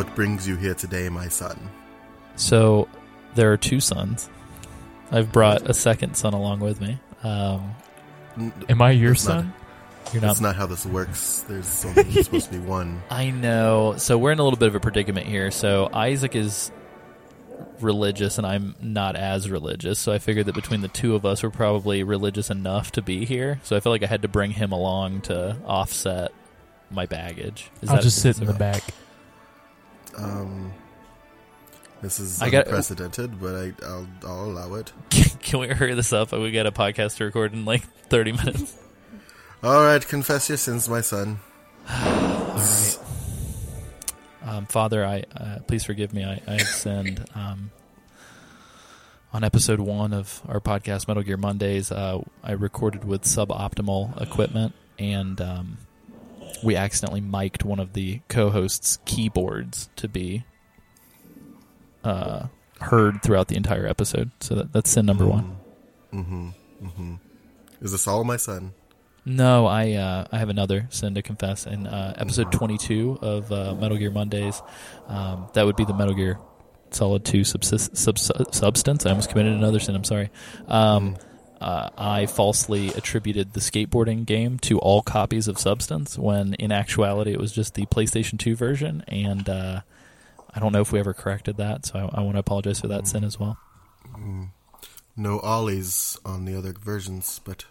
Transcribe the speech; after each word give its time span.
what 0.00 0.14
brings 0.14 0.48
you 0.48 0.56
here 0.56 0.72
today, 0.74 1.10
my 1.10 1.28
son? 1.28 1.58
So 2.36 2.88
there 3.34 3.52
are 3.52 3.58
two 3.58 3.80
sons. 3.80 4.30
I've 5.12 5.30
brought 5.30 5.68
a 5.68 5.74
second 5.74 6.16
son 6.16 6.32
along 6.32 6.60
with 6.60 6.80
me. 6.80 6.98
Um, 7.22 7.74
Am 8.70 8.80
I 8.80 8.92
your 8.92 9.10
That's 9.10 9.26
not- 9.26 9.40
son? 9.42 9.52
you're 10.14 10.22
not. 10.22 10.28
That's 10.28 10.40
not 10.40 10.56
how 10.56 10.64
this 10.64 10.86
works. 10.86 11.44
There's 11.46 11.84
only 11.84 12.22
supposed 12.22 12.46
to 12.46 12.52
be 12.52 12.58
one. 12.66 13.02
I 13.10 13.30
know. 13.30 13.94
So 13.98 14.16
we're 14.16 14.32
in 14.32 14.38
a 14.38 14.42
little 14.42 14.58
bit 14.58 14.68
of 14.68 14.74
a 14.74 14.80
predicament 14.80 15.26
here. 15.26 15.50
So 15.50 15.90
Isaac 15.92 16.34
is 16.34 16.72
religious, 17.80 18.38
and 18.38 18.46
I'm 18.46 18.74
not 18.80 19.16
as 19.16 19.50
religious. 19.50 19.98
So 19.98 20.12
I 20.12 20.18
figured 20.18 20.46
that 20.46 20.54
between 20.54 20.80
the 20.80 20.88
two 20.88 21.14
of 21.14 21.26
us, 21.26 21.42
we're 21.42 21.50
probably 21.50 22.02
religious 22.04 22.48
enough 22.48 22.92
to 22.92 23.02
be 23.02 23.26
here. 23.26 23.60
So 23.64 23.76
I 23.76 23.80
felt 23.80 23.90
like 23.92 24.02
I 24.02 24.06
had 24.06 24.22
to 24.22 24.28
bring 24.28 24.50
him 24.52 24.72
along 24.72 25.22
to 25.22 25.58
offset 25.66 26.32
my 26.90 27.04
baggage. 27.04 27.70
Is 27.82 27.90
I'll 27.90 27.96
that- 27.96 28.02
just 28.02 28.22
sit 28.22 28.38
in 28.38 28.46
the 28.46 28.52
that- 28.54 28.58
back. 28.58 28.82
Um, 30.16 30.72
this 32.02 32.18
is 32.20 32.40
I 32.42 32.50
got- 32.50 32.66
unprecedented, 32.66 33.40
but 33.40 33.54
I, 33.54 33.72
I'll, 33.86 34.06
I'll 34.26 34.44
allow 34.46 34.74
it. 34.74 34.92
Can 35.40 35.60
we 35.60 35.68
hurry 35.68 35.94
this 35.94 36.12
up? 36.12 36.32
We 36.32 36.50
got 36.52 36.66
a 36.66 36.72
podcast 36.72 37.16
to 37.16 37.24
record 37.24 37.52
in 37.52 37.64
like 37.64 37.82
30 38.08 38.32
minutes. 38.32 38.76
All 39.62 39.82
right, 39.84 40.06
confess 40.06 40.48
your 40.48 40.58
sins, 40.58 40.88
my 40.88 41.00
son. 41.00 41.40
All 41.88 41.96
right. 42.56 42.98
Um, 44.42 44.66
Father, 44.66 45.04
I 45.04 45.24
uh, 45.36 45.58
please 45.66 45.84
forgive 45.84 46.14
me. 46.14 46.24
I, 46.24 46.40
I 46.46 46.52
have 46.52 46.62
sinned. 46.62 47.24
Um, 47.34 47.70
on 49.32 49.44
episode 49.44 49.78
one 49.80 50.12
of 50.12 50.42
our 50.48 50.60
podcast, 50.60 51.06
Metal 51.06 51.22
Gear 51.22 51.36
Mondays, 51.36 51.92
uh, 51.92 52.18
I 52.42 52.52
recorded 52.52 53.04
with 53.04 53.22
suboptimal 53.22 54.20
equipment, 54.20 54.74
and 54.98 55.40
um, 55.40 55.78
we 56.62 56.76
accidentally 56.76 57.20
mic'd 57.20 57.62
one 57.62 57.80
of 57.80 57.92
the 57.92 58.20
co-hosts' 58.28 58.98
keyboards 59.04 59.90
to 59.96 60.08
be 60.08 60.44
uh, 62.04 62.46
heard 62.80 63.22
throughout 63.22 63.48
the 63.48 63.56
entire 63.56 63.86
episode. 63.86 64.30
So 64.40 64.54
that, 64.56 64.72
that's 64.72 64.90
sin 64.90 65.06
number 65.06 65.26
one. 65.26 65.56
Mm-hmm. 66.12 66.48
Mm-hmm. 66.82 67.14
Is 67.82 67.92
this 67.92 68.06
all, 68.06 68.24
my 68.24 68.36
son? 68.36 68.72
No, 69.24 69.66
I 69.66 69.92
uh, 69.92 70.24
I 70.32 70.38
have 70.38 70.48
another 70.48 70.86
sin 70.90 71.14
to 71.14 71.22
confess. 71.22 71.66
In 71.66 71.86
uh, 71.86 72.14
episode 72.16 72.50
22 72.52 73.18
of 73.20 73.52
uh, 73.52 73.74
Metal 73.74 73.98
Gear 73.98 74.10
Mondays, 74.10 74.62
um, 75.08 75.48
that 75.52 75.66
would 75.66 75.76
be 75.76 75.84
the 75.84 75.92
Metal 75.92 76.14
Gear 76.14 76.38
Solid 76.90 77.24
2 77.24 77.44
subsist- 77.44 77.96
subs- 77.96 78.30
substance. 78.52 79.06
I 79.06 79.10
almost 79.10 79.28
committed 79.28 79.52
another 79.52 79.78
sin. 79.78 79.94
I'm 79.94 80.04
sorry. 80.04 80.30
Um, 80.66 81.16
uh, 81.60 81.90
I 81.96 82.26
falsely 82.26 82.88
attributed 82.88 83.52
the 83.52 83.60
skateboarding 83.60 84.24
game 84.24 84.58
to 84.60 84.78
all 84.78 85.02
copies 85.02 85.46
of 85.48 85.58
Substance, 85.58 86.18
when 86.18 86.54
in 86.54 86.72
actuality 86.72 87.32
it 87.32 87.40
was 87.40 87.52
just 87.52 87.74
the 87.74 87.86
PlayStation 87.86 88.38
2 88.38 88.56
version. 88.56 89.04
And 89.08 89.48
uh, 89.48 89.80
I 90.54 90.60
don't 90.60 90.72
know 90.72 90.80
if 90.80 90.90
we 90.92 90.98
ever 90.98 91.12
corrected 91.12 91.56
that, 91.58 91.86
so 91.86 92.10
I, 92.14 92.20
I 92.20 92.22
want 92.22 92.36
to 92.36 92.40
apologize 92.40 92.80
for 92.80 92.88
that 92.88 93.06
sin 93.06 93.24
as 93.24 93.38
well. 93.38 93.58
No 95.16 95.40
ollies 95.40 96.18
on 96.24 96.44
the 96.46 96.56
other 96.56 96.72
versions, 96.72 97.40
but 97.44 97.66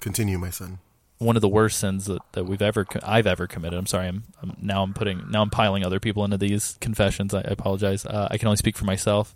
continue, 0.00 0.38
my 0.38 0.50
son. 0.50 0.78
one 1.18 1.36
of 1.36 1.42
the 1.42 1.48
worst 1.48 1.78
sins 1.78 2.06
that, 2.06 2.22
that 2.32 2.44
we've 2.44 2.62
ever 2.62 2.86
I've 3.02 3.26
ever 3.26 3.46
committed. 3.46 3.78
I'm 3.78 3.86
sorry. 3.86 4.08
I'm, 4.08 4.24
I'm 4.42 4.56
now 4.60 4.82
I'm 4.82 4.94
putting 4.94 5.30
now 5.30 5.42
I'm 5.42 5.50
piling 5.50 5.84
other 5.84 6.00
people 6.00 6.24
into 6.24 6.38
these 6.38 6.78
confessions. 6.80 7.34
I, 7.34 7.40
I 7.40 7.50
apologize. 7.50 8.06
Uh, 8.06 8.28
I 8.30 8.38
can 8.38 8.48
only 8.48 8.56
speak 8.56 8.78
for 8.78 8.86
myself. 8.86 9.34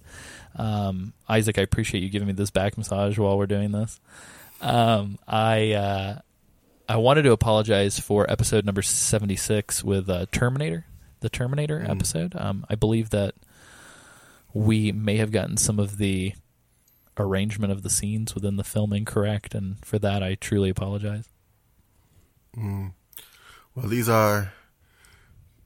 Um, 0.57 1.13
Isaac, 1.29 1.59
I 1.59 1.63
appreciate 1.63 2.03
you 2.03 2.09
giving 2.11 2.29
me 2.29 2.35
this 2.35 2.51
back 2.51 2.77
massage 2.79 3.19
while 3.19 3.37
we're 3.39 3.47
doing 3.47 3.73
this. 3.73 4.01
Um, 4.61 5.19
I 5.27 5.73
uh, 5.73 6.19
I 6.89 6.97
wanted 6.97 7.23
to 7.23 7.33
apologize 7.33 7.99
for 7.99 8.31
episode 8.31 8.65
number 8.65 8.83
76 8.83 9.83
with 9.83 10.09
uh, 10.09 10.27
Terminator, 10.33 10.87
the 11.21 11.29
Terminator 11.29 11.81
Mm. 11.81 11.91
episode. 11.91 12.35
Um, 12.37 12.65
I 12.71 12.75
believe 12.75 13.11
that 13.11 13.35
we 14.53 14.93
may 14.93 15.17
have 15.17 15.33
gotten 15.33 15.57
some 15.57 15.79
of 15.81 15.99
the 15.99 16.35
arrangement 17.19 17.73
of 17.73 17.83
the 17.83 17.91
scenes 17.91 18.35
within 18.35 18.57
the 18.57 18.65
film 18.65 18.93
incorrect, 18.93 19.55
and 19.55 19.85
for 19.85 19.99
that 19.99 20.23
I 20.23 20.35
truly 20.37 20.71
apologize. 20.71 21.29
Mm. 22.57 22.93
Well, 23.75 23.89
these 23.89 24.09
are 24.09 24.53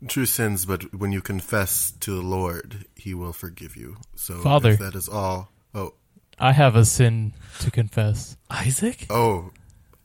true 0.07 0.27
sins, 0.27 0.65
but 0.65 0.95
when 0.95 1.13
you 1.13 1.21
confess 1.21 1.93
to 2.01 2.15
the 2.15 2.23
Lord, 2.23 2.87
He 2.95 3.15
will 3.15 3.33
forgive 3.33 3.77
you. 3.77 3.97
So, 4.15 4.41
Father. 4.41 4.73
if 4.73 4.79
that 4.79 4.95
is 4.95 5.09
all. 5.09 5.51
Oh, 5.75 5.95
I 6.39 6.53
have 6.53 6.77
a 6.77 6.85
sin 6.85 7.33
to 7.61 7.71
confess. 7.71 8.37
Isaac? 8.51 9.07
oh, 9.11 9.51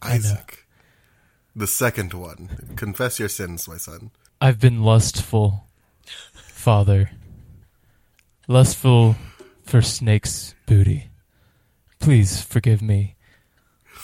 Isaac, 0.02 0.66
the 1.56 1.68
second 1.68 2.14
one. 2.14 2.74
Confess 2.76 3.20
your 3.20 3.30
sins, 3.30 3.68
my 3.68 3.78
son. 3.78 4.12
I've 4.42 4.60
been 4.60 4.84
lustful, 4.84 5.66
Father. 6.34 7.12
Lustful 8.48 9.16
for 9.64 9.82
Snake's 9.82 10.54
booty. 10.66 11.10
Please 12.00 12.42
forgive 12.42 12.82
me. 12.82 13.16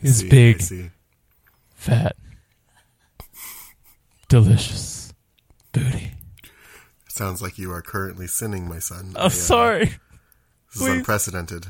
His 0.00 0.18
See, 0.20 0.28
big, 0.30 0.62
fat, 1.74 2.16
delicious 4.28 5.12
booty. 5.72 6.12
Sounds 7.08 7.42
like 7.42 7.58
you 7.58 7.72
are 7.72 7.82
currently 7.82 8.26
sinning, 8.26 8.68
my 8.68 8.78
son. 8.78 9.14
I, 9.16 9.20
I'm 9.20 9.26
uh, 9.26 9.30
sorry. 9.30 9.84
This 10.72 10.82
is 10.82 10.88
unprecedented. 10.88 11.66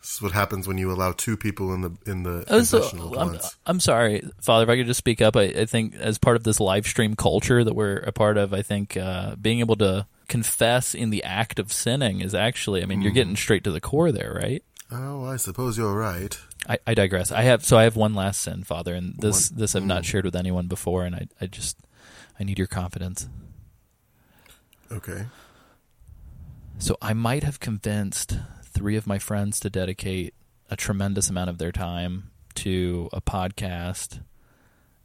This 0.00 0.14
is 0.14 0.22
what 0.22 0.32
happens 0.32 0.66
when 0.66 0.78
you 0.78 0.90
allow 0.90 1.12
two 1.12 1.36
people 1.36 1.72
in 1.74 1.82
the 1.82 1.96
in 2.06 2.22
the 2.22 2.44
Oh, 2.48 2.62
so- 2.62 3.14
I'm. 3.16 3.38
I'm 3.66 3.80
sorry, 3.80 4.22
Father. 4.40 4.64
If 4.64 4.68
I 4.70 4.76
could 4.76 4.86
just 4.86 4.98
speak 4.98 5.20
up, 5.20 5.36
I, 5.36 5.42
I 5.42 5.66
think 5.66 5.94
as 5.94 6.18
part 6.18 6.36
of 6.36 6.44
this 6.44 6.58
live 6.60 6.86
stream 6.86 7.14
culture 7.14 7.62
that 7.62 7.74
we're 7.74 7.98
a 7.98 8.12
part 8.12 8.36
of, 8.36 8.52
I 8.54 8.62
think 8.62 8.96
uh, 8.96 9.36
being 9.36 9.60
able 9.60 9.76
to 9.76 10.06
confess 10.28 10.94
in 10.94 11.10
the 11.10 11.22
act 11.24 11.58
of 11.58 11.72
sinning 11.72 12.20
is 12.20 12.34
actually, 12.34 12.82
I 12.82 12.86
mean, 12.86 13.02
you're 13.02 13.12
getting 13.12 13.36
straight 13.36 13.64
to 13.64 13.70
the 13.70 13.80
core 13.80 14.10
there, 14.10 14.32
right? 14.34 14.64
Oh, 14.90 15.24
I 15.24 15.36
suppose 15.36 15.78
you're 15.78 15.94
right. 15.94 16.36
I, 16.68 16.78
I 16.86 16.94
digress. 16.94 17.32
I 17.32 17.42
have 17.42 17.64
so 17.64 17.76
I 17.76 17.84
have 17.84 17.96
one 17.96 18.14
last 18.14 18.40
sin, 18.42 18.64
Father, 18.64 18.94
and 18.94 19.16
this 19.18 19.50
One- 19.50 19.60
this 19.60 19.74
I've 19.74 19.84
not 19.84 20.02
mm. 20.02 20.06
shared 20.06 20.24
with 20.24 20.36
anyone 20.36 20.68
before, 20.68 21.04
and 21.04 21.14
I 21.14 21.26
I 21.40 21.46
just 21.46 21.78
I 22.38 22.44
need 22.44 22.58
your 22.58 22.68
confidence. 22.68 23.28
Okay. 24.90 25.26
So 26.78 26.96
I 27.00 27.12
might 27.12 27.44
have 27.44 27.60
convinced 27.60 28.38
three 28.64 28.96
of 28.96 29.06
my 29.06 29.18
friends 29.18 29.60
to 29.60 29.70
dedicate 29.70 30.34
a 30.70 30.76
tremendous 30.76 31.30
amount 31.30 31.50
of 31.50 31.58
their 31.58 31.72
time 31.72 32.30
to 32.54 33.08
a 33.12 33.20
podcast 33.20 34.20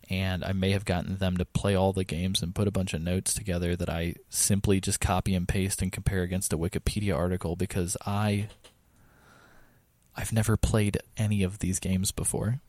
and 0.10 0.44
I 0.44 0.54
may 0.54 0.72
have 0.72 0.86
gotten 0.86 1.18
them 1.18 1.38
to 1.38 1.46
play 1.46 1.76
all 1.76 1.94
the 1.94 2.04
games 2.04 2.42
and 2.42 2.56
put 2.56 2.68
a 2.68 2.72
bunch 2.72 2.94
of 2.94 3.02
notes 3.02 3.34
together 3.34 3.76
that 3.76 3.90
I 3.90 4.16
simply 4.30 4.80
just 4.80 5.00
copy 5.00 5.36
and 5.36 5.48
paste 5.48 5.82
and 5.82 5.92
compare 5.92 6.24
against 6.24 6.54
a 6.54 6.58
Wikipedia 6.58 7.16
article 7.16 7.56
because 7.56 7.98
I 8.06 8.48
I've 10.18 10.34
never 10.34 10.58
played 10.58 10.98
any 11.16 11.44
of 11.44 11.60
these 11.60 11.80
games 11.80 12.12
before. 12.12 12.60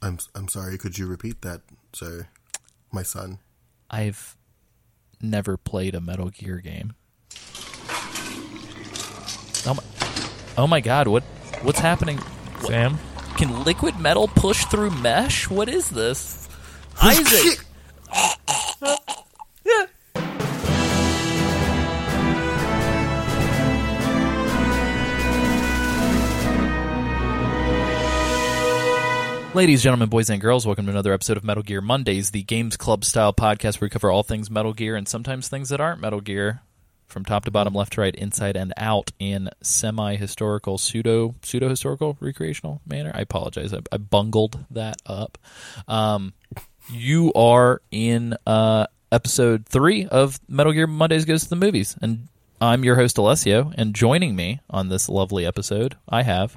I'm 0.00 0.18
I'm 0.34 0.48
sorry. 0.48 0.78
Could 0.78 0.96
you 0.96 1.06
repeat 1.06 1.42
that, 1.42 1.60
sir? 1.92 2.28
My 2.92 3.02
son. 3.02 3.38
I've 3.90 4.36
never 5.20 5.56
played 5.56 5.94
a 5.94 6.00
Metal 6.00 6.30
Gear 6.30 6.58
game. 6.58 6.94
Oh 9.66 9.74
my, 9.74 9.82
oh 10.56 10.66
my 10.66 10.80
god, 10.80 11.08
what 11.08 11.22
what's 11.62 11.80
happening? 11.80 12.16
What- 12.18 12.68
Sam? 12.68 12.98
Can 13.36 13.64
liquid 13.64 13.98
metal 13.98 14.28
push 14.28 14.64
through 14.66 14.90
mesh? 14.90 15.48
What 15.48 15.68
is 15.68 15.88
this? 15.88 16.48
Isaac! 17.02 17.64
Ladies, 29.52 29.82
gentlemen, 29.82 30.08
boys, 30.08 30.30
and 30.30 30.40
girls, 30.40 30.64
welcome 30.64 30.86
to 30.86 30.92
another 30.92 31.12
episode 31.12 31.36
of 31.36 31.42
Metal 31.42 31.64
Gear 31.64 31.80
Mondays, 31.80 32.30
the 32.30 32.44
Games 32.44 32.76
Club 32.76 33.04
style 33.04 33.32
podcast 33.32 33.80
where 33.80 33.86
we 33.86 33.90
cover 33.90 34.08
all 34.08 34.22
things 34.22 34.48
Metal 34.48 34.72
Gear 34.72 34.94
and 34.94 35.08
sometimes 35.08 35.48
things 35.48 35.70
that 35.70 35.80
aren't 35.80 36.00
Metal 36.00 36.20
Gear, 36.20 36.60
from 37.08 37.24
top 37.24 37.46
to 37.46 37.50
bottom, 37.50 37.74
left 37.74 37.94
to 37.94 38.00
right, 38.00 38.14
inside 38.14 38.56
and 38.56 38.72
out, 38.76 39.10
in 39.18 39.50
semi-historical, 39.60 40.78
pseudo 40.78 41.34
pseudo 41.42 41.68
historical, 41.68 42.16
recreational 42.20 42.80
manner. 42.86 43.10
I 43.12 43.22
apologize, 43.22 43.74
I, 43.74 43.80
I 43.90 43.96
bungled 43.96 44.64
that 44.70 44.98
up. 45.04 45.36
Um, 45.88 46.32
you 46.88 47.32
are 47.32 47.82
in 47.90 48.36
uh, 48.46 48.86
episode 49.10 49.66
three 49.66 50.06
of 50.06 50.38
Metal 50.48 50.72
Gear 50.72 50.86
Mondays 50.86 51.24
Goes 51.24 51.42
to 51.42 51.48
the 51.48 51.56
Movies, 51.56 51.96
and 52.00 52.28
I'm 52.60 52.84
your 52.84 52.94
host 52.94 53.18
Alessio, 53.18 53.72
and 53.74 53.96
joining 53.96 54.36
me 54.36 54.60
on 54.70 54.90
this 54.90 55.08
lovely 55.08 55.44
episode, 55.44 55.96
I 56.08 56.22
have. 56.22 56.56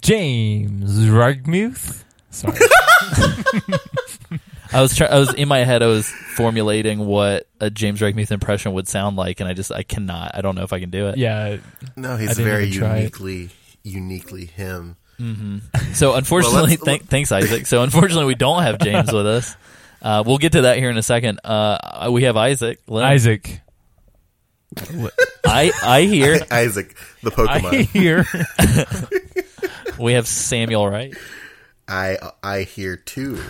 James 0.00 1.08
Reichmuth? 1.08 2.04
Sorry. 2.32 2.58
I 4.74 4.80
was 4.80 4.96
try- 4.96 5.06
I 5.08 5.18
was 5.18 5.34
in 5.34 5.48
my 5.48 5.58
head. 5.64 5.82
I 5.82 5.86
was 5.86 6.08
formulating 6.08 7.00
what 7.00 7.46
a 7.60 7.68
James 7.70 8.00
Reichmuth 8.00 8.30
impression 8.30 8.72
would 8.72 8.88
sound 8.88 9.16
like, 9.16 9.40
and 9.40 9.48
I 9.48 9.52
just 9.52 9.70
I 9.70 9.82
cannot. 9.82 10.30
I 10.34 10.40
don't 10.40 10.54
know 10.54 10.62
if 10.62 10.72
I 10.72 10.80
can 10.80 10.88
do 10.90 11.08
it. 11.08 11.18
yeah. 11.18 11.58
No, 11.94 12.12
I 12.14 12.20
he's 12.20 12.30
didn't 12.30 12.44
very 12.44 12.66
even 12.68 12.78
try 12.78 12.96
it. 12.96 12.98
uniquely 13.00 13.50
uniquely 13.82 14.46
him. 14.46 14.96
So 15.92 16.14
unfortunately, 16.14 16.56
Well, 16.62 16.66
let's- 16.70 16.82
thank, 16.84 17.06
thanks 17.08 17.30
Isaac. 17.30 17.66
So 17.66 17.82
unfortunately, 17.82 18.24
we 18.24 18.34
don't 18.34 18.62
have 18.62 18.78
James 18.80 19.12
with 19.12 19.26
us. 19.26 19.56
Uh, 20.00 20.24
we'll 20.26 20.38
get 20.38 20.52
to 20.52 20.62
that 20.62 20.78
here 20.78 20.90
in 20.90 20.96
a 20.96 21.02
second. 21.02 21.38
Uh, 21.44 22.08
we 22.10 22.24
have 22.24 22.36
Isaac. 22.36 22.80
Lim. 22.88 23.04
Isaac. 23.04 23.60
I 25.46 25.70
I 25.82 26.02
hear. 26.02 26.40
Isaac, 26.50 26.96
the 27.22 27.30
Pokemon. 27.30 27.48
I 27.48 27.60
Pokemon. 27.60 27.84
hear. 27.88 28.24
We 29.98 30.14
have 30.14 30.26
Samuel. 30.26 30.88
Right. 30.88 31.14
I 31.88 32.16
I 32.42 32.62
hear 32.62 32.96
too. 32.96 33.40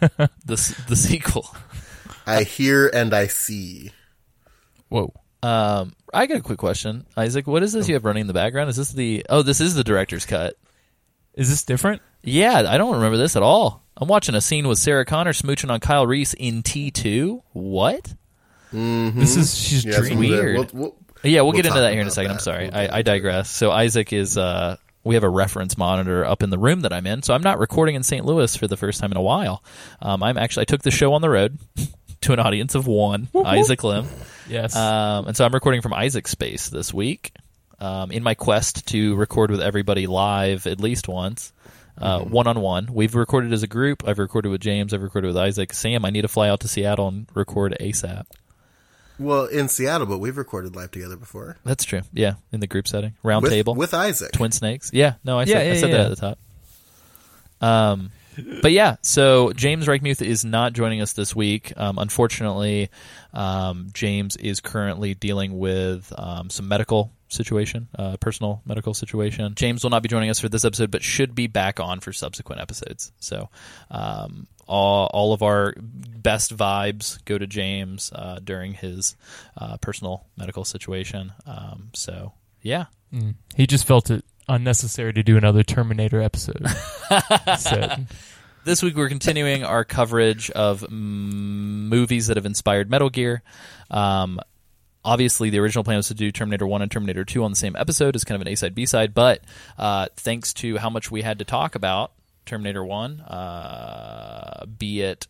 The 0.44 0.84
the 0.88 0.96
sequel. 0.96 1.54
I 2.26 2.42
hear 2.44 2.88
and 2.88 3.12
I 3.14 3.26
see. 3.26 3.92
Whoa. 4.88 5.12
Um, 5.42 5.92
I 6.14 6.26
got 6.26 6.38
a 6.38 6.42
quick 6.42 6.58
question, 6.58 7.06
Isaac. 7.16 7.46
What 7.46 7.62
is 7.62 7.72
this 7.72 7.88
you 7.88 7.94
have 7.94 8.04
running 8.04 8.22
in 8.22 8.26
the 8.26 8.32
background? 8.32 8.70
Is 8.70 8.76
this 8.76 8.92
the? 8.92 9.24
Oh, 9.28 9.42
this 9.42 9.60
is 9.60 9.74
the 9.74 9.84
director's 9.84 10.24
cut. 10.26 10.54
Is 11.34 11.48
this 11.48 11.64
different? 11.64 12.02
Yeah, 12.22 12.64
I 12.68 12.78
don't 12.78 12.94
remember 12.94 13.16
this 13.16 13.36
at 13.36 13.42
all. 13.42 13.84
I'm 13.96 14.08
watching 14.08 14.34
a 14.34 14.40
scene 14.40 14.66
with 14.68 14.78
Sarah 14.78 15.04
Connor 15.04 15.32
smooching 15.32 15.70
on 15.70 15.80
Kyle 15.80 16.06
Reese 16.06 16.34
in 16.34 16.62
T2. 16.62 17.42
What? 17.52 18.12
mm 18.72 19.14
This 19.14 19.36
is 19.36 19.56
she's 19.56 19.84
Yeah, 19.84 19.92
that's 19.92 20.08
dreaming. 20.08 20.30
Weird. 20.30 20.56
We'll, 20.56 20.68
we'll, 20.72 20.96
Yeah, 21.22 21.40
we'll, 21.40 21.52
We'll 21.52 21.56
get 21.56 21.66
into 21.66 21.80
that 21.80 21.92
here 21.92 22.00
in 22.00 22.06
a 22.06 22.08
about 22.08 22.14
second. 22.14 22.30
I'm 22.32 22.38
sorry. 22.40 22.68
We'll 22.70 22.78
I, 22.78 22.98
I 22.98 23.02
digress. 23.02 23.50
So 23.50 23.70
Isaac 23.70 24.12
is 24.12 24.36
uh 24.36 24.76
we 25.06 25.14
have 25.14 25.24
a 25.24 25.30
reference 25.30 25.78
monitor 25.78 26.24
up 26.24 26.42
in 26.42 26.50
the 26.50 26.58
room 26.58 26.80
that 26.80 26.92
I'm 26.92 27.06
in. 27.06 27.22
So 27.22 27.32
I'm 27.32 27.42
not 27.42 27.58
recording 27.60 27.94
in 27.94 28.02
St. 28.02 28.24
Louis 28.24 28.54
for 28.56 28.66
the 28.66 28.76
first 28.76 29.00
time 29.00 29.12
in 29.12 29.16
a 29.16 29.22
while. 29.22 29.62
Um, 30.02 30.22
I'm 30.22 30.36
actually 30.36 30.62
I 30.62 30.64
took 30.64 30.82
the 30.82 30.90
show 30.90 31.14
on 31.14 31.22
the 31.22 31.30
road 31.30 31.58
to 32.22 32.32
an 32.32 32.40
audience 32.40 32.74
of 32.74 32.86
one, 32.86 33.28
Isaac 33.34 33.84
Lim. 33.84 34.06
Yes. 34.48 34.74
Um, 34.74 35.28
and 35.28 35.36
so 35.36 35.44
I'm 35.44 35.52
recording 35.54 35.80
from 35.80 35.94
Isaac's 35.94 36.32
space 36.32 36.68
this 36.68 36.92
week. 36.92 37.32
Um, 37.78 38.10
in 38.10 38.22
my 38.22 38.34
quest 38.34 38.88
to 38.88 39.14
record 39.16 39.50
with 39.50 39.60
everybody 39.60 40.06
live 40.06 40.66
at 40.66 40.80
least 40.80 41.08
once, 41.08 41.52
one 41.98 42.46
on 42.46 42.60
one. 42.60 42.88
We've 42.90 43.14
recorded 43.14 43.52
as 43.52 43.62
a 43.62 43.66
group. 43.66 44.08
I've 44.08 44.18
recorded 44.18 44.48
with 44.48 44.62
James. 44.62 44.92
I've 44.94 45.02
recorded 45.02 45.28
with 45.28 45.36
Isaac. 45.36 45.72
Sam, 45.72 46.04
I 46.04 46.10
need 46.10 46.22
to 46.22 46.28
fly 46.28 46.48
out 46.48 46.60
to 46.60 46.68
Seattle 46.68 47.08
and 47.08 47.28
record 47.34 47.76
ASAP. 47.80 48.24
Well, 49.18 49.46
in 49.46 49.68
Seattle, 49.68 50.06
but 50.06 50.18
we've 50.18 50.36
recorded 50.36 50.76
live 50.76 50.90
together 50.90 51.16
before. 51.16 51.56
That's 51.64 51.84
true. 51.84 52.02
Yeah, 52.12 52.34
in 52.52 52.60
the 52.60 52.66
group 52.66 52.88
setting, 52.88 53.14
round 53.22 53.42
With, 53.42 53.52
table 53.52 53.74
with 53.74 53.94
Isaac. 53.94 54.32
Twin 54.32 54.52
Snakes. 54.52 54.90
Yeah, 54.92 55.14
no, 55.24 55.38
I 55.38 55.42
Yeah, 55.42 55.46
said, 55.46 55.70
I 55.72 55.74
said 55.80 55.90
yeah. 55.90 55.96
that 55.96 56.10
at 56.10 56.10
the 56.10 56.16
top. 56.16 56.38
Um, 57.60 58.10
but 58.60 58.72
yeah, 58.72 58.96
so 59.00 59.52
James 59.52 59.86
Reichmuth 59.86 60.20
is 60.20 60.44
not 60.44 60.74
joining 60.74 61.00
us 61.00 61.14
this 61.14 61.34
week. 61.34 61.72
Um, 61.76 61.98
unfortunately, 61.98 62.90
um, 63.32 63.88
James 63.94 64.36
is 64.36 64.60
currently 64.60 65.14
dealing 65.14 65.58
with 65.58 66.12
um, 66.16 66.50
some 66.50 66.68
medical 66.68 67.12
situation, 67.28 67.88
uh, 67.98 68.18
personal 68.18 68.60
medical 68.66 68.92
situation. 68.92 69.54
James 69.54 69.82
will 69.82 69.90
not 69.90 70.02
be 70.02 70.08
joining 70.08 70.28
us 70.30 70.38
for 70.38 70.48
this 70.50 70.64
episode, 70.64 70.90
but 70.90 71.02
should 71.02 71.34
be 71.34 71.46
back 71.46 71.80
on 71.80 72.00
for 72.00 72.12
subsequent 72.12 72.60
episodes. 72.60 73.10
So, 73.20 73.48
um, 73.90 74.46
all, 74.66 75.08
all 75.12 75.32
of 75.32 75.42
our 75.42 75.74
best 75.78 76.56
vibes 76.56 77.24
go 77.24 77.38
to 77.38 77.46
James 77.46 78.12
uh, 78.14 78.40
during 78.42 78.74
his 78.74 79.16
uh, 79.56 79.76
personal 79.78 80.26
medical 80.36 80.64
situation. 80.64 81.32
Um, 81.46 81.90
so, 81.94 82.32
yeah, 82.62 82.86
Mm. 83.12 83.34
He 83.54 83.66
just 83.66 83.86
felt 83.86 84.10
it 84.10 84.24
unnecessary 84.48 85.12
to 85.12 85.22
do 85.22 85.36
another 85.36 85.62
Terminator 85.62 86.20
episode. 86.20 86.66
This 88.64 88.82
week 88.82 88.96
we're 88.96 89.08
continuing 89.08 89.62
our 89.62 89.84
coverage 89.84 90.50
of 90.50 90.80
mm, 90.80 90.90
movies 90.90 92.26
that 92.26 92.36
have 92.36 92.46
inspired 92.46 92.90
Metal 92.90 93.08
Gear. 93.08 93.44
Um, 93.92 94.40
obviously, 95.04 95.50
the 95.50 95.60
original 95.60 95.84
plan 95.84 95.98
was 95.98 96.08
to 96.08 96.14
do 96.14 96.32
Terminator 96.32 96.66
1 96.66 96.82
and 96.82 96.90
Terminator 96.90 97.24
2 97.24 97.44
on 97.44 97.52
the 97.52 97.56
same 97.56 97.76
episode 97.76 98.16
as 98.16 98.24
kind 98.24 98.34
of 98.34 98.44
an 98.44 98.52
A 98.52 98.56
side, 98.56 98.74
B 98.74 98.84
side, 98.84 99.14
but 99.14 99.40
uh, 99.78 100.06
thanks 100.16 100.52
to 100.54 100.78
how 100.78 100.90
much 100.90 101.12
we 101.12 101.22
had 101.22 101.38
to 101.38 101.44
talk 101.44 101.76
about 101.76 102.10
Terminator 102.46 102.84
1, 102.84 103.20
uh, 103.20 104.66
be 104.78 105.02
it 105.02 105.26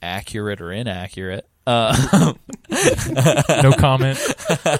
accurate 0.00 0.60
or 0.60 0.72
inaccurate, 0.72 1.46
uh, 1.66 2.32
no 3.62 3.72
comment. 3.72 4.18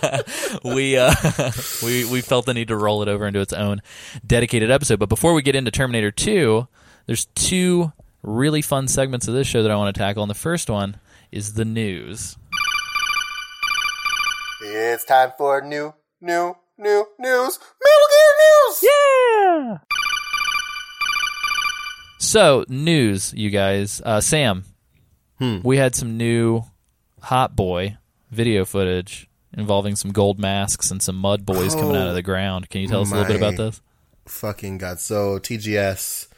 we 0.64 0.96
uh, 0.96 1.12
we 1.82 2.04
we 2.04 2.20
felt 2.20 2.46
the 2.46 2.54
need 2.54 2.68
to 2.68 2.76
roll 2.76 3.02
it 3.02 3.08
over 3.08 3.26
into 3.26 3.40
its 3.40 3.52
own 3.52 3.82
dedicated 4.24 4.70
episode. 4.70 5.00
But 5.00 5.08
before 5.08 5.34
we 5.34 5.42
get 5.42 5.56
into 5.56 5.70
Terminator 5.72 6.12
Two, 6.12 6.68
there's 7.06 7.26
two 7.34 7.92
really 8.22 8.62
fun 8.62 8.86
segments 8.86 9.26
of 9.26 9.34
this 9.34 9.48
show 9.48 9.62
that 9.62 9.70
I 9.70 9.76
want 9.76 9.94
to 9.94 9.98
tackle. 9.98 10.22
And 10.22 10.30
the 10.30 10.34
first 10.34 10.70
one 10.70 10.98
is 11.32 11.54
the 11.54 11.64
news. 11.64 12.36
It's 14.62 15.04
time 15.04 15.32
for 15.36 15.60
new, 15.60 15.92
new, 16.20 16.56
new 16.78 17.06
news. 17.18 17.58
Metal 17.82 18.06
Gear 18.10 18.32
News! 18.38 18.82
Yeah. 18.82 19.95
So 22.18 22.64
news, 22.68 23.32
you 23.34 23.50
guys. 23.50 24.00
Uh, 24.04 24.20
Sam, 24.20 24.64
Hmm. 25.38 25.58
we 25.62 25.76
had 25.76 25.94
some 25.94 26.16
new 26.16 26.62
Hot 27.22 27.54
Boy 27.54 27.98
video 28.30 28.64
footage 28.64 29.28
involving 29.56 29.96
some 29.96 30.12
gold 30.12 30.38
masks 30.38 30.90
and 30.90 31.02
some 31.02 31.16
mud 31.16 31.44
boys 31.46 31.74
coming 31.74 31.96
out 31.96 32.08
of 32.08 32.14
the 32.14 32.22
ground. 32.22 32.68
Can 32.70 32.80
you 32.80 32.88
tell 32.88 33.02
us 33.02 33.10
a 33.10 33.14
little 33.14 33.28
bit 33.28 33.36
about 33.36 33.56
this? 33.56 33.80
Fucking 34.26 34.78
God. 34.78 34.98
So, 34.98 35.38
TGS, 35.38 36.28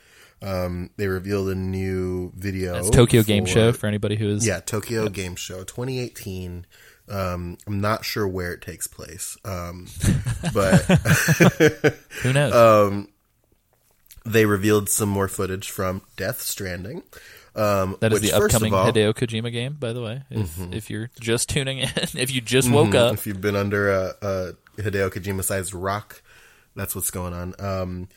um, 0.43 0.91
they 0.97 1.07
revealed 1.09 1.49
a 1.49 1.55
new 1.55 2.33
video. 2.37 2.77
It's 2.77 2.91
Tokyo 2.91 3.23
Game 3.23 3.47
Show 3.47 3.73
for 3.73 3.87
anybody 3.87 4.17
who 4.17 4.29
is 4.29 4.47
Yeah, 4.47 4.61
Tokyo 4.61 5.09
Game 5.09 5.37
Show 5.37 5.65
2018. 5.65 6.67
Um, 7.09 7.57
I'm 7.67 7.81
not 7.81 8.05
sure 8.05 8.29
where 8.29 8.53
it 8.53 8.61
takes 8.61 8.87
place. 8.87 9.37
Um, 9.45 9.87
but 10.53 10.83
who 12.23 12.33
knows. 12.33 13.07
they 14.33 14.47
revealed 14.47 14.89
some 14.89 15.09
more 15.09 15.29
footage 15.29 15.71
from 15.71 16.03
Death 16.17 16.41
Stranding. 16.41 17.03
Um, 17.55 17.97
That 18.01 18.13
is 18.13 18.21
which, 18.21 18.31
the 18.31 18.37
upcoming 18.37 18.73
all, 18.73 18.93
Hideo 18.93 19.13
Kojima 19.15 19.51
game, 19.51 19.77
by 19.79 19.93
the 19.93 20.03
way. 20.03 20.23
If, 20.31 20.59
if 20.73 20.91
you're 20.91 21.11
just 21.19 21.49
tuning 21.49 21.79
in, 21.79 21.91
if 21.97 22.33
you 22.33 22.41
just 22.41 22.71
woke 22.71 22.95
up, 22.95 23.15
If 23.15 23.27
you've 23.27 23.41
been 23.41 23.57
under 23.57 23.91
a, 23.91 24.15
a 24.23 24.53
Hideo 24.77 25.11
Kojima 25.11 25.43
sized 25.43 25.75
rock, 25.75 26.23
that's 26.77 26.95
what's 26.95 27.11
going 27.11 27.35
on. 27.35 27.55
Um, 27.59 28.09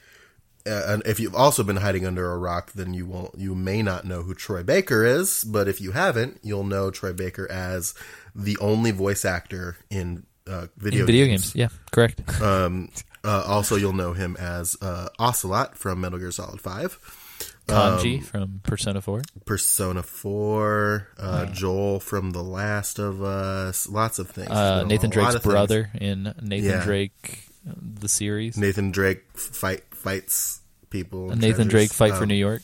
and 0.64 1.02
if 1.08 1.20
you've 1.20 1.34
also 1.34 1.64
been 1.64 1.78
hiding 1.78 2.06
under 2.06 2.32
a 2.32 2.38
rock, 2.38 2.74
then 2.74 2.94
you 2.94 3.08
won't, 3.08 3.34
you 3.36 3.56
may 3.56 3.82
not 3.82 4.06
know 4.06 4.22
who 4.22 4.36
Troy 4.36 4.62
Baker 4.62 5.04
is. 5.04 5.44
But 5.44 5.68
if 5.68 5.82
you 5.82 5.92
haven't, 5.92 6.40
you'll 6.44 6.64
know 6.64 6.92
Troy 6.92 7.14
Baker 7.14 7.50
as 7.52 7.96
the 8.36 8.58
only 8.60 8.92
voice 8.92 9.26
actor 9.26 9.78
in 9.90 10.26
uh, 10.48 10.68
video 10.78 11.02
in 11.02 11.06
video 11.08 11.26
games. 11.26 11.54
games. 11.54 11.56
Yeah, 11.56 11.70
correct. 11.92 12.42
Um, 12.42 12.90
uh, 13.24 13.44
also, 13.48 13.76
you'll 13.76 13.94
know 13.94 14.14
him 14.14 14.36
as 14.40 14.76
uh, 14.82 15.10
Ocelot 15.20 15.78
from 15.78 16.02
Metal 16.02 16.20
Gear 16.20 16.32
Solid 16.32 16.60
Five, 16.62 16.98
Kanji 17.68 18.18
Um, 18.20 18.24
from 18.24 18.60
Persona 18.64 19.02
4. 19.02 19.22
Persona 19.46 20.04
Four, 20.04 21.08
uh, 21.18 21.46
Joel 21.48 22.00
from 22.00 22.32
The 22.32 22.44
Last 22.44 23.00
of 23.00 23.22
Us, 23.24 23.88
lots 23.88 24.20
of 24.20 24.30
things. 24.30 24.50
Uh, 24.52 24.84
Nathan 24.84 25.10
Drake's 25.10 25.40
brother 25.40 25.90
in 26.00 26.34
Nathan 26.42 26.70
Yeah. 26.70 26.84
Drake, 26.84 27.48
uh, 27.70 27.74
the 27.78 28.10
series. 28.10 28.58
Nathan 28.58 28.92
Drake 28.92 29.24
fight 29.36 29.84
fights 29.92 30.62
people. 30.90 31.28
Nathan 31.30 31.40
treasures. 31.42 31.68
Drake 31.70 31.94
fight 31.94 32.14
for 32.16 32.24
Um, 32.24 32.30
New 32.30 32.36
York. 32.36 32.62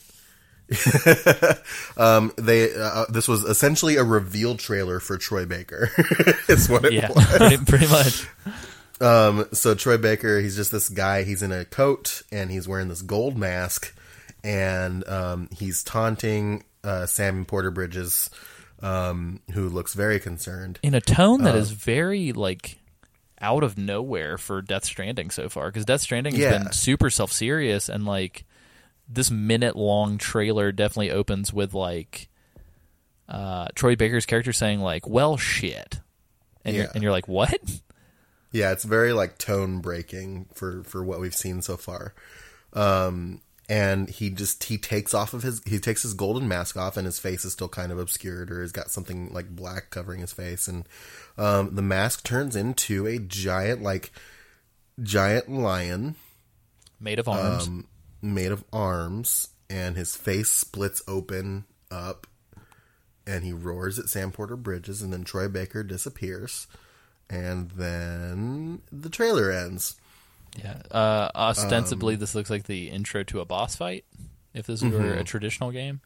um, 1.96 2.32
they 2.36 2.74
uh, 2.74 3.06
this 3.08 3.26
was 3.26 3.42
essentially 3.44 3.96
a 3.96 4.04
reveal 4.04 4.54
trailer 4.56 5.00
for 5.00 5.16
Troy 5.16 5.46
Baker. 5.46 5.90
it's 6.48 6.68
what 6.68 6.84
it 6.84 6.92
Yeah, 6.92 7.10
was. 7.10 7.24
pretty, 7.26 7.64
pretty 7.64 7.86
much. 7.88 8.26
Um, 9.00 9.46
so 9.52 9.74
Troy 9.74 9.96
Baker, 9.96 10.40
he's 10.40 10.56
just 10.56 10.72
this 10.72 10.88
guy. 10.88 11.22
He's 11.22 11.42
in 11.42 11.52
a 11.52 11.64
coat 11.64 12.22
and 12.32 12.50
he's 12.50 12.66
wearing 12.66 12.88
this 12.88 13.02
gold 13.02 13.36
mask, 13.38 13.96
and 14.42 15.06
um, 15.08 15.48
he's 15.56 15.82
taunting 15.82 16.64
uh, 16.82 17.06
Sam 17.06 17.44
Porter 17.44 17.70
Bridges, 17.70 18.30
um, 18.80 19.40
who 19.52 19.68
looks 19.68 19.94
very 19.94 20.18
concerned. 20.20 20.78
In 20.82 20.94
a 20.94 21.00
tone 21.00 21.42
Uh, 21.42 21.44
that 21.44 21.54
is 21.56 21.70
very, 21.70 22.32
like, 22.32 22.78
out 23.40 23.62
of 23.62 23.78
nowhere 23.78 24.36
for 24.38 24.62
Death 24.62 24.84
Stranding 24.84 25.30
so 25.30 25.48
far. 25.48 25.68
Because 25.68 25.84
Death 25.84 26.00
Stranding 26.00 26.34
has 26.34 26.42
Yeah. 26.42 26.58
been 26.58 26.72
super 26.72 27.10
self 27.10 27.32
serious, 27.32 27.88
and, 27.88 28.04
like, 28.04 28.44
this 29.08 29.30
minute 29.30 29.76
long 29.76 30.18
trailer 30.18 30.72
definitely 30.72 31.10
opens 31.10 31.52
with, 31.52 31.72
like, 31.74 32.28
uh, 33.28 33.68
Troy 33.74 33.94
Baker's 33.96 34.26
character 34.26 34.52
saying, 34.52 34.80
like, 34.80 35.06
well, 35.06 35.36
shit. 35.36 36.00
And, 36.64 36.76
you're, 36.76 36.88
and 36.94 37.02
you're 37.02 37.12
like, 37.12 37.28
what? 37.28 37.60
Yeah, 38.52 38.72
it's 38.72 38.84
very 38.84 39.12
like 39.12 39.38
tone 39.38 39.80
breaking 39.80 40.46
for 40.54 40.82
for 40.84 41.02
what 41.04 41.20
we've 41.20 41.34
seen 41.34 41.62
so 41.62 41.76
far. 41.76 42.14
Um, 42.72 43.40
and 43.68 44.08
he 44.08 44.30
just 44.30 44.64
he 44.64 44.78
takes 44.78 45.12
off 45.12 45.34
of 45.34 45.42
his 45.42 45.62
he 45.66 45.78
takes 45.78 46.02
his 46.02 46.14
golden 46.14 46.48
mask 46.48 46.76
off, 46.76 46.96
and 46.96 47.04
his 47.04 47.18
face 47.18 47.44
is 47.44 47.52
still 47.52 47.68
kind 47.68 47.92
of 47.92 47.98
obscured, 47.98 48.50
or 48.50 48.62
he's 48.62 48.72
got 48.72 48.90
something 48.90 49.30
like 49.32 49.50
black 49.50 49.90
covering 49.90 50.20
his 50.20 50.32
face, 50.32 50.68
and 50.68 50.88
um, 51.36 51.74
the 51.74 51.82
mask 51.82 52.24
turns 52.24 52.56
into 52.56 53.06
a 53.06 53.18
giant 53.18 53.82
like 53.82 54.10
giant 55.02 55.50
lion 55.50 56.16
Made 57.00 57.18
of 57.18 57.28
arms. 57.28 57.68
um, 57.68 57.86
made 58.22 58.50
of 58.52 58.64
arms, 58.72 59.48
and 59.68 59.96
his 59.96 60.16
face 60.16 60.50
splits 60.50 61.02
open 61.06 61.64
up, 61.90 62.26
and 63.26 63.44
he 63.44 63.52
roars 63.52 63.98
at 63.98 64.08
Sam 64.08 64.32
Porter 64.32 64.56
Bridges, 64.56 65.02
and 65.02 65.12
then 65.12 65.24
Troy 65.24 65.46
Baker 65.48 65.82
disappears, 65.82 66.66
and 67.30 67.70
then 67.72 68.82
the 68.90 69.08
trailer 69.10 69.50
ends. 69.50 69.96
Yeah. 70.62 70.80
Uh, 70.90 71.30
ostensibly, 71.34 72.14
Um, 72.14 72.20
this 72.20 72.34
looks 72.34 72.50
like 72.50 72.64
the 72.64 72.88
intro 72.90 73.22
to 73.24 73.40
a 73.40 73.44
boss 73.44 73.76
fight. 73.76 74.04
If 74.54 74.66
this 74.66 74.82
were 74.82 74.88
Mm-hmm. 74.90 75.18
a 75.18 75.24
traditional 75.24 75.70
game, 75.70 76.00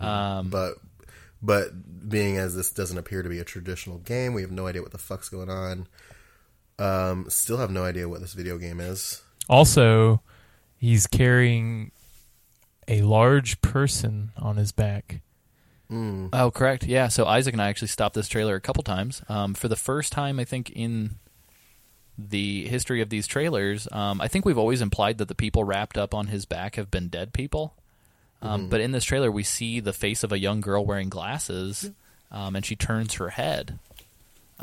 um, 0.00 0.50
But 0.50 0.74
But 1.42 2.08
being 2.08 2.36
as 2.36 2.54
this 2.54 2.70
doesn't 2.70 2.98
appear 2.98 3.22
to 3.22 3.28
be 3.28 3.38
a 3.40 3.44
traditional 3.44 3.98
game, 3.98 4.34
we 4.34 4.42
have 4.42 4.52
no 4.52 4.66
idea 4.68 4.82
what 4.82 4.92
the 4.92 4.98
fuck's 4.98 5.28
going 5.28 5.50
on. 5.50 5.88
Um, 6.78 7.26
still 7.28 7.56
have 7.58 7.70
no 7.70 7.84
idea 7.84 8.08
what 8.08 8.20
this 8.20 8.32
video 8.34 8.58
game 8.58 8.78
is. 8.78 9.22
Also, 9.48 10.22
he's 10.78 11.06
carrying 11.08 11.90
a 12.86 13.02
large 13.02 13.60
person 13.62 14.30
on 14.36 14.56
his 14.56 14.70
back. 14.70 15.20
Oh, 15.90 16.50
correct. 16.50 16.84
Yeah. 16.84 17.08
So 17.08 17.26
Isaac 17.26 17.52
and 17.52 17.60
I 17.60 17.68
actually 17.68 17.88
stopped 17.88 18.14
this 18.14 18.28
trailer 18.28 18.54
a 18.54 18.60
couple 18.60 18.82
times. 18.82 19.22
Um, 19.28 19.52
for 19.54 19.68
the 19.68 19.76
first 19.76 20.12
time, 20.12 20.38
I 20.40 20.44
think 20.44 20.70
in 20.70 21.16
the 22.16 22.66
history 22.66 23.00
of 23.00 23.10
these 23.10 23.26
trailers, 23.26 23.88
um, 23.92 24.20
I 24.20 24.28
think 24.28 24.44
we've 24.44 24.58
always 24.58 24.80
implied 24.80 25.18
that 25.18 25.28
the 25.28 25.34
people 25.34 25.64
wrapped 25.64 25.98
up 25.98 26.14
on 26.14 26.28
his 26.28 26.44
back 26.46 26.76
have 26.76 26.90
been 26.90 27.08
dead 27.08 27.32
people. 27.32 27.74
Um, 28.40 28.68
But 28.68 28.80
in 28.80 28.92
this 28.92 29.04
trailer, 29.04 29.30
we 29.30 29.42
see 29.44 29.80
the 29.80 29.92
face 29.92 30.24
of 30.24 30.32
a 30.32 30.38
young 30.38 30.60
girl 30.60 30.84
wearing 30.84 31.08
glasses, 31.08 31.90
um, 32.30 32.56
and 32.56 32.64
she 32.66 32.74
turns 32.74 33.14
her 33.14 33.30
head, 33.30 33.78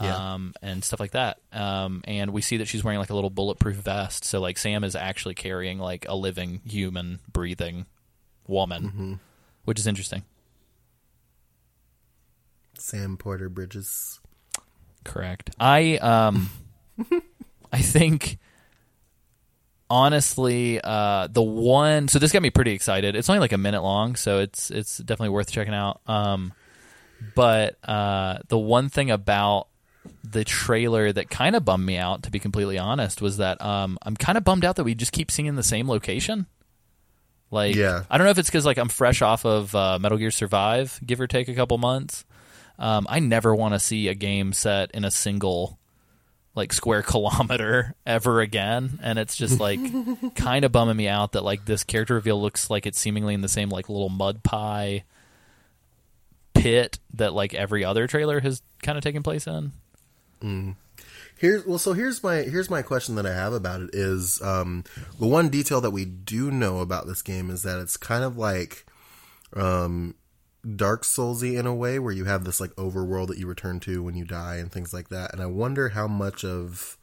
Yeah. 0.02 0.34
um, 0.34 0.54
and 0.62 0.84
stuff 0.84 1.00
like 1.00 1.12
that. 1.12 1.40
Um, 1.54 2.02
and 2.06 2.32
we 2.32 2.42
see 2.42 2.58
that 2.58 2.68
she's 2.68 2.84
wearing 2.84 3.00
like 3.00 3.10
a 3.10 3.16
little 3.16 3.30
bulletproof 3.30 3.78
vest. 3.78 4.26
So 4.26 4.40
like 4.42 4.58
Sam 4.58 4.84
is 4.84 4.96
actually 4.96 5.36
carrying 5.36 5.80
like 5.80 6.06
a 6.10 6.16
living 6.16 6.62
human, 6.66 7.20
breathing 7.32 7.86
woman, 8.48 9.20
which 9.66 9.80
is 9.80 9.88
interesting. 9.88 10.24
Sam 12.80 13.18
Porter 13.18 13.50
Bridges. 13.50 14.20
Correct. 15.04 15.52
I 15.60 15.98
um 15.98 16.50
I 17.72 17.82
think 17.82 18.38
honestly 19.90 20.80
uh 20.84 21.28
the 21.32 21.42
one 21.42 22.08
so 22.08 22.20
this 22.20 22.32
got 22.32 22.42
me 22.42 22.50
pretty 22.50 22.72
excited. 22.72 23.16
It's 23.16 23.30
only 23.30 23.40
like 23.40 23.54
a 23.54 23.58
minute 23.58 23.82
long, 23.82 24.16
so 24.16 24.40
it's 24.40 24.70
it's 24.72 24.98
definitely 24.98 25.30
worth 25.30 25.52
checking 25.52 25.74
out. 25.74 26.02
Um 26.08 26.54
but 27.36 27.78
uh 27.88 28.40
the 28.48 28.58
one 28.58 28.90
thing 28.90 29.12
about 29.12 29.68
the 30.24 30.44
trailer 30.44 31.12
that 31.12 31.30
kind 31.30 31.56
of 31.56 31.66
bummed 31.66 31.86
me 31.86 31.98
out 31.98 32.24
to 32.24 32.32
be 32.32 32.40
completely 32.40 32.78
honest 32.78 33.22
was 33.22 33.38
that 33.38 33.62
um 33.62 33.98
I'm 34.04 34.16
kind 34.16 34.38
of 34.38 34.44
bummed 34.44 34.66
out 34.66 34.76
that 34.76 34.84
we 34.84 34.96
just 34.96 35.12
keep 35.12 35.32
seeing 35.32 35.56
the 35.56 35.64
same 35.64 35.88
location. 35.90 36.46
Like 37.52 37.76
Yeah. 37.76 38.04
I 38.10 38.18
don't 38.18 38.26
know 38.26 38.32
if 38.32 38.38
it's 38.38 38.50
cuz 38.50 38.66
like 38.66 38.78
I'm 38.78 38.90
fresh 38.90 39.22
off 39.22 39.46
of 39.46 39.74
uh, 39.74 39.98
Metal 40.00 40.18
Gear 40.18 40.32
Survive, 40.32 41.00
give 41.06 41.20
or 41.20 41.28
take 41.28 41.48
a 41.48 41.56
couple 41.56 41.78
months. 41.78 42.26
Um, 42.80 43.06
I 43.10 43.20
never 43.20 43.54
want 43.54 43.74
to 43.74 43.80
see 43.80 44.08
a 44.08 44.16
game 44.16 44.54
set 44.54 44.92
in 44.92 45.04
a 45.04 45.12
single 45.12 45.78
like 46.56 46.74
square 46.74 47.02
kilometer 47.04 47.94
ever 48.06 48.42
again, 48.42 49.00
and 49.04 49.20
it's 49.20 49.36
just 49.36 49.60
like 49.60 49.80
kind 50.36 50.66
of 50.66 50.72
bumming 50.72 50.98
me 50.98 51.08
out 51.08 51.34
that 51.34 51.44
like 51.44 51.66
this 51.66 51.84
character 51.84 52.16
reveal 52.16 52.42
looks 52.42 52.70
like 52.70 52.86
it's 52.86 53.00
seemingly 53.00 53.34
in 53.34 53.42
the 53.42 53.50
same 53.50 53.70
like 53.70 53.90
little 53.90 54.10
mud 54.10 54.44
pie 54.44 55.04
pit 56.54 57.00
that 57.14 57.34
like 57.34 57.54
every 57.54 57.84
other 57.86 58.08
trailer 58.08 58.40
has 58.40 58.62
kind 58.82 58.98
of 58.98 59.04
taken 59.04 59.24
place 59.24 59.46
in. 59.46 59.74
Here's 61.38 61.66
well, 61.66 61.78
so 61.78 61.94
here's 61.94 62.22
my 62.22 62.38
here's 62.38 62.70
my 62.70 62.82
question 62.82 63.16
that 63.16 63.26
I 63.26 63.34
have 63.34 63.54
about 63.54 63.82
it 63.82 63.92
is 63.94 64.42
um, 64.42 64.84
the 65.20 65.28
one 65.28 65.50
detail 65.50 65.80
that 65.82 65.92
we 65.92 66.04
do 66.06 66.52
know 66.52 66.80
about 66.80 67.08
this 67.08 67.22
game 67.22 67.50
is 67.50 67.64
that 67.64 67.80
it's 67.80 67.96
kind 67.96 68.26
of 68.26 68.38
like 68.38 68.86
um, 69.54 70.16
Dark 70.76 71.04
Soulsy 71.04 71.58
in 71.58 71.66
a 71.66 71.74
way, 71.74 72.00
where 72.00 72.14
you 72.14 72.26
have 72.26 72.44
this 72.44 72.60
like 72.60 72.72
overworld 72.72 73.28
that 73.28 73.38
you 73.38 73.48
return 73.48 73.80
to 73.82 74.04
when 74.04 74.16
you 74.16 74.26
die 74.26 74.56
and 74.56 74.72
things 74.72 74.94
like 74.94 75.10
that. 75.10 75.34
And 75.34 75.42
I 75.42 75.46
wonder 75.46 75.90
how 75.90 76.08
much 76.08 76.44
of 76.44 76.98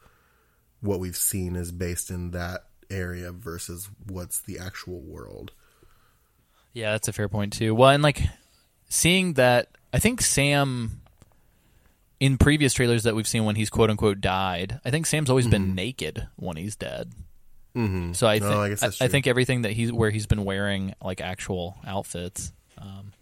what 0.81 0.99
we've 0.99 1.17
seen 1.17 1.55
is 1.55 1.71
based 1.71 2.09
in 2.09 2.31
that 2.31 2.65
area 2.89 3.31
versus 3.31 3.89
what's 4.05 4.39
the 4.41 4.59
actual 4.59 5.01
world. 5.01 5.51
Yeah, 6.73 6.91
that's 6.91 7.07
a 7.07 7.13
fair 7.13 7.27
point 7.27 7.53
too. 7.53 7.73
Well, 7.73 7.89
and 7.89 8.03
like 8.03 8.21
seeing 8.89 9.33
that, 9.33 9.69
I 9.91 9.99
think 9.99 10.21
Sam 10.21 11.01
in 12.19 12.37
previous 12.37 12.73
trailers 12.73 13.03
that 13.03 13.15
we've 13.15 13.27
seen 13.27 13.45
when 13.45 13.55
he's 13.55 13.69
quote 13.69 13.89
unquote 13.89 14.21
died, 14.21 14.79
I 14.85 14.91
think 14.91 15.05
Sam's 15.05 15.29
always 15.29 15.47
been 15.47 15.75
naked 15.75 16.27
when 16.35 16.57
he's 16.57 16.75
dead. 16.75 17.13
Mm-hmm. 17.75 18.13
So 18.13 18.27
I, 18.27 18.39
thi- 18.39 18.45
I 18.45 18.69
that's 18.69 19.01
I, 19.01 19.07
think 19.07 19.27
everything 19.27 19.61
that 19.61 19.71
he's 19.71 19.91
where 19.91 20.09
he's 20.09 20.25
been 20.25 20.45
wearing 20.45 20.93
like 21.03 21.21
actual 21.21 21.77
outfits. 21.85 22.51
Um, 22.77 23.13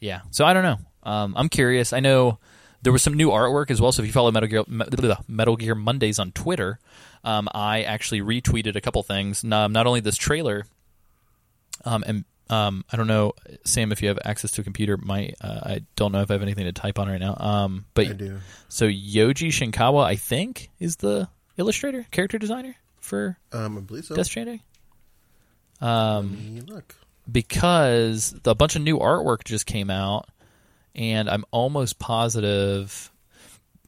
yeah, 0.00 0.20
so 0.30 0.44
I 0.44 0.52
don't 0.52 0.62
know. 0.62 0.78
Um, 1.02 1.34
I'm 1.36 1.48
curious. 1.48 1.92
I 1.92 2.00
know 2.00 2.38
there 2.82 2.92
was 2.92 3.02
some 3.02 3.14
new 3.14 3.30
artwork 3.30 3.70
as 3.70 3.80
well. 3.80 3.92
So 3.92 4.02
if 4.02 4.06
you 4.06 4.12
follow 4.12 4.30
Metal 4.30 4.48
Gear 4.48 4.64
Me- 4.68 4.84
Metal 5.26 5.56
Gear 5.56 5.74
Mondays 5.74 6.18
on 6.18 6.32
Twitter, 6.32 6.78
um, 7.24 7.48
I 7.54 7.82
actually 7.82 8.20
retweeted 8.20 8.76
a 8.76 8.80
couple 8.80 9.02
things. 9.02 9.42
Not, 9.44 9.70
not 9.70 9.86
only 9.86 10.00
this 10.00 10.16
trailer, 10.16 10.64
um, 11.84 12.04
and 12.06 12.24
um, 12.50 12.84
I 12.92 12.96
don't 12.96 13.06
know, 13.06 13.32
Sam, 13.64 13.92
if 13.92 14.00
you 14.02 14.08
have 14.08 14.18
access 14.24 14.52
to 14.52 14.60
a 14.62 14.64
computer. 14.64 14.96
My 14.96 15.32
uh, 15.40 15.60
I 15.64 15.80
don't 15.96 16.12
know 16.12 16.20
if 16.20 16.30
I 16.30 16.34
have 16.34 16.42
anything 16.42 16.64
to 16.64 16.72
type 16.72 16.98
on 16.98 17.08
right 17.08 17.20
now. 17.20 17.36
Um, 17.38 17.84
but 17.94 18.06
I 18.08 18.12
do. 18.12 18.38
so 18.68 18.86
Yoji 18.86 19.48
Shinkawa, 19.48 20.04
I 20.04 20.16
think, 20.16 20.70
is 20.78 20.96
the 20.96 21.28
illustrator, 21.56 22.06
character 22.10 22.38
designer 22.38 22.76
for 23.00 23.36
Um, 23.52 23.78
I 23.78 23.80
believe 23.80 24.04
so. 24.04 24.14
Death 24.14 24.26
Stranding. 24.26 24.60
Um, 25.80 26.60
look. 26.66 26.94
Because 27.30 28.34
a 28.44 28.54
bunch 28.54 28.76
of 28.76 28.82
new 28.82 28.98
artwork 28.98 29.44
just 29.44 29.66
came 29.66 29.90
out, 29.90 30.28
and 30.94 31.28
I'm 31.28 31.44
almost 31.50 31.98
positive 31.98 33.10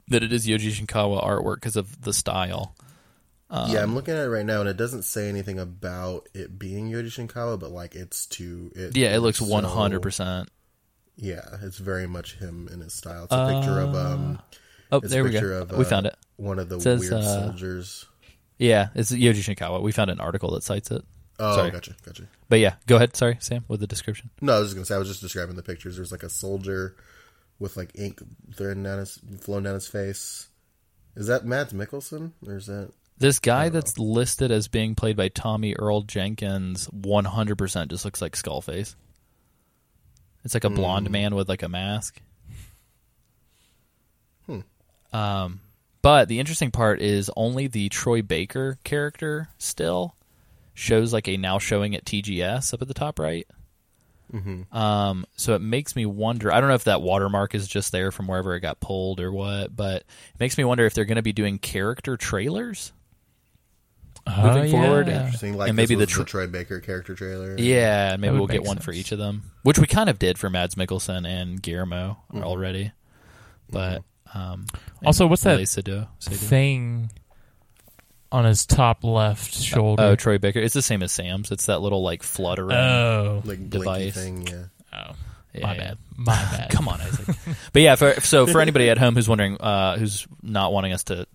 that 0.09 0.23
it 0.23 0.32
is 0.32 0.47
Yoji 0.47 0.70
Shinkawa 0.70 1.25
artwork 1.25 1.56
because 1.56 1.76
of 1.76 2.02
the 2.02 2.12
style. 2.12 2.75
Um, 3.49 3.70
yeah, 3.73 3.82
I'm 3.82 3.94
looking 3.94 4.14
at 4.14 4.25
it 4.25 4.28
right 4.28 4.47
now, 4.47 4.61
and 4.61 4.68
it 4.68 4.76
doesn't 4.76 5.02
say 5.02 5.28
anything 5.28 5.59
about 5.59 6.28
it 6.35 6.59
being 6.59 6.90
Yoji 6.90 7.06
Shinkawa, 7.06 7.59
but 7.59 7.70
like 7.73 7.94
it's 7.94 8.26
to 8.26 8.70
it. 8.75 8.97
Yeah, 8.97 9.14
it 9.14 9.18
looks 9.20 9.38
so- 9.38 9.47
100. 9.47 10.00
percent 10.02 10.49
Yeah, 11.16 11.40
it's 11.62 11.78
very 11.78 12.06
much 12.06 12.37
him 12.37 12.68
in 12.73 12.80
his 12.80 12.92
style. 12.92 13.25
It's 13.25 13.32
a 13.32 13.47
picture 13.61 13.80
of 13.80 13.94
um, 13.94 14.38
Oh, 14.92 15.00
there 15.00 15.20
a 15.23 15.25
we 15.25 15.30
picture 15.30 15.50
go. 15.50 15.62
of 15.62 15.70
we 15.73 15.85
uh, 15.85 15.88
found 15.88 16.06
it. 16.06 16.16
One 16.37 16.59
of 16.59 16.68
the 16.68 16.80
says, 16.80 17.00
weird 17.00 17.12
uh, 17.14 17.23
soldiers. 17.47 18.06
Yeah, 18.59 18.88
it's 18.94 19.11
Yoji 19.11 19.42
Shinkawa. 19.54 19.82
We 19.82 19.92
found 19.92 20.11
an 20.11 20.20
article 20.20 20.52
that 20.52 20.62
cites 20.62 20.90
it. 20.90 21.02
Oh, 21.40 21.56
sorry. 21.56 21.70
gotcha, 21.70 21.94
gotcha. 22.04 22.28
But 22.49 22.61
yeah, 22.61 22.75
go 22.87 22.97
ahead. 22.97 23.16
Sorry, 23.16 23.38
Sam, 23.40 23.64
with 23.66 23.80
the 23.80 23.87
description. 23.87 24.30
No, 24.40 24.56
I 24.56 24.59
was 24.59 24.68
just 24.68 24.76
gonna 24.76 24.87
say 24.87 24.94
I 24.94 24.99
was 24.99 25.09
just 25.09 25.23
describing 25.23 25.56
the 25.56 25.62
pictures. 25.62 25.97
There's 25.97 26.12
like 26.12 26.23
a 26.23 26.28
soldier 26.28 26.97
with 27.59 27.76
like 27.76 27.92
ink 27.94 28.20
thrown 28.54 28.82
down 28.82 28.99
his 28.99 29.18
flowing 29.40 29.64
down 29.64 29.75
his 29.75 29.88
face. 29.88 30.49
Is 31.16 31.28
that 31.28 31.47
Mads 31.47 31.73
Mikkelsen 31.73 32.32
or 32.47 32.56
is 32.56 32.66
that? 32.66 32.90
This 33.18 33.38
guy 33.38 33.68
that's 33.68 33.99
listed 33.99 34.50
as 34.50 34.68
being 34.68 34.94
played 34.94 35.16
by 35.16 35.28
Tommy 35.28 35.75
Earl 35.75 36.00
Jenkins, 36.02 36.88
100% 36.88 37.88
just 37.88 38.04
looks 38.06 38.23
like 38.23 38.35
Skullface. 38.35 38.94
It's 40.42 40.54
like 40.54 40.64
a 40.64 40.70
blonde 40.70 41.11
man 41.11 41.35
with 41.35 41.47
like 41.47 41.62
a 41.62 41.68
mask. 41.68 42.18
Hmm. 44.47 44.61
Um, 45.12 45.61
but 46.00 46.28
the 46.28 46.40
interesting 46.40 46.70
part 46.70 47.02
is 47.02 47.30
only 47.37 47.66
the 47.66 47.90
Troy 47.90 48.23
Baker 48.23 48.78
character 48.85 49.50
still 49.59 50.14
shows 50.80 51.12
like 51.12 51.28
a 51.28 51.37
now 51.37 51.58
showing 51.58 51.94
at 51.94 52.04
TGS 52.04 52.72
up 52.75 52.82
at 52.82 52.88
the 52.88 52.94
top 52.94 53.18
right. 53.18 53.46
Um, 54.72 55.26
so 55.37 55.54
it 55.54 55.60
makes 55.60 55.96
me 55.96 56.06
wonder. 56.06 56.52
I 56.52 56.60
don't 56.60 56.68
know 56.68 56.76
if 56.76 56.84
that 56.84 57.02
watermark 57.02 57.54
is 57.54 57.66
just 57.66 57.90
there 57.90 58.12
from 58.12 58.28
wherever 58.28 58.54
it 58.54 58.60
got 58.60 58.78
pulled 58.80 59.18
or 59.20 59.32
what, 59.32 59.75
but 59.75 59.96
it 60.02 60.06
makes 60.40 60.56
me 60.56 60.62
wonder 60.64 60.87
if 60.87 60.94
they're 60.94 61.04
going 61.04 61.16
to 61.16 61.22
be 61.22 61.32
doing 61.32 61.58
character 61.58 62.16
trailers 62.16 62.92
moving 64.28 64.66
Oh, 64.66 64.70
forward. 64.70 65.08
Interesting. 65.08 65.56
Like 65.56 65.68
And 65.68 65.76
maybe 65.76 65.96
the 65.96 66.02
was 66.04 66.10
tr- 66.10 66.22
Troy 66.22 66.46
Baker 66.46 66.78
character 66.78 67.14
trailer. 67.16 67.56
Yeah, 67.58 68.16
maybe 68.20 68.37
we'll 68.37 68.46
get 68.46 68.60
make 68.60 68.68
one 68.68 68.78
for 68.78 68.92
each 68.92 69.10
of 69.10 69.18
them, 69.18 69.50
which 69.64 69.78
we 69.80 69.87
kind 69.88 70.08
of 70.08 70.18
did 70.20 70.38
for 70.38 70.49
Mads 70.49 70.76
Mikkelsen 70.76 71.26
and 71.26 71.60
Guillermo 71.60 72.18
Mm-hmm. 72.32 72.44
already. 72.44 72.92
But 73.68 74.04
um, 74.32 74.66
Also, 75.04 75.26
what's 75.26 75.42
that 75.42 75.58
Lee 75.58 75.64
Sado- 75.64 76.06
Sado. 76.20 76.37
thing 76.37 77.10
on 78.32 78.44
his 78.44 78.66
top 78.66 79.04
left 79.04 79.54
shoulder? 79.54 80.02
Oh, 80.02 80.16
Troy 80.16 80.38
Baker. 80.38 80.58
It's 80.60 80.75
the 80.75 80.82
same 80.82 81.02
as 81.02 81.12
Sam's. 81.12 81.50
It's 81.50 81.66
that 81.66 81.80
little 81.80 82.02
like 82.02 82.22
fluttering. 82.22 82.76
Oh, 82.76 83.42
like 83.44 83.58
blinky 83.58 83.78
Device. 83.78 84.14
thing. 84.14 84.46
Yeah. 84.46 84.64
oh, 84.92 85.14
Yeah, 85.54 85.66
my 85.66 85.75
yeah. 85.75 85.78
bad. 85.80 85.99
My 86.16 86.34
bad. 86.52 86.70
Come 86.70 86.88
on, 86.88 87.00
Isaac. 87.00 87.37
but 87.72 87.82
yeah, 87.82 87.96
for, 87.96 88.20
so 88.20 88.46
for 88.46 88.60
anybody 88.60 88.88
at 88.90 88.99
home 88.99 89.14
who's 89.14 89.28
wondering, 89.28 89.56
uh, 89.60 89.96
who's 89.99 90.26
not 90.42 90.72
wanting 90.72 90.92
us 90.92 91.04
to 91.04 91.26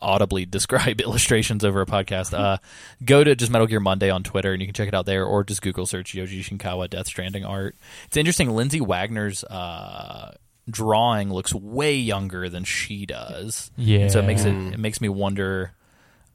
audibly 0.00 0.44
describe 0.44 1.00
illustrations 1.02 1.64
over 1.64 1.80
a 1.80 1.86
podcast, 1.86 2.32
uh, 2.38 2.58
go 3.04 3.22
to 3.24 3.34
just 3.34 3.50
Metal 3.50 3.66
Gear 3.66 3.80
Monday 3.80 4.10
on 4.10 4.22
Twitter 4.22 4.52
and 4.52 4.60
you 4.60 4.66
can 4.66 4.74
check 4.74 4.88
it 4.88 4.94
out 4.94 5.06
there, 5.06 5.24
or 5.24 5.44
just 5.44 5.62
Google 5.62 5.86
search 5.86 6.12
Yoji 6.14 6.40
Shinkawa 6.40 6.88
Death 6.90 7.06
Stranding 7.06 7.44
art. 7.44 7.76
It's 8.06 8.16
interesting. 8.16 8.50
Lindsay 8.50 8.80
Wagner's 8.80 9.44
uh, 9.44 10.34
drawing 10.70 11.30
looks 11.32 11.54
way 11.54 11.94
younger 11.96 12.48
than 12.48 12.64
she 12.64 13.06
does. 13.06 13.70
Yeah. 13.76 14.00
And 14.00 14.12
so 14.12 14.20
it 14.20 14.26
makes 14.26 14.44
it 14.44 14.54
it 14.54 14.78
makes 14.78 15.00
me 15.00 15.08
wonder, 15.08 15.72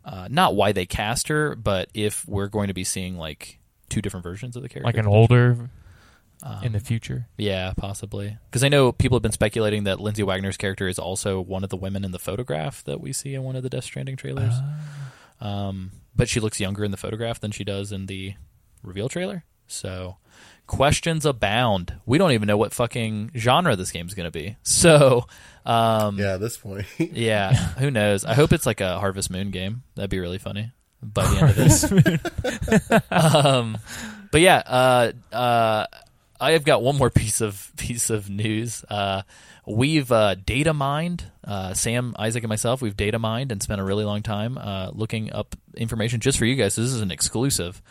uh, 0.09 0.27
not 0.29 0.55
why 0.55 0.71
they 0.71 0.85
cast 0.85 1.27
her, 1.27 1.55
but 1.55 1.89
if 1.93 2.27
we're 2.27 2.47
going 2.47 2.67
to 2.69 2.73
be 2.73 2.83
seeing 2.83 3.15
like 3.17 3.59
two 3.89 4.01
different 4.01 4.23
versions 4.23 4.55
of 4.55 4.63
the 4.63 4.69
character, 4.69 4.87
like 4.87 4.97
an 4.97 5.07
older 5.07 5.69
Um, 6.41 6.63
in 6.63 6.71
the 6.71 6.79
future. 6.79 7.27
yeah, 7.37 7.73
possibly. 7.77 8.37
Because 8.49 8.63
I 8.63 8.69
know 8.69 8.91
people 8.91 9.17
have 9.17 9.21
been 9.23 9.31
speculating 9.33 9.83
that 9.83 9.99
Lindsay 9.99 10.23
Wagner's 10.23 10.57
character 10.57 10.87
is 10.87 10.97
also 10.97 11.41
one 11.41 11.63
of 11.63 11.69
the 11.69 11.77
women 11.77 12.03
in 12.05 12.11
the 12.11 12.19
photograph 12.19 12.83
that 12.85 13.01
we 13.01 13.11
see 13.13 13.33
in 13.35 13.43
one 13.43 13.55
of 13.57 13.63
the 13.63 13.69
Death 13.69 13.83
Stranding 13.83 14.15
trailers. 14.17 14.53
Uh, 14.53 15.45
Um, 15.45 15.91
but 16.15 16.27
she 16.29 16.39
looks 16.39 16.59
younger 16.59 16.83
in 16.83 16.91
the 16.91 16.97
photograph 16.97 17.39
than 17.39 17.51
she 17.51 17.63
does 17.63 17.91
in 17.91 18.05
the 18.07 18.33
reveal 18.83 19.07
trailer. 19.09 19.43
So 19.67 20.17
questions 20.69 21.25
abound. 21.25 21.95
We 22.05 22.17
don't 22.19 22.31
even 22.31 22.47
know 22.47 22.55
what 22.55 22.73
fucking 22.73 23.31
genre 23.35 23.75
this 23.75 23.91
game's 23.91 24.13
going 24.13 24.27
to 24.27 24.31
be. 24.31 24.55
So 24.63 25.25
um, 25.65 26.17
Yeah, 26.17 26.35
at 26.35 26.39
this 26.39 26.55
point. 26.55 26.85
yeah, 26.97 27.53
who 27.53 27.91
knows? 27.91 28.23
I 28.23 28.35
hope 28.35 28.53
it's 28.53 28.65
like 28.65 28.79
a 28.79 28.99
Harvest 28.99 29.29
Moon 29.29 29.49
game. 29.51 29.83
That'd 29.95 30.09
be 30.09 30.19
really 30.19 30.37
funny 30.37 30.71
by 31.01 31.25
the 31.25 31.39
end 31.39 31.49
of 31.49 31.55
this. 32.87 33.03
um, 33.11 33.77
but 34.31 34.41
yeah, 34.41 34.61
uh, 34.65 35.11
uh, 35.35 35.85
I 36.39 36.51
have 36.51 36.63
got 36.63 36.81
one 36.81 36.97
more 36.97 37.09
piece 37.09 37.41
of 37.41 37.71
piece 37.75 38.09
of 38.09 38.29
news. 38.29 38.85
Uh, 38.89 39.23
we've 39.65 40.11
uh, 40.11 40.35
data 40.35 40.73
mined. 40.73 41.25
Uh, 41.43 41.73
Sam, 41.73 42.15
Isaac, 42.17 42.43
and 42.43 42.49
myself. 42.49 42.81
We've 42.81 42.95
data 42.95 43.17
mined 43.19 43.51
and 43.51 43.61
spent 43.61 43.81
a 43.81 43.83
really 43.83 44.05
long 44.05 44.21
time 44.21 44.57
uh, 44.57 44.91
looking 44.93 45.33
up 45.33 45.55
information 45.75 46.19
just 46.19 46.37
for 46.37 46.45
you 46.45 46.55
guys. 46.55 46.75
This 46.75 46.91
is 46.91 47.01
an 47.01 47.11
exclusive. 47.11 47.81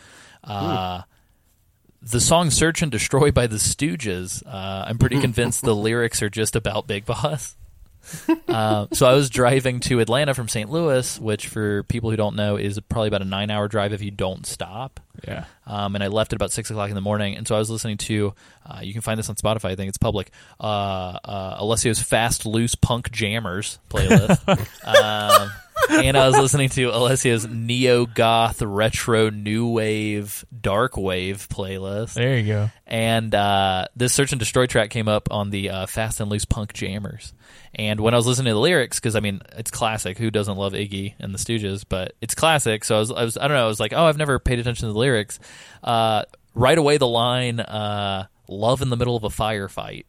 Uh, 0.43 1.01
the 2.01 2.19
song 2.19 2.49
"Search 2.49 2.81
and 2.81 2.91
Destroy" 2.91 3.31
by 3.31 3.47
the 3.47 3.57
Stooges. 3.57 4.45
Uh, 4.45 4.85
I'm 4.87 4.97
pretty 4.97 5.19
convinced 5.19 5.61
the 5.61 5.75
lyrics 5.75 6.21
are 6.21 6.29
just 6.29 6.55
about 6.55 6.87
Big 6.87 7.05
Boss. 7.05 7.55
Uh, 8.47 8.87
so 8.91 9.05
I 9.05 9.13
was 9.13 9.29
driving 9.29 9.79
to 9.81 9.99
Atlanta 9.99 10.33
from 10.33 10.47
St. 10.47 10.69
Louis, 10.69 11.19
which 11.19 11.47
for 11.47 11.83
people 11.83 12.09
who 12.09 12.17
don't 12.17 12.35
know 12.35 12.55
is 12.55 12.79
probably 12.89 13.07
about 13.07 13.21
a 13.21 13.25
nine-hour 13.25 13.67
drive 13.67 13.93
if 13.93 14.01
you 14.01 14.11
don't 14.11 14.45
stop. 14.45 14.99
Yeah. 15.27 15.45
Um, 15.67 15.95
and 15.95 16.03
I 16.03 16.07
left 16.07 16.33
at 16.33 16.37
about 16.37 16.51
six 16.51 16.71
o'clock 16.71 16.89
in 16.89 16.95
the 16.95 17.01
morning, 17.01 17.35
and 17.35 17.47
so 17.47 17.55
I 17.55 17.59
was 17.59 17.69
listening 17.69 17.97
to. 17.97 18.33
Uh, 18.65 18.79
you 18.81 18.93
can 18.93 19.01
find 19.01 19.17
this 19.19 19.29
on 19.29 19.35
Spotify. 19.35 19.65
I 19.65 19.75
think 19.75 19.89
it's 19.89 19.97
public. 19.97 20.31
Uh, 20.59 21.19
uh, 21.23 21.61
Alessio's 21.61 22.01
Fast 22.01 22.45
Loose 22.45 22.75
Punk 22.75 23.11
Jammers 23.11 23.79
playlist, 23.89 24.47
um, 24.85 25.51
and 25.89 26.17
I 26.17 26.27
was 26.27 26.37
listening 26.37 26.69
to 26.69 26.91
Alessio's 26.91 27.47
Neo 27.47 28.05
Goth 28.05 28.61
Retro 28.61 29.29
New 29.29 29.69
Wave 29.69 30.45
Dark 30.61 30.97
Wave 30.97 31.47
playlist. 31.49 32.13
There 32.13 32.37
you 32.37 32.47
go. 32.47 32.69
and 32.85 33.33
uh, 33.33 33.85
this 33.95 34.13
search 34.13 34.31
and 34.31 34.39
destroy 34.39 34.65
track 34.65 34.89
came 34.89 35.07
up 35.07 35.29
on 35.31 35.49
the 35.49 35.69
uh, 35.69 35.85
fast 35.87 36.19
and 36.19 36.29
loose 36.29 36.45
punk 36.45 36.73
jammers. 36.73 37.33
And 37.75 37.99
when 37.99 38.13
i 38.13 38.17
was 38.17 38.25
listening 38.25 38.49
to 38.49 38.55
the 38.55 38.59
lyrics 38.59 38.99
because 38.99 39.15
i 39.15 39.19
mean 39.19 39.41
it's 39.57 39.71
classic. 39.71 40.17
Who 40.17 40.31
doesn't 40.31 40.57
love 40.57 40.73
iggy 40.73 41.13
and 41.19 41.33
the 41.33 41.37
stooges? 41.37 41.83
But 41.87 42.13
it's 42.21 42.35
classic. 42.35 42.83
So 42.83 42.95
i 42.95 42.99
was 42.99 43.11
i, 43.11 43.23
was, 43.23 43.37
I 43.37 43.47
don't 43.47 43.57
know. 43.57 43.65
I 43.65 43.67
was 43.67 43.79
like 43.79 43.93
oh 43.93 44.05
i've 44.05 44.17
never 44.17 44.39
paid 44.39 44.59
attention 44.59 44.87
to 44.87 44.93
the 44.93 44.99
lyrics. 44.99 45.39
Uh, 45.83 46.23
right 46.55 46.77
away 46.77 46.97
the 46.97 47.07
line 47.07 47.59
uh, 47.59 48.25
love 48.47 48.81
in 48.81 48.89
the 48.89 48.97
middle 48.97 49.15
of 49.15 49.23
a 49.23 49.29
firefight 49.29 50.05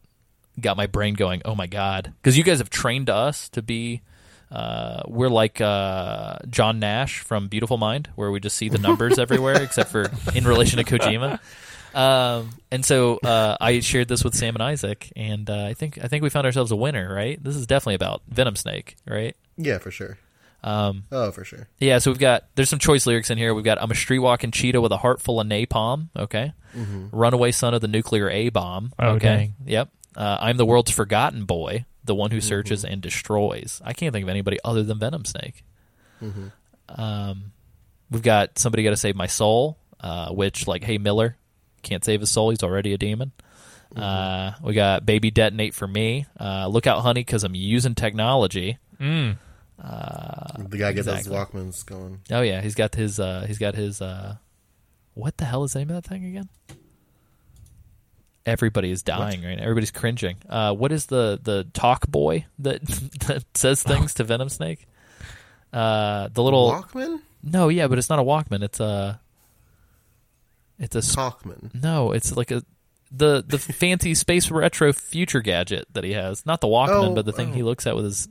got 0.59 0.77
my 0.77 0.87
brain 0.87 1.15
going 1.15 1.43
oh 1.45 1.55
my 1.55 1.67
god. 1.67 2.13
Because 2.23 2.37
you 2.37 2.45
guys 2.45 2.59
have 2.59 2.71
trained 2.71 3.11
us 3.11 3.49
to 3.51 3.63
be 3.63 4.03
uh, 4.50 5.02
we're 5.07 5.28
like 5.28 5.61
uh, 5.61 6.37
John 6.49 6.78
Nash 6.80 7.21
from 7.21 7.49
Beautiful 7.49 7.76
Mind, 7.78 8.09
where 8.16 8.30
we 8.30 8.40
just 8.40 8.57
see 8.57 8.69
the 8.69 8.78
numbers 8.78 9.19
everywhere, 9.21 9.62
except 9.62 9.90
for 9.90 10.11
in 10.35 10.45
relation 10.45 10.78
to 10.78 10.85
Kojima. 10.85 11.38
Um, 11.95 12.50
and 12.71 12.85
so 12.85 13.19
uh, 13.19 13.57
I 13.61 13.80
shared 13.80 14.09
this 14.09 14.23
with 14.23 14.35
Sam 14.35 14.54
and 14.57 14.62
Isaac, 14.62 15.12
and 15.16 15.49
uh, 15.50 15.64
I 15.64 15.75
think 15.75 15.99
I 16.02 16.09
think 16.09 16.23
we 16.23 16.30
found 16.30 16.47
ourselves 16.47 16.71
a 16.71 16.76
winner. 16.76 17.12
Right? 17.12 17.42
This 17.42 17.57
is 17.57 17.66
definitely 17.66 17.95
about 17.97 18.23
Venom 18.28 18.57
Snake, 18.57 18.97
right? 19.07 19.37
yeah, 19.57 19.78
for 19.78 19.90
sure. 19.90 20.19
Um, 20.62 21.04
Oh, 21.11 21.30
for 21.30 21.42
sure. 21.42 21.69
yeah. 21.78 21.99
So 21.99 22.11
we've 22.11 22.19
got 22.21 22.45
there's 22.54 22.69
some 22.69 22.78
choice 22.78 23.07
lyrics 23.07 23.30
in 23.30 23.38
here. 23.38 23.54
We've 23.54 23.64
got 23.64 23.80
I'm 23.83 23.90
a 23.90 23.95
street 23.95 24.19
walking 24.19 24.50
cheetah 24.50 24.80
with 24.80 24.92
a 24.92 24.99
heart 24.99 25.21
full 25.23 25.40
of 25.40 25.47
napalm. 25.47 26.09
Okay. 26.16 26.52
Runaway 27.12 27.50
son 27.52 27.75
of 27.75 27.80
the 27.80 27.88
nuclear 27.88 28.28
A 28.30 28.49
bomb. 28.50 28.92
Oh, 28.99 29.12
okay. 29.12 29.26
dang. 29.26 29.54
Yep. 29.66 29.88
Uh, 30.14 30.38
I'm 30.40 30.57
the 30.57 30.66
world's 30.66 30.90
forgotten 30.90 31.45
boy, 31.45 31.85
the 32.04 32.14
one 32.14 32.30
who 32.30 32.40
searches 32.40 32.85
and 32.85 33.00
destroys. 33.00 33.80
I 33.85 33.92
can't 33.92 34.12
think 34.12 34.25
of 34.25 34.28
anybody 34.28 34.59
other 34.64 34.83
than 34.83 34.99
Venom 34.99 35.25
Snake. 35.25 35.64
Um, 36.88 37.52
we've 38.11 38.23
got 38.23 38.59
somebody 38.59 38.83
got 38.83 38.90
to 38.90 38.96
save 38.96 39.16
my 39.16 39.27
soul, 39.27 39.79
uh, 40.01 40.31
which 40.33 40.66
like, 40.66 40.85
hey 40.85 40.98
Miller, 40.98 41.37
can't 41.83 42.05
save 42.05 42.20
his 42.20 42.31
soul. 42.31 42.51
He's 42.51 42.62
already 42.62 42.92
a 42.92 42.98
demon. 42.98 43.33
Uh, 43.94 44.53
we 44.62 44.75
got 44.75 45.05
baby 45.05 45.31
detonate 45.31 45.75
for 45.75 45.87
me. 45.87 46.27
Uh, 46.38 46.68
look 46.68 46.87
out, 46.87 47.01
honey, 47.01 47.22
because 47.22 47.42
I'm 47.42 47.55
using 47.55 47.94
technology. 47.94 48.79
Mm. 49.01 49.37
the 49.79 50.79
guy 50.79 50.92
gets 50.92 51.09
exactly. 51.09 51.33
those 51.33 51.48
Walkmans 51.48 51.87
going. 51.87 52.20
Oh 52.31 52.42
yeah, 52.42 52.61
he's 52.61 52.75
got 52.75 52.94
his. 52.94 53.18
Uh, 53.18 53.44
he's 53.46 53.59
got 53.59 53.75
his. 53.75 54.01
Uh, 54.01 54.37
what 55.14 55.37
the 55.38 55.44
hell 55.44 55.64
is 55.64 55.72
the 55.72 55.81
name 55.81 55.90
of 55.90 56.03
that 56.03 56.09
thing 56.09 56.25
again? 56.25 56.48
Everybody 58.46 58.90
is 58.90 59.03
dying 59.03 59.42
right 59.44 59.57
now. 59.57 59.62
Everybody's 59.62 59.90
cringing. 59.90 60.37
Uh, 60.48 60.72
what 60.74 60.92
is 60.92 61.07
the 61.07 61.38
the 61.42 61.64
talk 61.74 62.07
boy 62.09 62.46
that 62.61 62.81
that 63.26 63.44
says 63.55 63.83
things 63.83 64.14
to 64.14 64.24
Venom 64.24 64.48
Snake? 64.48 64.87
Uh, 65.72 66.29
the 66.33 66.42
little 66.42 66.70
Walkman? 66.72 67.20
no, 67.42 67.68
yeah, 67.68 67.87
but 67.87 67.98
it's 67.98 68.09
not 68.09 68.18
a 68.18 68.22
Walkman. 68.22 68.62
It's 68.62 68.81
a. 68.81 69.20
It's 70.79 70.96
a 70.96 71.00
Talkman. 71.00 71.74
no. 71.83 72.12
It's 72.12 72.35
like 72.37 72.50
a 72.50 72.62
the 73.12 73.44
the 73.46 73.59
fancy 73.59 74.14
space 74.14 74.50
retro 74.50 74.92
future 74.94 75.40
gadget 75.40 75.87
that 75.92 76.05
he 76.05 76.12
has. 76.14 76.46
Not 76.46 76.61
the 76.62 76.68
Walkman, 76.68 77.11
Oh, 77.11 77.14
but 77.14 77.26
the 77.26 77.33
thing 77.33 77.50
oh. 77.50 77.53
he 77.55 77.62
looks 77.62 77.87
at 77.87 77.94
with 77.94 78.07
his 78.07 78.29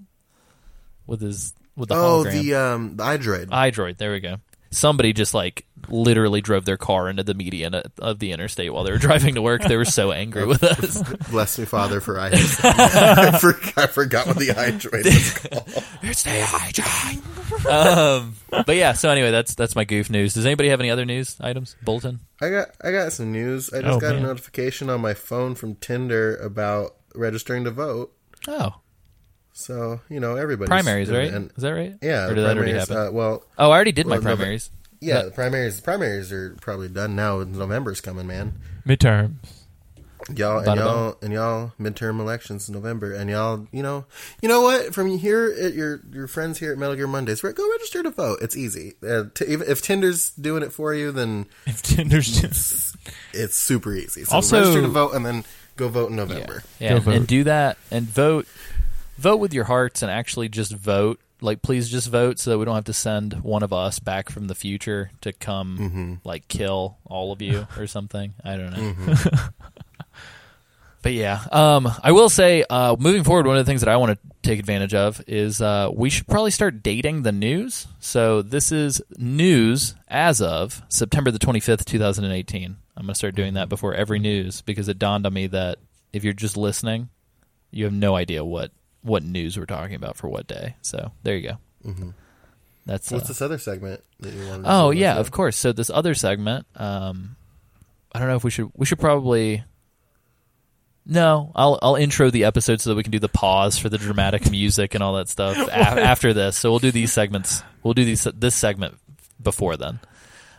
with 1.05 1.21
his 1.21 1.53
with 1.75 1.89
the 1.89 1.95
Oh, 1.95 2.23
hologram. 2.25 2.41
the 2.41 2.55
um, 2.55 2.95
the 2.97 3.03
iDroid. 3.03 3.45
iDroid. 3.49 3.97
There 3.97 4.11
we 4.11 4.19
go. 4.19 4.37
Somebody 4.71 5.13
just 5.13 5.33
like 5.33 5.65
literally 5.87 6.41
drove 6.41 6.65
their 6.65 6.77
car 6.77 7.09
into 7.09 7.23
the 7.23 7.33
median 7.33 7.73
of 7.73 8.19
the 8.19 8.31
interstate 8.31 8.71
while 8.71 8.83
they 8.83 8.91
were 8.91 8.97
driving 8.99 9.35
to 9.35 9.41
work. 9.41 9.63
They 9.63 9.77
were 9.77 9.85
so 9.85 10.11
angry 10.11 10.45
with 10.45 10.63
us. 10.63 11.01
Bless 11.31 11.57
me, 11.57 11.65
Father, 11.65 11.99
for 12.01 12.19
I. 12.19 12.27
I, 12.33 13.37
forgot, 13.39 13.77
I 13.77 13.87
forgot 13.87 14.27
what 14.27 14.37
the 14.37 14.47
iDroid 14.49 15.05
was 15.05 15.33
called. 15.33 15.83
it's 16.03 16.23
the 16.23 16.29
iDroid. 16.29 17.65
um, 17.65 18.35
but 18.51 18.75
yeah. 18.75 18.93
So 18.93 19.09
anyway, 19.09 19.31
that's 19.31 19.55
that's 19.55 19.75
my 19.75 19.85
goof 19.85 20.09
news. 20.09 20.33
Does 20.35 20.45
anybody 20.45 20.69
have 20.69 20.79
any 20.79 20.89
other 20.91 21.05
news 21.05 21.35
items? 21.41 21.75
Bolton. 21.81 22.19
I 22.41 22.49
got 22.49 22.67
I 22.83 22.91
got 22.91 23.11
some 23.13 23.31
news. 23.31 23.71
I 23.73 23.81
just 23.81 23.97
Oh, 23.97 23.99
got 23.99 24.13
man. 24.15 24.23
a 24.23 24.27
notification 24.27 24.89
on 24.89 25.01
my 25.01 25.13
phone 25.13 25.55
from 25.55 25.75
Tinder 25.75 26.35
about 26.37 26.95
registering 27.15 27.63
to 27.63 27.71
vote. 27.71 28.13
Oh, 28.47 28.75
So 29.59 29.99
you 30.09 30.19
know 30.21 30.35
everybody 30.37 30.69
primaries, 30.69 31.09
right? 31.11 31.31
And, 31.33 31.51
Is 31.57 31.63
that 31.63 31.71
right? 31.71 31.93
yeah, 32.01 32.25
Or 32.27 32.35
did 32.35 32.43
that 32.45 32.55
already 32.57 32.71
primaries, 32.71 32.87
happen? 32.87 33.07
Uh, 33.07 33.11
well, 33.11 33.43
oh, 33.57 33.69
I 33.69 33.75
already 33.75 33.91
did 33.91 34.05
well, 34.07 34.21
my 34.21 34.29
no, 34.29 34.35
primaries. 34.35 34.71
yeah, 35.01 35.15
That- 35.15 35.25
the 35.25 35.31
primaries. 35.31 35.75
The 35.75 35.81
primaries 35.81 36.31
are 36.31 36.55
probably 36.61 36.87
done 36.87 37.15
now. 37.15 37.43
November's 37.43 37.99
coming, 38.01 38.25
man. 38.25 38.53
Midterms. 38.87 39.35
Y'all 40.35 40.59
and 40.59 40.67
Bada 40.67 40.75
y'all 40.77 41.17
and 41.21 41.33
y'all 41.33 41.71
midterm 41.79 42.19
elections 42.19 42.69
in 42.69 42.75
November, 42.75 43.13
and 43.13 43.29
y'all, 43.29 43.67
you 43.71 43.81
know, 43.81 44.05
you 44.41 44.47
know 44.49 44.61
what? 44.61 44.93
From 44.93 45.17
here 45.17 45.53
at 45.59 45.73
your 45.73 46.01
your 46.11 46.27
friends 46.27 46.59
here 46.59 46.71
at 46.71 46.77
Metal 46.77 46.95
Gear 46.95 47.07
Mondays, 47.07 47.43
re- 47.43 47.51
go 47.53 47.69
register 47.71 48.03
to 48.03 48.11
vote. 48.11 48.39
It's 48.41 48.55
easy. 48.55 48.93
Uh, 49.01 49.23
t- 49.33 49.45
if 49.45 49.81
Tinder's 49.81 50.29
doing 50.31 50.61
it 50.61 50.71
for 50.71 50.93
you, 50.93 51.11
then 51.11 51.47
If 51.65 51.81
Tinder's 51.81 52.39
just 52.41 52.95
it's 53.33 53.55
super 53.57 53.93
easy. 53.93 54.23
So 54.25 54.35
Also- 54.35 54.59
register 54.59 54.81
to 54.83 54.87
vote, 54.87 55.13
and 55.15 55.25
then 55.25 55.45
go 55.77 55.87
vote 55.89 56.11
in 56.11 56.15
November. 56.17 56.63
Yeah, 56.79 56.89
Go 56.99 57.05
and, 57.05 57.07
and 57.19 57.27
do 57.27 57.43
that 57.45 57.77
and 57.89 58.05
vote. 58.05 58.45
Vote 59.19 59.37
with 59.37 59.53
your 59.53 59.65
hearts 59.65 60.01
and 60.01 60.09
actually 60.11 60.49
just 60.49 60.71
vote. 60.71 61.19
Like, 61.41 61.61
please 61.61 61.89
just 61.89 62.09
vote 62.09 62.39
so 62.39 62.49
that 62.51 62.57
we 62.57 62.65
don't 62.65 62.75
have 62.75 62.85
to 62.85 62.93
send 62.93 63.43
one 63.43 63.63
of 63.63 63.71
us 63.73 63.99
back 63.99 64.29
from 64.29 64.47
the 64.47 64.55
future 64.55 65.11
to 65.21 65.31
come 65.33 65.77
Mm-hmm. 65.77 66.13
like 66.23 66.47
kill 66.47 66.97
all 67.05 67.31
of 67.31 67.41
you 67.41 67.67
or 67.77 67.87
something. 67.95 68.33
I 68.43 68.57
don't 68.57 68.71
know. 68.71 68.93
but 71.01 71.13
yeah, 71.13 71.39
um, 71.51 71.87
I 72.03 72.11
will 72.11 72.29
say, 72.29 72.65
uh, 72.69 72.95
moving 72.99 73.23
forward, 73.23 73.47
one 73.47 73.57
of 73.57 73.65
the 73.65 73.69
things 73.69 73.81
that 73.81 73.89
I 73.89 73.95
want 73.97 74.13
to 74.19 74.29
take 74.41 74.59
advantage 74.59 74.93
of 74.93 75.21
is 75.27 75.61
uh, 75.61 75.89
we 75.93 76.09
should 76.09 76.27
probably 76.27 76.51
start 76.51 76.83
dating 76.83 77.23
the 77.23 77.31
news. 77.31 77.87
So 77.99 78.41
this 78.41 78.71
is 78.73 79.01
news 79.17 79.95
as 80.09 80.41
of 80.41 80.81
September 80.89 81.31
the 81.31 81.39
twenty 81.39 81.59
fifth, 81.61 81.85
two 81.85 81.99
thousand 81.99 82.25
and 82.25 82.33
eighteen. 82.33 82.77
I'm 82.97 83.03
going 83.05 83.13
to 83.13 83.17
start 83.17 83.35
doing 83.35 83.53
that 83.53 83.69
before 83.69 83.93
every 83.93 84.19
news 84.19 84.61
because 84.61 84.89
it 84.89 84.99
dawned 84.99 85.25
on 85.25 85.33
me 85.33 85.47
that 85.47 85.77
if 86.11 86.25
you're 86.25 86.33
just 86.33 86.57
listening, 86.57 87.07
you 87.71 87.85
have 87.85 87.93
no 87.93 88.13
idea 88.15 88.43
what 88.43 88.71
what 89.01 89.23
news 89.23 89.57
we're 89.57 89.65
talking 89.65 89.95
about 89.95 90.17
for 90.17 90.27
what 90.27 90.47
day. 90.47 90.75
So 90.81 91.11
there 91.23 91.35
you 91.37 91.49
go. 91.49 91.57
Mm-hmm. 91.85 92.09
That's 92.85 93.11
What's 93.11 93.25
uh, 93.25 93.27
this 93.27 93.41
other 93.41 93.57
segment 93.57 94.01
that 94.19 94.33
you 94.33 94.47
wanted? 94.47 94.65
Oh 94.67 94.91
do? 94.91 94.97
yeah, 94.97 95.17
of 95.17 95.31
course. 95.31 95.55
So 95.55 95.71
this 95.71 95.89
other 95.89 96.15
segment, 96.15 96.65
um, 96.75 97.35
I 98.11 98.19
don't 98.19 98.27
know 98.27 98.35
if 98.35 98.43
we 98.43 98.49
should. 98.51 98.71
We 98.75 98.85
should 98.85 98.99
probably. 98.99 99.63
No, 101.05 101.51
I'll 101.55 101.79
I'll 101.81 101.95
intro 101.95 102.29
the 102.29 102.43
episode 102.45 102.81
so 102.81 102.89
that 102.89 102.95
we 102.95 103.03
can 103.03 103.11
do 103.11 103.19
the 103.19 103.29
pause 103.29 103.77
for 103.77 103.89
the 103.89 103.97
dramatic 103.97 104.49
music 104.51 104.93
and 104.95 105.03
all 105.03 105.15
that 105.15 105.29
stuff 105.29 105.57
a- 105.67 105.73
after 105.73 106.33
this. 106.33 106.57
So 106.57 106.69
we'll 106.69 106.79
do 106.79 106.91
these 106.91 107.11
segments. 107.13 107.63
We'll 107.83 107.93
do 107.93 108.05
these 108.05 108.23
this 108.35 108.55
segment 108.55 108.97
before 109.41 109.77
then. 109.77 109.99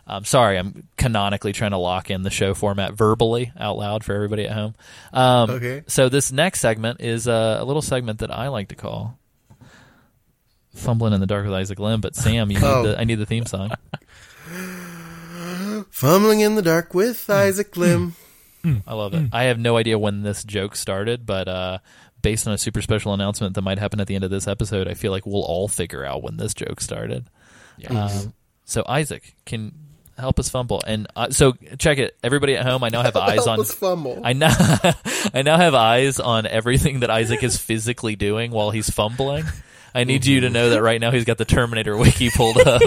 Um, 0.07 0.25
sorry, 0.25 0.57
I'm 0.57 0.87
canonically 0.97 1.53
trying 1.53 1.71
to 1.71 1.77
lock 1.77 2.09
in 2.09 2.23
the 2.23 2.29
show 2.29 2.53
format 2.53 2.93
verbally 2.93 3.51
out 3.57 3.77
loud 3.77 4.03
for 4.03 4.13
everybody 4.13 4.45
at 4.45 4.51
home. 4.51 4.75
Um, 5.13 5.49
Okay. 5.51 5.83
So 5.87 6.09
this 6.09 6.31
next 6.31 6.59
segment 6.59 7.01
is 7.01 7.27
uh, 7.27 7.57
a 7.59 7.63
little 7.65 7.81
segment 7.81 8.19
that 8.19 8.31
I 8.31 8.47
like 8.49 8.69
to 8.69 8.75
call 8.75 9.17
"Fumbling 10.75 11.13
in 11.13 11.19
the 11.19 11.27
Dark 11.27 11.45
with 11.45 11.53
Isaac 11.53 11.79
Lim." 11.79 12.01
But 12.01 12.15
Sam, 12.15 12.49
you 12.51 12.57
need 12.59 12.65
Oh. 12.65 12.83
the, 12.83 12.99
I 12.99 13.03
need 13.03 13.15
the 13.15 13.25
theme 13.25 13.45
song. 13.45 13.71
Fumbling 15.91 16.39
in 16.41 16.55
the 16.55 16.61
dark 16.61 16.93
with 16.93 17.29
Isaac 17.29 17.75
Lim. 17.77 18.15
I 18.85 18.93
love 18.93 19.13
it. 19.13 19.29
I 19.33 19.43
have 19.45 19.57
no 19.59 19.77
idea 19.77 19.97
when 19.97 20.21
this 20.23 20.43
joke 20.43 20.75
started, 20.75 21.25
but 21.25 21.47
uh, 21.47 21.79
based 22.21 22.47
on 22.47 22.53
a 22.53 22.57
super 22.57 22.81
special 22.81 23.13
announcement 23.13 23.55
that 23.55 23.61
might 23.63 23.79
happen 23.79 23.99
at 23.99 24.05
the 24.07 24.13
end 24.15 24.23
of 24.23 24.29
this 24.29 24.47
episode, 24.47 24.87
I 24.87 24.93
feel 24.93 25.11
like 25.11 25.25
we'll 25.25 25.41
all 25.43 25.67
figure 25.67 26.05
out 26.05 26.21
when 26.21 26.37
this 26.37 26.53
joke 26.53 26.79
started. 26.81 27.27
Um, 27.89 28.33
so 28.65 28.83
Isaac, 28.87 29.35
can 29.45 29.73
help 30.21 30.39
us 30.39 30.49
fumble. 30.49 30.81
And 30.87 31.07
uh, 31.15 31.31
so 31.31 31.53
check 31.77 31.97
it, 31.97 32.15
everybody 32.23 32.55
at 32.55 32.65
home. 32.65 32.83
I 32.83 32.89
now 32.89 33.01
have 33.01 33.15
eyes 33.17 33.35
Help 33.45 33.47
on. 33.49 33.59
us 33.59 33.73
fumble. 33.73 34.21
I 34.23 34.31
now 34.33 34.49
I 35.33 35.41
now 35.43 35.57
have 35.57 35.73
eyes 35.75 36.19
on 36.19 36.45
everything 36.47 37.01
that 37.01 37.09
Isaac 37.09 37.43
is 37.43 37.57
physically 37.57 38.15
doing 38.15 38.51
while 38.51 38.71
he's 38.71 38.89
fumbling. 38.89 39.43
I 39.93 40.05
need 40.05 40.25
you 40.25 40.39
to 40.41 40.49
know 40.49 40.69
that 40.69 40.81
right 40.81 41.01
now 41.01 41.11
he's 41.11 41.25
got 41.25 41.37
the 41.37 41.43
Terminator 41.43 41.97
wiki 41.97 42.29
pulled 42.29 42.57
up. 42.65 42.81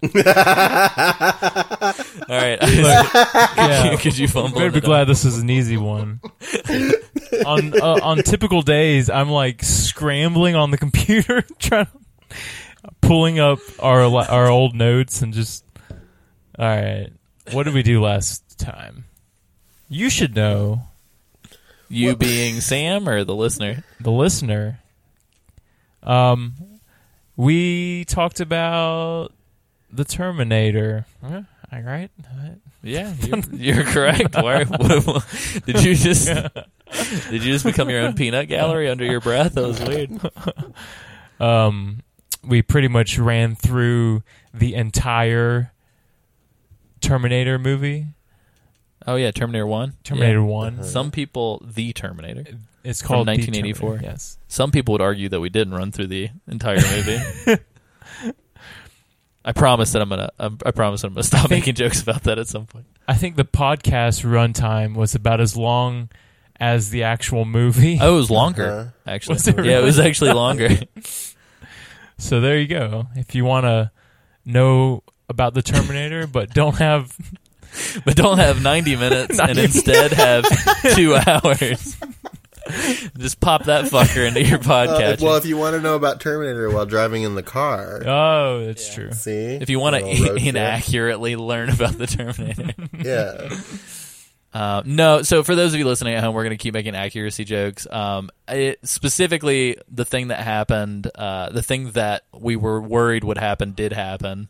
All 0.00 0.10
right, 2.36 2.58
Yeah. 2.62 3.96
could 3.96 4.16
you 4.16 4.28
fumble? 4.28 4.58
Better 4.58 4.70
be 4.70 4.76
into 4.76 4.86
glad 4.86 5.04
this 5.08 5.24
is 5.24 5.38
an 5.38 5.50
easy 5.50 5.76
one. 5.76 6.20
on 7.44 7.78
uh, 7.80 7.98
on 8.02 8.18
typical 8.18 8.62
days, 8.62 9.10
I'm 9.10 9.28
like 9.28 9.62
scrambling 9.62 10.54
on 10.56 10.70
the 10.70 10.78
computer, 10.78 11.42
trying 11.58 11.88
pulling 13.00 13.38
up 13.40 13.58
our 13.80 14.02
our 14.02 14.48
old 14.48 14.74
notes 14.74 15.20
and 15.22 15.34
just. 15.34 15.64
All 16.58 16.66
right, 16.66 17.10
what 17.52 17.64
did 17.64 17.74
we 17.74 17.82
do 17.82 18.02
last 18.02 18.58
time? 18.58 19.04
You 19.88 20.10
should 20.10 20.34
know, 20.34 20.82
You 21.88 22.16
being 22.16 22.60
Sam 22.60 23.08
or 23.08 23.24
the 23.24 23.34
listener? 23.34 23.84
the 24.00 24.10
listener. 24.10 24.80
Um, 26.02 26.54
we 27.36 28.04
talked 28.06 28.40
about 28.40 29.32
the 29.92 30.04
Terminator. 30.04 31.06
Huh? 31.22 31.42
All 31.72 31.82
right. 31.82 32.10
Yeah, 32.82 33.12
you're, 33.20 33.38
you're 33.52 33.84
correct. 33.84 34.34
Why, 34.34 34.64
what, 34.64 35.26
did 35.66 35.82
you 35.82 35.94
just 35.94 36.26
did 36.26 37.44
you 37.44 37.52
just 37.52 37.64
become 37.64 37.90
your 37.90 38.00
own 38.02 38.14
peanut 38.14 38.48
gallery 38.48 38.88
under 38.88 39.04
your 39.04 39.20
breath? 39.20 39.54
That 39.54 39.66
was 39.66 39.80
weird. 39.80 40.10
um, 41.40 42.02
we 42.42 42.62
pretty 42.62 42.88
much 42.88 43.18
ran 43.18 43.54
through 43.54 44.22
the 44.54 44.74
entire 44.74 45.72
Terminator 47.00 47.58
movie. 47.58 48.06
Oh 49.06 49.14
yeah, 49.16 49.30
Terminator 49.30 49.66
One. 49.66 49.94
Terminator 50.04 50.40
Yeah. 50.40 50.44
One. 50.44 50.84
Some 50.84 51.10
people, 51.10 51.62
the 51.64 51.92
Terminator. 51.92 52.44
It's 52.84 53.00
From 53.00 53.08
called 53.08 53.26
The 53.26 53.32
1984. 53.32 53.88
Terminator, 53.90 54.10
Yes. 54.12 54.38
Some 54.48 54.70
people 54.70 54.92
would 54.92 55.00
argue 55.00 55.28
that 55.30 55.40
we 55.40 55.48
didn't 55.48 55.74
run 55.74 55.92
through 55.92 56.06
the 56.08 56.30
entire 56.46 56.76
movie. 56.76 57.18
I 59.44 59.52
promise 59.52 59.92
that 59.92 60.02
I'm 60.02 60.08
gonna. 60.10 60.30
I'm, 60.38 60.58
I 60.66 60.72
promise 60.72 61.04
I'm 61.04 61.14
gonna 61.14 61.22
stop 61.22 61.48
think- 61.48 61.62
making 61.62 61.74
jokes 61.76 62.02
about 62.02 62.24
that 62.24 62.38
at 62.38 62.48
some 62.48 62.66
point. 62.66 62.86
I 63.06 63.14
think 63.14 63.36
the 63.36 63.44
podcast 63.44 64.24
runtime 64.24 64.94
was 64.94 65.14
about 65.14 65.40
as 65.40 65.56
long 65.56 66.10
as 66.60 66.90
the 66.90 67.04
actual 67.04 67.44
movie. 67.46 67.98
Oh, 68.00 68.14
it 68.14 68.16
was 68.16 68.30
longer 68.30 68.66
Uh-huh. 68.68 68.90
actually. 69.06 69.34
Was 69.34 69.48
it 69.48 69.64
Yeah, 69.64 69.78
it 69.78 69.84
was 69.84 69.98
actually 69.98 70.32
longer. 70.32 70.70
So 72.20 72.40
there 72.40 72.58
you 72.58 72.66
go. 72.66 73.06
If 73.14 73.36
you 73.36 73.44
want 73.44 73.62
to 73.66 73.92
know 74.44 75.04
about 75.28 75.54
the 75.54 75.62
Terminator, 75.62 76.26
but 76.26 76.52
don't 76.54 76.76
have 76.76 77.14
but 78.04 78.16
don't 78.16 78.38
have 78.38 78.62
90 78.62 78.96
minutes 78.96 79.38
and 79.38 79.58
instead 79.58 80.12
have 80.12 80.44
two 80.94 81.14
hours. 81.14 81.96
Just 83.16 83.40
pop 83.40 83.64
that 83.64 83.86
fucker 83.86 84.28
into 84.28 84.42
your 84.44 84.58
Uh, 84.58 84.62
podcast. 84.62 85.22
well, 85.22 85.36
if 85.36 85.46
you 85.46 85.56
want 85.56 85.74
to 85.74 85.80
know 85.80 85.94
about 85.94 86.20
Terminator 86.20 86.68
while 86.70 86.84
driving 86.84 87.22
in 87.22 87.34
the 87.34 87.42
car, 87.42 88.02
Oh, 88.06 88.66
that's 88.66 88.92
true. 88.94 89.10
see 89.12 89.32
if 89.60 89.70
you 89.70 89.78
want 89.80 89.96
A 89.96 90.00
little 90.00 90.10
road 90.10 90.34
to 90.34 90.40
trip. 90.40 90.46
inaccurately 90.48 91.36
learn 91.36 91.70
about 91.70 91.96
the 91.96 92.06
Terminator. 92.06 92.74
yeah, 92.98 93.48
Uh, 94.52 94.82
no, 94.84 95.22
so 95.22 95.42
for 95.42 95.54
those 95.54 95.72
of 95.72 95.78
you 95.78 95.86
listening 95.86 96.14
at 96.14 96.22
home, 96.24 96.34
we're 96.34 96.42
going 96.44 96.56
to 96.56 96.62
keep 96.62 96.74
making 96.74 96.94
accuracy 96.94 97.44
jokes. 97.44 97.86
Um, 97.90 98.28
it, 98.48 98.78
specifically, 98.86 99.76
the 99.90 100.04
thing 100.04 100.28
that 100.28 100.40
happened, 100.40 101.10
uh, 101.14 101.50
the 101.50 101.62
thing 101.62 101.92
that 101.92 102.24
we 102.34 102.56
were 102.56 102.80
worried 102.82 103.24
would 103.24 103.38
happen, 103.38 103.72
did 103.72 103.92
happen. 103.92 104.48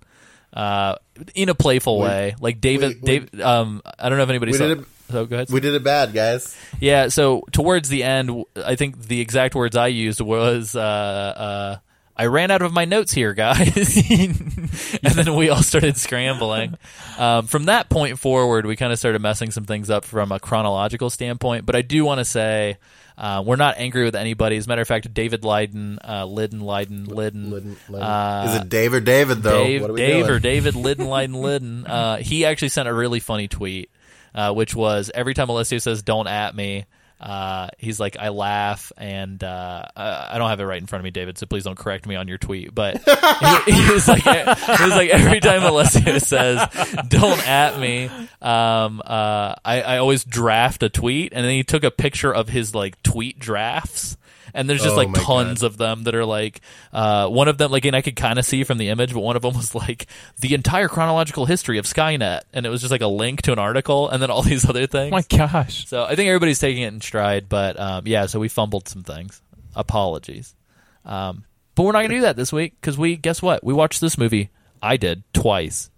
Uh, 0.52 0.96
in 1.34 1.48
a 1.50 1.54
playful 1.54 1.98
We- 1.98 2.04
way, 2.06 2.34
like 2.40 2.60
David. 2.60 3.02
we- 3.02 3.06
Dave, 3.06 3.40
um, 3.40 3.82
I 3.98 4.08
don't 4.08 4.16
know 4.18 4.24
if 4.24 4.30
anybody 4.30 4.52
saw. 4.54 4.66
did 4.68 4.78
it- 4.80 4.84
so 5.10 5.24
go 5.26 5.36
ahead. 5.36 5.50
we 5.50 5.60
did 5.60 5.74
it 5.74 5.82
bad, 5.84 6.12
guys. 6.12 6.56
Yeah, 6.80 7.08
so 7.08 7.42
towards 7.52 7.88
the 7.88 8.02
end, 8.02 8.44
I 8.62 8.74
think 8.74 9.08
the 9.08 9.20
exact 9.20 9.54
words 9.54 9.76
I 9.76 9.86
used 9.88 10.20
was, 10.20 10.74
uh, 10.74 10.80
uh, 10.80 11.76
I 12.16 12.26
ran 12.26 12.50
out 12.50 12.62
of 12.62 12.72
my 12.72 12.84
notes 12.84 13.12
here, 13.12 13.32
guys. 13.32 13.96
and 14.10 15.14
then 15.14 15.34
we 15.36 15.50
all 15.50 15.62
started 15.62 15.96
scrambling. 15.96 16.74
Um, 17.18 17.46
from 17.46 17.64
that 17.66 17.88
point 17.88 18.18
forward, 18.18 18.66
we 18.66 18.74
kind 18.76 18.92
of 18.92 18.98
started 18.98 19.20
messing 19.22 19.50
some 19.50 19.64
things 19.64 19.88
up 19.90 20.04
from 20.04 20.32
a 20.32 20.40
chronological 20.40 21.10
standpoint. 21.10 21.64
But 21.66 21.76
I 21.76 21.82
do 21.82 22.04
want 22.04 22.18
to 22.18 22.24
say, 22.24 22.76
uh, 23.18 23.42
we're 23.44 23.56
not 23.56 23.74
angry 23.78 24.04
with 24.04 24.14
anybody. 24.14 24.56
As 24.56 24.66
a 24.66 24.68
matter 24.68 24.82
of 24.82 24.88
fact, 24.88 25.12
David 25.12 25.44
Lydon, 25.44 25.98
uh, 26.06 26.24
Lydon, 26.24 26.60
Lydon, 26.60 27.04
Lydon. 27.06 27.50
Lydon- 27.50 27.76
Lydon. 27.88 28.06
Uh, 28.08 28.44
Is 28.48 28.60
it 28.62 28.68
Dave 28.68 28.94
or 28.94 29.00
David 29.00 29.42
though? 29.42 29.64
Dave, 29.64 29.80
what 29.82 29.90
are 29.90 29.92
we 29.94 30.00
Dave 30.00 30.24
doing? 30.26 30.30
or 30.36 30.38
David 30.38 30.74
Lydon, 30.76 31.06
Lydon, 31.08 31.34
Lydon. 31.34 31.86
Uh, 31.86 32.16
he 32.18 32.44
actually 32.44 32.68
sent 32.68 32.88
a 32.88 32.94
really 32.94 33.18
funny 33.20 33.48
tweet, 33.48 33.90
uh, 34.34 34.52
which 34.54 34.74
was 34.74 35.10
every 35.14 35.34
time 35.34 35.48
Alessio 35.48 35.78
says 35.78 36.02
"Don't 36.02 36.28
at 36.28 36.54
me," 36.54 36.84
uh, 37.20 37.68
he's 37.78 37.98
like, 37.98 38.16
"I 38.18 38.28
laugh," 38.28 38.92
and 38.96 39.42
uh, 39.42 39.86
I, 39.96 40.34
I 40.34 40.38
don't 40.38 40.48
have 40.48 40.60
it 40.60 40.64
right 40.64 40.80
in 40.80 40.86
front 40.86 41.00
of 41.00 41.04
me, 41.04 41.10
David. 41.10 41.38
So 41.38 41.46
please 41.46 41.64
don't 41.64 41.78
correct 41.78 42.06
me 42.06 42.14
on 42.14 42.28
your 42.28 42.38
tweet. 42.38 42.74
But 42.74 42.98
he, 43.66 43.72
he 43.72 43.92
was 43.92 44.06
like, 44.06 44.22
he 44.24 44.84
was 44.84 44.94
like 44.94 45.10
every 45.10 45.40
time 45.40 45.62
Alessio 45.62 46.18
says 46.18 46.68
"Don't 47.08 47.46
at 47.48 47.78
me," 47.80 48.10
um, 48.42 49.00
uh, 49.04 49.54
I, 49.64 49.82
I 49.82 49.98
always 49.98 50.24
draft 50.24 50.82
a 50.82 50.88
tweet, 50.88 51.32
and 51.32 51.44
then 51.44 51.52
he 51.52 51.64
took 51.64 51.84
a 51.84 51.90
picture 51.90 52.32
of 52.32 52.48
his 52.48 52.74
like 52.74 53.02
tweet 53.02 53.38
drafts. 53.38 54.17
And 54.54 54.68
there's 54.68 54.82
just 54.82 54.94
Oh 54.94 54.96
like 54.96 55.08
my 55.10 55.18
tons 55.22 55.62
of 55.62 55.76
them 55.76 56.04
that 56.04 56.14
are 56.14 56.24
like 56.24 56.60
uh, 56.92 57.28
one 57.28 57.48
of 57.48 57.58
them 57.58 57.70
like 57.70 57.84
and 57.84 57.94
I 57.94 58.02
could 58.02 58.16
kind 58.16 58.38
of 58.38 58.44
see 58.44 58.64
from 58.64 58.78
the 58.78 58.88
image, 58.88 59.12
but 59.12 59.20
one 59.20 59.36
of 59.36 59.42
them 59.42 59.54
was 59.54 59.74
like 59.74 60.06
the 60.40 60.54
entire 60.54 60.88
chronological 60.88 61.46
history 61.46 61.78
of 61.78 61.84
Skynet, 61.84 62.42
and 62.52 62.66
it 62.66 62.68
was 62.68 62.80
just 62.80 62.90
like 62.90 63.00
a 63.00 63.06
link 63.06 63.42
to 63.42 63.52
an 63.52 63.58
article, 63.58 64.08
and 64.08 64.22
then 64.22 64.30
all 64.30 64.42
these 64.48 64.68
other 64.68 64.86
things. 64.86 65.12
Oh 65.12 65.16
my 65.16 65.46
gosh. 65.46 65.86
So 65.86 66.04
I 66.04 66.14
think 66.14 66.28
everybody's 66.28 66.58
taking 66.58 66.82
it 66.82 66.88
in 66.88 67.00
stride, 67.00 67.48
but 67.48 67.78
um, 67.78 68.06
yeah, 68.06 68.26
so 68.26 68.40
we 68.40 68.48
fumbled 68.48 68.88
some 68.88 69.02
things. 69.02 69.40
Apologies, 69.74 70.56
um, 71.04 71.44
but 71.74 71.84
we're 71.84 71.92
not 71.92 72.02
gonna 72.02 72.14
do 72.14 72.20
that 72.22 72.36
this 72.36 72.52
week 72.52 72.74
because 72.80 72.98
we 72.98 73.16
guess 73.16 73.40
what? 73.40 73.62
We 73.62 73.72
watched 73.72 74.00
this 74.00 74.18
movie. 74.18 74.50
I 74.82 74.96
did 74.96 75.22
twice. 75.32 75.90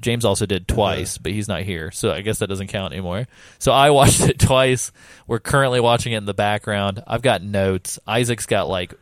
James 0.00 0.24
also 0.24 0.44
did 0.46 0.66
twice, 0.68 1.18
but 1.18 1.32
he's 1.32 1.48
not 1.48 1.62
here, 1.62 1.90
so 1.90 2.10
I 2.12 2.20
guess 2.20 2.40
that 2.40 2.48
doesn't 2.48 2.66
count 2.66 2.92
anymore. 2.92 3.26
So 3.58 3.72
I 3.72 3.90
watched 3.98 4.20
it 4.20 4.38
twice. 4.38 4.92
We're 5.26 5.38
currently 5.38 5.80
watching 5.80 6.12
it 6.12 6.16
in 6.18 6.24
the 6.26 6.34
background. 6.34 7.02
I've 7.06 7.22
got 7.22 7.42
notes. 7.42 7.98
Isaac's 8.06 8.46
got 8.46 8.68
like 8.68 8.94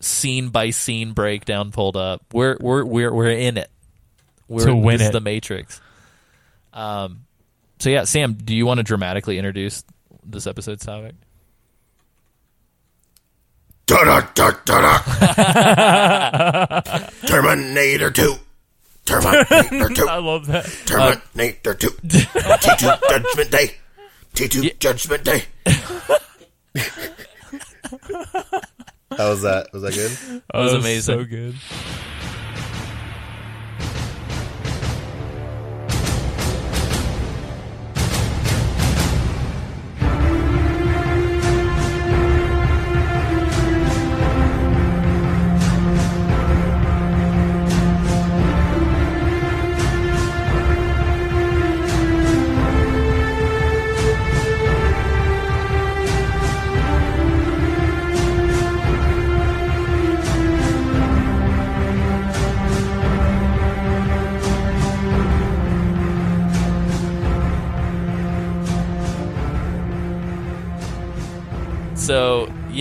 scene 0.00 0.48
by 0.48 0.70
scene 0.70 1.12
breakdown 1.12 1.70
pulled 1.70 1.96
up. 1.96 2.22
We're 2.32 2.56
we're 2.60 2.84
we're 2.84 3.12
we're 3.12 3.30
in 3.30 3.56
it. 3.58 3.70
We're 4.48 4.66
To 4.66 4.74
win 4.74 4.94
this 4.98 5.02
is 5.02 5.08
it. 5.08 5.12
the 5.12 5.20
Matrix. 5.20 5.80
Um. 6.72 7.24
So 7.78 7.90
yeah, 7.90 8.04
Sam, 8.04 8.34
do 8.34 8.54
you 8.54 8.64
want 8.66 8.78
to 8.78 8.84
dramatically 8.84 9.38
introduce 9.38 9.84
this 10.24 10.46
episode's 10.46 10.84
topic? 10.84 11.14
Terminator 17.26 18.10
2. 18.10 18.34
Terminator 19.04 19.88
2. 19.94 20.08
I 20.08 20.16
love 20.18 20.46
that. 20.46 20.64
Terminator 20.86 21.70
uh, 21.70 21.74
2. 21.74 21.88
T2 22.06 23.00
Judgment 23.08 23.50
Day. 23.50 23.74
T2 24.34 24.78
Judgment 24.78 25.24
Day. 25.24 25.44
How 29.16 29.30
was 29.30 29.42
that? 29.42 29.68
Was 29.72 29.82
that 29.82 29.94
good? 29.94 30.42
That 30.52 30.58
was 30.58 30.72
amazing. 30.72 31.18
So 31.18 31.24
good. 31.24 31.54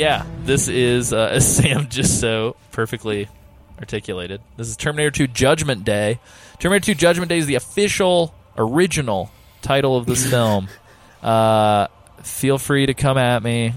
Yeah, 0.02 0.26
this 0.46 0.68
is 0.68 1.14
uh, 1.14 1.30
as 1.32 1.56
Sam 1.56 1.88
just 1.88 2.20
so 2.20 2.56
perfectly 2.72 3.30
articulated. 3.78 4.42
This 4.58 4.68
is 4.68 4.76
Terminator 4.76 5.12
2 5.12 5.28
Judgment 5.28 5.86
Day. 5.86 6.20
Terminator 6.58 6.88
2 6.88 6.96
Judgment 6.96 7.30
Day 7.30 7.38
is 7.38 7.46
the 7.46 7.54
official 7.54 8.34
original 8.58 9.32
title 9.62 9.96
of 9.96 10.08
this 10.08 10.28
film. 10.30 10.70
Uh, 11.22 11.86
feel 12.24 12.58
free 12.58 12.88
to 12.88 12.96
come 12.96 13.20
at 13.20 13.44
me, 13.44 13.76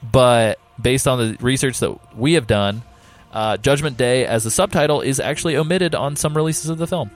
but 0.00 0.60
based 0.80 1.08
on 1.08 1.18
the 1.18 1.36
research 1.40 1.80
that 1.80 2.16
we 2.16 2.34
have 2.34 2.46
done, 2.46 2.82
uh, 3.32 3.56
Judgment 3.56 3.96
Day 3.96 4.26
as 4.26 4.46
a 4.46 4.52
subtitle 4.52 5.00
is 5.00 5.18
actually 5.18 5.56
omitted 5.56 5.96
on 5.96 6.14
some 6.14 6.36
releases 6.36 6.70
of 6.70 6.78
the 6.78 6.86
film. 6.86 7.10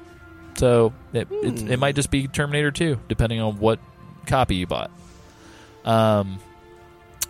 So 0.56 0.92
it, 1.12 1.28
it, 1.30 1.70
it 1.70 1.76
might 1.78 1.94
just 1.94 2.10
be 2.10 2.26
Terminator 2.26 2.72
2, 2.72 2.98
depending 3.08 3.40
on 3.40 3.60
what 3.60 3.78
copy 4.26 4.56
you 4.56 4.66
bought. 4.66 4.90
Um, 5.84 6.40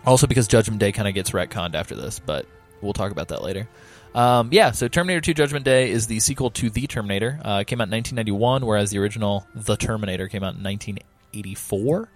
also, 0.06 0.26
because 0.26 0.48
Judgment 0.48 0.80
Day 0.80 0.92
kind 0.92 1.08
of 1.08 1.14
gets 1.14 1.30
retconned 1.30 1.74
after 1.74 1.94
this, 1.94 2.18
but 2.18 2.46
we'll 2.80 2.92
talk 2.92 3.12
about 3.12 3.28
that 3.28 3.42
later. 3.42 3.68
Um, 4.14 4.48
yeah, 4.52 4.70
so 4.70 4.88
Terminator 4.88 5.20
2 5.20 5.34
Judgment 5.34 5.64
Day 5.64 5.90
is 5.90 6.06
the 6.06 6.18
sequel 6.20 6.50
to 6.52 6.70
The 6.70 6.86
Terminator. 6.86 7.38
Uh, 7.44 7.58
it 7.60 7.66
came 7.66 7.80
out 7.80 7.88
in 7.88 7.92
1991, 7.92 8.64
whereas 8.64 8.90
the 8.90 8.98
original 8.98 9.46
The 9.54 9.76
Terminator 9.76 10.28
came 10.28 10.42
out 10.42 10.54
in 10.54 10.62
1984. 10.64 12.08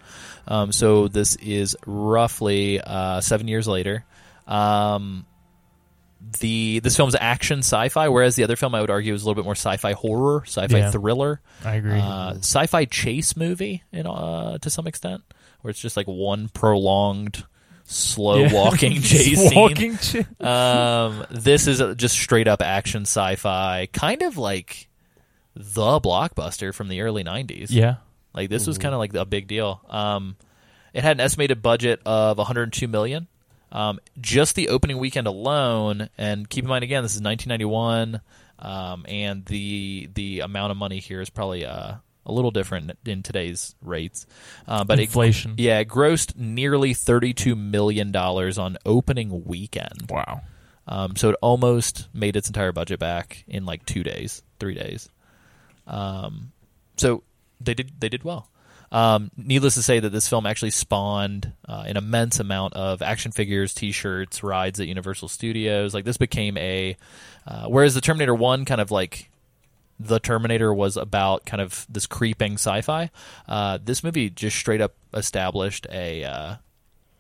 Um, 0.49 0.73
so 0.73 1.09
this 1.09 1.37
is 1.37 1.77
roughly 1.87 2.81
uh, 2.81 3.21
seven 3.21 3.47
years 3.47 3.69
later. 3.69 4.05
Um, 4.47 5.27
the 6.41 6.79
this 6.79 6.97
film's 6.97 7.17
action 7.19 7.59
sci-fi, 7.61 8.09
whereas 8.09 8.37
the 8.37 8.45
other 8.45 8.55
film 8.57 8.75
I 8.75 8.81
would 8.81 8.91
argue 8.91 9.13
is 9.13 9.23
a 9.23 9.27
little 9.27 9.35
bit 9.41 9.45
more 9.45 9.55
sci-fi 9.57 9.93
horror, 9.93 10.43
sci-fi 10.47 10.79
Yeah. 10.79 10.91
thriller, 10.93 11.41
I 11.65 11.75
agree. 11.75 11.99
uh, 11.99 12.35
sci-fi 12.37 12.85
chase 12.85 13.37
movie, 13.37 13.83
in, 13.93 14.07
uh, 14.07 14.59
to 14.59 14.71
some 14.71 14.87
extent, 14.87 15.23
where 15.61 15.71
it's 15.71 15.81
just 15.81 15.97
like 15.97 16.07
one 16.07 16.49
prolonged, 16.49 17.45
slow 17.93 18.41
Yeah. 18.45 18.53
walking 18.53 18.93
Just 19.01 19.25
chase 19.25 19.49
scene. 19.51 19.99
ch- 19.99 20.27
Um, 20.45 21.27
this 21.31 21.67
is 21.67 21.81
a- 21.81 21.95
just 21.95 22.15
straight 22.19 22.49
up 22.49 22.63
action 22.63 23.03
sci-fi, 23.03 23.89
kind 23.93 24.23
of 24.23 24.37
like 24.39 24.89
the 25.55 26.01
blockbuster 26.01 26.75
from 26.75 26.89
the 26.89 27.03
early 27.03 27.23
'90s. 27.25 27.67
yeah. 27.71 27.97
Like 28.35 28.49
this 28.49 28.67
was 28.67 28.79
kind 28.79 28.95
of 28.95 28.99
like 28.99 29.13
a 29.15 29.27
big 29.27 29.47
deal. 29.47 29.83
Um, 29.91 30.37
it 30.95 31.03
had 31.03 31.19
an 31.19 31.21
estimated 31.21 31.61
budget 31.61 32.01
of 32.07 32.39
102 32.39 32.89
million. 32.89 33.29
Um, 33.71 33.99
just 34.21 34.55
the 34.55 34.69
opening 34.71 34.99
weekend 34.99 35.27
alone, 35.27 36.09
and 36.19 36.49
keep 36.49 36.65
in 36.65 36.69
mind 36.69 36.83
again, 36.85 37.03
this 37.03 37.15
is 37.15 37.21
1991, 37.23 38.21
um, 38.59 39.05
and 39.09 39.45
the 39.47 40.09
the 40.15 40.41
amount 40.41 40.71
of 40.71 40.77
money 40.79 40.99
here 40.99 41.21
is 41.21 41.29
probably 41.31 41.65
uh, 41.67 41.95
a 42.25 42.33
little 42.33 42.51
different 42.51 42.93
in 43.05 43.23
today's 43.23 43.75
rates. 43.83 44.27
Uh, 44.67 44.85
but 44.85 44.99
it, 44.99 45.05
Inflation. 45.05 45.55
yeah, 45.59 45.79
it 45.81 45.89
grossed 45.89 46.37
nearly 46.37 46.95
32 46.95 47.57
million 47.57 48.13
dollars 48.13 48.59
on 48.59 48.79
opening 48.87 49.45
weekend. 49.45 50.09
Wow. 50.11 50.43
Um, 50.87 51.17
so 51.17 51.31
it 51.31 51.37
almost 51.41 52.09
made 52.13 52.37
its 52.37 52.49
entire 52.49 52.73
budget 52.73 52.99
back 52.99 53.45
in 53.47 53.65
like 53.65 53.85
two 53.87 54.03
days, 54.03 54.43
three 54.59 54.75
days. 54.75 55.09
Um, 55.87 56.53
so 56.97 57.23
they 57.61 57.75
did 57.75 57.93
they 57.99 58.09
did 58.09 58.25
well. 58.25 58.49
Um, 58.91 59.31
needless 59.39 59.75
to 59.77 59.83
say 59.83 60.01
that 60.01 60.11
this 60.11 60.29
film 60.29 60.45
actually 60.45 60.71
spawned 60.71 61.51
uh, 61.67 61.85
an 61.87 61.97
immense 61.97 62.41
amount 62.41 62.75
of 62.75 63.01
action 63.01 63.33
figures, 63.33 63.73
T-shirts, 63.73 64.43
rides 64.43 64.81
at 64.81 64.87
Universal 64.87 65.29
Studios. 65.29 65.95
Like 65.95 66.05
this 66.05 66.19
became 66.19 66.59
a, 66.59 66.99
uh, 67.47 67.69
whereas 67.69 67.95
the 67.95 68.03
Terminator 68.03 68.35
One 68.35 68.67
kind 68.67 68.83
of 68.83 68.91
like 68.91 69.31
the 70.07 70.19
Terminator 70.19 70.73
was 70.73 70.97
about 70.97 71.45
kind 71.45 71.61
of 71.61 71.87
this 71.89 72.07
creeping 72.07 72.55
sci-fi. 72.55 73.11
Uh, 73.49 73.79
this 73.83 74.03
movie 74.03 74.31
just 74.31 74.57
straight 74.57 74.81
up 74.81 74.95
established 75.15 75.87
a 75.91 76.25
uh, 76.25 76.57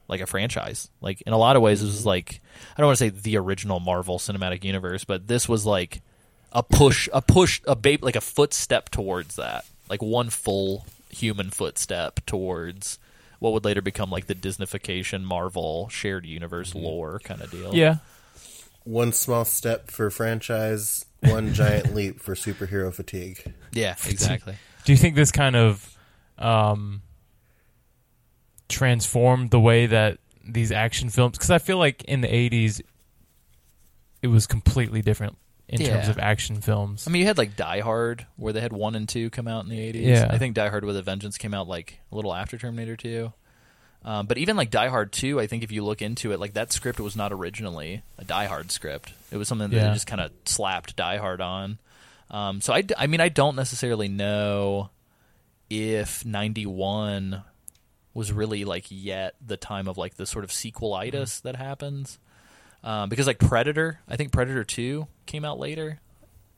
like 0.08 0.20
a 0.20 0.26
franchise. 0.26 0.90
Like 1.00 1.22
in 1.22 1.32
a 1.32 1.38
lot 1.38 1.56
of 1.56 1.62
ways, 1.62 1.80
this 1.80 1.90
was 1.90 2.06
like 2.06 2.40
I 2.76 2.80
don't 2.80 2.86
want 2.86 2.98
to 2.98 3.04
say 3.04 3.08
the 3.10 3.38
original 3.38 3.80
Marvel 3.80 4.18
Cinematic 4.18 4.64
Universe, 4.64 5.04
but 5.04 5.26
this 5.26 5.48
was 5.48 5.66
like 5.66 6.02
a 6.52 6.62
push, 6.62 7.08
a 7.12 7.22
push, 7.22 7.60
a 7.66 7.74
babe, 7.74 8.04
like 8.04 8.16
a 8.16 8.20
footstep 8.20 8.90
towards 8.90 9.36
that, 9.36 9.64
like 9.88 10.02
one 10.02 10.30
full 10.30 10.86
human 11.10 11.50
footstep 11.50 12.20
towards 12.26 12.98
what 13.38 13.52
would 13.52 13.64
later 13.64 13.82
become 13.82 14.10
like 14.10 14.26
the 14.26 14.34
Disneyfication 14.34 15.22
Marvel 15.24 15.88
shared 15.88 16.24
universe 16.24 16.74
lore 16.74 17.18
kind 17.18 17.40
of 17.40 17.50
deal. 17.50 17.74
Yeah. 17.74 17.96
One 18.84 19.12
small 19.12 19.44
step 19.44 19.90
for 19.90 20.10
franchise, 20.10 21.06
one 21.22 21.54
giant 21.54 21.94
leap 21.94 22.20
for 22.20 22.34
superhero 22.34 22.92
fatigue. 22.92 23.52
yeah, 23.72 23.94
exactly. 24.08 24.54
Do 24.84 24.92
you 24.92 24.98
think 24.98 25.14
this 25.14 25.30
kind 25.30 25.56
of 25.56 25.96
um, 26.38 27.02
transformed 28.68 29.50
the 29.50 29.60
way 29.60 29.86
that 29.86 30.18
these 30.44 30.72
action 30.72 31.08
films? 31.08 31.38
Because 31.38 31.50
I 31.50 31.58
feel 31.58 31.78
like 31.78 32.04
in 32.04 32.20
the 32.20 32.28
'80s, 32.28 32.80
it 34.22 34.28
was 34.28 34.46
completely 34.46 35.02
different 35.02 35.36
in 35.68 35.80
terms 35.80 36.08
of 36.08 36.18
action 36.18 36.60
films. 36.60 37.06
I 37.06 37.10
mean, 37.10 37.20
you 37.20 37.26
had 37.26 37.38
like 37.38 37.56
Die 37.56 37.80
Hard, 37.80 38.26
where 38.36 38.52
they 38.52 38.60
had 38.60 38.72
one 38.72 38.94
and 38.94 39.08
two 39.08 39.30
come 39.30 39.48
out 39.48 39.64
in 39.64 39.70
the 39.70 39.80
eighties. 39.80 40.06
Yeah. 40.06 40.28
I 40.30 40.38
think 40.38 40.54
Die 40.54 40.68
Hard 40.68 40.84
with 40.84 40.96
a 40.96 41.02
Vengeance 41.02 41.38
came 41.38 41.54
out 41.54 41.68
like 41.68 42.00
a 42.10 42.16
little 42.16 42.34
after 42.34 42.58
Terminator 42.58 42.96
Two. 42.96 43.32
Um, 44.04 44.26
but 44.26 44.36
even 44.38 44.56
like 44.56 44.70
Die 44.70 44.88
Hard 44.88 45.12
Two, 45.12 45.38
I 45.38 45.46
think 45.46 45.62
if 45.62 45.70
you 45.70 45.84
look 45.84 46.02
into 46.02 46.32
it, 46.32 46.40
like 46.40 46.54
that 46.54 46.72
script 46.72 46.98
was 46.98 47.14
not 47.14 47.32
originally 47.32 48.02
a 48.18 48.24
Die 48.24 48.46
Hard 48.46 48.70
script. 48.72 49.12
It 49.30 49.36
was 49.36 49.46
something 49.48 49.70
that 49.70 49.76
Yeah. 49.76 49.88
they 49.88 49.94
just 49.94 50.06
kind 50.08 50.20
of 50.20 50.32
slapped 50.44 50.96
Die 50.96 51.16
Hard 51.18 51.40
on. 51.40 51.78
Um, 52.30 52.60
so 52.60 52.72
I 52.96 53.06
mean, 53.06 53.20
I 53.20 53.28
don't 53.28 53.54
necessarily 53.56 54.08
know 54.08 54.90
if 55.70 56.24
ninety 56.24 56.66
one 56.66 57.44
was 58.14 58.32
really 58.32 58.64
like 58.64 58.86
yet 58.90 59.34
the 59.44 59.56
time 59.56 59.88
of 59.88 59.96
like 59.96 60.16
the 60.16 60.26
sort 60.26 60.44
of 60.44 60.50
sequelitis 60.50 61.40
that 61.42 61.56
happens. 61.56 62.18
Um, 62.84 63.08
because 63.08 63.26
like 63.28 63.38
Predator, 63.38 64.00
I 64.08 64.16
think 64.16 64.32
Predator 64.32 64.64
Two 64.64 65.06
came 65.26 65.44
out 65.44 65.58
later, 65.60 66.00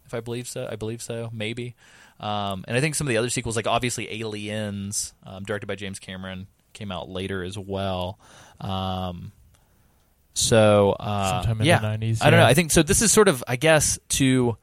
if 0.07 0.15
I 0.15 0.21
believe 0.21 0.49
so. 0.49 0.67
I 0.71 0.77
believe 0.77 1.03
so, 1.03 1.29
maybe. 1.33 1.75
Um, 2.19 2.65
and 2.67 2.77
I 2.77 2.81
think 2.81 2.95
some 2.95 3.07
of 3.07 3.11
the 3.11 3.19
other 3.19 3.29
sequels, 3.29 3.57
like 3.57 3.67
obviously 3.67 4.21
Aliens, 4.21 5.13
um, 5.27 5.43
directed 5.45 5.67
by 5.67 5.75
James 5.75 5.99
Cameron, 5.99 6.47
came 6.75 6.93
out 6.93 7.09
later 7.09 7.43
as 7.43 7.59
well. 7.59 8.19
Um, 8.61 9.33
so 10.35 10.97
uh, 10.99 11.31
Sometime 11.31 11.53
in 11.53 11.59
the 11.59 11.65
yeah, 11.67 11.81
I 12.21 12.31
don't 12.31 12.41
know. 12.41 12.47
I 12.47 12.55
think 12.55 12.71
so. 12.73 12.83
This 12.83 13.03
is 13.03 13.13
sort 13.13 13.29
of, 13.29 13.43
I 13.47 13.57
guess, 13.57 13.99
to. 14.11 14.57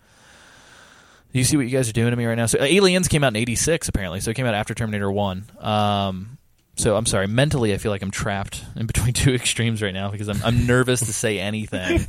You 1.33 1.45
see 1.45 1.55
what 1.55 1.65
you 1.65 1.71
guys 1.71 1.87
are 1.87 1.93
doing 1.93 2.11
to 2.11 2.17
me 2.17 2.25
right 2.25 2.35
now. 2.35 2.45
So 2.45 2.61
Aliens 2.61 3.07
came 3.07 3.23
out 3.23 3.29
in 3.29 3.37
'86, 3.37 3.87
apparently. 3.87 4.19
So 4.19 4.31
it 4.31 4.33
came 4.33 4.45
out 4.45 4.53
after 4.53 4.73
Terminator 4.73 5.09
One. 5.09 5.45
Um, 5.61 6.37
so 6.75 6.97
I'm 6.97 7.05
sorry. 7.05 7.27
Mentally, 7.27 7.73
I 7.73 7.77
feel 7.77 7.91
like 7.91 8.01
I'm 8.01 8.11
trapped 8.11 8.63
in 8.75 8.85
between 8.85 9.13
two 9.13 9.33
extremes 9.33 9.81
right 9.81 9.93
now 9.93 10.11
because 10.11 10.27
I'm 10.27 10.41
I'm 10.43 10.67
nervous 10.67 10.99
to 11.01 11.13
say 11.13 11.39
anything. 11.39 11.99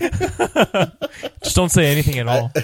Just 1.43 1.55
don't 1.55 1.69
say 1.71 1.87
anything 1.93 2.19
at 2.19 2.27
all. 2.27 2.49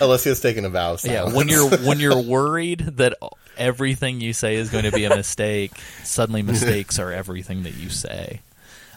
Alessio's 0.00 0.40
taking 0.40 0.64
a 0.64 0.70
vow. 0.70 0.94
of 0.94 1.04
Yeah, 1.04 1.32
when 1.32 1.48
you're 1.48 1.70
when 1.78 1.98
you're 1.98 2.20
worried 2.20 2.80
that 2.98 3.16
everything 3.56 4.20
you 4.20 4.32
say 4.32 4.56
is 4.56 4.70
going 4.70 4.84
to 4.84 4.92
be 4.92 5.04
a 5.04 5.10
mistake, 5.10 5.72
suddenly 6.02 6.42
mistakes 6.52 6.98
are 6.98 7.12
everything 7.12 7.64
that 7.64 7.74
you 7.74 7.90
say. 7.90 8.40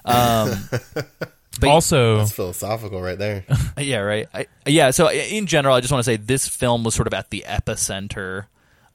Um, 0.06 0.70
but 1.60 1.70
also, 1.70 2.18
That's 2.18 2.32
philosophical 2.32 3.02
right 3.02 3.18
there. 3.18 3.46
yeah, 3.78 4.00
right. 4.00 4.28
I, 4.34 4.48
yeah, 4.66 4.92
so 4.92 5.12
in 5.12 5.48
general, 5.48 5.76
I 5.76 5.82
just 5.82 5.92
want 5.92 6.04
to 6.04 6.12
say 6.12 6.18
this 6.18 6.48
film 6.48 6.84
was 6.84 6.96
sort 6.96 7.08
of 7.08 7.14
at 7.14 7.30
the 7.30 7.46
epicenter 7.48 8.46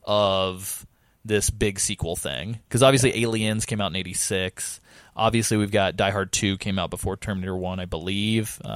of 0.05 0.87
this 1.25 1.51
big 1.51 1.79
sequel 1.79 2.16
thing 2.16 2.59
because 2.68 2.83
obviously 2.83 3.22
Aliens 3.22 3.64
came 3.66 3.81
out 3.81 3.92
in 3.92 3.96
'86. 3.96 4.81
Obviously, 5.14 5.57
we've 5.59 5.70
got 5.70 5.96
Die 5.96 6.11
Hard 6.11 6.33
2 6.33 6.57
came 6.57 6.79
out 6.79 6.88
before 6.90 7.16
Terminator 7.16 7.55
1, 7.57 7.81
I 7.81 7.85
believe. 7.85 8.59
Uh, 8.64 8.68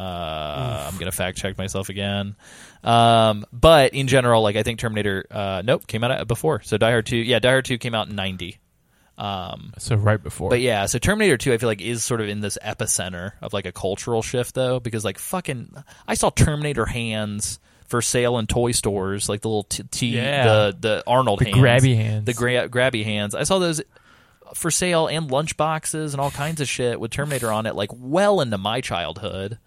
I'm 0.87 0.95
going 0.95 1.11
to 1.11 1.17
fact 1.17 1.39
check 1.39 1.57
myself 1.57 1.89
again. 1.89 2.37
Um, 2.85 3.47
but 3.53 3.95
in 3.95 4.07
general, 4.07 4.43
like 4.43 4.57
I 4.57 4.63
think 4.63 4.79
Terminator, 4.79 5.25
uh, 5.31 5.63
nope, 5.65 5.87
came 5.87 6.05
out 6.05 6.29
before. 6.29 6.61
So 6.63 6.77
Die 6.77 6.91
Hard 6.91 7.07
2, 7.07 7.17
yeah, 7.17 7.39
Die 7.39 7.49
Hard 7.51 7.65
2 7.65 7.79
came 7.79 7.95
out 7.95 8.09
in 8.09 8.17
90. 8.17 8.59
so 9.19 9.97
right 9.97 10.23
before. 10.23 10.51
But 10.51 10.61
yeah, 10.61 10.87
so 10.87 10.99
Terminator 10.99 11.37
2 11.39 11.53
I 11.55 11.59
feel 11.59 11.69
like 11.69 11.81
is 11.81 12.05
sort 12.05 12.21
of 12.21 12.29
in 12.29 12.41
this 12.41 12.59
epicenter 12.63 13.33
of 13.41 13.53
like 13.53 13.65
a 13.67 13.73
cultural 13.73 14.21
shift 14.23 14.55
though 14.55 14.79
because 14.79 15.05
like 15.05 15.19
fucking 15.19 15.75
I 16.07 16.15
saw 16.15 16.29
Terminator 16.31 16.85
hands 16.87 17.59
for 17.89 18.03
sale 18.03 18.37
in 18.39 18.47
toy 18.47 18.73
stores 18.73 19.29
like 19.29 19.41
the 19.41 19.49
little 19.49 19.63
t, 19.63 19.83
t 19.91 20.07
Yeah. 20.17 20.45
the 20.45 20.77
the 20.81 21.05
Arnold 21.07 21.39
The 21.39 21.47
hands. 21.47 21.57
grabby 21.57 21.97
hands. 21.97 22.25
The 22.27 22.35
gra- 22.35 22.69
grabby 22.69 23.05
hands. 23.05 23.35
I 23.35 23.45
saw 23.45 23.59
those 23.59 23.81
for 24.57 24.71
sale 24.71 25.07
and 25.07 25.31
lunch 25.31 25.57
boxes 25.57 26.15
and 26.15 26.21
all 26.21 26.31
kinds 26.31 26.61
of 26.61 26.69
shit 26.69 26.99
with 26.99 27.11
Terminator 27.11 27.53
on 27.53 27.67
it 27.67 27.75
like 27.75 27.91
well 27.95 28.41
into 28.41 28.59
my 28.59 28.81
childhood 28.81 29.59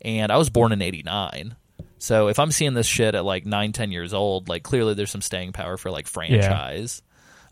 and 0.00 0.30
I 0.32 0.36
was 0.36 0.48
born 0.50 0.72
in 0.72 0.80
89. 0.82 1.56
So 1.98 2.28
if 2.28 2.38
I'm 2.38 2.52
seeing 2.52 2.74
this 2.74 2.86
shit 2.86 3.14
at 3.14 3.24
like 3.24 3.44
nine, 3.44 3.72
ten 3.72 3.90
years 3.90 4.14
old, 4.14 4.48
like 4.48 4.62
clearly 4.62 4.94
there's 4.94 5.10
some 5.10 5.20
staying 5.22 5.52
power 5.52 5.76
for 5.76 5.90
like 5.90 6.06
franchise. 6.06 7.02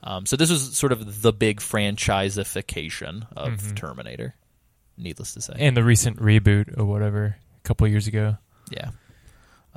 Um, 0.04 0.24
so 0.26 0.36
this 0.36 0.50
was 0.50 0.76
sort 0.76 0.92
of 0.92 1.22
the 1.22 1.32
big 1.32 1.58
franchiseification 1.60 3.26
of 3.36 3.74
Terminator. 3.74 4.34
Needless 4.96 5.34
to 5.34 5.40
say, 5.42 5.54
and 5.58 5.76
the 5.76 5.84
recent 5.84 6.18
reboot 6.18 6.78
or 6.78 6.84
whatever 6.84 7.36
a 7.58 7.68
couple 7.68 7.86
years 7.88 8.06
ago. 8.06 8.36
yeah. 8.70 8.90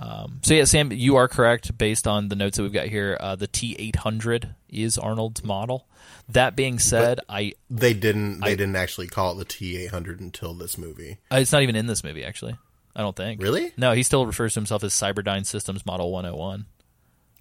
Um, 0.02 0.40
so 0.44 0.54
yeah, 0.54 0.64
Sam, 0.64 0.94
you 0.94 1.18
are 1.18 1.28
correct 1.28 1.78
based 1.78 2.08
on 2.08 2.30
the 2.30 2.36
notes 2.38 2.56
that 2.56 2.64
we've 2.64 2.72
got 2.72 2.88
here. 2.88 3.18
Uh, 3.20 3.36
the 3.36 3.50
T800 3.50 4.56
is 4.70 4.98
Arnold's 4.98 5.44
model. 5.44 5.88
That 6.30 6.56
being 6.56 6.80
said, 6.80 7.20
I 7.28 7.54
They 7.70 7.94
didn't. 7.94 8.40
They 8.40 8.52
I- 8.52 8.56
didn't 8.56 8.78
actually 8.78 9.08
call 9.08 9.34
it 9.34 9.40
the 9.40 9.46
T 9.46 9.76
eight 9.78 9.90
hundred 9.92 10.20
until 10.22 10.54
this 10.54 10.78
movie. 10.78 11.18
uh, 11.32 11.36
it's 11.38 11.52
not 11.52 11.64
even 11.64 11.76
in 11.76 11.88
this 11.88 12.04
movie 12.04 12.24
actually. 12.24 12.56
I 12.96 13.02
don't 13.02 13.16
think. 13.16 13.42
Really? 13.42 13.74
No, 13.78 13.92
he 13.94 14.04
still 14.04 14.26
refers 14.26 14.54
to 14.54 14.60
himself 14.60 14.84
as 14.84 14.94
Cyberdyne 14.94 15.46
Systems 15.46 15.86
Model 15.86 16.12
101. 16.12 16.66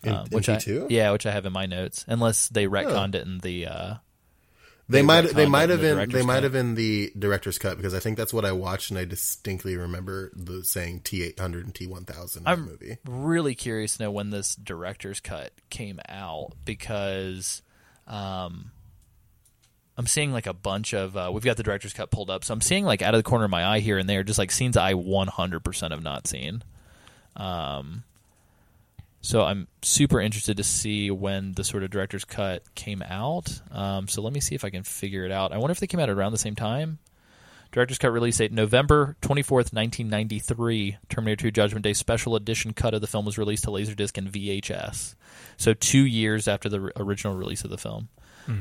In, 0.05 0.13
uh, 0.13 0.25
in 0.25 0.31
which 0.31 0.47
T 0.47 0.53
I 0.53 0.57
two. 0.59 0.87
yeah, 0.91 1.11
which 1.13 1.27
I 1.27 1.31
have 1.33 1.47
in 1.47 1.53
my 1.53 1.67
notes, 1.67 2.05
unless 2.09 2.49
they 2.49 2.67
retconned 2.67 3.15
it 3.15 3.27
in 3.27 3.39
the 3.39 3.67
uh, 3.67 3.95
They 4.91 5.03
might 5.03 5.35
they 5.35 5.47
might 5.47 5.69
have 5.69 5.83
been 5.83 6.09
they 6.09 6.23
might 6.23 6.45
have 6.45 6.53
been 6.53 6.75
the 6.75 7.13
director's 7.19 7.59
cut 7.59 7.77
because 7.77 7.93
I 7.93 8.01
think 8.01 8.17
that's 8.17 8.33
what 8.33 8.47
I 8.47 8.53
watched 8.53 8.91
and 8.91 8.99
I 8.99 9.05
distinctly 9.05 9.77
remember 9.77 10.33
the 10.35 10.65
saying 10.65 11.01
T 11.01 11.23
eight 11.23 11.39
hundred 11.39 11.67
and 11.67 11.75
T 11.75 11.87
one 11.87 12.05
thousand 12.05 12.49
in 12.49 12.65
the 12.65 12.71
movie. 12.71 12.99
really 13.07 13.55
curious 13.55 13.99
to 13.99 14.05
know 14.05 14.11
when 14.11 14.31
this 14.31 14.55
director's 14.55 15.21
cut 15.21 15.53
came 15.69 16.01
out 16.09 16.53
because 16.65 17.61
um, 18.07 18.71
I'm 19.99 20.07
seeing 20.07 20.33
like 20.33 20.47
a 20.47 20.55
bunch 20.55 20.95
of 20.95 21.17
uh, 21.17 21.31
we've 21.33 21.45
got 21.45 21.59
the 21.59 21.63
director's 21.63 21.93
cut 21.93 22.11
pulled 22.11 22.31
up, 22.31 22.45
so 22.45 22.55
I'm 22.55 22.61
seeing 22.61 22.85
like 22.85 23.03
out 23.03 23.15
of 23.15 23.19
the 23.19 23.29
corner 23.29 23.45
of 23.45 23.51
my 23.51 23.67
eye 23.67 23.81
here 23.81 23.99
and 23.99 24.09
there, 24.09 24.23
just 24.23 24.39
like 24.39 24.51
scenes 24.51 24.77
I 24.77 24.95
100% 24.95 25.91
have 25.91 26.03
not 26.03 26.27
seen. 26.27 26.63
Um, 27.37 28.05
so 29.21 29.43
I'm 29.43 29.67
super 29.83 30.21
interested 30.21 30.57
to 30.59 30.65
see 30.65 31.11
when 31.11 31.53
the 31.55 31.65
sort 31.65 31.83
of 31.83 31.91
director's 31.91 32.25
cut 32.25 32.63
came 32.75 33.03
out. 33.03 33.61
Um, 33.71 34.09
so 34.09 34.23
let 34.23 34.33
me 34.33 34.41
see 34.41 34.55
if 34.55 34.65
I 34.65 34.71
can 34.71 34.83
figure 34.85 35.25
it 35.25 35.33
out. 35.33 35.53
I 35.53 35.59
wonder 35.59 35.73
if 35.73 35.81
they 35.81 35.87
came 35.87 36.01
out 36.01 36.09
around 36.11 36.33
the 36.33 36.39
same 36.39 36.55
time. 36.55 36.99
Director's 37.71 37.99
cut 37.99 38.13
release 38.13 38.39
date 38.39 38.51
November 38.53 39.17
24th, 39.21 39.75
1993. 39.75 40.97
Terminator 41.11 41.43
2 41.43 41.51
Judgment 41.51 41.83
Day 41.85 41.93
special 41.93 42.35
edition 42.37 42.73
cut 42.73 42.95
of 42.95 43.01
the 43.03 43.07
film 43.07 43.27
was 43.27 43.37
released 43.37 43.65
to 43.65 43.71
Laserdisc 43.71 44.17
and 44.17 44.33
VHS. 44.33 45.15
So 45.59 45.75
2 45.75 45.99
years 45.99 46.49
after 46.49 46.69
the 46.71 46.91
original 46.97 47.35
release 47.37 47.65
of 47.65 47.71
the 47.71 47.79
film. 47.79 48.09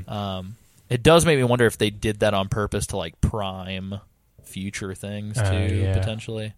Um, 0.09 0.57
it 0.89 1.01
does 1.03 1.25
make 1.25 1.37
me 1.37 1.45
wonder 1.45 1.65
if 1.65 1.77
they 1.77 1.89
did 1.89 2.19
that 2.19 2.33
on 2.33 2.49
purpose 2.49 2.87
to 2.87 2.97
like 2.97 3.21
prime 3.21 4.01
future 4.43 4.93
things 4.93 5.35
too 5.35 5.41
Uh, 5.41 5.51
yeah. 5.71 5.97
potentially. 5.97 6.53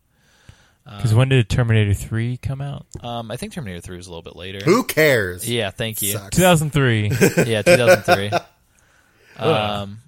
Because 0.85 1.13
when 1.13 1.29
did 1.29 1.47
Terminator 1.49 1.93
3 1.93 2.37
come 2.37 2.61
out? 2.61 2.87
Um, 3.01 3.29
I 3.29 3.37
think 3.37 3.53
Terminator 3.53 3.79
3 3.79 3.97
was 3.97 4.07
a 4.07 4.09
little 4.09 4.23
bit 4.23 4.35
later. 4.35 4.59
Who 4.65 4.83
cares? 4.83 5.47
Yeah, 5.47 5.69
thank 5.69 6.01
you. 6.01 6.13
Sucks. 6.13 6.35
2003. 6.35 7.03
yeah, 7.45 7.61
2003. 7.61 8.31
um, 9.37 9.99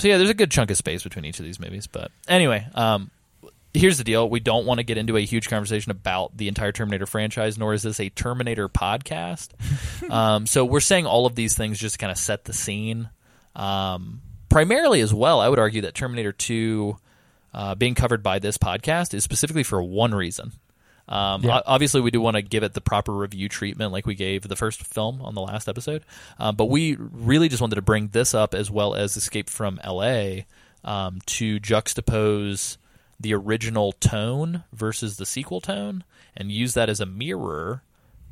so 0.00 0.08
yeah, 0.08 0.16
there's 0.16 0.30
a 0.30 0.34
good 0.34 0.50
chunk 0.50 0.70
of 0.70 0.78
space 0.78 1.02
between 1.02 1.26
each 1.26 1.38
of 1.38 1.44
these 1.44 1.60
movies. 1.60 1.86
But 1.86 2.10
anyway, 2.26 2.66
um, 2.74 3.10
here's 3.74 3.98
the 3.98 4.04
deal: 4.04 4.28
we 4.28 4.40
don't 4.40 4.66
want 4.66 4.78
to 4.78 4.84
get 4.84 4.96
into 4.96 5.16
a 5.16 5.20
huge 5.20 5.48
conversation 5.48 5.90
about 5.90 6.36
the 6.36 6.48
entire 6.48 6.72
Terminator 6.72 7.06
franchise, 7.06 7.58
nor 7.58 7.74
is 7.74 7.82
this 7.82 8.00
a 8.00 8.08
Terminator 8.08 8.68
podcast. 8.68 9.50
um, 10.10 10.46
so 10.46 10.64
we're 10.64 10.80
saying 10.80 11.06
all 11.06 11.26
of 11.26 11.34
these 11.34 11.56
things 11.56 11.78
just 11.78 11.94
to 11.94 11.98
kind 11.98 12.10
of 12.10 12.18
set 12.18 12.44
the 12.44 12.52
scene. 12.54 13.10
Um, 13.54 14.22
primarily, 14.48 15.02
as 15.02 15.12
well, 15.12 15.40
I 15.40 15.48
would 15.48 15.58
argue 15.58 15.82
that 15.82 15.94
Terminator 15.94 16.32
Two. 16.32 16.96
Uh, 17.52 17.74
being 17.74 17.94
covered 17.94 18.22
by 18.22 18.38
this 18.38 18.56
podcast 18.58 19.12
is 19.14 19.24
specifically 19.24 19.62
for 19.62 19.82
one 19.82 20.14
reason. 20.14 20.52
Um, 21.08 21.42
Yeah. 21.42 21.60
Obviously, 21.66 22.00
we 22.00 22.12
do 22.12 22.20
want 22.20 22.36
to 22.36 22.42
give 22.42 22.62
it 22.62 22.74
the 22.74 22.80
proper 22.80 23.12
review 23.12 23.48
treatment, 23.48 23.90
like 23.92 24.06
we 24.06 24.14
gave 24.14 24.42
the 24.42 24.54
first 24.56 24.84
film 24.84 25.20
on 25.22 25.34
the 25.34 25.40
last 25.40 25.68
episode. 25.68 26.04
Um, 26.38 26.54
but 26.54 26.66
we 26.66 26.96
really 26.98 27.48
just 27.48 27.60
wanted 27.60 27.74
to 27.74 27.82
bring 27.82 28.08
this 28.08 28.32
up 28.34 28.54
as 28.54 28.70
well 28.70 28.94
as 28.94 29.16
Escape 29.16 29.50
from 29.50 29.80
L.A. 29.82 30.46
Um, 30.84 31.18
to 31.26 31.58
juxtapose 31.58 32.76
the 33.18 33.34
original 33.34 33.92
tone 33.92 34.64
versus 34.72 35.16
the 35.16 35.26
sequel 35.26 35.60
tone, 35.60 36.04
and 36.36 36.50
use 36.50 36.74
that 36.74 36.88
as 36.88 37.00
a 37.00 37.06
mirror 37.06 37.82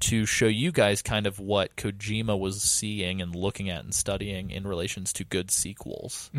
to 0.01 0.27
show 0.27 0.47
you 0.47 0.71
guys 0.73 1.03
kind 1.03 1.27
of 1.27 1.39
what 1.39 1.77
Kojima 1.77 2.39
was 2.39 2.63
seeing 2.63 3.21
and 3.21 3.35
looking 3.35 3.69
at 3.69 3.85
and 3.85 3.95
studying 3.95 4.51
in 4.51 4.67
relations 4.67 5.13
to 5.15 5.25
good 5.25 5.51
sequels. 5.51 6.31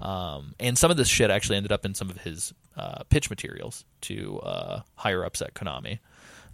Um, 0.00 0.54
and 0.60 0.78
some 0.78 0.90
of 0.90 0.96
this 0.96 1.08
shit 1.08 1.30
actually 1.30 1.56
ended 1.56 1.72
up 1.72 1.84
in 1.84 1.94
some 1.94 2.10
of 2.10 2.18
his 2.18 2.54
uh, 2.76 3.02
pitch 3.10 3.30
materials 3.30 3.84
to 4.02 4.38
uh, 4.40 4.82
higher 4.94 5.24
ups 5.24 5.42
at 5.42 5.54
Konami 5.54 5.98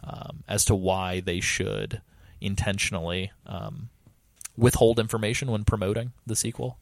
um, 0.02 0.42
as 0.48 0.64
to 0.66 0.74
why 0.74 1.20
they 1.20 1.40
should 1.40 2.00
intentionally 2.40 3.30
um, 3.46 3.88
withhold 4.56 4.98
information 4.98 5.50
when 5.50 5.64
promoting 5.64 6.12
the 6.26 6.36
sequel. 6.36 6.78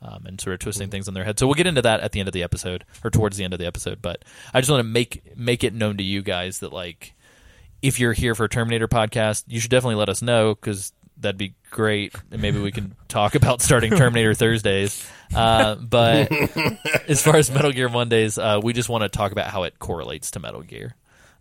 Um, 0.00 0.26
and 0.26 0.40
sort 0.40 0.54
of 0.54 0.60
twisting 0.60 0.90
things 0.90 1.08
in 1.08 1.14
their 1.14 1.24
head. 1.24 1.40
So 1.40 1.48
we'll 1.48 1.54
get 1.54 1.66
into 1.66 1.82
that 1.82 1.98
at 1.98 2.12
the 2.12 2.20
end 2.20 2.28
of 2.28 2.32
the 2.32 2.44
episode, 2.44 2.84
or 3.02 3.10
towards 3.10 3.36
the 3.36 3.42
end 3.42 3.52
of 3.52 3.58
the 3.58 3.66
episode. 3.66 4.00
But 4.00 4.24
I 4.54 4.60
just 4.60 4.70
want 4.70 4.78
to 4.78 4.84
make 4.88 5.36
make 5.36 5.64
it 5.64 5.74
known 5.74 5.96
to 5.96 6.04
you 6.04 6.22
guys 6.22 6.60
that 6.60 6.72
like 6.72 7.14
if 7.82 8.00
you're 8.00 8.12
here 8.12 8.34
for 8.34 8.44
a 8.44 8.48
Terminator 8.48 8.88
podcast, 8.88 9.44
you 9.46 9.60
should 9.60 9.70
definitely 9.70 9.96
let 9.96 10.08
us 10.08 10.22
know 10.22 10.54
because 10.54 10.92
that'd 11.16 11.38
be 11.38 11.54
great. 11.70 12.14
And 12.30 12.40
maybe 12.40 12.60
we 12.60 12.72
can 12.72 12.94
talk 13.08 13.34
about 13.34 13.60
starting 13.60 13.96
Terminator 13.96 14.34
Thursdays. 14.34 15.06
Uh, 15.34 15.74
but 15.76 16.30
as 17.08 17.22
far 17.22 17.36
as 17.36 17.50
Metal 17.50 17.72
Gear 17.72 17.88
Mondays, 17.88 18.38
uh, 18.38 18.60
we 18.62 18.72
just 18.72 18.88
want 18.88 19.02
to 19.02 19.08
talk 19.08 19.32
about 19.32 19.50
how 19.50 19.64
it 19.64 19.78
correlates 19.78 20.30
to 20.32 20.40
Metal 20.40 20.62
Gear. 20.62 20.94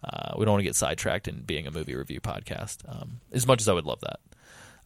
Uh, 0.03 0.33
we 0.37 0.45
don't 0.45 0.53
want 0.53 0.59
to 0.59 0.65
get 0.65 0.75
sidetracked 0.75 1.27
in 1.27 1.41
being 1.41 1.67
a 1.67 1.71
movie 1.71 1.95
review 1.95 2.21
podcast, 2.21 2.77
um, 2.87 3.19
as 3.31 3.47
much 3.47 3.61
as 3.61 3.67
I 3.67 3.73
would 3.73 3.85
love 3.85 3.99
that. 4.01 4.19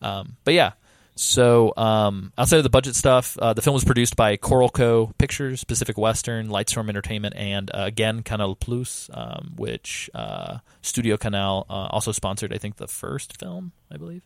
Um, 0.01 0.37
but 0.43 0.53
yeah, 0.53 0.71
so 1.15 1.73
um, 1.77 2.31
outside 2.37 2.57
of 2.57 2.63
the 2.63 2.69
budget 2.69 2.95
stuff, 2.95 3.37
uh, 3.37 3.53
the 3.53 3.61
film 3.61 3.73
was 3.73 3.83
produced 3.83 4.15
by 4.15 4.37
Carolco 4.37 5.15
Pictures, 5.17 5.63
Pacific 5.63 5.97
Western, 5.97 6.47
Lightstorm 6.47 6.89
Entertainment, 6.89 7.35
and 7.35 7.69
uh, 7.73 7.83
again 7.85 8.23
Canal 8.23 8.55
Plus, 8.55 9.09
um, 9.13 9.53
which 9.55 10.09
uh, 10.13 10.59
Studio 10.81 11.17
Canal 11.17 11.65
uh, 11.69 11.87
also 11.91 12.11
sponsored. 12.11 12.53
I 12.53 12.57
think 12.57 12.77
the 12.77 12.87
first 12.87 13.37
film, 13.37 13.71
I 13.91 13.97
believe. 13.97 14.23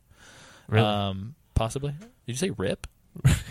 Really? 0.68 0.86
Um, 0.86 1.36
possibly. 1.54 1.92
Did 1.92 2.08
you 2.28 2.36
say 2.36 2.50
RIP? 2.52 2.88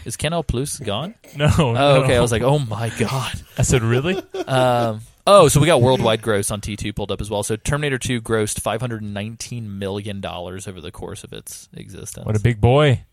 Is 0.04 0.16
Canal 0.16 0.42
Plus 0.42 0.78
gone? 0.78 1.14
no. 1.36 1.50
Oh, 1.58 1.72
no. 1.72 2.02
okay. 2.02 2.16
I 2.16 2.20
was 2.20 2.32
like, 2.32 2.42
oh 2.42 2.58
my 2.58 2.90
god. 2.98 3.42
I 3.56 3.62
said, 3.62 3.82
really? 3.82 4.22
Um, 4.46 5.00
oh, 5.26 5.48
so 5.48 5.60
we 5.60 5.66
got 5.66 5.80
worldwide 5.80 6.22
gross 6.22 6.50
on 6.50 6.60
T2 6.60 6.94
pulled 6.94 7.10
up 7.10 7.20
as 7.20 7.30
well. 7.30 7.42
So 7.42 7.56
Terminator 7.56 7.98
2 7.98 8.20
grossed 8.20 8.60
519 8.60 9.78
million 9.78 10.20
dollars 10.20 10.68
over 10.68 10.80
the 10.80 10.92
course 10.92 11.24
of 11.24 11.32
its 11.32 11.68
existence. 11.74 12.26
What 12.26 12.36
a 12.36 12.40
big 12.40 12.60
boy. 12.60 13.04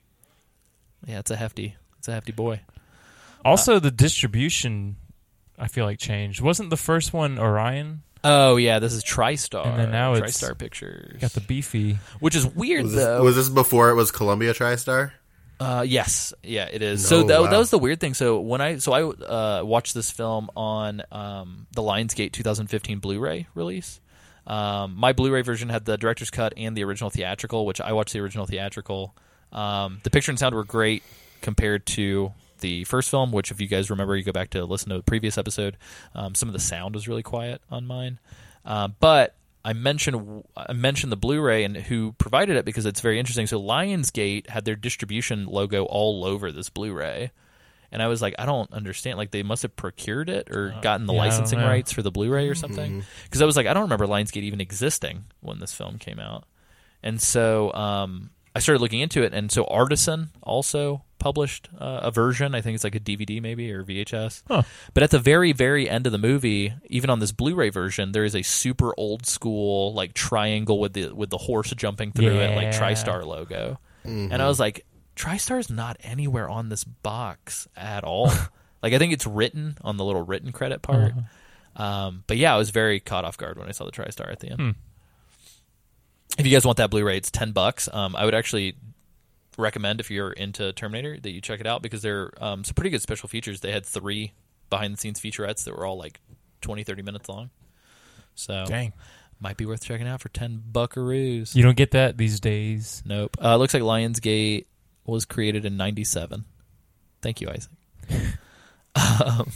Yeah, 1.05 1.19
it's 1.19 1.31
a 1.31 1.35
hefty, 1.35 1.75
it's 1.99 2.07
a 2.07 2.13
hefty 2.13 2.31
boy. 2.31 2.61
Also, 3.43 3.79
the 3.79 3.91
distribution, 3.91 4.97
I 5.57 5.67
feel 5.67 5.85
like 5.85 5.97
changed. 5.99 6.41
Wasn't 6.41 6.69
the 6.69 6.77
first 6.77 7.13
one 7.13 7.39
Orion? 7.39 8.03
Oh 8.23 8.55
yeah, 8.57 8.79
this 8.79 8.93
is 8.93 9.03
TriStar. 9.03 9.65
And 9.65 9.79
then 9.79 9.91
now 9.91 10.13
it's- 10.13 10.39
TriStar 10.39 10.57
Pictures. 10.57 11.19
Got 11.19 11.31
the 11.31 11.41
beefy. 11.41 11.97
which 12.19 12.35
is 12.35 12.45
weird 12.47 12.83
Was 12.83 12.93
this, 12.93 13.03
though. 13.03 13.23
was 13.23 13.35
this 13.35 13.49
before 13.49 13.89
it 13.89 13.95
was 13.95 14.11
Columbia 14.11 14.53
TriStar? 14.53 15.11
Uh, 15.59 15.83
yes, 15.87 16.33
yeah, 16.41 16.67
it 16.71 16.81
is. 16.81 17.03
No, 17.03 17.21
so 17.21 17.27
that, 17.27 17.41
wow. 17.41 17.49
that 17.51 17.57
was 17.57 17.69
the 17.69 17.77
weird 17.77 17.99
thing. 17.99 18.15
So 18.15 18.39
when 18.39 18.61
I 18.61 18.77
so 18.77 18.93
I 18.93 19.03
uh, 19.03 19.63
watched 19.63 19.93
this 19.93 20.09
film 20.09 20.49
on 20.55 21.03
um, 21.11 21.67
the 21.75 21.83
Lionsgate 21.83 22.31
2015 22.31 22.97
Blu-ray 22.99 23.47
release. 23.53 23.99
Um, 24.47 24.95
my 24.97 25.13
Blu-ray 25.13 25.43
version 25.43 25.69
had 25.69 25.85
the 25.85 25.97
director's 25.99 26.31
cut 26.31 26.53
and 26.57 26.75
the 26.75 26.83
original 26.83 27.11
theatrical, 27.11 27.67
which 27.67 27.79
I 27.79 27.93
watched 27.93 28.13
the 28.13 28.19
original 28.21 28.47
theatrical. 28.47 29.15
Um, 29.51 29.99
the 30.03 30.09
picture 30.09 30.31
and 30.31 30.39
sound 30.39 30.55
were 30.55 30.63
great 30.63 31.03
compared 31.41 31.85
to 31.87 32.31
the 32.59 32.83
first 32.85 33.09
film, 33.09 33.31
which 33.31 33.51
if 33.51 33.59
you 33.59 33.67
guys 33.67 33.89
remember, 33.89 34.15
you 34.15 34.23
go 34.23 34.31
back 34.31 34.51
to 34.51 34.63
listen 34.65 34.89
to 34.89 34.97
the 34.97 35.03
previous 35.03 35.37
episode. 35.37 35.77
Um, 36.15 36.35
some 36.35 36.47
of 36.47 36.53
the 36.53 36.59
sound 36.59 36.95
was 36.95 37.07
really 37.07 37.23
quiet 37.23 37.61
on 37.69 37.85
mine, 37.85 38.19
uh, 38.65 38.87
but 38.99 39.35
I 39.63 39.73
mentioned 39.73 40.43
I 40.55 40.73
mentioned 40.73 41.11
the 41.11 41.17
Blu-ray 41.17 41.63
and 41.63 41.75
who 41.75 42.13
provided 42.13 42.55
it 42.55 42.65
because 42.65 42.85
it's 42.85 43.01
very 43.01 43.19
interesting. 43.19 43.47
So 43.47 43.61
Lionsgate 43.61 44.47
had 44.47 44.65
their 44.65 44.75
distribution 44.75 45.45
logo 45.45 45.85
all 45.85 46.25
over 46.25 46.51
this 46.51 46.69
Blu-ray, 46.69 47.31
and 47.91 48.01
I 48.01 48.07
was 48.07 48.21
like, 48.21 48.35
I 48.39 48.45
don't 48.45 48.71
understand. 48.71 49.17
Like 49.17 49.31
they 49.31 49.43
must 49.43 49.63
have 49.63 49.75
procured 49.75 50.29
it 50.29 50.49
or 50.49 50.75
gotten 50.81 51.05
the 51.05 51.13
yeah, 51.13 51.19
licensing 51.19 51.59
rights 51.59 51.91
for 51.91 52.01
the 52.01 52.11
Blu-ray 52.11 52.47
or 52.47 52.55
something. 52.55 53.03
Because 53.23 53.41
I 53.41 53.45
was 53.45 53.57
like, 53.57 53.67
I 53.67 53.73
don't 53.73 53.83
remember 53.83 54.07
Lionsgate 54.07 54.43
even 54.43 54.61
existing 54.61 55.25
when 55.41 55.59
this 55.59 55.73
film 55.73 55.97
came 55.97 56.19
out, 56.19 56.45
and 57.03 57.21
so 57.21 57.73
um, 57.73 58.29
I 58.55 58.59
started 58.59 58.81
looking 58.81 58.99
into 58.99 59.23
it. 59.23 59.33
And 59.33 59.51
so 59.51 59.63
Artisan 59.65 60.29
also 60.43 61.03
published 61.19 61.69
uh, 61.79 62.01
a 62.03 62.11
version. 62.11 62.53
I 62.55 62.61
think 62.61 62.75
it's 62.75 62.83
like 62.83 62.95
a 62.95 62.99
DVD 62.99 63.41
maybe 63.41 63.71
or 63.71 63.83
VHS. 63.83 64.43
Huh. 64.47 64.63
But 64.93 65.03
at 65.03 65.11
the 65.11 65.19
very, 65.19 65.53
very 65.53 65.89
end 65.89 66.05
of 66.05 66.11
the 66.11 66.17
movie, 66.17 66.73
even 66.87 67.09
on 67.09 67.19
this 67.19 67.31
Blu-ray 67.31 67.69
version, 67.69 68.11
there 68.11 68.25
is 68.25 68.35
a 68.35 68.41
super 68.41 68.93
old 68.97 69.25
school 69.25 69.93
like 69.93 70.13
triangle 70.13 70.79
with 70.79 70.93
the 70.93 71.13
with 71.13 71.29
the 71.29 71.37
horse 71.37 71.69
jumping 71.71 72.11
through 72.11 72.39
it, 72.39 72.55
like 72.55 72.73
Yeah. 72.73 72.79
TriStar 72.79 73.25
logo. 73.25 73.79
And 74.03 74.41
I 74.41 74.47
was 74.47 74.59
like, 74.59 74.85
TriStar's 75.15 75.69
not 75.69 75.97
anywhere 76.01 76.49
on 76.49 76.69
this 76.69 76.83
box 76.83 77.67
at 77.77 78.03
all. 78.03 78.31
like 78.83 78.93
I 78.93 78.97
think 78.97 79.13
it's 79.13 79.27
written 79.27 79.77
on 79.81 79.97
the 79.97 80.03
little 80.03 80.23
written 80.23 80.51
credit 80.51 80.81
part. 80.81 81.13
Um, 81.75 82.23
but 82.27 82.35
yeah, 82.37 82.53
I 82.53 82.57
was 82.57 82.71
very 82.71 82.99
caught 82.99 83.23
off 83.23 83.37
guard 83.37 83.57
when 83.57 83.69
I 83.69 83.71
saw 83.71 83.85
the 83.85 83.91
TriStar 83.91 84.29
at 84.31 84.39
the 84.39 84.49
end. 84.51 84.75
If 86.37 86.45
you 86.45 86.51
guys 86.51 86.65
want 86.65 86.77
that 86.77 86.89
Blu-ray, 86.89 87.17
it's 87.17 87.31
ten 87.31 87.51
bucks. 87.51 87.89
Um, 87.91 88.15
I 88.15 88.25
would 88.25 88.35
actually 88.35 88.75
recommend 89.57 89.99
if 89.99 90.09
you're 90.09 90.31
into 90.31 90.71
Terminator 90.73 91.19
that 91.19 91.31
you 91.31 91.41
check 91.41 91.59
it 91.59 91.67
out 91.67 91.81
because 91.81 92.01
they're 92.01 92.31
um, 92.41 92.63
some 92.63 92.73
pretty 92.73 92.89
good 92.89 93.01
special 93.01 93.29
features. 93.29 93.59
They 93.59 93.71
had 93.71 93.85
three 93.85 94.33
behind 94.69 94.93
the 94.93 94.97
scenes 94.97 95.19
featurettes 95.19 95.65
that 95.65 95.75
were 95.75 95.85
all 95.85 95.97
like 95.97 96.19
20, 96.61 96.83
30 96.83 97.01
minutes 97.01 97.27
long. 97.29 97.49
So 98.35 98.63
Dang. 98.65 98.93
might 99.39 99.57
be 99.57 99.65
worth 99.65 99.83
checking 99.83 100.07
out 100.07 100.21
for 100.21 100.29
ten 100.29 100.63
buckaroos. 100.71 101.55
You 101.55 101.63
don't 101.63 101.77
get 101.77 101.91
that 101.91 102.17
these 102.17 102.39
days. 102.39 103.03
Nope. 103.05 103.37
Uh, 103.41 103.57
looks 103.57 103.73
like 103.73 103.83
Lionsgate 103.83 104.65
was 105.05 105.25
created 105.25 105.65
in 105.65 105.77
'97. 105.77 106.45
Thank 107.21 107.41
you, 107.41 107.49
Isaac. 107.49 107.71
um, 109.25 109.51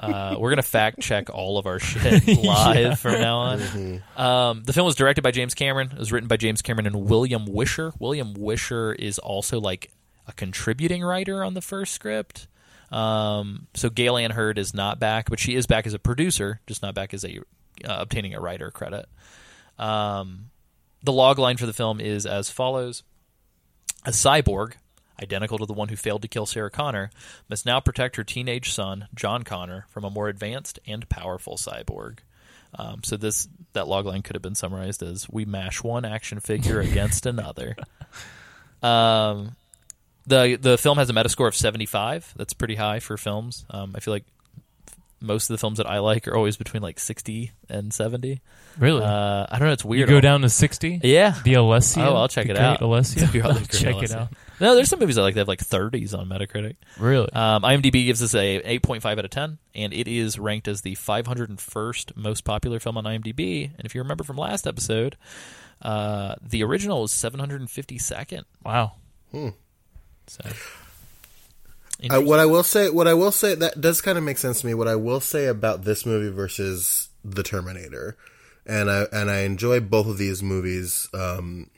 uh, 0.00 0.36
we're 0.38 0.50
gonna 0.50 0.62
fact 0.62 1.00
check 1.00 1.30
all 1.30 1.58
of 1.58 1.66
our 1.66 1.78
shit 1.80 2.26
live 2.42 2.98
from 2.98 3.20
now 3.20 3.38
on. 3.38 4.02
Um, 4.16 4.62
the 4.64 4.72
film 4.72 4.86
was 4.86 4.94
directed 4.94 5.22
by 5.22 5.30
James 5.30 5.54
Cameron. 5.54 5.90
It 5.92 5.98
was 5.98 6.12
written 6.12 6.28
by 6.28 6.36
James 6.36 6.62
Cameron 6.62 6.86
and 6.86 7.08
William 7.08 7.46
Wisher. 7.46 7.92
William 7.98 8.34
Wisher 8.34 8.92
is 8.92 9.18
also 9.18 9.60
like 9.60 9.86
a 9.86 9.90
a 10.26 10.32
contributing 10.32 11.02
writer 11.02 11.44
on 11.44 11.54
the 11.54 11.60
first 11.60 11.92
script. 11.92 12.46
Um, 12.90 13.66
so 13.74 13.88
Gale 13.88 14.16
Anne 14.16 14.30
Hurd 14.30 14.58
is 14.58 14.74
not 14.74 14.98
back, 14.98 15.30
but 15.30 15.38
she 15.38 15.54
is 15.54 15.66
back 15.66 15.86
as 15.86 15.94
a 15.94 15.98
producer, 15.98 16.60
just 16.66 16.82
not 16.82 16.94
back 16.94 17.14
as 17.14 17.24
a 17.24 17.38
uh, 17.84 17.96
obtaining 18.00 18.34
a 18.34 18.40
writer 18.40 18.70
credit. 18.70 19.06
Um, 19.78 20.50
the 21.02 21.12
log 21.12 21.38
line 21.38 21.56
for 21.56 21.66
the 21.66 21.72
film 21.72 22.00
is 22.00 22.26
as 22.26 22.50
follows: 22.50 23.02
A 24.04 24.10
cyborg, 24.10 24.74
identical 25.22 25.58
to 25.58 25.66
the 25.66 25.72
one 25.72 25.88
who 25.88 25.96
failed 25.96 26.22
to 26.22 26.28
kill 26.28 26.46
Sarah 26.46 26.70
Connor, 26.70 27.10
must 27.48 27.64
now 27.64 27.80
protect 27.80 28.16
her 28.16 28.24
teenage 28.24 28.72
son, 28.72 29.08
John 29.14 29.42
Connor, 29.42 29.86
from 29.90 30.04
a 30.04 30.10
more 30.10 30.28
advanced 30.28 30.78
and 30.86 31.08
powerful 31.08 31.56
cyborg. 31.56 32.18
Um, 32.74 33.02
so 33.04 33.16
this 33.16 33.48
that 33.74 33.84
logline 33.86 34.24
could 34.24 34.34
have 34.34 34.42
been 34.42 34.54
summarized 34.54 35.02
as 35.02 35.28
"We 35.30 35.44
mash 35.44 35.82
one 35.82 36.04
action 36.04 36.40
figure 36.40 36.80
against 36.80 37.26
another." 37.26 37.76
Um, 38.82 39.54
the 40.26 40.58
the 40.60 40.76
film 40.76 40.98
has 40.98 41.08
a 41.08 41.12
Metascore 41.12 41.46
of 41.46 41.54
seventy 41.54 41.86
five. 41.86 42.32
That's 42.36 42.52
pretty 42.52 42.74
high 42.74 42.98
for 42.98 43.16
films. 43.16 43.64
Um, 43.70 43.92
I 43.94 44.00
feel 44.00 44.12
like 44.12 44.24
most 45.22 45.48
of 45.48 45.54
the 45.54 45.58
films 45.58 45.78
that 45.78 45.86
I 45.88 45.98
like 46.00 46.26
are 46.28 46.34
always 46.36 46.56
between 46.56 46.82
like 46.82 46.98
sixty 46.98 47.52
and 47.68 47.92
seventy. 47.94 48.40
Really? 48.78 49.02
Uh, 49.02 49.46
I 49.50 49.58
don't 49.58 49.68
know. 49.68 49.72
It's 49.72 49.84
you 49.84 49.90
weird. 49.90 50.08
go 50.08 50.18
down 50.20 50.40
to 50.40 50.48
60? 50.48 51.00
Yeah. 51.04 51.34
The 51.44 51.54
Alessia? 51.54 52.06
Oh, 52.06 52.16
I'll 52.16 52.28
check 52.28 52.46
The 52.46 52.52
it 52.54 52.58
out. 52.58 52.80
Alessia? 52.80 53.30
The 53.32 53.42
I'll 53.42 53.52
great 53.52 53.70
check 53.70 54.02
it 54.02 54.10
out. 54.12 54.28
No, 54.60 54.74
there's 54.74 54.88
some 54.88 54.98
movies 54.98 55.18
I 55.18 55.22
like 55.22 55.34
that 55.34 55.40
have 55.40 55.48
like 55.48 55.60
30s 55.62 56.18
on 56.18 56.26
Metacritic. 56.26 56.76
Really? 56.98 57.30
Um, 57.34 57.64
IMDb 57.64 58.06
gives 58.06 58.22
us 58.22 58.34
a 58.34 58.62
8.5 58.80 59.04
out 59.04 59.24
of 59.26 59.30
10, 59.30 59.58
and 59.74 59.92
it 59.92 60.08
is 60.08 60.38
ranked 60.38 60.68
as 60.68 60.80
the 60.80 60.94
501st 60.94 62.16
most 62.16 62.44
popular 62.44 62.80
film 62.80 62.96
on 62.96 63.04
IMDb. 63.04 63.66
And 63.76 63.84
if 63.84 63.94
you 63.94 64.00
remember 64.00 64.24
from 64.24 64.38
last 64.38 64.66
episode, 64.66 65.18
uh, 65.82 66.36
the 66.40 66.62
original 66.64 67.02
was 67.02 67.12
752nd. 67.12 68.44
wow. 68.64 68.92
Hmm. 69.32 69.48
So, 70.28 70.48
Uh, 72.10 72.20
what 72.20 72.40
I 72.40 72.46
will 72.46 72.62
say, 72.62 72.90
what 72.90 73.06
I 73.06 73.14
will 73.14 73.32
say, 73.32 73.54
that 73.54 73.80
does 73.80 74.00
kind 74.00 74.18
of 74.18 74.24
make 74.24 74.38
sense 74.38 74.60
to 74.60 74.66
me. 74.66 74.74
What 74.74 74.88
I 74.88 74.96
will 74.96 75.20
say 75.20 75.46
about 75.46 75.84
this 75.84 76.04
movie 76.04 76.30
versus 76.34 77.08
The 77.24 77.42
Terminator, 77.42 78.16
and 78.66 78.90
I 78.90 79.06
and 79.12 79.30
I 79.30 79.40
enjoy 79.40 79.80
both 79.80 80.06
of 80.06 80.18
these 80.18 80.42
movies 80.42 81.08
um, 81.14 81.70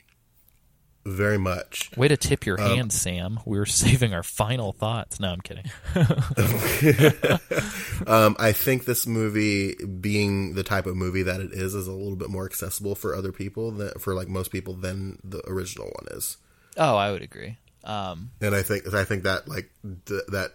very 1.05 1.37
much. 1.37 1.91
way 1.95 2.07
to 2.07 2.17
tip 2.17 2.45
your 2.45 2.57
hand, 2.57 2.91
Sam. 2.91 3.39
We 3.45 3.59
are 3.59 3.65
saving 3.67 4.13
our 4.13 4.23
final 4.23 4.71
thoughts. 4.71 5.19
No, 5.19 5.31
I'm 5.31 5.41
kidding. 5.41 5.65
Um, 8.07 8.35
I 8.37 8.51
think 8.51 8.85
this 8.85 9.07
movie, 9.07 9.75
being 9.75 10.53
the 10.53 10.63
type 10.63 10.85
of 10.85 10.95
movie 10.95 11.23
that 11.23 11.39
it 11.39 11.51
is, 11.53 11.73
is 11.73 11.87
a 11.87 11.91
little 11.91 12.17
bit 12.17 12.29
more 12.29 12.45
accessible 12.45 12.93
for 12.93 13.15
other 13.15 13.31
people, 13.31 13.71
than, 13.71 13.91
for 13.99 14.13
like 14.13 14.27
most 14.27 14.51
people, 14.51 14.73
than 14.73 15.17
the 15.23 15.41
original 15.49 15.87
one 15.87 16.17
is. 16.17 16.37
Oh, 16.77 16.97
I 16.97 17.11
would 17.11 17.21
agree. 17.21 17.57
Um, 17.85 18.31
And 18.41 18.55
I 18.55 18.63
think 18.63 18.93
I 18.93 19.03
think 19.03 19.23
that 19.23 19.47
like 19.47 19.69
th- 20.05 20.23
that 20.29 20.51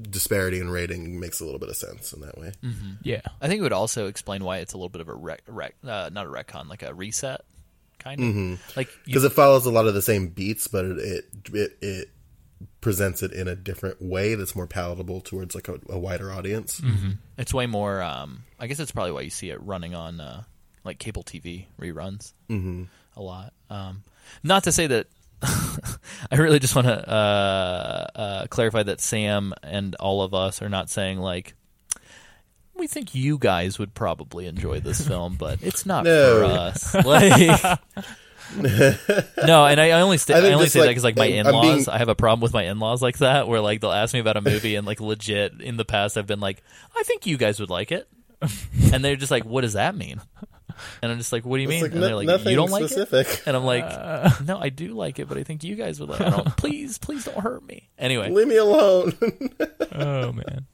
disparity 0.00 0.58
in 0.58 0.70
rating 0.70 1.20
makes 1.20 1.40
a 1.40 1.44
little 1.44 1.60
bit 1.60 1.68
of 1.68 1.76
sense 1.76 2.12
in 2.12 2.20
that 2.22 2.38
way. 2.38 2.52
Yeah. 3.02 3.20
I 3.40 3.48
think 3.48 3.60
it 3.60 3.62
would 3.62 3.72
also 3.72 4.06
explain 4.06 4.42
why 4.42 4.58
it's 4.58 4.72
a 4.72 4.76
little 4.76 4.88
bit 4.88 5.00
of 5.00 5.08
a 5.08 5.14
rec, 5.14 5.42
rec 5.46 5.74
uh, 5.86 6.10
not 6.12 6.26
a 6.26 6.28
retcon, 6.28 6.68
like 6.68 6.82
a 6.82 6.92
reset, 6.92 7.42
kind 7.98 8.20
of. 8.20 8.76
Like 8.76 8.88
because 9.04 9.24
it 9.24 9.32
follows 9.32 9.66
a 9.66 9.70
lot 9.70 9.86
of 9.86 9.94
the 9.94 10.02
same 10.02 10.28
beats, 10.28 10.66
but 10.68 10.84
it 10.84 10.98
it 10.98 11.24
it, 11.52 11.78
it 11.80 12.08
presents 12.80 13.22
it 13.22 13.32
in 13.32 13.48
a 13.48 13.54
different 13.54 14.00
way 14.02 14.34
that's 14.34 14.56
more 14.56 14.66
palatable 14.66 15.20
towards 15.20 15.54
like 15.54 15.68
a, 15.68 15.78
a 15.88 15.98
wider 15.98 16.32
audience. 16.32 16.80
It's 17.38 17.54
way 17.54 17.66
more. 17.66 18.02
Um, 18.02 18.44
I 18.58 18.66
guess 18.66 18.78
that's 18.78 18.92
probably 18.92 19.12
why 19.12 19.20
you 19.22 19.30
see 19.30 19.50
it 19.50 19.62
running 19.62 19.94
on 19.94 20.20
uh, 20.20 20.42
like 20.84 20.98
cable 20.98 21.22
TV 21.22 21.66
reruns 21.80 22.32
mm-hmm. 22.48 22.84
a 23.16 23.22
lot. 23.22 23.52
Um, 23.70 24.02
not 24.42 24.64
to 24.64 24.72
say 24.72 24.86
that. 24.88 25.06
I 26.30 26.36
really 26.36 26.58
just 26.58 26.74
want 26.74 26.86
to 26.86 27.08
uh, 27.08 28.06
uh, 28.14 28.46
clarify 28.48 28.82
that 28.84 29.00
Sam 29.00 29.52
and 29.62 29.94
all 29.96 30.22
of 30.22 30.34
us 30.34 30.62
are 30.62 30.68
not 30.68 30.90
saying 30.90 31.18
like 31.18 31.54
we 32.76 32.86
think 32.88 33.14
you 33.14 33.38
guys 33.38 33.78
would 33.78 33.94
probably 33.94 34.46
enjoy 34.46 34.80
this 34.80 35.00
film, 35.08 35.36
but 35.36 35.62
it's 35.62 35.86
not 35.86 36.04
No. 36.04 36.38
for 36.40 36.44
us. 36.44 36.94
Like, 37.04 37.80
no, 39.46 39.64
and 39.66 39.80
I, 39.80 39.88
I 39.90 40.00
only 40.02 40.18
say 40.18 40.34
I 40.34 40.38
I, 40.38 40.52
only 40.52 40.64
just, 40.66 40.74
say 40.74 40.80
that 40.80 40.88
because 40.88 41.02
like 41.04 41.16
my 41.16 41.26
in 41.26 41.46
laws, 41.46 41.62
being- 41.86 41.88
I 41.88 41.98
have 41.98 42.08
a 42.08 42.14
problem 42.14 42.40
with 42.40 42.52
my 42.52 42.64
in 42.64 42.78
laws 42.78 43.00
like 43.02 43.18
that, 43.18 43.48
where 43.48 43.60
like 43.60 43.80
they'll 43.80 43.90
ask 43.92 44.12
me 44.14 44.20
about 44.20 44.36
a 44.36 44.40
movie 44.42 44.74
and 44.76 44.86
like 44.86 45.00
legit 45.00 45.60
in 45.60 45.76
the 45.76 45.84
past 45.84 46.16
I've 46.18 46.26
been 46.26 46.40
like, 46.40 46.62
I 46.96 47.02
think 47.04 47.26
you 47.26 47.36
guys 47.36 47.58
would 47.60 47.70
like 47.70 47.90
it, 47.90 48.06
and 48.92 49.04
they're 49.04 49.16
just 49.16 49.30
like, 49.30 49.44
what 49.44 49.62
does 49.62 49.72
that 49.74 49.96
mean? 49.96 50.20
And 51.02 51.12
I'm 51.12 51.18
just 51.18 51.32
like, 51.32 51.44
what 51.44 51.56
do 51.58 51.62
you 51.62 51.68
It's 51.68 51.74
mean? 51.74 51.82
like 51.82 51.92
and 51.92 52.02
they're 52.02 52.14
like, 52.16 52.26
nothing 52.26 52.50
you 52.50 52.56
don't 52.56 52.70
like 52.70 52.84
specific. 52.88 53.26
it, 53.28 53.42
and 53.46 53.56
I'm 53.56 53.64
like, 53.64 53.84
no, 54.44 54.58
I 54.58 54.68
do 54.70 54.88
like 54.94 55.18
it, 55.18 55.28
but 55.28 55.38
I 55.38 55.42
think 55.42 55.64
you 55.64 55.74
guys 55.76 56.00
would 56.00 56.08
like. 56.08 56.20
it. 56.20 56.26
I 56.26 56.30
don't, 56.30 56.56
please, 56.56 56.98
please 56.98 57.24
don't 57.24 57.38
hurt 57.38 57.64
me. 57.66 57.88
Anyway, 57.98 58.30
Leave 58.30 58.48
me 58.48 58.56
alone. 58.56 59.12
Oh, 59.92 60.32
man. 60.32 60.66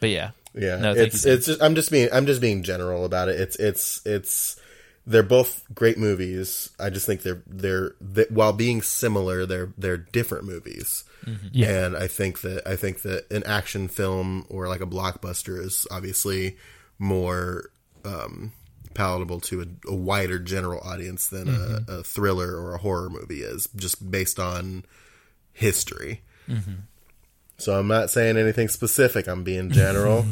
but 0.00 0.10
yeah, 0.10 0.30
yeah, 0.54 0.76
No, 0.76 0.92
it's 0.92 1.24
you, 1.24 1.32
it's 1.32 1.46
just 1.46 1.62
I'm 1.62 1.74
just 1.74 1.90
being 1.90 2.08
I'm 2.12 2.26
just 2.26 2.40
being 2.42 2.62
general 2.62 3.04
about 3.06 3.28
it. 3.30 3.40
It's 3.40 3.56
it's 3.56 4.04
it's 4.04 4.60
they're 5.06 5.22
both 5.22 5.64
great 5.74 5.96
movies. 5.98 6.68
I 6.78 6.90
just 6.90 7.06
think 7.06 7.22
they're 7.22 7.42
they're 7.46 7.94
they, 8.00 8.26
while 8.28 8.52
being 8.52 8.82
similar, 8.82 9.46
they're 9.46 9.72
they're 9.78 9.96
different 9.96 10.44
movies. 10.44 11.04
Yeah. 11.52 11.86
And 11.86 11.96
I 11.96 12.08
think 12.08 12.40
that 12.42 12.66
I 12.66 12.74
think 12.76 13.02
that 13.02 13.30
an 13.32 13.44
action 13.46 13.88
film 13.88 14.44
or 14.50 14.66
like 14.68 14.80
a 14.80 14.86
blockbuster 14.86 15.58
is 15.58 15.86
obviously 15.90 16.56
more 16.98 17.70
um, 18.04 18.52
palatable 18.94 19.40
to 19.40 19.62
a, 19.62 19.90
a 19.90 19.94
wider 19.94 20.38
general 20.38 20.80
audience 20.80 21.26
than 21.26 21.48
a, 21.48 21.84
a 21.88 22.02
thriller 22.02 22.56
or 22.56 22.74
a 22.74 22.78
horror 22.78 23.10
movie 23.10 23.42
is, 23.42 23.68
just 23.76 24.10
based 24.10 24.38
on 24.38 24.84
history. 25.52 26.22
So 27.58 27.78
I'm 27.78 27.86
not 27.86 28.10
saying 28.10 28.36
anything 28.36 28.68
specific. 28.68 29.28
I'm 29.28 29.44
being 29.44 29.70
general. 29.70 30.26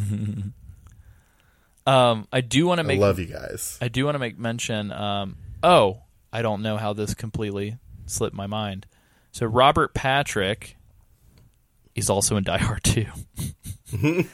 um, 1.87 2.27
I 2.33 2.41
do 2.41 2.67
want 2.67 2.79
to 2.79 2.85
I 2.85 2.87
make 2.89 3.01
love 3.01 3.19
you 3.19 3.27
guys. 3.27 3.79
I 3.81 3.89
do 3.89 4.05
want 4.05 4.17
to 4.17 4.19
make 4.19 4.39
mention. 4.39 4.91
Um, 4.91 5.37
oh, 5.63 5.99
I 6.33 6.43
don't 6.43 6.63
know 6.63 6.77
how 6.77 6.93
this 6.93 7.15
completely 7.15 7.79
slipped 8.07 8.35
my 8.35 8.49
mind. 8.49 8.87
So 9.33 9.47
Robert 9.47 9.95
Patrick 9.95 10.77
is 11.95 12.11
also 12.11 12.37
in 12.37 12.45
Die 12.45 12.59
Hard 12.59 12.85
2. 12.85 13.07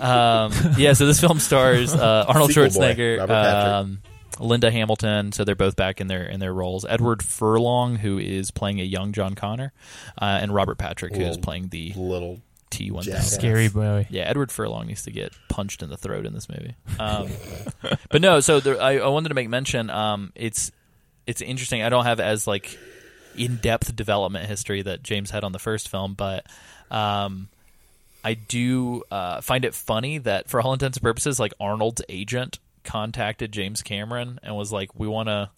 um, 0.00 0.52
yeah, 0.76 0.92
so 0.92 1.06
this 1.06 1.20
film 1.20 1.38
stars 1.38 1.94
uh, 1.94 2.24
Arnold 2.28 2.50
Sequel 2.50 2.66
Schwarzenegger, 2.66 3.18
Robert 3.20 3.34
um, 3.34 4.02
Linda 4.40 4.70
Hamilton. 4.70 5.32
So 5.32 5.44
they're 5.44 5.54
both 5.54 5.76
back 5.76 6.00
in 6.00 6.08
their 6.08 6.24
in 6.24 6.40
their 6.40 6.52
roles. 6.52 6.84
Edward 6.84 7.22
Furlong, 7.22 7.96
who 7.96 8.18
is 8.18 8.50
playing 8.50 8.80
a 8.80 8.84
young 8.84 9.12
John 9.12 9.34
Connor, 9.34 9.72
uh, 10.20 10.38
and 10.42 10.52
Robert 10.52 10.78
Patrick, 10.78 11.14
who 11.14 11.22
is 11.22 11.38
playing 11.38 11.68
the 11.68 11.92
Little 11.94 12.40
T 12.70 12.90
one 12.90 13.04
jackass. 13.04 13.32
Scary 13.32 13.68
boy. 13.68 14.06
Yeah, 14.10 14.24
Edward 14.24 14.50
Furlong 14.50 14.88
needs 14.88 15.04
to 15.04 15.12
get 15.12 15.32
punched 15.48 15.82
in 15.82 15.90
the 15.90 15.96
throat 15.96 16.26
in 16.26 16.32
this 16.32 16.48
movie. 16.48 16.74
Um, 16.98 17.28
but 18.08 18.22
no, 18.22 18.38
so 18.40 18.60
there, 18.60 18.80
I, 18.80 18.98
I 18.98 19.08
wanted 19.08 19.28
to 19.30 19.34
make 19.34 19.48
mention. 19.48 19.90
Um, 19.90 20.32
it's 20.34 20.70
it's 21.26 21.42
interesting. 21.42 21.82
I 21.82 21.88
don't 21.88 22.04
have 22.04 22.20
as 22.20 22.46
like 22.46 22.78
in 23.36 23.56
depth 23.56 23.94
development 23.94 24.46
history 24.46 24.82
that 24.82 25.02
James 25.02 25.30
had 25.30 25.44
on 25.44 25.52
the 25.52 25.58
first 25.58 25.88
film, 25.88 26.14
but 26.14 26.46
um, 26.90 27.48
I 28.24 28.34
do 28.34 29.02
uh, 29.10 29.40
find 29.40 29.64
it 29.64 29.74
funny 29.74 30.18
that 30.18 30.48
for 30.48 30.60
all 30.60 30.72
intents 30.72 30.98
and 30.98 31.02
purposes, 31.02 31.38
like 31.38 31.52
Arnold's 31.60 32.02
agent 32.08 32.58
contacted 32.84 33.52
James 33.52 33.82
Cameron 33.82 34.40
and 34.42 34.56
was 34.56 34.72
like, 34.72 34.98
"We 34.98 35.08
want 35.08 35.28
to." 35.28 35.50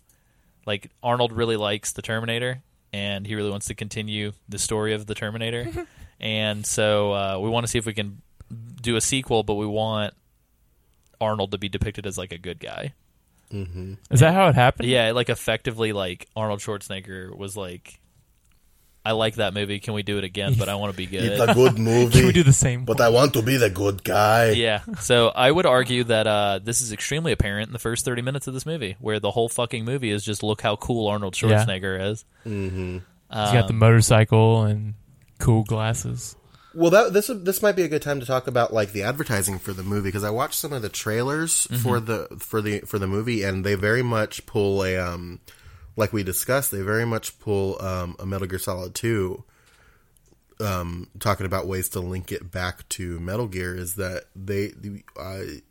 Like 0.67 0.91
Arnold 1.01 1.33
really 1.33 1.57
likes 1.57 1.93
the 1.93 2.03
Terminator, 2.03 2.61
and 2.93 3.25
he 3.25 3.37
really 3.37 3.51
wants 3.51 3.67
to 3.67 3.75
continue 3.75 4.33
the 4.49 4.59
story 4.59 4.95
of 4.95 5.07
the 5.07 5.15
Terminator, 5.15 5.69
and 6.21 6.67
so 6.67 7.13
uh, 7.13 7.39
we 7.41 7.49
want 7.49 7.65
to 7.65 7.71
see 7.71 7.79
if 7.79 7.87
we 7.87 7.95
can 7.95 8.21
do 8.83 8.97
a 8.97 9.01
sequel, 9.01 9.45
but 9.45 9.55
we 9.55 9.67
want 9.67 10.15
Arnold 11.21 11.53
to 11.53 11.59
be 11.59 11.69
depicted 11.69 12.05
as 12.07 12.19
like 12.19 12.33
a 12.33 12.39
good 12.39 12.59
guy. 12.59 12.95
Is 14.11 14.21
that 14.21 14.35
how 14.35 14.49
it 14.49 14.55
happened? 14.57 14.89
Yeah, 14.89 15.13
like 15.13 15.29
effectively, 15.29 15.93
like 15.93 16.27
Arnold 16.35 16.61
Schwarzenegger 16.61 17.37
was 17.37 17.57
like, 17.57 18.01
"I 19.07 19.13
like 19.13 19.37
that 19.37 19.55
movie. 19.55 19.79
Can 19.79 19.95
we 19.95 20.03
do 20.03 20.19
it 20.19 20.25
again? 20.25 20.55
But 20.59 20.69
I 20.69 20.75
want 20.75 20.93
to 20.93 20.97
be 20.97 21.07
good. 21.15 21.23
It's 21.25 21.41
a 21.41 21.55
good 21.55 21.79
movie. 21.79 22.19
Can 22.19 22.27
we 22.27 22.33
do 22.33 22.43
the 22.43 22.53
same? 22.53 22.85
but 22.85 23.01
I 23.01 23.09
want 23.11 23.35
to 23.35 23.43
be 23.43 23.57
the 23.57 23.71
good 23.71 24.03
guy. 24.05 24.51
yeah. 24.51 24.81
So 25.01 25.29
I 25.29 25.51
would 25.51 25.67
argue 25.67 26.05
that 26.05 26.27
uh, 26.27 26.61
this 26.63 26.81
is 26.81 26.93
extremely 26.93 27.33
apparent 27.33 27.69
in 27.69 27.73
the 27.73 27.79
first 27.79 28.05
thirty 28.05 28.23
minutes 28.23 28.47
of 28.47 28.55
this 28.55 28.67
movie, 28.67 28.97
where 29.01 29.21
the 29.21 29.31
whole 29.31 29.49
fucking 29.49 29.85
movie 29.85 30.11
is 30.11 30.25
just 30.25 30.43
look 30.43 30.61
how 30.61 30.77
cool 30.77 31.07
Arnold 31.09 31.41
Yeah. 31.41 31.65
Schwarzenegger 31.65 32.11
is. 32.13 32.25
He's 32.45 33.01
got 33.31 33.67
the 33.67 33.73
motorcycle 33.73 34.63
and 34.65 34.95
cool 35.39 35.65
glasses. 35.65 36.37
Well, 36.75 36.91
that 36.91 37.13
this 37.15 37.29
this 37.29 37.63
might 37.63 37.75
be 37.75 37.83
a 37.85 37.89
good 37.89 38.03
time 38.03 38.21
to 38.21 38.27
talk 38.27 38.47
about 38.47 38.73
like 38.73 38.93
the 38.93 39.03
advertising 39.03 39.59
for 39.59 39.73
the 39.73 39.83
movie 39.83 40.09
because 40.09 40.25
I 40.25 40.31
watched 40.31 40.55
some 40.57 40.75
of 40.75 40.83
the 40.83 40.91
trailers 40.91 41.67
for 41.83 42.01
the 42.01 42.29
for 42.39 42.61
the 42.61 42.81
for 42.81 42.99
the 42.99 43.07
movie 43.07 43.43
and 43.43 43.65
they 43.65 43.75
very 43.77 44.03
much 44.03 44.45
pull 44.45 44.85
a 44.85 44.97
um 44.99 45.41
like 45.97 46.13
we 46.13 46.23
discussed 46.23 46.71
they 46.71 46.83
very 46.83 47.05
much 47.05 47.39
pull 47.41 47.81
um 47.83 48.17
a 48.19 48.27
Metal 48.27 48.47
Gear 48.47 48.59
Solid 48.59 48.95
two 48.95 49.45
um 50.61 51.09
talking 51.19 51.47
about 51.47 51.67
ways 51.67 51.89
to 51.91 52.01
link 52.01 52.33
it 52.33 52.51
back 52.51 52.89
to 52.91 53.19
Metal 53.21 53.49
Gear 53.49 53.75
is 53.75 53.97
that 53.97 54.25
they 54.35 54.69
the, 54.69 55.03
I 55.19 55.63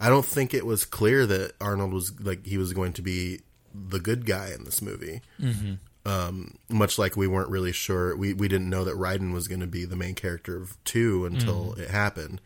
I 0.00 0.08
don't 0.08 0.26
think 0.26 0.52
it 0.52 0.66
was 0.66 0.84
clear 0.84 1.26
that 1.26 1.52
Arnold 1.60 1.92
was 1.92 2.18
like 2.20 2.46
he 2.46 2.58
was 2.58 2.72
going 2.72 2.92
to 2.94 3.02
be 3.02 3.40
the 3.74 4.00
good 4.00 4.26
guy 4.26 4.50
in 4.52 4.64
this 4.64 4.82
movie. 4.82 5.22
Um, 6.04 6.58
much 6.68 6.98
like 6.98 7.16
we 7.16 7.28
weren't 7.28 7.48
really 7.50 7.70
sure, 7.70 8.16
we 8.16 8.34
we 8.34 8.48
didn't 8.48 8.68
know 8.68 8.84
that 8.84 8.96
Raiden 8.96 9.32
was 9.32 9.46
going 9.46 9.60
to 9.60 9.68
be 9.68 9.84
the 9.84 9.94
main 9.94 10.16
character 10.16 10.56
of 10.56 10.76
two 10.84 11.24
until 11.26 11.74
it 11.74 11.88
happened. 11.88 12.40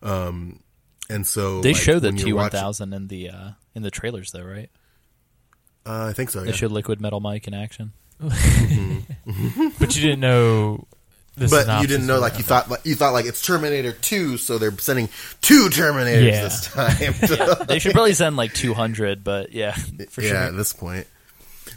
Um, 0.00 0.60
and 1.08 1.26
so 1.26 1.60
They 1.60 1.72
like, 1.72 1.82
show 1.82 1.98
the 1.98 2.12
T 2.12 2.32
thousand 2.32 2.92
in 2.92 3.08
the 3.08 3.30
uh, 3.30 3.50
in 3.74 3.82
the 3.82 3.90
trailers, 3.90 4.30
though, 4.30 4.44
right? 4.44 4.70
Uh, 5.86 6.06
I 6.08 6.12
think 6.12 6.30
so. 6.30 6.40
They 6.40 6.48
Yeah. 6.50 6.52
showed 6.56 6.72
Liquid 6.72 7.00
Metal 7.00 7.20
Mike 7.20 7.46
in 7.48 7.54
action. 7.54 7.92
But 9.78 9.96
you 9.96 10.02
didn't 10.02 10.20
know. 10.20 10.86
The 11.36 11.48
But 11.48 11.80
you 11.80 11.86
didn't 11.86 12.06
know, 12.06 12.18
like 12.18 12.36
you 12.38 12.44
thought, 12.44 12.68
like 12.68 12.84
you 12.84 12.94
thought, 12.94 13.12
like 13.12 13.24
it's 13.24 13.40
Terminator 13.40 13.92
Two, 13.92 14.36
so 14.36 14.58
they're 14.58 14.76
sending 14.78 15.08
two 15.40 15.68
Terminators 15.68 16.24
Yeah. 16.26 16.42
this 16.42 16.66
time. 16.66 17.66
They 17.68 17.78
should 17.78 17.92
probably 17.92 18.12
send 18.14 18.36
like 18.36 18.52
two 18.52 18.74
hundred, 18.74 19.24
but 19.24 19.52
yeah, 19.52 19.72
for 20.10 20.22
yeah, 20.22 20.28
sure. 20.28 20.36
at 20.36 20.56
this 20.56 20.72
point. 20.72 21.06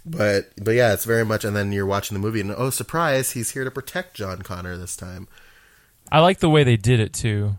But 0.06 0.52
but 0.62 0.72
yeah, 0.72 0.94
it's 0.94 1.06
very 1.06 1.24
much. 1.24 1.46
And 1.46 1.56
then 1.56 1.72
you're 1.72 1.86
watching 1.86 2.16
the 2.16 2.20
movie, 2.22 2.42
and 2.42 2.52
oh, 2.52 2.72
surprise, 2.72 3.32
he's 3.32 3.52
here 3.52 3.64
to 3.64 3.72
protect 3.72 4.16
John 4.16 4.42
Connor 4.42 4.76
this 4.76 4.98
time. 4.98 5.28
I 6.12 6.20
like 6.20 6.40
the 6.40 6.50
way 6.50 6.64
they 6.64 6.76
did 6.78 7.00
it 7.00 7.14
too, 7.14 7.56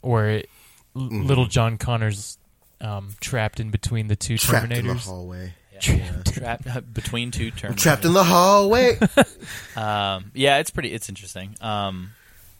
where 0.00 0.30
it, 0.30 0.50
Mm-hmm. 0.96 1.22
little 1.26 1.46
John 1.46 1.76
Connor's 1.76 2.38
um, 2.80 3.14
trapped 3.20 3.58
in 3.58 3.70
between 3.70 4.06
the 4.06 4.14
two 4.14 4.38
Trapped 4.38 4.70
in 4.72 4.86
the 4.86 4.92
Terminators. 4.94 5.54
Hallway. 5.80 6.22
Trapped 6.26 6.94
between 6.94 7.30
two 7.30 7.50
terms. 7.50 7.80
Trapped 7.82 8.04
in 8.04 8.12
the 8.12 8.24
hallway. 8.24 8.98
Um, 9.76 10.30
yeah, 10.34 10.58
it's 10.58 10.70
pretty. 10.70 10.92
It's 10.92 11.08
interesting. 11.08 11.56
Um, 11.60 12.10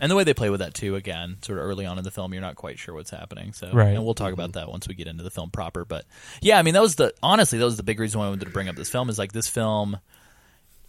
and 0.01 0.11
the 0.11 0.17
way 0.17 0.25
they 0.25 0.35
play 0.35 0.51
with 0.51 0.61
that 0.61 0.75
too. 0.75 0.97
Again, 0.97 1.37
sort 1.43 1.59
of 1.59 1.65
early 1.65 1.87
on 1.87 1.97
in 1.99 2.05
the 2.05 2.11
film, 2.11 2.33
you're 2.33 2.43
not 2.43 2.57
quite 2.57 2.79
sure 2.79 2.95
what's 2.95 3.11
happening. 3.11 3.53
So, 3.53 3.71
Right. 3.73 3.95
and 3.95 4.05
we'll 4.05 4.15
talk 4.15 4.33
about 4.33 4.53
that 4.55 4.69
once 4.69 4.89
we 4.89 4.95
get 4.95 5.07
into 5.07 5.23
the 5.23 5.31
film 5.31 5.51
proper. 5.51 5.85
But 5.85 6.05
yeah, 6.43 6.59
I 6.59 6.62
mean, 6.62 6.75
that 6.75 6.83
was 6.83 6.97
the 6.97 7.15
honestly, 7.23 7.59
that 7.59 7.65
was 7.65 7.77
the 7.77 7.83
big 7.85 8.01
reason 8.01 8.19
why 8.19 8.27
I 8.27 8.31
wanted 8.31 8.45
to 8.47 8.51
bring 8.51 8.69
up 8.69 8.77
this 8.77 8.91
film. 8.91 9.09
Is 9.09 9.19
like 9.19 9.33
this 9.33 9.49
film. 9.49 9.99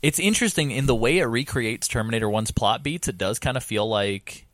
It's 0.01 0.19
interesting 0.19 0.71
in 0.71 0.85
the 0.85 0.95
way 0.95 1.19
it 1.19 1.25
recreates 1.25 1.87
Terminator 1.87 2.29
One's 2.29 2.51
plot 2.51 2.83
beats. 2.83 3.07
It 3.07 3.17
does 3.17 3.39
kind 3.39 3.55
of 3.57 3.63
feel 3.63 3.87
like. 3.87 4.44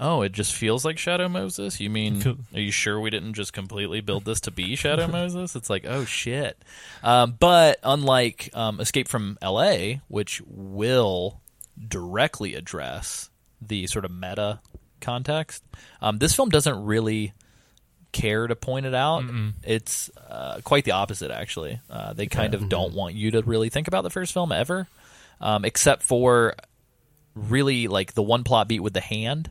Oh, 0.00 0.22
it 0.22 0.32
just 0.32 0.54
feels 0.54 0.84
like 0.84 0.96
Shadow 0.96 1.28
Moses. 1.28 1.80
You 1.80 1.90
mean? 1.90 2.22
Are 2.54 2.60
you 2.60 2.70
sure 2.70 3.00
we 3.00 3.10
didn't 3.10 3.34
just 3.34 3.52
completely 3.52 4.00
build 4.00 4.24
this 4.24 4.40
to 4.42 4.50
be 4.50 4.76
Shadow 4.76 5.08
Moses? 5.12 5.56
It's 5.56 5.68
like, 5.68 5.84
oh 5.86 6.04
shit. 6.04 6.56
Um, 7.02 7.36
but 7.38 7.80
unlike 7.82 8.50
um, 8.54 8.80
Escape 8.80 9.08
from 9.08 9.38
L.A., 9.42 10.00
which 10.08 10.40
will 10.46 11.40
directly 11.88 12.54
address 12.54 13.30
the 13.60 13.86
sort 13.88 14.04
of 14.04 14.12
meta 14.12 14.60
context, 15.00 15.64
um, 16.00 16.18
this 16.18 16.34
film 16.34 16.48
doesn't 16.48 16.84
really 16.84 17.32
care 18.12 18.46
to 18.46 18.54
point 18.54 18.86
it 18.86 18.94
out. 18.94 19.24
It's 19.64 20.10
uh, 20.16 20.60
quite 20.62 20.84
the 20.84 20.92
opposite, 20.92 21.32
actually. 21.32 21.80
Uh, 21.90 22.12
they 22.12 22.26
kind 22.26 22.54
of 22.54 22.68
don't 22.68 22.94
want 22.94 23.14
you 23.14 23.32
to 23.32 23.42
really 23.42 23.68
think 23.68 23.88
about 23.88 24.02
the 24.02 24.10
first 24.10 24.32
film 24.32 24.52
ever, 24.52 24.86
um, 25.40 25.64
except 25.64 26.04
for 26.04 26.54
really 27.34 27.88
like 27.88 28.14
the 28.14 28.22
one 28.22 28.44
plot 28.44 28.68
beat 28.68 28.80
with 28.80 28.92
the 28.92 29.00
hand 29.00 29.50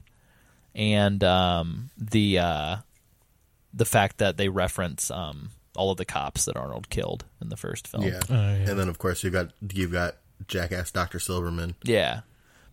and 0.78 1.24
um, 1.24 1.90
the 1.98 2.40
uh, 2.40 2.78
the 3.74 3.86
fact 3.86 4.20
that 4.20 4.38
they 4.38 4.48
reference 4.48 5.12
um, 5.12 5.50
all 5.76 5.92
of 5.92 5.98
the 5.98 6.06
cops 6.06 6.46
that 6.46 6.56
Arnold 6.56 6.90
killed 6.90 7.26
in 7.42 7.50
the 7.50 7.58
first 7.58 7.88
film. 7.88 8.04
yeah. 8.04 8.22
Oh, 8.30 8.34
yeah. 8.34 8.70
And 8.70 8.80
then 8.80 8.88
of 8.88 9.00
course 9.00 9.24
you've 9.24 9.34
got 9.34 9.52
you've 9.74 9.92
got 9.92 10.18
jackass 10.48 10.92
Doctor 10.92 11.20
Silverman. 11.20 11.76
Yeah. 11.84 12.22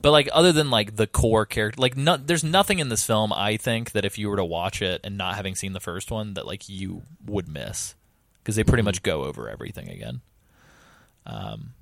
But 0.02 0.10
like 0.10 0.28
other 0.32 0.52
than 0.52 0.70
like 0.70 0.96
the 0.96 1.06
core 1.06 1.46
character 1.46 1.80
like 1.80 1.96
no, 1.96 2.18
there's 2.18 2.44
nothing 2.44 2.78
in 2.78 2.90
this 2.90 3.06
film 3.06 3.32
I 3.32 3.56
think 3.56 3.92
that 3.92 4.04
if 4.04 4.18
you 4.18 4.28
were 4.28 4.36
to 4.36 4.44
watch 4.44 4.82
it 4.82 5.00
and 5.02 5.16
not 5.16 5.36
having 5.36 5.54
seen 5.54 5.72
the 5.72 5.80
first 5.80 6.10
one 6.10 6.34
that 6.34 6.46
like 6.46 6.68
you 6.68 7.02
would 7.24 7.48
miss 7.48 7.94
because 8.42 8.56
they 8.56 8.64
pretty 8.64 8.82
much 8.82 9.02
go 9.02 9.24
over 9.24 9.48
everything 9.48 9.88
again. 9.88 10.20
Um 11.24 11.72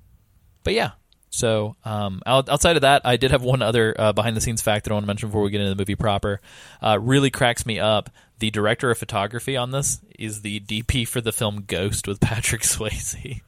but 0.63 0.73
yeah. 0.73 0.91
So 1.33 1.75
um, 1.83 2.21
outside 2.27 2.75
of 2.75 2.83
that, 2.83 3.01
I 3.05 3.17
did 3.17 3.31
have 3.31 3.41
one 3.41 3.63
other 3.63 3.95
uh, 3.97 4.13
behind 4.13 4.37
the 4.37 4.41
scenes 4.41 4.61
fact 4.61 4.85
that 4.85 4.91
I 4.91 4.93
want 4.93 5.03
to 5.03 5.07
mention 5.07 5.29
before 5.29 5.41
we 5.41 5.49
get 5.49 5.61
into 5.61 5.71
the 5.73 5.81
movie 5.81 5.95
proper. 5.95 6.39
Uh, 6.79 6.99
really 7.01 7.31
cracks 7.31 7.65
me 7.65 7.79
up. 7.79 8.11
The 8.37 8.51
director 8.51 8.91
of 8.91 8.99
photography 8.99 9.57
on 9.57 9.71
this 9.71 9.99
is 10.19 10.43
the 10.43 10.59
DP 10.59 11.07
for 11.07 11.21
the 11.21 11.31
film 11.31 11.63
Ghost 11.65 12.07
with 12.07 12.19
Patrick 12.19 12.61
Swayze. 12.61 13.41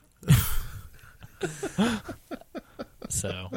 so 3.10 3.50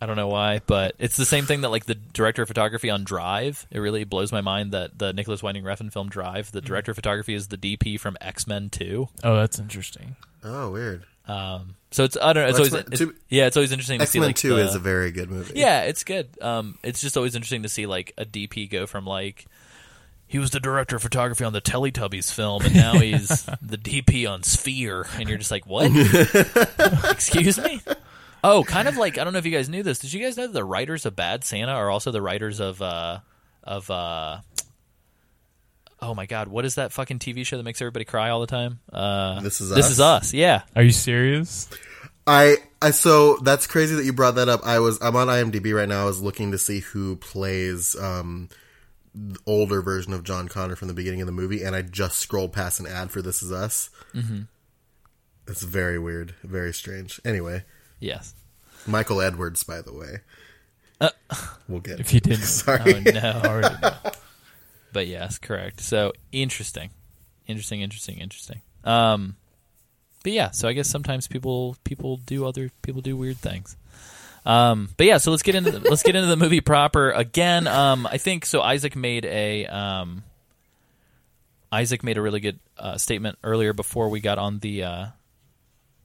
I 0.00 0.06
don't 0.06 0.16
know 0.16 0.26
why, 0.26 0.60
but 0.66 0.96
it's 0.98 1.16
the 1.16 1.24
same 1.24 1.44
thing 1.44 1.60
that 1.60 1.68
like 1.68 1.84
the 1.84 1.94
director 1.94 2.42
of 2.42 2.48
photography 2.48 2.90
on 2.90 3.04
Drive. 3.04 3.68
It 3.70 3.78
really 3.78 4.02
blows 4.02 4.32
my 4.32 4.40
mind 4.40 4.72
that 4.72 4.98
the 4.98 5.12
Nicolas 5.12 5.40
Winding 5.40 5.62
Refn 5.62 5.92
film 5.92 6.08
Drive, 6.08 6.50
the 6.50 6.60
director 6.60 6.90
of 6.90 6.96
photography 6.96 7.34
is 7.34 7.46
the 7.46 7.56
DP 7.56 8.00
from 8.00 8.16
X 8.20 8.48
Men 8.48 8.70
Two. 8.70 9.08
Oh, 9.22 9.36
that's 9.36 9.60
interesting. 9.60 10.16
Oh, 10.42 10.72
weird. 10.72 11.04
Um, 11.28 11.76
so 11.90 12.04
it's 12.04 12.16
I 12.20 12.32
don't 12.32 12.42
know. 12.44 12.48
It's 12.48 12.58
always 12.58 12.74
X-Men- 12.74 13.08
it's, 13.10 13.18
yeah, 13.28 13.46
it's 13.46 13.56
always 13.56 13.70
interesting 13.72 13.98
to 13.98 14.02
X 14.02 14.10
see 14.12 14.20
like 14.20 14.36
Two 14.36 14.56
the- 14.56 14.62
is 14.64 14.74
a 14.74 14.78
very 14.80 15.10
good 15.12 15.30
movie. 15.30 15.52
yeah, 15.58 15.82
it's 15.82 16.04
good. 16.04 16.28
Um, 16.40 16.78
it's 16.82 17.00
just 17.00 17.16
always 17.16 17.34
interesting 17.34 17.62
to 17.62 17.68
see 17.68 17.86
like 17.86 18.12
a 18.18 18.24
DP 18.24 18.68
go 18.70 18.86
from 18.86 19.06
like 19.06 19.46
he 20.26 20.38
was 20.38 20.50
the 20.50 20.60
director 20.60 20.96
of 20.96 21.02
photography 21.02 21.44
on 21.44 21.52
the 21.52 21.60
Teletubbies 21.60 22.32
film, 22.32 22.62
and 22.64 22.74
now 22.74 22.94
he's 22.94 23.44
the 23.62 23.76
DP 23.78 24.28
on 24.28 24.42
Sphere, 24.42 25.06
and 25.16 25.28
you're 25.28 25.38
just 25.38 25.50
like, 25.50 25.66
what? 25.66 25.90
Excuse 27.10 27.58
me? 27.58 27.80
Oh, 28.44 28.64
kind 28.64 28.88
of 28.88 28.96
like 28.96 29.18
I 29.18 29.24
don't 29.24 29.32
know 29.32 29.38
if 29.38 29.46
you 29.46 29.52
guys 29.52 29.68
knew 29.68 29.82
this. 29.82 29.98
Did 30.00 30.12
you 30.12 30.20
guys 30.24 30.36
know 30.36 30.46
that 30.46 30.52
the 30.52 30.64
writers 30.64 31.06
of 31.06 31.14
Bad 31.14 31.44
Santa 31.44 31.72
are 31.72 31.90
also 31.90 32.10
the 32.10 32.22
writers 32.22 32.58
of 32.60 32.82
uh 32.82 33.20
of 33.62 33.88
uh 33.90 34.38
oh 36.02 36.14
my 36.14 36.26
god, 36.26 36.48
what 36.48 36.64
is 36.64 36.74
that 36.74 36.92
fucking 36.92 37.18
TV 37.20 37.46
show 37.46 37.56
that 37.56 37.62
makes 37.62 37.80
everybody 37.80 38.04
cry 38.04 38.30
all 38.30 38.40
the 38.40 38.46
time? 38.46 38.80
Uh, 38.92 39.40
This 39.40 39.60
Is 39.60 39.70
This 39.70 39.86
Us? 39.86 39.90
is 39.92 40.00
us. 40.00 40.34
Yeah. 40.34 40.62
Are 40.76 40.82
you 40.82 40.90
serious? 40.92 41.68
I 42.26 42.56
I 42.80 42.90
so 42.92 43.36
that's 43.38 43.66
crazy 43.66 43.94
that 43.96 44.04
you 44.04 44.12
brought 44.12 44.36
that 44.36 44.48
up. 44.48 44.60
I 44.64 44.78
was 44.80 44.98
I'm 45.02 45.16
on 45.16 45.26
IMDb 45.28 45.74
right 45.74 45.88
now. 45.88 46.02
I 46.02 46.04
was 46.04 46.20
looking 46.22 46.52
to 46.52 46.58
see 46.58 46.80
who 46.80 47.16
plays 47.16 47.96
um 47.96 48.48
the 49.14 49.38
older 49.46 49.82
version 49.82 50.12
of 50.12 50.22
John 50.24 50.48
Connor 50.48 50.76
from 50.76 50.88
the 50.88 50.94
beginning 50.94 51.20
of 51.20 51.26
the 51.26 51.32
movie, 51.32 51.62
and 51.64 51.74
I 51.76 51.82
just 51.82 52.18
scrolled 52.18 52.52
past 52.52 52.80
an 52.80 52.86
ad 52.86 53.10
for 53.10 53.22
This 53.22 53.42
Is 53.42 53.50
Us. 53.52 53.90
Mm-hmm. 54.14 54.42
It's 55.48 55.62
very 55.62 55.98
weird, 55.98 56.34
very 56.44 56.72
strange. 56.72 57.20
Anyway, 57.24 57.64
Yes. 57.98 58.34
Michael 58.86 59.20
Edwards, 59.20 59.62
by 59.64 59.80
the 59.82 59.92
way. 59.92 61.10
we'll 61.68 61.80
get 61.80 61.98
If 62.00 62.14
you 62.14 62.20
didn't, 62.20 62.42
sorry. 62.44 62.80
Oh 63.06 63.10
no. 63.10 63.42
already 63.44 63.74
know. 63.82 63.92
But 64.92 65.06
yes, 65.06 65.38
correct. 65.38 65.80
So 65.80 66.12
interesting, 66.32 66.90
interesting, 67.46 67.80
interesting, 67.80 68.18
interesting. 68.18 68.62
Um, 68.84 69.36
but 70.22 70.32
yeah, 70.32 70.50
so 70.50 70.68
I 70.68 70.72
guess 70.72 70.88
sometimes 70.88 71.26
people 71.28 71.76
people 71.84 72.18
do 72.18 72.44
other 72.46 72.70
people 72.82 73.00
do 73.00 73.16
weird 73.16 73.38
things. 73.38 73.76
Um, 74.44 74.88
but 74.96 75.06
yeah, 75.06 75.18
so 75.18 75.30
let's 75.30 75.42
get 75.44 75.54
into 75.54 75.70
the, 75.70 75.80
let's 75.88 76.02
get 76.02 76.16
into 76.16 76.28
the 76.28 76.36
movie 76.36 76.60
proper 76.60 77.10
again. 77.10 77.66
Um, 77.68 78.06
I 78.06 78.18
think 78.18 78.44
so. 78.44 78.60
Isaac 78.60 78.96
made 78.96 79.24
a 79.24 79.66
um, 79.66 80.24
Isaac 81.70 82.02
made 82.02 82.18
a 82.18 82.22
really 82.22 82.40
good 82.40 82.58
uh, 82.76 82.98
statement 82.98 83.38
earlier 83.44 83.72
before 83.72 84.08
we 84.08 84.20
got 84.20 84.38
on 84.38 84.58
the 84.58 84.82
uh, 84.84 85.06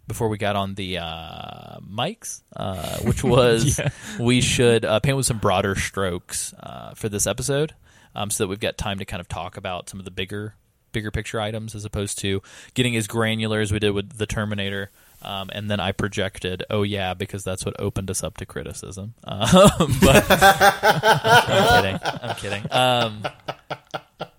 before 0.07 0.29
we 0.29 0.37
got 0.37 0.55
on 0.55 0.75
the 0.75 0.99
uh, 0.99 1.79
mics, 1.79 2.41
uh, 2.55 2.97
which 2.99 3.23
was 3.25 3.77
Yeah. 3.79 3.89
we 4.19 4.41
should 4.41 4.85
uh, 4.85 4.99
paint 4.99 5.17
with 5.17 5.25
some 5.25 5.39
broader 5.39 5.75
strokes 5.75 6.53
uh, 6.59 6.93
for 6.93 7.09
this 7.09 7.27
episode, 7.27 7.73
um, 8.15 8.29
so 8.29 8.43
that 8.43 8.47
we've 8.47 8.59
got 8.59 8.77
time 8.77 8.99
to 8.99 9.05
kind 9.05 9.21
of 9.21 9.27
talk 9.27 9.57
about 9.57 9.89
some 9.89 9.99
of 9.99 10.05
the 10.05 10.11
bigger 10.11 10.55
bigger 10.91 11.11
picture 11.11 11.39
items 11.39 11.75
as 11.75 11.85
opposed 11.85 12.17
to 12.19 12.41
getting 12.73 12.95
as 12.95 13.07
granular 13.07 13.59
as 13.59 13.71
we 13.71 13.77
did 13.79 13.91
with 13.91 14.17
the 14.17 14.25
Terminator. 14.25 14.89
Um, 15.21 15.49
and 15.51 15.69
then 15.69 15.79
I 15.79 15.91
projected, 15.91 16.63
oh 16.69 16.83
yeah, 16.83 17.13
because 17.13 17.43
that's 17.43 17.65
what 17.65 17.79
opened 17.79 18.09
us 18.09 18.23
up 18.23 18.37
to 18.37 18.45
criticism. 18.45 19.13
Um, 19.23 19.95
but 20.01 20.25
I'm 20.29 21.83
kidding. 21.83 21.99
I'm 22.03 22.35
kidding. 22.35 22.71
Um, 22.71 23.23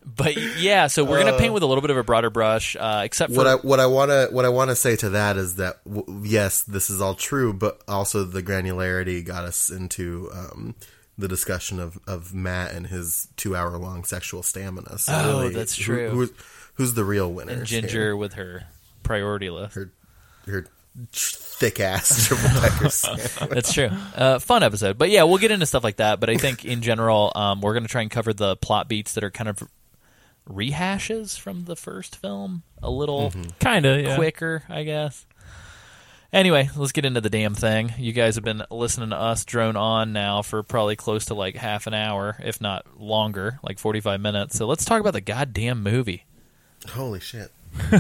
but 0.05 0.37
yeah, 0.59 0.89
so 0.89 1.05
we're 1.05 1.23
gonna 1.23 1.39
paint 1.39 1.53
with 1.53 1.63
a 1.63 1.67
little 1.67 1.83
bit 1.83 1.91
of 1.91 1.97
a 1.97 2.03
broader 2.03 2.31
brush, 2.31 2.77
uh, 2.79 3.03
except 3.05 3.33
for 3.33 3.39
what 3.39 3.47
I 3.47 3.55
what 3.57 3.81
I 3.81 3.87
want 3.87 4.11
to 4.11 4.29
what 4.33 4.45
I 4.45 4.49
want 4.49 4.71
to 4.71 4.77
say 4.77 4.97
to 4.97 5.11
that 5.11 5.37
is 5.37 5.57
that 5.57 5.77
w- 5.85 6.23
yes, 6.25 6.63
this 6.63 6.91
is 6.91 7.01
all 7.01 7.15
true, 7.15 7.53
but 7.53 7.81
also 7.87 8.25
the 8.25 8.43
granularity 8.43 9.25
got 9.25 9.45
us 9.45 9.71
into 9.71 10.31
um, 10.33 10.75
the 11.19 11.29
discussion 11.29 11.81
of, 11.81 11.99
of 12.07 12.33
Matt 12.33 12.73
and 12.73 12.87
his 12.87 13.29
two 13.37 13.57
hour 13.57 13.77
long 13.77 14.05
sexual 14.05 14.43
stamina. 14.43 14.99
So 14.99 15.13
Oh, 15.15 15.41
really, 15.43 15.55
that's 15.55 15.75
who- 15.77 15.83
true. 15.83 16.11
who's, 16.11 16.31
who's 16.75 16.95
the 16.95 17.05
real 17.05 17.31
winner? 17.33 17.53
and 17.53 17.67
Ginger 17.67 18.17
with 18.17 18.35
her 18.35 18.65
priority 19.03 19.51
list. 19.51 19.75
her 19.75 19.91
her 20.47 20.67
thick 21.13 21.79
ass 21.81 22.27
triple 22.29 22.49
decker 22.61 22.89
sandwich. 22.91 23.35
That's 23.51 23.73
true. 23.73 23.91
Uh, 24.17 24.39
fun 24.39 24.63
episode, 24.63 24.97
but 24.99 25.11
yeah, 25.11 25.25
we'll 25.25 25.39
get 25.39 25.51
into 25.51 25.67
stuff 25.67 25.85
like 25.85 25.97
that. 25.97 26.21
But 26.21 26.31
I 26.31 26.37
think 26.37 26.65
in 26.65 26.81
general, 26.83 27.33
um, 27.35 27.61
we're 27.61 27.73
going 27.75 27.83
to 27.85 27.89
try 27.89 28.03
and 28.03 28.11
cover 28.11 28.33
the 28.33 28.57
plot 28.57 28.89
beats 28.89 29.15
that 29.15 29.25
are 29.25 29.31
kind 29.31 29.49
of 29.49 29.63
rehashes 30.49 31.39
from 31.39 31.65
the 31.65 31.77
first 31.77 32.17
film 32.17 32.63
a 32.83 32.91
little 32.91 33.33
Kind 33.61 33.85
of. 33.87 34.01
Yeah. 34.01 34.17
quicker, 34.17 34.63
I 34.69 34.83
guess. 34.85 35.27
Anyway, 36.33 36.69
let's 36.77 36.93
get 36.93 37.07
into 37.07 37.21
the 37.23 37.31
damn 37.31 37.55
thing. 37.55 37.93
You 37.99 38.13
guys 38.13 38.35
have 38.35 38.45
been 38.45 38.63
listening 38.71 39.11
to 39.11 39.17
us 39.17 39.45
drone 39.47 39.77
on 39.77 40.13
now 40.13 40.43
for 40.43 40.63
probably 40.63 40.95
close 40.97 41.27
to 41.27 41.35
like 41.35 41.57
half 41.57 41.87
an 41.87 41.95
hour, 41.95 42.37
if 42.41 42.61
not 42.61 42.85
longer, 43.01 43.59
like 43.63 43.79
45 43.79 44.21
minutes. 44.21 44.57
So 44.57 44.67
let's 44.67 44.85
talk 44.85 45.01
about 45.01 45.15
the 45.15 45.23
goddamn 45.23 45.83
movie. 45.83 46.25
Holy 46.91 47.21
shit! 47.21 47.51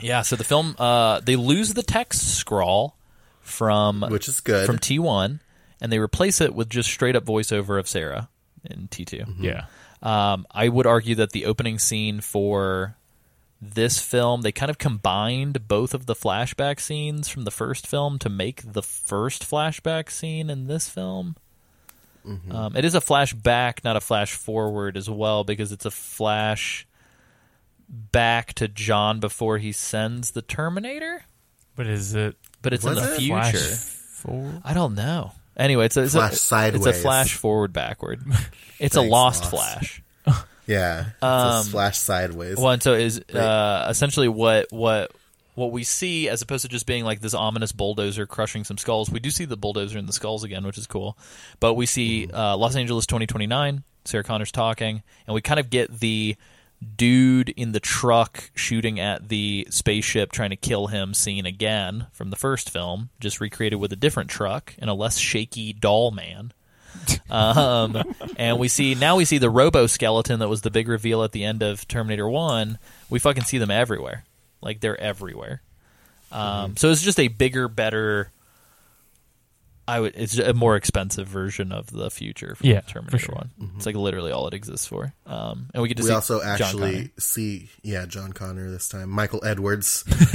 Yeah, 0.00 0.22
so 0.22 0.36
the 0.36 0.44
film 0.44 0.74
uh, 0.78 1.20
they 1.20 1.36
lose 1.36 1.72
the 1.72 1.82
text 1.82 2.36
scrawl 2.36 2.96
from 3.40 4.02
which 4.02 4.28
is 4.28 4.40
good. 4.40 4.66
from 4.66 4.78
T1, 4.78 5.40
and 5.80 5.92
they 5.92 5.98
replace 5.98 6.40
it 6.40 6.54
with 6.54 6.68
just 6.68 6.90
straight 6.90 7.16
up 7.16 7.24
voiceover 7.24 7.78
of 7.78 7.88
Sarah 7.88 8.28
in 8.64 8.88
T2. 8.88 9.36
Yeah. 9.38 9.66
Um, 10.02 10.46
I 10.50 10.68
would 10.68 10.86
argue 10.86 11.14
that 11.16 11.30
the 11.30 11.46
opening 11.46 11.78
scene 11.78 12.20
for 12.20 12.96
this 13.60 13.98
film, 14.00 14.42
they 14.42 14.52
kind 14.52 14.70
of 14.70 14.78
combined 14.78 15.66
both 15.68 15.94
of 15.94 16.06
the 16.06 16.14
flashback 16.14 16.80
scenes 16.80 17.28
from 17.28 17.44
the 17.44 17.50
first 17.50 17.86
film 17.86 18.18
to 18.20 18.28
make 18.28 18.62
the 18.72 18.82
first 18.82 19.48
flashback 19.48 20.10
scene 20.10 20.50
in 20.50 20.66
this 20.66 20.88
film. 20.88 21.36
Um, 22.50 22.74
it 22.74 22.86
is 22.86 22.94
a 22.94 23.00
flashback, 23.00 23.84
not 23.84 23.96
a 23.96 24.00
flash 24.00 24.32
forward 24.32 24.96
as 24.96 25.10
well, 25.10 25.44
because 25.44 25.72
it's 25.72 25.84
a 25.84 25.90
flash 25.90 26.86
back 27.86 28.54
to 28.54 28.66
John 28.68 29.20
before 29.20 29.58
he 29.58 29.72
sends 29.72 30.30
the 30.30 30.40
Terminator. 30.40 31.24
But 31.76 31.86
is 31.86 32.14
it 32.14 32.36
But 32.62 32.72
it's 32.72 32.84
in 32.84 32.94
the 32.94 33.12
it? 33.14 33.18
future. 33.18 33.58
flash? 33.58 34.60
I 34.64 34.72
don't 34.72 34.94
know. 34.94 35.32
Anyway, 35.56 35.84
it's 35.86 35.96
a, 35.98 36.02
it's 36.04 36.14
Flash 36.14 36.50
a, 36.50 36.74
It's 36.74 36.86
a 36.86 36.92
flash 36.94 37.34
forward 37.34 37.72
backward. 37.72 38.22
It's 38.80 38.96
a 38.96 39.02
lost 39.02 39.42
Lost. 39.42 39.50
flash. 39.50 40.02
Yeah, 40.66 41.06
it's 41.08 41.22
Um, 41.22 41.64
splash 41.64 41.98
sideways. 41.98 42.56
Well, 42.56 42.70
and 42.70 42.82
so 42.82 42.94
is 42.94 43.20
uh, 43.20 43.86
essentially 43.90 44.28
what 44.28 44.70
what 44.70 45.10
what 45.54 45.70
we 45.72 45.84
see, 45.84 46.28
as 46.28 46.42
opposed 46.42 46.62
to 46.62 46.68
just 46.68 46.86
being 46.86 47.04
like 47.04 47.20
this 47.20 47.34
ominous 47.34 47.72
bulldozer 47.72 48.26
crushing 48.26 48.64
some 48.64 48.78
skulls. 48.78 49.10
We 49.10 49.20
do 49.20 49.30
see 49.30 49.44
the 49.44 49.56
bulldozer 49.56 49.98
in 49.98 50.06
the 50.06 50.12
skulls 50.12 50.44
again, 50.44 50.66
which 50.66 50.78
is 50.78 50.86
cool. 50.86 51.16
But 51.60 51.74
we 51.74 51.86
see 51.86 52.28
uh, 52.32 52.56
Los 52.56 52.76
Angeles 52.76 53.06
2029. 53.06 53.84
Sarah 54.06 54.24
Connor's 54.24 54.52
talking, 54.52 55.02
and 55.26 55.34
we 55.34 55.40
kind 55.40 55.58
of 55.58 55.70
get 55.70 56.00
the 56.00 56.36
dude 56.96 57.48
in 57.48 57.72
the 57.72 57.80
truck 57.80 58.50
shooting 58.54 59.00
at 59.00 59.30
the 59.30 59.66
spaceship 59.70 60.30
trying 60.30 60.50
to 60.50 60.56
kill 60.56 60.88
him 60.88 61.14
scene 61.14 61.46
again 61.46 62.06
from 62.12 62.28
the 62.28 62.36
first 62.36 62.68
film, 62.68 63.08
just 63.20 63.40
recreated 63.40 63.78
with 63.78 63.92
a 63.92 63.96
different 63.96 64.28
truck 64.28 64.74
and 64.78 64.90
a 64.90 64.94
less 64.94 65.16
shaky 65.16 65.72
doll 65.72 66.10
man. 66.10 66.52
Um, 67.30 68.02
and 68.36 68.58
we 68.58 68.68
see 68.68 68.94
now 68.94 69.16
we 69.16 69.24
see 69.24 69.38
the 69.38 69.50
robo 69.50 69.86
skeleton 69.86 70.40
that 70.40 70.48
was 70.48 70.62
the 70.62 70.70
big 70.70 70.88
reveal 70.88 71.22
at 71.22 71.32
the 71.32 71.44
end 71.44 71.62
of 71.62 71.86
Terminator 71.88 72.28
One. 72.28 72.78
We 73.10 73.18
fucking 73.18 73.44
see 73.44 73.58
them 73.58 73.70
everywhere, 73.70 74.24
like 74.60 74.80
they're 74.80 75.00
everywhere. 75.00 75.62
Um, 76.32 76.76
So 76.76 76.90
it's 76.90 77.02
just 77.02 77.20
a 77.20 77.28
bigger, 77.28 77.68
better. 77.68 78.30
I 79.86 80.00
would. 80.00 80.14
It's 80.16 80.38
a 80.38 80.54
more 80.54 80.76
expensive 80.76 81.28
version 81.28 81.70
of 81.70 81.90
the 81.90 82.10
future 82.10 82.54
from 82.54 82.66
Yeah, 82.68 82.80
for 82.80 82.90
Terminator 82.94 83.18
sure. 83.18 83.34
One. 83.34 83.50
It's 83.76 83.84
like 83.84 83.96
literally 83.96 84.32
all 84.32 84.46
it 84.48 84.54
exists 84.54 84.86
for. 84.86 85.12
Um, 85.26 85.68
and 85.74 85.82
we 85.82 85.88
get 85.88 85.98
to 85.98 86.02
we 86.02 86.08
see 86.08 86.14
also 86.14 86.40
actually 86.42 86.92
Connor. 86.94 87.10
see, 87.18 87.68
yeah, 87.82 88.06
John 88.06 88.32
Connor 88.32 88.70
this 88.70 88.88
time. 88.88 89.10
Michael 89.10 89.44
Edwards 89.44 90.04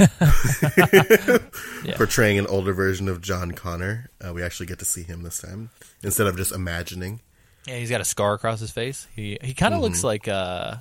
Yeah. 1.84 1.96
portraying 1.96 2.38
an 2.38 2.46
older 2.46 2.72
version 2.72 3.08
of 3.08 3.20
John 3.20 3.52
Connor. 3.52 4.10
Uh, 4.24 4.32
we 4.32 4.42
actually 4.42 4.66
get 4.66 4.78
to 4.80 4.84
see 4.84 5.02
him 5.02 5.22
this 5.22 5.38
time 5.38 5.70
instead 6.02 6.26
of 6.26 6.36
just 6.36 6.52
imagining. 6.52 7.20
Yeah, 7.66 7.76
he's 7.76 7.90
got 7.90 8.00
a 8.00 8.04
scar 8.04 8.34
across 8.34 8.60
his 8.60 8.70
face. 8.70 9.06
He 9.14 9.38
he 9.42 9.54
kind 9.54 9.74
of 9.74 9.78
Mm-hmm. 9.78 9.84
looks 9.84 10.04
like 10.04 10.28
uh, 10.28 10.76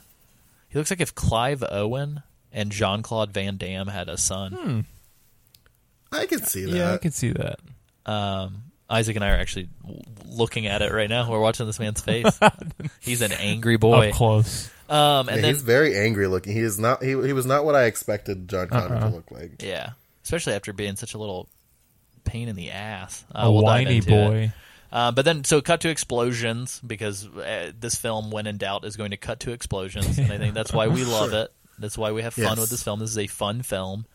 he 0.69 0.77
looks 0.77 0.89
like 0.91 1.01
if 1.01 1.15
Clive 1.15 1.63
Owen 1.69 2.21
and 2.51 2.71
Jean 2.71 3.01
Claude 3.01 3.31
Van 3.31 3.57
Damme 3.57 3.87
had 3.87 4.09
a 4.09 4.17
son. 4.17 4.85
I 6.11 6.25
can 6.25 6.43
see 6.43 6.65
that. 6.65 6.75
Yeah, 6.75 6.93
I 6.93 6.97
can 6.97 7.11
see 7.11 7.31
that. 7.33 7.59
Um, 8.09 8.63
Isaac 8.89 9.15
and 9.15 9.23
I 9.25 9.29
are 9.29 9.37
actually 9.37 9.69
looking 10.25 10.65
at 10.67 10.81
it 10.81 10.91
right 10.91 11.09
now. 11.09 11.29
We're 11.29 11.39
watching 11.39 11.65
this 11.67 11.79
man's 11.79 12.01
face. 12.01 12.39
he's 13.01 13.21
an 13.21 13.31
angry 13.33 13.77
boy. 13.77 14.09
Up 14.09 14.15
close. 14.15 14.69
Um, 14.89 15.27
and 15.29 15.35
Yeah, 15.37 15.41
then 15.43 15.53
he's 15.53 15.61
very 15.63 15.95
angry 15.97 16.27
looking. 16.27 16.53
He 16.53 16.61
is 16.61 16.79
not. 16.79 17.03
He, 17.03 17.09
he 17.09 17.33
was 17.33 17.45
not 17.45 17.65
what 17.65 17.75
I 17.75 17.83
expected 17.85 18.49
John 18.49 18.67
Connor 18.69 18.95
Uh-uh. 18.95 19.09
to 19.09 19.15
look 19.15 19.29
like. 19.31 19.61
yeah, 19.61 19.91
especially 20.23 20.53
after 20.53 20.73
being 20.73 20.95
such 20.95 21.13
a 21.13 21.17
little 21.19 21.47
pain 22.23 22.47
in 22.49 22.55
the 22.55 22.71
ass. 22.71 23.23
Uh, 23.33 23.41
a 23.43 23.51
we'll 23.51 23.61
whiny 23.63 23.97
into 23.97 24.09
it. 24.11 24.27
boy. 24.29 24.53
Uh, 24.91 25.11
but 25.11 25.23
then, 25.23 25.43
so 25.43 25.61
cut 25.61 25.81
to 25.81 25.89
explosions 25.89 26.81
because 26.85 27.27
uh, 27.27 27.71
this 27.79 27.93
film, 27.93 28.31
when 28.31 28.47
in 28.47 28.57
doubt, 28.57 28.85
is 28.85 28.97
going 28.97 29.11
to 29.11 29.17
cut 29.17 29.41
to 29.41 29.51
explosions, 29.51 30.17
and 30.17 30.31
I 30.31 30.39
think 30.39 30.55
that's 30.55 30.73
why 30.73 30.87
we 30.87 31.03
love 31.05 31.33
it. 31.33 31.53
That's 31.77 31.95
why 31.95 32.11
we 32.11 32.23
have 32.23 32.33
fun 32.33 32.43
Yes. 32.43 32.59
with 32.59 32.69
this 32.71 32.81
film. 32.81 32.99
This 32.99 33.11
is 33.11 33.17
a 33.19 33.27
fun 33.27 33.61
film. 33.61 34.07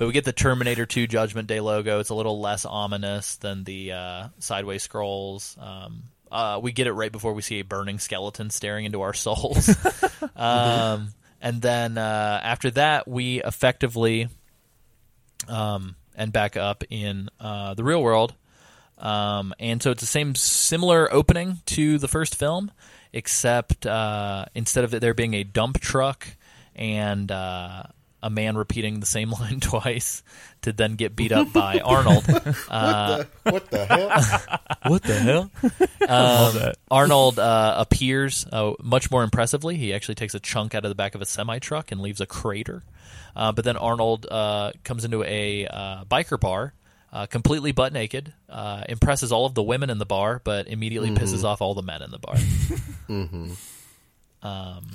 But 0.00 0.06
we 0.06 0.14
get 0.14 0.24
the 0.24 0.32
Terminator 0.32 0.86
2 0.86 1.06
Judgment 1.06 1.46
Day 1.46 1.60
logo. 1.60 2.00
It's 2.00 2.08
a 2.08 2.14
little 2.14 2.40
less 2.40 2.64
ominous 2.64 3.36
than 3.36 3.64
the 3.64 3.92
uh, 3.92 4.28
sideways 4.38 4.82
scrolls. 4.82 5.58
Um, 5.60 6.04
uh, 6.32 6.58
we 6.62 6.72
get 6.72 6.86
it 6.86 6.94
right 6.94 7.12
before 7.12 7.34
we 7.34 7.42
see 7.42 7.60
a 7.60 7.64
burning 7.64 7.98
skeleton 7.98 8.48
staring 8.48 8.86
into 8.86 9.02
our 9.02 9.12
souls. 9.12 9.68
um, 10.36 11.12
and 11.42 11.60
then 11.60 11.98
uh, 11.98 12.40
after 12.42 12.70
that, 12.70 13.08
we 13.08 13.42
effectively 13.42 14.30
um, 15.48 15.96
end 16.16 16.32
back 16.32 16.56
up 16.56 16.82
in 16.88 17.28
uh, 17.38 17.74
the 17.74 17.84
real 17.84 18.02
world. 18.02 18.34
Um, 18.96 19.52
and 19.60 19.82
so 19.82 19.90
it's 19.90 20.00
the 20.00 20.06
same 20.06 20.34
similar 20.34 21.12
opening 21.12 21.58
to 21.66 21.98
the 21.98 22.08
first 22.08 22.36
film, 22.36 22.70
except 23.12 23.84
uh, 23.84 24.46
instead 24.54 24.84
of 24.84 24.98
there 24.98 25.12
being 25.12 25.34
a 25.34 25.44
dump 25.44 25.78
truck 25.78 26.26
and 26.74 27.30
uh, 27.30 27.82
a 28.22 28.30
man 28.30 28.56
repeating 28.56 29.00
the 29.00 29.06
same 29.06 29.30
line 29.40 29.60
twice 29.60 30.22
to 30.62 30.72
then 30.72 30.96
get 30.96 31.16
beat 31.16 31.32
up 31.32 31.52
by 31.52 31.78
Arnold. 31.84 32.24
Uh, 32.68 33.24
what 33.44 33.70
the 33.70 33.84
hell? 33.86 34.58
what 34.90 35.02
the 35.02 35.14
hell? 35.14 35.50
Love 36.08 36.54
that. 36.54 36.76
Arnold 36.90 37.38
uh, 37.38 37.74
appears 37.78 38.46
uh, 38.52 38.72
much 38.82 39.10
more 39.10 39.22
impressively. 39.22 39.76
He 39.76 39.94
actually 39.94 40.16
takes 40.16 40.34
a 40.34 40.40
chunk 40.40 40.74
out 40.74 40.84
of 40.84 40.90
the 40.90 40.94
back 40.94 41.14
of 41.14 41.22
a 41.22 41.26
semi 41.26 41.58
truck 41.58 41.92
and 41.92 42.00
leaves 42.00 42.20
a 42.20 42.26
crater. 42.26 42.82
Uh, 43.34 43.52
but 43.52 43.64
then 43.64 43.76
Arnold 43.76 44.26
uh, 44.30 44.72
comes 44.84 45.04
into 45.04 45.22
a 45.22 45.66
uh, 45.66 46.04
biker 46.04 46.38
bar, 46.38 46.74
uh, 47.12 47.26
completely 47.26 47.72
butt 47.72 47.92
naked, 47.92 48.32
uh, 48.48 48.82
impresses 48.88 49.32
all 49.32 49.46
of 49.46 49.54
the 49.54 49.62
women 49.62 49.88
in 49.88 49.98
the 49.98 50.06
bar, 50.06 50.40
but 50.42 50.66
immediately 50.68 51.10
pisses 51.10 51.44
off 51.44 51.60
all 51.60 51.74
the 51.74 51.82
men 51.82 52.02
in 52.02 52.10
the 52.10 52.18
bar. 52.18 52.36
Um, 54.42 54.86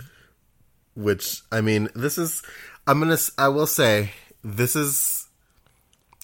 Which 0.95 1.41
I 1.51 1.61
mean, 1.61 1.89
this 1.95 2.17
is. 2.17 2.41
I'm 2.87 2.99
gonna. 2.99 3.17
I 3.37 3.49
will 3.49 3.67
say 3.67 4.11
this 4.43 4.75
is. 4.75 5.21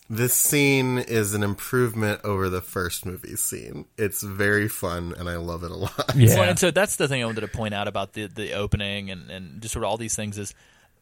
This 0.10 0.34
scene 0.34 0.98
is 0.98 1.34
an 1.34 1.42
improvement 1.42 2.20
over 2.26 2.50
the 2.50 2.62
first 2.62 3.06
movie 3.06 3.38
scene. 3.38 3.86
It's 3.98 4.22
very 4.22 4.68
fun, 4.68 5.16
and 5.18 5.30
I 5.30 5.38
love 5.38 5.64
it 5.64 5.72
a 5.72 5.76
lot. 5.76 6.12
Yeah. 6.16 6.36
Well, 6.36 6.50
and 6.50 6.60
so 6.60 6.70
that's 6.70 6.98
the 6.98 7.08
thing 7.08 7.24
I 7.24 7.26
wanted 7.26 7.42
to 7.42 7.48
point 7.48 7.74
out 7.74 7.88
about 7.88 8.12
the 8.14 8.28
the 8.28 8.52
opening 8.54 9.10
and 9.10 9.32
and 9.32 9.62
just 9.62 9.72
sort 9.72 9.86
of 9.86 9.90
all 9.90 9.98
these 9.98 10.16
things 10.16 10.38
is 10.38 10.54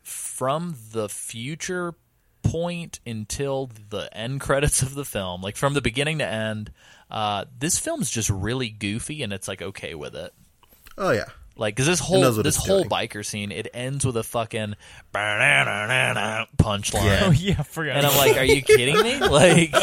from 0.04 0.76
the 0.92 1.10
future 1.10 1.96
point 2.44 3.00
until 3.06 3.70
the 3.90 4.16
end 4.16 4.42
credits 4.42 4.82
of 4.82 4.96
the 4.96 5.06
film, 5.06 5.42
like 5.42 5.56
from 5.56 5.74
the 5.74 5.82
beginning 5.82 6.20
to 6.20 6.26
end, 6.26 6.72
uh, 7.12 7.46
this 7.58 7.78
film's 7.78 8.10
just 8.10 8.30
really 8.30 8.70
goofy 8.70 9.24
and 9.24 9.34
it's 9.34 9.48
like 9.48 9.62
okay 9.62 9.96
with 9.96 10.16
it. 10.16 10.34
Oh 10.98 11.12
yeah, 11.12 11.30
Like, 11.60 11.76
because 11.76 11.88
this 11.88 12.00
whole 12.00 12.32
this 12.32 12.56
whole 12.56 12.84
doing. 12.84 12.90
biker 12.90 13.26
scene, 13.26 13.52
it 13.52 13.68
ends 13.74 14.06
with 14.06 14.16
a 14.18 14.24
fucking 14.24 14.76
punchline. 16.58 17.04
Yeah. 17.04 17.22
Oh 17.26 17.32
yeah, 17.32 17.56
I 17.60 17.64
forgot. 17.64 17.98
And 17.98 18.06
I'm 18.08 18.18
like, 18.18 18.38
are 18.38 18.44
you 18.46 18.62
kidding 18.62 18.96
me? 19.02 19.20
Like, 19.30 19.74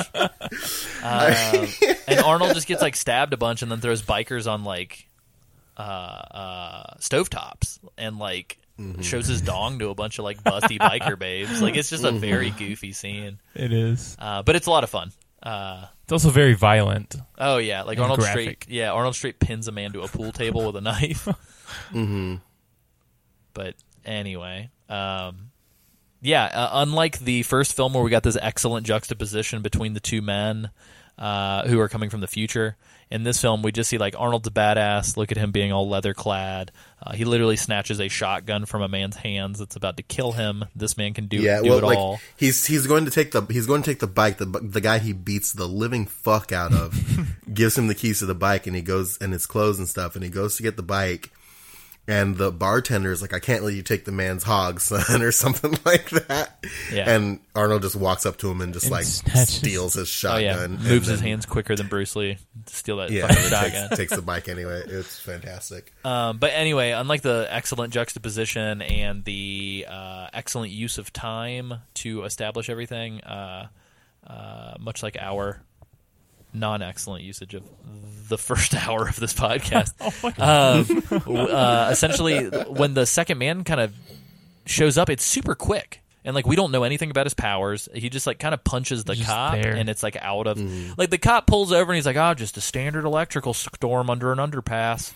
um, 1.02 1.68
and 2.08 2.20
Arnold 2.20 2.54
just 2.54 2.66
gets 2.66 2.82
like 2.82 2.96
stabbed 2.96 3.32
a 3.32 3.36
bunch 3.36 3.62
and 3.62 3.70
then 3.70 3.80
throws 3.80 4.02
bikers 4.02 4.50
on 4.50 4.64
like 4.64 5.06
uh, 5.76 5.80
uh, 5.82 6.94
stovetops 6.98 7.78
and 7.96 8.18
like 8.18 8.58
shows 9.02 9.26
his 9.26 9.40
dong 9.40 9.78
to 9.78 9.88
a 9.88 9.94
bunch 9.94 10.18
of 10.18 10.24
like 10.24 10.42
busty 10.42 10.78
biker 10.80 11.18
babes. 11.18 11.62
Like, 11.62 11.76
it's 11.76 11.90
just 11.90 12.04
a 12.04 12.12
very 12.12 12.50
goofy 12.50 12.92
scene, 12.92 13.38
it 13.54 13.72
is. 13.72 14.16
uh, 14.18 14.42
but 14.42 14.56
it's 14.56 14.66
a 14.66 14.70
lot 14.70 14.84
of 14.84 14.90
fun. 14.90 15.12
Uh, 15.42 15.86
It's 16.04 16.12
also 16.12 16.30
very 16.30 16.54
violent. 16.54 17.14
oh 17.38 17.58
yeah, 17.58 17.82
like 17.82 17.98
Arnold 17.98 18.18
graphic. 18.20 18.64
straight, 18.64 18.68
yeah, 18.74 18.90
Arnold 18.92 19.14
straight 19.14 19.38
pins 19.38 19.68
a 19.68 19.72
man 19.72 19.92
to 19.92 20.00
a 20.02 20.08
pool 20.08 20.32
table 20.32 20.66
with 20.66 20.76
a 20.76 20.80
knife. 20.80 21.28
But 23.54 23.74
anyway, 24.04 24.70
um, 24.88 25.50
yeah, 26.20 26.44
uh, 26.44 26.70
unlike 26.74 27.18
the 27.18 27.42
first 27.42 27.74
film 27.74 27.94
where 27.94 28.02
we 28.02 28.10
got 28.10 28.22
this 28.22 28.36
excellent 28.40 28.86
juxtaposition 28.86 29.62
between 29.62 29.94
the 29.94 30.00
two 30.00 30.22
men 30.22 30.70
uh, 31.18 31.66
who 31.66 31.80
are 31.80 31.88
coming 31.88 32.10
from 32.10 32.20
the 32.20 32.26
future, 32.26 32.76
in 33.10 33.22
this 33.22 33.40
film 33.40 33.62
we 33.62 33.70
just 33.70 33.88
see 33.88 33.98
like 33.98 34.18
Arnold's 34.18 34.48
a 34.48 34.50
badass. 34.50 35.16
Look 35.16 35.30
at 35.30 35.38
him 35.38 35.52
being 35.52 35.72
all 35.72 35.88
leather 35.88 36.14
clad. 36.14 36.72
Uh, 37.00 37.12
he 37.12 37.24
literally 37.24 37.56
snatches 37.56 38.00
a 38.00 38.08
shotgun 38.08 38.66
from 38.66 38.82
a 38.82 38.88
man's 38.88 39.16
hands 39.16 39.58
that's 39.58 39.76
about 39.76 39.96
to 39.98 40.02
kill 40.02 40.32
him. 40.32 40.64
This 40.74 40.96
man 40.96 41.14
can 41.14 41.28
do, 41.28 41.36
yeah. 41.38 41.62
do 41.62 41.68
Well, 41.68 41.78
it 41.78 41.84
like 41.84 41.98
all. 41.98 42.20
he's 42.36 42.66
he's 42.66 42.86
going 42.86 43.04
to 43.04 43.10
take 43.10 43.30
the 43.32 43.42
he's 43.42 43.66
going 43.66 43.82
to 43.82 43.90
take 43.90 44.00
the 44.00 44.06
bike. 44.06 44.38
The 44.38 44.46
the 44.46 44.80
guy 44.80 44.98
he 44.98 45.12
beats 45.12 45.52
the 45.52 45.68
living 45.68 46.06
fuck 46.06 46.52
out 46.52 46.72
of 46.72 46.98
gives 47.54 47.78
him 47.78 47.86
the 47.86 47.94
keys 47.94 48.18
to 48.20 48.26
the 48.26 48.34
bike, 48.34 48.66
and 48.66 48.74
he 48.74 48.82
goes 48.82 49.18
and 49.18 49.32
his 49.32 49.46
clothes 49.46 49.78
and 49.78 49.88
stuff, 49.88 50.16
and 50.16 50.24
he 50.24 50.30
goes 50.30 50.56
to 50.56 50.62
get 50.62 50.76
the 50.76 50.82
bike. 50.82 51.30
And 52.08 52.36
the 52.36 52.52
bartender 52.52 53.10
is 53.10 53.20
like, 53.20 53.34
I 53.34 53.40
can't 53.40 53.64
let 53.64 53.74
you 53.74 53.82
take 53.82 54.04
the 54.04 54.12
man's 54.12 54.44
hog, 54.44 54.78
son, 54.80 55.22
or 55.22 55.32
something 55.32 55.72
like 55.84 56.08
that. 56.10 56.64
Yeah. 56.92 57.10
And 57.10 57.40
Arnold 57.54 57.82
just 57.82 57.96
walks 57.96 58.24
up 58.24 58.36
to 58.38 58.50
him 58.50 58.60
and 58.60 58.72
just 58.72 58.86
And 58.86 58.92
like 58.92 59.04
snatches- 59.04 59.54
steals 59.56 59.94
his 59.94 60.02
Oh 60.02 60.04
shotgun. 60.06 60.42
yeah, 60.42 60.62
and 60.64 60.72
moves 60.84 61.08
his 61.08 61.18
then- 61.20 61.28
hands 61.30 61.46
quicker 61.46 61.74
than 61.74 61.88
Bruce 61.88 62.14
Lee 62.14 62.38
to 62.66 62.74
steal 62.76 62.98
that 62.98 63.10
Yeah, 63.10 63.26
shotgun. 63.32 63.88
takes, 63.88 63.96
takes 63.96 64.14
the 64.16 64.22
bike 64.22 64.48
anyway. 64.48 64.82
It's 64.86 65.18
fantastic. 65.18 65.92
Um, 66.04 66.38
but 66.38 66.52
anyway, 66.54 66.92
unlike 66.92 67.22
the 67.22 67.48
excellent 67.50 67.92
juxtaposition 67.92 68.82
and 68.82 69.24
the 69.24 69.86
uh, 69.88 70.28
excellent 70.32 70.70
use 70.70 70.98
of 70.98 71.12
time 71.12 71.74
to 71.94 72.22
establish 72.22 72.70
everything, 72.70 73.20
uh, 73.22 73.66
uh, 74.26 74.74
much 74.78 75.02
like 75.02 75.16
our 75.20 75.60
non-excellent 76.58 77.22
usage 77.24 77.54
of 77.54 77.62
the 78.28 78.38
first 78.38 78.74
hour 78.88 79.08
of 79.08 79.18
this 79.20 79.34
podcast. 79.34 79.92
um, 80.40 81.00
w- 81.20 81.38
uh, 81.48 81.88
essentially, 81.92 82.46
when 82.48 82.94
the 82.94 83.06
second 83.06 83.38
man 83.38 83.64
kind 83.64 83.80
of 83.80 83.94
shows 84.64 84.98
up, 84.98 85.08
it's 85.10 85.24
super 85.24 85.54
quick. 85.54 86.00
And 86.24 86.34
like 86.34 86.44
we 86.46 86.56
don't 86.56 86.72
know 86.72 86.82
anything 86.82 87.10
about 87.12 87.26
his 87.26 87.34
powers. 87.34 87.88
He 87.94 88.08
just 88.10 88.26
like 88.26 88.40
kind 88.40 88.52
of 88.52 88.64
punches 88.64 89.04
the 89.04 89.14
Just 89.14 89.28
cop, 89.28 89.52
there. 89.54 89.74
and 89.76 89.88
it's 89.88 90.02
like 90.02 90.16
out 90.20 90.48
of 90.48 90.58
like 90.98 91.08
the 91.10 91.18
cop 91.18 91.46
pulls 91.46 91.70
over 91.70 91.92
and 91.92 91.96
he's 91.96 92.04
like, 92.06 92.16
"Oh, 92.16 92.34
just 92.34 92.56
a 92.56 92.60
standard 92.60 93.04
electrical 93.04 93.54
storm 93.54 94.10
under 94.10 94.32
an 94.32 94.38
underpass." 94.38 95.12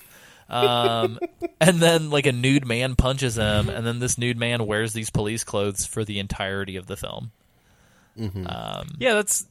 Um, 0.48 1.18
and 1.60 1.78
then 1.80 2.10
like 2.10 2.26
a 2.26 2.32
nude 2.32 2.64
man 2.64 2.94
punches 2.94 3.36
him, 3.36 3.68
and 3.68 3.84
then 3.84 3.98
this 3.98 4.18
nude 4.18 4.36
man 4.36 4.66
wears 4.66 4.92
these 4.92 5.10
police 5.10 5.42
clothes 5.42 5.84
for 5.84 6.04
the 6.04 6.20
entirety 6.20 6.76
of 6.76 6.86
the 6.86 6.96
film. 6.96 7.32
Um, 8.16 8.86
Yeah, 8.98 9.14
that's. 9.14 9.46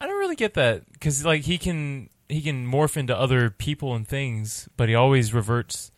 I 0.00 0.06
don't 0.06 0.18
really 0.18 0.36
get 0.36 0.54
that 0.54 0.90
because 0.92 1.24
like 1.24 1.42
he 1.42 1.58
can 1.58 2.08
he 2.28 2.40
can 2.42 2.66
morph 2.70 2.96
into 2.96 3.16
other 3.18 3.50
people 3.50 3.94
and 3.94 4.06
things, 4.06 4.68
but 4.76 4.88
he 4.88 4.94
always 4.94 5.32
reverts 5.34 5.90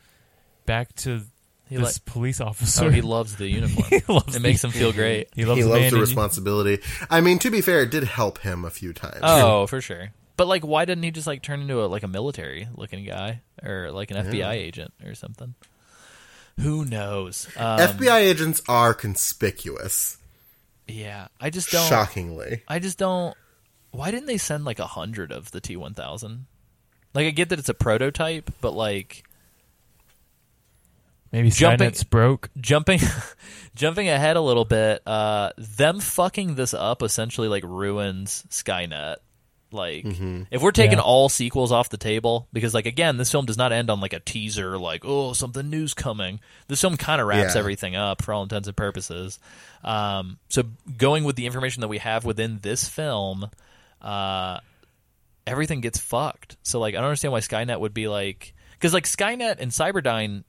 back 0.66 0.94
to 0.96 1.22
He 1.68 1.76
this 1.76 1.96
like- 1.98 2.04
police 2.04 2.40
officer. 2.40 2.84
oh, 2.86 2.90
he 2.90 3.00
loves 3.00 3.36
the 3.36 3.48
uniform. 3.48 3.86
He 3.90 4.00
loves 4.12 4.36
it 4.36 4.40
makes 4.42 4.62
the- 4.62 4.68
him 4.68 4.72
feel 4.72 4.92
great. 4.92 5.28
He 5.34 5.44
loves, 5.44 5.58
he 5.58 5.62
the 5.64 5.68
loves 5.68 5.90
the 5.90 6.00
responsibility. 6.00 6.80
I 7.10 7.20
mean, 7.20 7.38
to 7.40 7.50
be 7.50 7.60
fair, 7.60 7.82
it 7.82 7.90
did 7.90 8.04
help 8.04 8.38
him 8.38 8.64
a 8.64 8.70
few 8.70 8.92
times. 8.92 9.18
Oh, 9.22 9.66
for 9.66 9.80
sure. 9.80 10.10
But 10.36 10.46
like, 10.46 10.62
why 10.64 10.84
didn't 10.86 11.04
he 11.04 11.10
just 11.10 11.26
like 11.26 11.42
turn 11.42 11.60
into 11.60 11.82
a 11.82 11.86
like 11.86 12.02
a 12.02 12.08
military 12.08 12.68
looking 12.74 13.04
guy 13.04 13.42
or 13.62 13.90
like 13.90 14.10
an 14.10 14.16
FBI 14.26 14.52
agent 14.52 14.94
or 15.04 15.14
something? 15.14 15.54
Who 16.58 16.84
knows? 16.84 17.46
Um, 17.56 17.78
FBI 17.80 18.20
agents 18.20 18.62
are 18.68 18.94
conspicuous. 18.94 20.16
yeah, 20.88 21.28
I 21.40 21.50
just 21.50 21.70
don't. 21.70 21.88
Shockingly, 21.88 22.62
I 22.68 22.78
just 22.78 22.98
don't. 22.98 23.36
Why 23.92 24.10
didn't 24.10 24.26
they 24.26 24.38
send 24.38 24.64
like 24.64 24.78
a 24.78 24.86
hundred 24.86 25.32
of 25.32 25.50
the 25.50 25.60
T 25.60 25.76
one 25.76 25.94
thousand? 25.94 26.46
Like, 27.12 27.26
I 27.26 27.30
get 27.30 27.48
that 27.48 27.58
it's 27.58 27.68
a 27.68 27.74
prototype, 27.74 28.50
but 28.60 28.72
like 28.72 29.24
Maybe 31.32 31.50
Jumping- 31.50 31.90
Skynet's 31.90 32.02
broke. 32.04 32.50
jumping, 32.60 32.98
jumping 33.76 34.08
ahead 34.08 34.36
a 34.36 34.40
little 34.40 34.64
bit. 34.64 35.06
Uh, 35.06 35.50
them 35.56 36.00
fucking 36.00 36.56
this 36.56 36.74
up 36.74 37.02
essentially 37.02 37.46
like 37.48 37.62
ruins 37.64 38.44
Skynet. 38.50 39.16
Like, 39.72 40.04
if 40.50 40.60
we're 40.60 40.72
taking 40.72 40.98
Yeah. 40.98 41.04
all 41.04 41.28
sequels 41.28 41.70
off 41.70 41.90
the 41.90 41.96
table, 41.96 42.48
because 42.52 42.74
like 42.74 42.86
again, 42.86 43.18
this 43.18 43.30
film 43.30 43.46
does 43.46 43.56
not 43.56 43.70
end 43.70 43.88
on 43.88 44.00
like 44.00 44.12
a 44.12 44.18
teaser, 44.18 44.76
like 44.76 45.04
oh 45.04 45.32
something 45.32 45.70
new's 45.70 45.94
coming. 45.94 46.40
This 46.66 46.80
film 46.80 46.96
kind 46.96 47.20
of 47.20 47.28
wraps 47.28 47.54
Yeah. 47.54 47.60
everything 47.60 47.94
up 47.94 48.22
for 48.22 48.34
all 48.34 48.42
intents 48.42 48.66
and 48.66 48.76
purposes. 48.76 49.38
Um, 49.84 50.38
so 50.48 50.64
going 50.96 51.22
with 51.22 51.36
the 51.36 51.46
information 51.46 51.82
that 51.82 51.88
we 51.88 51.98
have 51.98 52.24
within 52.24 52.58
this 52.62 52.88
film, 52.88 53.48
uh, 54.02 54.60
everything 55.46 55.80
gets 55.80 55.98
fucked. 55.98 56.56
So 56.62 56.78
like, 56.80 56.94
I 56.94 56.98
don't 56.98 57.06
understand 57.06 57.32
why 57.32 57.40
Skynet 57.40 57.80
would 57.80 57.94
be 57.94 58.08
like, 58.08 58.54
because 58.72 58.94
like 58.94 59.04
Skynet 59.04 59.56
and 59.58 59.70
Cyberdyne 59.70 60.44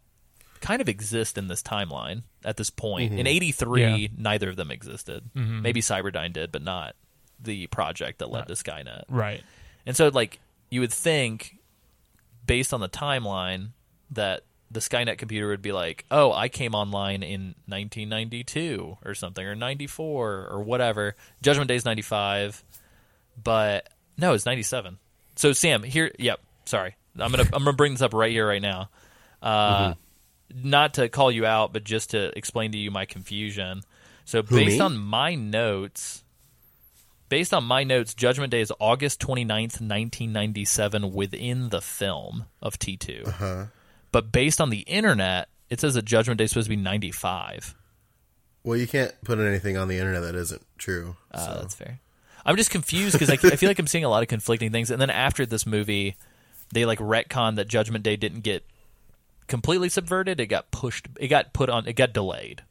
kind 0.62 0.82
of 0.82 0.88
exist 0.90 1.38
in 1.38 1.48
this 1.48 1.62
timeline 1.64 2.24
at 2.46 2.56
this 2.58 2.70
point. 2.70 3.14
In 3.14 3.26
'83, 3.28 3.82
Yeah. 3.84 4.08
neither 4.18 4.50
of 4.50 4.56
them 4.56 4.72
existed. 4.72 5.24
Maybe 5.34 5.82
Cyberdyne 5.82 6.34
did, 6.34 6.52
but 6.52 6.62
not 6.62 6.96
the 7.40 7.68
project 7.68 8.20
that 8.20 8.30
led 8.30 8.48
to 8.48 8.54
Skynet. 8.54 9.04
Right. 9.10 9.42
And 9.86 9.96
so, 9.98 10.10
like, 10.10 10.40
you 10.70 10.82
would 10.82 10.94
think, 10.94 11.58
based 12.46 12.74
on 12.74 12.80
the 12.80 12.90
timeline, 12.90 13.70
that 14.12 14.42
the 14.70 14.80
Skynet 14.80 15.18
computer 15.18 15.48
would 15.48 15.62
be 15.64 15.72
like, 15.72 16.06
oh, 16.12 16.32
I 16.32 16.48
came 16.48 16.76
online 16.76 17.24
in 17.24 17.56
1992 17.66 18.98
or 19.04 19.16
something, 19.16 19.46
or 19.46 19.56
94 19.56 20.48
or 20.50 20.62
whatever. 20.64 21.16
Judgment 21.42 21.68
Day's 21.68 21.84
95, 21.86 22.64
but 23.42 23.90
no, 24.18 24.34
it's 24.34 24.46
97. 24.46 24.98
So, 25.36 25.54
Sam, 25.54 25.84
here, 25.84 26.12
yep, 26.20 26.40
sorry. 26.66 26.96
I'm 27.18 27.32
gonna 27.32 27.44
I'm 27.54 27.64
gonna 27.64 27.74
bring 27.74 27.94
this 27.94 28.02
up 28.02 28.14
right 28.14 28.32
here, 28.32 28.48
right 28.48 28.62
now. 28.62 28.90
Uh, 29.42 29.96
Not 30.54 30.96
to 30.96 31.10
call 31.10 31.32
you 31.32 31.46
out, 31.46 31.74
but 31.74 31.84
just 31.84 32.12
to 32.12 32.38
explain 32.38 32.72
to 32.74 32.78
you 32.78 32.92
my 32.92 33.06
confusion. 33.06 33.82
So, 34.26 34.44
Who, 34.44 34.56
based 34.56 34.78
me? 34.78 34.82
on 34.82 34.98
my 34.98 35.36
notes, 35.36 36.24
based 37.30 37.54
on 37.54 37.64
my 37.64 37.84
notes, 37.84 38.14
Judgment 38.14 38.52
Day 38.52 38.62
is 38.62 38.72
August 38.80 39.20
29th, 39.22 39.82
1997 39.82 41.12
within 41.14 41.70
the 41.70 41.82
film 41.82 42.46
of 42.62 42.78
T2. 42.78 43.28
Uh-huh. 43.28 43.66
But 44.12 44.32
based 44.32 44.60
on 44.62 44.70
the 44.70 44.82
internet, 44.82 45.48
it 45.70 45.80
says 45.80 45.94
that 45.96 46.06
Judgment 46.06 46.38
Day 46.38 46.44
is 46.46 46.52
supposed 46.52 46.66
to 46.66 46.70
be 46.70 46.76
95. 46.76 47.76
well, 48.64 48.78
you 48.78 48.88
can't 48.88 49.14
put 49.24 49.40
anything 49.40 49.78
on 49.78 49.88
the 49.88 49.98
internet 49.98 50.22
that 50.22 50.36
isn't 50.36 50.66
true. 50.78 51.16
Uh, 51.32 51.38
so. 51.46 51.60
That's 51.62 51.76
fair. 51.76 52.00
I'm 52.46 52.58
just 52.58 52.72
confused 52.72 53.14
because 53.14 53.30
I, 53.30 53.34
I 53.34 53.56
feel 53.56 53.70
like 53.70 53.80
I'm 53.80 53.88
seeing 53.88 54.04
a 54.04 54.10
lot 54.10 54.24
of 54.24 54.30
conflicting 54.30 54.72
things. 54.72 54.92
And 54.92 55.02
then 55.02 55.10
after 55.10 55.46
this 55.46 55.66
movie, 55.66 56.16
they 56.74 56.86
like 56.86 57.00
retcon 57.00 57.56
that 57.56 57.68
Judgment 57.68 58.04
Day 58.04 58.16
didn't 58.16 58.42
get 58.42 58.66
completely 59.48 59.90
subverted. 59.90 60.40
It 60.40 60.48
got 60.48 60.72
pushed. 60.72 61.08
It 61.20 61.28
got 61.28 61.54
put 61.54 61.70
on. 61.70 61.88
It 61.88 61.94
got 61.94 62.14
delayed. 62.14 62.64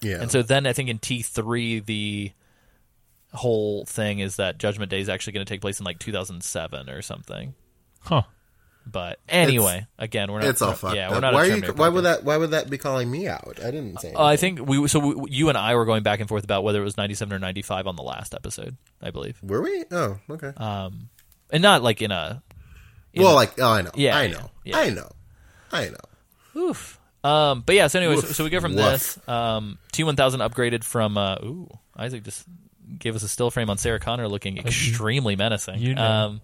yeah, 0.00 0.20
And 0.20 0.30
so 0.30 0.42
then 0.42 0.66
I 0.66 0.72
think 0.72 0.88
in 0.88 0.98
T3 0.98 1.84
the 1.84 2.32
whole 3.32 3.84
thing 3.84 4.18
is 4.18 4.36
that 4.36 4.58
Judgment 4.58 4.90
Day 4.90 5.00
is 5.00 5.08
actually 5.08 5.34
going 5.34 5.46
to 5.46 5.52
take 5.52 5.60
place 5.60 5.78
in 5.78 5.84
like 5.84 5.98
2007 5.98 6.90
or 6.90 7.02
something. 7.02 7.54
Huh. 8.00 8.22
But 8.86 9.20
anyway, 9.28 9.86
again, 9.98 10.32
we're 10.32 10.40
not. 10.40 10.48
it's 10.48 10.62
all 10.62 10.68
we're- 10.70 10.76
fucked 10.78 10.96
Yeah, 10.96 11.08
up. 11.08 11.14
we're 11.14 11.20
not. 11.20 11.34
why 11.34 11.46
a 11.46 11.50
are 11.52 11.56
you? 11.56 11.72
Why 11.74 11.88
would 11.88 12.04
that? 12.04 12.24
Why 12.24 12.36
would 12.36 12.50
that 12.52 12.68
be 12.70 12.78
calling 12.78 13.08
me 13.10 13.28
out? 13.28 13.58
I 13.62 13.70
didn't 13.70 13.98
say. 14.00 14.12
Uh, 14.14 14.24
I 14.24 14.36
think 14.36 14.66
we. 14.66 14.88
So 14.88 14.98
we, 14.98 15.30
you 15.30 15.48
and 15.48 15.56
I 15.56 15.74
were 15.76 15.84
going 15.84 16.02
back 16.02 16.18
and 16.20 16.28
forth 16.28 16.42
about 16.44 16.64
whether 16.64 16.80
it 16.80 16.84
was 16.84 16.96
97 16.96 17.32
or 17.34 17.38
95 17.38 17.86
on 17.86 17.94
the 17.96 18.02
last 18.02 18.34
episode, 18.34 18.76
I 19.00 19.10
believe, 19.10 19.38
Were 19.42 19.62
we? 19.62 19.84
Oh, 19.92 20.18
okay. 20.30 20.52
Um, 20.56 21.08
and 21.50 21.62
not 21.62 21.82
like 21.82 22.02
in 22.02 22.10
a. 22.10 22.42
well, 23.14 23.32
a- 23.32 23.34
like, 23.34 23.60
oh, 23.60 23.70
I 23.70 23.82
know. 23.82 23.90
Yeah, 23.94 24.16
I 24.16 24.26
know. 24.26 24.50
yeah. 24.64 24.78
I 24.78 24.90
know. 24.90 25.08
I 25.70 25.88
know. 25.90 26.60
Oof. 26.60 26.98
Um, 27.22 27.62
but 27.64 27.74
yeah. 27.76 27.86
So 27.88 28.00
anyway, 28.00 28.16
so, 28.16 28.28
so 28.28 28.44
we 28.44 28.50
go 28.50 28.60
from 28.60 28.74
Woof. 28.74 28.82
this 28.84 29.28
um, 29.28 29.78
T1000 29.92 30.16
upgraded 30.48 30.82
from. 30.84 31.16
Uh, 31.18 31.36
ooh, 31.44 31.68
Isaac 31.96 32.24
just 32.24 32.44
gave 32.98 33.14
us 33.14 33.22
a 33.22 33.28
still 33.28 33.50
frame 33.50 33.70
on 33.70 33.78
Sarah 33.78 34.00
Connor 34.00 34.26
looking 34.26 34.58
extremely 34.58 35.36
menacing. 35.36 35.78
you 35.78 35.94
know. 35.94 36.02
Um, 36.04 36.40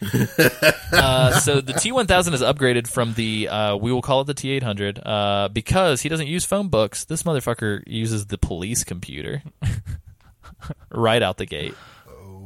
uh, 0.92 1.38
so 1.40 1.60
the 1.60 1.74
T1000 1.74 2.32
is 2.32 2.40
upgraded 2.40 2.86
from 2.86 3.14
the 3.14 3.48
uh, 3.48 3.76
we 3.76 3.92
will 3.92 4.00
call 4.00 4.22
it 4.22 4.24
the 4.24 4.34
T800 4.34 5.02
uh, 5.04 5.48
because 5.48 6.00
he 6.00 6.08
doesn't 6.08 6.26
use 6.26 6.44
phone 6.44 6.68
books. 6.68 7.04
This 7.04 7.22
motherfucker 7.22 7.82
uses 7.86 8.26
the 8.26 8.38
police 8.38 8.82
computer 8.82 9.42
right 10.90 11.22
out 11.22 11.36
the 11.36 11.46
gate. 11.46 11.74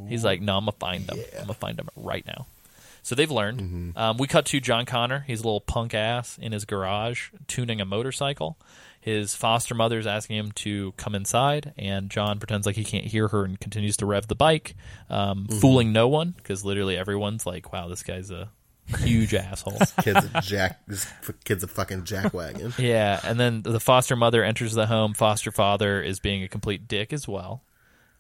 He's 0.09 0.25
like, 0.25 0.41
no, 0.41 0.57
I'm 0.57 0.63
gonna 0.65 0.73
find 0.73 1.07
them. 1.07 1.19
I'm 1.33 1.43
gonna 1.43 1.55
find 1.55 1.77
them 1.77 1.89
right 1.97 2.27
now. 2.27 2.47
So 3.03 3.15
they've 3.15 3.31
learned. 3.31 3.97
Um, 3.97 4.17
we 4.17 4.27
cut 4.27 4.47
to 4.47 4.61
John 4.61 4.87
Connor. 4.87 5.25
He's 5.27 5.41
a 5.41 5.45
little 5.45 5.61
punk 5.61 5.95
ass 5.95 6.39
in 6.41 6.53
his 6.53 6.65
garage 6.65 7.29
tuning 7.47 7.81
a 7.81 7.85
motorcycle. 7.85 8.57
His 9.05 9.35
foster 9.35 9.75
mother 9.75 9.99
is 9.99 10.07
asking 10.07 10.39
him 10.39 10.53
to 10.53 10.93
come 10.93 11.15
inside, 11.15 11.75
and 11.77 12.09
John 12.09 12.39
pretends 12.39 12.65
like 12.65 12.75
he 12.75 12.85
can't 12.85 13.05
hear 13.05 13.29
her 13.29 13.45
and 13.45 13.61
continues 13.61 13.99
to 13.99 14.07
rev 14.07 14.29
the 14.29 14.35
bike, 14.35 14.77
um, 15.11 15.47
fooling 15.61 15.93
no 15.93 16.09
one 16.09 16.31
because 16.31 16.65
literally 16.65 16.97
everyone's 16.97 17.45
like, 17.45 17.71
"Wow, 17.71 17.89
this 17.89 18.03
guy's 18.03 18.31
a 18.31 18.49
huge 19.01 19.35
asshole." 19.35 19.79
Kid's 20.01 20.25
a 20.35 20.41
jack. 20.41 20.81
This 20.87 21.07
kid's 21.45 21.63
a 21.63 21.67
fucking 21.67 22.05
jackwagon. 22.05 22.79
Yeah, 22.83 23.21
and 23.23 23.39
then 23.39 23.61
the 23.61 23.79
foster 23.79 24.17
mother 24.17 24.43
enters 24.43 24.73
the 24.73 24.87
home. 24.87 25.13
Foster 25.13 25.53
father 25.53 26.01
is 26.01 26.19
being 26.19 26.43
a 26.43 26.49
complete 26.49 26.89
dick 26.89 27.13
as 27.13 27.29
well. 27.29 27.63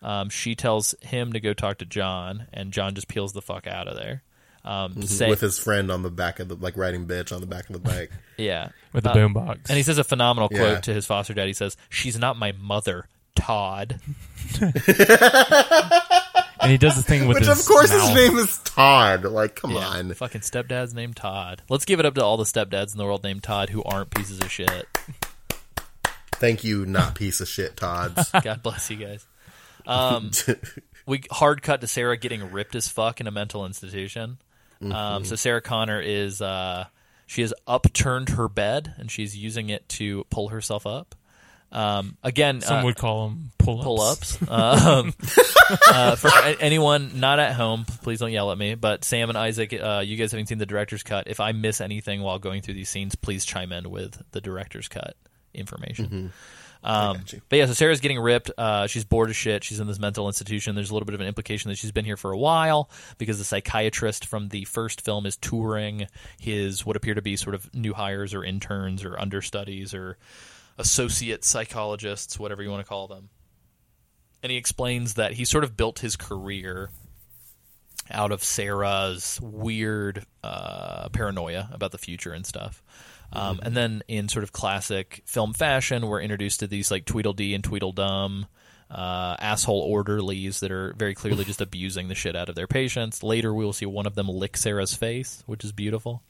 Um, 0.03 0.28
she 0.28 0.55
tells 0.55 0.95
him 1.01 1.32
to 1.32 1.41
go 1.41 1.55
talk 1.55 1.78
to 1.78 1.87
John, 1.87 2.47
and 2.53 2.74
John 2.74 2.95
just 2.95 3.09
peels 3.09 3.32
the 3.32 3.41
fuck 3.41 3.66
out 3.66 3.89
of 3.89 3.97
there. 3.97 4.22
Um, 4.64 5.02
say, 5.02 5.28
with 5.28 5.40
his 5.40 5.58
friend 5.58 5.90
on 5.90 6.02
the 6.02 6.10
back 6.10 6.40
of 6.40 6.48
the 6.48 6.56
like 6.56 6.76
riding 6.76 7.06
bitch 7.06 7.32
on 7.34 7.40
the 7.42 7.46
back 7.46 7.68
of 7.68 7.74
the 7.74 7.78
bike. 7.80 8.10
yeah, 8.38 8.70
With 8.92 9.04
the 9.04 9.10
Uh, 9.10 9.14
boombox. 9.14 9.68
And 9.68 9.76
he 9.76 9.82
says 9.82 9.98
a 9.98 10.04
phenomenal 10.04 10.48
Yeah. 10.50 10.58
quote 10.58 10.82
to 10.84 10.94
his 10.94 11.04
foster 11.06 11.34
dad. 11.34 11.46
He 11.46 11.52
says, 11.52 11.76
"She's 11.90 12.18
not 12.18 12.38
my 12.38 12.52
mother, 12.52 13.06
Todd." 13.36 14.00
and 14.60 14.72
he 16.70 16.78
does 16.78 16.96
the 16.96 17.02
thing 17.02 17.26
with 17.26 17.38
Which 17.38 17.46
his 17.46 17.60
of 17.60 17.66
course 17.66 17.90
mouth. 17.90 18.08
his 18.08 18.14
name 18.28 18.38
is 18.38 18.58
Todd. 18.64 19.24
Like, 19.24 19.56
come 19.56 19.72
Yeah, 19.72 19.86
on. 19.86 20.14
fucking 20.14 20.40
stepdad's 20.42 20.94
named 20.94 21.16
Todd. 21.16 21.62
Let's 21.68 21.84
give 21.84 22.00
it 22.00 22.06
up 22.06 22.14
to 22.14 22.24
all 22.24 22.36
the 22.36 22.44
stepdads 22.44 22.92
in 22.92 22.98
the 22.98 23.04
world 23.04 23.22
named 23.24 23.42
Todd 23.42 23.70
who 23.70 23.82
aren't 23.82 24.10
pieces 24.10 24.40
of 24.40 24.50
shit. 24.50 24.86
Thank 26.36 26.64
you, 26.64 26.84
not 26.86 27.14
piece 27.14 27.40
of 27.40 27.48
shit, 27.48 27.76
Todds. 27.76 28.30
God 28.42 28.62
bless 28.62 28.90
you 28.90 28.96
guys. 28.96 29.26
Um, 29.86 30.30
we 31.06 31.22
hard 31.30 31.62
cut 31.62 31.80
to 31.82 31.86
Sarah 31.86 32.16
getting 32.16 32.50
ripped 32.50 32.74
as 32.74 32.88
fuck 32.88 33.20
in 33.20 33.26
a 33.26 33.30
mental 33.30 33.66
institution. 33.66 34.38
Um, 34.93 35.24
so 35.24 35.37
Sarah 35.37 35.61
Connor 35.61 36.01
is 36.01 36.41
uh, 36.41 36.87
she 37.26 37.43
has 37.43 37.55
upturned 37.66 38.30
her 38.30 38.49
bed 38.49 38.95
and 38.99 39.11
she's 39.11 39.37
using 39.37 39.68
it 39.70 39.89
to 39.91 40.24
pull 40.30 40.49
herself 40.49 40.87
up. 40.87 41.14
Um, 41.72 42.16
again, 42.22 42.61
Some 42.61 42.78
uh, 42.78 42.85
would 42.85 42.97
call 42.97 43.28
them 43.28 43.51
pull-ups. 43.59 44.37
pull 44.37 44.51
ups. 44.53 44.82
um, 44.87 45.12
uh, 45.89 46.14
for 46.14 46.30
anyone 46.61 47.18
not 47.18 47.41
at 47.41 47.55
home, 47.55 47.85
please 48.03 48.20
don't 48.20 48.30
yell 48.30 48.53
at 48.53 48.59
me. 48.59 48.76
But 48.76 49.05
Sam 49.05 49.28
and 49.28 49.37
Isaac, 49.37 49.72
uh, 49.72 50.03
you 50.05 50.16
guys 50.16 50.30
haven't 50.30 50.47
seen 50.47 50.59
the 50.59 50.66
director's 50.66 51.03
cut. 51.03 51.26
If 51.26 51.41
I 51.41 51.51
miss 51.51 51.80
anything 51.80 52.22
while 52.22 52.39
going 52.39 52.62
through 52.62 52.74
these 52.74 52.89
scenes, 52.89 53.16
please 53.16 53.45
chime 53.45 53.72
in 53.72 53.91
with 53.91 54.22
the 54.30 54.41
director's 54.41 54.87
cut 54.87 55.16
information. 55.53 56.32
Um, 56.85 57.24
but 57.49 57.57
yeah, 57.57 57.66
so 57.66 57.72
Sarah's 57.72 58.01
getting 58.01 58.20
ripped. 58.20 58.51
Uh, 58.59 58.87
she's 58.87 59.05
bored 59.05 59.30
as 59.30 59.37
shit. 59.37 59.64
She's 59.64 59.80
in 59.80 59.87
this 59.87 59.99
mental 59.99 60.26
institution. 60.26 60.74
There's 60.74 60.91
a 60.91 60.93
little 60.93 61.07
bit 61.07 61.14
of 61.14 61.20
an 61.20 61.26
implication 61.26 61.70
that 61.70 61.78
she's 61.78 61.93
been 61.93 62.05
here 62.05 62.18
for 62.18 62.30
a 62.30 62.39
while 62.39 62.91
because 63.16 63.39
the 63.39 63.45
psychiatrist 63.45 64.26
from 64.26 64.49
the 64.49 64.64
first 64.64 65.01
film 65.01 65.24
is 65.24 65.37
touring 65.37 66.07
his 66.39 66.85
what 66.85 66.97
appear 66.97 67.14
to 67.14 67.22
be 67.22 67.37
sort 67.37 67.55
of 67.55 67.72
new 67.74 67.95
hires 67.95 68.35
or 68.35 68.45
interns 68.45 69.03
or 69.03 69.18
understudies 69.18 69.95
or 69.95 70.18
associate 70.76 71.43
psychologists, 71.45 72.39
whatever 72.39 72.62
you 72.62 72.70
want 72.70 72.85
to 72.85 72.89
call 72.89 73.09
them. 73.09 73.30
And 74.43 74.53
he 74.53 74.59
explains 74.59 75.14
that 75.14 75.32
he 75.32 75.47
sort 75.47 75.64
of 75.64 75.74
built 75.76 76.01
his 76.01 76.16
career 76.16 76.91
out 78.11 78.30
of 78.30 78.45
Sarah's 78.45 79.41
weird 79.41 80.26
uh, 80.43 81.09
paranoia 81.09 81.70
about 81.72 81.93
the 81.93 81.99
future 81.99 82.35
and 82.35 82.45
stuff. 82.45 82.82
Um, 83.32 83.60
and 83.62 83.76
then, 83.76 84.02
in 84.06 84.28
sort 84.28 84.44
of 84.44 84.52
classic 84.52 85.22
film 85.26 85.54
fashion, 85.54 86.06
we're 86.06 86.20
introduced 86.20 86.60
to 86.60 86.66
these 86.66 86.90
like 86.90 87.04
Tweedledee 87.04 87.54
and 87.54 87.64
Tweedledum 87.64 88.46
uh, 88.90 89.36
asshole 89.40 89.80
orderlies 89.80 90.60
that 90.60 90.70
are 90.70 90.94
very 90.96 91.14
clearly 91.14 91.44
just 91.46 91.60
abusing 91.60 92.08
the 92.08 92.14
shit 92.14 92.36
out 92.36 92.48
of 92.48 92.54
their 92.54 92.68
patients. 92.68 93.22
Later, 93.22 93.52
we 93.52 93.64
will 93.64 93.72
see 93.72 93.86
one 93.86 94.06
of 94.06 94.14
them 94.14 94.28
lick 94.28 94.56
Sarah's 94.56 94.94
face, 94.94 95.42
which 95.46 95.64
is 95.64 95.72
beautiful. 95.72 96.22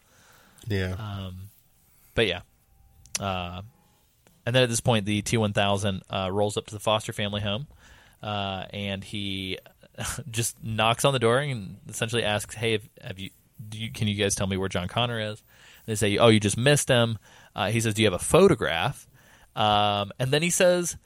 Yeah. 0.67 0.97
But 2.15 2.27
yeah. 2.27 2.41
Uh, 3.21 3.63
and 4.47 4.55
then 4.55 4.63
at 4.63 4.69
this 4.69 4.81
point, 4.81 5.07
the 5.07 5.23
T 5.23 5.37
one 5.37 5.53
thousand 5.53 6.03
uh, 6.11 6.29
rolls 6.31 6.57
up 6.57 6.67
to 6.67 6.75
the 6.75 6.81
Foster 6.81 7.13
family 7.13 7.41
home, 7.41 7.67
uh, 8.23 8.67
and 8.73 9.03
he 9.03 9.59
just 10.31 10.63
knocks 10.63 11.05
on 11.05 11.13
the 11.13 11.19
door 11.19 11.39
and 11.39 11.79
essentially 11.89 12.25
asks, 12.25 12.55
"Hey, 12.55 12.73
have, 12.73 12.89
have 13.01 13.19
you, 13.19 13.31
do 13.69 13.79
you? 13.79 13.91
Can 13.91 14.09
you 14.09 14.15
guys 14.15 14.35
tell 14.35 14.47
me 14.47 14.57
where 14.57 14.69
John 14.69 14.89
Connor 14.89 15.21
is?" 15.21 15.43
They 15.87 15.95
say, 15.95 16.17
"Oh, 16.19 16.29
you 16.29 16.41
just 16.41 16.57
missed 16.57 16.89
him." 16.89 17.19
Uh, 17.55 17.71
he 17.71 17.81
says, 17.81 17.95
"Do 17.95 18.03
you 18.03 18.07
have 18.07 18.15
a 18.21 18.25
photograph?" 18.25 19.07
Um, 19.55 20.13
and 20.19 20.31
then 20.31 20.43
he 20.43 20.51
says, 20.51 20.97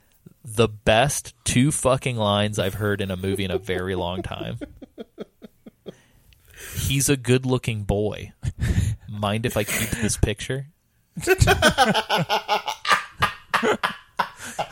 "The 0.44 0.68
best 0.68 1.34
two 1.44 1.70
fucking 1.72 2.16
lines 2.16 2.58
I've 2.58 2.74
heard 2.74 3.00
in 3.00 3.10
a 3.10 3.16
movie 3.16 3.44
in 3.44 3.50
a 3.50 3.58
very 3.58 3.94
long 3.94 4.22
time." 4.22 4.58
He's 6.76 7.08
a 7.08 7.16
good-looking 7.16 7.84
boy. 7.84 8.32
Mind 9.08 9.46
if 9.46 9.56
I 9.56 9.64
keep 9.64 9.90
this 9.90 10.16
picture? 10.16 10.66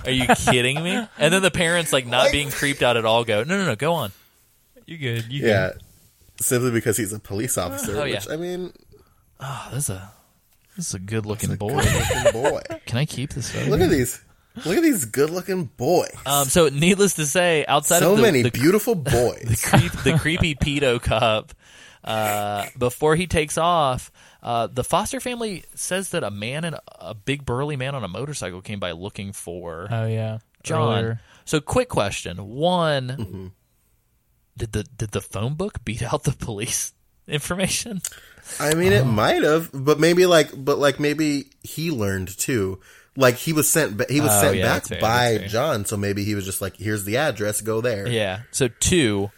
Are 0.05 0.11
you 0.11 0.27
kidding 0.35 0.83
me? 0.83 1.07
And 1.19 1.33
then 1.35 1.43
the 1.43 1.51
parents, 1.51 1.93
like 1.93 2.07
not 2.07 2.33
being 2.33 2.51
creeped 2.51 2.83
out 2.83 2.97
at 2.97 3.05
all, 3.05 3.25
go, 3.25 3.45
"No, 3.45 3.59
no, 3.59 3.67
no, 3.67 3.77
go 3.77 3.93
on." 3.93 4.13
You 4.87 4.99
good? 4.99 5.33
You 5.33 5.47
yeah. 5.47 5.73
Simply 6.41 6.71
because 6.71 6.97
he's 6.97 7.13
a 7.13 7.19
police 7.19 7.57
officer. 7.59 7.99
Oh, 8.01 8.05
yeah. 8.05 8.21
I 8.31 8.37
mean, 8.37 8.73
Oh, 9.41 9.69
this 9.73 9.85
is 9.85 9.91
a 9.91 10.13
this 10.77 10.89
is 10.89 10.95
a 10.95 10.99
good-looking 10.99 11.57
boy. 11.57 11.81
good-looking 11.83 12.33
boy. 12.33 12.61
Can 12.87 12.99
I 12.99 13.05
keep 13.05 13.33
this? 13.35 13.51
Photo? 13.51 13.71
Look 13.71 13.81
at 13.81 13.91
these. 13.91 14.23
Look 14.65 14.77
at 14.77 14.83
these 14.83 15.05
good-looking 15.05 15.65
boys. 15.77 16.15
Um, 16.25 16.47
so, 16.47 16.69
needless 16.69 17.15
to 17.15 17.27
say, 17.27 17.65
outside 17.67 17.99
so 17.99 18.13
of 18.13 18.17
the, 18.19 18.23
many 18.23 18.43
the, 18.43 18.51
beautiful 18.51 18.95
the, 18.97 19.11
boys. 19.11 19.63
creep, 19.65 19.93
the 20.03 20.19
creepy 20.19 20.55
pedo 20.55 21.01
cop, 21.01 21.53
uh, 22.05 22.65
before 22.79 23.17
he 23.17 23.27
takes 23.27 23.59
off, 23.59 24.11
uh, 24.43 24.67
the 24.67 24.83
Foster 24.85 25.21
family 25.21 25.65
says 25.75 26.11
that 26.11 26.25
a 26.25 26.31
man 26.31 26.65
and 26.65 26.77
a 26.99 27.15
big 27.15 27.45
burly 27.45 27.77
man 27.77 27.95
on 27.95 28.03
a 28.05 28.09
motorcycle 28.09 28.63
came 28.63 28.81
by 28.81 28.93
looking 28.93 29.33
for 29.33 29.89
Oh 29.91 30.07
yeah, 30.07 30.39
John. 30.63 30.99
Earlier. 31.05 31.21
So, 31.45 31.61
quick 31.61 31.89
question: 31.91 32.39
One, 32.39 33.09
Mm-hmm. 33.09 33.47
did 34.57 34.73
the 34.73 34.85
did 34.85 35.11
the 35.11 35.21
phone 35.21 35.55
book 35.55 35.85
beat 35.85 36.03
out 36.03 36.25
the 36.25 36.33
police 36.33 36.95
information? 37.29 38.01
I 38.61 38.75
mean, 38.75 38.93
it 38.93 39.03
oh. 39.03 39.05
might 39.05 39.43
have, 39.43 39.71
but 39.73 39.99
maybe 40.01 40.27
like, 40.27 40.51
but 40.55 40.79
like 40.79 40.99
maybe 41.01 41.47
he 41.63 41.91
learned 41.91 42.37
too. 42.39 42.81
Like 43.17 43.37
he 43.37 43.53
was 43.53 43.69
sent, 43.69 43.97
ba- 43.97 44.07
he 44.09 44.21
was 44.21 44.31
Oh, 44.33 44.41
sent 44.43 44.57
yeah, 44.57 44.63
back 44.65 44.73
that's 44.75 44.89
fair, 44.91 45.01
by 45.01 45.25
that's 45.33 45.39
fair. 45.39 45.49
John, 45.49 45.85
so 45.87 45.97
maybe 45.97 46.25
he 46.25 46.35
was 46.35 46.45
just 46.45 46.61
like, 46.61 46.77
"Here's 46.77 47.05
the 47.05 47.17
address, 47.17 47.61
go 47.63 47.81
there." 47.81 48.07
Yeah. 48.07 48.41
So 48.51 48.69
two, 48.69 49.31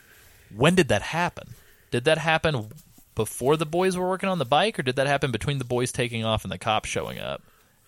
when 0.55 0.75
did 0.75 0.89
that 0.89 1.03
happen? 1.03 1.55
Did 1.91 2.05
that 2.05 2.19
happen 2.19 2.71
before 3.15 3.57
the 3.57 3.67
boys 3.67 3.97
were 3.97 4.09
working 4.09 4.29
on 4.29 4.39
the 4.39 4.45
bike, 4.45 4.79
or 4.79 4.83
did 4.83 4.97
that 4.97 5.07
happen 5.07 5.31
between 5.31 5.59
the 5.59 5.65
boys 5.65 5.93
taking 5.93 6.25
off 6.25 6.45
and 6.45 6.51
the 6.53 6.59
cops 6.59 6.89
showing 6.89 7.19
up? 7.21 7.43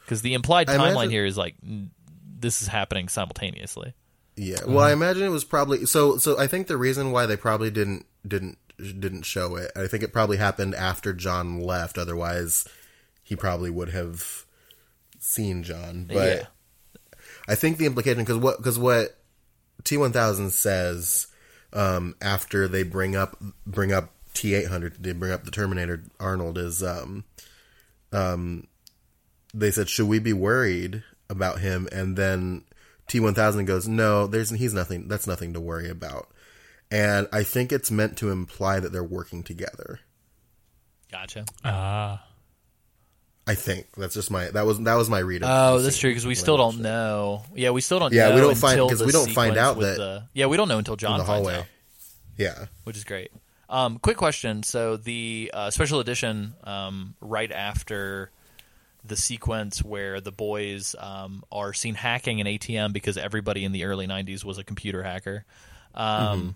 Because 0.05 0.23
the 0.23 0.35
implied 0.35 0.71
I 0.71 0.77
timeline 0.77 0.93
imagine- 0.93 1.11
here 1.11 1.25
is 1.27 1.37
like 1.37 1.55
n- 1.65 1.91
this 2.39 2.63
is 2.63 2.69
happening 2.69 3.09
simultaneously. 3.09 3.93
Yeah. 4.37 4.61
Well, 4.67 4.79
I 4.85 4.93
imagine 4.93 5.25
it 5.25 5.29
was 5.31 5.45
probably 5.45 5.87
so. 5.87 6.19
So 6.19 6.39
I 6.39 6.47
think 6.47 6.69
the 6.69 6.77
reason 6.77 7.11
why 7.11 7.27
they 7.27 7.37
probably 7.37 7.71
didn't 7.71 8.07
didn't 8.27 8.59
didn't 8.81 9.23
show 9.23 9.57
it, 9.57 9.71
I 9.77 9.87
think 9.87 10.03
it 10.03 10.13
probably 10.13 10.37
happened 10.37 10.75
after 10.75 11.13
John 11.13 11.61
left. 11.61 11.99
Otherwise, 11.99 12.67
he 13.23 13.37
probably 13.37 13.71
would 13.71 13.91
have 13.91 14.45
seen 15.19 15.63
John. 15.63 16.07
But 16.07 16.15
yeah. 16.15 16.47
I 17.49 17.55
think 17.55 17.79
the 17.79 17.87
implication 17.87 18.23
because 18.23 18.39
what 18.39 18.57
because 18.59 18.79
what 18.79 19.17
T 19.85 19.97
one 19.97 20.13
thousand 20.13 20.51
says 20.51 21.27
um, 21.73 22.15
after 22.21 22.69
they 22.69 22.83
bring 22.83 23.17
up 23.17 23.37
bring 23.67 23.93
up 23.93 24.13
T 24.35 24.55
eight 24.55 24.69
hundred, 24.69 25.03
they 25.03 25.13
bring 25.13 25.33
up 25.33 25.45
the 25.45 25.51
Terminator 25.51 26.03
Arnold 26.19 26.59
is 26.59 26.83
um, 26.83 27.25
um, 28.13 28.67
they 29.55 29.71
said 29.71 29.89
should 29.89 30.09
we 30.09 30.19
be 30.19 30.33
worried 30.33 31.03
about 31.29 31.61
him 31.61 31.89
and 31.93 32.17
then 32.17 32.65
T 33.07 33.21
one 33.21 33.35
thousand 33.35 33.65
goes 33.65 33.87
no 33.87 34.27
there's 34.27 34.51
he's 34.51 34.75
nothing 34.75 35.09
that's 35.09 35.27
nothing 35.27 35.53
to 35.53 35.61
worry 35.61 35.89
about 35.89 36.29
and 36.91 37.29
I 37.33 37.43
think 37.43 37.73
it's 37.73 37.91
meant 37.91 38.17
to 38.19 38.31
imply 38.31 38.81
that 38.81 38.93
they're 38.93 39.03
working 39.05 39.43
together. 39.43 40.01
Gotcha. 41.11 41.45
Ah, 41.65 42.25
I 43.47 43.55
think 43.55 43.87
that's 43.97 44.15
just 44.15 44.31
my 44.31 44.49
that 44.51 44.65
was 44.67 44.79
that 44.81 44.95
was 44.95 45.11
my 45.11 45.19
read. 45.19 45.43
Of 45.43 45.49
Oh, 45.51 45.79
that's 45.81 45.99
true 45.99 46.11
because 46.11 46.27
we 46.27 46.35
still 46.37 46.57
don't 46.57 46.77
it. 46.77 46.83
know. 46.83 47.43
Yeah, 47.55 47.71
we 47.71 47.81
still 47.81 47.99
don't. 47.99 48.13
Yeah, 48.13 48.29
know 48.29 48.35
we 48.37 48.41
don't 48.41 48.55
find- 48.57 48.73
until 48.75 48.89
'cause 48.89 48.99
the 49.01 49.07
we 49.07 49.13
don't 49.13 49.31
find 49.31 49.57
out 49.57 49.79
that- 49.81 49.97
The, 49.97 50.25
yeah, 50.35 50.47
we 50.47 50.57
don't 50.57 50.69
know 50.69 50.79
until 50.79 50.97
John 50.97 51.19
the 51.19 51.25
finds 51.25 51.47
hallway. 51.49 51.61
out. 51.61 51.67
Yeah. 52.37 52.67
which 52.85 52.97
is 52.97 53.05
great. 53.05 53.31
Um, 53.69 53.99
quick 53.99 54.17
question: 54.17 54.63
So 54.63 54.97
the 54.97 55.51
uh, 55.55 55.71
special 55.71 56.01
edition, 56.01 56.55
um, 56.65 57.15
right 57.21 57.51
after 57.53 58.31
the 59.05 59.17
sequence 59.17 59.83
where 59.83 60.21
the 60.21 60.33
boys 60.33 60.95
um, 60.99 61.43
are 61.53 61.73
seen 61.73 61.95
hacking 61.95 62.41
an 62.41 62.47
ATM 62.47 62.93
because 62.93 63.17
everybody 63.17 63.65
in 63.65 63.73
the 63.73 63.85
early 63.85 64.07
'90s 64.07 64.45
was 64.45 64.59
a 64.59 64.65
computer 64.65 65.03
hacker. 65.03 65.45
Um, 65.95 66.55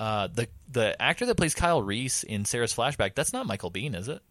uh, 0.00 0.28
the 0.28 0.48
the 0.70 1.00
actor 1.00 1.26
that 1.26 1.36
plays 1.36 1.54
Kyle 1.54 1.82
Reese 1.82 2.22
in 2.22 2.44
Sarah's 2.46 2.74
flashback, 2.74 3.14
that's 3.14 3.32
not 3.32 3.46
Michael 3.46 3.70
Biehn, 3.70 3.94
is 3.94 4.08
it? 4.08 4.22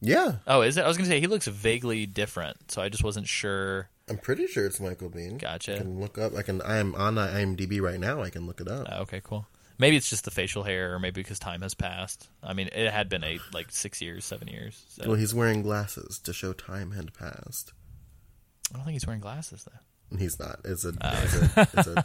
Yeah, 0.00 0.36
Oh, 0.46 0.62
is 0.62 0.76
it? 0.76 0.84
I 0.84 0.88
was 0.88 0.96
going 0.96 1.08
to 1.08 1.14
say 1.14 1.20
he 1.20 1.26
looks 1.26 1.46
vaguely 1.46 2.04
different, 2.06 2.70
so 2.70 2.82
I 2.82 2.88
just 2.88 3.02
wasn't 3.04 3.26
sure. 3.26 3.88
I'm 4.08 4.18
pretty 4.18 4.46
sure 4.46 4.64
it's 4.66 4.78
Michael 4.80 5.10
Biehn. 5.10 5.38
Gotcha. 5.38 5.76
I 5.76 5.78
can 5.78 6.00
look 6.00 6.16
up. 6.18 6.34
I 6.34 6.42
can. 6.42 6.60
I 6.62 6.76
am 6.78 6.94
on 6.94 7.14
IMDb 7.16 7.80
right 7.80 7.98
now. 8.00 8.22
I 8.22 8.30
can 8.30 8.46
look 8.46 8.60
it 8.60 8.68
up. 8.68 8.86
Oh, 8.90 9.02
okay, 9.02 9.20
cool. 9.22 9.46
Maybe 9.78 9.96
it's 9.96 10.08
just 10.08 10.24
the 10.24 10.30
facial 10.30 10.62
hair, 10.62 10.94
or 10.94 10.98
maybe 10.98 11.22
because 11.22 11.38
time 11.38 11.60
has 11.62 11.74
passed. 11.74 12.28
I 12.42 12.52
mean, 12.54 12.68
it 12.72 12.90
had 12.90 13.08
been 13.10 13.24
eight, 13.24 13.40
like 13.52 13.70
six 13.70 14.00
years, 14.00 14.24
seven 14.24 14.48
years. 14.48 14.82
So. 14.88 15.08
Well, 15.08 15.16
he's 15.16 15.34
wearing 15.34 15.62
glasses 15.62 16.18
to 16.20 16.32
show 16.32 16.52
time 16.54 16.92
had 16.92 17.12
passed. 17.12 17.72
I 18.72 18.76
don't 18.76 18.84
think 18.84 18.94
he's 18.94 19.06
wearing 19.06 19.20
glasses 19.20 19.64
though. 19.64 20.18
He's 20.18 20.38
not. 20.38 20.60
It's 20.64 20.84
a. 20.84 20.92
Oh. 21.00 21.20
It's 21.24 21.34
a. 21.56 21.68
It's 21.78 21.88
a, 21.88 22.04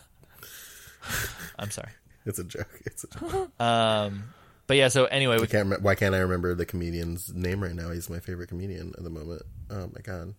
I'm 1.60 1.72
sorry. 1.72 1.92
It's 2.26 2.40
a 2.40 2.44
joke. 2.44 2.70
It's 2.86 3.04
a 3.04 3.08
joke. 3.08 3.62
Um, 3.62 4.24
but 4.68 4.78
yeah. 4.78 4.88
So 4.90 5.06
anyway, 5.06 5.38
can't. 5.48 5.70
Rem- 5.70 5.82
why 5.82 5.96
can't 5.96 6.16
I 6.16 6.20
remember 6.20 6.56
the 6.56 6.66
comedian's 6.66 7.34
name 7.34 7.62
right 7.64 7.76
now? 7.76 7.92
He's 7.92 8.10
my 8.10 8.20
favorite 8.20 8.48
comedian 8.48 8.94
at 8.98 9.04
the 9.04 9.10
moment. 9.10 9.44
Oh 9.70 9.90
my 9.94 10.02
god, 10.04 10.34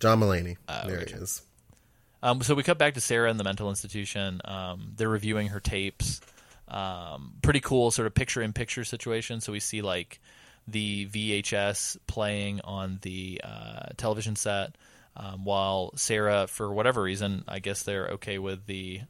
John 0.00 0.20
Mulaney. 0.20 0.56
Oh, 0.68 0.82
there 0.86 0.98
he 1.00 1.12
is. 1.14 1.42
um, 2.22 2.42
so 2.42 2.54
we 2.54 2.62
cut 2.62 2.78
back 2.78 2.94
to 2.94 3.00
Sarah 3.00 3.30
in 3.30 3.36
the 3.36 3.44
mental 3.44 3.68
institution. 3.70 4.40
Um, 4.44 4.92
they're 4.96 5.08
reviewing 5.08 5.48
her 5.48 5.60
tapes. 5.60 6.20
Um, 6.68 7.32
pretty 7.42 7.58
cool, 7.60 7.90
sort 7.90 8.06
of 8.06 8.14
picture-in-picture 8.14 8.84
situation. 8.84 9.40
So 9.40 9.50
we 9.50 9.58
see 9.58 9.82
like 9.82 10.20
the 10.68 11.06
VHS 11.08 11.96
playing 12.06 12.60
on 12.62 13.00
the 13.02 13.40
uh, 13.42 13.86
television 13.96 14.36
set, 14.36 14.76
um, 15.16 15.44
while 15.44 15.90
Sarah, 15.96 16.46
for 16.46 16.72
whatever 16.72 17.02
reason, 17.02 17.42
I 17.48 17.58
guess 17.58 17.82
they're 17.82 18.08
okay 18.10 18.38
with 18.38 18.66
the 18.66 19.00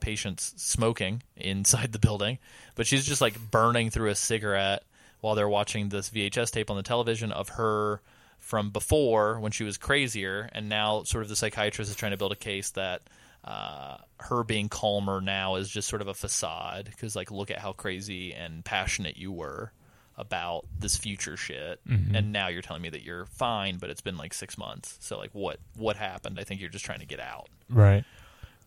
patients 0.00 0.54
smoking 0.56 1.22
inside 1.36 1.92
the 1.92 1.98
building, 1.98 2.38
but 2.74 2.86
she's 2.86 3.06
just 3.06 3.20
like 3.20 3.38
burning 3.50 3.90
through 3.90 4.10
a 4.10 4.14
cigarette 4.14 4.82
while 5.20 5.34
they're 5.34 5.48
watching 5.48 5.88
this 5.88 6.10
VHS 6.10 6.50
tape 6.52 6.70
on 6.70 6.76
the 6.76 6.82
television 6.82 7.32
of 7.32 7.50
her 7.50 8.00
from 8.38 8.70
before 8.70 9.40
when 9.40 9.52
she 9.52 9.64
was 9.64 9.76
crazier, 9.76 10.48
and 10.52 10.68
now 10.68 11.02
sort 11.02 11.22
of 11.22 11.28
the 11.28 11.36
psychiatrist 11.36 11.90
is 11.90 11.96
trying 11.96 12.12
to 12.12 12.16
build 12.16 12.32
a 12.32 12.36
case 12.36 12.70
that 12.70 13.02
uh, 13.44 13.96
her 14.18 14.44
being 14.44 14.68
calmer 14.68 15.20
now 15.20 15.56
is 15.56 15.68
just 15.68 15.88
sort 15.88 16.02
of 16.02 16.08
a 16.08 16.14
facade 16.14 16.86
because 16.90 17.16
like 17.16 17.30
look 17.30 17.50
at 17.50 17.58
how 17.58 17.72
crazy 17.72 18.34
and 18.34 18.64
passionate 18.64 19.16
you 19.16 19.32
were 19.32 19.72
about 20.16 20.66
this 20.78 20.96
future 20.96 21.36
shit. 21.36 21.80
And 22.16 22.32
now 22.32 22.48
you're 22.48 22.62
telling 22.62 22.82
me 22.82 22.90
that 22.90 23.02
you're 23.02 23.26
fine 23.26 23.78
but 23.78 23.90
it's 23.90 24.00
been 24.00 24.16
like 24.16 24.34
six 24.34 24.58
months. 24.58 24.98
So 25.00 25.16
like 25.16 25.30
what 25.32 25.60
what 25.76 25.96
happened? 25.96 26.38
I 26.40 26.44
think 26.44 26.60
you're 26.60 26.68
just 26.68 26.84
trying 26.84 27.00
to 27.00 27.06
get 27.06 27.20
out. 27.20 27.48
Right. 27.70 28.04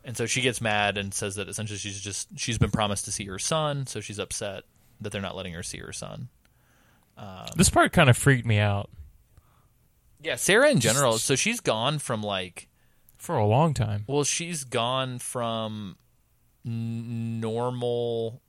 And 0.04 0.16
so 0.18 0.26
she 0.26 0.41
gets 0.41 0.62
mad 0.62 0.97
and 0.97 1.14
says 1.14 1.36
that 1.36 1.47
essentially 1.47 1.78
she's 1.80 1.99
just 1.99 2.30
she's 2.39 2.58
been 2.58 2.72
promised 2.72 3.06
to 3.06 3.12
see 3.12 3.26
her 3.26 3.39
son, 3.39 3.86
so 3.88 3.99
she's 4.02 4.20
upset 4.20 4.64
that 4.99 5.12
they're 5.12 5.22
not 5.22 5.36
letting 5.36 5.54
her 5.54 5.64
see 5.64 5.78
her 5.80 5.91
son. 5.93 6.30
Um, 7.18 7.47
this 7.56 7.70
part 7.70 7.91
kind 7.93 8.10
of 8.10 8.18
freaked 8.18 8.45
me 8.45 8.58
out. 8.60 8.89
Yeah, 10.24 10.36
Sarah 10.36 10.70
in 10.70 10.80
general. 10.80 11.18
So 11.18 11.36
she's 11.36 11.60
gone 11.60 11.99
from 11.99 12.22
like 12.24 12.68
for 13.18 13.36
a 13.38 13.45
long 13.45 13.74
time. 13.74 14.04
Well, 14.08 14.24
she's 14.24 14.64
gone 14.64 15.20
from 15.20 15.97
n- 16.66 17.39
normal 17.39 18.41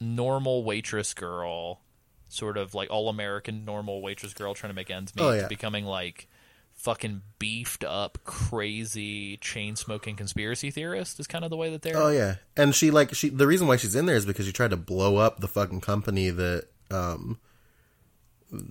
normal 0.00 0.64
waitress 0.64 1.14
girl, 1.14 1.80
sort 2.28 2.56
of 2.56 2.74
like 2.74 2.90
all 2.90 3.08
American 3.08 3.64
normal 3.64 4.02
waitress 4.02 4.34
girl 4.34 4.54
trying 4.54 4.70
to 4.70 4.74
make 4.74 4.90
ends 4.90 5.14
meet, 5.14 5.22
Oh, 5.22 5.32
yeah. 5.32 5.42
to 5.42 5.48
becoming 5.48 5.84
like 5.84 6.28
fucking 6.74 7.22
beefed 7.38 7.84
up, 7.84 8.18
crazy 8.24 9.36
chain 9.38 9.76
smoking 9.76 10.16
conspiracy 10.16 10.70
theorist. 10.70 11.18
Is 11.18 11.26
kind 11.26 11.44
of 11.44 11.50
the 11.50 11.56
way 11.56 11.70
that 11.70 11.82
they're. 11.82 11.96
Oh 11.96 12.10
yeah, 12.10 12.36
and 12.56 12.74
she 12.74 12.90
like 12.90 13.14
she 13.14 13.28
the 13.28 13.46
reason 13.46 13.66
why 13.66 13.76
she's 13.76 13.94
in 13.94 14.06
there 14.06 14.16
is 14.16 14.26
because 14.26 14.46
she 14.46 14.52
tried 14.52 14.70
to 14.70 14.76
blow 14.76 15.16
up 15.16 15.40
the 15.40 15.48
fucking 15.48 15.80
company 15.80 16.30
that 16.30 16.66
um 16.90 17.38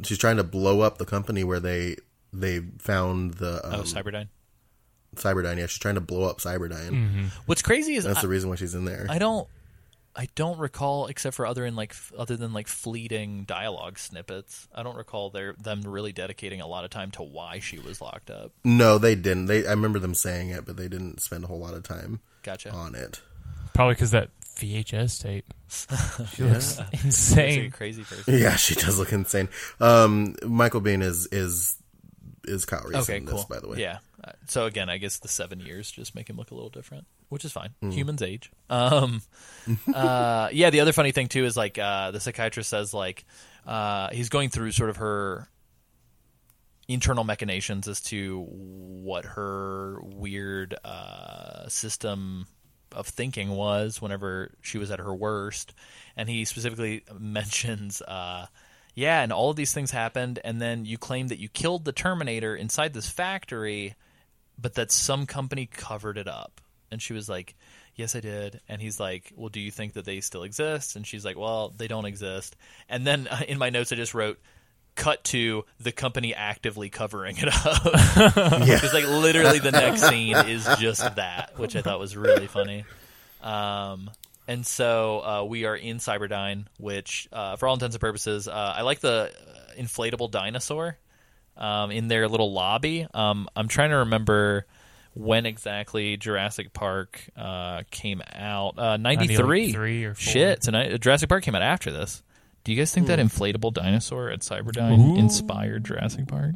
she's 0.04 0.18
trying 0.18 0.38
to 0.38 0.44
blow 0.44 0.82
up 0.82 0.98
the 0.98 1.06
company 1.06 1.44
where 1.44 1.60
they 1.60 1.96
they 2.32 2.60
found 2.80 3.36
the 3.36 3.66
um, 3.66 3.82
oh, 3.82 3.84
Cyberdyne. 3.84 4.28
Cyberdyne. 5.16 5.58
Yeah, 5.58 5.68
she's 5.68 5.80
trying 5.80 5.96
to 5.96 6.02
blow 6.02 6.24
up 6.24 6.40
Cyberdyne. 6.40 6.90
Mm-hmm. 6.90 7.26
What's 7.46 7.62
crazy 7.62 7.96
is 7.96 8.04
That's 8.04 8.20
I, 8.20 8.22
the 8.22 8.28
reason 8.28 8.50
why 8.50 8.56
she's 8.56 8.76
in 8.76 8.86
there. 8.86 9.06
I 9.10 9.20
don't. 9.20 9.48
I 10.16 10.28
don't 10.36 10.60
recall, 10.60 11.08
except 11.08 11.36
for 11.36 11.46
other 11.46 11.66
in 11.66 11.76
like 11.76 11.96
other 12.18 12.38
than 12.38 12.54
like 12.54 12.68
fleeting 12.68 13.46
dialogue 13.46 13.98
snippets. 13.98 14.68
I 14.74 14.84
don't 14.84 14.96
recall 14.96 15.30
their 15.32 15.54
them 15.54 15.82
really 15.82 16.12
dedicating 16.14 16.62
a 16.62 16.68
lot 16.68 16.84
of 16.84 16.92
time 16.92 17.12
to 17.12 17.24
why 17.24 17.60
she 17.60 17.80
was 17.80 18.00
locked 18.02 18.30
up. 18.30 18.52
no, 18.64 18.98
they 18.98 19.16
didn't. 19.16 19.48
They 19.48 19.66
I 19.66 19.72
remember 19.72 20.00
them 20.00 20.14
saying 20.14 20.50
it, 20.50 20.66
but 20.66 20.78
they 20.78 20.88
didn't 20.88 21.22
spend 21.22 21.44
a 21.44 21.48
whole 21.48 21.60
lot 21.60 21.74
of 21.74 21.84
time 21.84 22.20
Gotcha. 22.44 22.70
on 22.72 22.94
it. 22.96 23.22
Probably 23.74 23.96
because 23.96 24.12
that 24.12 24.30
VHS 24.56 25.22
tape. 25.24 25.52
She 26.36 26.44
looks 26.44 26.76
That's 26.76 26.80
a 26.80 26.88
insane. 27.08 27.72
crazy 27.72 28.04
person. 28.04 28.38
Yeah, 28.38 28.56
she 28.56 28.76
does 28.76 29.00
look 29.00 29.12
insane. 29.12 29.50
Um, 29.80 30.36
Michael 30.46 30.82
Biehn 30.82 31.02
is 31.02 31.26
is 31.32 31.76
is 32.46 32.66
Kyle 32.66 32.84
Reese 32.86 32.98
Okay, 33.10 33.18
in 33.18 33.26
cool. 33.26 33.38
this, 33.38 33.46
by 33.46 33.60
the 33.60 33.68
way. 33.68 33.80
Yeah. 33.80 33.98
Uh, 34.24 34.34
So 34.48 34.66
again, 34.68 34.90
I 34.90 34.98
guess 35.00 35.18
the 35.18 35.28
seven 35.28 35.60
years 35.60 35.90
just 35.90 36.14
make 36.14 36.30
him 36.30 36.38
look 36.38 36.52
a 36.52 36.54
little 36.54 36.70
different, 36.70 37.08
which 37.34 37.44
is 37.46 37.52
fine. 37.52 37.74
Mm. 37.84 37.94
Humans 37.94 38.22
age. 38.22 38.52
Um, 38.70 39.22
uh, 39.94 40.50
yeah. 40.52 40.70
The 40.70 40.80
other 40.80 40.94
funny 40.94 41.12
thing 41.12 41.28
too 41.28 41.46
is 41.46 41.58
like 41.58 41.78
uh, 41.78 42.12
the 42.12 42.20
psychiatrist 42.20 42.70
says 42.70 42.94
like 42.94 43.26
uh, 43.66 44.10
he's 44.12 44.30
going 44.30 44.50
through 44.50 44.72
sort 44.72 44.90
of 44.90 44.98
her 44.98 45.50
internal 46.88 47.24
machinations 47.24 47.88
as 47.88 48.02
to 48.02 48.46
what 48.48 49.26
her 49.26 50.00
weird 50.02 50.76
uh, 50.84 51.68
system 51.68 52.46
of 52.92 53.08
thinking 53.08 53.50
was 53.50 54.02
whenever 54.02 54.52
she 54.62 54.78
was 54.78 54.92
at 54.92 55.00
her 55.00 55.14
worst, 55.14 55.74
and 56.16 56.30
he 56.30 56.46
specifically 56.46 57.04
mentions. 57.20 58.02
Uh, 58.02 58.46
yeah, 58.96 59.22
and 59.22 59.34
all 59.34 59.50
of 59.50 59.56
these 59.56 59.74
things 59.74 59.92
happened, 59.92 60.40
and 60.44 60.62
then 60.62 60.86
you 60.86 60.98
claim 60.98 61.30
that 61.30 61.40
you 61.40 61.50
killed 61.50 61.84
the 61.84 61.92
Terminator 61.92 62.56
inside 62.56 62.94
this 62.94 63.10
factory, 63.10 63.96
but 64.60 64.76
that 64.76 64.92
some 64.92 65.26
company 65.26 65.66
covered 65.66 66.18
it 66.18 66.28
up. 66.28 66.62
And 66.94 67.02
she 67.02 67.14
was 67.14 67.28
like, 67.28 67.56
Yes, 67.96 68.16
I 68.16 68.22
did. 68.22 68.62
And 68.70 68.82
he's 68.82 69.00
like, 69.00 69.34
Well, 69.36 69.50
do 69.50 69.60
you 69.60 69.72
think 69.72 69.94
that 69.94 70.06
they 70.06 70.22
still 70.22 70.44
exist? 70.44 70.96
And 70.96 71.06
she's 71.06 71.26
like, 71.26 71.38
Well, 71.38 71.74
they 71.76 71.88
don't 71.88 72.06
exist. 72.06 72.56
And 72.88 73.06
then 73.06 73.28
uh, 73.28 73.42
in 73.48 73.58
my 73.58 73.70
notes, 73.70 73.92
I 73.92 73.96
just 73.96 74.14
wrote, 74.14 74.40
Cut 74.96 75.24
to 75.26 75.66
the 75.80 75.92
company 75.92 76.36
actively 76.36 76.90
covering 76.90 77.36
it 77.38 77.50
up. 77.50 77.84
Yeah. 78.66 78.76
Because, 78.76 78.94
like, 78.94 79.08
literally 79.08 79.60
the 79.60 79.72
next 79.72 80.04
scene 80.08 80.36
is 80.36 80.68
just 80.80 81.16
that, 81.16 81.54
which 81.58 81.76
I 81.76 81.82
thought 81.82 82.00
was 82.00 82.16
really 82.16 82.48
funny. 82.48 82.86
Um, 83.42 84.10
and 84.48 84.66
so 84.66 85.20
uh, 85.20 85.44
we 85.46 85.66
are 85.66 85.76
in 85.76 85.98
Cyberdyne, 85.98 86.66
which, 86.78 87.28
uh, 87.32 87.56
for 87.56 87.68
all 87.68 87.74
intents 87.74 87.96
and 87.96 88.02
purposes, 88.02 88.48
uh, 88.48 88.74
I 88.78 88.82
like 88.84 89.00
the 89.00 89.32
uh, 89.32 89.82
inflatable 89.82 90.32
dinosaur 90.32 90.98
um, 91.58 91.92
in 91.92 92.08
their 92.08 92.28
little 92.28 92.52
lobby. 92.52 93.08
Um, 93.14 93.48
I'm 93.56 93.68
trying 93.68 93.92
to 93.92 93.98
remember 93.98 94.66
when 95.14 95.46
exactly 95.46 96.18
Jurassic 96.18 96.74
Park 96.74 97.22
uh, 97.38 97.84
came 97.92 98.22
out. 98.34 98.78
Uh, 98.78 98.98
93. 98.98 99.38
93 99.72 100.06
or 100.06 100.14
four. 100.14 100.22
Shit. 100.22 100.64
So 100.64 100.72
ni- 100.72 100.98
Jurassic 100.98 101.30
Park 101.30 101.44
came 101.44 101.56
out 101.56 101.62
after 101.62 101.92
this. 101.92 102.24
Do 102.64 102.72
you 102.72 102.78
guys 102.78 102.94
think 102.94 103.08
that 103.08 103.20
inflatable 103.20 103.74
dinosaur 103.74 104.30
at 104.30 104.40
Cyberdyne 104.40 105.16
Ooh. 105.16 105.18
inspired 105.18 105.84
Jurassic 105.84 106.28
Park? 106.28 106.56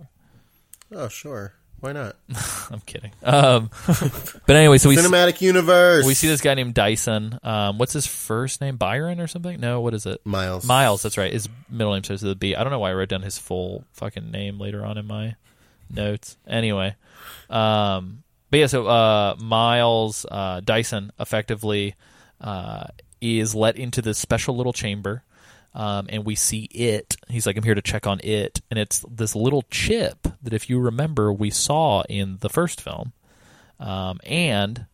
Oh, 0.94 1.10
sure. 1.10 1.54
Why 1.80 1.92
not? 1.92 2.16
I'm 2.72 2.80
kidding. 2.86 3.12
Um, 3.24 3.70
but 4.46 4.56
anyway, 4.56 4.80
so 4.80 4.90
we 4.90 4.96
Cinematic 4.96 5.42
universe. 5.42 6.06
we 6.06 6.16
see 6.16 6.28
this 6.28 6.42
guy 6.42 6.56
named 6.56 6.74
Dyson. 6.74 7.38
Um, 7.44 7.78
what's 7.78 7.94
his 7.94 8.08
first 8.08 8.62
name? 8.62 8.78
Byron 8.78 9.20
or 9.20 9.28
something? 9.28 9.60
No, 9.60 9.82
what 9.82 9.94
is 9.94 10.06
it? 10.06 10.26
Miles. 10.26 10.66
Miles. 10.66 11.04
That's 11.04 11.18
right. 11.18 11.32
His 11.32 11.48
middle 11.70 11.94
name 11.94 12.04
starts 12.04 12.24
with 12.24 12.32
a 12.32 12.36
B. 12.36 12.56
I 12.56 12.64
don't 12.64 12.72
know 12.72 12.80
why 12.80 12.92
I 12.92 12.94
wrote 12.94 13.10
down 13.10 13.22
his 13.22 13.38
full 13.38 13.84
fucking 13.94 14.32
name 14.32 14.60
later 14.60 14.84
on 14.84 14.98
in 14.98 15.06
my 15.06 15.36
notes. 15.90 16.36
Anyway, 16.48 16.96
um, 17.50 18.24
but 18.50 18.60
yeah. 18.60 18.68
So 18.68 18.88
uh, 18.88 19.36
Miles 19.40 20.26
uh, 20.30 20.62
Dyson 20.62 21.12
effectively 21.20 21.96
uh, 22.42 22.88
is 23.22 23.56
let 23.56 23.78
into 23.78 24.02
this 24.02 24.18
special 24.18 24.56
little 24.56 24.74
chamber. 24.74 25.24
Um, 25.74 26.08
and 26.10 26.26
we 26.26 26.34
see 26.34 26.64
it. 26.64 27.18
He's 27.30 27.46
like, 27.46 27.56
I'm 27.56 27.64
here 27.64 27.76
to 27.76 27.84
check 27.84 28.08
on 28.08 28.20
it. 28.24 28.62
And 28.72 28.80
it's 28.80 29.06
this 29.12 29.36
little 29.36 29.64
chip 29.70 30.28
that, 30.42 30.54
if 30.54 30.72
you 30.72 30.80
remember, 30.80 31.32
we 31.32 31.52
saw 31.52 32.02
in 32.10 32.38
the 32.40 32.50
first 32.50 32.82
film. 32.82 33.14
Um, 33.80 34.20
and 34.24 34.88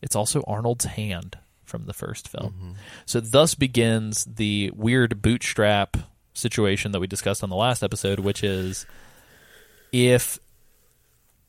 it's 0.00 0.14
also 0.14 0.44
Arnold's 0.46 0.84
hand 0.84 1.38
from 1.64 1.86
the 1.86 1.92
first 1.92 2.28
film. 2.28 2.76
So 3.04 3.18
thus 3.18 3.56
begins 3.56 4.24
the 4.24 4.70
weird 4.76 5.22
bootstrap 5.22 5.96
situation 6.34 6.92
that 6.92 7.00
we 7.00 7.08
discussed 7.08 7.42
on 7.42 7.50
the 7.50 7.56
last 7.56 7.82
episode, 7.82 8.20
which 8.20 8.44
is 8.44 8.86
if 9.90 10.38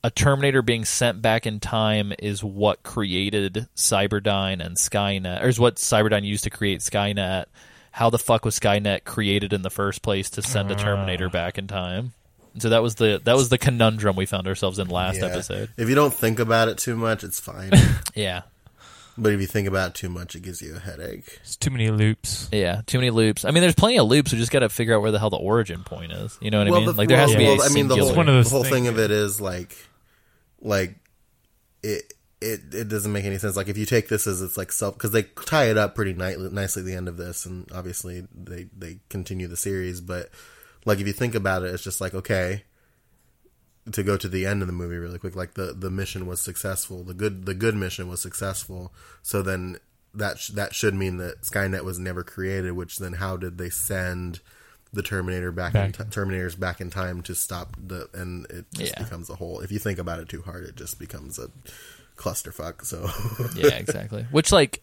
a 0.04 0.10
Terminator 0.10 0.60
being 0.60 0.84
sent 0.84 1.22
back 1.22 1.46
in 1.46 1.60
time 1.60 2.12
is 2.18 2.44
what 2.44 2.82
created 2.82 3.66
Cyberdyne 3.74 4.64
and 4.64 4.76
Skynet, 4.76 5.42
or 5.42 5.48
is 5.48 5.58
what 5.58 5.76
Cyberdyne 5.76 6.24
used 6.24 6.44
to 6.44 6.50
create 6.50 6.80
Skynet. 6.80 7.46
How 7.90 8.10
the 8.10 8.18
fuck 8.18 8.44
was 8.44 8.60
Skynet 8.60 9.04
created 9.04 9.54
in 9.54 9.62
the 9.62 9.70
first 9.70 10.02
place 10.02 10.28
to 10.30 10.42
send 10.42 10.70
a 10.70 10.74
Terminator 10.74 11.28
ah. 11.28 11.30
back 11.30 11.56
in 11.56 11.66
time? 11.66 12.12
And 12.52 12.60
so 12.60 12.68
that 12.68 12.82
was 12.82 12.96
the 12.96 13.18
that 13.24 13.34
was 13.34 13.48
the 13.48 13.56
conundrum 13.56 14.14
we 14.14 14.26
found 14.26 14.46
ourselves 14.46 14.78
in 14.78 14.88
last 14.88 15.20
Yeah. 15.20 15.26
episode. 15.26 15.70
If 15.78 15.88
you 15.88 15.94
don't 15.94 16.12
think 16.12 16.38
about 16.38 16.68
it 16.68 16.76
too 16.76 16.96
much, 16.96 17.24
it's 17.24 17.40
fine. 17.40 17.72
Yeah, 18.14 18.42
but 19.16 19.32
if 19.32 19.40
you 19.40 19.46
think 19.46 19.68
about 19.68 19.90
it 19.90 19.94
too 19.94 20.08
much, 20.08 20.34
it 20.34 20.42
gives 20.42 20.60
you 20.60 20.76
a 20.76 20.78
headache. 20.78 21.38
It's 21.42 21.56
too 21.56 21.70
many 21.70 21.90
loops. 21.90 22.48
Yeah, 22.52 22.82
too 22.86 22.98
many 22.98 23.10
loops. 23.10 23.44
I 23.44 23.52
mean, 23.52 23.60
there's 23.60 23.74
plenty 23.74 23.98
of 23.98 24.06
loops. 24.06 24.32
We 24.32 24.38
just 24.38 24.50
got 24.50 24.60
to 24.60 24.68
figure 24.68 24.94
out 24.94 25.02
where 25.02 25.12
the 25.12 25.18
hell 25.18 25.30
the 25.30 25.36
origin 25.36 25.82
point 25.82 26.12
is. 26.12 26.36
You 26.40 26.50
know 26.50 26.58
what 26.58 26.68
I 26.68 26.70
mean? 26.70 26.86
the, 26.86 26.92
like 26.92 27.08
there 27.08 27.18
has 27.18 27.32
to 27.32 27.38
be 27.38 27.44
well, 27.44 27.62
a 27.62 27.64
I 27.64 27.68
mean, 27.68 27.88
the 27.88 27.94
singular. 27.94 28.02
whole, 28.04 28.16
one 28.16 28.28
of 28.28 28.34
those 28.34 28.50
the 28.50 28.50
whole 28.50 28.62
things, 28.64 28.74
thing 28.74 28.86
of 28.88 28.98
it 28.98 29.10
is 29.10 29.40
like, 29.40 29.76
like 30.64 30.96
it. 31.82 32.12
It, 32.40 32.74
it 32.74 32.88
doesn't 32.88 33.12
make 33.12 33.24
any 33.24 33.38
sense. 33.38 33.56
Like 33.56 33.68
if 33.68 33.78
you 33.78 33.86
take 33.86 34.08
this 34.08 34.26
as 34.26 34.42
it's 34.42 34.58
like 34.58 34.70
self 34.70 34.94
because 34.94 35.12
they 35.12 35.22
tie 35.22 35.70
it 35.70 35.78
up 35.78 35.94
pretty 35.94 36.12
ni- 36.12 36.36
nicely 36.50 36.80
at 36.80 36.86
the 36.86 36.94
end 36.94 37.08
of 37.08 37.16
this, 37.16 37.46
and 37.46 37.70
obviously 37.72 38.26
they 38.34 38.66
they 38.76 38.98
continue 39.08 39.46
the 39.46 39.56
series. 39.56 40.02
But 40.02 40.28
like 40.84 40.98
if 40.98 41.06
you 41.06 41.14
think 41.14 41.34
about 41.34 41.62
it, 41.62 41.72
it's 41.72 41.82
just 41.82 42.02
like 42.02 42.12
okay, 42.12 42.64
to 43.92 44.02
go 44.02 44.16
to 44.16 44.28
the 44.28 44.46
end 44.46 44.62
of 44.62 44.68
the 44.68 44.72
movie 44.72 44.96
really 44.96 45.18
quick. 45.18 45.36
Like 45.36 45.54
the 45.54 45.72
the 45.72 45.90
mission 45.90 46.26
was 46.26 46.40
successful. 46.40 47.02
The 47.02 47.14
good 47.14 47.46
the 47.46 47.54
good 47.54 47.76
mission 47.76 48.08
was 48.08 48.20
successful. 48.20 48.92
So 49.22 49.42
then 49.42 49.78
that 50.14 50.38
sh- 50.38 50.48
that 50.48 50.74
should 50.74 50.94
mean 50.94 51.18
that 51.18 51.42
Skynet 51.42 51.84
was 51.84 51.98
never 51.98 52.22
created. 52.22 52.72
Which 52.72 52.98
then 52.98 53.14
how 53.14 53.36
did 53.36 53.58
they 53.58 53.70
send 53.70 54.40
the 54.94 55.02
Terminator 55.02 55.52
back, 55.52 55.74
in 55.74 55.90
Back. 55.90 55.96
t- 55.98 56.04
Terminators 56.20 56.58
back 56.58 56.80
in 56.80 56.90
time 56.90 57.22
to 57.22 57.34
stop 57.34 57.76
the 57.84 58.08
and 58.14 58.46
it 58.50 58.64
just 58.74 58.92
Yeah. 58.96 59.02
becomes 59.04 59.28
a 59.30 59.34
whole. 59.34 59.60
If 59.60 59.70
you 59.72 59.78
think 59.78 59.98
about 59.98 60.20
it 60.20 60.28
too 60.28 60.42
hard, 60.42 60.64
it 60.64 60.76
just 60.76 60.98
becomes 60.98 61.38
a 61.38 61.50
clusterfuck. 62.16 62.84
So 62.84 63.08
yeah, 63.60 63.74
exactly. 63.74 64.26
Which, 64.30 64.52
like, 64.52 64.82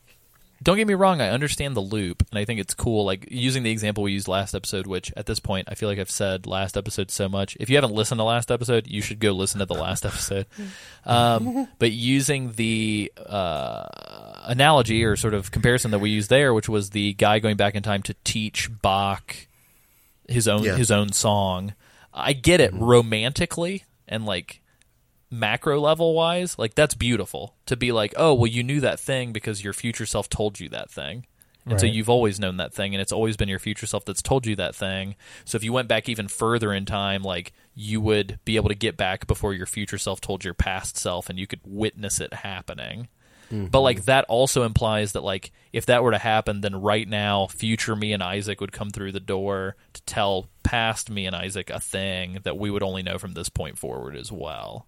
don't 0.63 0.77
get 0.77 0.85
me 0.85 0.93
wrong, 0.93 1.21
I 1.21 1.29
understand 1.29 1.75
the 1.75 1.81
loop, 1.81 2.23
and 2.29 2.37
I 2.37 2.45
think 2.45 2.59
it's 2.59 2.75
cool. 2.75 3.03
Like 3.03 3.27
using 3.31 3.63
the 3.63 3.71
example 3.71 4.03
we 4.03 4.11
used 4.11 4.27
last 4.27 4.53
episode, 4.53 4.85
which 4.85 5.11
at 5.17 5.25
this 5.25 5.39
point 5.39 5.67
I 5.71 5.73
feel 5.73 5.89
like 5.89 5.97
I've 5.97 6.11
said 6.11 6.45
last 6.45 6.77
episode 6.77 7.09
so 7.09 7.27
much. 7.27 7.57
If 7.59 7.67
you 7.71 7.77
haven't 7.77 7.93
listened 7.93 8.19
to 8.19 8.23
last 8.25 8.51
episode, 8.51 8.85
you 8.85 9.01
should 9.01 9.17
go 9.19 9.31
listen 9.31 9.57
to 9.57 9.65
the 9.65 9.73
last 9.73 10.05
episode. 10.05 10.45
Um, 11.03 11.67
but 11.79 11.91
using 11.91 12.51
the 12.51 13.11
uh, 13.17 13.87
analogy 14.43 15.03
or 15.03 15.15
sort 15.15 15.33
of 15.33 15.49
comparison 15.49 15.89
that 15.91 15.99
we 15.99 16.11
used 16.11 16.29
there, 16.29 16.53
which 16.53 16.69
was 16.69 16.91
the 16.91 17.13
guy 17.13 17.39
going 17.39 17.57
back 17.57 17.73
in 17.73 17.81
time 17.81 18.03
to 18.03 18.13
teach 18.23 18.69
Bach 18.83 19.35
his 20.31 20.47
own 20.47 20.63
Yeah. 20.63 20.75
his 20.75 20.91
own 20.91 21.11
song. 21.11 21.75
I 22.13 22.33
get 22.33 22.59
it 22.59 22.73
mm-hmm. 22.73 22.83
romantically 22.83 23.85
and 24.07 24.25
like 24.25 24.61
macro 25.29 25.79
level 25.79 26.13
wise, 26.13 26.59
like 26.59 26.75
that's 26.75 26.93
beautiful 26.93 27.55
to 27.65 27.77
be 27.77 27.91
like, 27.91 28.13
oh, 28.17 28.33
well, 28.33 28.47
you 28.47 28.63
knew 28.63 28.81
that 28.81 28.99
thing 28.99 29.31
because 29.31 29.63
your 29.63 29.73
future 29.73 30.05
self 30.05 30.29
told 30.29 30.59
you 30.59 30.69
that 30.69 30.91
thing. 30.91 31.25
And 31.63 31.79
so 31.79 31.85
you've 31.85 32.09
always 32.09 32.39
known 32.39 32.57
that 32.57 32.73
thing, 32.73 32.95
and 32.95 33.01
it's 33.01 33.11
always 33.11 33.37
been 33.37 33.47
your 33.47 33.59
future 33.59 33.85
self 33.85 34.03
that's 34.03 34.23
told 34.23 34.47
you 34.47 34.55
that 34.55 34.73
thing. 34.73 35.15
So 35.45 35.57
if 35.57 35.63
you 35.63 35.71
went 35.71 35.87
back 35.87 36.09
even 36.09 36.27
further 36.27 36.73
in 36.73 36.85
time, 36.85 37.21
like 37.21 37.53
you 37.75 38.01
would 38.01 38.39
be 38.45 38.55
able 38.55 38.69
to 38.69 38.75
get 38.75 38.97
back 38.97 39.27
before 39.27 39.53
your 39.53 39.67
future 39.67 39.99
self 39.99 40.19
told 40.19 40.43
your 40.43 40.55
past 40.55 40.97
self, 40.97 41.29
and 41.29 41.37
you 41.37 41.45
could 41.45 41.59
witness 41.63 42.19
it 42.19 42.33
happening. 42.33 43.09
But 43.51 43.81
like 43.81 44.05
that 44.05 44.25
also 44.25 44.63
implies 44.63 45.11
that 45.11 45.23
like 45.23 45.51
if 45.73 45.85
that 45.87 46.03
were 46.03 46.11
to 46.11 46.17
happen, 46.17 46.61
then 46.61 46.81
right 46.81 47.07
now, 47.07 47.47
future 47.47 47.95
me 47.95 48.13
and 48.13 48.23
Isaac 48.23 48.61
would 48.61 48.71
come 48.71 48.89
through 48.89 49.11
the 49.11 49.19
door 49.19 49.75
to 49.93 50.01
tell 50.03 50.49
past 50.63 51.09
me 51.09 51.25
and 51.25 51.35
Isaac 51.35 51.69
a 51.69 51.79
thing 51.79 52.39
that 52.43 52.57
we 52.57 52.71
would 52.71 52.83
only 52.83 53.03
know 53.03 53.17
from 53.17 53.33
this 53.33 53.49
point 53.49 53.77
forward 53.77 54.15
as 54.15 54.31
well. 54.31 54.87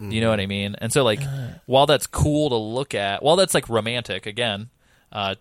You 0.00 0.20
know 0.20 0.30
what 0.30 0.40
I 0.40 0.46
mean? 0.46 0.74
And 0.78 0.92
so 0.92 1.04
like 1.04 1.20
while 1.66 1.86
that's 1.86 2.08
cool 2.08 2.48
to 2.50 2.56
look 2.56 2.94
at, 2.94 3.22
while 3.22 3.36
that's 3.36 3.54
like 3.54 3.68
romantic 3.68 4.26
again, 4.26 4.70
uh 5.12 5.36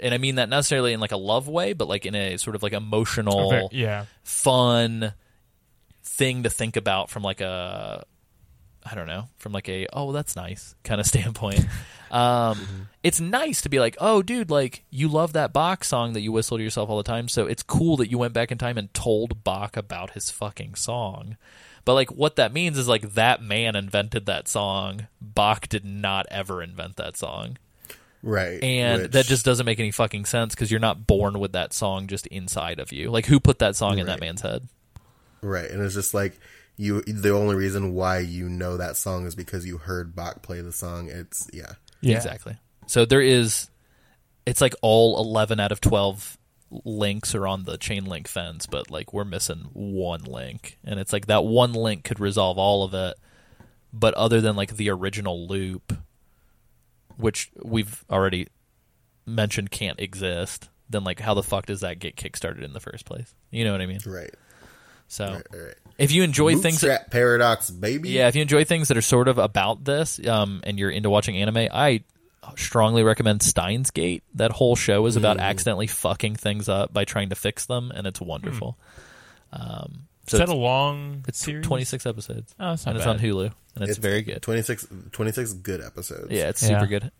and 0.00 0.12
I 0.12 0.18
mean 0.18 0.34
that 0.34 0.48
necessarily 0.48 0.92
in 0.92 1.00
like 1.00 1.12
a 1.12 1.16
love 1.16 1.48
way, 1.48 1.72
but 1.72 1.88
like 1.88 2.04
in 2.04 2.14
a 2.14 2.36
sort 2.36 2.56
of 2.56 2.62
like 2.62 2.74
emotional 2.74 3.52
Okay, 3.52 3.68
yeah. 3.78 4.04
fun 4.22 5.14
thing 6.02 6.42
to 6.42 6.50
think 6.50 6.76
about 6.76 7.08
from 7.10 7.22
like 7.22 7.40
a 7.40 8.04
I 8.84 8.94
don't 8.94 9.06
know, 9.06 9.28
from 9.38 9.52
like 9.52 9.68
a 9.68 9.86
oh 9.92 10.12
that's 10.12 10.36
nice 10.36 10.74
kind 10.84 11.00
of 11.00 11.06
standpoint. 11.14 11.66
Um, 12.10 12.88
It's 13.02 13.20
nice 13.20 13.62
to 13.62 13.68
be 13.68 13.80
like, 13.80 13.96
oh 14.00 14.22
dude, 14.22 14.50
like 14.50 14.84
you 14.90 15.08
love 15.08 15.32
that 15.32 15.52
Bach 15.52 15.84
song 15.84 16.12
that 16.12 16.20
you 16.20 16.32
whistle 16.32 16.58
to 16.58 16.62
yourself 16.62 16.88
all 16.90 16.96
the 16.98 17.02
time, 17.02 17.28
so 17.28 17.46
it's 17.46 17.62
cool 17.62 17.96
that 17.98 18.10
you 18.10 18.18
went 18.18 18.34
back 18.34 18.52
in 18.52 18.58
time 18.58 18.78
and 18.78 18.92
told 18.94 19.42
Bach 19.44 19.76
about 19.76 20.10
his 20.10 20.30
fucking 20.30 20.74
song. 20.74 21.36
But 21.84 21.94
like 21.94 22.10
what 22.12 22.36
that 22.36 22.52
means 22.52 22.78
is 22.78 22.88
like 22.88 23.14
that 23.14 23.42
man 23.42 23.74
invented 23.76 24.26
that 24.26 24.48
song. 24.48 25.08
Bach 25.20 25.68
did 25.68 25.84
not 25.84 26.26
ever 26.30 26.62
invent 26.62 26.96
that 26.96 27.16
song. 27.16 27.58
Right. 28.22 28.62
And 28.62 29.02
which- 29.02 29.10
that 29.12 29.26
just 29.26 29.44
doesn't 29.44 29.66
make 29.66 29.80
any 29.80 29.90
fucking 29.90 30.24
sense 30.24 30.54
because 30.54 30.70
you're 30.70 30.80
not 30.80 31.06
born 31.06 31.38
with 31.40 31.52
that 31.52 31.72
song 31.74 32.06
just 32.06 32.26
inside 32.28 32.78
of 32.80 32.90
you. 32.92 33.10
Like 33.10 33.26
who 33.26 33.38
put 33.40 33.58
that 33.58 33.76
song 33.76 33.98
in 33.98 34.06
that 34.06 34.20
man's 34.20 34.40
head? 34.40 34.66
Right, 35.42 35.70
and 35.70 35.82
it's 35.82 35.92
just 35.94 36.14
like 36.14 36.38
you. 36.76 37.02
The 37.02 37.30
only 37.30 37.54
reason 37.54 37.94
why 37.94 38.18
you 38.18 38.48
know 38.48 38.76
that 38.76 38.96
song 38.96 39.26
is 39.26 39.34
because 39.34 39.66
you 39.66 39.78
heard 39.78 40.14
Bach 40.14 40.42
play 40.42 40.60
the 40.60 40.72
song. 40.72 41.08
It's 41.08 41.48
yeah, 41.52 41.72
Yeah. 42.00 42.16
Exactly. 42.16 42.56
So 42.86 43.04
there 43.04 43.22
is, 43.22 43.70
it's 44.44 44.60
like 44.60 44.74
all 44.82 45.18
11 45.18 45.58
out 45.58 45.72
of 45.72 45.80
12 45.80 46.36
links 46.84 47.34
are 47.34 47.46
on 47.46 47.64
the 47.64 47.78
chain 47.78 48.04
link 48.04 48.28
fence, 48.28 48.66
but 48.66 48.90
like 48.90 49.12
we're 49.12 49.24
missing 49.24 49.70
one 49.72 50.22
link. 50.22 50.78
And 50.84 50.98
it's 51.00 51.12
like 51.12 51.26
that 51.26 51.44
one 51.44 51.72
link 51.72 52.04
could 52.04 52.20
resolve 52.20 52.58
all 52.58 52.84
of 52.84 52.94
it. 52.94 53.16
But 53.92 54.14
other 54.14 54.40
than 54.40 54.56
like 54.56 54.76
the 54.76 54.90
original 54.90 55.46
loop, 55.46 55.96
which 57.16 57.50
we've 57.62 58.04
already 58.10 58.48
mentioned 59.24 59.70
can't 59.70 60.00
exist, 60.00 60.68
then 60.90 61.04
like 61.04 61.20
how 61.20 61.34
the 61.34 61.42
fuck 61.42 61.66
does 61.66 61.80
that 61.80 61.98
get 61.98 62.16
kickstarted 62.16 62.62
in 62.62 62.72
the 62.72 62.80
first 62.80 63.04
place? 63.04 63.34
You 63.50 63.64
know 63.64 63.72
what 63.72 63.80
I 63.80 63.86
mean? 63.86 64.00
right, 64.06 64.34
So 65.08 65.26
right, 65.26 65.42
right. 65.52 65.74
if 65.98 66.12
you 66.12 66.22
enjoy 66.22 66.56
things 66.56 66.80
that 66.80 66.86
Bootstrap 66.88 67.10
paradox, 67.10 67.70
baby. 67.70 68.10
yeah, 68.10 68.28
if 68.28 68.34
you 68.36 68.42
enjoy 68.42 68.64
things 68.64 68.88
that 68.88 68.96
are 68.96 69.02
sort 69.02 69.28
of 69.28 69.38
about 69.38 69.84
this, 69.84 70.18
um, 70.26 70.60
and 70.64 70.78
you're 70.78 70.90
into 70.90 71.10
watching 71.10 71.36
anime, 71.36 71.68
I 71.72 72.02
strongly 72.56 73.02
recommend 73.02 73.42
Steins 73.42 73.90
Gate. 73.90 74.22
That 74.34 74.50
whole 74.50 74.76
show 74.76 75.06
is 75.06 75.16
about 75.16 75.38
accidentally 75.38 75.86
fucking 75.86 76.36
things 76.36 76.68
up 76.68 76.92
by 76.92 77.04
trying 77.04 77.28
to 77.30 77.34
fix 77.36 77.66
them, 77.66 77.90
and 77.94 78.06
it's 78.06 78.20
wonderful. 78.20 78.76
Um, 79.52 80.08
so 80.26 80.36
Is 80.36 80.38
that 80.38 80.44
it's, 80.44 80.52
a 80.52 80.56
long 80.56 81.24
it's 81.28 81.38
series? 81.38 81.66
26 81.66 82.06
episodes, 82.06 82.54
Oh, 82.58 82.72
it's 82.72 82.86
not 82.86 82.92
and 82.92 82.98
it's 82.98 83.06
on 83.06 83.18
Hulu, 83.18 83.52
and 83.76 83.88
it's, 83.88 83.98
very 83.98 84.22
good. 84.22 84.40
26, 84.42 84.86
26 85.12 85.52
good 85.54 85.82
episodes. 85.82 86.28
Yeah, 86.30 86.48
it's 86.48 86.62
Yeah. 86.62 86.68
super 86.80 86.86
good. 86.86 87.12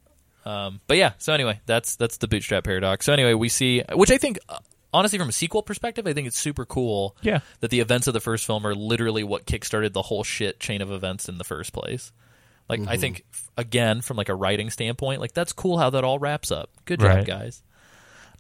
Um, 0.47 0.81
but 0.87 0.97
yeah, 0.97 1.13
so 1.19 1.33
anyway, 1.33 1.61
that's 1.67 1.97
that's 1.97 2.19
the 2.19 2.29
bootstrap 2.29 2.65
paradox. 2.65 3.07
So 3.07 3.13
anyway, 3.13 3.33
we 3.35 3.49
see, 3.49 3.83
which 3.95 4.11
I 4.11 4.19
think, 4.19 4.39
uh, 4.49 4.59
honestly, 4.95 5.19
from 5.19 5.29
a 5.29 5.33
sequel 5.33 5.63
perspective, 5.63 6.07
I 6.07 6.13
think 6.15 6.27
it's 6.27 6.39
super 6.39 6.65
cool. 6.65 7.17
Yeah. 7.21 7.41
that 7.61 7.71
the 7.71 7.81
events 7.81 8.07
of 8.07 8.15
the 8.15 8.21
first 8.21 8.47
film 8.47 8.67
are 8.67 8.75
literally 8.75 9.25
what 9.25 9.45
kickstarted 9.47 9.93
the 9.93 10.01
whole 10.03 10.25
shit 10.25 10.59
chain 10.61 10.81
of 10.81 10.91
events 10.91 11.29
in 11.29 11.37
the 11.37 11.45
first 11.45 11.73
place. 11.75 12.13
Like 12.69 12.81
I 12.89 12.97
think 12.97 13.25
again, 13.59 14.01
from 14.01 14.17
like 14.17 14.31
a 14.31 14.35
writing 14.35 14.71
standpoint, 14.71 15.21
like 15.21 15.35
that's 15.35 15.53
cool 15.53 15.77
how 15.77 15.91
that 15.91 16.03
all 16.05 16.19
wraps 16.19 16.51
up. 16.51 16.71
Good 16.87 17.01
job, 17.01 17.09
Right. 17.09 17.27
guys. 17.27 17.63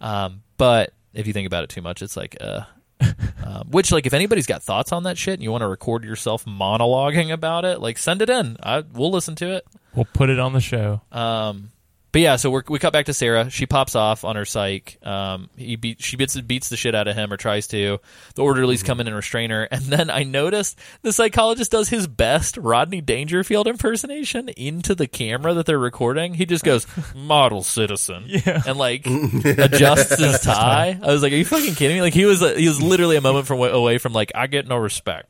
Um, 0.00 0.42
but 0.57 0.94
if 1.12 1.26
you 1.26 1.32
think 1.34 1.46
about 1.46 1.64
it 1.64 1.70
too 1.70 1.82
much, 1.82 2.00
it's 2.00 2.16
like, 2.16 2.36
uh, 2.40 2.62
um, 3.44 3.68
which 3.70 3.92
like 3.92 4.07
if 4.07 4.14
anybody's 4.14 4.46
got 4.46 4.62
thoughts 4.62 4.92
on 4.92 5.02
that 5.02 5.18
shit 5.18 5.34
and 5.34 5.42
you 5.42 5.50
want 5.52 5.61
to 5.62 5.68
record 5.68 6.05
yourself 6.05 6.44
monologuing 6.46 7.32
about 7.32 7.64
it, 7.66 7.80
like 7.80 7.98
send 7.98 8.22
it 8.22 8.30
in. 8.30 8.57
I 8.62 8.82
we'll 8.94 9.11
listen 9.11 9.34
to 9.36 9.52
it. 9.57 9.66
We'll 9.94 10.07
put 10.07 10.30
it 10.30 10.38
on 10.38 10.52
the 10.55 10.61
show. 10.61 11.02
Um, 11.12 11.70
but 12.14 12.20
yeah, 12.20 12.36
so 12.36 12.48
we're, 12.48 12.62
we 12.68 12.78
cut 12.78 12.92
back 12.92 13.06
to 13.06 13.12
Sarah. 13.12 13.50
She 13.50 13.66
pops 13.66 13.96
off 13.96 14.22
on 14.22 14.36
her 14.36 14.44
psych. 14.44 14.98
Um, 15.02 15.50
he 15.56 15.74
beat, 15.74 16.00
she 16.00 16.16
beats, 16.16 16.40
beats 16.40 16.68
the 16.68 16.76
shit 16.76 16.94
out 16.94 17.08
of 17.08 17.16
him 17.16 17.32
or 17.32 17.36
tries 17.36 17.66
to. 17.66 17.98
The 18.36 18.42
orderlies 18.42 18.84
come 18.84 19.00
in 19.00 19.08
and 19.08 19.16
restrain 19.16 19.50
her. 19.50 19.68
And 19.74 19.82
then 19.82 20.08
I 20.08 20.22
noticed 20.22 20.78
the 21.02 21.12
psychologist 21.12 21.72
does 21.72 21.88
his 21.88 22.06
best 22.06 22.56
Rodney 22.56 23.00
Dangerfield 23.00 23.66
impersonation 23.66 24.48
into 24.50 24.94
the 24.94 25.08
camera 25.08 25.54
that 25.54 25.66
they're 25.66 25.76
recording. 25.76 26.34
He 26.34 26.46
just 26.46 26.62
goes, 26.62 26.86
model 27.16 27.64
citizen. 27.64 28.26
Yeah. 28.28 28.62
And 28.64 28.78
like 28.78 29.04
adjusts 29.06 30.16
his 30.20 30.38
tie. 30.38 30.96
I 31.02 31.06
was 31.08 31.20
like, 31.20 31.32
are 31.32 31.36
you 31.36 31.44
fucking 31.44 31.74
kidding 31.74 31.96
me? 31.96 32.02
Like 32.02 32.14
he 32.14 32.26
was, 32.26 32.40
he 32.56 32.68
was 32.68 32.80
literally 32.80 33.16
a 33.16 33.20
moment 33.20 33.48
from 33.48 33.58
away 33.58 33.98
from 33.98 34.12
like, 34.12 34.30
I 34.36 34.46
get 34.46 34.68
no 34.68 34.76
respect. 34.76 35.28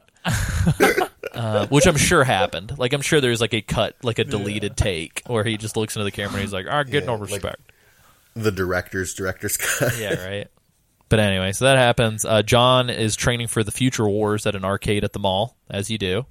Uh, 1.34 1.66
which 1.66 1.86
I'm 1.86 1.96
sure 1.96 2.24
happened. 2.24 2.78
Like 2.78 2.92
I'm 2.92 3.00
sure 3.00 3.20
there's 3.20 3.40
like 3.40 3.54
a 3.54 3.60
cut, 3.62 3.96
like 4.02 4.18
a 4.18 4.24
deleted 4.24 4.76
take 4.76 5.22
where 5.26 5.44
he 5.44 5.56
just 5.56 5.76
looks 5.76 5.96
into 5.96 6.04
the 6.04 6.10
camera 6.10 6.34
and 6.34 6.40
he's 6.42 6.52
like, 6.52 6.66
"I 6.68 6.82
get 6.84 7.06
no 7.06 7.14
Yeah, 7.14 7.18
like- 7.20 7.30
respect." 7.32 7.72
the 8.36 8.50
director's 8.50 9.14
director's 9.14 9.56
cut. 9.78 9.96
yeah, 9.98 10.26
right. 10.26 10.48
But 11.10 11.20
anyway, 11.20 11.52
so 11.52 11.66
that 11.66 11.76
happens. 11.76 12.24
Uh, 12.24 12.42
John 12.42 12.88
is 12.90 13.14
training 13.14 13.46
for 13.48 13.62
the 13.62 13.70
future 13.70 14.08
wars 14.08 14.46
at 14.46 14.56
an 14.56 14.64
arcade 14.64 15.04
at 15.04 15.12
the 15.12 15.18
mall, 15.18 15.54
as 15.70 15.90
you 15.90 15.98
do. 15.98 16.24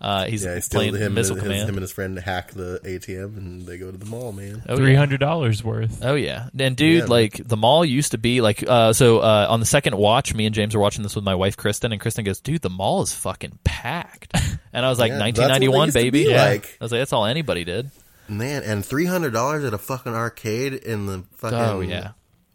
Uh, 0.00 0.24
he's 0.26 0.44
Yeah, 0.44 0.56
he 0.56 0.60
playing 0.70 0.96
him, 0.96 1.02
and 1.02 1.14
Missile 1.14 1.36
his, 1.36 1.44
Command. 1.44 1.68
him 1.68 1.76
and 1.76 1.82
his 1.82 1.92
friend 1.92 2.18
hack 2.18 2.50
the 2.50 2.80
ATM, 2.84 3.36
and 3.36 3.64
they 3.66 3.78
go 3.78 3.90
to 3.90 3.96
the 3.96 4.04
mall. 4.04 4.32
Man, 4.32 4.62
oh, 4.68 4.76
Three 4.76 4.92
yeah. 4.92 4.98
hundred 4.98 5.20
dollars 5.20 5.62
worth. 5.62 6.04
Oh 6.04 6.14
yeah, 6.14 6.48
and 6.58 6.76
dude, 6.76 6.98
Yeah. 7.00 7.04
like 7.06 7.40
the 7.46 7.56
mall 7.56 7.84
used 7.84 8.10
to 8.10 8.18
be 8.18 8.40
like. 8.40 8.64
Uh, 8.68 8.92
so 8.92 9.20
uh, 9.20 9.46
on 9.48 9.60
the 9.60 9.66
second 9.66 9.96
watch, 9.96 10.34
me 10.34 10.46
and 10.46 10.54
James 10.54 10.74
are 10.74 10.80
watching 10.80 11.04
this 11.04 11.14
with 11.14 11.24
my 11.24 11.36
wife 11.36 11.56
Kristen, 11.56 11.92
and 11.92 12.00
Kristen 12.00 12.24
goes, 12.24 12.40
"Dude, 12.40 12.60
the 12.60 12.70
mall 12.70 13.02
is 13.02 13.12
fucking 13.14 13.58
packed." 13.64 14.32
And 14.70 14.84
I 14.84 14.90
was 14.90 14.98
like, 14.98 15.10
Yeah, 15.12 15.18
that's 15.18 15.38
what 15.38 15.48
"1991, 15.48 15.86
used 15.86 15.94
baby." 15.94 16.20
Yeah. 16.30 16.44
like. 16.44 16.76
I 16.80 16.84
was 16.84 16.92
like, 16.92 17.00
"That's 17.00 17.12
all 17.14 17.24
anybody 17.24 17.64
did." 17.64 17.90
man, 18.28 18.62
and 18.62 18.84
three 18.84 19.06
hundred 19.06 19.32
dollars 19.32 19.64
at 19.64 19.72
a 19.72 19.78
fucking 19.78 20.12
arcade 20.14 20.74
in 20.74 21.06
the 21.06 21.24
fucking 21.36 21.58
Oh 21.58 21.80
yeah. 21.80 22.10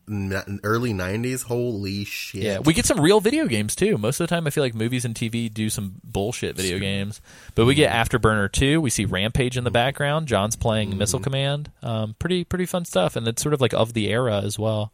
Early 0.09 0.93
nineties. 0.93 1.43
Holy 1.43 2.05
shit! 2.05 2.43
Yeah, 2.43 2.59
we 2.59 2.73
get 2.73 2.85
some 2.85 2.99
real 2.99 3.19
video 3.19 3.45
games 3.47 3.75
too. 3.75 3.97
Most 3.97 4.19
of 4.19 4.27
the 4.27 4.35
time, 4.35 4.47
I 4.47 4.49
feel 4.49 4.63
like 4.63 4.75
movies 4.75 5.05
and 5.05 5.15
TV 5.15 5.53
do 5.53 5.69
some 5.69 5.95
bullshit 6.03 6.55
video 6.55 6.79
games, 6.79 7.21
but 7.55 7.65
we 7.65 7.75
get 7.75 7.91
Afterburner 7.91 8.51
two. 8.51 8.81
We 8.81 8.89
see 8.89 9.05
Rampage 9.05 9.57
in 9.57 9.63
the 9.63 9.71
background. 9.71 10.27
John's 10.27 10.55
playing 10.55 10.97
Missile 10.97 11.19
Command. 11.19 11.71
Um, 11.81 12.15
pretty 12.19 12.43
pretty 12.43 12.65
fun 12.65 12.85
stuff, 12.85 13.15
and 13.15 13.27
it's 13.27 13.41
sort 13.41 13.53
of 13.53 13.61
like 13.61 13.73
of 13.73 13.93
the 13.93 14.09
era 14.09 14.41
as 14.41 14.59
well. 14.59 14.91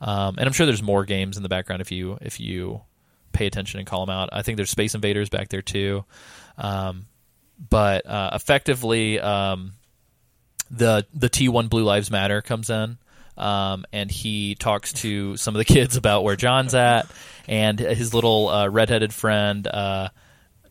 Um, 0.00 0.36
and 0.38 0.46
I'm 0.46 0.52
sure 0.52 0.66
there's 0.66 0.82
more 0.82 1.04
games 1.04 1.36
in 1.36 1.42
the 1.42 1.48
background 1.48 1.80
if 1.80 1.90
you 1.90 2.18
if 2.20 2.40
you 2.40 2.82
pay 3.32 3.46
attention 3.46 3.80
and 3.80 3.86
call 3.86 4.06
them 4.06 4.14
out. 4.14 4.30
I 4.32 4.42
think 4.42 4.56
there's 4.56 4.70
Space 4.70 4.94
Invaders 4.94 5.28
back 5.28 5.48
there 5.48 5.62
too. 5.62 6.04
Um, 6.56 7.06
but 7.70 8.06
uh, 8.06 8.30
effectively, 8.32 9.20
um, 9.20 9.72
the 10.70 11.06
the 11.12 11.28
T1 11.28 11.68
Blue 11.68 11.84
Lives 11.84 12.10
Matter 12.10 12.42
comes 12.42 12.70
in. 12.70 12.98
Um, 13.36 13.84
and 13.92 14.10
he 14.10 14.54
talks 14.54 14.92
to 14.94 15.36
some 15.36 15.54
of 15.54 15.58
the 15.58 15.64
kids 15.74 15.96
about 15.96 16.22
where 16.24 16.36
John's 16.36 16.74
at, 16.74 17.06
and 17.48 17.78
his 17.78 18.14
little 18.14 18.48
uh, 18.48 18.68
redheaded 18.68 19.12
friend 19.12 19.66
uh, 19.66 20.08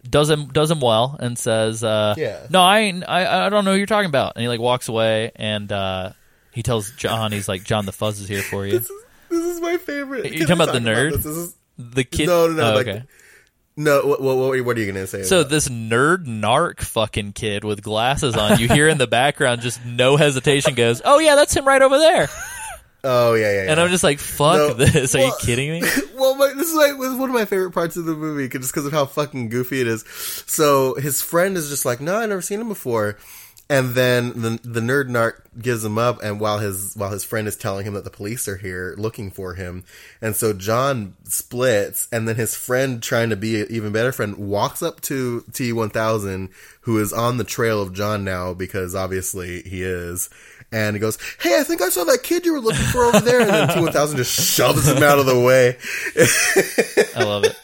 does 0.10 0.30
him 0.30 0.48
does 0.48 0.70
him 0.72 0.80
well 0.80 1.18
and 1.20 1.38
says, 1.38 1.84
uh, 1.84 2.16
Yeah. 2.18 2.46
no, 2.50 2.62
I, 2.62 2.80
ain't, 2.80 3.04
I 3.08 3.46
I 3.46 3.50
don't 3.50 3.66
know 3.66 3.72
who 3.72 3.78
you're 3.78 3.86
talking 3.86 4.10
about." 4.10 4.34
And 4.36 4.42
he 4.44 4.48
like 4.48 4.60
walks 4.60 4.88
away, 4.90 5.32
and 5.36 5.72
uh, 5.72 6.12
he 6.54 6.64
tells 6.64 6.92
John, 6.92 7.32
"He's 7.32 7.48
like 7.48 7.64
John, 7.64 7.86
the 7.86 7.92
fuzz 7.92 8.20
is 8.22 8.28
here 8.28 8.42
for 8.42 8.66
you." 8.66 8.80
This 8.80 8.90
is 9.46 9.62
my 9.62 9.78
favorite. 9.78 10.32
You 10.32 10.46
talking 10.46 10.62
about 10.62 10.74
the 10.74 10.80
nerd? 10.80 11.12
this. 11.14 11.24
This 11.24 11.36
is 11.36 11.56
The 11.80 12.04
kid, 12.04 12.28
No, 12.28 12.48
no, 12.48 12.54
no, 12.54 12.72
Oh, 12.72 12.76
like- 12.76 12.88
okay. 12.88 13.04
No. 13.76 14.06
What, 14.06 14.22
what, 14.22 14.38
what, 14.66 14.78
are 14.78 14.80
you 14.80 14.92
gonna 14.92 15.08
say? 15.08 15.24
So 15.24 15.40
about- 15.42 15.50
this 15.50 15.68
nerd 15.68 16.26
narc 16.26 16.82
fucking 16.82 17.34
kid 17.34 17.64
with 17.64 17.82
glasses 17.82 18.36
on, 18.36 18.60
you 18.60 18.68
hear 18.68 18.88
in 18.88 18.98
the 18.98 19.08
background, 19.08 19.62
just 19.62 19.84
no 19.86 20.18
hesitation, 20.18 20.76
goes, 20.76 21.02
"Oh 21.04 21.20
yeah, 21.20 21.36
that's 21.36 21.56
him 21.56 21.66
right 21.66 21.82
over 21.82 21.98
there." 21.98 22.30
oh 23.04 23.34
yeah, 23.34 23.52
yeah, 23.52 23.64
yeah. 23.64 23.72
And 23.72 23.80
I'm 23.80 23.90
just 23.90 24.04
like, 24.04 24.20
"Fuck 24.20 24.56
No, 24.56 24.74
this! 24.74 25.16
Are 25.16 25.20
you 25.20 25.34
kidding 25.42 25.72
me?" 25.72 25.82
well, 26.16 26.36
my, 26.36 26.54
this 26.56 26.70
is 26.70 26.76
like 26.76 26.98
was 26.98 27.14
one 27.16 27.30
of 27.30 27.36
my 27.36 27.46
favorite 27.46 27.72
parts 27.72 27.98
of 27.98 28.06
the 28.06 28.16
movie, 28.16 28.48
just 28.48 28.74
because 28.74 28.86
of 28.86 28.94
how 28.94 29.06
fucking 29.06 29.50
goofy 29.50 29.82
it 29.82 29.88
is. 29.88 30.04
So 30.48 30.96
his 30.96 31.22
friend 31.22 31.58
is 31.58 31.70
just 31.70 31.86
like, 31.86 32.00
"No, 32.02 32.18
I 32.18 32.26
never 32.26 32.42
seen 32.42 32.62
him 32.62 32.70
before," 32.70 33.18
and 33.74 33.96
then 33.96 34.30
the 34.40 34.60
the 34.64 34.82
nerd 34.82 35.10
narc 35.10 35.42
gives 35.60 35.84
him 35.84 35.98
up, 35.98 36.22
and 36.22 36.40
while 36.40 36.60
his 36.60 36.94
while 36.96 37.10
his 37.10 37.24
friend 37.24 37.48
is 37.48 37.56
telling 37.56 37.88
him 37.88 37.96
that 37.96 38.04
the 38.04 38.12
police 38.12 38.48
are 38.48 38.58
here 38.58 38.94
looking 39.00 39.32
for 39.32 39.56
him, 39.56 39.84
and 40.22 40.36
so 40.36 40.54
John 40.54 41.16
splits, 41.24 42.08
and 42.12 42.28
then 42.28 42.36
his 42.36 42.54
friend, 42.54 43.02
trying 43.02 43.32
to 43.32 43.36
be 43.36 43.62
an 43.62 43.68
even 43.72 43.92
better 43.92 44.12
friend, 44.12 44.38
walks 44.38 44.84
up 44.84 45.02
to 45.02 45.44
T 45.54 45.74
one 45.74 45.90
thousand, 45.90 46.50
who 46.82 47.00
is 47.00 47.12
on 47.12 47.38
the 47.38 47.44
trail 47.44 47.82
of 47.82 47.94
John 47.94 48.24
now 48.24 48.54
because 48.54 48.94
obviously 48.94 49.64
he 49.64 49.82
is. 49.82 50.30
And 50.72 50.96
he 50.96 51.00
goes, 51.00 51.18
"Hey, 51.40 51.60
I 51.60 51.64
think 51.64 51.82
I 51.82 51.90
saw 51.90 52.04
that 52.04 52.22
kid 52.22 52.46
you 52.46 52.54
were 52.54 52.60
looking 52.60 52.86
for 52.86 53.06
over 53.06 53.22
there." 53.22 53.42
And 53.42 53.50
then 53.50 53.70
T 53.70 53.82
one 53.82 53.92
thousand 53.92 54.18
just 54.18 54.40
shoves 54.40 54.88
him 54.88 55.02
out 55.02 55.18
of 55.18 55.26
the 55.26 55.40
way. 55.40 55.78
I 57.16 57.24
love 57.24 57.44
it. 57.44 57.56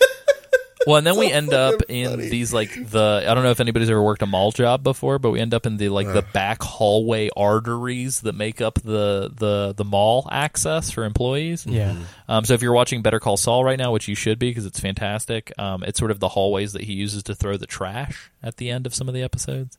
Well, 0.90 0.98
and 0.98 1.08
then 1.08 1.18
we 1.18 1.32
end 1.32 1.54
up 1.54 1.82
in 1.88 2.10
funny. 2.10 2.30
these 2.30 2.52
like 2.52 2.74
the 2.74 3.24
I 3.28 3.34
don't 3.34 3.44
know 3.44 3.52
if 3.52 3.60
anybody's 3.60 3.90
ever 3.90 4.02
worked 4.02 4.22
a 4.22 4.26
mall 4.26 4.52
job 4.52 4.84
before, 4.84 5.20
but 5.20 5.32
we 5.32 5.40
end 5.40 5.54
up 5.54 5.66
in 5.66 5.78
the 5.78 5.90
like 5.90 6.08
the 6.08 6.24
back 6.34 6.62
hallway 6.64 7.30
arteries 7.38 8.22
that 8.22 8.34
make 8.34 8.60
up 8.60 8.76
the 8.82 9.32
the 9.36 9.74
the 9.78 9.86
mall 9.86 10.28
access 10.32 10.90
for 10.92 11.04
employees. 11.04 11.66
Yeah. 11.66 11.96
Um, 12.28 12.44
so 12.46 12.54
if 12.54 12.62
you're 12.62 12.74
watching 12.74 13.02
Better 13.02 13.20
Call 13.20 13.38
Saul 13.38 13.64
right 13.64 13.78
now, 13.78 13.92
which 13.92 14.08
you 14.08 14.16
should 14.16 14.40
be 14.40 14.50
because 14.50 14.66
it's 14.66 14.80
fantastic, 14.80 15.54
um, 15.58 15.84
it's 15.84 16.00
sort 16.00 16.12
of 16.12 16.20
the 16.20 16.30
hallways 16.30 16.74
that 16.74 16.82
he 16.84 16.94
uses 16.94 17.24
to 17.24 17.36
throw 17.36 17.58
the 17.58 17.68
trash 17.68 18.32
at 18.42 18.58
the 18.58 18.70
end 18.70 18.86
of 18.86 18.94
some 18.96 19.08
of 19.08 19.14
the 19.14 19.22
episodes. 19.22 19.78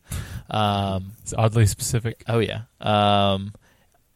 Um, 0.49 1.13
It's 1.23 1.35
oddly 1.35 1.67
specific. 1.67 2.25
Oh 2.29 2.39
yeah. 2.39 2.63
Um, 2.81 3.53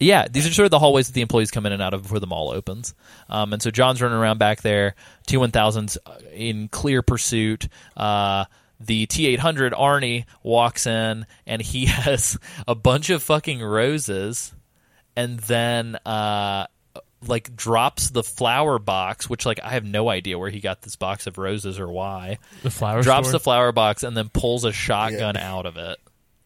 yeah, 0.05 0.27
these 0.31 0.47
are 0.47 0.53
sort 0.53 0.65
of 0.67 0.71
the 0.71 0.79
hallways 0.79 1.09
that 1.09 1.13
the 1.15 1.21
employees 1.23 1.51
come 1.51 1.67
in 1.67 1.73
and 1.73 1.83
out 1.83 1.95
of 1.95 2.03
before 2.03 2.21
the 2.21 2.27
mall 2.27 2.51
opens. 2.51 2.95
Um, 3.29 3.53
and 3.53 3.61
so 3.63 3.71
John's 3.71 4.01
running 4.03 4.19
around 4.19 4.39
back 4.39 4.63
there. 4.63 4.95
T 5.27 5.37
one 5.37 5.51
thousands 5.51 5.99
in 6.33 6.69
clear 6.69 7.03
pursuit. 7.03 7.69
Uh, 7.97 8.45
the 8.81 9.07
T 9.07 9.27
eight 9.27 9.39
hundred 9.41 9.73
Arnie 9.73 10.25
walks 10.43 10.87
in 10.87 11.27
and 11.47 11.63
he 11.63 11.87
has 11.87 12.39
a 12.69 12.75
bunch 12.75 13.11
of 13.11 13.23
fucking 13.23 13.63
roses, 13.63 14.53
and 15.17 15.39
then 15.41 15.97
uh, 16.05 16.67
like 17.27 17.55
drops 17.57 18.11
the 18.11 18.23
flower 18.23 18.79
box, 18.79 19.31
which 19.31 19.47
like 19.47 19.61
I 19.63 19.71
have 19.71 19.85
no 19.85 20.11
idea 20.11 20.39
where 20.39 20.51
he 20.51 20.61
got 20.61 20.83
this 20.83 20.97
box 20.97 21.27
of 21.27 21.39
roses 21.39 21.79
or 21.79 21.89
why 21.89 22.39
The 22.63 22.71
flower 22.71 23.03
drops 23.03 23.29
store. 23.29 23.39
the 23.39 23.43
flower 23.43 23.73
box 23.73 24.03
and 24.03 24.17
then 24.17 24.29
pulls 24.29 24.65
a 24.65 24.73
shotgun 24.73 25.37
out 25.37 25.65
of 25.67 25.77
it 25.79 25.99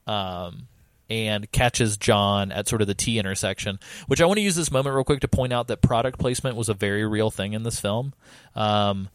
um, 0.07 0.69
and 1.11 1.51
catches 1.53 1.97
john 1.97 2.53
at 2.53 2.69
sort 2.69 2.81
of 2.81 2.87
the 2.87 2.95
t 2.95 3.19
intersection 3.19 3.79
which 4.07 4.21
i 4.21 4.27
want 4.27 4.37
to 4.39 4.43
use 4.43 4.57
this 4.57 4.71
moment 4.71 4.95
real 4.95 5.05
quick 5.05 5.21
to 5.21 5.29
point 5.29 5.53
out 5.53 5.69
that 5.69 5.81
product 5.83 6.19
placement 6.19 6.57
was 6.57 6.69
a 6.69 6.75
very 6.75 7.07
real 7.07 7.31
thing 7.31 7.53
in 7.55 7.63
this 7.63 7.81
film 7.81 8.13
um, 8.55 9.09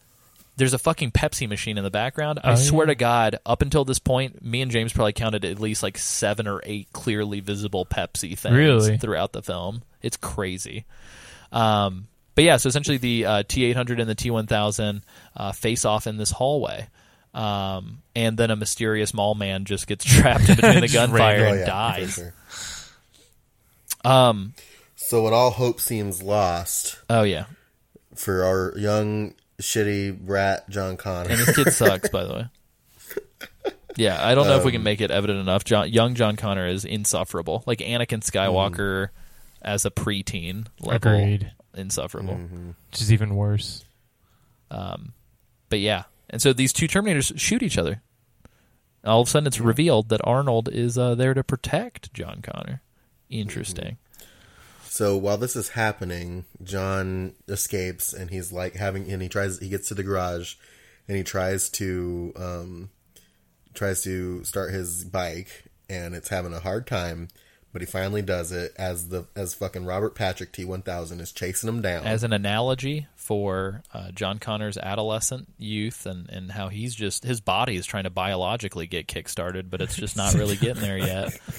there's 0.56 0.74
a 0.74 0.78
fucking 0.78 1.10
Pepsi 1.10 1.50
machine 1.50 1.80
in 1.80 1.84
the 1.84 1.90
background. 1.90 2.40
I 2.44 2.52
Oh, 2.52 2.56
swear 2.56 2.86
yeah. 2.86 2.92
to 2.92 2.96
God, 2.96 3.40
up 3.44 3.64
until 3.64 3.86
this 3.86 3.98
point, 3.98 4.46
me 4.46 4.62
and 4.62 4.70
James 4.70 4.94
probably 4.94 5.14
counted 5.14 5.46
at 5.46 5.60
least 5.60 5.82
like 5.82 5.98
seven 5.98 6.48
or 6.48 6.62
eight 6.64 6.90
clearly 6.94 7.40
visible 7.40 7.88
Pepsi 7.88 8.38
things 8.38 8.56
Really? 8.56 8.98
throughout 9.00 9.34
the 9.34 9.42
film. 9.42 9.82
It's 10.04 10.16
crazy. 10.16 10.86
Um, 11.52 12.08
but 12.36 12.44
yeah, 12.44 12.58
so 12.58 12.70
essentially 12.70 12.98
the 12.98 13.26
uh, 13.26 13.44
T800 13.44 14.00
and 14.00 14.08
the 14.08 14.16
T1000 14.16 15.02
uh, 15.36 15.52
face 15.54 15.86
off 15.86 16.06
in 16.06 16.18
this 16.18 16.30
hallway. 16.30 16.88
Um, 17.34 18.04
and 18.16 18.38
then 18.38 18.52
a 18.52 18.56
mysterious 18.56 19.14
mall 19.14 19.34
man 19.36 19.66
just 19.66 19.88
gets 19.88 20.06
trapped 20.20 20.48
in 20.50 20.56
between 20.56 20.82
the 20.82 20.88
gunfire 20.88 21.42
ran- 21.42 21.46
Oh, 21.46 21.50
and 21.52 21.60
yeah, 21.60 21.66
dies. 21.66 22.14
sure. 22.14 22.34
Um, 24.06 24.54
So 24.96 25.24
when 25.24 25.34
all 25.34 25.52
hope 25.52 25.80
seems 25.80 26.22
lost 26.22 27.00
oh 27.10 27.24
yeah, 27.24 27.46
for 28.16 28.44
our 28.44 28.74
young 28.78 29.34
shitty 29.62 30.18
rat 30.26 30.70
John 30.70 30.98
Connor, 30.98 31.30
and 31.32 31.40
this 31.40 31.56
kid 31.56 31.72
sucks, 31.74 32.10
by 32.10 32.24
the 32.26 32.34
way. 32.34 32.46
Yeah, 33.96 34.26
I 34.26 34.34
don't 34.34 34.48
know 34.48 34.58
if 34.58 34.66
we 34.66 34.72
can 34.72 34.82
Um, 34.82 34.86
make 34.86 35.02
it 35.02 35.12
evident 35.12 35.40
enough. 35.40 35.64
John, 35.64 35.88
young 35.90 36.16
John 36.16 36.36
Connor 36.36 36.68
is 36.68 36.84
insufferable, 36.84 37.64
like 37.68 37.78
Anakin 37.80 38.22
Skywalker 38.24 39.10
as 39.62 39.86
a 39.86 39.92
preteen 39.92 40.66
level, 40.82 40.96
Agreed. 41.12 41.52
insufferable. 41.76 42.36
Which 42.92 43.02
is 43.02 43.14
even 43.14 43.36
worse. 43.36 43.86
Um, 44.72 45.14
But 45.70 45.80
yeah, 45.80 46.04
and 46.34 46.42
so 46.42 46.52
these 46.52 46.74
two 46.74 46.88
Terminators 46.88 47.40
shoot 47.40 47.62
each 47.62 47.78
other. 47.78 48.02
All 49.06 49.22
of 49.22 49.28
a 49.28 49.30
sudden, 49.30 49.46
it's 49.46 49.60
revealed 49.60 50.10
that 50.10 50.20
Arnold 50.24 50.68
is 50.68 50.98
uh, 50.98 51.14
there 51.14 51.36
to 51.36 51.44
protect 51.44 52.12
John 52.12 52.42
Connor. 52.42 52.82
Interesting. 53.30 53.98
So 54.86 55.16
while 55.16 55.38
this 55.38 55.56
is 55.56 55.70
happening, 55.70 56.46
John 56.64 57.36
escapes 57.48 58.14
and 58.14 58.32
he's 58.32 58.52
like 58.52 58.74
having 58.74 59.12
and 59.12 59.22
he 59.22 59.30
tries 59.30 59.60
he 59.60 59.70
gets 59.70 59.88
to 59.90 59.94
the 59.94 60.02
garage 60.02 60.56
and 61.08 61.16
he 61.16 61.24
tries 61.24 61.70
to 61.72 62.34
um 62.36 62.90
tries 63.76 64.02
to 64.04 64.44
start 64.44 64.74
his 64.74 65.04
bike 65.04 65.66
and 65.88 66.16
it's 66.16 66.30
having 66.30 66.54
a 66.54 66.60
hard 66.60 66.88
time, 66.88 67.28
but 67.74 67.82
he 67.82 67.86
finally 67.88 68.22
does 68.22 68.52
it 68.52 68.74
as 68.78 69.10
the 69.10 69.26
as 69.36 69.54
fucking 69.56 69.84
Robert 69.86 70.14
Patrick 70.16 70.52
T 70.54 70.64
one 70.64 70.84
thousand 70.84 71.20
is 71.20 71.32
chasing 71.32 71.68
him 71.68 71.82
down. 71.82 72.06
As 72.06 72.24
an 72.24 72.32
analogy 72.32 73.08
for 73.16 73.82
uh, 73.94 74.12
John 74.12 74.38
Connor's 74.38 74.78
adolescent 74.78 75.48
youth 75.58 76.06
and, 76.06 76.30
and 76.30 76.52
how 76.52 76.70
he's 76.70 76.94
just 76.94 77.24
his 77.24 77.42
body 77.42 77.76
is 77.76 77.86
trying 77.86 78.04
to 78.04 78.10
biologically 78.10 78.86
get 78.86 79.08
kickstarted, 79.08 79.70
but 79.70 79.82
it's 79.82 79.96
just 79.96 80.16
not 80.16 80.36
really 80.36 80.56
getting 80.56 80.82
there 80.82 80.98
yet. 80.98 81.38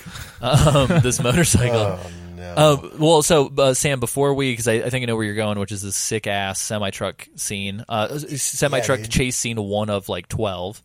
Um, 0.41 0.89
this 1.03 1.23
motorcycle. 1.23 1.75
oh 1.75 2.11
no. 2.37 2.55
Uh, 2.55 2.89
well, 2.99 3.23
so 3.23 3.51
uh, 3.57 3.73
Sam, 3.73 3.99
before 3.99 4.35
we, 4.35 4.53
because 4.53 4.69
I, 4.69 4.75
I 4.75 4.91
think 4.91 5.03
I 5.03 5.07
know 5.07 5.17
where 5.17 5.25
you're 5.25 5.35
going, 5.35 5.59
which 5.59 5.73
is 5.73 5.81
this 5.81 5.97
sick 5.97 6.27
ass 6.27 6.61
semi 6.61 6.91
truck 6.91 7.27
scene, 7.37 7.83
uh, 7.89 8.19
semi 8.19 8.81
truck 8.81 9.01
dude. 9.01 9.11
chase 9.11 9.37
scene 9.37 9.57
one 9.57 9.89
of 9.89 10.11
like 10.11 10.29
twelve. 10.29 10.83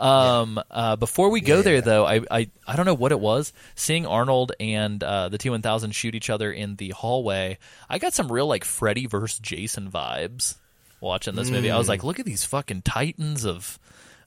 Um, 0.00 0.60
uh, 0.70 0.96
before 0.96 1.28
we 1.30 1.40
go 1.42 1.60
there, 1.62 1.74
Yeah. 1.76 1.80
though, 1.82 2.06
I, 2.06 2.20
I 2.30 2.48
I 2.66 2.76
don't 2.76 2.86
know 2.86 2.94
what 2.94 3.12
it 3.12 3.20
was. 3.20 3.52
Seeing 3.74 4.06
Arnold 4.06 4.52
and 4.58 5.02
uh, 5.04 5.28
the 5.28 5.38
T 5.38 5.50
one 5.50 5.62
thousand 5.62 5.92
shoot 5.94 6.14
each 6.14 6.30
other 6.30 6.50
in 6.50 6.76
the 6.76 6.90
hallway, 6.90 7.58
I 7.88 7.98
got 7.98 8.14
some 8.14 8.32
real 8.32 8.46
like 8.46 8.64
Freddy 8.64 9.06
versus 9.06 9.38
Jason 9.40 9.90
vibes 9.90 10.56
watching 11.00 11.34
this 11.34 11.50
movie. 11.50 11.70
I 11.70 11.74
Mm. 11.74 11.78
was 11.78 11.88
like, 11.88 12.02
look 12.04 12.18
at 12.18 12.24
these 12.26 12.44
fucking 12.44 12.82
titans 12.82 13.44
of 13.44 13.78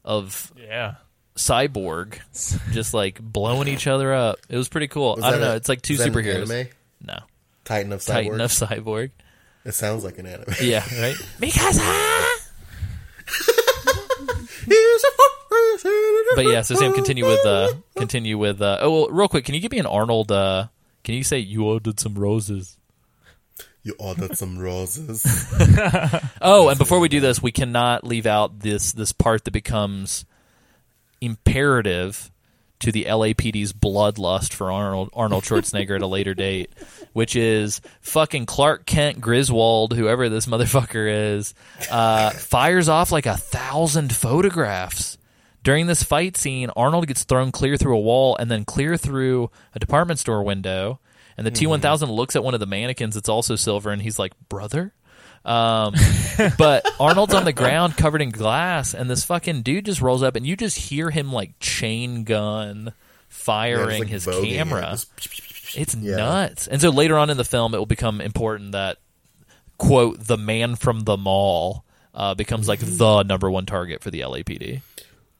of 0.05 0.53
Yeah. 0.57 0.95
cyborg 1.35 2.19
just 2.71 2.93
like 2.93 3.19
blowing 3.19 3.67
each 3.67 3.87
other 3.87 4.13
up. 4.13 4.37
It 4.49 4.57
was 4.57 4.69
pretty 4.69 4.87
cool. 4.87 5.15
Was 5.15 5.23
I 5.23 5.31
don't 5.31 5.39
that 5.41 5.45
know. 5.47 5.53
a- 5.53 5.55
it's 5.57 5.69
like 5.69 5.81
two 5.81 5.93
is 5.93 5.99
that 5.99 6.07
an 6.09 6.13
superheroes. 6.13 6.51
anime? 6.53 6.67
No. 7.01 7.17
Titan 7.65 7.91
of 7.93 8.01
Cyborg. 8.01 8.13
Titan 8.13 8.41
of 8.41 8.51
Cyborg. 8.51 9.11
It 9.65 9.73
sounds 9.73 10.03
like 10.03 10.17
an 10.19 10.25
anime. 10.27 10.53
Yeah, 10.61 10.83
right. 11.01 11.15
Mikasa. 11.39 12.29
But 16.35 16.45
yeah, 16.45 16.61
so 16.61 16.75
Sam, 16.75 16.93
continue 16.93 17.25
with 17.25 17.45
uh, 17.45 17.73
continue 17.95 18.37
with. 18.37 18.61
Uh, 18.61 18.77
oh, 18.81 18.91
well, 18.91 19.07
real 19.09 19.27
quick, 19.27 19.45
can 19.45 19.55
you 19.55 19.61
give 19.61 19.71
me 19.71 19.79
an 19.79 19.85
Arnold? 19.85 20.31
Uh, 20.31 20.67
can 21.03 21.15
you 21.15 21.23
say 21.23 21.39
you 21.39 21.65
ordered 21.65 21.99
some 21.99 22.15
roses? 22.15 22.77
You 23.83 23.95
ordered 23.99 24.37
some 24.37 24.57
roses. 24.57 25.23
Oh, 26.41 26.69
and 26.69 26.77
before 26.77 26.99
we 26.99 27.09
do 27.09 27.19
this, 27.19 27.41
we 27.41 27.51
cannot 27.51 28.03
leave 28.05 28.25
out 28.25 28.59
this 28.59 28.91
this 28.93 29.11
part 29.11 29.45
that 29.45 29.51
becomes 29.51 30.25
imperative 31.21 32.31
to 32.79 32.91
the 32.91 33.05
LAPD's 33.05 33.71
bloodlust 33.71 34.51
for 34.53 34.69
Arnold 34.71 35.09
Arnold 35.13 35.43
Schwarzenegger 35.43 35.95
at 35.95 36.01
a 36.01 36.07
later 36.07 36.33
date, 36.33 36.69
which 37.13 37.35
is 37.35 37.79
fucking 38.01 38.45
Clark 38.45 38.85
Kent 38.85 39.21
Griswold, 39.21 39.93
whoever 39.93 40.27
this 40.27 40.47
motherfucker 40.47 41.35
is, 41.37 41.53
uh, 41.89 42.31
fires 42.31 42.89
off 42.89 43.11
like 43.11 43.25
a 43.25 43.37
thousand 43.37 44.13
photographs. 44.13 45.17
During 45.63 45.87
this 45.87 46.03
fight 46.03 46.35
scene, 46.37 46.69
Arnold 46.75 47.07
gets 47.07 47.23
thrown 47.23 47.51
clear 47.51 47.77
through 47.77 47.95
a 47.95 47.99
wall 48.01 48.35
and 48.37 48.51
then 48.51 48.65
clear 48.65 48.97
through 48.97 49.49
a 49.73 49.79
department 49.79 50.19
store 50.19 50.43
window. 50.43 50.99
And 51.37 51.47
the 51.47 51.51
T 51.51 51.65
one 51.65 51.79
thousand 51.79 52.11
looks 52.11 52.35
at 52.35 52.43
one 52.43 52.53
of 52.53 52.59
the 52.59 52.65
mannequins 52.67 53.15
that's 53.15 53.29
also 53.29 53.55
silver, 53.55 53.89
and 53.91 54.01
he's 54.01 54.19
like, 54.19 54.33
"Brother." 54.49 54.93
Um, 55.45 55.93
but 56.57 56.85
Arnold's 56.99 57.33
on 57.33 57.43
the 57.45 57.53
ground 57.53 57.97
covered 57.97 58.21
in 58.21 58.29
glass, 58.29 58.93
and 58.93 59.09
this 59.09 59.23
fucking 59.25 59.61
dude 59.63 59.85
just 59.85 60.01
rolls 60.01 60.21
up, 60.21 60.35
and 60.35 60.45
you 60.45 60.55
just 60.55 60.77
hear 60.77 61.09
him 61.09 61.33
like 61.33 61.53
chain 61.59 62.23
gun 62.23 62.93
firing 63.29 64.09
it's 64.09 64.27
like 64.27 64.35
his 64.37 64.45
camera. 64.45 64.81
Just- 64.91 65.75
It's 65.75 65.95
Yeah. 65.95 66.17
nuts. 66.17 66.67
And 66.67 66.79
so 66.81 66.89
later 66.91 67.17
on 67.17 67.29
in 67.31 67.37
the 67.37 67.43
film, 67.43 67.73
it 67.73 67.77
will 67.79 67.85
become 67.87 68.21
important 68.21 68.73
that 68.73 68.97
quote 69.79 70.19
the 70.19 70.37
man 70.37 70.75
from 70.75 71.01
the 71.01 71.17
mall 71.17 71.83
uh, 72.13 72.35
becomes 72.35 72.67
like 72.67 72.79
the 72.79 73.23
number 73.23 73.49
one 73.49 73.65
target 73.65 74.03
for 74.03 74.11
the 74.11 74.19
LAPD. 74.21 74.81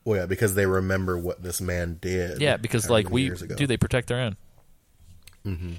Well, 0.05 0.19
yeah, 0.19 0.25
because 0.25 0.55
they 0.55 0.65
remember 0.65 1.17
what 1.17 1.41
this 1.41 1.61
man 1.61 1.97
did. 2.01 2.41
Yeah, 2.41 2.57
because 2.57 2.89
like 2.89 3.09
we 3.09 3.29
do, 3.29 3.67
they 3.67 3.77
protect 3.77 4.07
their 4.09 4.19
own. 4.19 4.37
Mm-hmm. 5.45 5.73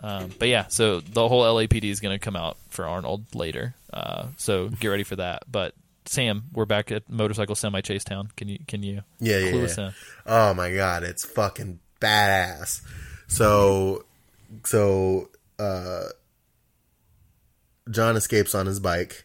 Um, 0.00 0.30
but 0.38 0.48
yeah, 0.48 0.68
so 0.68 1.00
the 1.00 1.28
whole 1.28 1.42
LAPD 1.42 1.84
is 1.84 2.00
going 2.00 2.14
to 2.14 2.24
come 2.24 2.36
out 2.36 2.56
for 2.68 2.86
Arnold 2.86 3.34
later. 3.34 3.74
Uh, 3.92 4.26
so 4.36 4.68
get 4.68 4.88
ready 4.88 5.02
for 5.02 5.16
that. 5.16 5.42
But 5.50 5.74
Sam, 6.06 6.44
we're 6.52 6.66
back 6.66 6.92
at 6.92 7.08
motorcycle 7.10 7.54
semi 7.54 7.80
chase 7.80 8.04
town. 8.04 8.30
Can 8.36 8.48
you 8.48 8.58
can 8.66 8.82
you 8.82 9.02
Yeah, 9.18 9.38
yeah, 9.38 9.54
yeah. 9.54 9.62
us 9.64 9.78
in? 9.78 9.94
Oh 10.24 10.54
my 10.54 10.72
god, 10.72 11.02
it's 11.02 11.24
fucking 11.24 11.80
badass. 12.00 12.80
So, 13.26 14.04
so 14.64 15.28
uh, 15.58 16.04
John 17.90 18.16
escapes 18.16 18.54
on 18.54 18.66
his 18.66 18.80
bike, 18.80 19.24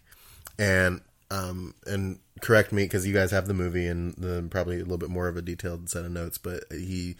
and 0.57 1.01
um, 1.31 1.75
and 1.85 2.19
correct 2.43 2.71
me 2.73 2.83
because 2.83 3.07
you 3.07 3.13
guys 3.13 3.31
have 3.31 3.47
the 3.47 3.53
movie 3.53 3.87
and 3.87 4.13
the, 4.15 4.45
probably 4.49 4.75
a 4.75 4.79
little 4.79 4.97
bit 4.97 5.09
more 5.09 5.27
of 5.27 5.37
a 5.37 5.41
detailed 5.41 5.89
set 5.89 6.03
of 6.03 6.11
notes. 6.11 6.37
But 6.37 6.65
he 6.69 7.15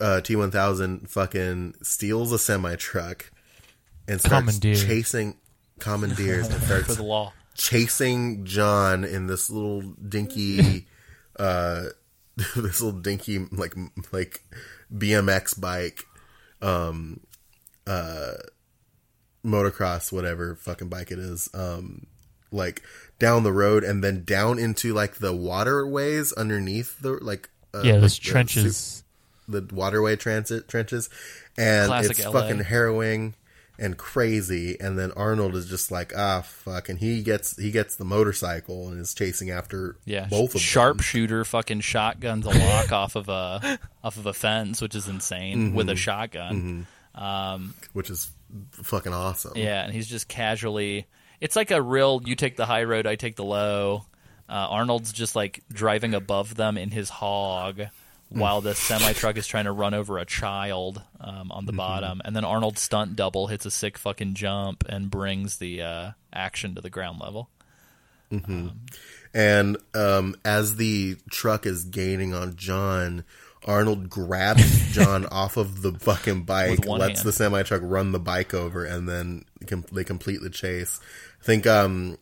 uh, 0.00 0.20
T 0.20 0.36
one 0.36 0.50
thousand 0.50 1.10
fucking 1.10 1.74
steals 1.82 2.32
a 2.32 2.38
semi 2.38 2.76
truck 2.76 3.30
and 4.08 4.20
starts 4.20 4.58
Commandeer. 4.58 4.74
chasing 4.76 5.36
commandeers 5.80 6.46
and 6.46 6.56
For 6.60 6.66
starts 6.66 6.96
the 6.96 7.02
law. 7.02 7.32
chasing 7.54 8.44
John 8.44 9.04
in 9.04 9.26
this 9.26 9.50
little 9.50 9.82
dinky, 9.82 10.86
uh, 11.38 11.86
this 12.36 12.80
little 12.80 12.92
dinky 12.92 13.38
like 13.50 13.74
like 14.12 14.42
BMX 14.94 15.60
bike, 15.60 16.04
um, 16.62 17.20
uh, 17.86 18.34
motocross 19.44 20.12
whatever 20.12 20.54
fucking 20.54 20.88
bike 20.88 21.10
it 21.10 21.18
is, 21.18 21.48
um, 21.54 22.06
like 22.52 22.82
down 23.18 23.42
the 23.42 23.52
road 23.52 23.84
and 23.84 24.02
then 24.02 24.24
down 24.24 24.58
into 24.58 24.92
like 24.94 25.16
the 25.16 25.32
waterways 25.34 26.32
underneath 26.32 26.98
the 27.00 27.12
like 27.22 27.48
uh, 27.74 27.82
yeah, 27.82 27.92
like 27.92 28.00
those 28.02 28.18
the 28.18 28.24
trenches. 28.24 29.04
the 29.48 29.66
waterway 29.72 30.16
transit 30.16 30.68
trenches, 30.68 31.08
and 31.56 31.88
Classic 31.88 32.10
it's 32.18 32.24
LA. 32.26 32.32
fucking 32.32 32.60
harrowing 32.60 33.34
and 33.76 33.96
crazy. 33.98 34.78
And 34.80 34.96
then 34.96 35.10
Arnold 35.16 35.56
is 35.56 35.66
just 35.68 35.90
like, 35.90 36.12
ah, 36.16 36.42
fuck, 36.42 36.88
and 36.88 36.98
he 36.98 37.22
gets 37.22 37.56
he 37.56 37.70
gets 37.72 37.96
the 37.96 38.04
motorcycle 38.04 38.88
and 38.88 39.00
is 39.00 39.14
chasing 39.14 39.50
after 39.50 39.96
Yeah, 40.04 40.26
both 40.28 40.54
of 40.54 40.60
sharpshooter 40.60 41.44
fucking 41.44 41.80
shotguns 41.80 42.46
a 42.46 42.50
lock 42.50 42.92
off 42.92 43.16
of 43.16 43.28
a 43.28 43.78
off 44.04 44.16
of 44.16 44.26
a 44.26 44.32
fence, 44.32 44.80
which 44.80 44.94
is 44.94 45.08
insane 45.08 45.58
Mm-hmm. 45.68 45.74
with 45.76 45.88
a 45.88 45.96
shotgun. 45.96 46.86
which 47.92 48.10
is 48.10 48.30
fucking 48.70 49.12
awesome. 49.12 49.52
Yeah, 49.56 49.84
and 49.84 49.92
he's 49.92 50.06
just 50.08 50.28
casually. 50.28 51.06
It's 51.44 51.56
like 51.56 51.70
a 51.70 51.82
real. 51.82 52.22
You 52.24 52.36
take 52.36 52.56
the 52.56 52.64
high 52.64 52.84
road, 52.84 53.06
I 53.06 53.16
take 53.16 53.36
the 53.36 53.44
low. 53.44 54.06
Uh, 54.48 54.52
Arnold's 54.54 55.12
just 55.12 55.36
like 55.36 55.62
driving 55.70 56.14
above 56.14 56.54
them 56.54 56.78
in 56.78 56.90
his 56.90 57.10
hog, 57.10 57.82
while 58.30 58.62
the 58.62 58.74
semi 58.74 59.12
truck 59.12 59.36
is 59.36 59.46
trying 59.46 59.66
to 59.66 59.72
run 59.72 59.92
over 59.92 60.16
a 60.16 60.24
child 60.24 61.02
um, 61.20 61.52
on 61.52 61.66
the 61.66 61.72
bottom, 61.74 62.22
and 62.24 62.34
then 62.34 62.46
Arnold's 62.46 62.80
stunt 62.80 63.14
double 63.14 63.48
hits 63.48 63.66
a 63.66 63.70
sick 63.70 63.98
fucking 63.98 64.32
jump 64.32 64.84
and 64.88 65.10
brings 65.10 65.58
the 65.58 65.82
uh, 65.82 66.10
action 66.32 66.76
to 66.76 66.80
the 66.80 66.88
ground 66.88 67.20
level. 67.20 67.50
And 69.34 69.76
um, 69.92 70.36
as 70.46 70.76
the 70.76 71.16
truck 71.30 71.66
is 71.66 71.84
gaining 71.84 72.32
on 72.32 72.56
John, 72.56 73.24
Arnold 73.64 74.10
grabs 74.10 74.92
John 74.92 75.26
off 75.26 75.56
of 75.56 75.82
the 75.82 75.92
fucking 75.92 76.44
bike, 76.44 76.86
lets 76.86 77.20
hand. 77.20 77.26
the 77.26 77.32
semi 77.32 77.62
truck 77.62 77.82
run 77.84 78.12
the 78.12 78.20
bike 78.20 78.54
over, 78.54 78.84
and 78.84 79.08
then 79.08 79.44
com- 79.66 79.84
they 79.92 80.04
complete 80.04 80.40
the 80.42 80.50
chase. 80.50 81.00
I 81.44 81.46
think. 81.46 81.66
Um, 81.66 82.16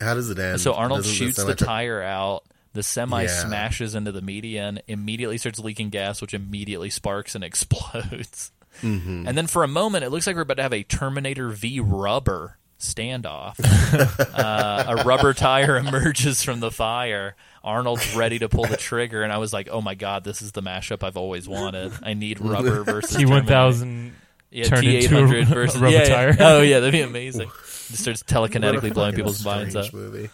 how 0.00 0.14
does 0.14 0.30
it 0.30 0.38
end? 0.38 0.60
So 0.60 0.72
Arnold 0.72 1.00
Doesn't 1.00 1.14
shoots 1.14 1.36
the 1.36 1.42
semi-truck- 1.42 1.66
tire 1.68 2.02
out. 2.02 2.44
The 2.72 2.82
semi 2.82 3.22
Yeah. 3.22 3.28
smashes 3.28 3.94
into 3.94 4.12
the 4.12 4.20
median, 4.20 4.80
immediately 4.86 5.38
starts 5.38 5.58
leaking 5.58 5.88
gas, 5.90 6.20
which 6.20 6.34
immediately 6.34 6.90
sparks 6.90 7.34
and 7.34 7.42
explodes. 7.44 8.50
Mm-hmm. 8.82 9.26
And 9.26 9.36
then 9.38 9.46
for 9.46 9.62
a 9.64 9.68
moment, 9.68 10.04
it 10.04 10.10
looks 10.10 10.26
like 10.26 10.36
we're 10.36 10.42
about 10.42 10.58
to 10.58 10.62
have 10.62 10.74
a 10.74 10.82
Terminator 10.82 11.48
v 11.50 11.80
Rubber 11.80 12.58
standoff. 12.78 13.54
uh, 14.34 14.84
a 14.98 15.04
rubber 15.04 15.32
tire 15.32 15.76
emerges 15.78 16.42
from 16.42 16.60
the 16.60 16.70
fire. 16.70 17.34
Arnold's 17.64 18.14
ready 18.14 18.38
to 18.38 18.48
pull 18.50 18.66
the 18.66 18.76
trigger, 18.76 19.22
and 19.22 19.32
I 19.32 19.38
was 19.38 19.52
like, 19.54 19.68
"Oh 19.70 19.80
my 19.80 19.94
god, 19.94 20.22
this 20.24 20.42
is 20.42 20.52
the 20.52 20.62
mashup 20.62 21.02
I've 21.02 21.16
always 21.16 21.48
wanted. 21.48 21.92
I 22.02 22.12
need 22.14 22.40
rubber 22.40 22.84
versus 22.84 23.16
T 23.16 23.24
one 23.24 23.46
thousand, 23.46 24.14
yeah, 24.50 24.64
turned 24.64 24.82
T 24.82 24.96
into 25.02 25.16
a 25.16 25.18
eight 25.24 25.26
hundred 25.26 25.48
versus 25.48 25.80
rubber 25.80 25.96
yeah, 25.96 26.02
yeah. 26.02 26.14
tire. 26.14 26.36
Oh 26.38 26.60
yeah, 26.60 26.80
that'd 26.80 26.92
be 26.92 27.00
amazing. 27.00 27.50
Just 27.88 28.02
starts 28.02 28.22
telekinetically 28.22 28.92
blowing 28.92 29.14
people's 29.14 29.44
minds 29.44 29.76
up. 29.76 29.92
Movie. 29.92 30.30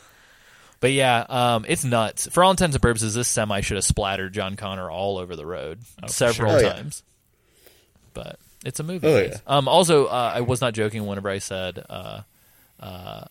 But 0.80 0.92
yeah, 0.92 1.24
um, 1.28 1.64
it's 1.68 1.84
nuts. 1.84 2.26
For 2.26 2.42
all 2.42 2.50
intents 2.50 2.74
and 2.74 2.82
purposes, 2.82 3.14
this 3.14 3.28
semi 3.28 3.60
should 3.60 3.76
have 3.76 3.84
splattered 3.84 4.32
John 4.32 4.56
Connor 4.56 4.90
all 4.90 5.18
over 5.18 5.36
the 5.36 5.46
road 5.46 5.78
several 6.06 6.50
sure. 6.50 6.58
Oh, 6.58 6.60
yeah. 6.60 6.72
times. 6.72 7.04
But 8.14 8.38
it's 8.64 8.80
a 8.80 8.82
movie. 8.82 9.06
Oh, 9.06 9.16
yeah. 9.16 9.36
Um, 9.46 9.68
also, 9.68 10.06
uh, 10.06 10.32
I 10.34 10.40
was 10.40 10.60
not 10.60 10.74
joking 10.74 11.06
whenever 11.06 11.28
I 11.28 11.38
said 11.38 11.84
uh, 11.88 12.22
uh, 12.80 13.24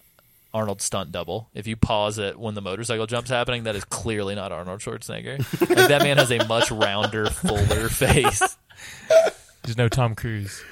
Arnold 0.53 0.81
stunt 0.81 1.11
double. 1.11 1.49
If 1.53 1.67
you 1.67 1.75
pause 1.75 2.19
it 2.19 2.39
when 2.39 2.55
the 2.55 2.61
motorcycle 2.61 3.05
jump's 3.05 3.29
happening, 3.29 3.63
that 3.63 3.75
is 3.75 3.83
clearly 3.83 4.35
not 4.35 4.51
Arnold 4.53 4.79
Schwarzenegger. 4.79 5.39
like 5.69 5.89
that 5.89 6.03
man 6.03 6.17
has 6.17 6.31
a 6.31 6.45
much 6.47 6.71
rounder, 6.71 7.25
fuller 7.29 7.89
face. 7.89 8.57
There's 9.63 9.77
no 9.77 9.89
Tom 9.89 10.15
Cruise. 10.15 10.63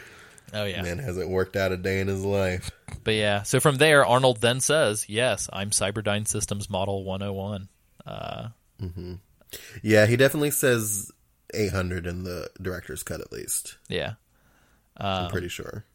Oh 0.54 0.66
yeah. 0.66 0.82
Man 0.82 0.98
hasn't 1.00 1.30
worked 1.30 1.56
out 1.56 1.72
a 1.72 1.78
day 1.78 2.00
in 2.00 2.08
his 2.08 2.24
life. 2.24 2.72
But 3.04 3.14
yeah, 3.16 3.44
so 3.44 3.60
from 3.60 3.78
there, 3.78 4.06
Arnold 4.06 4.42
then 4.42 4.60
says, 4.62 5.06
"Yes, 5.08 5.50
I'm 5.54 5.70
Cyberdyne 5.70 6.28
Systems 6.28 6.70
Model 6.70 7.04
101." 7.04 7.70
Uh, 8.06 8.50
Yeah, 9.82 10.06
he 10.06 10.16
definitely 10.18 10.52
says 10.52 11.12
800 11.54 12.06
in 12.06 12.24
the 12.24 12.50
director's 12.62 13.04
cut, 13.04 13.22
at 13.22 13.32
least. 13.32 13.78
yeah. 13.88 14.14
I'm 14.98 15.26
Um, 15.26 15.32
pretty 15.32 15.48
sure. 15.48 15.86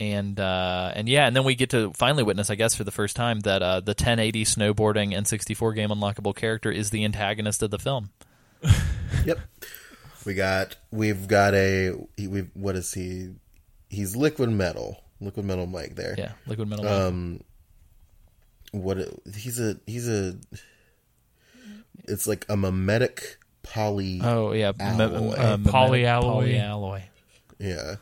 and 0.00 0.40
uh, 0.40 0.90
and 0.94 1.06
yeah, 1.08 1.26
and 1.26 1.36
then 1.36 1.44
we 1.44 1.54
get 1.54 1.70
to 1.70 1.92
finally 1.92 2.22
witness, 2.22 2.48
I 2.50 2.54
guess, 2.54 2.74
for 2.74 2.82
the 2.84 2.90
first 2.90 3.14
time 3.14 3.40
that 3.40 3.62
uh, 3.62 3.80
the 3.80 3.90
1080 3.90 4.44
snowboarding 4.44 5.12
N64 5.12 5.74
game 5.74 5.90
unlockable 5.90 6.34
character 6.34 6.70
is 6.72 6.90
the 6.90 7.04
antagonist 7.04 7.62
of 7.62 7.70
the 7.70 7.78
film. 7.78 8.10
Yep. 9.26 9.38
We 10.24 10.34
got 10.34 10.74
we've 10.90 11.28
got 11.28 11.54
a 11.54 11.94
he, 12.16 12.26
we 12.26 12.40
what 12.54 12.74
is 12.74 12.92
he? 12.92 13.28
He's 13.92 14.16
liquid 14.16 14.50
metal. 14.50 15.04
Liquid 15.20 15.46
metal 15.46 15.66
Mike 15.68 15.94
there. 15.94 16.16
Yeah, 16.18 16.32
Liquid 16.48 16.68
Metal. 16.68 16.88
Um 16.88 17.44
what 18.72 18.96
it- 18.98 19.20
he's 19.36 19.60
a 19.60 19.76
he's 19.86 20.08
a 20.08 20.34
it's 22.08 22.26
like 22.26 22.44
a 22.48 22.56
mimetic 22.56 23.38
poly 23.62 24.20
oh 24.22 24.52
yeah, 24.52 24.72
m- 24.80 25.00
alloy. 25.00 25.34
uh, 25.36 25.56
mimetic 25.58 25.72
Polyalloy. 25.72 26.58
Polyalloy. 26.58 27.02
yeah. 27.58 27.96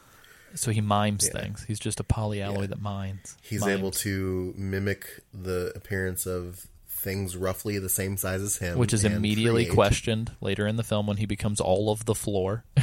So 0.54 0.70
he 0.72 0.80
mimes 0.80 1.28
Yeah. 1.32 1.40
things. 1.42 1.64
He's 1.68 1.78
just 1.78 2.00
a 2.00 2.04
poly 2.04 2.38
polyalloy 2.38 2.68
that 2.70 2.80
mines. 2.80 3.36
He's 3.42 3.60
Mimes. 3.60 3.78
able 3.78 3.90
to 3.92 4.54
mimic 4.56 5.06
the 5.34 5.72
appearance 5.76 6.26
of 6.26 6.66
things 6.88 7.36
roughly 7.36 7.78
the 7.78 7.88
same 7.88 8.16
size 8.16 8.40
as 8.42 8.56
him, 8.58 8.76
which 8.78 8.92
is 8.92 9.04
immediately 9.04 9.64
create- 9.66 9.74
questioned 9.74 10.32
later 10.40 10.66
in 10.66 10.76
the 10.76 10.82
film 10.82 11.06
when 11.06 11.18
he 11.18 11.26
becomes 11.26 11.60
all 11.60 11.90
of 11.90 12.04
the 12.06 12.14
floor. 12.14 12.64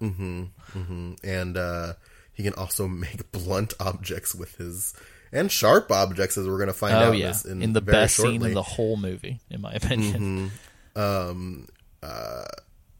Mm-hmm, 0.00 0.44
mm-hmm. 0.74 1.12
And 1.24 1.56
uh, 1.56 1.92
he 2.32 2.42
can 2.42 2.54
also 2.54 2.88
make 2.88 3.30
blunt 3.32 3.74
objects 3.80 4.34
with 4.34 4.56
his 4.56 4.94
and 5.32 5.50
sharp 5.50 5.90
objects, 5.90 6.36
as 6.36 6.46
we're 6.46 6.58
going 6.58 6.66
to 6.66 6.74
find 6.74 6.94
oh 6.94 7.08
out 7.08 7.16
yeah, 7.16 7.32
in, 7.48 7.62
in 7.62 7.72
the 7.72 7.80
best 7.80 8.16
scene 8.16 8.44
in 8.44 8.52
the 8.52 8.62
whole 8.62 8.96
movie, 8.96 9.40
in 9.50 9.62
my 9.62 9.72
opinion. 9.72 10.50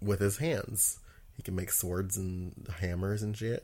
with 0.01 0.21
his 0.21 0.39
hands. 0.39 0.99
He 1.37 1.43
can 1.43 1.55
make 1.55 1.71
swords 1.71 2.17
and 2.17 2.69
hammers 2.81 3.23
and 3.23 3.37
shit. 3.37 3.63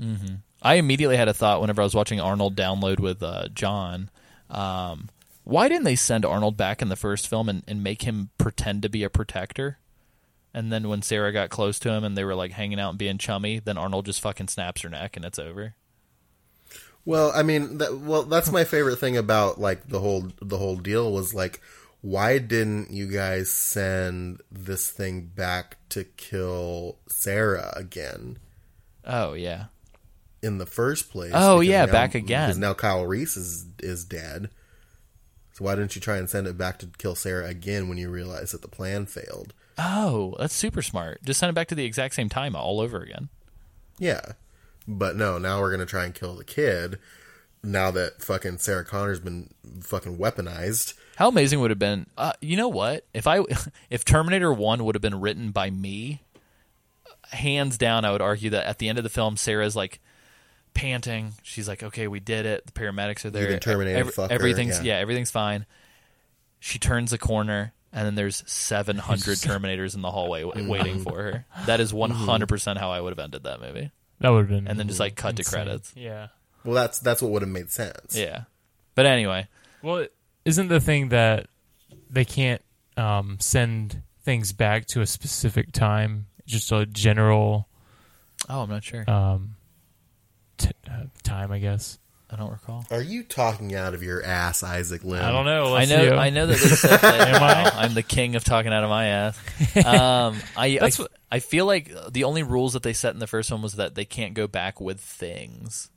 I 0.62 0.74
immediately 0.74 1.16
had 1.16 1.28
a 1.28 1.34
thought 1.34 1.60
whenever 1.60 1.80
I 1.80 1.84
was 1.84 1.94
watching 1.94 2.20
Arnold 2.20 2.56
download 2.56 3.00
with 3.00 3.22
uh, 3.22 3.48
John. 3.48 4.10
Um, 4.50 5.08
why 5.44 5.68
didn't 5.68 5.84
they 5.84 5.96
send 5.96 6.24
Arnold 6.24 6.56
back 6.56 6.82
in 6.82 6.88
the 6.88 6.96
first 6.96 7.28
film 7.28 7.48
and, 7.48 7.62
and 7.68 7.82
make 7.82 8.02
him 8.02 8.30
pretend 8.36 8.82
to 8.82 8.88
be 8.88 9.02
a 9.02 9.10
protector? 9.10 9.78
And 10.54 10.72
then 10.72 10.88
when 10.88 11.02
Sarah 11.02 11.32
got 11.32 11.50
close 11.50 11.78
to 11.80 11.90
him 11.90 12.04
and 12.04 12.16
they 12.16 12.24
were 12.24 12.34
like 12.34 12.52
hanging 12.52 12.80
out 12.80 12.90
and 12.90 12.98
being 12.98 13.18
chummy, 13.18 13.58
then 13.58 13.76
Arnold 13.78 14.06
just 14.06 14.20
fucking 14.20 14.48
snaps 14.48 14.80
her 14.82 14.88
neck 14.88 15.16
and 15.16 15.24
it's 15.24 15.38
over. 15.38 15.74
Well, 17.04 17.32
I 17.34 17.42
mean, 17.42 17.78
that, 17.78 17.98
well, 17.98 18.24
that's 18.24 18.50
my 18.52 18.64
favorite 18.64 18.96
thing 18.96 19.16
about 19.16 19.60
like 19.60 19.88
the 19.88 20.00
whole 20.00 20.28
the 20.42 20.58
whole 20.58 20.76
deal 20.76 21.12
was 21.12 21.32
like, 21.32 21.60
why 22.00 22.38
didn't 22.38 22.90
you 22.90 23.06
guys 23.06 23.50
send 23.50 24.40
this 24.50 24.90
thing 24.90 25.22
back 25.34 25.76
to 25.90 26.04
kill 26.04 26.98
Sarah 27.08 27.72
again 27.76 28.38
Oh 29.04 29.32
yeah, 29.32 29.66
in 30.42 30.58
the 30.58 30.66
first 30.66 31.10
place? 31.10 31.32
Oh, 31.34 31.60
yeah, 31.60 31.86
now- 31.86 31.92
back 31.92 32.14
again. 32.14 32.48
Because 32.48 32.58
now 32.58 32.74
Kyle 32.74 33.06
Reese 33.06 33.36
is 33.36 33.66
is 33.80 34.04
dead. 34.04 34.50
So 35.54 35.64
why 35.64 35.74
didn't 35.74 35.94
you 35.96 36.00
try 36.02 36.18
and 36.18 36.28
send 36.28 36.46
it 36.46 36.58
back 36.58 36.78
to 36.80 36.86
kill 36.98 37.14
Sarah 37.14 37.46
again 37.46 37.88
when 37.88 37.98
you 37.98 38.10
realized 38.10 38.52
that 38.54 38.62
the 38.62 38.68
plan 38.68 39.06
failed? 39.06 39.54
Oh 39.78 40.34
that's 40.38 40.54
super 40.54 40.82
smart. 40.82 41.22
Just 41.24 41.40
send 41.40 41.50
it 41.50 41.54
back 41.54 41.68
to 41.68 41.74
the 41.74 41.84
exact 41.84 42.14
same 42.14 42.28
time 42.28 42.54
all 42.54 42.80
over 42.80 43.00
again. 43.00 43.28
Yeah. 43.98 44.20
But 44.86 45.16
no, 45.16 45.38
now 45.38 45.60
we're 45.60 45.70
gonna 45.70 45.86
try 45.86 46.04
and 46.04 46.14
kill 46.14 46.34
the 46.34 46.44
kid. 46.44 46.98
Now 47.62 47.90
that 47.90 48.22
fucking 48.22 48.58
Sarah 48.58 48.84
Connor's 48.84 49.20
been 49.20 49.50
fucking 49.82 50.16
weaponized. 50.16 50.94
How 51.16 51.28
amazing 51.28 51.60
would 51.60 51.70
it 51.70 51.72
have 51.72 51.78
been? 51.78 52.06
Uh, 52.16 52.32
you 52.40 52.56
know 52.56 52.68
what? 52.68 53.04
If 53.12 53.26
I 53.26 53.42
if 53.90 54.04
Terminator 54.04 54.52
One 54.52 54.84
would 54.84 54.94
have 54.94 55.02
been 55.02 55.20
written 55.20 55.50
by 55.50 55.70
me, 55.70 56.22
hands 57.30 57.76
down, 57.76 58.04
I 58.04 58.12
would 58.12 58.22
argue 58.22 58.50
that 58.50 58.66
at 58.66 58.78
the 58.78 58.88
end 58.88 58.98
of 58.98 59.04
the 59.04 59.10
film, 59.10 59.36
Sarah's 59.36 59.76
like 59.76 60.00
panting. 60.74 61.32
She's 61.42 61.68
like, 61.68 61.82
"Okay, 61.82 62.08
we 62.08 62.20
did 62.20 62.46
it. 62.46 62.66
The 62.66 62.72
paramedics 62.72 63.24
are 63.24 63.30
there. 63.30 63.48
can 63.48 63.60
Terminator 63.60 64.04
fuck 64.06 64.30
her, 64.30 64.34
everything's 64.34 64.78
yeah. 64.78 64.94
yeah, 64.94 65.00
everything's 65.00 65.30
fine." 65.30 65.66
She 66.60 66.78
turns 66.78 67.10
the 67.10 67.18
corner, 67.18 67.72
and 67.92 68.06
then 68.06 68.14
there's 68.14 68.42
700 68.46 69.20
Terminators 69.38 69.94
in 69.94 70.02
the 70.02 70.10
hallway 70.10 70.42
w- 70.42 70.60
Mm-hmm. 70.62 70.70
waiting 70.70 71.00
for 71.02 71.22
her. 71.22 71.46
That 71.66 71.80
is 71.80 71.92
100 71.94 72.48
percent 72.48 72.78
how 72.78 72.90
I 72.90 73.00
would 73.00 73.10
have 73.10 73.18
ended 73.18 73.44
that 73.44 73.60
movie. 73.60 73.90
That 74.20 74.30
would 74.30 74.40
have 74.40 74.48
been. 74.48 74.66
And 74.68 74.78
then 74.78 74.88
just 74.88 75.00
like 75.00 75.14
cut 75.16 75.36
to 75.36 75.40
insane. 75.40 75.64
credits. 75.64 75.92
Yeah. 75.96 76.28
Well, 76.64 76.74
that's 76.74 76.98
that's 76.98 77.22
what 77.22 77.30
would 77.32 77.42
have 77.42 77.50
made 77.50 77.70
sense. 77.70 78.16
Yeah, 78.16 78.42
but 78.94 79.06
anyway, 79.06 79.46
Well, 79.82 80.06
isn't 80.44 80.68
the 80.68 80.80
thing 80.80 81.10
that 81.10 81.46
they 82.10 82.24
can't 82.24 82.60
um, 82.96 83.36
send 83.40 84.02
things 84.24 84.52
back 84.52 84.86
to 84.86 85.00
a 85.00 85.06
specific 85.06 85.72
time? 85.72 86.26
Just 86.46 86.72
a 86.72 86.84
general 86.84 87.68
oh, 88.48 88.62
I'm 88.62 88.68
not 88.70 88.82
sure. 88.82 89.08
um, 89.08 89.54
t- 90.58 90.70
uh, 90.90 91.04
time, 91.22 91.52
I 91.52 91.58
guess. 91.60 91.98
I 92.30 92.36
don't 92.36 92.50
recall. 92.50 92.84
Are 92.90 93.00
you 93.02 93.22
talking 93.22 93.74
out 93.74 93.94
of 93.94 94.02
your 94.02 94.22
ass, 94.22 94.62
Isaac 94.62 95.02
Lim? 95.02 95.24
I 95.24 95.32
don't 95.32 95.46
know. 95.46 95.68
I 95.68 95.78
Let's 95.86 95.90
know. 95.90 96.08
see. 96.10 96.14
I 96.14 96.30
know 96.30 96.46
that 96.46 96.58
they 96.58 96.68
said 96.68 96.98
that. 97.00 97.28
Am 97.28 97.42
I? 97.42 97.70
I'm 97.84 97.94
the 97.94 98.02
king 98.02 98.36
of 98.36 98.44
talking 98.44 98.72
out 98.72 98.84
of 98.84 98.90
my 98.90 99.06
ass. 99.06 99.38
Um, 99.76 100.36
I 100.56 100.78
I, 100.80 100.90
what- 100.96 101.10
I 101.32 101.38
feel 101.38 101.64
like 101.66 101.90
the 102.10 102.24
only 102.24 102.42
rules 102.42 102.74
that 102.74 102.82
they 102.82 102.92
set 102.92 103.14
in 103.14 103.18
the 103.20 103.26
first 103.26 103.50
one 103.50 103.62
was 103.62 103.74
that 103.74 103.94
they 103.94 104.04
can't 104.04 104.34
go 104.34 104.46
back 104.46 104.80
with 104.80 105.00
things. 105.00 105.88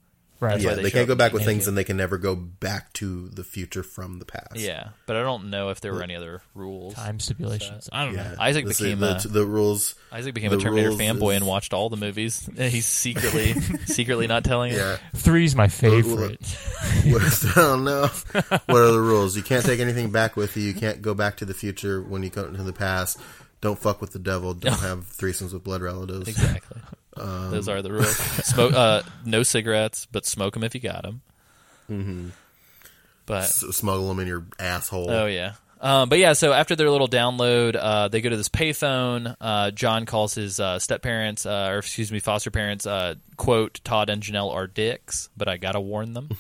Right. 0.42 0.54
That's 0.54 0.64
yeah, 0.64 0.74
they 0.74 0.82
they, 0.82 0.90
can't 0.90 1.08
go 1.08 1.14
back 1.14 1.34
with 1.34 1.46
things 1.46 1.68
and 1.68 1.78
they 1.78 1.84
can 1.84 1.98
never 1.98 2.18
go 2.18 2.36
back 2.36 2.92
to 2.94 3.30
the 3.30 3.44
future 3.44 3.84
from 3.84 4.18
the 4.18 4.26
past. 4.26 4.56
Yeah, 4.56 4.90
but 5.06 5.16
I 5.16 5.22
don't 5.22 5.52
know 5.52 5.70
if 5.70 5.82
there 5.82 5.94
were 5.94 6.02
any 6.02 6.16
other 6.16 6.42
rules. 6.56 6.96
Time 6.96 7.20
stipulations. 7.20 7.88
I 7.94 8.06
don't 8.06 8.16
Yeah. 8.16 8.24
know. 8.32 8.36
Isaac 8.40 8.66
The- 8.66 8.70
became 8.74 9.00
the, 9.02 9.18
a- 9.24 9.28
the 9.28 9.46
rules. 9.46 9.94
Isaac 10.12 10.34
became 10.34 10.52
a 10.52 10.58
Terminator 10.58 10.90
fanboy 10.94 11.34
is- 11.34 11.38
and 11.38 11.46
watched 11.46 11.74
all 11.76 11.90
the 11.92 11.96
movies. 11.98 12.50
He's 12.58 12.88
secretly 12.88 13.54
secretly 13.86 14.26
not 14.26 14.44
telling 14.44 14.74
Yeah. 14.74 14.96
it. 14.96 15.00
Three's 15.16 15.56
my 15.56 15.68
favorite. 15.68 16.42
What 17.06 17.22
is, 17.24 17.46
I 17.46 17.62
don't 17.62 17.84
know. 17.84 18.08
What 18.66 18.82
are 18.82 18.92
the 18.92 19.00
rules? 19.00 19.38
You 19.38 19.44
can't 19.44 19.64
take 19.66 19.80
anything 19.80 20.10
back 20.10 20.36
with 20.36 20.58
you. 20.58 20.64
You 20.64 20.74
can't 20.74 21.04
go 21.04 21.14
back 21.14 21.38
to 21.38 21.46
the 21.46 21.54
future 21.54 22.02
when 22.02 22.24
you 22.24 22.30
go 22.32 22.46
into 22.46 22.64
the 22.64 22.74
past. 22.74 23.20
Don't 23.62 23.78
fuck 23.78 24.02
with 24.02 24.12
the 24.12 24.20
devil. 24.20 24.56
Don't 24.56 24.80
have 24.80 25.06
threesomes 25.08 25.54
with 25.54 25.64
blood 25.64 25.82
relatives. 25.84 26.28
Exactly. 26.28 26.82
Um, 27.22 27.52
Those 27.52 27.68
are 27.68 27.82
the 27.82 27.92
rules. 27.92 28.16
Smoke. 28.16 28.74
Uh, 28.74 29.02
no 29.26 29.44
cigarettes, 29.44 30.08
but 30.12 30.26
smoke 30.26 30.54
them 30.54 30.64
if 30.64 30.74
you 30.76 30.82
got 30.82 31.04
them. 31.04 31.22
Mm-hmm. 31.90 32.30
But 33.26 33.44
S- 33.44 33.64
smuggle 33.72 34.08
them 34.08 34.20
in 34.20 34.28
your 34.28 34.46
asshole. 34.60 35.10
Oh 35.12 35.26
yeah. 35.26 35.54
Um, 35.80 36.10
but 36.10 36.20
yeah, 36.20 36.34
so 36.34 36.54
after 36.54 36.76
their 36.76 36.92
little 36.92 37.08
download, 37.08 37.76
uh, 37.76 38.08
they 38.08 38.22
go 38.22 38.30
to 38.30 38.38
this 38.38 38.50
payphone. 38.50 39.36
Uh, 39.42 39.72
John 39.72 40.06
calls 40.06 40.36
his 40.36 40.60
uh, 40.60 40.78
step 40.78 41.02
parents, 41.02 41.46
uh, 41.48 41.70
or 41.72 41.80
excuse 41.80 42.12
me, 42.12 42.20
foster 42.20 42.52
parents. 42.52 42.86
Uh, 42.86 43.16
quote: 43.36 43.82
Todd 43.84 44.10
and 44.12 44.22
Janelle 44.22 44.54
are 44.54 44.68
dicks, 44.68 45.30
but 45.36 45.48
I 45.48 45.58
gotta 45.58 45.80
warn 45.82 46.14
them. 46.14 46.30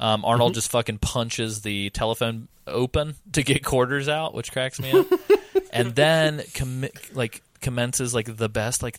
Um, 0.00 0.24
Arnold 0.24 0.54
just 0.54 0.70
fucking 0.70 0.96
punches 0.96 1.60
the 1.60 1.90
telephone 1.90 2.48
open 2.66 3.16
to 3.32 3.42
get 3.42 3.62
quarters 3.62 4.08
out, 4.08 4.32
which 4.32 4.50
cracks 4.50 4.80
me 4.80 4.90
up. 4.92 5.06
and 5.74 5.94
then 5.94 6.38
commi- 6.38 7.14
like 7.14 7.42
commences 7.60 8.14
like 8.14 8.34
the 8.34 8.48
best 8.48 8.82
like 8.82 8.98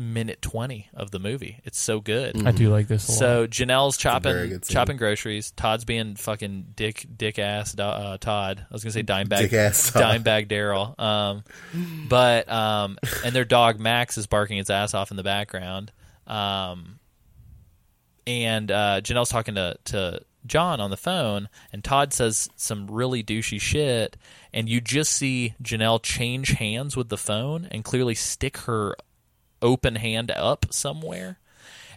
minute 0.00 0.42
twenty 0.42 0.88
of 0.94 1.10
the 1.10 1.18
movie. 1.18 1.60
It's 1.64 1.78
so 1.78 2.00
good. 2.00 2.46
I 2.46 2.50
do 2.50 2.70
like 2.70 2.88
this 2.88 3.08
a 3.08 3.12
lot. 3.12 3.18
So 3.18 3.46
Janelle's 3.46 3.96
chopping 3.96 4.60
chopping 4.62 4.96
groceries. 4.96 5.52
Todd's 5.52 5.84
being 5.84 6.16
fucking 6.16 6.72
dick 6.74 7.06
dick 7.16 7.38
ass 7.38 7.78
uh, 7.78 8.16
Todd. 8.18 8.66
I 8.68 8.72
was 8.72 8.82
gonna 8.82 8.92
say 8.92 9.02
dime 9.02 9.28
bag 9.28 9.42
Dick 9.42 9.52
ass 9.52 9.90
Dimebag 9.90 10.48
Darrell. 10.48 10.94
Um, 10.98 11.44
but 12.08 12.50
um, 12.50 12.98
and 13.24 13.34
their 13.34 13.44
dog 13.44 13.78
Max 13.78 14.18
is 14.18 14.26
barking 14.26 14.58
its 14.58 14.70
ass 14.70 14.94
off 14.94 15.10
in 15.10 15.16
the 15.16 15.22
background. 15.22 15.92
Um, 16.26 16.98
and 18.26 18.70
uh, 18.70 19.00
Janelle's 19.02 19.30
talking 19.30 19.54
to 19.56 19.76
to 19.86 20.22
John 20.46 20.80
on 20.80 20.90
the 20.90 20.96
phone, 20.96 21.48
and 21.72 21.84
Todd 21.84 22.12
says 22.12 22.48
some 22.56 22.86
really 22.86 23.22
douchey 23.22 23.60
shit, 23.60 24.16
and 24.52 24.68
you 24.68 24.80
just 24.80 25.12
see 25.12 25.54
Janelle 25.62 26.02
change 26.02 26.52
hands 26.52 26.96
with 26.96 27.10
the 27.10 27.18
phone 27.18 27.68
and 27.70 27.84
clearly 27.84 28.14
stick 28.14 28.56
her 28.58 28.96
open 29.62 29.96
hand 29.96 30.30
up 30.30 30.66
somewhere. 30.70 31.38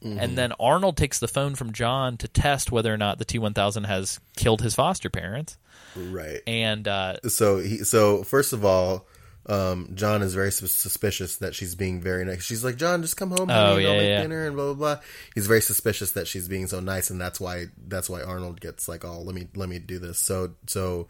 And 0.06 0.38
then 0.38 0.52
Arnold 0.60 0.98
takes 0.98 1.19
the 1.19 1.30
phone 1.30 1.56
from 1.56 1.72
John 1.72 2.18
to 2.18 2.27
test 2.27 2.73
whether 2.73 2.94
or 2.94 2.98
not 2.98 3.19
the 3.19 3.26
T 3.26 3.40
one 3.40 3.53
thousand 3.53 3.85
has 3.85 4.19
killed 4.35 4.61
his 4.61 4.76
foster 4.76 5.10
parents. 5.10 5.57
Right. 5.95 6.41
And 6.45 6.85
uh, 6.90 7.22
so 7.30 7.60
he 7.60 7.77
so 7.85 8.22
first 8.23 8.52
of 8.52 8.65
all 8.65 9.07
um, 9.45 9.91
John 9.94 10.22
is 10.22 10.34
very 10.34 10.52
sus- 10.52 10.73
suspicious 10.73 11.38
that 11.38 11.56
she's 11.56 11.76
being 11.76 12.02
very 12.02 12.26
nice. 12.26 12.44
She's 12.44 12.65
like, 12.65 12.76
"John, 12.76 13.02
just 13.02 13.15
come 13.15 13.30
home, 13.30 13.48
honey, 13.48 13.53
Oh, 13.53 13.77
and 13.77 13.88
I'll 13.88 13.94
yeah, 13.94 13.98
make 13.99 14.10
yeah. 14.10 14.22
dinner," 14.23 14.45
and 14.45 14.56
blah 14.57 14.73
blah 14.73 14.95
blah. 14.95 15.03
He's 15.35 15.48
very 15.48 15.61
suspicious 15.61 16.11
that 16.11 16.27
she's 16.27 16.49
being 16.49 16.68
so 16.68 16.81
nice, 16.81 17.10
and 17.10 17.19
that's 17.22 17.40
why 17.40 17.68
that's 17.88 18.10
why 18.10 18.22
Arnold 18.22 18.60
gets 18.60 18.90
like, 18.90 19.06
"Oh, 19.06 19.22
let 19.22 19.35
me 19.35 19.48
let 19.56 19.69
me 19.69 19.80
do 19.80 19.99
this." 19.99 20.19
So 20.19 20.56
so 20.68 21.07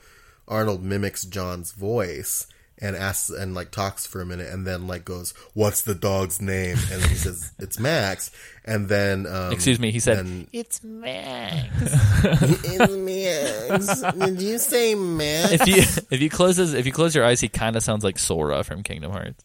Arnold 0.48 0.84
mimics 0.84 1.26
John's 1.26 1.72
voice 1.72 2.46
and 2.80 2.96
asks 2.96 3.30
and 3.30 3.54
like 3.56 3.72
talks 3.72 4.06
for 4.06 4.22
a 4.22 4.26
minute, 4.26 4.52
and 4.52 4.66
then 4.66 4.88
like 4.88 5.06
goes, 5.06 5.34
"What's 5.54 5.82
the 5.82 5.96
dog's 5.96 6.42
name?" 6.42 6.78
And 6.92 7.02
then 7.02 7.10
he 7.10 7.16
says, 7.16 7.52
"It's 7.60 7.80
Max," 7.80 8.32
and 8.66 8.90
then 8.90 9.26
um, 9.28 9.52
excuse 9.52 9.80
me, 9.80 9.92
he 9.92 10.00
said, 10.00 10.18
then- 10.18 10.48
"It's 10.52 10.84
Max." 10.84 11.68
it's 12.24 13.90
Max. 13.90 14.18
Did 14.18 14.42
you 14.42 14.58
say 14.58 14.96
Max? 14.96 15.52
if 15.52 15.68
you 15.68 16.06
if 16.12 16.22
you 16.22 16.30
close 16.30 16.58
his, 16.58 16.74
if 16.74 16.86
you 16.86 16.92
close 16.92 17.16
your 17.16 17.26
eyes, 17.26 17.42
he 17.42 17.50
kind 17.50 17.76
of 17.76 17.84
sounds 17.84 18.04
like 18.04 18.18
Sora 18.20 18.64
from 18.64 18.84
Kingdom 18.84 19.12
Hearts. 19.12 19.44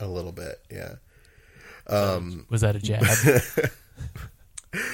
A 0.00 0.06
little 0.06 0.32
bit, 0.32 0.60
yeah. 0.70 0.94
was 2.50 2.60
that 2.60 2.76
a 2.76 2.78
jab? 2.78 3.04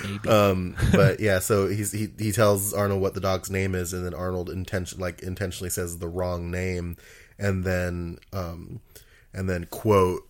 Maybe. 0.04 0.28
Um, 0.28 0.76
but 0.92 1.18
yeah, 1.20 1.40
so 1.40 1.66
he's, 1.66 1.90
he 1.90 2.08
he 2.18 2.30
tells 2.32 2.72
Arnold 2.72 3.00
what 3.00 3.14
the 3.14 3.20
dog's 3.20 3.50
name 3.50 3.74
is, 3.74 3.92
and 3.92 4.06
then 4.06 4.14
Arnold 4.14 4.48
intention 4.48 5.00
like 5.00 5.22
intentionally 5.22 5.70
says 5.70 5.98
the 5.98 6.08
wrong 6.08 6.50
name, 6.50 6.96
and 7.38 7.64
then 7.64 8.18
um, 8.32 8.80
and 9.32 9.48
then 9.48 9.64
quote 9.66 10.22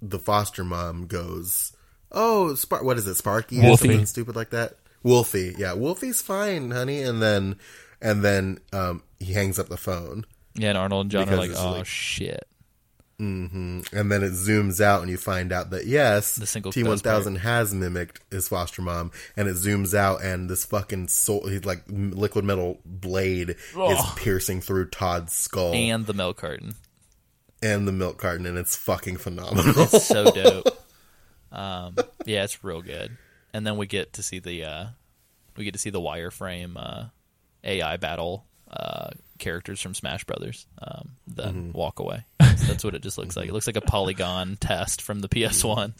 the 0.00 0.18
foster 0.18 0.64
mom 0.64 1.06
goes, 1.06 1.72
"Oh, 2.12 2.54
Spar- 2.54 2.84
what 2.84 2.98
is 2.98 3.06
it, 3.06 3.14
Sparky 3.16 3.58
or 3.60 3.64
Wolfie. 3.64 3.88
something 3.88 4.06
stupid 4.06 4.36
like 4.36 4.50
that." 4.50 4.74
Wolfie, 5.02 5.54
yeah, 5.56 5.74
Wolfie's 5.74 6.20
fine, 6.20 6.70
honey, 6.70 7.02
and 7.02 7.22
then 7.22 7.56
and 8.00 8.22
then 8.24 8.58
um, 8.72 9.02
he 9.20 9.32
hangs 9.32 9.58
up 9.58 9.68
the 9.68 9.76
phone. 9.76 10.24
yeah, 10.54 10.70
and 10.70 10.78
Arnold 10.78 11.04
and 11.04 11.10
John 11.10 11.28
are 11.28 11.36
like, 11.36 11.52
"Oh 11.56 11.72
like- 11.78 11.86
shit." 11.86 12.46
And 13.18 13.84
then 13.92 14.22
it 14.22 14.32
zooms 14.32 14.80
out 14.80 15.00
and 15.02 15.10
you 15.10 15.16
find 15.16 15.52
out 15.52 15.70
that 15.70 15.86
yes, 15.86 16.36
The 16.36 16.46
single 16.46 16.70
T1000 16.70 17.38
has 17.38 17.74
mimicked 17.74 18.20
his 18.30 18.48
foster 18.48 18.80
mom, 18.80 19.10
and 19.36 19.48
it 19.48 19.56
zooms 19.56 19.92
out 19.92 20.22
and 20.22 20.48
this 20.48 20.64
fucking 20.64 21.08
soul, 21.08 21.48
he's 21.48 21.64
like 21.64 21.82
liquid 21.88 22.44
metal 22.44 22.78
blade 22.84 23.50
is 23.50 24.00
piercing 24.16 24.60
through 24.60 24.90
Todd's 24.90 25.32
skull 25.32 25.72
and, 25.72 25.90
And 25.92 26.06
the 26.06 26.14
milk 26.14 26.36
carton. 26.36 26.74
And 27.60 27.88
the 27.88 27.92
milk 27.92 28.18
carton, 28.18 28.46
and 28.46 28.56
it's 28.56 28.76
fucking 28.76 29.16
phenomenal. 29.16 29.74
It's 29.92 30.06
so 30.06 30.30
dope. 30.30 30.68
Um, 31.50 31.96
yeah, 32.24 32.44
it's 32.44 32.62
real 32.62 32.82
good. 32.82 33.16
And 33.52 33.66
then 33.66 33.76
we 33.76 33.86
get 33.88 34.12
to 34.12 34.22
see 34.22 34.38
the 34.38 34.64
uh, 34.64 34.86
we 35.56 35.64
get 35.64 35.72
to 35.72 35.80
see 35.80 35.90
the 35.90 36.00
wireframe 36.00 36.74
uh, 36.76 37.06
AI 37.64 37.96
battle 37.96 38.46
uh, 38.70 39.10
characters 39.38 39.80
from 39.80 39.94
Smash 39.94 40.24
Brothers. 40.24 40.66
Um, 40.80 41.10
then 41.26 41.72
walk 41.72 41.98
away. 41.98 42.24
So 42.40 42.46
that's 42.66 42.84
what 42.84 42.94
it 42.94 43.02
just 43.02 43.18
looks 43.18 43.36
like. 43.36 43.48
It 43.48 43.52
looks 43.52 43.66
like 43.66 43.76
a 43.76 43.80
polygon 43.80 44.56
test 44.60 45.02
from 45.02 45.20
the 45.20 45.28
PS 45.28 45.64
One. 45.64 45.94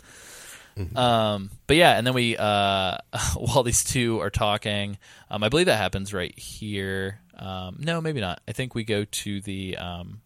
Um, 0.94 1.50
but 1.66 1.76
yeah, 1.76 1.98
and 1.98 2.06
then 2.06 2.14
we 2.14 2.36
uh, 2.36 2.98
while 3.36 3.62
these 3.62 3.84
two 3.84 4.20
are 4.20 4.30
talking, 4.30 4.98
um, 5.30 5.42
I 5.42 5.48
believe 5.48 5.66
that 5.66 5.76
happens 5.78 6.14
right 6.14 6.36
here. 6.38 7.20
Um, 7.36 7.76
no, 7.80 8.00
maybe 8.00 8.20
not. 8.20 8.40
I 8.46 8.52
think 8.52 8.74
we 8.74 8.84
go 8.84 9.04
to 9.04 9.40
the 9.40 9.76
um, 9.76 10.20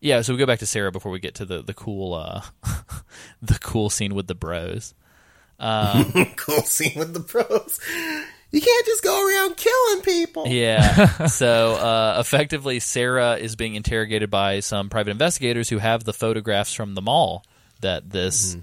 yeah, 0.00 0.22
so 0.22 0.32
we 0.32 0.38
go 0.38 0.46
back 0.46 0.60
to 0.60 0.66
Sarah 0.66 0.92
before 0.92 1.12
we 1.12 1.18
get 1.20 1.36
to 1.36 1.44
the 1.44 1.62
the 1.62 1.74
cool 1.74 2.14
uh 2.14 2.42
the 3.42 3.58
cool 3.60 3.90
scene 3.90 4.14
with 4.14 4.26
the 4.26 4.34
bros. 4.34 4.94
cool 6.36 6.62
scene 6.62 6.98
with 6.98 7.14
the 7.14 7.20
pros. 7.20 7.80
You 8.50 8.60
can't 8.60 8.86
just 8.86 9.02
go 9.02 9.28
around 9.28 9.56
killing 9.56 10.02
people. 10.02 10.46
Yeah. 10.48 11.26
so 11.26 11.74
uh 11.74 12.16
effectively 12.20 12.80
Sarah 12.80 13.36
is 13.36 13.56
being 13.56 13.74
interrogated 13.74 14.30
by 14.30 14.60
some 14.60 14.88
private 14.88 15.10
investigators 15.10 15.68
who 15.68 15.78
have 15.78 16.04
the 16.04 16.12
photographs 16.14 16.72
from 16.72 16.94
the 16.94 17.02
mall 17.02 17.44
that 17.80 18.10
this 18.10 18.56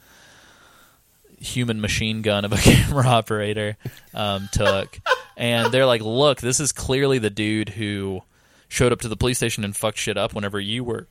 human 1.40 1.80
machine 1.82 2.22
gun 2.22 2.46
of 2.46 2.54
a 2.54 2.58
camera 2.70 3.06
operator 3.06 3.78
um 4.14 4.50
took. 4.52 5.00
and 5.38 5.72
they're 5.72 5.86
like, 5.86 6.02
"Look, 6.02 6.40
this 6.42 6.60
is 6.60 6.72
clearly 6.72 7.20
the 7.20 7.30
dude 7.30 7.70
who 7.70 8.22
showed 8.68 8.92
up 8.92 9.02
to 9.02 9.08
the 9.08 9.16
police 9.18 9.38
station 9.38 9.64
and 9.64 9.76
fucked 9.76 9.98
shit 9.98 10.18
up 10.18 10.34
whenever 10.34 10.60
you 10.60 10.84
were 10.84 11.08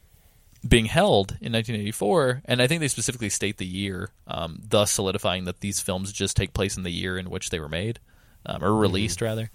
being 0.67 0.87
held 0.87 1.33
in 1.41 1.53
1984, 1.53 2.43
and 2.47 2.63
I 2.63 2.67
think 2.67 2.81
they 2.81 2.89
specifically 2.89 3.29
state 3.29 3.59
the 3.59 3.67
year, 3.67 4.09
um, 4.27 4.61
thus 4.67 4.91
solidifying 4.91 5.45
that 5.45 5.61
these 5.61 5.81
films 5.81 6.13
just 6.13 6.37
take 6.37 6.55
place 6.55 6.77
in 6.77 6.83
the 6.85 6.91
year 6.91 7.19
in 7.19 7.29
which 7.31 7.51
they 7.51 7.61
were 7.61 7.69
made, 7.69 7.99
um, 8.47 8.63
or 8.63 8.75
released 8.75 9.21
rather. 9.21 9.51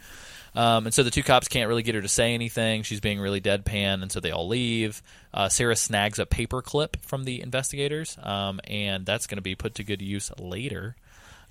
Um, 0.55 0.85
and 0.85 0.93
so 0.93 1.03
the 1.03 1.11
two 1.11 1.23
cops 1.23 1.47
can't 1.47 1.67
really 1.67 1.83
get 1.83 1.95
her 1.95 2.01
to 2.01 2.07
say 2.07 2.33
anything. 2.33 2.83
She's 2.83 2.99
being 2.99 3.19
really 3.19 3.41
deadpan, 3.41 4.01
and 4.01 4.11
so 4.11 4.19
they 4.19 4.31
all 4.31 4.47
leave. 4.47 5.01
Uh, 5.33 5.49
Sarah 5.49 5.75
snags 5.75 6.19
a 6.19 6.25
paper 6.25 6.61
clip 6.61 6.97
from 7.03 7.23
the 7.23 7.41
investigators, 7.41 8.17
um, 8.21 8.59
and 8.65 9.05
that's 9.05 9.27
going 9.27 9.37
to 9.37 9.43
be 9.43 9.55
put 9.55 9.75
to 9.75 9.83
good 9.83 10.01
use 10.01 10.31
later. 10.39 10.95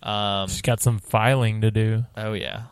Um, 0.03 0.49
She's 0.49 0.63
got 0.63 0.81
some 0.81 0.99
filing 0.99 1.61
to 1.63 1.71
do. 1.71 2.05
Oh 2.17 2.33
yeah. 2.33 2.65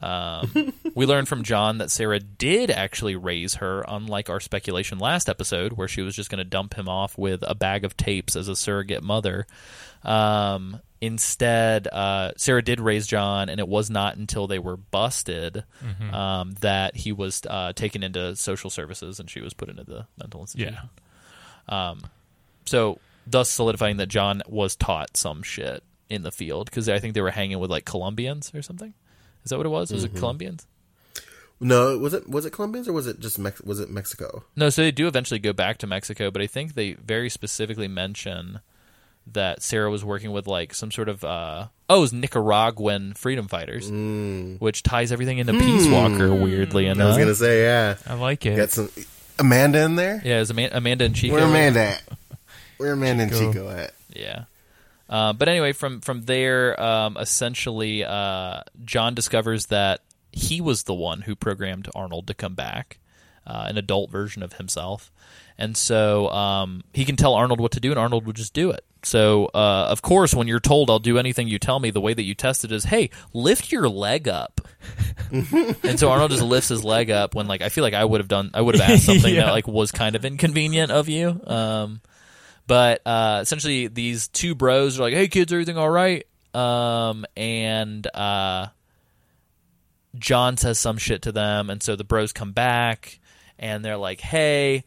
Um, 0.00 0.74
we 0.94 1.06
learned 1.06 1.28
from 1.28 1.44
John 1.44 1.78
that 1.78 1.90
Sarah 1.90 2.20
did 2.20 2.70
actually 2.70 3.16
raise 3.16 3.54
her, 3.54 3.84
unlike 3.88 4.28
our 4.28 4.40
speculation 4.40 4.98
last 4.98 5.28
episode, 5.28 5.74
where 5.74 5.88
she 5.88 6.02
was 6.02 6.14
just 6.14 6.30
going 6.30 6.38
to 6.38 6.44
dump 6.44 6.74
him 6.74 6.88
off 6.88 7.16
with 7.16 7.42
a 7.46 7.54
bag 7.54 7.84
of 7.84 7.96
tapes 7.96 8.36
as 8.36 8.48
a 8.48 8.56
surrogate 8.56 9.02
mother. 9.02 9.46
Um, 10.02 10.80
instead, 11.04 11.86
uh, 11.88 12.32
Sarah 12.36 12.62
did 12.62 12.80
raise 12.80 13.06
John, 13.06 13.48
and 13.48 13.60
it 13.60 13.68
was 13.68 13.90
not 13.90 14.16
until 14.16 14.46
they 14.46 14.58
were 14.58 14.76
busted 14.76 15.64
um, 16.12 16.52
that 16.60 16.96
he 16.96 17.12
was 17.12 17.42
uh, 17.48 17.72
taken 17.74 18.02
into 18.02 18.36
social 18.36 18.70
services 18.70 19.20
and 19.20 19.28
she 19.28 19.40
was 19.40 19.54
put 19.54 19.68
into 19.68 19.84
the 19.84 20.06
mental 20.18 20.40
institution. 20.40 20.78
Yeah. 21.68 21.94
So, 22.66 22.98
thus 23.26 23.50
solidifying 23.50 23.98
that 23.98 24.06
John 24.06 24.42
was 24.46 24.76
taught 24.76 25.16
some 25.16 25.42
shit 25.42 25.82
in 26.08 26.22
the 26.22 26.32
field 26.32 26.70
because 26.70 26.88
I 26.88 26.98
think 26.98 27.14
they 27.14 27.20
were 27.20 27.30
hanging 27.30 27.58
with 27.58 27.70
like 27.70 27.84
Colombians 27.84 28.54
or 28.54 28.62
something. 28.62 28.94
Is 29.44 29.50
that 29.50 29.58
what 29.58 29.66
it 29.66 29.70
was? 29.70 29.92
Was 29.92 30.04
it 30.04 30.14
Colombians? 30.16 30.66
No, 31.60 31.98
was 31.98 32.14
it 32.14 32.28
was 32.28 32.46
it 32.46 32.50
Colombians 32.50 32.88
or 32.88 32.92
was 32.92 33.06
it 33.06 33.20
just 33.20 33.38
Mex- 33.38 33.62
was 33.62 33.80
it 33.80 33.90
Mexico? 33.90 34.44
No, 34.56 34.70
so 34.70 34.82
they 34.82 34.90
do 34.90 35.06
eventually 35.06 35.38
go 35.38 35.52
back 35.52 35.78
to 35.78 35.86
Mexico, 35.86 36.30
but 36.30 36.42
I 36.42 36.46
think 36.46 36.74
they 36.74 36.94
very 36.94 37.30
specifically 37.30 37.88
mention 37.88 38.60
that 39.32 39.62
Sarah 39.62 39.90
was 39.90 40.04
working 40.04 40.32
with 40.32 40.46
like 40.46 40.74
some 40.74 40.90
sort 40.90 41.08
of 41.08 41.24
uh 41.24 41.66
oh, 41.88 41.96
it 41.98 42.00
was 42.00 42.12
Nicaraguan 42.12 43.14
freedom 43.14 43.48
fighters, 43.48 43.90
which 44.60 44.82
ties 44.82 45.12
everything 45.12 45.38
into 45.38 45.52
Peace 45.52 45.86
Walker. 45.86 46.34
Weirdly 46.34 46.86
and 46.86 47.02
I 47.02 47.06
was 47.06 47.18
gonna 47.18 47.34
say, 47.34 47.62
yeah, 47.62 47.96
I 48.06 48.14
like 48.14 48.44
it. 48.46 48.56
got 48.56 48.70
some 48.70 48.90
Amanda 49.38 49.82
in 49.84 49.96
there. 49.96 50.22
yeah, 50.24 50.38
was 50.38 50.50
Amanda, 50.50 50.76
Amanda 50.76 51.04
and 51.06 51.14
Chico. 51.14 51.34
Where 51.34 51.44
Amanda 51.44 51.80
at? 51.80 52.02
Where 52.76 52.92
Amanda 52.92 53.24
Chico. 53.26 53.44
and 53.44 53.52
Chico 53.54 53.68
at? 53.70 53.94
Yeah. 54.14 54.44
Uh, 55.08 55.32
but 55.32 55.48
anyway, 55.48 55.72
from 55.72 56.00
from 56.00 56.22
there, 56.22 56.80
um, 56.80 57.16
essentially, 57.18 58.04
uh, 58.04 58.60
John 58.84 59.14
discovers 59.14 59.66
that 59.66 60.00
he 60.32 60.60
was 60.60 60.84
the 60.84 60.94
one 60.94 61.22
who 61.22 61.36
programmed 61.36 61.88
Arnold 61.94 62.26
to 62.28 62.34
come 62.34 62.54
back, 62.54 62.98
uh, 63.46 63.66
an 63.68 63.76
adult 63.76 64.10
version 64.10 64.42
of 64.42 64.54
himself, 64.54 65.12
and 65.58 65.76
so 65.76 66.28
um, 66.30 66.82
he 66.92 67.04
can 67.04 67.16
tell 67.16 67.34
Arnold 67.34 67.60
what 67.60 67.72
to 67.72 67.80
do, 67.80 67.90
and 67.90 67.98
Arnold 67.98 68.24
would 68.26 68.36
just 68.36 68.54
do 68.54 68.70
it. 68.70 68.84
So, 69.04 69.46
uh, 69.54 69.86
of 69.90 70.00
course, 70.02 70.34
when 70.34 70.48
you're 70.48 70.60
told 70.60 70.90
I'll 70.90 70.98
do 70.98 71.18
anything 71.18 71.46
you 71.48 71.58
tell 71.58 71.78
me, 71.78 71.90
the 71.90 72.00
way 72.00 72.14
that 72.14 72.22
you 72.22 72.34
test 72.34 72.64
it 72.64 72.72
is, 72.72 72.84
hey, 72.84 73.10
lift 73.32 73.70
your 73.70 73.88
leg 73.88 74.28
up. 74.28 74.60
and 75.30 75.98
so 76.00 76.10
Arnold 76.10 76.30
just 76.30 76.42
lifts 76.42 76.68
his 76.70 76.82
leg 76.84 77.10
up 77.10 77.34
when, 77.34 77.46
like, 77.46 77.60
I 77.62 77.68
feel 77.68 77.82
like 77.84 77.94
I 77.94 78.04
would 78.04 78.20
have 78.20 78.28
done, 78.28 78.50
I 78.54 78.60
would 78.60 78.76
have 78.76 78.90
asked 78.90 79.04
something 79.04 79.34
Yeah. 79.34 79.46
that 79.46 79.52
like 79.52 79.66
was 79.68 79.92
kind 79.92 80.16
of 80.16 80.24
inconvenient 80.24 80.90
of 80.90 81.08
you. 81.08 81.40
Um, 81.46 82.00
but 82.66 83.02
uh, 83.06 83.40
essentially, 83.42 83.88
these 83.88 84.28
two 84.28 84.54
bros 84.54 84.98
are 84.98 85.02
like, 85.02 85.12
"Hey, 85.14 85.28
kids, 85.28 85.52
everything 85.52 85.76
all 85.76 85.90
right?" 85.90 86.26
Um, 86.54 87.26
and 87.36 88.06
uh, 88.14 88.68
John 90.16 90.56
says 90.56 90.78
some 90.78 90.96
shit 90.96 91.22
to 91.22 91.32
them, 91.32 91.68
and 91.68 91.82
so 91.82 91.94
the 91.96 92.04
bros 92.04 92.32
come 92.32 92.52
back, 92.52 93.20
and 93.58 93.84
they're 93.84 93.96
like, 93.98 94.20
"Hey, 94.20 94.84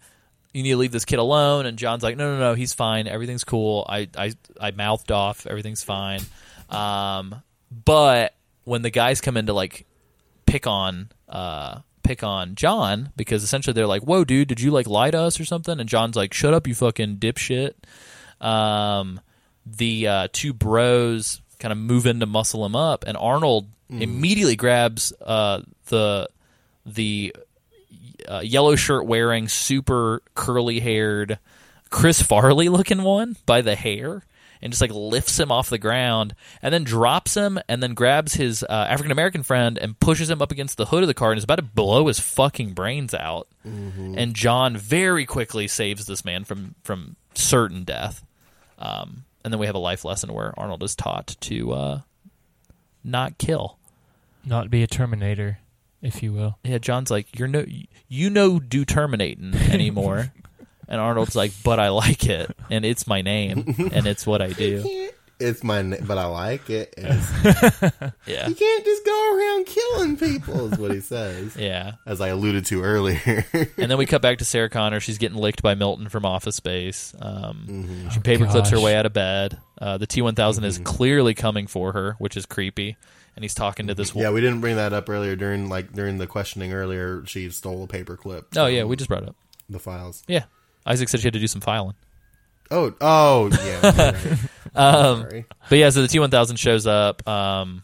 you 0.58 0.64
need 0.64 0.72
to 0.72 0.78
leave 0.78 0.92
this 0.92 1.06
kid 1.06 1.20
alone." 1.20 1.66
And 1.66 1.78
John's 1.78 2.04
like, 2.04 2.18
"No, 2.18 2.34
no, 2.34 2.40
no, 2.40 2.54
he's 2.56 2.74
fine. 2.74 3.08
Everything's 3.08 3.44
cool. 3.44 3.86
I, 3.88 4.10
I, 4.18 4.34
I 4.60 4.72
mouthed 4.72 5.12
off. 5.12 5.46
Everything's 5.46 5.84
fine." 5.84 6.22
Um, 6.70 7.42
but 7.86 8.34
when 8.64 8.82
the 8.82 8.90
guys 8.90 9.22
come 9.22 9.38
in 9.38 9.46
to 9.46 9.54
like 9.54 9.86
pick 10.46 10.66
on 10.68 11.10
uh 11.30 11.80
pick 12.04 12.24
on 12.24 12.56
John 12.56 13.12
because 13.16 13.44
essentially 13.44 13.74
they're 13.74 13.88
like, 13.88 14.04
"Whoa, 14.04 14.24
dude, 14.24 14.48
did 14.48 14.60
you 14.62 14.72
like 14.72 14.88
lie 14.88 15.12
to 15.12 15.20
us 15.20 15.40
or 15.40 15.46
something?" 15.46 15.80
And 15.80 15.88
John's 15.90 16.16
like, 16.16 16.34
"Shut 16.34 16.54
up, 16.54 16.68
you 16.68 16.74
fucking 16.76 17.18
dipshit." 17.18 17.74
Um, 18.40 19.20
the 19.66 20.08
uh, 20.08 20.28
two 20.32 20.54
bros 20.54 21.42
kind 21.60 21.72
of 21.72 21.78
move 21.78 22.06
in 22.06 22.20
to 22.22 22.26
muscle 22.26 22.66
him 22.66 22.76
up, 22.76 23.04
and 23.08 23.18
Arnold 23.18 23.68
immediately 24.02 24.56
grabs 24.56 25.14
uh, 25.26 25.62
the 25.88 26.30
the 26.86 27.36
uh, 28.30 28.40
yellow 28.40 28.76
shirt 28.76 29.06
wearing, 29.06 29.48
super 29.48 30.22
curly 30.36 30.80
haired 30.80 31.40
Chris 31.90 32.22
Farley 32.22 32.70
looking 32.70 33.04
one 33.04 33.38
by 33.46 33.62
the 33.62 33.76
hair 33.76 34.24
and 34.62 34.72
just 34.72 34.82
like 34.82 34.92
lifts 34.92 35.40
him 35.40 35.52
off 35.52 35.70
the 35.70 35.78
ground 35.78 36.36
and 36.62 36.74
then 36.74 36.84
drops 36.84 37.36
him 37.36 37.60
and 37.68 37.82
then 37.82 37.94
grabs 37.94 38.34
his 38.34 38.64
uh, 38.64 38.88
African 38.90 39.12
American 39.12 39.44
friend 39.44 39.78
and 39.78 40.00
pushes 40.00 40.30
him 40.30 40.42
up 40.42 40.52
against 40.52 40.78
the 40.78 40.86
hood 40.86 41.04
of 41.04 41.08
the 41.08 41.14
car 41.14 41.32
and 41.32 41.38
is 41.38 41.44
about 41.44 41.56
to 41.58 41.62
blow 41.62 42.08
his 42.08 42.20
fucking 42.20 42.74
brains 42.74 43.14
out. 43.14 43.48
And 44.18 44.34
John 44.34 44.76
very 44.78 45.26
quickly 45.26 45.68
saves 45.68 46.06
this 46.06 46.26
man 46.26 46.44
from 46.44 46.76
from 46.84 47.16
certain 47.36 47.84
death. 47.84 48.24
Um, 48.80 49.26
and 49.44 49.54
then 49.54 49.60
we 49.60 49.68
have 49.68 49.76
a 49.76 49.80
life 49.80 50.04
lesson 50.04 50.34
where 50.34 50.54
Arnold 50.58 50.84
is 50.84 50.96
taught 50.96 51.36
to 51.42 51.74
uh, 51.74 52.02
not 53.04 53.38
kill. 53.38 53.78
Not 54.46 54.70
be 54.70 54.82
a 54.84 54.88
Terminator, 54.88 55.60
if 56.02 56.22
you 56.24 56.34
will. 56.34 56.58
Yeah, 56.64 56.78
John's 56.78 57.12
like, 57.12 57.38
"You're 57.40 57.48
no, 57.48 57.66
you 58.08 58.30
know, 58.30 58.60
do 58.60 58.86
terminating 58.86 59.54
anymore," 59.56 60.32
and 60.88 61.02
Arnold's 61.02 61.36
like, 61.36 61.52
"But 61.64 61.80
I 61.80 61.90
like 61.90 62.26
it, 62.26 62.50
and 62.70 62.86
it's 62.86 63.08
my 63.08 63.22
name, 63.22 63.76
and 63.92 64.08
it's 64.08 64.26
what 64.26 64.42
I 64.42 64.50
do." 64.54 65.10
It's 65.40 65.64
my, 65.64 65.84
na- 65.84 65.98
but 66.02 66.18
I 66.18 66.26
like 66.26 66.68
it. 66.72 66.96
Yeah, 68.26 68.48
you 68.50 68.56
can't 68.56 68.86
just 68.86 69.06
go 69.06 69.38
around 69.38 69.66
killing 69.68 70.18
people, 70.18 70.74
is 70.74 70.80
what 70.80 70.92
he 70.92 71.00
says. 71.00 71.56
yeah. 71.56 71.94
As 72.08 72.20
I 72.22 72.30
alluded 72.30 72.66
to 72.66 72.82
earlier. 72.84 73.46
And 73.78 73.90
then 73.92 73.98
we 74.00 74.06
cut 74.08 74.22
back 74.24 74.40
to 74.40 74.46
Sarah 74.46 74.70
Connor. 74.70 75.00
She's 75.00 75.18
getting 75.20 75.38
licked 75.38 75.62
by 75.62 75.76
Milton 75.76 76.10
from 76.10 76.26
Office 76.26 76.56
Space. 76.56 77.14
Um, 77.22 77.66
Mm-hmm. 77.70 78.10
She 78.10 78.20
paper 78.20 78.48
clips 78.48 78.72
her 78.72 78.80
way 78.80 78.96
out 78.96 79.06
of 79.06 79.14
bed. 79.14 79.60
Uh, 79.80 79.98
the 80.00 80.08
T 80.08 80.22
one 80.24 80.34
thousand 80.36 80.64
is 80.64 80.80
clearly 80.80 81.36
coming 81.36 81.68
for 81.68 81.92
her, 81.94 82.16
which 82.18 82.36
is 82.36 82.46
creepy. 82.48 82.98
And 83.38 83.44
he's 83.44 83.54
talking 83.54 83.86
to 83.86 83.94
this. 83.94 84.16
yeah, 84.16 84.32
we 84.32 84.42
didn't 84.42 84.62
bring 84.62 84.78
that 84.78 84.94
up 84.94 85.08
earlier 85.10 85.36
during 85.36 85.70
like 85.70 85.94
during 85.94 86.18
the 86.18 86.26
questioning 86.26 86.74
earlier. 86.74 87.24
She 87.28 87.52
stole 87.52 87.84
a 87.84 87.88
paperclip. 87.88 88.46
Oh 88.58 88.66
yeah, 88.66 88.84
we 88.84 88.96
just 88.96 89.08
brought 89.10 89.22
it 89.22 89.30
up. 89.30 89.36
the 89.70 89.78
files. 89.78 90.24
Yeah, 90.28 90.46
Isaac 90.88 91.08
said 91.08 91.20
she 91.20 91.28
had 91.28 91.34
to 91.34 91.40
do 91.40 91.46
some 91.46 91.62
filing. 91.62 91.94
Oh, 92.72 92.94
oh 93.00 93.50
yeah. 93.64 94.12
right. 94.12 94.38
Um, 94.76 95.28
But 95.70 95.78
yeah, 95.78 95.90
so 95.92 96.02
the 96.02 96.08
T 96.08 96.18
one 96.20 96.32
thousand 96.32 96.58
shows 96.58 96.88
up. 96.88 97.26
Um, 97.28 97.84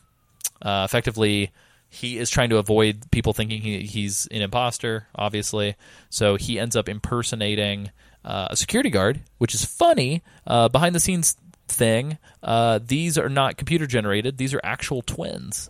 uh, 0.62 0.88
effectively, 0.90 1.52
he 1.90 2.18
is 2.18 2.30
trying 2.32 2.50
to 2.50 2.58
avoid 2.58 3.10
people 3.12 3.34
thinking 3.34 3.62
he, 3.62 3.82
he's 3.82 4.28
an 4.32 4.42
imposter. 4.42 5.08
Obviously, 5.16 5.76
so 6.10 6.36
he 6.36 6.60
ends 6.60 6.76
up 6.76 6.90
impersonating 6.90 7.92
uh, 8.26 8.48
a 8.50 8.56
security 8.56 8.90
guard, 8.90 9.22
which 9.38 9.54
is 9.54 9.64
funny. 9.66 10.24
Uh, 10.48 10.68
behind 10.70 10.96
the 10.96 11.00
scenes 11.00 11.36
thing. 11.68 12.18
Uh, 12.42 12.80
these 12.86 13.18
are 13.18 13.30
not 13.30 13.58
computer 13.58 13.88
generated. 13.88 14.38
These 14.38 14.54
are 14.54 14.62
actual 14.64 15.02
twins. 15.02 15.70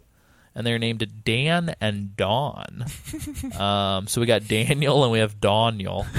And 0.55 0.67
they're 0.67 0.79
named 0.79 1.23
Dan 1.25 1.75
and 1.81 2.15
Don. 2.15 2.85
um, 3.59 4.07
so 4.07 4.21
we 4.21 4.27
got 4.27 4.47
Daniel 4.47 5.03
and 5.03 5.11
we 5.11 5.19
have 5.19 5.39
Daniel. 5.39 6.05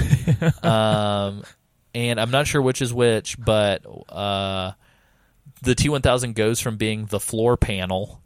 Um, 0.61 1.43
and 1.93 2.19
I'm 2.19 2.31
not 2.31 2.45
sure 2.45 2.61
which 2.61 2.81
is 2.81 2.93
which, 2.93 3.39
but 3.39 3.85
uh, 4.09 4.73
the 5.61 5.75
T1000 5.75 6.35
goes 6.35 6.59
from 6.59 6.75
being 6.75 7.05
the 7.05 7.21
floor 7.21 7.55
panel 7.55 8.21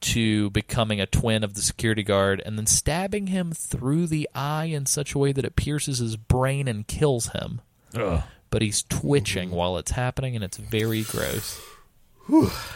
to 0.00 0.50
becoming 0.50 1.00
a 1.00 1.06
twin 1.06 1.42
of 1.42 1.54
the 1.54 1.62
security 1.62 2.04
guard 2.04 2.40
and 2.44 2.56
then 2.56 2.66
stabbing 2.66 3.26
him 3.26 3.52
through 3.52 4.06
the 4.06 4.28
eye 4.34 4.66
in 4.66 4.86
such 4.86 5.14
a 5.14 5.18
way 5.18 5.32
that 5.32 5.44
it 5.44 5.56
pierces 5.56 5.98
his 5.98 6.16
brain 6.16 6.68
and 6.68 6.86
kills 6.86 7.28
him. 7.28 7.60
But 8.50 8.62
he's 8.62 8.82
twitching 8.82 9.50
while 9.50 9.76
it's 9.76 9.90
happening 9.90 10.34
and 10.34 10.42
it's 10.42 10.56
very 10.56 11.02
gross. 11.02 11.60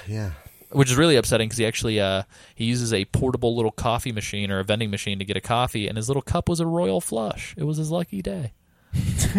Yeah. 0.06 0.32
Which 0.70 0.90
is 0.90 0.96
really 0.96 1.16
upsetting 1.16 1.48
because 1.48 1.58
he 1.58 1.66
actually 1.66 2.00
uh, 2.00 2.22
he 2.54 2.64
uses 2.64 2.94
a 2.94 3.04
portable 3.06 3.54
little 3.54 3.70
coffee 3.70 4.12
machine 4.12 4.50
or 4.50 4.58
a 4.58 4.64
vending 4.64 4.90
machine 4.90 5.18
to 5.18 5.24
get 5.24 5.36
a 5.36 5.40
coffee, 5.40 5.86
and 5.86 5.98
his 5.98 6.08
little 6.08 6.22
cup 6.22 6.48
was 6.48 6.60
a 6.60 6.66
royal 6.66 7.00
flush. 7.00 7.54
It 7.58 7.64
was 7.64 7.76
his 7.76 7.90
lucky 7.90 8.22
day. 8.22 8.52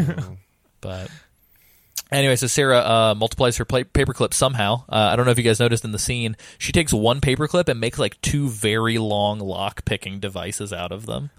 but 0.81 1.09
anyway, 2.11 2.35
so 2.35 2.47
Sarah 2.47 2.79
uh, 2.79 3.15
multiplies 3.17 3.57
her 3.57 3.65
pla- 3.65 3.79
paperclip 3.79 4.33
somehow. 4.33 4.83
Uh, 4.87 5.09
I 5.11 5.15
don't 5.15 5.25
know 5.25 5.31
if 5.31 5.37
you 5.37 5.43
guys 5.43 5.59
noticed 5.59 5.83
in 5.83 5.91
the 5.91 5.99
scene, 5.99 6.37
she 6.57 6.71
takes 6.71 6.93
one 6.93 7.19
paperclip 7.19 7.67
and 7.67 7.79
makes 7.79 7.97
like 7.97 8.21
two 8.21 8.47
very 8.47 8.97
long 8.97 9.39
lock 9.39 9.85
picking 9.85 10.19
devices 10.19 10.71
out 10.71 10.91
of 10.91 11.05
them. 11.05 11.31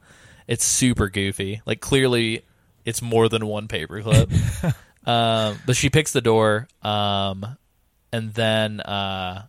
It's 0.46 0.64
super 0.64 1.08
goofy. 1.08 1.62
Like 1.66 1.80
clearly, 1.80 2.44
it's 2.84 3.00
more 3.00 3.28
than 3.28 3.46
one 3.46 3.68
paperclip. 3.68 4.74
um, 5.06 5.58
but 5.66 5.76
she 5.76 5.90
picks 5.90 6.12
the 6.12 6.20
door, 6.20 6.68
um, 6.82 7.56
and 8.12 8.32
then 8.34 8.80
uh, 8.80 9.46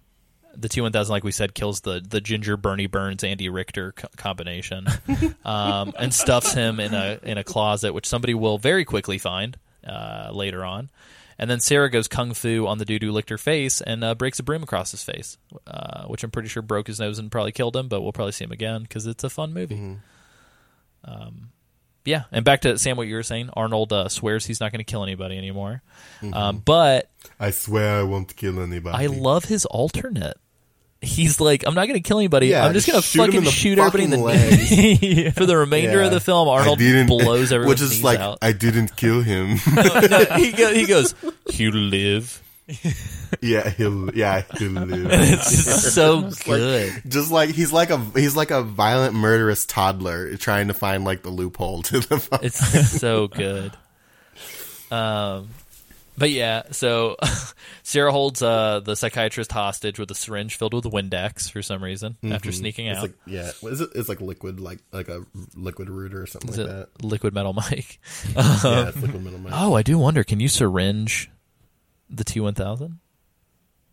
the 0.56 0.70
T 0.70 0.82
one 0.82 0.92
thousand, 0.92 1.12
like 1.12 1.24
we 1.24 1.32
said, 1.32 1.54
kills 1.54 1.82
the 1.82 2.02
the 2.06 2.22
ginger 2.22 2.58
Burnie 2.58 2.88
Burns 2.88 3.24
Andy 3.24 3.50
Richter 3.50 3.94
co- 3.94 4.08
combination, 4.18 4.88
um, 5.46 5.94
and 5.98 6.14
stuffs 6.14 6.54
him 6.54 6.80
in 6.80 6.94
a 6.94 7.20
in 7.24 7.38
a 7.38 7.44
closet, 7.44 7.94
which 7.94 8.06
somebody 8.06 8.34
will 8.34 8.58
very 8.58 8.86
quickly 8.86 9.18
find 9.18 9.58
uh, 9.86 10.30
later 10.34 10.64
on. 10.64 10.90
And 11.38 11.50
then 11.50 11.60
Sarah 11.60 11.90
goes 11.90 12.08
kung 12.08 12.34
fu 12.34 12.66
on 12.66 12.78
the 12.78 12.86
dude 12.86 13.04
who 13.04 13.12
licked 13.12 13.30
her 13.30 13.38
face 13.38 13.82
and 13.82 14.04
uh, 14.06 14.16
breaks 14.16 14.40
a 14.40 14.44
broom 14.44 14.64
across 14.64 14.92
his 14.92 15.04
face, 15.04 15.38
uh, 15.68 16.06
which 16.06 16.24
I'm 16.24 16.32
pretty 16.32 16.48
sure 16.48 16.62
broke 16.64 16.88
his 16.88 17.00
nose 17.00 17.20
and 17.20 17.30
probably 17.30 17.52
killed 17.52 17.76
him. 17.76 17.90
But 17.90 18.02
we'll 18.02 18.14
probably 18.14 18.32
see 18.32 18.46
him 18.46 18.54
again 18.54 18.84
because 18.84 19.06
it's 19.06 19.24
a 19.24 19.30
fun 19.30 19.54
movie. 19.54 19.76
Um, 21.04 21.50
yeah, 22.06 22.24
and 22.32 22.46
back 22.46 22.62
to 22.62 22.78
Sam, 22.78 22.98
what 22.98 23.08
you 23.08 23.16
were 23.16 23.24
saying. 23.24 23.50
Arnold 23.54 23.92
uh, 23.92 24.08
swears 24.10 24.46
he's 24.46 24.60
not 24.60 24.72
going 24.72 24.80
to 24.80 24.90
kill 24.90 25.04
anybody 25.04 25.38
anymore, 25.38 25.82
um, 26.34 26.62
but 26.64 27.10
I 27.40 27.52
swear 27.52 28.00
I 28.00 28.04
won't 28.04 28.36
kill 28.36 28.62
anybody. 28.62 29.04
I 29.04 29.08
love 29.08 29.46
his 29.46 29.66
alternate. 29.66 30.38
He's 31.02 31.40
like, 31.40 31.68
I'm 31.68 31.76
not 31.76 31.88
going 31.88 32.02
to 32.02 32.08
kill 32.08 32.18
anybody. 32.18 32.48
Yeah, 32.48 32.66
I'm 32.66 32.74
just 32.74 32.88
going 32.88 33.00
to 33.02 33.08
fucking 33.08 33.44
shoot 33.44 33.78
everybody 33.78 34.06
in 34.06 34.10
the 34.10 34.18
knee. 34.18 35.30
For 35.36 35.46
the 35.46 35.56
remainder 35.58 36.00
Yeah. 36.00 36.06
of 36.06 36.12
the 36.12 36.20
film, 36.20 36.48
Arnold 36.48 36.80
blows 36.80 37.52
everyone's 37.52 37.82
Which 37.82 37.92
is 37.92 38.04
like, 38.04 38.20
out. 38.20 38.40
I 38.42 38.54
didn't 38.54 38.96
kill 38.96 39.22
him. 39.22 39.58
No, 39.76 40.26
he, 40.38 40.52
go, 40.52 40.74
he 40.74 40.86
goes, 40.88 41.14
"You 41.52 41.72
live." 41.72 42.42
yeah, 43.42 43.70
he'll, 43.70 44.16
yeah, 44.16 44.44
he'll 44.58 44.72
live. 44.72 45.08
It's 45.12 45.66
just 45.66 45.94
so 45.96 46.16
like- 46.18 46.44
good. 46.46 47.02
Just 47.08 47.32
like 47.32 47.50
he's 47.52 47.72
like 47.72 47.90
a 47.92 47.98
he's 48.16 48.36
like 48.36 48.52
a 48.52 48.64
violent 48.64 49.14
murderous 49.16 49.66
toddler 49.66 50.36
trying 50.38 50.68
to 50.70 50.74
find 50.74 51.04
like 51.04 51.22
the 51.24 51.30
loophole 51.30 51.84
to 51.84 52.00
the. 52.00 52.40
It's 52.42 52.90
so 53.00 53.28
good. 53.28 53.72
Um, 54.92 55.50
but 56.18 56.30
yeah, 56.30 56.64
so 56.72 57.18
Sarah 57.84 58.12
holds 58.12 58.42
uh, 58.42 58.80
the 58.80 58.96
psychiatrist 58.96 59.52
hostage 59.52 60.00
with 60.00 60.10
a 60.12 60.16
syringe 60.16 60.56
filled 60.58 60.74
with 60.74 60.86
Windex 60.86 61.52
for 61.52 61.62
some 61.62 61.84
reason 61.84 62.16
after 62.24 62.52
sneaking 62.52 62.88
It's 62.88 62.98
out. 62.98 63.02
like 63.04 63.14
yeah, 63.28 63.52
what 63.62 63.74
is 63.74 63.82
it? 63.82 63.90
It's 63.96 64.08
like 64.08 64.22
liquid, 64.22 64.60
like 64.60 64.80
like 64.94 65.10
a 65.10 65.24
liquid 65.56 65.90
rooter 65.90 66.22
or 66.22 66.26
something 66.28 66.50
Is 66.52 66.58
like 66.58 66.68
it 66.68 66.70
that. 66.70 67.04
liquid 67.06 67.34
metal 67.34 67.54
mic? 67.54 68.00
yeah, 68.36 68.88
it's 68.88 68.96
liquid 69.02 69.24
middle 69.24 69.42
Oh, 69.52 69.74
I 69.74 69.82
do 69.84 69.98
wonder. 69.98 70.24
Can 70.24 70.40
you 70.40 70.48
syringe 70.48 71.30
the 72.10 72.24
T 72.24 72.40
one 72.40 72.54
thousand? 72.54 73.00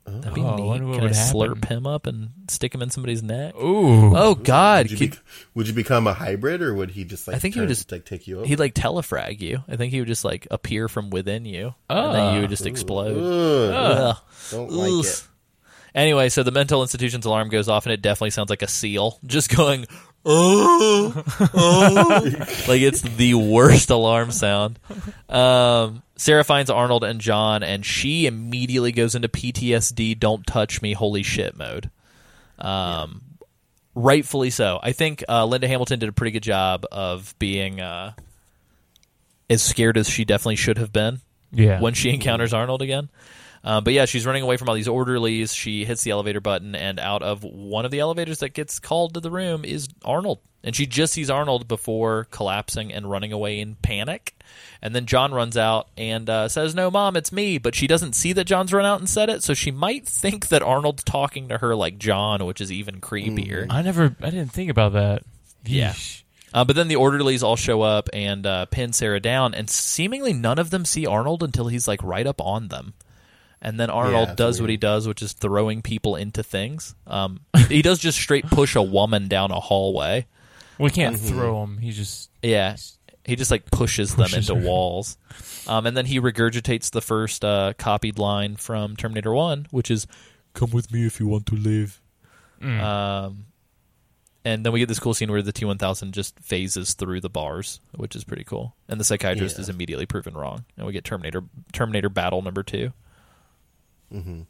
That'd 0.04 0.34
be 0.34 0.40
Oh, 0.40 0.48
I 0.48 0.56
neat. 0.56 0.64
what 0.66 0.78
Can 0.94 1.00
I 1.00 1.02
would 1.04 1.12
slurp 1.12 1.64
him 1.66 1.86
up 1.86 2.08
and 2.08 2.30
stick 2.48 2.74
him 2.74 2.82
in 2.82 2.90
somebody's 2.90 3.22
neck? 3.22 3.54
Ooh. 3.54 4.16
Oh 4.16 4.34
God! 4.34 4.86
Would 4.90 4.90
you, 4.90 4.96
Could- 5.08 5.10
be, 5.16 5.22
would 5.54 5.68
you 5.68 5.74
become 5.74 6.08
a 6.08 6.12
hybrid, 6.12 6.60
or 6.60 6.74
would 6.74 6.90
he 6.90 7.04
just 7.04 7.28
like? 7.28 7.36
I 7.36 7.38
think 7.38 7.54
he 7.54 7.60
would 7.60 7.66
turn- 7.66 7.74
just- 7.74 7.92
like 7.92 8.04
take 8.04 8.26
you 8.26 8.38
over. 8.38 8.46
He'd 8.48 8.58
like 8.58 8.74
telefrag 8.74 9.40
you. 9.40 9.62
I 9.68 9.76
think 9.76 9.92
he 9.92 10.00
would 10.00 10.08
just 10.08 10.24
like 10.24 10.48
appear 10.50 10.88
from 10.88 11.10
within 11.10 11.44
you, 11.44 11.74
and 11.88 12.14
then 12.14 12.20
Ah. 12.20 12.34
you 12.34 12.40
would 12.40 12.50
just 12.50 12.66
explode. 12.66 13.16
Ugh, 13.16 13.72
Ugh. 13.72 14.16
don't 14.50 14.70
like 14.72 15.06
it. 15.06 15.28
Anyway, 15.94 16.30
so 16.30 16.42
the 16.42 16.50
mental 16.50 16.80
institution's 16.82 17.24
alarm 17.26 17.48
goes 17.50 17.68
off, 17.68 17.84
and 17.86 17.92
it 17.92 18.00
definitely 18.02 18.30
sounds 18.30 18.48
like 18.50 18.62
a 18.62 18.68
seal 18.68 19.18
just 19.26 19.54
going, 19.54 19.86
oh, 20.24 21.22
oh. 21.54 22.20
like 22.66 22.80
it's 22.80 23.02
the 23.02 23.34
worst 23.34 23.90
alarm 23.90 24.30
sound. 24.32 24.78
Um, 25.28 26.02
Sarah 26.22 26.44
finds 26.44 26.70
Arnold 26.70 27.02
and 27.02 27.20
John, 27.20 27.64
and 27.64 27.84
she 27.84 28.26
immediately 28.26 28.92
goes 28.92 29.16
into 29.16 29.26
PTSD, 29.26 30.16
don't 30.20 30.46
touch 30.46 30.80
me, 30.80 30.92
holy 30.92 31.24
shit 31.24 31.56
mode. 31.56 31.90
Um, 32.60 33.22
Rightfully 33.96 34.50
so. 34.50 34.78
I 34.80 34.92
think 34.92 35.24
uh, 35.28 35.44
Linda 35.46 35.66
Hamilton 35.66 35.98
did 35.98 36.08
a 36.08 36.12
pretty 36.12 36.30
good 36.30 36.44
job 36.44 36.86
of 36.92 37.34
being 37.40 37.80
uh, 37.80 38.12
as 39.50 39.62
scared 39.62 39.98
as 39.98 40.08
she 40.08 40.24
definitely 40.24 40.54
should 40.54 40.78
have 40.78 40.92
been 40.92 41.18
Yeah. 41.50 41.80
when 41.80 41.92
she 41.92 42.10
encounters 42.14 42.54
Arnold 42.54 42.82
again. 42.82 43.10
Uh, 43.64 43.80
but 43.80 43.92
yeah, 43.92 44.04
she's 44.04 44.24
running 44.24 44.44
away 44.44 44.56
from 44.56 44.68
all 44.68 44.76
these 44.76 44.86
orderlies. 44.86 45.52
She 45.52 45.84
hits 45.84 46.04
the 46.04 46.12
elevator 46.12 46.40
button, 46.40 46.76
and 46.76 47.00
out 47.00 47.24
of 47.24 47.42
one 47.42 47.84
of 47.84 47.90
the 47.90 47.98
elevators 47.98 48.38
that 48.38 48.54
gets 48.54 48.78
called 48.78 49.14
to 49.14 49.20
the 49.20 49.30
room 49.32 49.64
is 49.64 49.88
Arnold. 50.04 50.38
And 50.64 50.76
she 50.76 50.86
just 50.86 51.12
sees 51.12 51.28
Arnold 51.28 51.66
before 51.66 52.28
collapsing 52.30 52.92
and 52.92 53.10
running 53.10 53.32
away 53.32 53.58
in 53.58 53.74
panic. 53.76 54.36
And 54.80 54.94
then 54.94 55.06
John 55.06 55.32
runs 55.32 55.56
out 55.56 55.88
and 55.96 56.28
uh, 56.30 56.48
says, 56.48 56.74
No, 56.74 56.90
mom, 56.90 57.16
it's 57.16 57.32
me. 57.32 57.58
But 57.58 57.74
she 57.74 57.86
doesn't 57.86 58.14
see 58.14 58.32
that 58.34 58.44
John's 58.44 58.72
run 58.72 58.86
out 58.86 59.00
and 59.00 59.08
said 59.08 59.28
it, 59.28 59.42
so 59.42 59.54
she 59.54 59.70
might 59.70 60.06
think 60.06 60.48
that 60.48 60.62
Arnold's 60.62 61.04
talking 61.04 61.48
to 61.48 61.58
her 61.58 61.74
like 61.74 61.98
John, 61.98 62.44
which 62.44 62.60
is 62.60 62.70
even 62.70 63.00
creepier. 63.00 63.66
I 63.70 63.82
never. 63.82 64.14
I 64.20 64.30
didn't 64.30 64.52
think 64.52 64.70
about 64.70 64.92
that. 64.92 65.24
Yeah. 65.64 65.92
Yeesh. 65.92 66.22
Uh, 66.54 66.64
but 66.64 66.76
then 66.76 66.88
the 66.88 66.96
orderlies 66.96 67.42
all 67.42 67.56
show 67.56 67.82
up 67.82 68.10
and 68.12 68.46
uh, 68.46 68.66
pin 68.66 68.92
Sarah 68.92 69.20
down, 69.20 69.54
and 69.54 69.70
seemingly 69.70 70.32
none 70.32 70.58
of 70.58 70.70
them 70.70 70.84
see 70.84 71.06
Arnold 71.06 71.42
until 71.42 71.68
he's 71.68 71.88
like 71.88 72.02
right 72.02 72.26
up 72.26 72.40
on 72.40 72.68
them. 72.68 72.94
And 73.62 73.78
then 73.78 73.90
Arnold 73.90 74.30
it's 74.30 74.36
does 74.36 74.60
what 74.60 74.70
he 74.70 74.76
does, 74.76 75.06
which 75.06 75.22
is 75.22 75.32
throwing 75.32 75.82
people 75.82 76.16
into 76.16 76.42
things. 76.42 76.94
Um, 77.06 77.40
he, 77.56 77.76
he 77.76 77.82
does 77.82 78.00
just 78.00 78.18
straight 78.18 78.44
push 78.46 78.74
a 78.74 78.82
woman 78.82 79.28
down 79.28 79.50
a 79.52 79.60
hallway. 79.60 80.26
We 80.78 80.90
can't 80.90 81.16
Mm-hmm. 81.16 81.28
throw 81.28 81.62
him. 81.62 81.78
He 81.78 81.90
just. 81.92 82.30
Yeah, 82.42 82.76
he 83.24 83.36
just 83.36 83.50
like 83.50 83.70
pushes, 83.70 84.14
them 84.16 84.28
into 84.34 84.54
her. 84.54 84.60
walls. 84.66 85.16
Um, 85.68 85.86
and 85.86 85.96
then 85.96 86.06
he 86.06 86.20
regurgitates 86.20 86.90
the 86.90 87.00
first 87.00 87.44
uh, 87.44 87.72
copied 87.78 88.18
line 88.18 88.56
from 88.56 88.96
Terminator 88.96 89.32
One, 89.32 89.66
which 89.70 89.90
is 89.90 90.06
"Come 90.54 90.70
with 90.70 90.92
me 90.92 91.06
if 91.06 91.20
you 91.20 91.26
want 91.28 91.46
to 91.46 91.54
live." 91.54 92.00
Mm. 92.60 92.80
Um, 92.80 93.46
and 94.44 94.66
then 94.66 94.72
we 94.72 94.80
get 94.80 94.88
this 94.88 94.98
cool 94.98 95.14
scene 95.14 95.30
where 95.30 95.40
the 95.42 95.52
T 95.52 95.64
one 95.64 95.78
thousand 95.78 96.14
just 96.14 96.38
phases 96.40 96.94
through 96.94 97.20
the 97.20 97.30
bars, 97.30 97.80
which 97.94 98.16
is 98.16 98.24
pretty 98.24 98.42
cool. 98.44 98.74
And 98.88 98.98
the 98.98 99.04
psychiatrist 99.04 99.56
Yeah. 99.56 99.62
is 99.62 99.68
immediately 99.68 100.06
proven 100.06 100.34
wrong, 100.34 100.64
and 100.76 100.84
we 100.86 100.92
get 100.92 101.04
Terminator 101.04 101.44
Terminator 101.72 102.08
Battle 102.08 102.42
number 102.42 102.62
2 102.64 102.92
Mhm. 104.12 104.46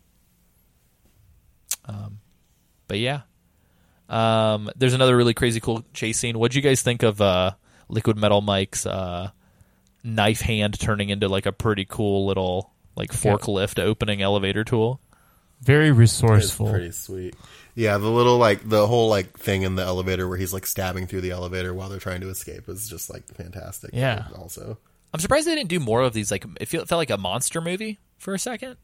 Um, 1.85 2.20
but 2.89 2.99
yeah, 2.99 3.23
um, 4.13 4.71
there's 4.77 4.95
another 4.95 5.17
really 5.17 5.35
crazy 5.35 5.59
cool 5.59 5.85
chase 5.95 6.19
scene. 6.19 6.39
What'd 6.39 6.55
you 6.55 6.63
guys 6.63 6.83
think 6.83 7.03
of 7.03 7.21
uh, 7.21 7.53
Liquid 7.89 8.19
Metal 8.19 8.43
Mike's 8.43 8.85
uh, 8.85 9.31
knife 10.05 10.41
hand 10.41 10.79
turning 10.79 11.09
into 11.09 11.29
like 11.29 11.47
a 11.47 11.53
pretty 11.53 11.87
cool 11.89 12.27
little 12.27 12.73
like 12.95 13.11
forklift 13.11 13.83
opening 13.83 14.21
elevator 14.21 14.65
tool? 14.65 15.01
Very 15.63 15.93
resourceful. 15.93 16.71
pretty 16.71 16.91
sweet. 16.91 17.37
Yeah, 17.75 17.97
the 17.97 18.11
little 18.11 18.37
like 18.37 18.69
the 18.69 18.87
whole 18.87 19.09
like 19.09 19.39
thing 19.39 19.63
in 19.63 19.77
the 19.77 19.83
elevator 19.83 20.29
where 20.29 20.37
he's 20.37 20.53
like 20.53 20.67
stabbing 20.67 21.07
through 21.07 21.23
the 21.23 21.31
elevator 21.31 21.73
while 21.73 21.89
they're 21.89 21.99
trying 21.99 22.21
to 22.21 22.29
escape 22.29 22.69
is 22.69 22.89
just 22.89 23.09
like 23.09 23.25
fantastic. 23.35 23.91
Yeah. 23.95 24.27
Also. 24.37 24.79
I'm 25.15 25.21
surprised 25.21 25.47
they 25.47 25.55
didn't 25.55 25.71
do 25.71 25.81
more 25.81 26.03
of 26.03 26.13
these. 26.13 26.31
Like 26.31 26.45
it 26.61 26.67
felt 26.67 26.91
like 26.91 27.11
a 27.11 27.17
monster 27.17 27.61
movie 27.61 27.99
for 28.19 28.35
a 28.35 28.39
second. 28.39 28.77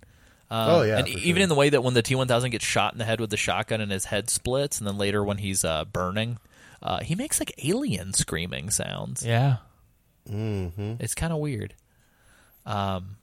Um, 0.50 0.70
Oh, 0.70 0.82
yeah, 0.82 0.98
and 0.98 1.08
even 1.08 1.36
sure. 1.36 1.42
in 1.42 1.48
the 1.48 1.54
way 1.54 1.68
that 1.68 1.82
when 1.84 1.94
the 1.94 2.02
T1000 2.02 2.50
gets 2.50 2.64
shot 2.64 2.92
in 2.94 2.98
the 2.98 3.04
head 3.04 3.20
with 3.20 3.30
the 3.30 3.36
shotgun 3.36 3.80
and 3.80 3.92
his 3.92 4.06
head 4.06 4.30
splits, 4.30 4.78
and 4.78 4.86
then 4.86 4.96
later 4.96 5.22
when 5.22 5.38
he's 5.38 5.64
uh, 5.64 5.84
burning, 5.84 6.38
uh, 6.82 7.00
he 7.00 7.14
makes 7.14 7.38
like 7.40 7.52
alien 7.64 8.12
screaming 8.14 8.70
sounds. 8.70 9.24
Yeah. 9.26 9.56
Mm-hmm. 10.30 10.94
It's 11.00 11.14
kind 11.14 11.32
of 11.32 11.38
weird. 11.38 11.74
Um, 12.66 13.16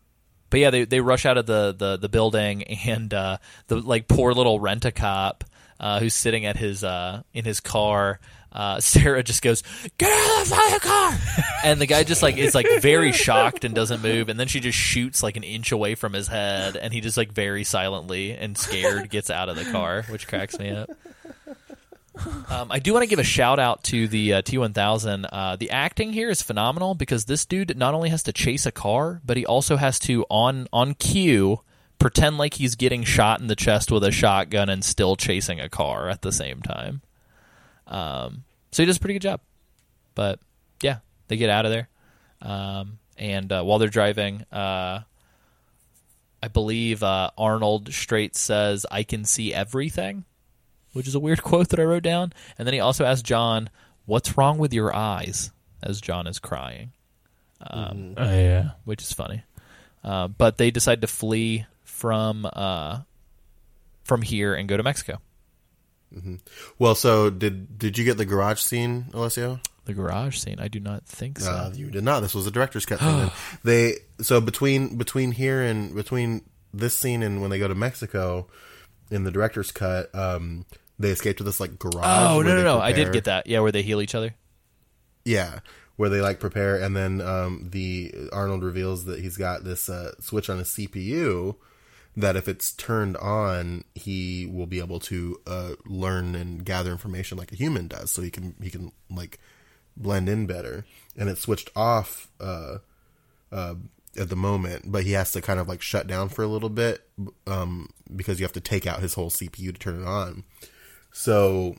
but 0.49 0.59
yeah, 0.59 0.69
they 0.69 0.85
they 0.85 0.99
rush 1.01 1.25
out 1.25 1.37
of 1.37 1.45
the 1.45 1.73
the, 1.77 1.97
the 1.97 2.09
building, 2.09 2.63
and 2.63 3.13
uh, 3.13 3.37
the 3.67 3.77
like 3.77 4.07
poor 4.07 4.33
little 4.33 4.59
rent 4.59 4.85
a 4.85 4.91
cop 4.91 5.43
uh, 5.79 5.99
who's 5.99 6.13
sitting 6.13 6.45
at 6.45 6.57
his 6.57 6.83
uh, 6.83 7.23
in 7.33 7.45
his 7.45 7.59
car. 7.59 8.19
Uh, 8.55 8.79
Sarah 8.79 9.21
just 9.21 9.41
goes, 9.41 9.61
"Get 9.97 10.11
out 10.11 10.41
of 10.41 10.49
the 10.49 10.55
fucking 10.55 10.79
car!" 10.79 11.17
and 11.63 11.79
the 11.79 11.85
guy 11.85 12.03
just 12.03 12.23
like 12.23 12.37
is 12.37 12.55
like 12.55 12.67
very 12.79 13.11
shocked 13.11 13.65
and 13.65 13.75
doesn't 13.75 14.01
move, 14.01 14.29
and 14.29 14.39
then 14.39 14.47
she 14.47 14.59
just 14.59 14.77
shoots 14.77 15.21
like 15.21 15.37
an 15.37 15.43
inch 15.43 15.71
away 15.71 15.95
from 15.95 16.13
his 16.13 16.27
head, 16.27 16.77
and 16.77 16.93
he 16.93 17.01
just 17.01 17.17
like 17.17 17.31
very 17.31 17.63
silently 17.63 18.31
and 18.31 18.57
scared 18.57 19.09
gets 19.09 19.29
out 19.29 19.49
of 19.49 19.57
the 19.57 19.65
car, 19.65 20.03
which 20.09 20.27
cracks 20.27 20.57
me 20.57 20.71
up. 20.71 20.89
Um, 22.49 22.71
I 22.71 22.79
do 22.79 22.93
want 22.93 23.03
to 23.03 23.09
give 23.09 23.19
a 23.19 23.23
shout 23.23 23.59
out 23.59 23.83
to 23.85 24.07
the 24.07 24.35
uh, 24.35 24.41
T1000. 24.41 25.27
Uh, 25.29 25.55
the 25.57 25.71
acting 25.71 26.13
here 26.13 26.29
is 26.29 26.41
phenomenal 26.41 26.95
because 26.95 27.25
this 27.25 27.45
dude 27.45 27.77
not 27.77 27.93
only 27.93 28.09
has 28.09 28.23
to 28.23 28.31
chase 28.31 28.65
a 28.65 28.71
car, 28.71 29.21
but 29.25 29.35
he 29.35 29.45
also 29.45 29.75
has 29.75 29.99
to 29.99 30.25
on 30.29 30.67
on 30.71 30.93
cue 30.93 31.61
pretend 31.99 32.37
like 32.37 32.55
he's 32.55 32.75
getting 32.75 33.03
shot 33.03 33.39
in 33.39 33.47
the 33.47 33.55
chest 33.55 33.91
with 33.91 34.03
a 34.03 34.11
shotgun 34.11 34.69
and 34.69 34.83
still 34.83 35.15
chasing 35.15 35.59
a 35.59 35.69
car 35.69 36.09
at 36.09 36.21
the 36.21 36.31
same 36.31 36.61
time. 36.61 37.01
Um, 37.87 38.43
so 38.71 38.83
he 38.83 38.87
does 38.87 38.97
a 38.97 38.99
pretty 38.99 39.13
good 39.15 39.21
job. 39.21 39.41
But 40.15 40.39
yeah, 40.81 40.99
they 41.27 41.37
get 41.37 41.49
out 41.49 41.65
of 41.65 41.71
there, 41.71 41.89
um, 42.41 42.99
and 43.17 43.51
uh, 43.51 43.63
while 43.63 43.79
they're 43.79 43.89
driving, 43.89 44.43
uh, 44.51 45.01
I 46.41 46.47
believe 46.47 47.03
uh, 47.03 47.31
Arnold 47.37 47.93
straight 47.93 48.35
says, 48.35 48.85
"I 48.91 49.03
can 49.03 49.25
see 49.25 49.53
everything." 49.53 50.25
which 50.93 51.09
is 51.09 51.15
a 51.15 51.19
weird 51.19 51.43
quote 51.43 51.67
that 51.67 51.79
I 51.81 51.83
wrote 51.83 52.03
down. 52.03 52.31
And 52.57 52.65
then 52.65 52.73
he 52.73 52.79
also 52.79 53.03
asks 53.03 53.21
John, 53.21 53.69
"What's 54.05 54.37
wrong 54.37 54.57
with 54.57 54.73
your 54.73 54.95
eyes?" 54.95 55.51
as 55.83 55.99
John 55.99 56.25
is 56.25 56.39
crying, 56.39 56.93
um, 57.59 58.13
Oh 58.15 58.23
yeah. 58.23 58.71
which 58.85 59.01
is 59.03 59.11
funny. 59.11 59.43
Uh, 60.05 60.29
but 60.29 60.57
they 60.57 60.71
decide 60.71 61.01
to 61.01 61.07
flee 61.07 61.65
from 61.83 62.47
uh, 62.51 63.01
from 64.05 64.21
here 64.21 64.53
and 64.53 64.69
go 64.69 64.77
to 64.77 64.83
Mexico. 64.83 65.19
Well, 66.79 66.95
so 66.95 67.29
did 67.29 67.77
did 67.77 67.97
you 67.97 68.05
get 68.05 68.17
the 68.17 68.25
garage 68.25 68.59
scene, 68.59 69.05
Alessio? 69.13 69.59
The 69.85 69.93
garage 69.93 70.37
scene. 70.37 70.59
I 70.59 70.67
do 70.67 70.79
not 70.79 71.05
think 71.05 71.39
so. 71.39 71.51
Uh, 71.51 71.71
you 71.75 71.91
did 71.91 72.03
not. 72.03 72.21
This 72.21 72.33
was 72.33 72.47
a 72.47 72.51
director's 72.51 72.85
cut. 72.85 72.99
scene. 72.99 73.31
they 73.63 73.97
so 74.21 74.41
between 74.41 74.97
between 74.97 75.31
here 75.31 75.61
and 75.61 75.93
between 75.93 76.41
this 76.73 76.97
scene 76.97 77.21
and 77.23 77.41
when 77.41 77.49
they 77.49 77.59
go 77.59 77.67
to 77.67 77.75
Mexico 77.75 78.47
in 79.11 79.23
the 79.23 79.31
director's 79.31 79.71
cut, 79.71 80.13
um, 80.15 80.65
they 80.97 81.09
escape 81.09 81.37
to 81.37 81.43
this 81.43 81.59
like 81.59 81.77
garage. 81.77 82.05
oh 82.05 82.41
no 82.41 82.55
no 82.55 82.63
no! 82.63 82.79
I 82.79 82.93
did 82.93 83.13
get 83.13 83.25
that. 83.25 83.47
Yeah, 83.47 83.59
where 83.59 83.71
they 83.71 83.83
heal 83.83 84.01
each 84.01 84.15
other. 84.15 84.33
Yeah, 85.23 85.59
where 85.97 86.09
they 86.09 86.21
like 86.21 86.39
prepare, 86.39 86.77
and 86.77 86.95
then 86.95 87.21
um, 87.21 87.69
the 87.71 88.13
Arnold 88.31 88.63
reveals 88.63 89.05
that 89.05 89.19
he's 89.19 89.37
got 89.37 89.63
this 89.63 89.89
uh, 89.89 90.11
switch 90.19 90.49
on 90.49 90.57
his 90.57 90.69
CPU 90.69 91.55
that 92.17 92.35
if 92.35 92.47
it's 92.47 92.71
turned 92.71 93.17
on, 93.17 93.83
he 93.93 94.45
will 94.45 94.67
be 94.67 94.79
able 94.79 94.99
to 94.99 95.39
uh, 95.45 95.71
learn 95.85 96.35
and 96.35 96.63
gather 96.63 96.91
information 96.91 97.37
like 97.37 97.51
a 97.51 97.55
human 97.55 97.87
does. 97.87 98.11
So 98.11 98.21
he 98.21 98.31
can 98.31 98.55
he 98.61 98.69
can 98.69 98.91
like 99.09 99.39
blend 99.97 100.29
in 100.29 100.45
better, 100.45 100.85
and 101.17 101.29
it's 101.29 101.41
switched 101.41 101.69
off 101.75 102.29
uh, 102.39 102.77
uh, 103.51 103.75
at 104.17 104.29
the 104.29 104.35
moment, 104.35 104.91
but 104.91 105.03
he 105.03 105.11
has 105.11 105.31
to 105.33 105.41
kind 105.41 105.59
of 105.59 105.67
like 105.67 105.81
shut 105.81 106.07
down 106.07 106.29
for 106.29 106.43
a 106.43 106.47
little 106.47 106.69
bit 106.69 107.07
um, 107.47 107.89
because 108.15 108.39
you 108.39 108.45
have 108.45 108.53
to 108.53 108.61
take 108.61 108.87
out 108.87 109.01
his 109.01 109.13
whole 109.13 109.29
CPU 109.29 109.73
to 109.73 109.79
turn 109.79 110.01
it 110.01 110.07
on. 110.07 110.43
So 111.11 111.75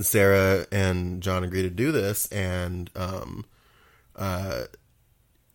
Sarah 0.00 0.66
and 0.70 1.22
John 1.22 1.44
agree 1.44 1.62
to 1.62 1.70
do 1.70 1.92
this, 1.92 2.30
and 2.30 2.90
um, 2.94 3.44
uh, 4.16 4.64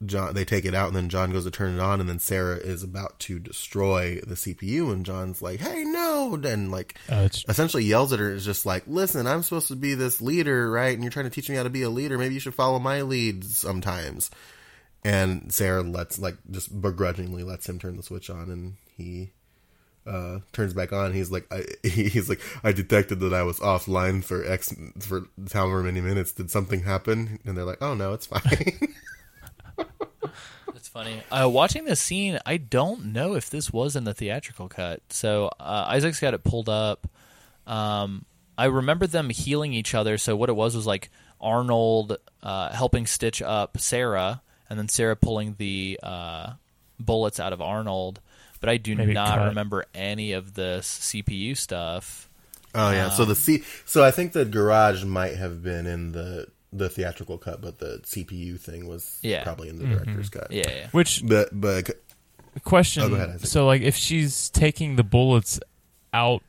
John 0.06 0.34
they 0.34 0.46
take 0.46 0.66
it 0.66 0.74
out, 0.74 0.88
and 0.88 0.96
then 0.96 1.10
John 1.10 1.32
goes 1.32 1.46
to 1.46 1.52
turn 1.52 1.76
it 1.76 1.80
on, 1.80 2.00
and 2.00 2.10
then 2.10 2.20
Sarah 2.20 2.58
is 2.58 2.84
about 2.84 3.20
to 3.22 3.40
destroy 3.40 4.20
the 4.26 4.36
CPU, 4.36 4.92
and 4.92 5.06
John's 5.06 5.42
like, 5.42 5.60
"Hey, 5.60 5.84
no!" 5.84 6.36
and 6.36 6.72
like 6.72 6.98
it's 7.08 7.46
essentially 7.48 7.84
yells 7.84 8.14
at 8.14 8.20
her. 8.20 8.32
Is 8.32 8.46
just 8.46 8.66
like, 8.66 8.84
"Listen, 8.88 9.28
I'm 9.28 9.44
supposed 9.44 9.68
to 9.70 9.76
be 9.76 9.94
this 9.96 10.22
leader, 10.22 10.70
right? 10.70 10.94
And 10.94 11.04
you're 11.04 11.12
trying 11.12 11.26
to 11.26 11.32
teach 11.32 11.50
me 11.50 11.56
how 11.56 11.64
to 11.64 11.70
be 11.70 11.84
a 11.84 11.90
leader. 11.90 12.18
Maybe 12.18 12.34
you 12.34 12.40
should 12.40 12.56
follow 12.56 12.80
my 12.80 13.02
lead 13.02 13.44
sometimes." 13.44 14.30
And 15.06 15.54
Sarah 15.54 15.84
lets 15.84 16.18
like 16.18 16.38
just 16.50 16.82
begrudgingly 16.82 17.44
lets 17.44 17.68
him 17.68 17.80
turn 17.80 17.98
the 17.98 18.04
switch 18.04 18.30
on, 18.30 18.50
and 18.50 18.76
he 18.96 19.32
uh, 20.06 20.40
turns 20.52 20.74
back 20.74 20.92
on. 20.94 21.14
He's 21.14 21.32
like, 21.32 21.48
I, 21.52 21.64
he's 21.88 22.30
like, 22.30 22.42
I 22.64 22.72
detected 22.72 23.20
that 23.22 23.34
I 23.34 23.44
was 23.44 23.60
offline 23.60 24.24
for 24.24 24.46
X 24.46 24.74
for 25.00 25.28
however 25.54 25.84
many 25.84 26.02
minutes. 26.02 26.32
Did 26.32 26.52
something 26.52 26.82
happen? 26.84 27.40
And 27.46 27.58
they're 27.58 27.66
like, 27.66 27.82
Oh 27.82 27.94
no, 27.94 28.14
it's 28.14 28.26
fine. 28.26 28.42
That's 30.94 31.08
funny. 31.08 31.22
Uh, 31.32 31.50
watching 31.50 31.86
this 31.86 32.00
scene, 32.00 32.40
I 32.46 32.58
don't 32.58 33.06
know 33.14 33.36
if 33.36 33.50
this 33.50 33.72
was 33.72 33.96
in 33.96 34.04
the 34.04 34.14
theatrical 34.14 34.68
cut. 34.68 35.02
So 35.10 35.50
uh, 35.60 35.86
Isaac's 35.90 36.20
got 36.20 36.34
it 36.34 36.44
pulled 36.44 36.70
up. 36.70 37.08
Um, 37.66 38.26
I 38.58 38.66
remember 38.66 39.08
them 39.08 39.30
healing 39.30 39.74
each 39.74 39.96
other. 39.96 40.18
So 40.18 40.36
what 40.36 40.50
it 40.50 40.54
was 40.54 40.76
was 40.76 40.86
like 40.86 41.10
Arnold 41.42 42.18
uh, 42.42 42.70
helping 42.70 43.06
stitch 43.06 43.42
up 43.42 43.80
Sarah, 43.80 44.42
and 44.70 44.78
then 44.78 44.88
Sarah 44.88 45.16
pulling 45.16 45.56
the 45.58 46.00
uh, 46.04 46.54
bullets 47.00 47.40
out 47.40 47.54
of 47.54 47.62
Arnold. 47.62 48.20
But 48.60 48.70
I 48.70 48.78
do 48.78 48.96
Maybe 48.96 49.14
not 49.14 49.40
cut. 49.40 49.48
remember 49.50 49.86
any 49.94 50.32
of 50.34 50.54
this 50.54 50.88
CPU 50.88 51.58
stuff. 51.58 52.30
Oh 52.76 52.92
yeah. 52.92 53.10
so 53.10 53.26
the 53.26 53.36
C. 53.36 53.64
So 53.86 54.04
I 54.04 54.12
think 54.12 54.32
the 54.32 54.46
garage 54.46 55.04
might 55.04 55.36
have 55.36 55.62
been 55.62 55.86
in 55.86 56.12
the 56.14 56.48
the 56.74 56.90
theatrical 56.90 57.38
cut, 57.38 57.62
but 57.62 57.80
the 57.80 58.00
CPU 58.04 58.60
thing 58.60 58.88
was 58.88 59.20
Yeah. 59.22 59.44
probably 59.44 59.70
in 59.70 59.78
the 59.78 59.86
mm-hmm. 59.86 59.94
director's 59.94 60.30
cut. 60.30 60.52
Yeah, 60.52 60.70
yeah. 60.70 60.88
Which 60.92 61.26
But 61.26 61.50
but 61.52 61.90
question? 62.64 63.04
Oh, 63.04 63.10
go 63.10 63.16
ahead, 63.16 63.46
so, 63.48 63.66
like, 63.66 63.82
if 63.82 63.96
she's 63.96 64.50
taking 64.50 64.96
the 64.96 65.04
bullets 65.04 65.60
out 66.14 66.42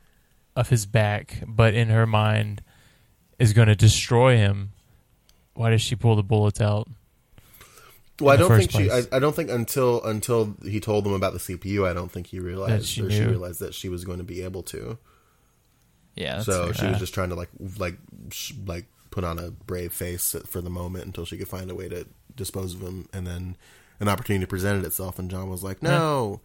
of 0.55 0.69
his 0.69 0.85
back, 0.85 1.43
but 1.47 1.73
in 1.73 1.89
her 1.89 2.05
mind 2.05 2.61
is 3.39 3.53
going 3.53 3.67
to 3.67 3.75
destroy 3.75 4.37
him, 4.37 4.71
why 5.53 5.69
does 5.69 5.81
she 5.81 5.95
pull 5.95 6.15
the 6.15 6.23
bullets 6.23 6.61
out? 6.61 6.87
well, 8.21 8.33
I 8.33 8.37
don't 8.37 8.49
think 8.49 8.71
first 8.71 8.83
she. 8.83 8.91
I. 8.91 9.03
I 9.17 9.19
don't 9.19 9.35
think 9.35 9.49
until 9.49 10.01
until 10.03 10.55
he 10.63 10.79
told 10.79 11.03
them 11.03 11.13
about 11.13 11.33
the 11.33 11.39
CPU, 11.39 11.87
I 11.87 11.93
don't 11.93 12.11
think 12.11 12.27
he 12.27 12.39
realized 12.39 12.85
she 12.85 13.01
or 13.01 13.09
she 13.09 13.23
realized 13.23 13.59
that 13.59 13.73
she 13.73 13.89
was 13.89 14.05
going 14.05 14.19
to 14.19 14.23
be 14.23 14.41
able 14.41 14.63
to. 14.63 14.97
Yeah, 16.15 16.35
that's 16.35 16.45
so 16.45 16.65
fair. 16.65 16.73
she 16.73 16.85
was 16.87 16.99
just 16.99 17.13
trying 17.13 17.29
to 17.29 17.35
like 17.35 17.49
like 17.77 17.97
sh- 18.31 18.53
like 18.65 18.85
put 19.15 19.23
on 19.23 19.39
a 19.39 19.49
brave 19.49 19.93
face 19.93 20.35
for 20.45 20.59
the 20.59 20.69
moment 20.69 21.05
until 21.05 21.23
she 21.23 21.37
could 21.37 21.47
find 21.47 21.71
a 21.71 21.75
way 21.75 21.87
to 21.87 22.05
dispose 22.35 22.73
of 22.75 22.81
him, 22.81 23.07
and 23.13 23.25
then 23.25 23.55
an 24.01 24.09
opportunity 24.09 24.45
presented 24.45 24.83
itself, 24.83 25.17
and 25.17 25.31
John 25.31 25.49
was 25.49 25.63
like, 25.63 25.81
"No." 25.81 26.41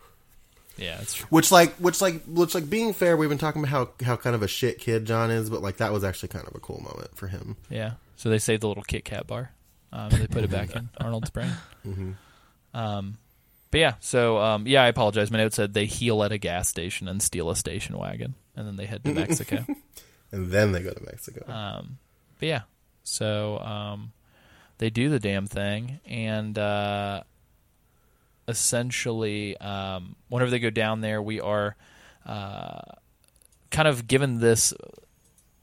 yeah, 0.76 0.98
that's 0.98 1.14
true. 1.14 1.26
Which 1.30 1.50
like 1.50 1.74
which 1.74 2.00
like 2.00 2.22
which 2.26 2.54
like 2.54 2.70
being 2.70 2.92
fair, 2.92 3.16
we've 3.16 3.28
been 3.28 3.38
talking 3.38 3.60
about 3.60 3.70
how 3.70 4.06
how 4.06 4.14
kind 4.16 4.36
of 4.36 4.42
a 4.42 4.48
shit 4.48 4.78
kid 4.78 5.04
John 5.04 5.32
is, 5.32 5.50
but 5.50 5.62
like 5.62 5.78
that 5.78 5.92
was 5.92 6.04
actually 6.04 6.28
kind 6.28 6.46
of 6.46 6.54
a 6.54 6.60
cool 6.60 6.80
moment 6.80 7.16
for 7.16 7.26
him. 7.26 7.56
Yeah. 7.68 7.94
So 8.14 8.28
they 8.30 8.38
saved 8.38 8.62
the 8.62 8.68
little 8.68 8.84
Kit 8.84 9.04
Kat 9.04 9.26
bar. 9.26 9.50
Um, 9.92 10.10
they 10.10 10.28
put 10.28 10.44
it 10.44 10.50
back 10.50 10.76
in 10.76 10.88
Arnold's 11.00 11.30
brain. 11.30 11.50
Mm-hmm. 11.84 12.12
Um, 12.72 13.18
but 13.72 13.80
yeah, 13.80 13.94
so 13.98 14.38
um, 14.38 14.68
yeah, 14.68 14.84
I 14.84 14.86
apologize. 14.86 15.32
My 15.32 15.38
note 15.38 15.54
said 15.54 15.74
they 15.74 15.86
heal 15.86 16.22
at 16.22 16.30
a 16.30 16.38
gas 16.38 16.68
station 16.68 17.08
and 17.08 17.20
steal 17.20 17.50
a 17.50 17.56
station 17.56 17.98
wagon, 17.98 18.36
and 18.54 18.64
then 18.64 18.76
they 18.76 18.86
head 18.86 19.02
to 19.04 19.12
Mexico. 19.14 19.64
And 20.30 20.52
then 20.52 20.70
they 20.70 20.82
go 20.82 20.92
to 20.92 21.02
Mexico. 21.02 21.50
um, 21.52 21.98
but 22.40 22.48
yeah, 22.48 22.62
so 23.04 23.58
um, 23.58 24.12
they 24.78 24.90
do 24.90 25.08
the 25.08 25.20
damn 25.20 25.46
thing, 25.46 26.00
and 26.06 26.58
uh, 26.58 27.22
essentially, 28.48 29.56
um, 29.58 30.16
whenever 30.28 30.50
they 30.50 30.58
go 30.58 30.70
down 30.70 31.02
there, 31.02 31.22
we 31.22 31.40
are 31.40 31.76
uh, 32.26 32.80
kind 33.70 33.86
of 33.86 34.06
given 34.08 34.40
this 34.40 34.74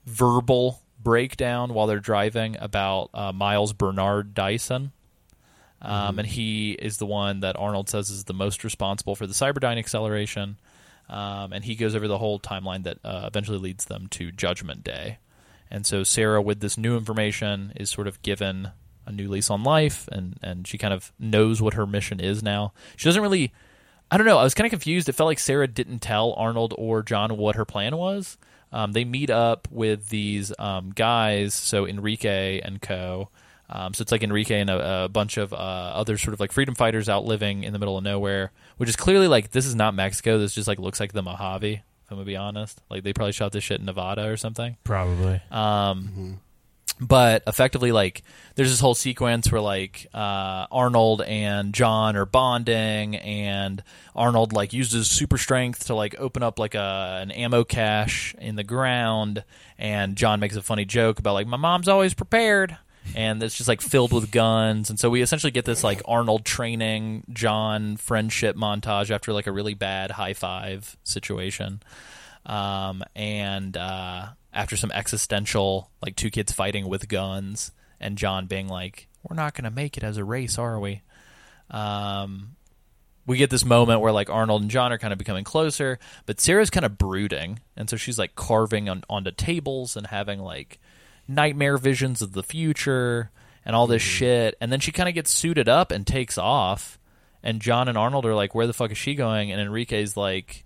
verbal 0.06 0.80
breakdown 1.04 1.74
while 1.74 1.88
they're 1.88 2.00
driving 2.00 2.58
about 2.60 3.10
uh, 3.14 3.32
Miles 3.32 3.74
Bernard 3.74 4.34
Dyson. 4.34 4.92
Um, 5.82 6.18
And 6.20 6.28
he 6.28 6.72
is 6.72 6.98
the 6.98 7.06
one 7.06 7.42
that 7.42 7.56
Arnold 7.56 7.90
says 7.90 8.10
is 8.10 8.24
the 8.24 8.34
most 8.34 8.64
responsible 8.64 9.16
for 9.16 9.28
the 9.28 9.34
Cyberdyne 9.34 9.78
acceleration. 9.78 10.58
Um, 11.10 11.54
and 11.54 11.64
he 11.64 11.76
goes 11.76 11.96
over 11.96 12.08
the 12.08 12.18
whole 12.18 12.40
timeline 12.40 12.84
that 12.84 12.98
uh, 13.04 13.26
eventually 13.28 13.60
leads 13.60 13.86
them 13.86 14.08
to 14.12 14.32
Judgment 14.32 14.84
Day. 14.84 15.20
And 15.70 15.86
so 15.86 16.04
Sarah, 16.04 16.42
with 16.42 16.60
this 16.60 16.78
new 16.78 16.98
information, 16.98 17.74
is 17.76 17.90
sort 17.90 18.08
of 18.08 18.22
given 18.22 18.72
a 19.06 19.12
new 19.12 19.30
lease 19.30 19.50
on 19.50 19.64
life, 19.64 20.08
and, 20.12 20.38
and 20.44 20.68
she 20.68 20.78
kind 20.78 20.94
of 20.94 21.12
knows 21.18 21.62
what 21.62 21.76
her 21.76 21.88
mission 21.88 22.20
is 22.20 22.44
now. 22.44 22.74
She 22.96 23.06
doesn't 23.06 23.22
really. 23.22 23.54
I 24.10 24.18
don't 24.18 24.26
know. 24.26 24.38
I 24.38 24.44
was 24.44 24.54
kind 24.54 24.66
of 24.66 24.72
confused. 24.72 25.10
It 25.10 25.14
felt 25.14 25.28
like 25.28 25.40
Sarah 25.40 25.68
didn't 25.68 26.00
tell 26.00 26.34
Arnold 26.34 26.74
or 26.78 27.04
John 27.04 27.36
what 27.36 27.58
her 27.58 27.66
plan 27.66 27.98
was. 27.98 28.38
Um, 28.72 28.94
they 28.94 29.04
meet 29.04 29.30
up 29.30 29.68
with 29.70 30.10
these 30.10 30.54
um, 30.60 30.92
guys, 30.92 31.54
so 31.54 31.86
Enrique 31.86 32.62
and 32.62 32.82
co. 32.82 33.30
Um, 33.70 33.94
so 33.94 34.02
it's 34.02 34.12
like 34.12 34.24
Enrique 34.24 34.62
and 34.62 34.70
a, 34.70 35.04
a 35.06 35.10
bunch 35.10 35.38
of 35.38 35.52
uh, 35.52 35.58
other 35.58 36.18
sort 36.18 36.34
of 36.34 36.40
like 36.40 36.54
freedom 36.54 36.74
fighters 36.74 37.10
out 37.10 37.26
living 37.26 37.64
in 37.64 37.74
the 37.74 37.80
middle 37.80 37.98
of 37.98 38.04
nowhere, 38.04 38.52
which 38.78 38.88
is 38.88 38.96
clearly 38.96 39.28
like 39.28 39.52
this 39.52 39.66
is 39.66 39.76
not 39.76 39.94
Mexico. 39.94 40.38
This 40.38 40.54
just 40.54 40.68
like 40.68 40.80
looks 40.80 41.00
like 41.00 41.14
the 41.14 41.24
Mojave. 41.24 41.82
If 42.08 42.12
I'm 42.12 42.20
gonna 42.20 42.26
be 42.26 42.38
honest, 42.38 42.82
like 42.90 43.04
they 43.04 43.12
probably 43.12 43.34
shot 43.34 43.52
this 43.52 43.66
shit 43.66 43.82
in 43.82 43.86
Nevada 43.86 44.30
or 44.30 44.38
something. 44.38 44.78
Probably. 44.86 45.42
Um, 45.52 46.40
but 47.02 47.44
effectively, 47.46 47.92
like, 47.92 48.24
there's 48.56 48.70
this 48.70 48.80
whole 48.80 48.96
sequence 48.96 49.52
where 49.52 49.60
like 49.60 50.08
uh, 50.14 50.68
Arnold 50.72 51.22
and 51.22 51.74
John 51.74 52.16
are 52.16 52.26
bonding, 52.26 53.18
and 53.18 53.84
Arnold 54.16 54.54
like 54.54 54.72
uses 54.72 55.10
super 55.10 55.38
strength 55.38 55.88
to 55.88 55.96
like 55.96 56.16
open 56.18 56.44
up 56.44 56.60
like 56.60 56.76
a 56.76 57.20
an 57.22 57.30
ammo 57.32 57.66
cache 57.66 58.34
in 58.40 58.56
the 58.56 58.64
ground, 58.64 59.44
and 59.78 60.16
John 60.16 60.40
makes 60.40 60.56
a 60.56 60.62
funny 60.62 60.86
joke 60.86 61.20
about 61.20 61.34
like 61.34 61.48
my 61.48 61.58
mom's 61.58 61.90
always 61.90 62.14
prepared. 62.14 62.78
And 63.16 63.42
it's 63.42 63.56
just 63.56 63.68
like 63.68 63.82
filled 63.82 64.14
with 64.14 64.32
guns, 64.32 64.90
and 64.90 65.00
so 65.00 65.10
we 65.10 65.22
essentially 65.22 65.52
get 65.52 65.66
this 65.66 65.84
like 65.84 66.02
Arnold 66.06 66.46
training 66.46 67.24
John 67.32 67.98
friendship 67.98 68.56
montage 68.56 69.10
after 69.10 69.34
like 69.34 69.48
a 69.48 69.52
really 69.52 69.74
bad 69.74 70.12
high 70.12 70.34
five 70.34 70.98
situation. 71.04 71.82
Um, 72.46 73.04
and 73.16 73.76
uh, 73.76 74.28
after 74.58 74.76
some 74.76 74.92
existential 74.92 75.92
like 76.02 76.16
two 76.16 76.32
kids 76.32 76.52
fighting 76.52 76.90
with 76.90 77.08
guns 77.08 77.72
and 78.00 78.18
john 78.18 78.48
being 78.48 78.68
like 78.68 79.08
we're 79.24 79.36
not 79.36 79.54
going 79.54 79.66
to 79.66 79.72
make 79.72 79.98
it 79.98 80.04
as 80.04 80.18
a 80.18 80.24
race 80.24 80.58
are 80.58 80.80
we? 80.80 81.02
Um, 81.70 82.56
we 83.26 83.38
get 83.38 83.50
this 83.50 83.66
moment 83.66 84.00
where 84.00 84.14
like 84.14 84.30
arnold 84.30 84.62
and 84.62 84.72
john 84.72 84.94
are 84.94 84.98
kind 84.98 85.12
of 85.12 85.20
becoming 85.20 85.44
closer 85.44 86.00
but 86.26 86.40
sarah's 86.40 86.70
kind 86.70 86.86
of 86.86 86.98
brooding. 86.98 87.60
And 87.76 87.90
so 87.90 87.98
she's 87.98 88.18
like 88.18 88.36
carving 88.36 88.90
on, 88.90 89.04
onto 89.10 89.32
tables 89.32 89.96
and 89.96 90.08
having 90.08 90.40
like 90.40 90.80
nightmare 91.28 91.78
visions 91.78 92.22
of 92.22 92.34
the 92.34 92.44
future 92.44 93.32
and 93.66 93.76
all 93.76 93.88
this 93.88 94.02
shit 94.02 94.56
and 94.62 94.72
then 94.72 94.80
she 94.80 94.92
kind 94.92 95.10
of 95.10 95.16
gets 95.16 95.32
suited 95.32 95.68
up 95.68 95.92
and 95.92 96.08
takes 96.08 96.38
off 96.38 96.98
and 97.44 97.62
john 97.62 97.88
and 97.88 97.98
arnold 97.98 98.26
are 98.26 98.36
like 98.36 98.56
where 98.56 98.68
the 98.68 98.74
fuck 98.74 98.92
is 98.92 98.98
she 98.98 99.16
going 99.16 99.52
and 99.52 99.60
enrique's 99.60 100.16
like 100.16 100.66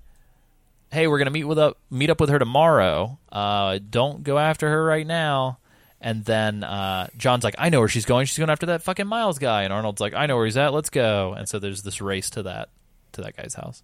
hey, 0.92 1.08
we're 1.08 1.18
gonna 1.18 1.32
meet 1.32 1.46
with 1.46 1.58
up 1.58 1.78
meet 1.90 2.10
up 2.10 2.20
with 2.20 2.30
her 2.30 2.40
tomorrow. 2.40 3.18
Uh, 3.32 3.80
don't 3.90 4.24
go 4.24 4.38
after 4.38 4.70
her 4.70 4.84
right 4.84 5.08
now. 5.08 5.58
And 6.04 6.26
then 6.26 6.64
uh, 6.64 7.08
John's 7.16 7.44
like, 7.44 7.56
I 7.60 7.70
know 7.70 7.78
where 7.80 7.88
she's 7.88 8.06
going. 8.06 8.26
She's 8.26 8.40
going 8.40 8.50
after 8.50 8.66
that 8.68 8.82
fucking 8.82 9.06
Miles 9.06 9.38
guy. 9.38 9.64
And 9.64 9.72
Arnold's 9.72 10.02
like, 10.02 10.16
I 10.16 10.26
know 10.26 10.36
where 10.36 10.46
he's 10.46 10.58
at. 10.58 10.74
Let's 10.74 10.90
go. 10.90 11.34
And 11.34 11.48
so 11.48 11.60
there's 11.60 11.84
this 11.84 12.02
race 12.02 12.32
to 12.32 12.44
that 12.44 12.70
to 13.14 13.22
that 13.22 13.38
guy's 13.38 13.54
house. 13.54 13.84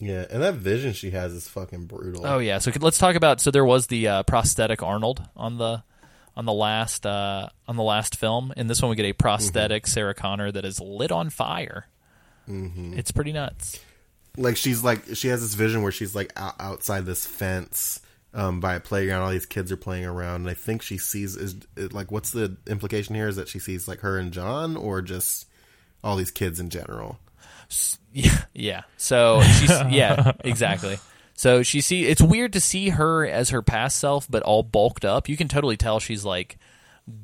Yeah, 0.00 0.24
and 0.30 0.42
that 0.42 0.54
vision 0.54 0.92
she 0.92 1.10
has 1.10 1.32
is 1.32 1.48
fucking 1.48 1.86
brutal. 1.86 2.26
Oh 2.26 2.38
yeah. 2.38 2.58
So 2.58 2.70
let's 2.80 2.98
talk 2.98 3.16
about. 3.16 3.40
So 3.40 3.50
there 3.50 3.64
was 3.64 3.88
the 3.88 4.06
uh, 4.08 4.22
prosthetic 4.22 4.82
Arnold 4.82 5.22
on 5.36 5.58
the 5.58 5.82
on 6.36 6.44
the 6.44 6.52
last 6.52 7.04
uh, 7.04 7.48
on 7.66 7.76
the 7.76 7.82
last 7.82 8.14
film. 8.16 8.52
In 8.56 8.68
this 8.68 8.80
one, 8.80 8.90
we 8.90 8.96
get 8.96 9.06
a 9.06 9.12
prosthetic 9.12 9.86
Sarah 9.88 10.14
Connor 10.14 10.52
that 10.52 10.64
is 10.64 10.80
lit 10.80 11.10
on 11.10 11.30
fire. 11.30 11.86
It's 12.96 13.10
pretty 13.10 13.32
nuts. 13.32 13.78
like 14.36 14.56
she's 14.56 14.82
like 14.84 15.02
she 15.14 15.28
has 15.28 15.42
this 15.42 15.54
vision 15.54 15.82
where 15.82 15.92
she's 15.92 16.14
like 16.14 16.32
out, 16.36 16.54
outside 16.60 17.04
this 17.04 17.26
fence 17.26 18.00
um, 18.32 18.60
by 18.60 18.74
a 18.76 18.80
playground. 18.80 19.22
All 19.22 19.30
these 19.30 19.46
kids 19.46 19.72
are 19.72 19.76
playing 19.76 20.06
around, 20.06 20.42
and 20.42 20.48
I 20.48 20.54
think 20.54 20.82
she 20.82 20.96
sees 20.96 21.36
is 21.36 21.56
it, 21.76 21.92
like 21.92 22.10
what's 22.12 22.30
the 22.30 22.56
implication 22.66 23.14
here? 23.16 23.28
Is 23.28 23.36
that 23.36 23.48
she 23.48 23.58
sees 23.58 23.88
like 23.88 24.00
her 24.00 24.16
and 24.16 24.32
John, 24.32 24.76
or 24.76 25.02
just 25.02 25.46
all 26.04 26.16
these 26.16 26.30
kids 26.30 26.60
in 26.60 26.70
general? 26.70 27.18
Yeah, 28.12 28.44
yeah. 28.54 28.82
So 28.96 29.42
she's 29.42 29.70
yeah, 29.90 30.32
exactly. 30.40 30.98
So 31.34 31.62
she 31.62 31.80
see 31.80 32.06
it's 32.06 32.22
weird 32.22 32.54
to 32.54 32.60
see 32.60 32.88
her 32.88 33.26
as 33.26 33.50
her 33.50 33.62
past 33.62 33.98
self, 33.98 34.26
but 34.30 34.42
all 34.42 34.62
bulked 34.62 35.04
up. 35.04 35.28
You 35.28 35.36
can 35.36 35.46
totally 35.48 35.76
tell 35.76 36.00
she's 36.00 36.24
like 36.24 36.58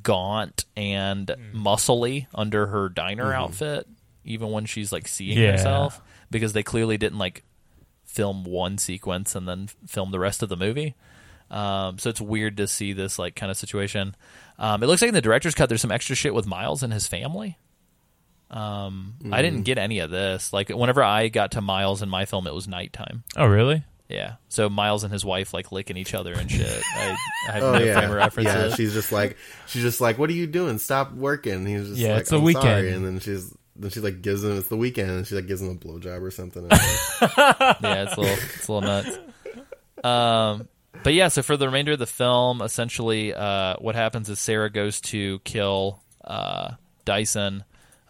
gaunt 0.03 0.65
and 0.77 1.35
muscly 1.55 2.27
under 2.35 2.67
her 2.67 2.89
diner 2.89 3.33
outfit, 3.33 3.87
even 4.25 4.51
when 4.51 4.67
she's 4.67 4.93
like 4.93 5.09
seeing 5.09 5.39
Yeah. 5.39 5.53
herself, 5.53 6.01
because 6.31 6.53
they 6.53 6.63
clearly 6.63 6.97
didn't 6.97 7.19
like 7.19 7.43
film 8.05 8.45
one 8.45 8.79
sequence 8.79 9.35
and 9.35 9.49
then 9.49 9.69
film 9.87 10.11
the 10.13 10.21
rest 10.21 10.43
of 10.43 10.49
the 10.49 10.57
movie. 10.57 10.95
Um, 11.51 11.99
so 11.99 12.09
it's 12.11 12.21
weird 12.21 12.57
to 12.59 12.67
see 12.67 12.93
this 12.93 13.19
like 13.19 13.35
kind 13.35 13.51
of 13.51 13.57
situation. 13.57 14.15
Um, 14.59 14.83
it 14.83 14.87
looks 14.87 15.03
like 15.03 15.09
in 15.09 15.15
the 15.15 15.21
director's 15.21 15.55
cut, 15.55 15.69
there's 15.69 15.81
some 15.83 15.93
extra 15.93 16.15
shit 16.17 16.35
with 16.35 16.47
Miles 16.47 16.83
and 16.83 16.93
his 16.93 17.07
family. 17.07 17.59
Um, 18.55 19.15
I 19.33 19.43
didn't 19.43 19.63
get 19.65 19.79
any 19.79 19.99
of 19.99 20.11
this. 20.11 20.53
Like 20.53 20.69
whenever 20.69 21.03
I 21.03 21.29
got 21.29 21.53
to 21.53 21.61
Miles 21.61 22.03
in 22.03 22.09
my 22.09 22.25
film, 22.25 22.47
it 22.47 22.55
was 22.55 22.69
nighttime. 22.69 23.25
Oh, 23.37 23.47
really? 23.47 23.83
Yeah, 24.09 24.35
so 24.49 24.69
Miles 24.69 25.03
and 25.03 25.13
his 25.13 25.25
wife 25.25 25.53
like 25.53 25.73
licking 25.73 25.97
each 25.97 26.15
other 26.15 26.35
and 26.35 26.49
shit. 26.51 26.83
I, 26.97 27.17
I 27.49 27.53
have 27.53 27.63
Oh 27.63 27.73
no 27.73 27.85
yeah, 27.85 27.99
frame 27.99 28.11
of 28.11 28.17
reference. 28.17 28.47
yeah. 28.49 28.69
She's 28.75 28.93
just 28.93 29.11
like 29.11 29.37
she's 29.67 29.83
just 29.83 30.01
like, 30.01 30.19
what 30.19 30.31
are 30.31 30.35
you 30.35 30.47
doing? 30.47 30.79
Stop 30.79 31.13
working. 31.15 31.67
He's 31.67 31.89
just 31.89 31.99
Yeah, 31.99 32.13
like, 32.13 32.21
it's 32.21 32.31
the 32.31 32.37
"I'm 32.39 32.45
weekend." 32.45 32.65
sorry," 32.65 32.93
and 32.93 33.05
then 33.05 33.19
she's 33.19 33.53
then 33.77 33.91
she 33.91 33.99
like 34.01 34.23
gives 34.23 34.45
him 34.45 34.57
it's 34.57 34.69
the 34.69 34.77
weekend, 34.77 35.11
and 35.11 35.27
she 35.27 35.35
like 35.35 35.47
gives 35.49 35.61
him 35.63 35.71
a 35.71 35.75
blowjob 35.75 36.21
or 36.23 36.31
something. 36.31 36.63
yeah, 36.71 38.05
it's 38.05 38.17
a 38.17 38.21
little, 38.21 38.37
it's 38.55 38.69
a 38.69 38.73
little 38.73 38.81
nuts. 38.89 39.19
Um, 40.05 40.69
but 41.03 41.15
yeah, 41.15 41.29
so 41.29 41.43
for 41.43 41.57
the 41.57 41.67
remainder 41.67 41.93
of 41.93 41.99
the 41.99 42.07
film, 42.07 42.63
essentially, 42.63 43.35
uh, 43.35 43.75
what 43.79 43.95
happens 43.97 44.29
is 44.31 44.39
Sarah 44.39 44.71
goes 44.71 45.01
to 45.01 45.39
kill 45.41 46.03
uh, 46.23 46.73
Dyson. 47.05 47.65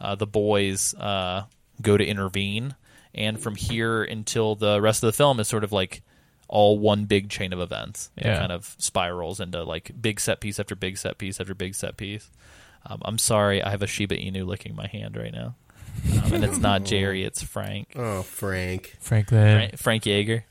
Uh, 0.05 0.15
the 0.15 0.27
boys 0.27 0.95
uh, 0.95 1.45
go 1.83 1.97
to 1.97 2.05
intervene, 2.05 2.75
and 3.15 3.39
from 3.41 3.55
here 3.57 4.03
until 4.03 4.55
the 4.55 4.81
rest 4.81 5.03
of 5.03 5.09
the 5.09 5.13
film 5.17 5.41
is 5.41 5.49
sort 5.49 5.65
of 5.65 5.73
like 5.73 6.03
all 6.49 6.79
one 6.79 7.07
big 7.07 7.31
chain 7.31 7.53
of 7.53 7.61
events. 7.61 8.11
It 8.17 8.27
Yeah. 8.27 8.39
kind 8.39 8.53
of 8.53 8.77
spirals 8.79 9.41
into 9.41 9.65
like 9.65 9.91
big 10.01 10.21
set 10.21 10.41
piece 10.41 10.61
after 10.61 10.77
big 10.77 10.99
set 10.99 11.17
piece 11.19 11.41
after 11.41 11.55
big 11.55 11.75
set 11.75 11.97
piece. 11.97 12.31
Um, 12.87 13.01
I'm 13.05 13.17
sorry, 13.19 13.63
I 13.63 13.71
have 13.71 13.83
a 13.83 13.87
Shiba 13.87 14.17
Inu 14.17 14.47
licking 14.47 14.75
my 14.77 14.87
hand 14.87 15.17
right 15.17 15.33
now, 15.33 15.55
um, 16.23 16.33
and 16.35 16.45
it's 16.45 16.59
not 16.59 16.85
Jerry, 16.91 17.25
it's 17.25 17.43
Frank. 17.43 17.93
Oh, 17.97 18.23
Frank. 18.23 18.95
Franklin. 19.01 19.57
Frank, 19.57 19.79
Frank 19.79 20.03
Yeager, 20.05 20.43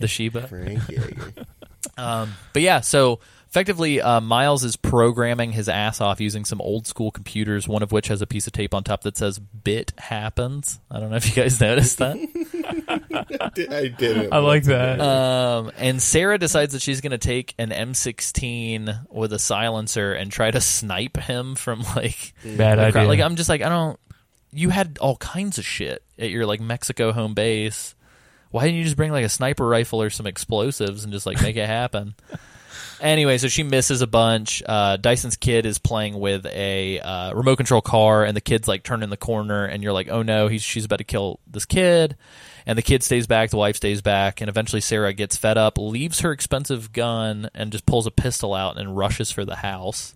the 0.00 0.08
Shiba. 0.08 0.46
Frank 0.48 0.78
Yeager. 0.80 1.44
Um, 1.96 2.34
but 2.52 2.62
yeah, 2.62 2.80
so 2.80 3.18
effectively, 3.48 4.00
uh, 4.00 4.20
Miles 4.20 4.64
is 4.64 4.76
programming 4.76 5.52
his 5.52 5.68
ass 5.68 6.00
off 6.00 6.20
using 6.20 6.44
some 6.44 6.60
old 6.60 6.86
school 6.86 7.10
computers, 7.10 7.66
one 7.66 7.82
of 7.82 7.92
which 7.92 8.08
has 8.08 8.22
a 8.22 8.26
piece 8.26 8.46
of 8.46 8.52
tape 8.52 8.74
on 8.74 8.84
top 8.84 9.02
that 9.02 9.16
says 9.16 9.38
"Bit 9.38 9.92
happens." 9.98 10.80
I 10.90 11.00
don't 11.00 11.10
know 11.10 11.16
if 11.16 11.28
you 11.28 11.42
guys 11.42 11.60
noticed 11.60 11.98
that. 11.98 12.16
I 13.70 13.88
didn't. 13.88 14.32
I 14.32 14.38
like 14.38 14.64
that. 14.64 15.00
Um, 15.00 15.72
and 15.76 16.00
Sarah 16.00 16.38
decides 16.38 16.72
that 16.74 16.82
she's 16.82 17.00
going 17.00 17.12
to 17.12 17.18
take 17.18 17.54
an 17.58 17.70
M16 17.70 19.06
with 19.10 19.32
a 19.32 19.38
silencer 19.38 20.12
and 20.12 20.30
try 20.30 20.50
to 20.50 20.60
snipe 20.60 21.16
him 21.16 21.54
from 21.54 21.82
like 21.96 22.34
Bad 22.44 22.78
idea. 22.78 23.04
Like 23.04 23.20
I'm 23.20 23.36
just 23.36 23.48
like 23.48 23.62
I 23.62 23.68
don't. 23.68 23.98
You 24.52 24.70
had 24.70 24.98
all 24.98 25.16
kinds 25.16 25.58
of 25.58 25.64
shit 25.64 26.02
at 26.18 26.30
your 26.30 26.46
like 26.46 26.60
Mexico 26.60 27.12
home 27.12 27.34
base. 27.34 27.94
Why 28.50 28.64
didn't 28.64 28.78
you 28.78 28.84
just 28.84 28.96
bring 28.96 29.12
like 29.12 29.26
a 29.26 29.28
sniper 29.28 29.66
rifle 29.66 30.00
or 30.00 30.08
some 30.08 30.26
explosives 30.26 31.04
and 31.04 31.12
just 31.12 31.26
like 31.26 31.42
make 31.42 31.56
it 31.56 31.66
happen? 31.66 32.14
Anyway, 33.00 33.38
so 33.38 33.46
she 33.48 33.62
misses 33.62 34.02
a 34.02 34.06
bunch. 34.06 34.62
Uh, 34.66 34.96
Dyson's 34.96 35.36
kid 35.36 35.66
is 35.66 35.78
playing 35.78 36.18
with 36.18 36.46
a 36.46 36.98
uh, 36.98 37.32
remote 37.32 37.56
control 37.56 37.80
car, 37.80 38.24
and 38.24 38.36
the 38.36 38.40
kid's 38.40 38.66
like 38.66 38.82
turning 38.82 39.10
the 39.10 39.16
corner, 39.16 39.64
and 39.64 39.82
you're 39.82 39.92
like, 39.92 40.08
"Oh 40.08 40.22
no, 40.22 40.48
he's 40.48 40.62
she's 40.62 40.84
about 40.84 40.98
to 40.98 41.04
kill 41.04 41.38
this 41.46 41.64
kid." 41.64 42.16
And 42.66 42.76
the 42.76 42.82
kid 42.82 43.02
stays 43.02 43.26
back, 43.26 43.48
the 43.50 43.56
wife 43.56 43.76
stays 43.76 44.02
back, 44.02 44.40
and 44.40 44.50
eventually 44.50 44.82
Sarah 44.82 45.14
gets 45.14 45.36
fed 45.36 45.56
up, 45.56 45.78
leaves 45.78 46.20
her 46.20 46.32
expensive 46.32 46.92
gun, 46.92 47.48
and 47.54 47.72
just 47.72 47.86
pulls 47.86 48.06
a 48.06 48.10
pistol 48.10 48.52
out 48.52 48.78
and 48.78 48.96
rushes 48.96 49.30
for 49.30 49.44
the 49.44 49.56
house. 49.56 50.14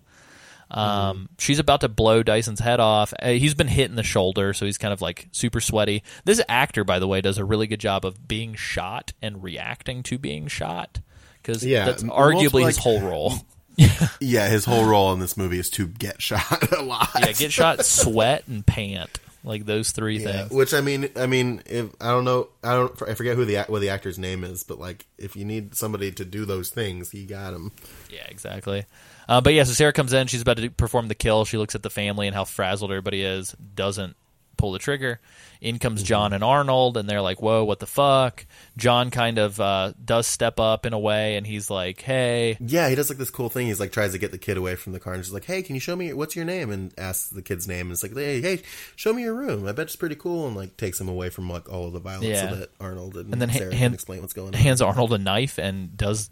Um, 0.69 1.29
She's 1.39 1.59
about 1.59 1.81
to 1.81 1.89
blow 1.89 2.21
Dyson's 2.21 2.59
head 2.59 2.79
off. 2.79 3.13
Uh, 3.19 3.29
he's 3.29 3.53
been 3.53 3.67
hit 3.67 3.89
in 3.89 3.95
the 3.95 4.03
shoulder, 4.03 4.53
so 4.53 4.65
he's 4.65 4.77
kind 4.77 4.93
of 4.93 5.01
like 5.01 5.29
super 5.31 5.61
sweaty. 5.61 6.03
This 6.25 6.41
actor, 6.47 6.83
by 6.83 6.99
the 6.99 7.07
way, 7.07 7.21
does 7.21 7.37
a 7.37 7.45
really 7.45 7.67
good 7.67 7.79
job 7.79 8.05
of 8.05 8.27
being 8.27 8.55
shot 8.55 9.13
and 9.21 9.41
reacting 9.41 10.03
to 10.03 10.17
being 10.17 10.47
shot 10.47 10.99
because 11.43 11.63
Yeah, 11.65 11.85
that's 11.85 12.03
arguably 12.03 12.33
multiple, 12.33 12.65
his 12.65 12.77
whole 12.77 13.01
role. 13.01 13.33
Yeah, 14.21 14.47
his 14.49 14.65
whole 14.65 14.85
role 14.85 15.11
in 15.13 15.19
this 15.19 15.35
movie 15.35 15.59
is 15.59 15.69
to 15.71 15.87
get 15.87 16.21
shot 16.21 16.71
a 16.71 16.81
lot. 16.81 17.09
yeah, 17.19 17.31
get 17.33 17.51
shot, 17.51 17.85
sweat, 17.85 18.43
and 18.47 18.65
pant. 18.65 19.19
Like 19.45 19.65
those 19.65 19.91
three 19.91 20.19
Yeah, 20.19 20.43
things. 20.43 20.51
which 20.51 20.73
I 20.73 20.79
mean, 20.79 21.09
I 21.17 21.25
mean, 21.25 21.61
if 21.65 21.89
I 21.99 22.11
don't 22.11 22.23
know, 22.23 22.47
I 22.63 22.75
don't, 22.75 23.01
I 23.01 23.13
forget 23.13 23.35
who 23.35 23.43
the 23.43 23.65
what 23.67 23.81
the 23.81 23.89
actor's 23.89 24.17
name 24.17 24.45
is, 24.45 24.63
but 24.63 24.79
like, 24.79 25.05
if 25.17 25.35
you 25.35 25.43
need 25.43 25.75
somebody 25.75 26.11
to 26.13 26.23
do 26.23 26.45
those 26.45 26.69
things, 26.69 27.11
he 27.11 27.25
got 27.25 27.53
him. 27.53 27.73
Yeah, 28.09 28.25
exactly. 28.29 28.85
Uh, 29.27 29.41
but 29.41 29.53
yeah, 29.53 29.63
so 29.65 29.73
Sarah 29.73 29.91
comes 29.91 30.13
in. 30.13 30.27
She's 30.27 30.41
about 30.41 30.57
to 30.57 30.69
perform 30.69 31.09
the 31.09 31.15
kill. 31.15 31.43
She 31.43 31.57
looks 31.57 31.75
at 31.75 31.83
the 31.83 31.89
family 31.89 32.27
and 32.27 32.35
how 32.35 32.45
frazzled 32.45 32.89
everybody 32.91 33.21
is. 33.23 33.53
Doesn't 33.75 34.15
pull 34.57 34.71
the 34.71 34.79
trigger. 34.79 35.19
In 35.61 35.79
comes 35.79 36.03
John 36.03 36.33
and 36.33 36.43
Arnold, 36.43 36.97
and 36.97 37.07
they're 37.09 37.21
like, 37.21 37.41
"Whoa, 37.41 37.63
what 37.63 37.79
the 37.79 37.85
fuck?" 37.85 38.45
John 38.75 39.11
kind 39.11 39.37
of 39.37 39.61
uh, 39.61 39.93
does 40.03 40.27
step 40.27 40.59
up 40.59 40.85
in 40.85 40.91
a 40.91 40.99
way, 40.99 41.37
and 41.37 41.47
he's 41.47 41.69
like, 41.69 42.01
"Hey." 42.01 42.57
Yeah, 42.59 42.89
he 42.89 42.95
does 42.95 43.07
like 43.09 43.17
this 43.17 43.29
cool 43.29 43.47
thing. 43.47 43.67
He's 43.67 43.79
like 43.79 43.93
tries 43.93 44.11
to 44.11 44.17
get 44.17 44.31
the 44.31 44.37
kid 44.37 44.57
away 44.57 44.75
from 44.75 44.91
the 44.91 44.99
car, 44.99 45.13
and 45.13 45.23
she's 45.23 45.33
like, 45.33 45.45
"Hey, 45.45 45.61
can 45.61 45.75
you 45.75 45.79
show 45.79 45.95
me 45.95 46.11
what's 46.11 46.35
your 46.35 46.43
name?" 46.43 46.69
And 46.69 46.93
asks 46.97 47.29
the 47.29 47.41
kid's 47.41 47.65
name, 47.65 47.85
and 47.87 47.91
it's 47.93 48.03
like, 48.03 48.13
"Hey, 48.13 48.41
hey, 48.41 48.61
show 48.97 49.13
me 49.13 49.21
your 49.23 49.35
room. 49.35 49.65
I 49.65 49.71
bet 49.71 49.85
it's 49.85 49.95
pretty 49.95 50.15
cool." 50.15 50.47
And 50.47 50.55
like 50.57 50.75
takes 50.75 50.99
him 50.99 51.07
away 51.07 51.29
from 51.29 51.49
like 51.49 51.71
all 51.71 51.87
of 51.87 51.93
the 51.93 51.99
violence, 52.01 52.25
Yeah. 52.25 52.49
so 52.49 52.55
that 52.57 52.69
Arnold 52.81 53.15
and, 53.15 53.31
And 53.31 53.41
then 53.41 53.49
Sarah 53.51 53.73
hand- 53.73 53.91
can 53.91 53.93
explain 53.93 54.19
what's 54.21 54.33
going 54.33 54.47
on. 54.49 54.53
Hands 54.53 54.81
Arnold 54.81 55.13
a 55.13 55.17
knife 55.17 55.57
and 55.59 55.95
does 55.95 56.29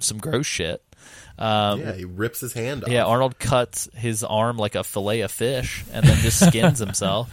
some 0.00 0.18
gross 0.18 0.46
shit. 0.46 0.82
Um, 1.38 1.80
yeah, 1.80 1.92
he 1.92 2.04
rips 2.04 2.40
his 2.40 2.52
hand 2.52 2.84
off. 2.84 2.90
Yeah, 2.90 3.04
Arnold 3.04 3.38
cuts 3.38 3.88
his 3.94 4.24
arm 4.24 4.56
like 4.56 4.74
a 4.74 4.82
fillet 4.82 5.20
of 5.20 5.30
fish 5.30 5.84
and 5.92 6.04
then 6.04 6.16
just 6.18 6.44
skins 6.44 6.78
himself, 6.80 7.32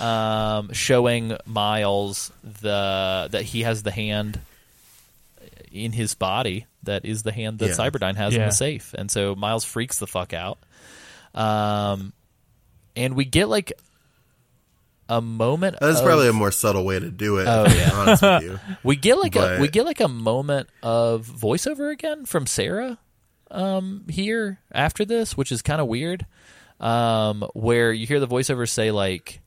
um, 0.00 0.72
showing 0.72 1.36
Miles 1.44 2.30
the 2.44 3.28
that 3.32 3.42
he 3.42 3.62
has 3.62 3.82
the 3.82 3.90
hand 3.90 4.38
in 5.72 5.92
his 5.92 6.14
body 6.14 6.66
that 6.84 7.04
is 7.04 7.22
the 7.24 7.32
hand 7.32 7.58
that 7.58 7.70
Yeah. 7.70 7.74
Cyberdyne 7.74 8.14
has 8.16 8.34
in 8.34 8.42
the 8.42 8.50
safe, 8.52 8.94
and 8.96 9.10
so 9.10 9.34
Miles 9.34 9.64
freaks 9.64 9.98
the 9.98 10.06
fuck 10.06 10.32
out. 10.32 10.58
Um, 11.34 12.12
and 12.94 13.14
we 13.14 13.24
get 13.24 13.48
like 13.48 13.72
a 15.08 15.20
moment. 15.20 15.76
That's 15.80 15.98
of- 15.98 16.04
probably 16.04 16.28
a 16.28 16.32
more 16.32 16.50
subtle 16.52 16.84
way 16.84 16.98
to 17.00 17.10
do 17.10 17.38
it. 17.38 17.46
Oh, 17.48 17.64
if 17.64 17.72
I'm 17.72 17.76
yeah. 17.76 17.90
honest 17.92 18.22
with 18.22 18.42
you. 18.44 18.60
we 18.84 18.96
get 18.96 19.18
like 19.18 19.34
a 19.36 19.58
we 19.60 19.68
get 19.68 19.84
like 19.84 20.00
a 20.00 20.08
moment 20.08 20.68
of 20.82 21.26
voiceover 21.26 21.90
again 21.92 22.24
from 22.24 22.46
Sarah 22.46 22.98
um 23.50 24.04
here 24.08 24.58
after 24.72 25.04
this, 25.04 25.36
which 25.36 25.52
is 25.52 25.62
kind 25.62 25.80
of 25.80 25.86
weird. 25.86 26.26
Um 26.80 27.42
where 27.54 27.92
you 27.92 28.06
hear 28.06 28.20
the 28.20 28.28
voiceover 28.28 28.68
say 28.68 28.90
like 28.90 29.40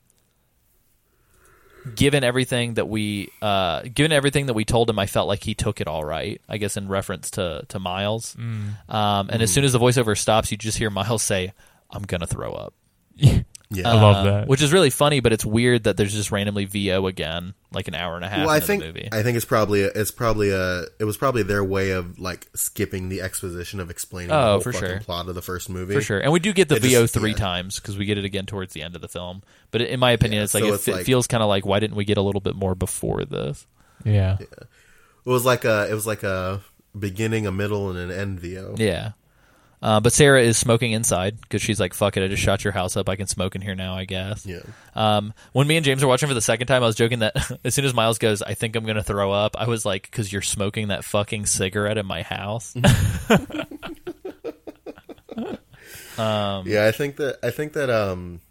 given 1.95 2.23
everything 2.23 2.73
that 2.75 2.87
we 2.89 3.29
uh 3.41 3.81
given 3.93 4.11
everything 4.11 4.47
that 4.47 4.53
we 4.53 4.65
told 4.65 4.89
him 4.89 4.99
I 4.99 5.05
felt 5.05 5.27
like 5.27 5.43
he 5.43 5.53
took 5.53 5.79
it 5.81 5.87
all 5.87 6.03
right. 6.03 6.41
I 6.49 6.57
guess 6.57 6.75
in 6.77 6.87
reference 6.87 7.31
to 7.31 7.65
to 7.69 7.79
Miles. 7.79 8.35
Um 8.89 9.29
and 9.29 9.41
as 9.41 9.51
soon 9.51 9.63
as 9.63 9.73
the 9.73 9.79
voiceover 9.79 10.17
stops 10.17 10.51
you 10.51 10.57
just 10.57 10.77
hear 10.77 10.89
Miles 10.89 11.23
say 11.23 11.53
I'm 11.91 12.03
going 12.03 12.21
to 12.21 12.27
throw 12.27 12.51
up. 12.53 12.73
Yeah. 13.71 13.87
I 13.87 13.93
love 14.01 14.15
Uh, 14.15 14.23
that. 14.31 14.47
Which 14.47 14.63
is 14.63 14.73
really 14.73 14.89
funny, 14.89 15.19
but 15.19 15.31
it's 15.31 15.45
weird 15.45 15.83
that 15.83 15.95
there's 15.95 16.11
just 16.13 16.31
randomly 16.31 16.65
VO 16.65 17.05
again, 17.05 17.53
like 17.71 17.87
an 17.87 17.93
hour 17.93 18.15
and 18.15 18.25
a 18.25 18.27
half 18.27 18.39
well, 18.47 18.49
I 18.49 18.59
think 18.59 18.81
the 18.81 18.87
movie. 18.87 19.09
I 19.11 19.21
think 19.21 19.35
it's 19.35 19.45
probably 19.45 19.83
a, 19.83 19.87
it's 19.93 20.09
probably 20.09 20.49
a 20.49 20.85
it 20.99 21.03
was 21.05 21.17
probably 21.17 21.43
their 21.43 21.63
way 21.63 21.91
of 21.91 22.17
like 22.17 22.47
skipping 22.55 23.09
the 23.09 23.21
exposition 23.21 23.79
of 23.79 23.91
explaining 23.91 24.31
Oh, 24.31 24.41
the 24.41 24.47
whole 24.53 24.59
for 24.61 24.73
fucking 24.73 24.89
sure. 24.89 24.99
plot 25.01 25.29
of 25.29 25.35
the 25.35 25.43
first 25.43 25.69
movie 25.69 25.93
For 25.93 26.01
sure, 26.01 26.19
and 26.19 26.31
we 26.31 26.39
do 26.39 26.51
get 26.51 26.67
the 26.67 26.77
It 26.77 26.81
just- 26.81 26.93
VO 26.95 27.05
three 27.05 27.29
yeah. 27.31 27.35
times 27.37 27.79
because 27.79 27.95
we 27.95 28.05
get 28.05 28.17
it 28.17 28.25
again 28.25 28.47
towards 28.47 28.73
the 28.73 28.81
end 28.81 28.95
of 28.95 29.01
the 29.01 29.07
film. 29.07 29.43
But 29.69 29.81
in 29.81 29.99
my 29.99 30.11
opinion, 30.11 30.39
Yeah, 30.39 30.43
it's 30.45 30.55
like 30.55 30.63
so 30.63 30.69
it, 30.69 30.73
it's 30.73 30.87
it 30.87 30.91
like- 30.95 31.05
feels 31.05 31.27
kind 31.27 31.43
of 31.43 31.49
like 31.49 31.63
why 31.63 31.79
didn't 31.79 31.95
we 31.95 32.05
get 32.05 32.17
a 32.17 32.23
little 32.23 32.41
bit 32.41 32.55
more 32.55 32.73
before 32.73 33.23
this? 33.23 33.67
yeah. 34.03 34.37
It 34.39 34.49
was 35.29 35.45
like 35.45 35.63
a 35.63 35.87
it 35.91 35.93
was 35.93 36.07
like 36.07 36.23
a 36.23 36.61
beginning, 36.97 37.45
a 37.45 37.51
middle, 37.51 37.91
and 37.91 37.99
an 37.99 38.09
end 38.09 38.39
VO. 38.39 38.73
Yeah. 38.79 39.11
Uh, 39.81 39.99
but 40.01 40.11
Sarah 40.11 40.41
is 40.41 40.57
smoking 40.57 40.91
inside 40.91 41.39
because 41.39 41.61
she's 41.61 41.79
like, 41.79 41.93
"Fuck 41.93 42.17
it, 42.17 42.23
I 42.23 42.27
just 42.27 42.43
shot 42.43 42.63
your 42.65 42.73
house 42.73 42.97
up. 42.97 43.07
I 43.07 43.15
can 43.15 43.27
smoke 43.27 43.55
in 43.55 43.61
here 43.61 43.75
now, 43.75 43.95
I 43.95 44.03
guess." 44.05 44.45
Yeah. 44.45 44.59
Um, 44.93 45.33
when 45.53 45.67
me 45.67 45.77
and 45.77 45.85
James 45.85 46.01
were 46.01 46.09
watching 46.09 46.27
for 46.27 46.33
the 46.35 46.41
second 46.41 46.67
time, 46.67 46.83
I 46.83 46.85
was 46.85 46.95
joking 46.95 47.19
that 47.19 47.35
as 47.63 47.75
soon 47.75 47.85
as 47.85 47.93
Miles 47.93 48.17
goes, 48.17 48.41
"I 48.41 48.55
think 48.55 48.75
I'm 48.75 48.85
gonna 48.85 49.03
throw 49.03 49.31
up," 49.31 49.55
I 49.57 49.67
was 49.67 49.85
like, 49.85 50.03
"Because 50.11 50.33
you're 50.33 50.41
smoking 50.41 50.89
that 50.89 51.05
fucking 51.05 51.45
cigarette 51.45 51.97
in 51.97 52.05
my 52.05 52.23
house." 52.23 52.75
Um, 56.17 56.67
yeah, 56.67 56.85
I 56.85 56.91
think 56.91 57.15
that 57.15 57.39
I 57.41 57.49
think 57.49 57.71
that 57.73 57.89
um 57.89 58.41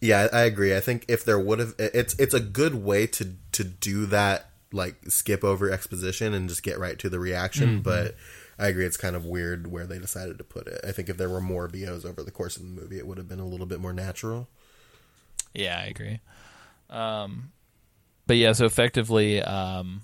yeah, 0.00 0.28
I, 0.32 0.38
I 0.38 0.42
agree. 0.44 0.74
I 0.74 0.80
think 0.80 1.04
if 1.08 1.22
there 1.22 1.38
would 1.38 1.58
have 1.58 1.74
it's 1.78 2.14
it's 2.18 2.32
a 2.32 2.40
good 2.40 2.74
way 2.76 3.06
to 3.08 3.34
to 3.52 3.64
do 3.64 4.06
that 4.06 4.48
like 4.72 4.96
skip 5.08 5.44
over 5.44 5.70
exposition 5.70 6.32
and 6.32 6.48
just 6.48 6.62
get 6.62 6.78
right 6.78 6.98
to 7.00 7.10
the 7.10 7.18
reaction, 7.20 7.80
Mm-hmm. 7.80 7.82
but 7.82 8.14
I 8.58 8.68
agree 8.68 8.84
it's 8.84 8.96
kind 8.96 9.14
of 9.14 9.24
weird 9.24 9.70
where 9.70 9.86
they 9.86 9.98
decided 9.98 10.38
to 10.38 10.44
put 10.44 10.66
it. 10.66 10.80
I 10.86 10.90
think 10.90 11.08
if 11.08 11.16
there 11.16 11.28
were 11.28 11.40
more 11.40 11.68
VOs 11.68 12.04
over 12.04 12.22
the 12.22 12.32
course 12.32 12.56
of 12.56 12.62
the 12.62 12.68
movie, 12.68 12.98
it 12.98 13.06
would 13.06 13.18
have 13.18 13.28
been 13.28 13.38
a 13.38 13.46
little 13.46 13.66
bit 13.66 13.80
more 13.80 13.92
natural. 13.92 14.48
Yeah, 15.54 15.78
I 15.78 15.86
agree. 15.86 16.20
Um, 16.90 17.52
but 18.26 18.36
yeah, 18.36 18.52
so 18.52 18.64
effectively, 18.64 19.40
um, 19.42 20.02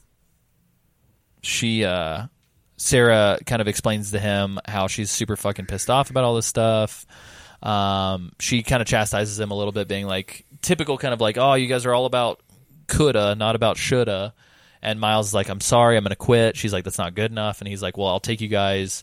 she, 1.43 1.85
uh, 1.85 2.26
Sarah 2.76 3.39
kind 3.44 3.60
of 3.60 3.68
explains 3.68 4.12
to 4.12 4.20
him 4.20 4.60
how 4.66 4.86
she's 4.86 5.10
super 5.10 5.36
fucking 5.36 5.66
pissed 5.66 5.90
off 5.90 6.10
about 6.10 6.24
all 6.24 6.36
this 6.36 6.47
stuff. 6.47 7.06
Um, 7.62 8.32
she 8.39 8.62
kind 8.62 8.81
of 8.81 8.86
chastises 8.86 9.40
him 9.40 9.51
a 9.51 9.55
little 9.55 9.72
bit, 9.72 9.89
being 9.89 10.06
like, 10.06 10.44
typical 10.62 10.97
kind 10.97 11.12
of 11.12 11.20
like, 11.20 11.39
oh, 11.39 11.55
you 11.55 11.66
guys 11.66 11.86
are 11.86 11.94
all 11.94 12.06
about 12.06 12.40
coulda, 12.86 13.35
not 13.35 13.56
about 13.56 13.76
shoulda. 13.76 14.35
And 14.85 15.01
Miles 15.01 15.28
is 15.28 15.35
like, 15.35 15.48
I'm 15.48 15.61
sorry, 15.61 15.97
I'm 15.97 16.05
going 16.05 16.11
to 16.11 16.16
quit. 16.16 16.56
She's 16.56 16.73
like, 16.73 16.85
that's 16.85 16.98
not 16.98 17.15
good 17.15 17.31
enough. 17.31 17.61
And 17.61 17.69
he's 17.69 17.82
like, 17.82 17.97
well, 17.97 18.09
I'll 18.09 18.20
take 18.20 18.40
you 18.40 18.48
guys 18.48 19.02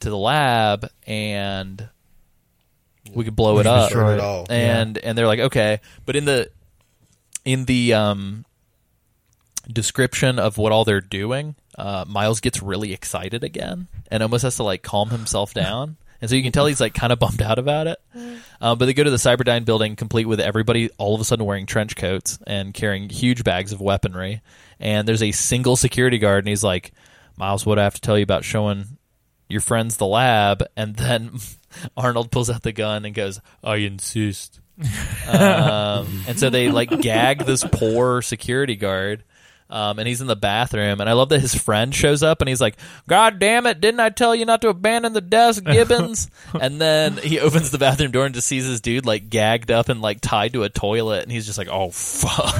to 0.00 0.10
the 0.10 0.18
lab 0.18 0.88
and 1.06 1.88
we 3.14 3.24
could 3.24 3.36
blow 3.36 3.54
We 3.54 3.60
it 3.60 3.66
up 3.66 3.88
destroy 3.90 4.14
it 4.14 4.20
all. 4.20 4.46
and 4.50 4.96
and 4.98 5.16
they're 5.18 5.26
like 5.26 5.38
okay 5.40 5.80
but 6.06 6.14
in 6.16 6.24
the 6.24 6.50
in 7.44 7.64
the 7.66 7.94
um 7.94 8.44
description 9.70 10.38
of 10.38 10.58
what 10.58 10.72
all 10.72 10.84
they're 10.84 11.00
doing 11.00 11.54
uh 11.78 12.04
miles 12.08 12.40
gets 12.40 12.62
really 12.62 12.92
excited 12.92 13.44
again 13.44 13.86
and 14.10 14.22
almost 14.22 14.42
has 14.42 14.56
to 14.56 14.62
like 14.62 14.82
calm 14.82 15.10
himself 15.10 15.54
down 15.54 15.96
and 16.20 16.28
so 16.30 16.36
you 16.36 16.42
can 16.42 16.52
tell 16.52 16.66
he's 16.66 16.80
like 16.80 16.94
kind 16.94 17.12
of 17.12 17.18
bummed 17.18 17.42
out 17.42 17.58
about 17.58 17.86
it 17.86 17.98
uh, 18.60 18.74
but 18.74 18.86
they 18.86 18.92
go 18.94 19.04
to 19.04 19.10
the 19.10 19.16
cyberdyne 19.16 19.64
building 19.64 19.94
complete 19.96 20.26
with 20.26 20.40
everybody 20.40 20.90
all 20.98 21.14
of 21.14 21.20
a 21.20 21.24
sudden 21.24 21.44
wearing 21.46 21.66
trench 21.66 21.94
coats 21.96 22.38
and 22.46 22.74
carrying 22.74 23.08
huge 23.08 23.44
bags 23.44 23.72
of 23.72 23.80
weaponry 23.80 24.42
and 24.82 25.08
there's 25.08 25.22
a 25.22 25.32
single 25.32 25.76
security 25.76 26.18
guard 26.18 26.44
and 26.44 26.48
he's 26.48 26.64
like 26.64 26.92
miles 27.36 27.64
what 27.64 27.76
do 27.76 27.80
i 27.80 27.84
have 27.84 27.94
to 27.94 28.00
tell 28.00 28.18
you 28.18 28.24
about 28.24 28.44
showing 28.44 28.84
your 29.48 29.60
friends 29.60 29.96
the 29.96 30.06
lab 30.06 30.62
and 30.76 30.96
then 30.96 31.38
arnold 31.96 32.30
pulls 32.30 32.50
out 32.50 32.62
the 32.62 32.72
gun 32.72 33.04
and 33.04 33.14
goes 33.14 33.40
i 33.64 33.76
insist 33.76 34.60
um, 35.28 36.24
and 36.26 36.38
so 36.38 36.50
they 36.50 36.70
like 36.70 36.90
gag 37.00 37.44
this 37.44 37.62
poor 37.62 38.22
security 38.22 38.74
guard. 38.74 39.22
Um, 39.72 39.98
and 39.98 40.06
he's 40.06 40.20
in 40.20 40.26
the 40.26 40.36
bathroom, 40.36 41.00
and 41.00 41.08
I 41.08 41.14
love 41.14 41.30
that 41.30 41.40
his 41.40 41.54
friend 41.54 41.94
shows 41.94 42.22
up, 42.22 42.42
and 42.42 42.48
he's 42.48 42.60
like, 42.60 42.76
"God 43.08 43.38
damn 43.38 43.64
it! 43.64 43.80
Didn't 43.80 44.00
I 44.00 44.10
tell 44.10 44.34
you 44.34 44.44
not 44.44 44.60
to 44.60 44.68
abandon 44.68 45.14
the 45.14 45.22
desk, 45.22 45.64
Gibbons?" 45.72 46.28
and 46.60 46.78
then 46.78 47.16
he 47.16 47.40
opens 47.40 47.70
the 47.70 47.78
bathroom 47.78 48.10
door 48.10 48.26
and 48.26 48.34
just 48.34 48.46
sees 48.46 48.66
his 48.66 48.82
dude 48.82 49.06
like 49.06 49.30
gagged 49.30 49.70
up 49.70 49.88
and 49.88 50.02
like 50.02 50.20
tied 50.20 50.52
to 50.52 50.64
a 50.64 50.68
toilet, 50.68 51.22
and 51.22 51.32
he's 51.32 51.46
just 51.46 51.56
like, 51.56 51.68
"Oh 51.70 51.90
fuck." 51.90 52.52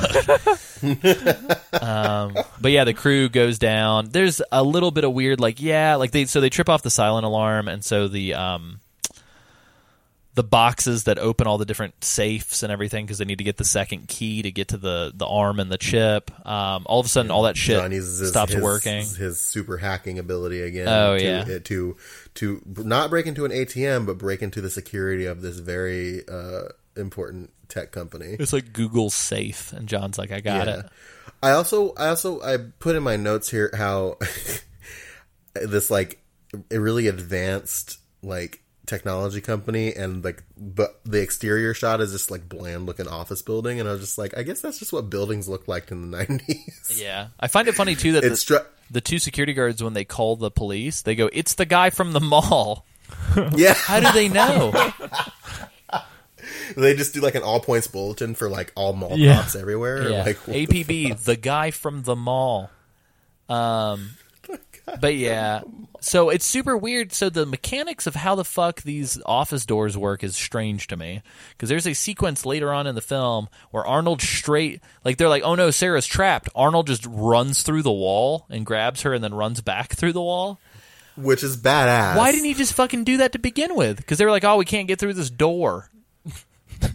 um, 1.82 2.34
but 2.58 2.72
yeah, 2.72 2.84
the 2.84 2.94
crew 2.94 3.28
goes 3.28 3.58
down. 3.58 4.08
There's 4.08 4.40
a 4.50 4.62
little 4.62 4.90
bit 4.90 5.04
of 5.04 5.12
weird, 5.12 5.38
like 5.38 5.60
yeah, 5.60 5.96
like 5.96 6.12
they 6.12 6.24
so 6.24 6.40
they 6.40 6.48
trip 6.48 6.70
off 6.70 6.82
the 6.82 6.90
silent 6.90 7.26
alarm, 7.26 7.68
and 7.68 7.84
so 7.84 8.08
the 8.08 8.32
um 8.34 8.80
the 10.34 10.42
boxes 10.42 11.04
that 11.04 11.18
open 11.18 11.46
all 11.46 11.58
the 11.58 11.66
different 11.66 12.02
safes 12.02 12.62
and 12.62 12.72
everything 12.72 13.04
because 13.04 13.18
they 13.18 13.24
need 13.26 13.36
to 13.38 13.44
get 13.44 13.58
the 13.58 13.64
second 13.66 14.08
key 14.08 14.40
to 14.42 14.50
get 14.50 14.68
to 14.68 14.78
the 14.78 15.12
the 15.14 15.26
arm 15.26 15.60
and 15.60 15.70
the 15.70 15.76
chip. 15.76 16.30
Um, 16.46 16.84
all 16.86 17.00
of 17.00 17.06
a 17.06 17.08
sudden, 17.08 17.30
all 17.30 17.42
that 17.42 17.56
shit 17.56 17.78
stops 18.02 18.52
his- 18.52 18.62
working. 18.62 19.04
His 19.04 19.40
super 19.40 19.76
hacking 19.76 20.18
ability 20.18 20.62
again. 20.62 20.88
Oh, 20.88 21.18
to, 21.18 21.22
yeah. 21.24 21.58
to 21.58 21.96
to 22.34 22.62
not 22.78 23.10
break 23.10 23.26
into 23.26 23.44
an 23.44 23.50
ATM, 23.50 24.06
but 24.06 24.16
break 24.16 24.40
into 24.40 24.60
the 24.62 24.70
security 24.70 25.26
of 25.26 25.42
this 25.42 25.58
very 25.58 26.26
uh, 26.26 26.68
important 26.96 27.50
tech 27.68 27.92
company. 27.92 28.36
It's 28.38 28.52
like 28.54 28.72
Google 28.72 29.10
safe, 29.10 29.72
and 29.74 29.86
John's 29.86 30.16
like, 30.16 30.32
"I 30.32 30.40
got 30.40 30.66
Yeah. 30.66 30.78
it." 30.80 30.86
I 31.42 31.50
also, 31.50 31.92
I 31.96 32.08
also, 32.08 32.40
I 32.40 32.56
put 32.78 32.96
in 32.96 33.02
my 33.02 33.16
notes 33.16 33.50
here 33.50 33.70
how 33.76 34.16
this 35.54 35.90
like 35.90 36.22
a 36.70 36.78
really 36.80 37.06
advanced 37.08 37.98
like 38.22 38.61
technology 38.86 39.40
company 39.40 39.94
and 39.94 40.24
like 40.24 40.42
but 40.58 41.00
the 41.04 41.20
exterior 41.22 41.72
shot 41.72 42.00
is 42.00 42.10
just 42.12 42.30
like 42.32 42.48
bland 42.48 42.84
looking 42.84 43.06
office 43.06 43.40
building 43.40 43.78
and 43.78 43.88
I 43.88 43.92
was 43.92 44.00
just 44.00 44.18
like 44.18 44.36
I 44.36 44.42
guess 44.42 44.60
that's 44.60 44.78
just 44.80 44.92
what 44.92 45.08
buildings 45.08 45.48
look 45.48 45.68
like 45.68 45.90
in 45.92 46.10
the 46.10 46.18
90s. 46.26 47.00
Yeah, 47.00 47.28
I 47.38 47.46
find 47.48 47.68
it 47.68 47.74
funny 47.76 47.94
too 47.94 48.12
that 48.12 48.24
It's 48.24 48.44
the, 48.44 48.54
stru- 48.56 48.66
the 48.90 49.00
two 49.00 49.18
security 49.20 49.52
guards 49.52 49.82
when 49.82 49.92
they 49.92 50.04
call 50.04 50.34
the 50.36 50.50
police, 50.50 51.02
they 51.02 51.14
go, 51.14 51.30
"It's 51.32 51.54
the 51.54 51.64
guy 51.64 51.90
from 51.90 52.12
the 52.12 52.20
mall." 52.20 52.84
yeah, 53.56 53.74
How 53.74 54.00
do 54.00 54.10
they 54.12 54.28
know? 54.28 54.72
they 56.76 56.94
just 56.96 57.14
do 57.14 57.20
like 57.20 57.34
an 57.34 57.42
all 57.42 57.60
points 57.60 57.86
bulletin 57.86 58.34
for 58.34 58.48
like 58.48 58.72
all 58.74 58.92
mall 58.92 59.16
Yeah. 59.16 59.36
cops 59.36 59.54
everywhere. 59.54 60.08
yeah, 60.10 60.24
Like 60.24 60.38
APB, 60.46 61.22
the 61.22 61.36
guy 61.36 61.70
from 61.70 62.02
the 62.02 62.16
mall. 62.16 62.70
Um, 63.48 64.10
but 65.00 65.14
yeah, 65.14 65.62
so 66.00 66.28
it's 66.30 66.44
super 66.44 66.76
weird. 66.76 67.12
So 67.12 67.30
the 67.30 67.46
mechanics 67.46 68.06
of 68.06 68.14
how 68.14 68.34
the 68.34 68.44
fuck 68.44 68.82
these 68.82 69.20
office 69.24 69.64
doors 69.64 69.96
work 69.96 70.24
is 70.24 70.34
strange 70.36 70.86
to 70.88 70.96
me 70.96 71.22
because 71.50 71.68
there's 71.68 71.86
a 71.86 71.94
sequence 71.94 72.44
later 72.44 72.72
on 72.72 72.86
in 72.86 72.94
the 72.94 73.00
film 73.00 73.48
where 73.70 73.86
Arnold 73.86 74.20
straight 74.20 74.80
like 75.04 75.16
they're 75.16 75.28
like, 75.28 75.44
oh 75.44 75.54
no, 75.54 75.70
Sarah's 75.70 76.06
trapped. 76.06 76.48
Arnold 76.54 76.86
just 76.88 77.06
runs 77.06 77.62
through 77.62 77.82
the 77.82 77.92
wall 77.92 78.46
and 78.50 78.66
grabs 78.66 79.02
her 79.02 79.14
and 79.14 79.22
then 79.22 79.34
runs 79.34 79.60
back 79.60 79.92
through 79.94 80.12
the 80.12 80.22
wall. 80.22 80.58
which 81.16 81.42
is 81.42 81.56
badass. 81.56 82.16
Why 82.16 82.32
didn't 82.32 82.46
he 82.46 82.54
just 82.54 82.74
fucking 82.74 83.04
do 83.04 83.18
that 83.18 83.32
to 83.32 83.38
begin 83.38 83.74
with? 83.76 83.98
Because 83.98 84.18
they 84.18 84.24
were 84.24 84.30
like, 84.30 84.44
oh, 84.44 84.56
we 84.56 84.64
can't 84.64 84.88
get 84.88 84.98
through 84.98 85.14
this 85.14 85.30
door. 85.30 85.90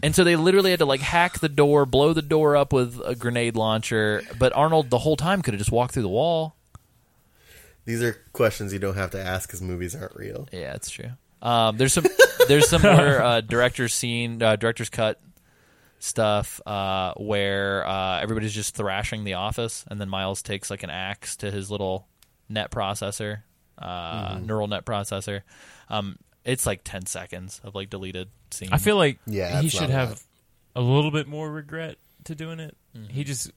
And 0.02 0.14
so 0.14 0.22
they 0.22 0.36
literally 0.36 0.70
had 0.70 0.80
to 0.80 0.84
like 0.84 1.00
hack 1.00 1.38
the 1.38 1.48
door, 1.48 1.86
blow 1.86 2.12
the 2.12 2.20
door 2.20 2.56
up 2.56 2.74
with 2.74 3.00
a 3.06 3.14
grenade 3.14 3.56
launcher. 3.56 4.22
But 4.38 4.52
Arnold 4.54 4.90
the 4.90 4.98
whole 4.98 5.16
time 5.16 5.40
could 5.40 5.54
have 5.54 5.58
just 5.58 5.72
walked 5.72 5.94
through 5.94 6.02
the 6.02 6.10
wall. 6.10 6.56
These 7.88 8.02
are 8.02 8.12
questions 8.34 8.74
you 8.74 8.78
don't 8.78 8.96
have 8.96 9.12
to 9.12 9.18
ask 9.18 9.48
because 9.48 9.62
movies 9.62 9.96
aren't 9.96 10.14
real. 10.14 10.46
Yeah, 10.52 10.74
it's 10.74 10.90
true. 10.90 11.08
Um, 11.40 11.78
there's 11.78 11.94
some 11.94 12.04
there's 12.46 12.68
some 12.68 12.82
more 12.82 13.22
uh, 13.22 13.40
director's 13.40 13.94
scene, 13.94 14.42
uh, 14.42 14.56
director's 14.56 14.90
cut 14.90 15.18
stuff 15.98 16.60
uh, 16.66 17.14
where 17.16 17.88
uh, 17.88 18.20
everybody's 18.20 18.52
just 18.52 18.74
thrashing 18.74 19.24
the 19.24 19.34
office, 19.34 19.86
and 19.90 19.98
then 19.98 20.10
Miles 20.10 20.42
takes 20.42 20.68
like 20.68 20.82
an 20.82 20.90
axe 20.90 21.36
to 21.36 21.50
his 21.50 21.70
little 21.70 22.06
net 22.46 22.70
processor, 22.70 23.38
uh, 23.78 24.38
neural 24.42 24.66
net 24.68 24.84
processor. 24.84 25.40
Um, 25.88 26.18
it's 26.44 26.66
like 26.66 26.82
ten 26.84 27.06
seconds 27.06 27.58
of 27.64 27.74
like 27.74 27.88
deleted 27.88 28.28
scene. 28.50 28.68
I 28.70 28.76
feel 28.76 28.96
like 28.96 29.18
Yeah, 29.26 29.62
he 29.62 29.70
should 29.70 29.88
have 29.88 30.22
a 30.76 30.82
little 30.82 31.10
bit 31.10 31.26
more 31.26 31.50
regret 31.50 31.96
to 32.24 32.34
doing 32.34 32.60
it. 32.60 32.76
He 33.08 33.24
just 33.24 33.50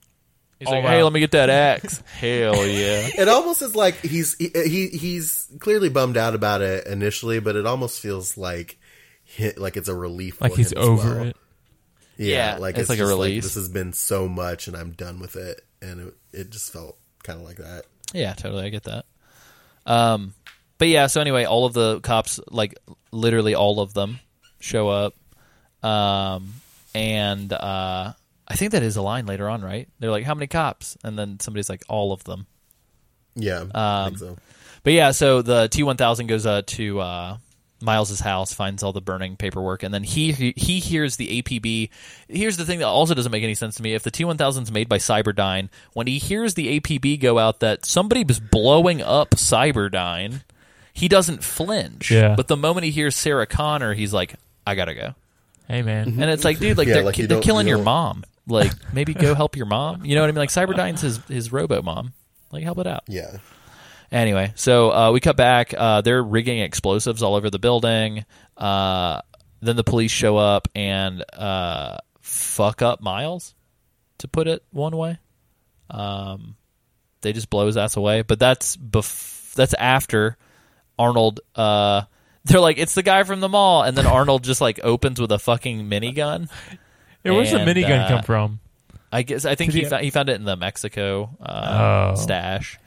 He's 0.61 0.67
all 0.67 0.75
like, 0.75 0.85
hey, 0.85 0.99
out. 0.99 1.03
let 1.05 1.13
me 1.13 1.19
get 1.19 1.31
that 1.31 1.49
axe. 1.49 2.01
Hell 2.19 2.55
yeah. 2.67 3.09
It 3.17 3.27
almost 3.27 3.61
is 3.61 3.75
like 3.75 3.95
he's 4.01 4.35
he, 4.38 4.49
he 4.53 4.88
he's 4.89 5.47
clearly 5.59 5.89
bummed 5.89 6.17
out 6.17 6.35
about 6.35 6.61
it 6.61 6.85
initially, 6.88 7.39
but 7.39 7.55
it 7.55 7.65
almost 7.65 7.99
feels 7.99 8.38
like 8.38 8.77
hi- 9.38 9.53
like 9.57 9.75
it's 9.75 9.88
a 9.89 9.95
relief. 9.95 10.39
like 10.39 10.51
for 10.51 10.57
he's 10.57 10.71
him 10.71 10.77
over 10.77 11.15
well. 11.15 11.23
it. 11.27 11.35
Yeah, 12.17 12.53
Yeah, 12.53 12.57
like 12.59 12.75
it's 12.75 12.81
it's, 12.81 12.89
like 12.89 12.99
a 12.99 13.01
just 13.01 13.09
release. 13.09 13.43
this 13.43 13.55
has 13.55 13.69
been 13.69 13.93
so 13.93 14.27
much, 14.27 14.67
and 14.67 14.77
I'm 14.77 14.91
done 14.91 15.19
with 15.19 15.35
it, 15.35 15.61
and 15.81 16.09
it, 16.09 16.13
it 16.31 16.49
just 16.51 16.71
felt 16.71 16.97
kind 17.23 17.39
of 17.39 17.45
like 17.45 17.57
that. 17.57 17.85
Yeah, 18.13 18.33
totally. 18.33 18.63
I 18.65 18.69
get 18.69 18.83
that. 18.83 19.05
Um, 19.88 20.35
but 20.77 20.88
yeah. 20.89 21.07
So 21.07 21.21
anyway, 21.21 21.45
all 21.45 21.65
of 21.65 21.73
the 21.73 21.99
cops, 22.01 22.39
like 22.51 22.77
literally 23.11 23.55
all 23.55 23.79
of 23.79 23.93
them, 23.95 24.19
show 24.59 24.89
up. 24.89 25.15
Um, 25.83 26.53
and 26.93 27.51
uh, 27.51 28.13
I 28.52 28.56
think 28.56 28.73
that 28.73 28.84
is 28.84 28.98
a 28.98 29.02
line 29.02 29.26
later 29.26 29.49
on, 29.49 29.61
right? 29.61 29.88
They're 29.99 30.11
like, 30.11 30.26
"How 30.26 30.36
many 30.36 30.48
cops?" 30.48 30.98
And 31.03 31.18
then 31.18 31.40
somebody's 31.40 31.69
like, 31.69 31.84
"All 31.88 32.11
of 32.11 32.23
them." 32.26 32.48
Yeah, 33.36 33.64
I 33.73 34.03
Um, 34.06 34.15
think 34.15 34.19
so. 34.19 34.38
But 34.84 34.94
yeah, 34.94 35.11
so 35.11 35.41
the 35.41 35.68
T 35.69 35.84
one 35.84 35.98
thousand 35.98 36.28
goes 36.28 36.45
uh, 36.45 36.64
to 36.65 36.99
uh, 36.99 37.38
Miles's 37.82 38.19
house, 38.19 38.53
finds 38.53 38.84
all 38.84 38.91
the 38.94 38.99
burning 39.02 39.38
paperwork, 39.38 39.84
and 39.84 39.94
then 39.94 40.03
he 40.03 40.32
he 40.57 40.80
hears 40.80 41.15
the 41.15 41.41
APB. 41.41 41.90
Here's 42.28 42.57
the 42.57 42.65
thing 42.65 42.80
that 42.80 42.88
also 42.88 43.14
doesn't 43.14 43.32
make 43.32 43.44
any 43.44 43.56
sense 43.56 43.76
to 43.76 43.84
me: 43.84 43.94
if 43.94 44.03
the 44.03 44.11
T 44.11 44.26
one 44.26 44.38
thousand 44.38 44.64
is 44.64 44.72
made 44.72 44.90
by 44.90 44.98
Cyberdyne, 44.98 45.69
when 45.94 46.07
he 46.07 46.18
hears 46.18 46.56
the 46.56 46.80
APB 46.80 47.19
go 47.22 47.40
out 47.40 47.60
that 47.61 47.86
somebody 47.86 48.23
was 48.23 48.40
blowing 48.40 49.02
up 49.02 49.32
Cyberdyne, 49.32 50.44
he 50.94 51.07
doesn't 51.07 51.44
flinch. 51.44 52.11
Yeah. 52.11 52.36
But 52.36 52.48
the 52.49 52.57
moment 52.57 52.84
he 52.86 52.91
hears 52.91 53.15
Sarah 53.15 53.45
Connor, 53.48 53.94
he's 53.94 54.14
like, 54.14 54.36
"I 54.68 54.76
gotta 54.76 54.94
go," 54.95 55.15
Hey 55.68 55.84
man, 55.84 56.19
and 56.19 56.30
it's 56.30 56.44
like, 56.44 56.60
dude, 56.60 56.78
like 56.78 56.88
Yeah, 56.88 56.95
they're, 56.95 57.03
like 57.03 57.18
you 57.18 57.28
they're 57.28 57.40
killing 57.41 57.65
you 57.68 57.76
your 57.76 57.84
mom. 57.84 58.23
Like 58.47 58.72
maybe 58.93 59.13
go 59.13 59.35
help 59.35 59.55
your 59.55 59.65
mom. 59.65 60.05
You 60.05 60.15
know 60.15 60.22
what 60.22 60.30
I 60.30 60.31
mean? 60.31 60.39
Like 60.39 60.49
Cyberdyne's 60.49 61.01
his 61.01 61.18
his 61.27 61.51
robo 61.51 61.81
mom. 61.81 62.13
Like 62.51 62.63
help 62.63 62.80
it 62.80 62.88
out. 62.88 63.03
Yeah, 63.07 63.38
Anyway, 64.11 64.51
so 64.55 64.91
uh, 64.91 65.11
we 65.11 65.22
cut 65.22 65.38
back. 65.38 65.73
Uh, 65.76 66.01
they're 66.01 66.22
rigging 66.22 66.59
explosives 66.59 67.23
all 67.23 67.35
over 67.35 67.49
the 67.49 67.59
building. 67.59 68.26
Uh, 68.57 69.22
then 69.61 69.77
the 69.77 69.85
police 69.85 70.11
show 70.11 70.35
up 70.35 70.68
and 70.76 71.23
uh, 71.34 71.97
fuck 72.19 72.81
up 72.81 73.01
Miles, 73.01 73.55
to 74.18 74.27
put 74.27 74.47
it 74.47 74.63
one 74.72 74.97
way. 74.97 75.18
Um, 75.89 76.57
they 77.22 77.31
just 77.31 77.49
blow 77.49 77.68
his 77.68 77.77
ass 77.77 77.95
away. 77.95 78.22
But 78.23 78.39
that's 78.39 78.76
bef- 78.76 79.53
that's 79.53 79.73
after 79.76 80.35
Arnold. 80.99 81.39
Uh, 81.55 82.01
they're 82.43 82.59
like, 82.59 82.80
it's 82.80 82.95
the 82.95 83.03
guy 83.03 83.23
from 83.23 83.39
the 83.39 83.49
mall, 83.49 83.84
and 83.84 83.97
then 83.97 84.07
Arnold 84.07 84.43
just 84.43 84.59
like 84.59 84.81
opens 84.84 85.22
with 85.22 85.31
a 85.31 85.39
fucking 85.39 85.89
minigun. 85.89 86.49
Yeah, 87.23 87.31
where's 87.31 87.52
the 87.52 87.57
minigun 87.60 88.06
uh, 88.06 88.07
come 88.07 88.23
from? 88.23 88.60
I 89.11 89.23
guess 89.23 89.45
I 89.45 89.56
think 89.56 89.73
he 89.73 89.80
he- 89.81 89.85
found, 89.85 90.03
he 90.03 90.10
found 90.10 90.30
it 90.30 90.35
in 90.35 90.45
the 90.45 90.56
Mexico 90.56 91.35
uh, 91.41 92.11
Oh. 92.15 92.22
stash. 92.22 92.77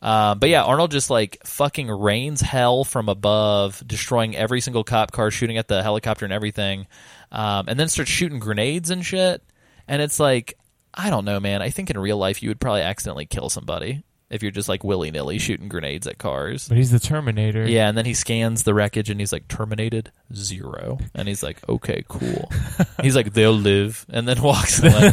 Um, 0.00 0.38
but 0.38 0.48
yeah, 0.48 0.62
Arnold 0.62 0.92
just 0.92 1.10
like 1.10 1.38
fucking 1.44 1.90
rains 1.90 2.40
hell 2.40 2.84
from 2.84 3.08
above, 3.08 3.82
destroying 3.86 4.36
every 4.36 4.60
single 4.60 4.84
cop 4.84 5.10
car, 5.10 5.30
shooting 5.30 5.58
at 5.58 5.66
the 5.68 5.82
helicopter 5.82 6.24
and 6.24 6.32
everything, 6.32 6.86
um, 7.32 7.64
and 7.68 7.78
then 7.80 7.88
starts 7.88 8.10
shooting 8.10 8.38
grenades 8.38 8.90
and 8.90 9.04
shit. 9.04 9.42
And 9.88 10.00
it's 10.00 10.20
like, 10.20 10.56
I 10.94 11.10
don't 11.10 11.24
know, 11.24 11.40
man. 11.40 11.62
I 11.62 11.70
think 11.70 11.90
in 11.90 11.98
real 11.98 12.16
life 12.16 12.42
you 12.42 12.50
would 12.50 12.60
probably 12.60 12.82
accidentally 12.82 13.26
kill 13.26 13.48
somebody 13.48 14.04
if 14.30 14.42
you're 14.42 14.52
just 14.52 14.68
like 14.68 14.84
willy 14.84 15.10
nilly 15.10 15.38
shooting 15.38 15.68
grenades 15.68 16.06
at 16.06 16.18
cars. 16.18 16.68
But 16.68 16.76
he's 16.76 16.90
the 16.90 16.98
Terminator. 16.98 17.66
Yeah, 17.66 17.88
and 17.88 17.96
then 17.96 18.04
he 18.04 18.14
scans 18.14 18.64
the 18.64 18.74
wreckage 18.74 19.10
and 19.10 19.20
he's 19.20 19.32
like, 19.32 19.48
terminated 19.48 20.12
zero. 20.34 20.98
And 21.14 21.28
he's 21.28 21.42
like, 21.42 21.66
okay, 21.68 22.04
cool. 22.08 22.50
he's 23.02 23.16
like, 23.16 23.32
they'll 23.32 23.52
live, 23.52 24.04
and 24.10 24.28
then 24.28 24.40
walks 24.42 24.82
away. 24.82 25.12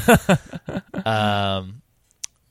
um, 1.06 1.82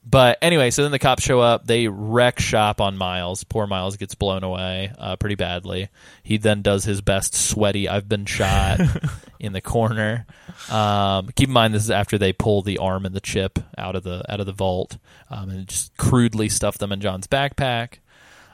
but 0.07 0.37
anyway, 0.41 0.69
so 0.69 0.83
then 0.83 0.91
the 0.91 0.99
cops 0.99 1.23
show 1.23 1.39
up. 1.39 1.65
They 1.65 1.87
wreck 1.87 2.39
shop 2.39 2.79
on 2.79 2.95
Miles. 2.95 3.43
Poor 3.43 3.65
Miles 3.65 3.97
gets 3.97 4.13
blown 4.13 4.43
away 4.43 4.91
uh, 4.99 5.15
pretty 5.15 5.35
badly. 5.35 5.89
He 6.21 6.37
then 6.37 6.61
does 6.61 6.83
his 6.85 7.01
best 7.01 7.33
sweaty, 7.33 7.89
I've 7.89 8.07
been 8.07 8.25
shot 8.25 8.79
in 9.39 9.53
the 9.53 9.61
corner. 9.61 10.27
Um, 10.69 11.29
keep 11.35 11.49
in 11.49 11.53
mind, 11.53 11.73
this 11.73 11.83
is 11.83 11.91
after 11.91 12.17
they 12.19 12.33
pull 12.33 12.61
the 12.61 12.77
arm 12.77 13.05
and 13.05 13.15
the 13.15 13.19
chip 13.19 13.57
out 13.77 13.95
of 13.95 14.03
the 14.03 14.23
out 14.31 14.39
of 14.39 14.45
the 14.45 14.53
vault 14.53 14.97
um, 15.29 15.49
and 15.49 15.67
just 15.67 15.95
crudely 15.97 16.49
stuff 16.49 16.77
them 16.77 16.91
in 16.91 17.01
John's 17.01 17.27
backpack. 17.27 17.95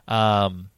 Um, 0.08 0.70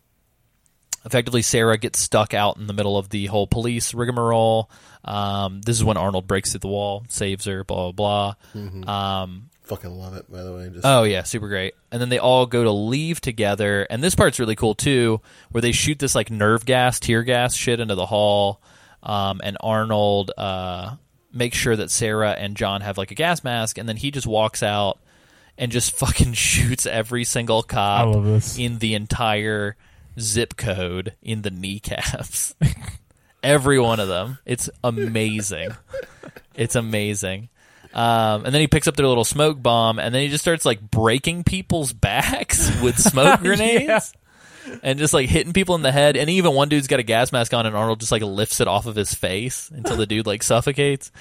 effectively 1.06 1.44
Sarah 1.44 1.78
gets 1.78 2.00
stuck 2.00 2.34
out 2.34 2.58
in 2.58 2.66
the 2.68 2.74
middle 2.74 2.98
of 2.98 3.10
the 3.10 3.28
whole 3.28 3.46
police 3.48 3.94
rigmarole. 3.94 4.72
Um, 5.06 5.62
this 5.62 5.76
is 5.76 5.84
when 5.84 5.98
Arnold 5.98 6.28
breaks 6.28 6.52
through 6.52 6.60
the 6.60 6.68
wall, 6.68 7.04
saves 7.10 7.46
her, 7.46 7.64
blah 7.64 7.92
blah 7.92 8.36
blah. 8.54 9.20
Um, 9.22 9.50
fucking 9.76 9.98
love 9.98 10.16
it. 10.16 10.32
By 10.32 10.44
the 10.44 10.54
way, 10.54 10.70
just 10.70 10.86
oh 10.86 11.04
yeah, 11.04 11.24
super 11.24 11.48
great. 11.48 11.74
And 11.92 12.02
then 12.02 12.10
they 12.10 12.20
all 12.20 12.46
go 12.46 12.64
to 12.64 12.72
leave 12.72 13.22
together, 13.22 13.84
and 13.90 14.04
this 14.04 14.16
part's 14.16 14.40
really 14.40 14.56
cool 14.56 14.76
too, 14.76 15.22
where 15.52 15.62
they 15.62 15.72
shoot 15.72 16.00
this 16.00 16.16
like 16.16 16.30
nerve 16.32 16.66
gas, 16.66 17.00
tear 17.00 17.24
gas 17.24 17.56
shit 17.56 17.80
into 17.80 17.96
the 17.96 18.06
hall. 18.06 18.62
Um, 19.02 19.42
and 19.44 19.58
Arnold 19.60 20.32
uh, 20.38 20.96
makes 21.32 21.58
sure 21.58 21.76
that 21.76 21.92
Sarah 21.92 22.32
and 22.32 22.56
John 22.56 22.82
have 22.82 22.98
like 22.98 23.12
a 23.12 23.16
gas 23.16 23.44
mask, 23.44 23.78
and 23.78 23.88
then 23.88 23.98
he 23.98 24.12
just 24.12 24.28
walks 24.28 24.64
out 24.64 25.00
and 25.58 25.72
just 25.72 25.92
fucking 25.98 26.34
shoots 26.34 26.86
every 26.86 27.24
single 27.24 27.66
I 27.70 27.72
cop 27.74 28.16
love 28.16 28.26
this. 28.26 28.58
in 28.58 28.80
the 28.80 28.94
entire 28.96 29.76
zip 30.20 30.56
code 30.56 31.16
in 31.22 31.42
the 31.42 31.52
kneecaps. 31.52 32.56
every 33.44 33.80
one 33.80 34.00
of 34.00 34.08
them. 34.08 34.38
It's 34.46 34.70
amazing. 34.84 35.72
it's 36.56 36.76
amazing. 36.76 37.50
Um, 37.94 38.46
and 38.46 38.54
then 38.54 38.62
he 38.62 38.68
picks 38.68 38.88
up 38.88 38.96
their 38.96 39.08
little 39.08 39.24
smoke 39.24 39.62
bomb, 39.62 40.00
and 40.00 40.14
then 40.14 40.24
he 40.24 40.30
just 40.30 40.44
starts 40.44 40.66
like 40.66 40.82
breaking 40.82 41.44
people's 41.44 41.94
backs 41.94 42.70
with 42.82 43.00
smoke 43.00 43.40
grenades 43.42 44.14
and 44.82 44.98
just 44.98 45.14
like 45.14 45.30
hitting 45.30 45.54
people 45.54 45.76
in 45.76 45.82
the 45.82 45.92
head. 45.92 46.18
And 46.18 46.30
even 46.30 46.54
one 46.54 46.70
dude's 46.70 46.88
got 46.88 47.00
a 47.00 47.04
gas 47.04 47.32
mask 47.32 47.54
on, 47.54 47.66
and 47.66 47.76
Arnold 47.76 48.00
just 48.00 48.12
like 48.12 48.22
lifts 48.24 48.60
it 48.62 48.68
off 48.68 48.86
of 48.86 48.96
his 48.96 49.14
face 49.14 49.70
until 49.70 49.98
the 49.98 50.06
dude 50.06 50.26
like 50.26 50.44
suffocates. 50.44 51.12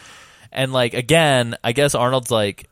And 0.50 0.72
like 0.72 0.94
again, 0.94 1.56
I 1.62 1.72
guess 1.72 1.94
Arnold's 1.94 2.30
like. 2.30 2.68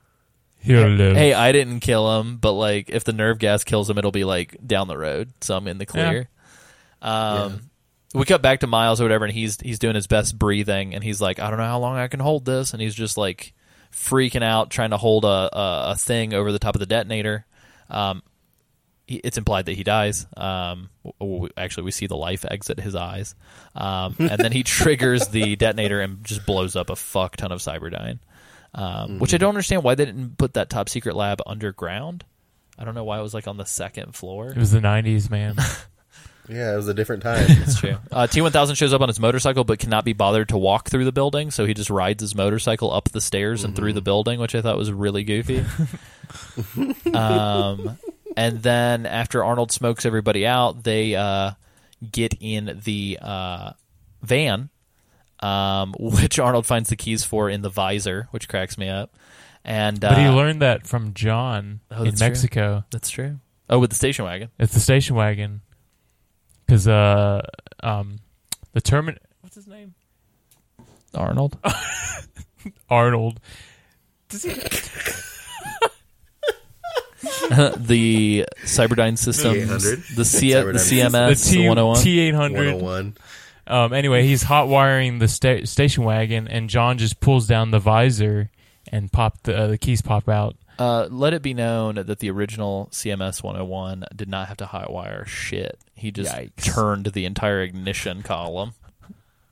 "Hey, 1.15 1.33
I 1.33 1.53
didn't 1.53 1.81
kill 1.81 2.21
him, 2.21 2.37
but 2.37 2.53
like 2.53 2.91
if 2.91 3.05
the 3.05 3.15
nerve 3.15 3.39
gas 3.39 3.65
kills 3.65 3.89
him, 3.89 3.97
it'll 3.97 4.11
be 4.11 4.25
like 4.25 4.57
down 4.67 4.89
the 4.89 4.99
road, 4.99 5.33
so 5.41 5.57
I'm 5.57 5.67
in 5.67 5.79
the 5.79 5.87
clear." 5.87 6.29
Um, 7.01 7.71
we 8.13 8.25
cut 8.27 8.43
back 8.43 8.61
to 8.61 8.67
Miles 8.67 9.01
or 9.01 9.05
whatever, 9.05 9.25
and 9.25 9.33
he's 9.33 9.59
he's 9.61 9.79
doing 9.79 9.95
his 9.95 10.07
best 10.07 10.39
breathing, 10.39 10.95
and 10.95 11.03
he's 11.03 11.19
like, 11.21 11.39
"I 11.39 11.49
don't 11.49 11.59
know 11.59 11.65
how 11.65 11.79
long 11.79 11.97
I 11.97 12.09
can 12.09 12.21
hold 12.21 12.45
this," 12.45 12.75
and 12.75 12.83
he's 12.83 12.95
just 12.95 13.17
like 13.17 13.55
freaking 13.93 14.43
out, 14.43 14.71
trying 14.71 14.91
to 14.91 14.97
hold 14.97 15.25
a 15.25 15.29
a, 15.29 15.91
a 15.93 15.97
thing 15.97 16.35
over 16.35 16.53
the 16.53 16.59
top 16.59 16.75
of 16.75 16.81
the 16.81 16.87
detonator. 16.87 17.47
Um, 17.89 18.23
he, 19.07 19.17
it's 19.17 19.37
implied 19.39 19.67
that 19.67 19.73
he 19.77 19.83
dies. 19.85 20.27
Um, 20.37 20.89
w- 21.05 21.15
w- 21.21 21.49
actually, 21.57 21.85
we 21.85 21.91
see 21.91 22.07
the 22.07 22.17
life 22.17 22.45
exit 22.49 22.79
his 22.79 22.95
eyes, 22.95 23.35
um, 23.75 24.15
and 24.19 24.39
then 24.39 24.53
he 24.53 24.63
triggers 24.65 25.29
the 25.29 25.57
detonator 25.57 26.01
and 26.01 26.25
just 26.25 26.47
blows 26.47 26.77
up 26.77 26.91
a 26.91 26.97
fuck 26.97 27.37
ton 27.37 27.53
of 27.53 27.61
Cyberdyne. 27.61 28.21
Um, 28.73 29.19
Which 29.19 29.35
I 29.35 29.39
don't 29.39 29.49
understand 29.49 29.83
why 29.83 29.97
they 29.97 30.05
didn't 30.05 30.39
put 30.39 30.55
that 30.55 30.71
top 30.71 30.89
secret 30.89 31.17
lab 31.17 31.41
underground. 31.45 32.25
I 32.79 32.85
don't 32.85 32.95
know 32.95 33.03
why 33.05 33.19
it 33.19 33.23
was 33.23 33.35
like 33.35 33.49
on 33.49 33.57
the 33.57 33.67
second 33.67 34.15
floor. 34.15 34.51
It 34.51 34.57
was 34.57 34.71
the 34.71 34.79
'90s, 34.79 35.29
man. 35.29 35.57
Yeah, 36.51 36.73
it 36.73 36.77
was 36.77 36.89
a 36.89 36.95
different 36.95 37.23
time. 37.23 37.47
It's 37.49 37.79
true. 37.79 37.97
Uh, 38.11 38.27
T1000 38.27 38.77
shows 38.77 38.93
up 38.93 39.01
on 39.01 39.09
his 39.09 39.21
motorcycle, 39.21 39.63
but 39.65 39.79
cannot 39.79 40.05
be 40.05 40.13
bothered 40.13 40.49
to 40.49 40.59
walk 40.59 40.89
through 40.91 41.05
the 41.05 41.13
building, 41.13 41.51
so 41.53 41.65
he 41.65 41.75
just 41.75 41.91
rides 41.91 42.21
his 42.21 42.35
motorcycle 42.35 42.93
up 42.93 43.11
the 43.11 43.21
stairs 43.21 43.63
and 43.65 43.77
through 43.77 43.93
the 43.93 44.03
building, 44.03 44.41
which 44.41 44.55
I 44.55 44.61
thought 44.63 44.77
was 44.77 44.91
really 44.93 45.23
goofy. 45.23 45.65
um, 47.15 47.99
and 48.37 48.63
then 48.63 49.07
after 49.07 49.45
Arnold 49.45 49.73
smokes 49.73 50.05
everybody 50.07 50.47
out, 50.47 50.83
they 50.85 51.15
uh, 51.15 51.53
get 52.11 52.35
in 52.41 52.81
the 52.85 53.19
uh, 53.21 53.73
van, 54.23 54.71
um, 55.41 55.95
which 56.01 56.39
Arnold 56.39 56.67
finds 56.67 56.89
the 56.91 56.97
keys 56.97 57.25
for 57.25 57.49
in 57.49 57.63
the 57.63 57.71
visor, 57.71 58.29
which 58.31 58.49
cracks 58.49 58.77
me 58.79 58.89
up. 58.89 59.15
And 59.65 60.03
uh, 60.05 60.11
but 60.11 60.19
he 60.19 60.29
learned 60.29 60.63
that 60.63 60.87
from 60.87 61.13
John 61.13 61.81
Oh, 61.91 61.99
in 62.05 62.05
that's 62.07 62.21
true. 62.21 62.29
Mexico. 62.29 62.85
that's 62.91 63.11
true. 63.11 63.41
Oh, 63.69 63.79
with 63.79 63.91
the 63.91 63.97
station 63.97 64.25
wagon. 64.25 64.49
It's 64.59 64.73
the 64.75 64.81
station 64.81 65.17
wagon. 65.17 65.61
Because 66.71 66.87
uh, 66.87 67.43
um, 67.83 68.21
the 68.75 68.81
termin 68.81 69.19
what's 69.41 69.57
his 69.57 69.67
name? 69.67 69.93
Arnold. 71.17 71.59
Arnold. 72.89 73.41
does 74.29 74.45
he 74.45 74.51
the 77.77 78.47
Cyberdyne 78.63 79.19
systems, 79.19 79.83
the, 80.15 80.25
C- 80.25 80.53
the 80.53 80.55
Cyberdyne 80.55 80.79
systems. 80.79 81.13
CMS 81.13 81.51
the 81.51 81.57
T 81.57 81.69
101. 81.69 82.05
T 82.05 82.21
eight 82.21 82.35
hundred. 82.37 83.15
Um, 83.67 83.93
anyway, 83.93 84.23
he's 84.23 84.45
hot 84.45 84.69
wiring 84.69 85.19
the 85.19 85.27
sta- 85.27 85.65
station 85.65 86.05
wagon, 86.05 86.47
and 86.47 86.71
John 86.71 86.99
just 86.99 87.19
pulls 87.19 87.49
down 87.49 87.73
the 87.73 87.81
visor 87.81 88.49
and 88.93 89.11
pop 89.11 89.43
the 89.43 89.59
uh, 89.59 89.67
the 89.67 89.77
keys 89.77 90.03
pop 90.03 90.29
out. 90.29 90.55
Uh, 90.81 91.07
let 91.11 91.35
it 91.35 91.43
be 91.43 91.53
known 91.53 91.97
that 91.97 92.21
the 92.21 92.31
original 92.31 92.89
CMS 92.91 93.43
101 93.43 94.07
did 94.17 94.31
not 94.31 94.49
have 94.49 94.57
to 94.57 94.67
hot 94.67 94.91
wire 94.91 95.27
shit. 95.27 95.79
He 95.95 96.11
just 96.11 96.35
Yikes. 96.35 96.57
turned 96.57 97.05
the 97.07 97.27
entire 97.27 97.61
ignition 97.61 98.23
column. 98.23 98.73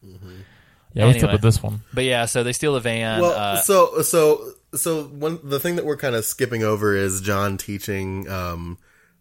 Yeah, 0.03 1.05
what's 1.05 1.17
Anyway. 1.17 1.23
up 1.29 1.33
with 1.33 1.43
this 1.43 1.63
one? 1.63 1.83
But 1.93 2.05
yeah, 2.05 2.25
so 2.25 2.43
they 2.43 2.55
steal 2.55 2.73
the 2.73 2.81
van. 2.81 3.21
Well, 3.21 3.33
uh, 3.33 3.61
so 3.61 4.01
so 4.01 4.53
so 4.75 5.05
one 5.05 5.39
the 5.45 5.61
thing 5.61 5.77
that 5.77 5.85
we're 5.85 5.99
kind 5.99 6.15
of 6.15 6.25
skipping 6.25 6.63
over 6.63 6.97
is 6.97 7.21
John 7.21 7.59
teaching 7.59 8.27
um, 8.31 8.79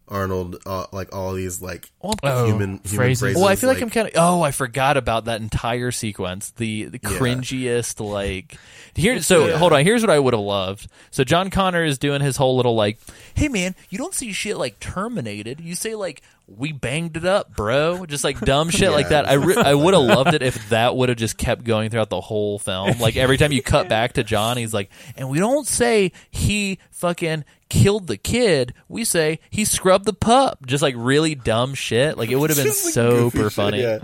Arnold 0.08 0.56
uh, 0.66 0.86
like 0.92 1.14
all 1.14 1.32
these 1.34 1.60
like 1.62 1.90
Oh, 2.02 2.12
human, 2.46 2.46
human 2.46 2.78
phrases. 2.80 3.20
phrases. 3.20 3.36
well, 3.40 3.48
I 3.50 3.56
feel 3.56 3.68
like, 3.68 3.76
like 3.78 3.82
I'm 3.82 3.90
kind 3.90 4.08
of. 4.08 4.14
Oh, 4.16 4.42
I 4.42 4.50
forgot 4.50 4.96
about 4.96 5.26
that 5.26 5.40
entire 5.40 5.90
sequence. 5.90 6.50
The 6.56 6.84
the 6.84 6.98
Yeah. 7.02 7.08
cringiest 7.10 8.00
like. 8.04 8.56
Here, 8.94 9.20
so 9.22 9.46
Yeah. 9.46 9.58
hold 9.58 9.72
on. 9.72 9.84
Here's 9.84 10.02
what 10.02 10.10
I 10.10 10.18
would 10.18 10.34
have 10.34 10.42
loved. 10.42 10.88
So 11.10 11.22
John 11.24 11.50
Connor 11.50 11.84
is 11.84 11.98
doing 11.98 12.20
his 12.20 12.36
whole 12.36 12.56
little 12.56 12.74
like, 12.74 12.98
"Hey 13.34 13.48
man, 13.48 13.74
you 13.90 13.98
don't 13.98 14.14
see 14.14 14.32
shit 14.32 14.56
like 14.56 14.80
terminated. 14.80 15.60
You 15.60 15.74
say 15.74 15.94
like 15.94 16.22
we 16.48 16.72
banged 16.72 17.16
it 17.16 17.24
up, 17.26 17.54
bro. 17.54 18.06
Just 18.06 18.24
like 18.24 18.40
dumb 18.40 18.70
shit 18.70 18.90
like 18.90 19.10
that. 19.10 19.28
I 19.28 19.34
re- 19.34 19.56
I 19.56 19.74
would 19.74 19.92
have 19.94 20.02
loved 20.02 20.34
it 20.34 20.42
if 20.42 20.70
that 20.70 20.96
would 20.96 21.10
have 21.10 21.18
just 21.18 21.36
kept 21.36 21.62
going 21.64 21.90
throughout 21.90 22.08
the 22.10 22.20
whole 22.20 22.58
film. 22.58 22.98
Like 22.98 23.16
every 23.16 23.36
time 23.36 23.52
you 23.52 23.62
cut 23.62 23.88
back 23.88 24.14
to 24.14 24.24
John, 24.24 24.56
he's 24.56 24.72
like, 24.74 24.90
and 25.16 25.28
we 25.28 25.38
don't 25.38 25.66
say 25.66 26.12
he 26.30 26.78
fucking 26.90 27.44
killed 27.68 28.06
the 28.06 28.16
kid. 28.16 28.72
We 28.88 29.04
say 29.04 29.40
he 29.50 29.64
scrubbed 29.64 30.06
the 30.06 30.14
pup. 30.14 30.66
Just 30.66 30.82
like 30.82 30.94
really 30.96 31.34
dumb 31.34 31.74
shit. 31.74 32.16
Like 32.16 32.30
it 32.30 32.36
would 32.36 32.50
have 32.50 32.58
been 32.62 32.72
super 32.72 33.44
shit, 33.44 33.52
funny. 33.52 33.82
yeah. 33.82 33.98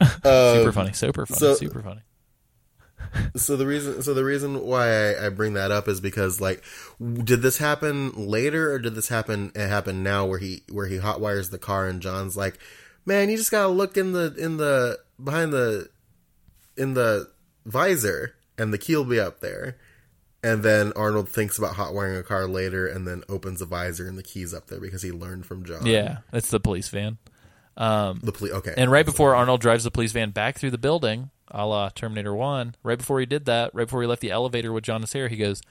Super 0.22 0.68
um, 0.68 0.72
funny, 0.72 0.92
super 0.92 1.26
funny, 1.26 1.38
so- 1.40 1.54
super 1.54 1.82
funny. 1.82 2.02
So 3.36 3.56
the 3.56 3.66
reason, 3.66 4.02
so 4.02 4.14
the 4.14 4.24
reason 4.24 4.64
why 4.64 4.88
I, 4.88 5.26
I 5.26 5.28
bring 5.28 5.54
that 5.54 5.70
up 5.70 5.88
is 5.88 6.00
because, 6.00 6.40
like, 6.40 6.62
did 7.00 7.42
this 7.42 7.58
happen 7.58 8.12
later 8.12 8.72
or 8.72 8.78
did 8.78 8.94
this 8.94 9.08
happen? 9.08 9.52
It 9.54 9.68
happened 9.68 10.02
now, 10.02 10.26
where 10.26 10.38
he 10.38 10.62
where 10.70 10.86
he 10.86 10.98
hot 10.98 11.20
wires 11.20 11.50
the 11.50 11.58
car 11.58 11.86
and 11.86 12.00
John's 12.02 12.36
like, 12.36 12.58
"Man, 13.06 13.30
you 13.30 13.36
just 13.36 13.50
gotta 13.50 13.68
look 13.68 13.96
in 13.96 14.12
the 14.12 14.34
in 14.36 14.56
the 14.56 14.98
behind 15.22 15.52
the 15.52 15.88
in 16.76 16.94
the 16.94 17.30
visor, 17.64 18.34
and 18.56 18.72
the 18.72 18.78
key 18.78 18.96
will 18.96 19.04
be 19.04 19.20
up 19.20 19.40
there." 19.40 19.76
And 20.42 20.62
then 20.62 20.92
Arnold 20.94 21.28
thinks 21.28 21.58
about 21.58 21.74
hot 21.74 21.94
wiring 21.94 22.16
a 22.16 22.22
car 22.22 22.46
later, 22.46 22.86
and 22.86 23.06
then 23.06 23.24
opens 23.28 23.58
the 23.58 23.66
visor 23.66 24.06
and 24.06 24.16
the 24.16 24.22
keys 24.22 24.54
up 24.54 24.68
there 24.68 24.80
because 24.80 25.02
he 25.02 25.10
learned 25.10 25.46
from 25.46 25.64
John. 25.64 25.84
Yeah, 25.84 26.18
it's 26.32 26.50
the 26.50 26.60
police 26.60 26.88
van. 26.88 27.18
Um, 27.76 28.20
the 28.22 28.32
police. 28.32 28.52
Okay, 28.52 28.74
and 28.76 28.90
right 28.90 29.04
before 29.04 29.34
Arnold 29.34 29.60
drives 29.60 29.84
the 29.84 29.90
police 29.90 30.12
van 30.12 30.30
back 30.30 30.56
through 30.58 30.70
the 30.70 30.78
building, 30.78 31.30
a 31.50 31.66
la 31.66 31.88
Terminator 31.90 32.34
One, 32.34 32.74
right 32.82 32.98
before 32.98 33.20
he 33.20 33.26
did 33.26 33.44
that, 33.46 33.74
right 33.74 33.84
before 33.86 34.02
he 34.02 34.08
left 34.08 34.20
the 34.22 34.30
elevator 34.30 34.72
with 34.72 34.84
John 34.84 35.04
Sarah, 35.06 35.28
he 35.28 35.36
goes, 35.36 35.62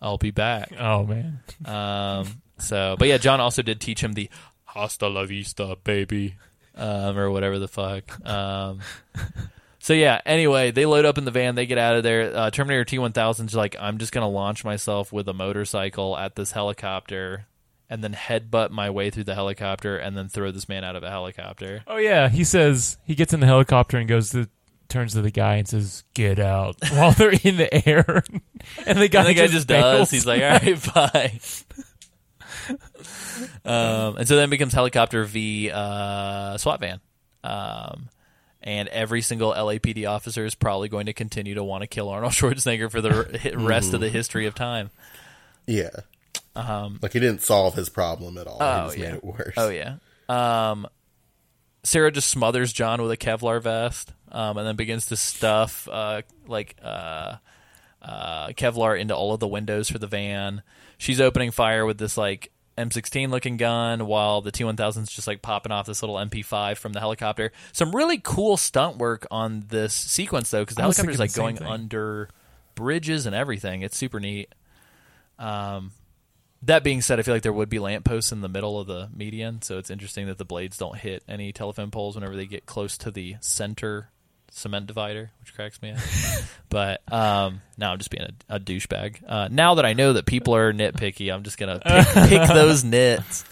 "I'll 0.00 0.18
be 0.18 0.30
back." 0.30 0.72
Oh 0.78 1.04
man, 1.04 1.40
Um, 1.64 2.42
so, 2.58 2.96
but 2.98 3.08
yeah, 3.08 3.18
John 3.18 3.40
also 3.40 3.62
did 3.62 3.80
teach 3.80 4.02
him 4.02 4.12
the 4.14 4.28
"Hasta 4.64 5.08
la 5.08 5.24
vista, 5.24 5.76
baby," 5.82 6.36
um, 6.74 7.16
or 7.18 7.30
whatever 7.30 7.58
the 7.58 7.68
fuck. 7.68 8.24
Um, 8.26 8.80
so 9.78 9.92
yeah. 9.94 10.20
Anyway, 10.26 10.70
they 10.70 10.86
load 10.86 11.04
up 11.04 11.16
in 11.18 11.24
the 11.24 11.30
van. 11.30 11.54
They 11.54 11.66
get 11.66 11.78
out 11.78 11.96
of 11.96 12.02
there. 12.02 12.34
Uh, 12.36 12.50
Terminator 12.50 12.84
T 12.84 12.98
one 12.98 13.12
thousand's 13.12 13.54
like, 13.54 13.76
"I'm 13.80 13.98
just 13.98 14.12
gonna 14.12 14.28
launch 14.28 14.64
myself 14.64 15.12
with 15.12 15.28
a 15.28 15.34
motorcycle 15.34 16.16
at 16.16 16.36
this 16.36 16.52
helicopter." 16.52 17.46
And 17.92 18.04
then 18.04 18.12
headbutt 18.14 18.70
my 18.70 18.88
way 18.88 19.10
through 19.10 19.24
the 19.24 19.34
helicopter, 19.34 19.96
and 19.96 20.16
then 20.16 20.28
throw 20.28 20.52
this 20.52 20.68
man 20.68 20.84
out 20.84 20.94
of 20.94 21.02
a 21.02 21.10
helicopter. 21.10 21.82
oh 21.88 21.96
yeah. 21.96 22.28
He 22.28 22.44
says 22.44 22.98
he 23.04 23.16
gets 23.16 23.32
in 23.32 23.40
the 23.40 23.46
helicopter 23.46 23.96
and 23.98 24.08
goes 24.08 24.30
to 24.30 24.48
turns 24.90 25.14
to 25.14 25.22
the 25.22 25.30
guy 25.30 25.56
and 25.56 25.66
says, 25.68 26.04
"Get 26.14 26.38
out!" 26.38 26.76
While 26.92 27.12
they're 27.12 27.30
in 27.42 27.56
the 27.56 27.88
air, 27.88 28.22
and 28.86 28.98
the 28.98 29.08
guy, 29.08 29.20
And 29.20 29.28
the 29.28 29.34
guy 29.34 29.46
just 29.46 29.66
does. 29.68 29.82
bails. 29.96 30.10
He's 30.10 30.26
like, 30.26 30.42
all 30.42 30.48
right, 30.50 30.94
bye. 30.94 31.40
um, 33.64 34.16
and 34.18 34.28
so 34.28 34.36
then 34.36 34.44
it 34.44 34.50
becomes 34.50 34.72
helicopter 34.72 35.24
v 35.24 35.70
uh, 35.70 36.56
SWAT 36.58 36.80
van. 36.80 37.00
Um, 37.42 38.08
and 38.62 38.88
every 38.88 39.22
single 39.22 39.52
LAPD 39.54 40.08
officer 40.08 40.44
is 40.44 40.54
probably 40.54 40.88
going 40.90 41.06
to 41.06 41.12
continue 41.14 41.54
to 41.54 41.64
want 41.64 41.82
to 41.82 41.86
kill 41.86 42.08
Arnold 42.10 42.32
Schwarzenegger 42.32 42.90
for 42.90 43.00
the 43.00 43.14
r- 43.54 43.58
rest 43.58 43.94
of 43.94 44.00
the 44.00 44.10
history 44.10 44.46
of 44.46 44.54
time. 44.54 44.90
yeah. 45.66 45.88
Um, 46.56 46.98
Like 47.00 47.12
he 47.14 47.20
didn't 47.20 47.42
solve 47.42 47.74
his 47.74 47.88
problem 47.88 48.36
at 48.36 48.46
all. 48.46 48.58
Oh, 48.60 48.82
he 48.82 48.86
just 48.88 48.98
yeah. 48.98 49.08
made 49.12 49.14
it 49.16 49.24
worse. 49.24 49.54
Oh 49.56 49.68
yeah. 49.70 49.94
Um, 50.28 50.86
Sarah 51.84 52.10
just 52.12 52.28
smothers 52.28 52.72
John 52.72 53.00
with 53.00 53.10
a 53.12 53.16
Kevlar 53.16 53.62
vest, 53.62 54.12
um, 54.32 54.56
and 54.56 54.66
then 54.66 54.76
begins 54.76 55.06
to 55.06 55.16
stuff 55.16 55.88
uh, 55.90 56.22
like 56.46 56.76
uh, 56.82 57.36
uh, 58.02 58.48
Kevlar 58.48 58.98
into 58.98 59.14
all 59.14 59.32
of 59.32 59.40
the 59.40 59.48
windows 59.48 59.90
for 59.90 59.98
the 59.98 60.06
van. 60.06 60.62
She's 60.98 61.20
opening 61.20 61.50
fire 61.50 61.84
with 61.84 61.98
this 61.98 62.16
like 62.16 62.52
M16 62.78 63.30
looking 63.30 63.56
gun, 63.56 64.06
while 64.06 64.40
the 64.40 64.52
T1000's 64.52 65.12
just 65.12 65.26
like 65.26 65.42
popping 65.42 65.72
off 65.72 65.86
this 65.86 66.02
little 66.02 66.16
MP5 66.16 66.76
from 66.78 66.92
the 66.92 67.00
helicopter. 67.00 67.52
Some 67.72 67.94
really 67.94 68.18
cool 68.18 68.56
stunt 68.56 68.98
work 68.98 69.26
on 69.30 69.64
this 69.68 69.92
sequence 69.92 70.50
though, 70.50 70.62
because 70.62 70.76
the 70.76 70.82
I 70.82 70.86
was 70.86 70.96
helicopter's 70.96 71.20
like 71.20 71.34
going 71.34 71.56
thing. 71.56 71.66
under 71.66 72.28
bridges 72.74 73.26
and 73.26 73.34
everything. 73.34 73.82
It's 73.82 73.96
super 73.96 74.20
neat. 74.20 74.54
Um, 75.38 75.92
that 76.62 76.84
being 76.84 77.00
said, 77.00 77.18
I 77.18 77.22
feel 77.22 77.34
like 77.34 77.42
there 77.42 77.52
would 77.52 77.70
be 77.70 77.78
lampposts 77.78 78.32
in 78.32 78.42
the 78.42 78.48
middle 78.48 78.78
of 78.78 78.86
the 78.86 79.08
median, 79.14 79.62
so 79.62 79.78
it's 79.78 79.90
interesting 79.90 80.26
that 80.26 80.38
the 80.38 80.44
blades 80.44 80.76
don't 80.76 80.96
hit 80.96 81.22
any 81.26 81.52
telephone 81.52 81.90
poles 81.90 82.14
whenever 82.14 82.36
they 82.36 82.46
get 82.46 82.66
close 82.66 82.98
to 82.98 83.10
the 83.10 83.36
center 83.40 84.10
cement 84.50 84.86
divider, 84.86 85.30
which 85.40 85.54
cracks 85.54 85.80
me 85.80 85.92
up. 85.92 85.98
but 86.68 87.12
um, 87.12 87.62
now 87.78 87.92
I'm 87.92 87.98
just 87.98 88.10
being 88.10 88.24
a, 88.48 88.56
a 88.56 88.60
douchebag. 88.60 89.16
Uh, 89.26 89.48
now 89.50 89.76
that 89.76 89.86
I 89.86 89.92
know 89.94 90.12
that 90.14 90.26
people 90.26 90.54
are 90.54 90.72
nitpicky, 90.72 91.32
I'm 91.32 91.42
just 91.42 91.56
gonna 91.58 91.80
pick, 91.84 92.28
pick 92.28 92.48
those 92.48 92.84
nits. 92.84 93.44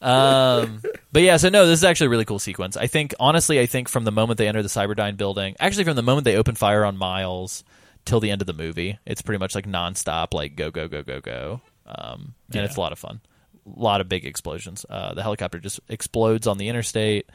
Um, 0.00 0.82
but 1.12 1.22
yeah, 1.22 1.36
so 1.38 1.48
no, 1.48 1.66
this 1.66 1.78
is 1.80 1.84
actually 1.84 2.08
a 2.08 2.10
really 2.10 2.24
cool 2.24 2.38
sequence. 2.38 2.76
I 2.76 2.86
think, 2.86 3.14
honestly, 3.18 3.58
I 3.60 3.66
think 3.66 3.88
from 3.88 4.04
the 4.04 4.12
moment 4.12 4.38
they 4.38 4.46
enter 4.48 4.62
the 4.62 4.68
Cyberdyne 4.68 5.16
building, 5.16 5.56
actually 5.58 5.84
from 5.84 5.96
the 5.96 6.02
moment 6.02 6.24
they 6.24 6.36
open 6.36 6.54
fire 6.54 6.84
on 6.84 6.96
Miles 6.96 7.64
till 8.04 8.20
the 8.20 8.30
end 8.30 8.40
of 8.42 8.46
the 8.46 8.52
movie, 8.52 8.98
it's 9.06 9.22
pretty 9.22 9.38
much 9.38 9.54
like 9.54 9.66
nonstop, 9.66 10.32
like 10.34 10.54
go, 10.54 10.70
go, 10.70 10.86
go, 10.86 11.02
go, 11.02 11.20
go. 11.20 11.60
Um, 11.86 12.34
and 12.48 12.56
Yeah. 12.56 12.64
it's 12.64 12.76
a 12.76 12.80
lot 12.80 12.92
of 12.92 12.98
fun. 12.98 13.20
A 13.66 13.80
lot 13.80 14.00
of 14.00 14.08
big 14.08 14.24
explosions. 14.26 14.84
Uh, 14.88 15.14
the 15.14 15.22
helicopter 15.22 15.58
just 15.58 15.80
explodes 15.88 16.46
on 16.46 16.58
the 16.58 16.68
interstate. 16.68 17.28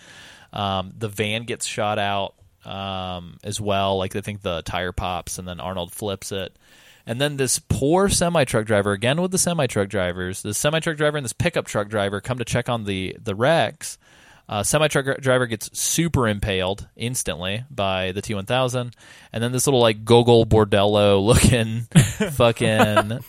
Um, 0.53 0.93
the 0.97 1.09
van 1.09 1.43
gets 1.43 1.65
shot 1.65 1.99
out 1.99 2.35
um, 2.65 3.37
as 3.43 3.59
well. 3.59 3.97
Like 3.97 4.15
I 4.15 4.21
think 4.21 4.41
the 4.41 4.61
tire 4.61 4.91
pops, 4.91 5.39
and 5.39 5.47
then 5.47 5.59
Arnold 5.59 5.91
flips 5.91 6.31
it. 6.31 6.55
And 7.05 7.19
then 7.19 7.37
this 7.37 7.59
poor 7.59 8.09
semi 8.09 8.45
truck 8.45 8.65
driver, 8.65 8.91
again 8.91 9.21
with 9.21 9.31
the 9.31 9.37
semi 9.37 9.67
truck 9.67 9.89
drivers, 9.89 10.41
the 10.41 10.53
semi 10.53 10.79
truck 10.79 10.97
driver 10.97 11.17
and 11.17 11.25
this 11.25 11.33
pickup 11.33 11.65
truck 11.65 11.89
driver 11.89 12.21
come 12.21 12.37
to 12.37 12.45
check 12.45 12.69
on 12.69 12.85
the 12.85 13.17
the 13.21 13.35
wrecks. 13.35 13.97
Uh, 14.47 14.63
semi 14.63 14.87
truck 14.89 15.17
driver 15.21 15.47
gets 15.47 15.77
super 15.79 16.27
impaled 16.27 16.85
instantly 16.97 17.63
by 17.71 18.11
the 18.11 18.21
T 18.21 18.33
one 18.35 18.45
thousand, 18.45 18.95
and 19.31 19.41
then 19.41 19.51
this 19.51 19.65
little 19.65 19.79
like 19.79 20.03
Gogol 20.03 20.45
Bordello 20.45 21.23
looking 21.23 21.81
fucking 22.33 23.19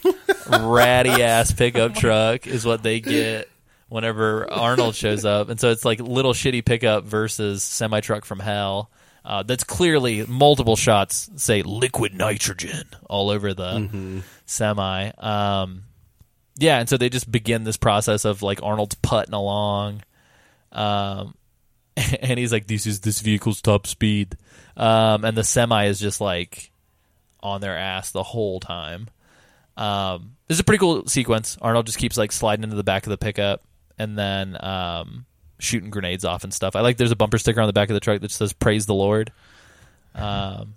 ratty 0.68 1.22
ass 1.22 1.52
pickup 1.52 1.94
truck 1.96 2.46
is 2.46 2.64
what 2.66 2.82
they 2.82 3.00
get 3.00 3.48
whenever 3.88 4.50
Arnold 4.50 4.96
shows 4.96 5.24
up, 5.24 5.48
and 5.48 5.60
so 5.60 5.70
it's 5.70 5.84
like 5.84 6.00
little 6.00 6.32
shitty 6.32 6.64
pickup 6.64 7.04
versus 7.04 7.62
semi 7.62 8.00
truck 8.00 8.24
from 8.24 8.40
hell. 8.40 8.90
Uh, 9.24 9.42
that's 9.42 9.64
clearly 9.64 10.26
multiple 10.26 10.76
shots 10.76 11.30
say 11.36 11.62
liquid 11.62 12.12
nitrogen 12.14 12.84
all 13.08 13.30
over 13.30 13.54
the 13.54 14.22
semi. 14.46 15.10
Um, 15.18 15.84
yeah, 16.58 16.78
and 16.78 16.88
so 16.88 16.96
they 16.96 17.08
just 17.08 17.30
begin 17.30 17.64
this 17.64 17.76
process 17.76 18.24
of 18.24 18.42
like 18.42 18.62
Arnold's 18.62 18.96
putting 18.96 19.34
along, 19.34 20.02
um, 20.72 21.34
and 21.96 22.38
he's 22.38 22.52
like, 22.52 22.66
"This 22.66 22.86
is 22.86 23.00
this 23.00 23.20
vehicle's 23.20 23.62
top 23.62 23.86
speed," 23.86 24.36
um, 24.76 25.24
and 25.24 25.36
the 25.36 25.44
semi 25.44 25.86
is 25.86 26.00
just 26.00 26.20
like 26.20 26.72
on 27.40 27.60
their 27.60 27.76
ass 27.76 28.10
the 28.10 28.22
whole 28.22 28.60
time. 28.60 29.08
Um, 29.76 30.36
this 30.48 30.56
is 30.56 30.60
a 30.60 30.64
pretty 30.64 30.80
cool 30.80 31.06
sequence. 31.06 31.56
Arnold 31.62 31.86
just 31.86 31.98
keeps 31.98 32.16
like 32.16 32.32
sliding 32.32 32.64
into 32.64 32.76
the 32.76 32.84
back 32.84 33.06
of 33.06 33.10
the 33.10 33.18
pickup 33.18 33.62
and 33.98 34.18
then 34.18 34.56
um, 34.62 35.26
shooting 35.62 35.90
grenades 35.90 36.24
off 36.24 36.44
and 36.44 36.52
stuff. 36.52 36.76
I 36.76 36.80
like 36.80 36.96
there's 36.96 37.10
a 37.12 37.16
bumper 37.16 37.38
sticker 37.38 37.60
on 37.60 37.66
the 37.66 37.72
back 37.72 37.88
of 37.88 37.94
the 37.94 38.00
truck 38.00 38.20
that 38.20 38.30
says 38.30 38.52
"Praise 38.52 38.86
the 38.86 38.94
Lord." 38.94 39.32
Um, 40.14 40.74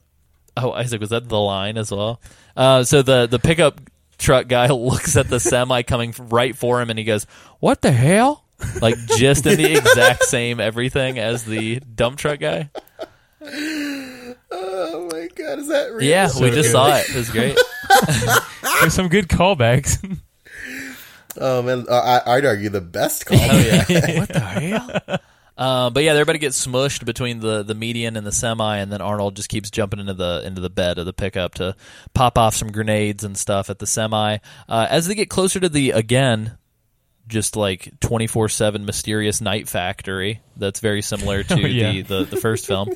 oh, 0.56 0.72
Isaac, 0.72 1.02
was 1.02 1.10
that 1.10 1.28
the 1.28 1.40
line 1.40 1.78
as 1.78 1.91
well? 1.91 2.22
Uh, 2.56 2.84
so 2.84 3.02
the 3.02 3.28
the 3.28 3.40
pickup 3.40 3.82
truck 4.18 4.48
guy 4.48 4.68
looks 4.72 5.18
at 5.18 5.28
the 5.28 5.40
semi 5.40 5.82
coming 5.84 6.14
right 6.18 6.56
for 6.56 6.82
him 6.82 6.90
and 6.90 6.99
he 6.99 7.06
goes, 7.06 7.26
"What 7.60 7.82
the 7.82 7.91
hell?" 7.91 8.44
Like 8.82 8.95
just 9.18 9.45
in 9.45 9.57
the 9.57 9.76
exact 9.76 10.24
same 10.26 10.60
everything 10.62 11.20
as 11.20 11.44
the 11.44 11.80
dump 11.80 12.18
truck 12.18 12.40
guy. 12.40 12.70
Oh 14.52 15.10
my 15.12 15.28
god, 15.36 15.60
is 15.60 15.68
that 15.68 15.94
real? 15.94 16.03
Yeah, 16.03 16.30
we 16.40 16.52
just 16.52 16.68
good. 16.68 16.72
saw 16.72 16.95
it. 16.95 17.10
It 17.10 17.16
was 17.16 17.30
great. 17.30 17.57
There's 18.80 18.94
some 18.94 19.10
good 19.10 19.28
callbacks. 19.28 20.20
Oh 21.40 21.62
man, 21.62 21.86
uh, 21.90 22.22
I, 22.26 22.36
I'd 22.38 22.45
argue 22.45 22.70
the 22.70 22.82
best 22.82 23.26
call. 23.28 23.38
Oh 23.40 23.60
yeah. 23.60 24.20
what 24.20 24.30
the 24.30 24.40
hell? 24.40 25.20
Uh, 25.57 25.90
but 25.90 26.03
yeah, 26.03 26.12
everybody 26.12 26.38
gets 26.38 26.68
smushed 26.68 27.06
between 27.06 27.40
the, 27.40 27.64
the 27.64 27.74
median 27.74 28.18
and 28.18 28.28
the 28.28 28.32
semi, 28.34 28.76
and 28.80 28.91
then 28.91 28.99
Arnold 28.99 29.38
just 29.38 29.48
keeps 29.48 29.72
jumping 29.72 30.02
into 30.02 30.14
the 30.14 30.44
into 30.45 30.60
the 30.60 30.70
bed 30.70 30.98
of 30.99 31.06
the 31.06 31.14
pickup 31.14 31.53
to 31.53 31.78
pop 32.14 32.38
off 32.38 32.53
some 32.56 32.74
grenades 32.74 33.24
and 33.24 33.38
stuff 33.38 33.70
at 33.70 33.80
the 33.80 33.88
semi. 33.88 34.40
Uh, 34.68 34.88
as 34.90 35.07
they 35.07 35.16
get 35.16 35.30
closer 35.30 35.57
to 35.62 35.70
the 35.70 35.91
again, 35.91 36.57
just 37.30 37.56
like 37.56 37.90
twenty 38.02 38.28
four 38.28 38.49
seven 38.49 38.84
mysterious 38.84 39.40
night 39.40 39.70
factory 39.70 40.41
that's 40.57 40.82
very 40.82 41.02
similar 41.02 41.41
to 41.44 41.53
Oh, 41.53 41.57
yeah. 41.60 41.91
the, 41.94 42.02
the 42.02 42.24
the 42.26 42.36
first 42.38 42.66
film. 42.68 42.90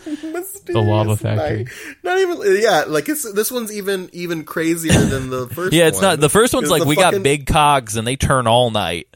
The 0.73 0.81
lava 0.81 1.17
factory. 1.17 1.63
night. 1.65 1.67
Not 2.03 2.19
even 2.19 2.61
yeah, 2.61 2.83
like 2.87 3.09
it's 3.09 3.31
this 3.33 3.51
one's 3.51 3.71
even 3.73 4.09
even 4.13 4.43
crazier 4.43 4.93
than 4.93 5.29
the 5.29 5.47
first. 5.53 5.73
Yeah, 5.73 5.87
it's 5.87 5.95
one. 5.95 6.03
not 6.03 6.19
the 6.19 6.29
first 6.29 6.53
one's 6.53 6.69
like 6.69 6.85
we 6.85 6.95
fucking- 6.95 7.17
got 7.19 7.23
big 7.23 7.45
cogs 7.45 7.95
and 7.95 8.05
they 8.07 8.15
turn 8.15 8.47
all 8.47 8.71
night. 8.71 9.07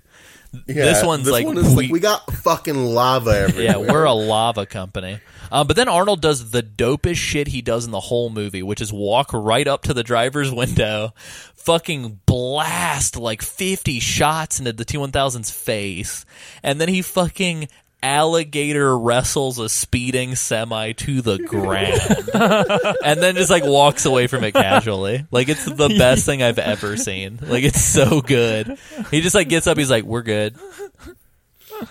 Yeah, 0.67 0.85
this 0.85 1.03
one's 1.03 1.27
like, 1.27 1.47
one 1.47 1.55
we- 1.55 1.61
like 1.63 1.91
we 1.91 1.99
got 1.99 2.31
fucking 2.31 2.75
lava 2.85 3.31
everywhere. 3.31 3.63
Yeah, 3.85 3.91
we're 3.91 4.03
a 4.03 4.13
lava 4.13 4.65
company. 4.67 5.19
Uh, 5.51 5.63
but 5.63 5.75
then 5.75 5.87
Arnold 5.87 6.21
does 6.21 6.51
the 6.51 6.61
dopest 6.63 7.15
shit 7.15 7.47
he 7.47 7.61
does 7.61 7.85
in 7.85 7.91
the 7.91 7.99
whole 7.99 8.29
movie, 8.29 8.61
which 8.63 8.81
is 8.81 8.91
walk 8.93 9.31
right 9.33 9.67
up 9.67 9.83
to 9.83 9.93
the 9.93 10.03
driver's 10.03 10.51
window, 10.51 11.13
fucking 11.55 12.19
blast 12.25 13.17
like 13.17 13.41
50 13.41 13.99
shots 13.99 14.59
into 14.59 14.73
the 14.73 14.85
T1000's 14.85 15.51
face, 15.51 16.25
and 16.63 16.79
then 16.81 16.87
he 16.89 17.01
fucking 17.01 17.67
alligator 18.03 18.97
wrestles 18.97 19.57
a 19.59 19.69
speeding 19.69 20.35
semi 20.35 20.91
to 20.91 21.21
the 21.21 21.37
ground 21.39 22.97
and 23.03 23.23
then 23.23 23.35
just 23.35 23.49
like 23.49 23.63
walks 23.63 24.05
away 24.05 24.27
from 24.27 24.43
it 24.43 24.51
casually 24.51 25.25
like 25.31 25.47
it's 25.47 25.63
the 25.63 25.87
best 25.97 26.25
thing 26.25 26.43
i've 26.43 26.59
ever 26.59 26.97
seen 26.97 27.39
like 27.41 27.63
it's 27.63 27.81
so 27.81 28.19
good 28.19 28.77
he 29.09 29.21
just 29.21 29.33
like 29.33 29.47
gets 29.47 29.67
up 29.67 29.77
he's 29.77 29.89
like 29.89 30.03
we're 30.03 30.21
good 30.21 30.53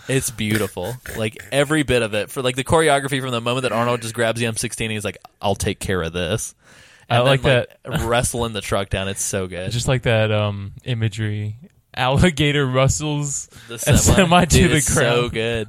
it's 0.09 0.31
beautiful. 0.31 0.95
Like 1.17 1.43
every 1.51 1.83
bit 1.83 2.03
of 2.03 2.15
it. 2.15 2.31
For 2.31 2.43
like 2.43 2.57
the 2.57 2.65
choreography 2.65 3.21
from 3.21 3.31
the 3.31 3.41
moment 3.41 3.63
that 3.63 3.73
Arnold 3.73 4.03
just 4.03 4.15
grabs 4.15 4.41
the 4.41 4.47
M16 4.47 4.81
and 4.83 4.93
he's 4.93 5.05
like, 5.05 5.19
I'll 5.41 5.55
take 5.55 5.79
care 5.79 6.03
of 6.03 6.13
this. 6.13 6.55
I 7.11 7.17
And 7.17 7.25
like 7.25 7.43
then, 7.43 7.67
like 7.85 8.01
wrestling 8.05 8.53
the 8.53 8.61
truck 8.61 8.89
down. 8.89 9.09
It's 9.09 9.23
so 9.23 9.47
good. 9.47 9.71
Just 9.71 9.89
like 9.89 10.03
that 10.03 10.31
um, 10.33 10.73
imagery. 10.85 11.57
Alligator 11.95 12.67
rustles 12.67 13.49
the 13.69 13.75
a 13.75 13.99
semi 13.99 14.45
to 14.47 14.63
the 14.63 14.69
ground. 14.69 14.81
So 14.81 15.29
good. 15.29 15.69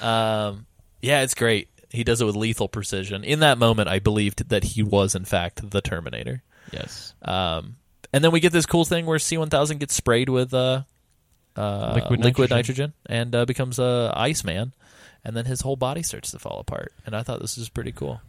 Um, 0.00 0.66
yeah, 1.00 1.22
it's 1.22 1.34
great. 1.34 1.68
He 1.90 2.02
does 2.04 2.20
it 2.20 2.24
with 2.24 2.36
lethal 2.36 2.68
precision. 2.68 3.24
In 3.24 3.40
that 3.40 3.58
moment, 3.58 3.88
I 3.88 3.98
believed 3.98 4.48
that 4.48 4.64
he 4.64 4.82
was 4.82 5.14
in 5.14 5.24
fact 5.24 5.70
the 5.70 5.80
Terminator. 5.80 6.42
Yes. 6.72 7.14
Um, 7.22 7.76
and 8.12 8.22
then 8.24 8.30
we 8.32 8.40
get 8.40 8.52
this 8.52 8.66
cool 8.66 8.84
thing 8.84 9.06
where 9.06 9.18
T1000 9.18 9.78
gets 9.78 9.94
sprayed 9.94 10.28
with 10.28 10.52
uh, 10.54 10.82
uh, 11.56 11.92
Liquid 11.94 12.24
liquid, 12.24 12.50
nitrogen. 12.50 12.92
nitrogen. 13.06 13.22
and 13.22 13.34
uh, 13.34 13.44
becomes 13.44 13.78
a 13.78 14.12
Iceman, 14.14 14.72
and 15.24 15.36
then 15.36 15.44
his 15.44 15.60
whole 15.60 15.76
body 15.76 16.02
starts 16.02 16.30
to 16.32 16.38
fall 16.38 16.58
apart. 16.58 16.92
And 17.06 17.14
I 17.14 17.22
thought 17.22 17.40
this 17.40 17.56
was 17.56 17.68
pretty 17.68 17.92
cool. 17.92 18.20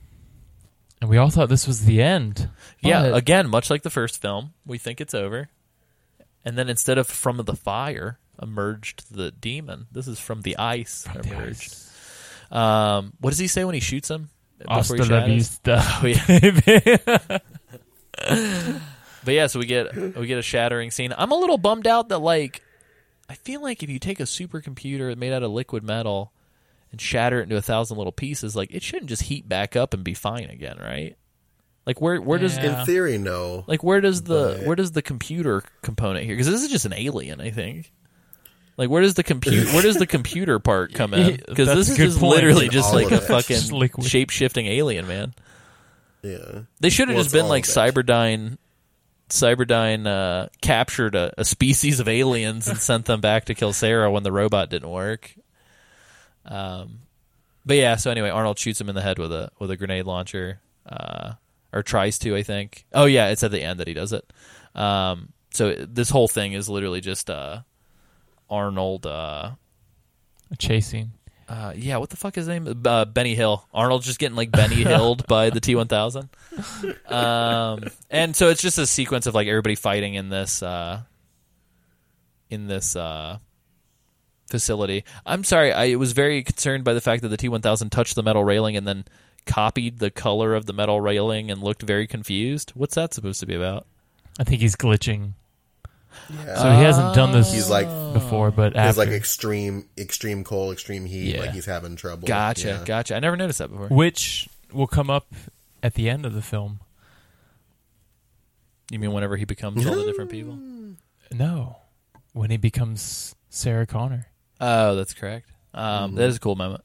And 1.01 1.09
we 1.09 1.17
all 1.17 1.29
thought 1.29 1.49
this 1.49 1.67
was 1.67 1.85
the 1.85 2.01
end. 2.01 2.49
Yeah, 2.81 3.03
again, 3.15 3.49
much 3.49 3.69
like 3.69 3.81
the 3.83 3.89
first 3.89 4.21
film, 4.21 4.53
we 4.65 4.77
think 4.77 5.01
it's 5.01 5.13
over, 5.13 5.49
and 6.43 6.57
then 6.57 6.69
instead 6.69 6.97
of 6.97 7.07
from 7.07 7.37
the 7.37 7.55
fire 7.55 8.19
emerged 8.41 9.15
the 9.15 9.31
demon. 9.31 9.87
This 9.91 10.07
is 10.07 10.19
from 10.19 10.41
the 10.41 10.57
ice 10.57 11.03
From 11.11 11.21
the 11.21 11.33
emerged. 11.33 11.73
ice. 11.73 11.91
Um, 12.51 13.13
what 13.19 13.31
does 13.31 13.39
he 13.39 13.47
say 13.47 13.63
when 13.65 13.73
he 13.75 13.81
shoots 13.81 14.09
him? 14.09 14.29
Hasta 14.67 14.95
he 15.03 15.09
la 15.09 15.25
vista. 15.25 15.83
Oh, 16.01 16.05
yeah. 16.07 17.39
But 19.23 19.33
yeah, 19.33 19.47
so 19.47 19.57
we 19.59 19.65
get 19.65 20.15
we 20.15 20.27
get 20.27 20.37
a 20.37 20.43
shattering 20.43 20.91
scene. 20.91 21.11
I'm 21.17 21.31
a 21.31 21.35
little 21.35 21.57
bummed 21.57 21.87
out 21.87 22.09
that 22.09 22.19
like 22.19 22.61
I 23.27 23.33
feel 23.33 23.59
like 23.61 23.81
if 23.81 23.89
you 23.89 23.97
take 23.97 24.19
a 24.19 24.23
supercomputer 24.23 25.15
made 25.17 25.33
out 25.33 25.41
of 25.41 25.49
liquid 25.51 25.83
metal 25.83 26.31
and 26.91 27.01
shatter 27.01 27.39
it 27.39 27.43
into 27.43 27.57
a 27.57 27.61
thousand 27.61 27.97
little 27.97 28.11
pieces, 28.11 28.55
like 28.55 28.71
it 28.71 28.83
shouldn't 28.83 29.09
just 29.09 29.23
heat 29.23 29.49
back 29.49 29.75
up 29.75 29.95
and 29.95 30.03
be 30.03 30.13
fine 30.13 30.51
again, 30.51 30.77
right? 30.79 31.17
Like 31.87 31.99
where 32.01 32.21
where 32.21 32.37
does 32.37 32.55
Yeah. 32.55 32.81
In 32.81 32.85
theory, 32.85 33.17
no. 33.17 33.63
like 33.65 33.83
where 33.83 33.99
does 33.99 34.21
the 34.23 34.57
But- 34.59 34.67
where 34.67 34.75
does 34.75 34.91
the 34.91 35.01
computer 35.01 35.63
component 35.81 36.25
here? 36.25 36.35
Because 36.35 36.47
this 36.47 36.61
is 36.61 36.69
just 36.69 36.85
an 36.85 36.93
alien, 36.93 37.41
I 37.41 37.49
think. 37.49 37.91
Like 38.77 38.89
where 38.89 39.01
does 39.01 39.13
the 39.13 39.23
compute 39.23 39.71
where 39.73 39.81
does 39.81 39.95
the 39.97 40.07
computer 40.07 40.59
part 40.59 40.93
come 40.93 41.13
in? 41.13 41.37
Because 41.47 41.67
this 41.69 41.89
is 41.89 41.97
just 41.97 42.21
literally 42.21 42.67
just 42.69 42.89
all 42.89 42.95
like 42.95 43.11
of 43.11 43.21
a 43.21 43.23
it. 43.23 43.27
fucking 43.27 43.69
liquid. 43.77 44.05
shape 44.07 44.29
shifting 44.29 44.67
alien, 44.67 45.07
man. 45.07 45.33
Yeah. 46.21 46.61
They 46.79 46.89
should 46.89 47.07
have 47.07 47.15
Well, 47.15 47.23
just 47.23 47.33
it's 47.35 47.39
been 47.39 47.45
all 47.45 47.49
like 47.49 47.63
of 47.65 47.69
it. 47.69 47.73
Cyberdyne. 47.73 48.57
Cyberdyne 49.29 50.05
uh, 50.07 50.49
captured 50.61 51.15
a, 51.15 51.33
a 51.37 51.45
species 51.45 51.99
of 51.99 52.07
aliens 52.07 52.67
and 52.67 52.77
sent 52.79 53.05
them 53.05 53.21
back 53.21 53.45
to 53.45 53.55
kill 53.55 53.73
Sarah 53.73 54.11
when 54.11 54.23
the 54.23 54.31
robot 54.31 54.69
didn't 54.69 54.89
work. 54.89 55.33
Um, 56.45 56.99
but 57.65 57.77
yeah. 57.77 57.95
So 57.95 58.11
anyway, 58.11 58.29
Arnold 58.29 58.59
shoots 58.59 58.79
him 58.79 58.89
in 58.89 58.95
the 58.95 59.01
head 59.01 59.17
with 59.17 59.31
a 59.31 59.51
with 59.59 59.71
a 59.71 59.77
grenade 59.77 60.05
launcher, 60.05 60.59
uh, 60.87 61.33
or 61.73 61.81
tries 61.81 62.19
to. 62.19 62.35
I 62.35 62.43
think. 62.43 62.85
Oh 62.93 63.05
yeah, 63.05 63.29
it's 63.29 63.43
at 63.43 63.51
the 63.51 63.61
end 63.63 63.79
that 63.79 63.87
he 63.87 63.93
does 63.95 64.13
it. 64.13 64.31
Um, 64.75 65.29
so 65.51 65.73
this 65.73 66.09
whole 66.09 66.27
thing 66.27 66.53
is 66.53 66.69
literally 66.69 67.01
just 67.01 67.29
uh, 67.29 67.61
Arnold. 68.49 69.05
Uh, 69.05 69.51
Chasing. 70.57 71.11
uh, 71.49 71.73
yeah, 71.75 71.97
what 71.97 72.09
the 72.09 72.17
fuck 72.17 72.37
is 72.37 72.45
his 72.45 72.47
name? 72.47 72.81
Uh, 72.85 73.05
Benny 73.05 73.35
Hill. 73.35 73.65
Arnold's 73.73 74.05
just 74.05 74.19
getting 74.19 74.35
like 74.35 74.51
Benny 74.51 74.75
Hilled 74.83 75.27
by 75.27 75.49
the 75.49 75.59
T 75.59 75.75
one 75.75 75.87
thousand. 75.87 76.29
Um, 77.07 77.83
and 78.09 78.35
so 78.35 78.49
it's 78.49 78.61
just 78.61 78.77
a 78.77 78.85
sequence 78.85 79.27
of 79.27 79.35
like 79.35 79.47
everybody 79.47 79.75
fighting 79.75 80.13
in 80.15 80.29
this 80.29 80.63
uh, 80.63 81.01
in 82.49 82.67
this 82.67 82.95
uh, 82.95 83.39
facility. 84.47 85.03
I'm 85.25 85.43
sorry, 85.43 85.73
I 85.73 85.95
was 85.95 86.13
very 86.13 86.43
concerned 86.43 86.83
by 86.83 86.93
the 86.93 87.01
fact 87.01 87.21
that 87.23 87.29
the 87.29 87.37
T 87.37 87.49
one 87.49 87.61
thousand 87.61 87.89
touched 87.89 88.15
the 88.15 88.23
metal 88.23 88.43
railing 88.43 88.77
and 88.77 88.87
then 88.87 89.05
copied 89.45 89.99
the 89.99 90.09
color 90.11 90.55
of 90.55 90.65
the 90.65 90.73
metal 90.73 91.01
railing 91.01 91.51
and 91.51 91.61
looked 91.61 91.83
very 91.83 92.07
confused. 92.07 92.71
What's 92.75 92.95
that 92.95 93.13
supposed 93.13 93.39
to 93.41 93.45
be 93.45 93.55
about? 93.55 93.85
I 94.39 94.43
think 94.43 94.61
he's 94.61 94.75
glitching. 94.75 95.33
Yeah. 96.33 96.55
So 96.57 96.71
he 96.71 96.83
hasn't 96.83 97.13
done 97.15 97.31
this 97.31 97.53
He's 97.53 97.69
like 97.69 97.87
before, 98.13 98.49
but 98.51 98.67
It's 98.69 98.77
after. 98.77 99.01
like 99.01 99.09
extreme, 99.09 99.87
extreme 99.97 100.43
cold, 100.43 100.73
extreme 100.73 101.05
heat. 101.05 101.35
Yeah. 101.35 101.41
Like 101.41 101.51
he's 101.51 101.65
having 101.65 101.95
trouble. 101.95 102.27
Gotcha, 102.27 102.67
Yeah. 102.67 102.83
gotcha. 102.85 103.15
I 103.15 103.19
never 103.19 103.35
noticed 103.37 103.59
that 103.59 103.69
before. 103.69 103.87
which 103.89 104.49
will 104.73 104.87
come 104.87 105.09
up 105.09 105.27
at 105.83 105.93
the 105.93 106.09
end 106.09 106.25
of 106.25 106.33
the 106.33 106.41
film. 106.41 106.79
You 108.91 108.99
mean 108.99 109.11
whenever 109.13 109.35
he 109.37 109.45
becomes 109.45 109.85
all 109.85 109.95
the 109.95 110.05
different 110.05 110.31
people? 110.31 110.57
No, 111.33 111.77
when 112.33 112.51
he 112.51 112.57
becomes 112.57 113.35
Sarah 113.49 113.87
Connor. 113.87 114.27
Oh, 114.61 114.95
that's 114.95 115.15
correct. 115.15 115.49
Um, 115.73 116.13
That 116.15 116.29
is 116.29 116.37
a 116.37 116.39
cool 116.39 116.55
moment. 116.55 116.83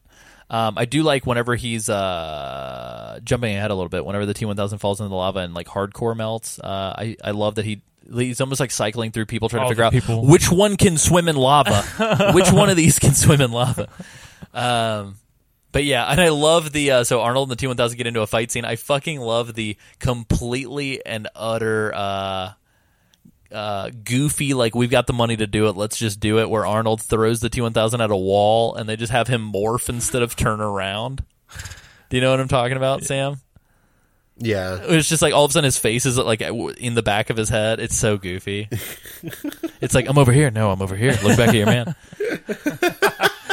Um, 0.48 0.78
I 0.78 0.86
do 0.86 1.02
like 1.02 1.26
whenever 1.26 1.54
he's 1.56 1.90
uh, 1.90 3.20
jumping 3.22 3.54
ahead 3.54 3.70
a 3.70 3.74
little 3.74 3.90
bit. 3.90 4.04
Whenever 4.06 4.24
the 4.24 4.32
T 4.34 4.46
one 4.46 4.56
thousand 4.56 4.78
falls 4.78 4.98
into 4.98 5.10
the 5.10 5.14
lava 5.14 5.40
and 5.40 5.52
like 5.52 5.66
hardcore 5.68 6.16
melts, 6.16 6.58
uh, 6.58 6.94
I 6.98 7.16
I 7.22 7.32
love 7.32 7.56
that 7.56 7.66
he 7.66 7.82
he's 8.14 8.40
almost 8.40 8.60
like 8.60 8.70
cycling 8.70 9.10
through 9.12 9.26
people 9.26 9.48
trying 9.48 9.62
All 9.62 9.68
to 9.68 9.72
figure 9.72 9.84
out 9.84 9.92
people. 9.92 10.26
which 10.26 10.50
one 10.50 10.76
can 10.76 10.98
swim 10.98 11.28
in 11.28 11.36
lava, 11.36 12.32
which 12.34 12.50
one 12.50 12.68
of 12.70 12.76
these 12.76 12.98
can 12.98 13.14
swim 13.14 13.40
in 13.40 13.52
lava. 13.52 13.88
Um, 14.52 15.16
but 15.72 15.84
yeah, 15.84 16.04
and 16.06 16.20
I 16.20 16.30
love 16.30 16.72
the 16.72 16.90
uh, 16.90 17.04
so 17.04 17.20
Arnold 17.20 17.48
and 17.48 17.52
the 17.56 17.60
T 17.60 17.66
one 17.66 17.76
thousand 17.76 17.96
get 17.98 18.06
into 18.06 18.20
a 18.22 18.26
fight 18.26 18.50
scene. 18.50 18.64
I 18.64 18.76
fucking 18.76 19.20
love 19.20 19.54
the 19.54 19.76
completely 19.98 21.04
and 21.04 21.28
utter. 21.34 21.92
Uh, 21.94 22.52
uh, 23.52 23.90
goofy, 24.04 24.54
like 24.54 24.74
we've 24.74 24.90
got 24.90 25.06
the 25.08 25.12
money 25.12 25.36
to 25.36 25.46
do 25.46 25.66
it, 25.68 25.76
let's 25.76 25.96
just 25.96 26.20
do 26.20 26.38
it. 26.38 26.48
Where 26.48 26.64
Arnold 26.66 27.02
throws 27.02 27.40
the 27.40 27.48
T 27.48 27.60
one 27.60 27.72
thousand 27.72 28.00
at 28.00 28.10
a 28.10 28.16
wall, 28.16 28.74
and 28.74 28.88
they 28.88 28.96
just 28.96 29.12
have 29.12 29.28
him 29.28 29.52
morph 29.52 29.88
instead 29.88 30.22
of 30.22 30.36
turn 30.36 30.60
around. 30.60 31.24
Do 32.08 32.16
you 32.16 32.20
know 32.20 32.30
what 32.32 32.40
I'm 32.40 32.48
talking 32.48 32.76
about, 32.76 33.04
Sam? 33.04 33.36
Yeah. 34.42 34.78
It's 34.82 35.08
just 35.08 35.22
like 35.22 35.34
all 35.34 35.44
of 35.44 35.50
a 35.50 35.52
sudden 35.52 35.66
his 35.66 35.76
face 35.78 36.06
is 36.06 36.16
like 36.18 36.40
in 36.40 36.94
the 36.94 37.02
back 37.02 37.30
of 37.30 37.36
his 37.36 37.48
head. 37.50 37.78
It's 37.78 37.96
so 37.96 38.16
goofy. 38.16 38.68
it's 39.80 39.94
like 39.94 40.08
I'm 40.08 40.16
over 40.18 40.32
here. 40.32 40.50
No, 40.50 40.70
I'm 40.70 40.80
over 40.82 40.96
here. 40.96 41.12
Look 41.22 41.36
back 41.36 41.50
at 41.50 41.54
your 41.54 41.66
man. 41.66 41.94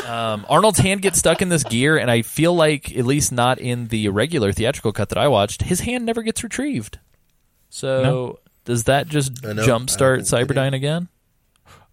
Um, 0.07 0.45
Arnold's 0.47 0.79
hand 0.79 1.01
gets 1.01 1.19
stuck 1.19 1.41
in 1.41 1.49
this 1.49 1.65
gear, 1.65 1.97
and 1.97 2.09
I 2.09 2.21
feel 2.21 2.55
like, 2.55 2.95
at 2.97 3.05
least 3.05 3.33
not 3.33 3.59
in 3.59 3.89
the 3.89 4.07
regular 4.07 4.53
theatrical 4.53 4.93
cut 4.93 5.09
that 5.09 5.17
I 5.17 5.27
watched, 5.27 5.63
his 5.63 5.81
hand 5.81 6.05
never 6.05 6.23
gets 6.23 6.45
retrieved. 6.45 6.97
So 7.69 8.03
No. 8.03 8.39
does 8.63 8.85
that 8.85 9.09
just 9.09 9.45
I 9.45 9.51
know. 9.51 9.63
I 9.63 9.65
don't 9.65 9.85
jumpstart 9.85 10.19
Cyberdyne 10.21 10.73
again? 10.73 11.09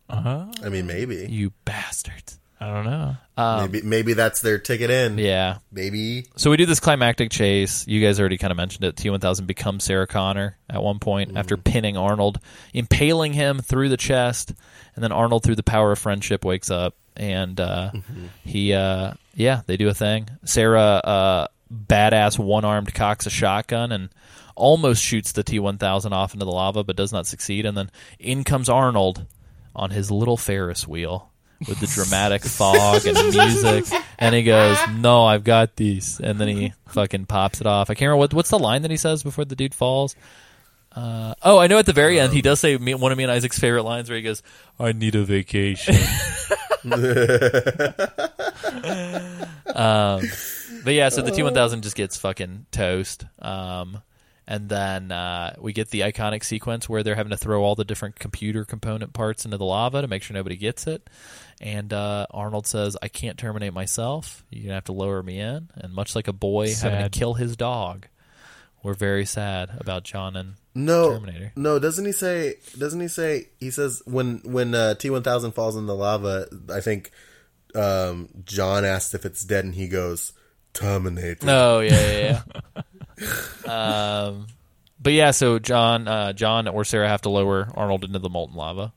Uh 0.09 0.21
huh. 0.21 0.47
I 0.65 0.69
mean, 0.69 0.87
maybe. 0.87 1.27
You 1.29 1.53
bastards. 1.65 2.39
I 2.61 2.73
don't 2.73 2.85
know. 2.85 3.17
maybe 3.37 3.83
maybe 3.83 4.13
that's 4.15 4.41
their 4.41 4.59
ticket 4.59 4.91
in. 4.91 5.19
Yeah. 5.19 5.59
Maybe. 5.73 6.27
So 6.37 6.51
we 6.51 6.57
do 6.57 6.67
this 6.67 6.81
climactic 6.81 7.31
chase. 7.31 7.87
You 7.87 8.01
guys 8.01 8.21
already 8.21 8.39
kind 8.39 8.51
of 8.51 8.57
mentioned 8.57 8.85
it. 8.85 8.97
T1000 8.97 9.47
becomes 9.47 9.85
Sarah 9.85 10.07
Connor 10.07 10.57
at 10.71 10.83
one 10.83 10.99
point 10.99 11.37
after 11.37 11.57
pinning 11.57 11.97
Arnold, 11.97 12.39
impaling 12.73 13.33
him 13.33 13.59
through 13.59 13.89
the 13.89 13.97
chest, 13.97 14.53
and 14.95 15.03
then 15.03 15.13
Arnold, 15.13 15.43
through 15.43 15.57
the 15.57 15.63
power 15.63 15.93
of 15.93 15.99
friendship, 15.99 16.45
wakes 16.45 16.71
up 16.71 16.95
and 17.17 17.61
uh, 17.61 17.91
he, 18.45 18.73
uh, 18.73 19.13
yeah, 19.35 19.63
they 19.67 19.77
do 19.77 19.89
a 19.89 19.95
thing. 19.95 20.29
Sarah, 20.45 20.81
uh, 20.83 21.47
badass 21.73 22.39
one 22.39 22.65
armed 22.65 22.95
cocks 22.95 23.27
a 23.27 23.31
shotgun 23.31 23.93
and 23.93 24.11
almost 24.55 25.03
shoots 25.03 25.33
the 25.33 25.43
T1000 25.43 26.13
off 26.13 26.35
into 26.35 26.45
the 26.45 26.53
lava, 26.53 26.85
but 26.85 26.97
does 26.97 27.13
not 27.13 27.27
succeed. 27.27 27.67
And 27.67 27.77
then 27.77 27.91
in 28.19 28.45
comes 28.45 28.69
Arnold 28.69 29.27
on 29.75 29.91
his 29.91 30.11
little 30.11 30.37
Ferris 30.37 30.87
wheel 30.87 31.31
with 31.61 31.81
the 31.81 31.87
dramatic 31.87 32.43
fog 32.43 33.07
and 33.07 33.17
music, 33.31 33.85
and 34.19 34.35
he 34.35 34.43
goes, 34.43 34.79
"No, 34.97 35.25
I've 35.25 35.45
got 35.45 35.77
these," 35.77 36.21
and 36.21 36.39
then 36.39 36.49
he 36.49 36.73
fucking 36.89 37.27
pops 37.27 37.61
it 37.61 37.67
off. 37.67 37.91
I 37.91 37.95
can't 37.95 38.09
remember 38.09 38.19
what 38.19 38.35
what's 38.35 38.51
the 38.51 38.59
line 38.59 38.83
that 38.83 38.91
he 38.91 38.97
says 38.97 39.23
before 39.23 39.45
the 39.45 39.57
dude 39.57 39.75
falls. 39.75 40.17
Uh, 40.95 41.35
oh, 41.43 41.59
I 41.59 41.67
know 41.67 41.79
at 41.79 41.87
the 41.87 41.93
very 41.93 42.21
end 42.21 42.33
he 42.33 42.41
does 42.43 42.61
say 42.61 42.77
me, 42.77 42.95
one 42.95 43.11
of 43.11 43.19
me 43.19 43.25
and 43.25 43.33
Isaac's 43.33 43.59
favorite 43.59 43.83
lines 43.83 44.09
where 44.09 44.17
he 44.17 44.23
goes, 44.23 44.43
"I 44.79 44.93
need 44.93 45.15
a 45.15 45.25
vacation." 45.25 45.97
um, 49.75 50.23
but 50.85 50.95
yeah, 50.95 51.09
so 51.09 51.23
the 51.23 51.33
T 51.35 51.43
one 51.43 51.55
thousand 51.55 51.83
just 51.83 51.97
gets 51.97 52.17
fucking 52.17 52.67
toast. 52.71 53.25
Um, 53.41 54.03
and 54.47 54.69
then 54.69 55.11
uh, 55.11 55.55
we 55.59 55.73
get 55.73 55.91
the 55.91 56.01
iconic 56.01 56.45
sequence 56.45 56.89
where 56.89 57.03
they're 57.03 57.15
having 57.15 57.31
to 57.31 57.37
throw 57.37 57.63
all 57.63 57.75
the 57.75 57.85
different 57.85 58.19
computer 58.19 58.65
component 58.65 59.13
parts 59.13 59.45
into 59.45 59.57
the 59.57 59.65
lava 59.65 60.03
to 60.03 60.09
make 60.09 60.23
sure 60.23 60.35
nobody 60.35 60.57
gets 60.57 60.87
it. 60.87 61.09
And 61.61 61.93
uh, 61.93 62.27
Arnold 62.31 62.67
says, 62.67 62.97
"I 63.01 63.09
can't 63.09 63.39
terminate 63.39 63.73
myself. 63.73 64.45
You're 64.51 64.65
gonna 64.65 64.75
have 64.75 64.85
to 64.85 64.93
lower 64.93 65.23
me 65.23 65.39
in." 65.41 65.71
And 65.75 65.95
much 65.95 66.15
like 66.15 66.29
a 66.29 66.33
boy 66.33 66.75
having 66.75 67.03
to 67.03 67.09
kill 67.11 67.35
his 67.35 67.57
dog, 67.57 68.07
we're 68.83 68.95
very 68.95 69.25
sad 69.25 69.71
about 69.79 70.03
John 70.05 70.37
and 70.37 70.55
No, 70.75 71.13
Terminator. 71.15 71.53
no. 71.57 71.79
Doesn't 71.79 72.05
he 72.05 72.13
say? 72.13 72.57
Doesn't 72.77 73.01
he 73.01 73.09
say? 73.09 73.49
He 73.61 73.71
says 73.71 74.03
when 74.05 74.41
when 74.45 74.75
uh, 74.75 74.95
T 74.95 75.09
one 75.11 75.23
thousand 75.23 75.53
falls 75.53 75.77
in 75.77 75.87
the 75.87 75.95
lava. 75.95 76.47
I 76.73 76.81
think 76.81 77.13
um, 77.75 78.29
John 78.45 78.85
asks 78.85 79.15
if 79.15 79.25
it's 79.25 79.43
dead, 79.45 79.65
and 79.65 79.75
he 79.77 79.89
goes, 79.89 80.33
"Terminated." 80.75 81.49
Oh 81.49 81.81
yeah, 81.81 82.13
yeah, 82.13 82.43
yeah. 82.77 82.83
um, 83.67 84.47
but 85.01 85.13
yeah, 85.13 85.31
so 85.33 85.59
John, 85.59 86.09
uh, 86.09 86.33
John 86.33 86.69
or 86.69 86.85
Sarah 86.85 87.09
have 87.09 87.23
to 87.23 87.31
lower 87.31 87.69
Arnold 87.75 88.05
into 88.05 88.19
the 88.19 88.31
molten 88.31 88.57
lava, 88.57 88.93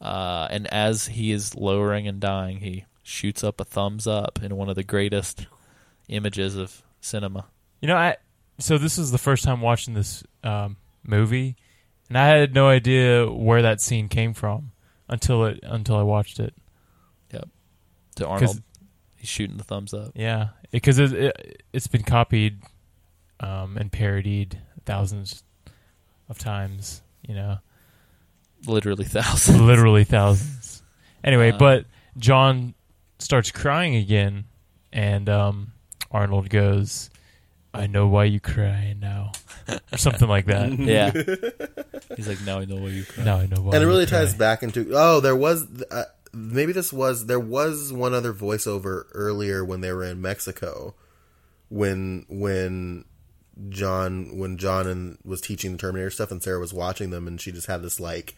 uh, 0.00 0.48
and 0.50 0.66
as 0.68 1.06
he 1.06 1.32
is 1.32 1.54
lowering 1.54 2.08
and 2.08 2.20
dying, 2.20 2.60
he 2.60 2.84
shoots 3.02 3.42
up 3.42 3.60
a 3.60 3.64
thumbs 3.64 4.06
up 4.06 4.40
in 4.42 4.56
one 4.56 4.68
of 4.68 4.76
the 4.76 4.84
greatest 4.84 5.46
images 6.08 6.56
of 6.56 6.82
cinema. 7.00 7.46
You 7.80 7.88
know, 7.88 7.96
I 7.96 8.16
so 8.58 8.78
this 8.78 8.98
is 8.98 9.10
the 9.10 9.18
first 9.18 9.44
time 9.44 9.60
watching 9.60 9.94
this 9.94 10.22
um, 10.44 10.76
movie, 11.04 11.56
and 12.08 12.18
I 12.18 12.28
had 12.28 12.54
no 12.54 12.68
idea 12.68 13.30
where 13.30 13.62
that 13.62 13.80
scene 13.80 14.08
came 14.08 14.34
from 14.34 14.72
until 15.08 15.44
it 15.46 15.60
until 15.62 15.96
I 15.96 16.02
watched 16.02 16.40
it. 16.40 16.54
Yep, 17.32 17.48
to 18.16 18.26
Arnold, 18.26 18.62
he's 19.16 19.28
shooting 19.28 19.56
the 19.56 19.64
thumbs 19.64 19.92
up. 19.94 20.12
Yeah, 20.14 20.48
because 20.70 20.98
it, 20.98 21.12
it 21.12 21.62
it's 21.72 21.86
been 21.86 22.02
copied 22.02 22.60
um, 23.40 23.76
and 23.76 23.90
parodied 23.90 24.60
thousands 24.86 25.42
of 26.28 26.38
times. 26.38 27.02
You 27.26 27.34
know, 27.34 27.58
Literally 28.66 29.04
thousands. 29.04 29.60
literally 29.60 30.04
thousands. 30.04 30.82
Anyway, 31.24 31.50
Uh. 31.52 31.58
but 31.58 31.84
John 32.16 32.74
starts 33.18 33.50
crying 33.50 33.94
again, 33.96 34.44
and 34.92 35.28
um, 35.28 35.72
Arnold 36.10 36.48
goes, 36.50 37.10
"I 37.74 37.86
know 37.86 38.08
why 38.08 38.24
you 38.24 38.40
cry 38.40 38.94
now," 38.98 39.32
or 39.92 39.98
something 39.98 40.28
like 40.28 40.46
that. 40.46 40.72
yeah. 40.78 41.10
He's 42.16 42.26
like, 42.28 42.40
now 42.42 42.58
I 42.58 42.64
know 42.64 42.76
why 42.76 42.88
you 42.88 43.04
cry. 43.04 43.24
now 43.24 43.36
I 43.38 43.46
know 43.46 43.60
why. 43.62 43.74
and 43.74 43.76
it 43.76 43.80
you 43.82 43.86
really 43.86 44.06
cry." 44.06 44.20
ties 44.20 44.34
back 44.34 44.62
into 44.62 44.90
oh 44.94 45.20
there 45.20 45.36
was 45.36 45.66
uh, 45.90 46.04
maybe 46.32 46.72
this 46.72 46.92
was 46.92 47.26
there 47.26 47.38
was 47.40 47.92
one 47.92 48.12
other 48.14 48.32
voiceover 48.32 49.04
earlier 49.12 49.64
when 49.64 49.80
they 49.80 49.92
were 49.92 50.04
in 50.04 50.20
mexico 50.20 50.94
when 51.68 52.24
when 52.28 53.04
john 53.68 54.38
when 54.38 54.56
john 54.56 54.86
and 54.86 55.18
was 55.24 55.40
teaching 55.40 55.72
the 55.72 55.78
terminator 55.78 56.10
stuff 56.10 56.30
and 56.30 56.42
sarah 56.42 56.58
was 56.58 56.72
watching 56.72 57.10
them 57.10 57.26
and 57.28 57.40
she 57.40 57.52
just 57.52 57.66
had 57.66 57.82
this 57.82 58.00
like 58.00 58.34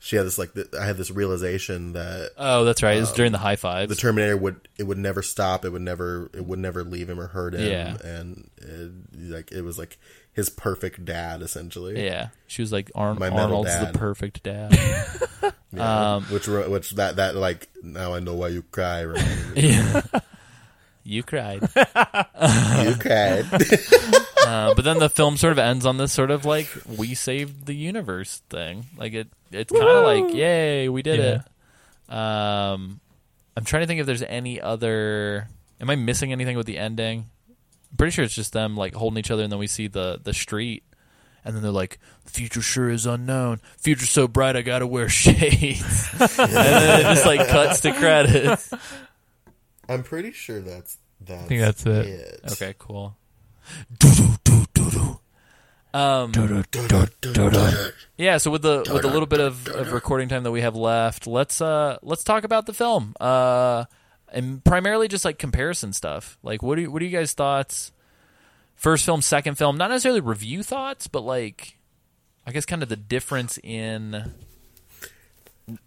she 0.00 0.16
had 0.16 0.26
this 0.26 0.36
like 0.38 0.52
th- 0.54 0.66
i 0.78 0.84
had 0.84 0.96
this 0.96 1.10
realization 1.12 1.92
that 1.92 2.30
Oh, 2.36 2.64
that's 2.64 2.82
right. 2.82 2.96
It 2.96 3.00
was 3.00 3.12
during 3.12 3.30
the 3.30 3.38
high 3.38 3.54
fives. 3.56 3.88
the 3.88 3.94
terminator 4.00 4.36
would 4.36 4.68
it 4.78 4.82
would 4.82 4.98
never 4.98 5.22
stop 5.22 5.64
it 5.64 5.70
would 5.70 5.82
never 5.82 6.28
it 6.34 6.44
would 6.44 6.58
never 6.58 6.82
leave 6.82 7.08
him 7.08 7.20
or 7.20 7.28
hurt 7.28 7.54
him 7.54 7.70
Yeah. 7.70 7.96
and 8.04 8.50
it, 8.58 8.90
like 9.30 9.52
it 9.52 9.62
was 9.62 9.78
like 9.78 9.98
his 10.32 10.48
perfect 10.48 11.04
dad 11.04 11.40
essentially 11.42 12.02
yeah. 12.04 12.28
She 12.46 12.62
was 12.62 12.72
like, 12.72 12.90
Arn- 12.94 13.18
My 13.18 13.28
Arnold's 13.28 13.68
dad. 13.70 13.92
the 13.94 13.98
perfect 13.98 14.42
dad. 14.42 14.72
Yeah. 15.74 16.14
Um, 16.16 16.24
which 16.24 16.46
which 16.48 16.90
that 16.92 17.16
that 17.16 17.34
like 17.34 17.68
now 17.82 18.12
I 18.12 18.20
know 18.20 18.34
why 18.34 18.48
you 18.48 18.60
cry. 18.62 19.04
yeah. 19.56 20.02
You 21.04 21.22
cried. 21.22 21.62
you 22.84 22.94
cried. 22.98 23.46
Uh, 24.44 24.74
but 24.74 24.84
then 24.84 24.98
the 24.98 25.08
film 25.08 25.36
sort 25.36 25.52
of 25.52 25.58
ends 25.60 25.86
on 25.86 25.98
this 25.98 26.12
sort 26.12 26.32
of 26.32 26.44
like 26.44 26.68
we 26.98 27.14
saved 27.14 27.64
the 27.64 27.74
universe 27.74 28.42
thing. 28.50 28.84
Like 28.96 29.12
it, 29.14 29.28
it's 29.52 29.70
kind 29.70 29.84
of 29.88 30.02
like 30.04 30.34
yay, 30.34 30.88
we 30.88 31.00
did 31.02 31.20
Yeah. 31.20 31.42
it. 32.08 32.12
Um, 32.12 33.00
I'm 33.56 33.64
trying 33.64 33.82
to 33.84 33.86
think 33.86 34.00
if 34.00 34.06
there's 34.06 34.22
any 34.24 34.60
other. 34.60 35.48
Am 35.80 35.88
I 35.88 35.94
missing 35.94 36.32
anything 36.32 36.56
with 36.56 36.66
the 36.66 36.76
ending? 36.76 37.30
I'm 37.92 37.96
pretty 37.96 38.10
sure 38.10 38.24
it's 38.24 38.34
just 38.34 38.52
them 38.52 38.76
like 38.76 38.94
holding 38.94 39.18
each 39.18 39.30
other, 39.30 39.44
and 39.44 39.52
then 39.52 39.60
we 39.60 39.68
see 39.68 39.86
the 39.86 40.18
the 40.22 40.34
street, 40.34 40.82
and 41.44 41.54
then 41.54 41.62
they're 41.62 41.70
like, 41.70 42.00
"Future 42.26 42.62
sure 42.62 42.90
is 42.90 43.06
unknown. 43.06 43.60
Future 43.78 44.06
so 44.06 44.26
bright, 44.26 44.56
I 44.56 44.62
gotta 44.62 44.88
wear 44.88 45.08
shades." 45.08 46.10
and 46.18 46.28
then 46.50 47.00
it 47.00 47.02
just 47.04 47.26
like 47.26 47.46
cuts 47.46 47.80
to 47.82 47.92
credits. 47.92 48.74
I'm 49.88 50.02
pretty 50.02 50.32
sure 50.32 50.60
that's 50.60 50.98
that's. 51.20 51.44
I 51.44 51.46
think 51.46 51.60
that's 51.60 51.86
it. 51.86 52.40
Okay, 52.52 52.74
cool. 52.78 53.16
Um, 55.94 56.32
yeah. 58.16 58.38
So 58.38 58.50
with 58.50 58.62
the 58.62 58.88
with 58.92 59.04
a 59.04 59.08
little 59.08 59.26
bit 59.26 59.40
of, 59.40 59.68
of 59.68 59.92
recording 59.92 60.28
time 60.28 60.42
that 60.44 60.50
we 60.50 60.62
have 60.62 60.74
left, 60.74 61.26
let's 61.26 61.60
uh 61.60 61.98
let's 62.02 62.24
talk 62.24 62.44
about 62.44 62.66
the 62.66 62.72
film. 62.72 63.14
Uh, 63.20 63.84
and 64.32 64.64
primarily 64.64 65.08
just 65.08 65.24
like 65.24 65.38
comparison 65.38 65.92
stuff. 65.92 66.38
Like, 66.42 66.62
what 66.62 66.76
do 66.76 66.82
you, 66.82 66.90
what 66.90 67.02
are 67.02 67.04
you 67.04 67.10
guys 67.10 67.34
thoughts? 67.34 67.92
first 68.82 69.04
film, 69.04 69.22
second 69.22 69.56
film, 69.56 69.78
not 69.78 69.90
necessarily 69.90 70.20
review 70.20 70.62
thoughts, 70.62 71.06
but 71.06 71.22
like 71.22 71.78
I 72.46 72.50
guess 72.50 72.66
kind 72.66 72.82
of 72.82 72.88
the 72.88 72.96
difference 72.96 73.58
in 73.62 74.32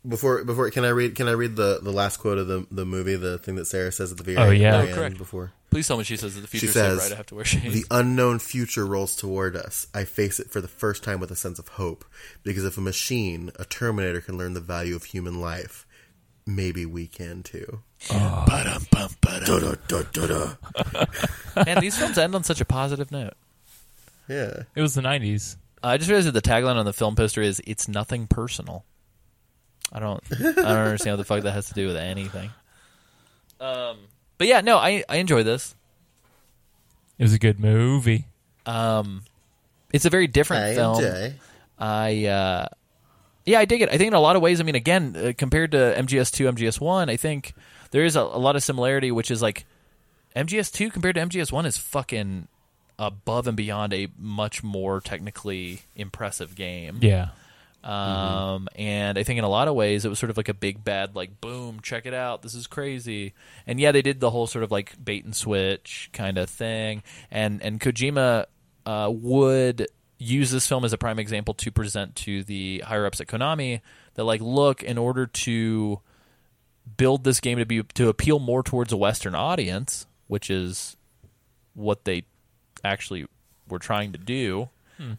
Before 0.07 0.43
before 0.45 0.69
can 0.71 0.85
I 0.85 0.89
read 0.89 1.15
can 1.15 1.27
I 1.27 1.31
read 1.33 1.57
the, 1.57 1.79
the 1.83 1.91
last 1.91 2.17
quote 2.17 2.37
of 2.37 2.47
the 2.47 2.65
the 2.71 2.85
movie 2.85 3.15
the 3.15 3.37
thing 3.39 3.55
that 3.55 3.65
Sarah 3.67 3.91
says 3.91 4.11
at 4.11 4.17
the 4.17 4.23
very, 4.23 4.37
Oh, 4.37 4.49
yeah. 4.49 4.71
very 4.77 4.91
Oh, 4.91 4.95
correct. 4.95 5.05
end 5.11 5.17
before 5.17 5.51
Please 5.69 5.85
tell 5.87 5.97
me 5.97 6.05
she 6.05 6.15
says 6.15 6.35
that 6.35 6.41
the 6.41 6.47
future 6.47 6.67
she 6.67 6.71
so 6.71 6.79
says 6.79 6.97
bright 6.99 7.11
I 7.11 7.15
have 7.17 7.25
to 7.27 7.35
wear 7.35 7.43
shades. 7.43 7.73
the 7.73 7.85
unknown 7.91 8.39
future 8.39 8.85
rolls 8.85 9.15
toward 9.17 9.57
us. 9.57 9.87
I 9.93 10.05
face 10.05 10.39
it 10.39 10.49
for 10.49 10.61
the 10.61 10.69
first 10.69 11.03
time 11.03 11.19
with 11.19 11.31
a 11.31 11.35
sense 11.35 11.59
of 11.59 11.67
hope 11.67 12.05
because 12.43 12.63
if 12.63 12.77
a 12.77 12.81
machine, 12.81 13.51
a 13.59 13.65
Terminator, 13.65 14.21
can 14.21 14.37
learn 14.37 14.53
the 14.53 14.61
value 14.61 14.95
of 14.95 15.03
human 15.03 15.41
life, 15.41 15.85
maybe 16.47 16.85
we 16.85 17.07
can 17.07 17.43
too. 17.43 17.81
Ah. 18.09 18.45
Man, 21.65 21.79
these 21.81 21.97
films 21.97 22.17
end 22.17 22.35
on 22.35 22.43
such 22.43 22.61
a 22.61 22.65
positive 22.65 23.11
note. 23.11 23.33
Yeah. 24.27 24.63
It 24.75 24.81
was 24.81 24.95
the 24.95 25.01
'90s. 25.01 25.55
I 25.83 25.97
just 25.97 26.09
realized 26.09 26.27
that 26.27 26.31
the 26.33 26.41
tagline 26.41 26.75
on 26.77 26.85
the 26.85 26.93
film 26.93 27.15
poster 27.15 27.41
is 27.41 27.61
"It's 27.67 27.87
nothing 27.87 28.27
personal." 28.27 28.85
I 29.91 29.99
don't, 29.99 30.21
I 30.31 30.35
don't 30.43 30.57
understand 30.65 31.13
what 31.13 31.17
the 31.17 31.25
fuck 31.25 31.43
that 31.43 31.51
has 31.51 31.67
to 31.69 31.73
do 31.73 31.87
with 31.87 31.95
anything. 31.95 32.49
Um, 33.59 33.97
but 34.37 34.47
yeah, 34.47 34.61
no, 34.61 34.77
I 34.77 35.03
I 35.07 35.17
enjoy 35.17 35.43
this. 35.43 35.75
It 37.17 37.23
was 37.23 37.33
a 37.33 37.39
good 37.39 37.59
movie. 37.59 38.25
Um, 38.65 39.23
it's 39.93 40.05
a 40.05 40.09
very 40.09 40.27
different 40.27 40.63
Hey, 40.65 40.75
film. 40.75 40.99
Jay. 40.99 41.35
I 41.79 42.25
uh, 42.25 42.67
yeah, 43.45 43.59
I 43.59 43.65
dig 43.65 43.81
it. 43.81 43.89
I 43.89 43.97
think 43.97 44.07
in 44.07 44.13
a 44.13 44.19
lot 44.19 44.35
of 44.35 44.41
ways, 44.41 44.59
I 44.59 44.63
mean, 44.63 44.75
again, 44.75 45.15
uh, 45.15 45.33
compared 45.37 45.71
to 45.71 45.77
MGS 45.77 46.31
two, 46.31 46.45
MGS 46.51 46.79
one, 46.81 47.09
I 47.09 47.15
think 47.15 47.53
there 47.91 48.03
is 48.03 48.15
a, 48.15 48.21
a 48.21 48.39
lot 48.39 48.55
of 48.55 48.63
similarity, 48.63 49.11
which 49.11 49.31
is 49.31 49.41
like 49.41 49.65
MGS 50.35 50.73
two 50.73 50.89
compared 50.89 51.15
to 51.15 51.21
MGS 51.21 51.51
one 51.51 51.65
is 51.65 51.77
fucking 51.77 52.47
above 52.99 53.47
and 53.47 53.55
beyond 53.55 53.93
a 53.93 54.07
much 54.17 54.63
more 54.63 54.99
technically 54.99 55.81
impressive 55.95 56.55
game. 56.55 56.99
Yeah. 57.01 57.29
Um, 57.85 58.67
and 58.75 59.15
I 59.15 59.21
think 59.21 59.37
in 59.37 59.43
a 59.43 59.49
lot 59.49 59.67
of 59.67 59.75
ways 59.75 60.05
it 60.05 60.09
was 60.09 60.17
sort 60.17 60.31
of 60.31 60.37
like 60.37 60.49
a 60.49 60.55
big 60.55 60.83
bad 60.83 61.15
like 61.15 61.39
boom, 61.39 61.81
check 61.81 62.07
it 62.07 62.15
out, 62.15 62.41
this 62.41 62.55
is 62.55 62.65
crazy. 62.65 63.33
And 63.67 63.79
yeah, 63.79 63.91
they 63.91 64.01
did 64.01 64.19
the 64.19 64.31
whole 64.31 64.47
sort 64.47 64.63
of 64.63 64.71
like 64.71 64.93
bait 65.03 65.23
and 65.23 65.35
switch 65.35 66.09
kind 66.11 66.39
of 66.39 66.49
thing. 66.49 67.03
And 67.29 67.61
and 67.61 67.79
Kojima 67.79 68.45
uh, 68.87 69.11
would 69.13 69.87
use 70.17 70.49
this 70.49 70.67
film 70.67 70.83
as 70.83 70.93
a 70.93 70.97
prime 70.97 71.19
example 71.19 71.53
to 71.53 71.71
present 71.71 72.15
to 72.15 72.43
the 72.43 72.79
higher 72.79 73.05
ups 73.05 73.21
at 73.21 73.27
Konami 73.27 73.81
that 74.15 74.23
like 74.23 74.41
look 74.41 74.81
in 74.81 74.97
order 74.97 75.27
to 75.27 75.99
build 76.97 77.23
this 77.23 77.39
game 77.39 77.59
to 77.59 77.65
be 77.65 77.83
to 77.83 78.09
appeal 78.09 78.39
more 78.39 78.63
towards 78.63 78.91
a 78.93 78.97
Western 78.97 79.35
audience, 79.35 80.07
which 80.27 80.49
is 80.49 80.97
what 81.75 82.05
they 82.05 82.23
actually 82.83 83.27
were 83.67 83.79
trying 83.79 84.11
to 84.11 84.17
do. 84.17 84.69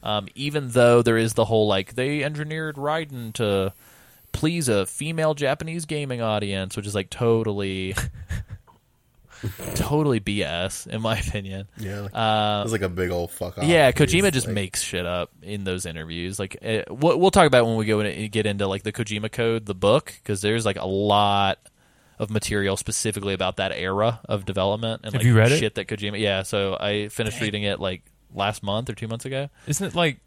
Um, 0.03 0.29
even 0.35 0.71
though 0.71 1.03
there 1.03 1.19
is 1.19 1.35
the 1.35 1.45
whole 1.45 1.67
like 1.67 1.95
they 1.95 2.23
engineered 2.25 2.77
Raiden 2.77 3.33
to 3.35 3.73
please 4.33 4.69
a 4.69 4.87
female 4.87 5.35
Japanese 5.35 5.85
gaming 5.87 6.21
audience, 6.23 6.77
which 6.77 6.87
is 6.87 6.95
like 6.95 7.11
totally, 7.11 7.95
totally 9.75 10.21
BS 10.21 10.87
in 10.87 11.03
my 11.03 11.19
opinion. 11.19 11.69
Yeah. 11.79 12.01
Like, 12.01 12.15
Uh, 12.15 12.61
it 12.61 12.65
was 12.65 12.73
like 12.73 12.81
a 12.83 12.89
big 12.89 13.11
old 13.11 13.31
fuck 13.31 13.59
off. 13.59 13.65
yeah, 13.65 13.91
He's 13.91 13.95
Kojima 13.95 14.33
just 14.33 14.47
like- 14.47 14.55
makes 14.55 14.83
shit 14.83 15.05
up 15.07 15.31
in 15.43 15.65
those 15.65 15.85
interviews. 15.87 16.39
Like, 16.39 16.57
uh, 16.65 16.83
we'll, 16.91 17.19
we'll 17.19 17.31
talk 17.31 17.47
about 17.47 17.65
it 17.65 17.67
when 17.67 17.77
we 17.77 17.85
go 17.85 18.01
in, 18.01 18.31
get 18.31 18.47
into 18.47 18.67
like 18.67 18.83
the 18.83 18.93
Kojima 18.93 19.31
Code, 19.31 19.67
the 19.67 19.75
book, 19.75 20.15
because 20.23 20.41
there's 20.41 20.65
like 20.65 20.77
a 20.77 20.87
lot 20.87 21.59
of 22.19 22.31
material 22.31 22.79
specifically 22.79 23.35
about 23.35 23.59
that 23.59 23.73
era 23.73 24.21
of 24.27 24.47
development 24.47 25.03
and 25.05 25.13
Have 25.13 25.21
like 25.21 25.27
you 25.27 25.37
read 25.37 25.53
it? 25.53 25.59
shit 25.59 25.75
that 25.75 25.87
Kojima. 25.87 26.19
Yeah, 26.19 26.43
so 26.45 26.75
I 26.79 27.09
finished 27.09 27.41
reading 27.43 27.63
it 27.65 27.79
like 27.79 28.03
last 28.35 28.63
month 28.63 28.91
or 28.91 28.95
two 28.95 29.09
months 29.09 29.25
ago. 29.25 29.49
Isn't 29.67 29.87
it 29.87 29.95
like 29.95 30.19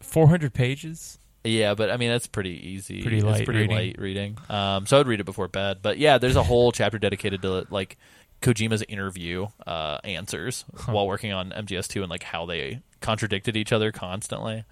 400 0.00 0.52
pages? 0.54 1.18
Yeah, 1.44 1.74
but 1.74 1.90
I 1.90 1.96
mean 1.96 2.10
that's 2.10 2.26
pretty 2.26 2.68
easy. 2.68 3.02
Pretty 3.02 3.18
it's 3.18 3.26
light 3.26 3.44
pretty 3.44 3.60
reading. 3.60 3.76
light 3.76 3.96
reading. 3.98 4.38
Um, 4.48 4.86
so 4.86 4.98
I'd 4.98 5.06
read 5.06 5.20
it 5.20 5.24
before 5.24 5.48
bed. 5.48 5.78
But 5.82 5.98
yeah, 5.98 6.18
there's 6.18 6.36
a 6.36 6.42
whole 6.42 6.72
chapter 6.72 6.98
dedicated 6.98 7.42
to 7.42 7.66
like 7.70 7.96
Kojima's 8.42 8.82
interview 8.88 9.46
uh, 9.66 9.98
answers 10.04 10.64
while 10.86 11.06
working 11.06 11.32
on 11.32 11.50
MGS2 11.50 12.02
and 12.02 12.10
like 12.10 12.22
how 12.22 12.46
they 12.46 12.82
contradicted 13.00 13.56
each 13.56 13.72
other 13.72 13.92
constantly. 13.92 14.64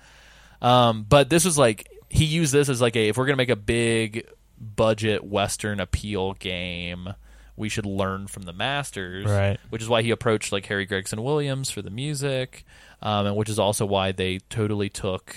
Um, 0.60 1.04
but 1.08 1.30
this 1.30 1.44
was 1.44 1.56
like 1.56 1.88
he 2.08 2.24
used 2.24 2.52
this 2.52 2.68
as 2.68 2.80
like 2.80 2.96
a 2.96 3.08
if 3.08 3.16
we're 3.16 3.26
gonna 3.26 3.36
make 3.36 3.48
a 3.48 3.56
big 3.56 4.26
budget 4.58 5.24
Western 5.24 5.80
appeal 5.80 6.34
game, 6.34 7.14
we 7.57 7.69
should 7.69 7.87
learn 7.87 8.27
from 8.27 8.43
the 8.43 8.53
masters, 8.53 9.27
Right. 9.27 9.59
Which 9.70 9.83
is 9.83 9.89
why 9.89 10.03
he 10.03 10.11
approached 10.11 10.53
like 10.53 10.66
Harry 10.66 10.87
Gregson 10.87 11.23
Williams 11.23 11.70
for 11.70 11.83
the 11.83 11.91
music, 11.91 12.65
um, 13.03 13.27
and 13.27 13.37
which 13.37 13.49
is 13.49 13.59
also 13.59 13.87
why 13.87 14.12
they 14.12 14.39
totally 14.51 14.89
took 14.89 15.35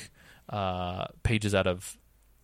uh, 0.49 1.05
pages 1.23 1.53
out 1.55 1.67
of 1.67 1.97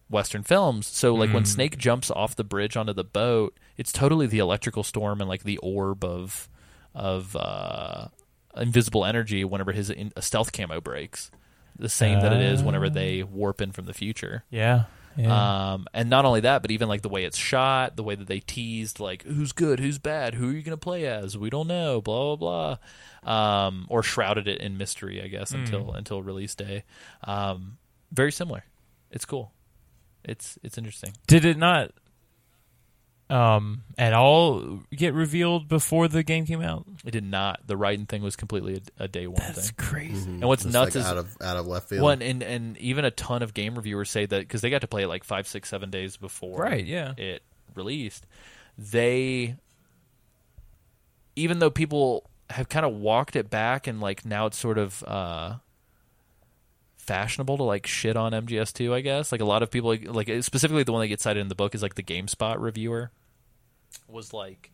Western 0.09 0.43
films. 0.43 0.87
So 0.87 1.13
like 1.15 1.33
when 1.33 1.45
Snake 1.45 1.77
jumps 1.77 2.11
off 2.11 2.35
the 2.35 2.43
bridge 2.43 2.77
onto 2.77 2.93
the 2.93 3.03
boat, 3.03 3.57
it's 3.77 3.91
totally 3.91 4.27
the 4.27 4.39
electrical 4.39 4.83
storm 4.83 5.19
and 5.19 5.29
like 5.29 5.43
the 5.43 5.57
orb 5.57 6.03
of 6.05 6.47
of 6.93 7.35
uh, 7.35 8.07
invisible 8.55 9.03
energy 9.03 9.43
whenever 9.43 9.71
his 9.73 9.89
in, 9.89 10.13
a 10.15 10.21
stealth 10.21 10.53
camo 10.53 10.79
breaks. 10.79 11.31
The 11.77 11.89
same 11.89 12.21
that 12.21 12.31
it 12.31 12.41
is 12.41 12.63
whenever 12.63 12.89
they 12.89 13.21
warp 13.23 13.61
in 13.61 13.73
from 13.73 13.85
the 13.85 13.93
future. 13.93 14.45
Yeah. 14.49 14.85
Yeah. 15.17 15.73
Um, 15.73 15.87
and 15.93 16.09
not 16.09 16.25
only 16.25 16.41
that, 16.41 16.61
but 16.61 16.71
even 16.71 16.87
like 16.89 17.01
the 17.01 17.09
way 17.09 17.23
it's 17.23 17.37
shot, 17.37 17.95
the 17.95 18.03
way 18.03 18.15
that 18.15 18.27
they 18.27 18.39
teased, 18.39 18.99
like 18.99 19.23
who's 19.23 19.51
good, 19.51 19.79
who's 19.79 19.97
bad, 19.97 20.33
who 20.33 20.49
are 20.49 20.53
you 20.53 20.61
going 20.61 20.71
to 20.71 20.77
play 20.77 21.05
as? 21.05 21.37
We 21.37 21.49
don't 21.49 21.67
know, 21.67 22.01
blah 22.01 22.35
blah 22.35 22.77
blah, 23.23 23.67
um, 23.67 23.87
or 23.89 24.03
shrouded 24.03 24.47
it 24.47 24.59
in 24.61 24.77
mystery, 24.77 25.21
I 25.21 25.27
guess, 25.27 25.51
until 25.51 25.93
until 25.93 26.21
release 26.21 26.55
day. 26.55 26.83
Um, 27.23 27.77
very 28.11 28.31
similar. 28.31 28.65
It's 29.11 29.25
cool. 29.25 29.51
It's 30.23 30.57
it's 30.63 30.77
interesting. 30.77 31.13
Did 31.27 31.45
it 31.45 31.57
not 31.57 31.91
um 33.27 33.81
at 33.97 34.13
all 34.13 34.81
get 34.95 35.13
revealed 35.15 35.67
before 35.67 36.07
the 36.07 36.21
game 36.23 36.45
came 36.45 36.61
out? 36.61 36.85
It 37.03 37.11
did 37.11 37.23
not. 37.23 37.61
The 37.65 37.75
Raiden 37.75 38.07
thing 38.07 38.21
was 38.21 38.35
completely 38.35 38.81
a, 38.99 39.05
a 39.05 39.07
day 39.07 39.25
one 39.27 39.37
That's 39.39 39.67
thing. 39.71 39.75
crazy. 39.77 40.29
And 40.29 40.43
what's 40.45 40.63
Just, 40.63 40.73
nuts 40.73 40.95
like, 40.95 41.03
is 41.03 41.09
out 41.09 41.17
of 41.17 41.35
out 41.41 41.57
of 41.57 41.65
left 41.65 41.89
field. 41.89 42.03
one, 42.03 42.21
and 42.21 42.43
and 42.43 42.77
even 42.77 43.03
a 43.05 43.11
ton 43.11 43.41
of 43.41 43.53
game 43.55 43.75
reviewers 43.75 44.09
say 44.11 44.25
that 44.27 44.39
because 44.41 44.61
they 44.61 44.69
got 44.69 44.81
to 44.81 44.87
play 44.87 45.03
it 45.03 45.07
like 45.07 45.23
five, 45.23 45.47
six, 45.47 45.69
seven 45.69 45.89
days 45.89 46.17
before, 46.17 46.59
Right, 46.61 46.85
yeah. 46.85 47.13
it 47.17 47.41
released. 47.73 48.27
They, 48.77 49.55
even 51.35 51.59
though 51.59 51.69
people 51.71 52.29
have 52.51 52.69
kind 52.69 52.85
of 52.85 52.93
walked 52.93 53.35
it 53.35 53.49
back, 53.49 53.87
and 53.87 53.99
like 54.01 54.25
now 54.25 54.45
it's 54.45 54.57
sort 54.57 54.77
of 54.77 55.03
uh, 55.03 55.55
fashionable 57.05 57.57
to 57.57 57.63
like 57.63 57.87
shit 57.87 58.15
on 58.17 58.31
MGS2. 58.33 58.93
I 58.93 59.01
guess 59.01 59.31
like 59.31 59.41
a 59.41 59.45
lot 59.45 59.63
of 59.63 59.71
people, 59.71 59.89
like, 59.89 60.07
like 60.07 60.43
specifically 60.43 60.83
the 60.83 60.91
one 60.91 61.01
that 61.01 61.07
gets 61.07 61.23
cited 61.23 61.41
in 61.41 61.47
the 61.47 61.55
book 61.55 61.75
is 61.75 61.81
like 61.81 61.95
the 61.95 62.03
GameSpot 62.03 62.57
reviewer 62.59 63.11
was 64.07 64.33
like. 64.33 64.71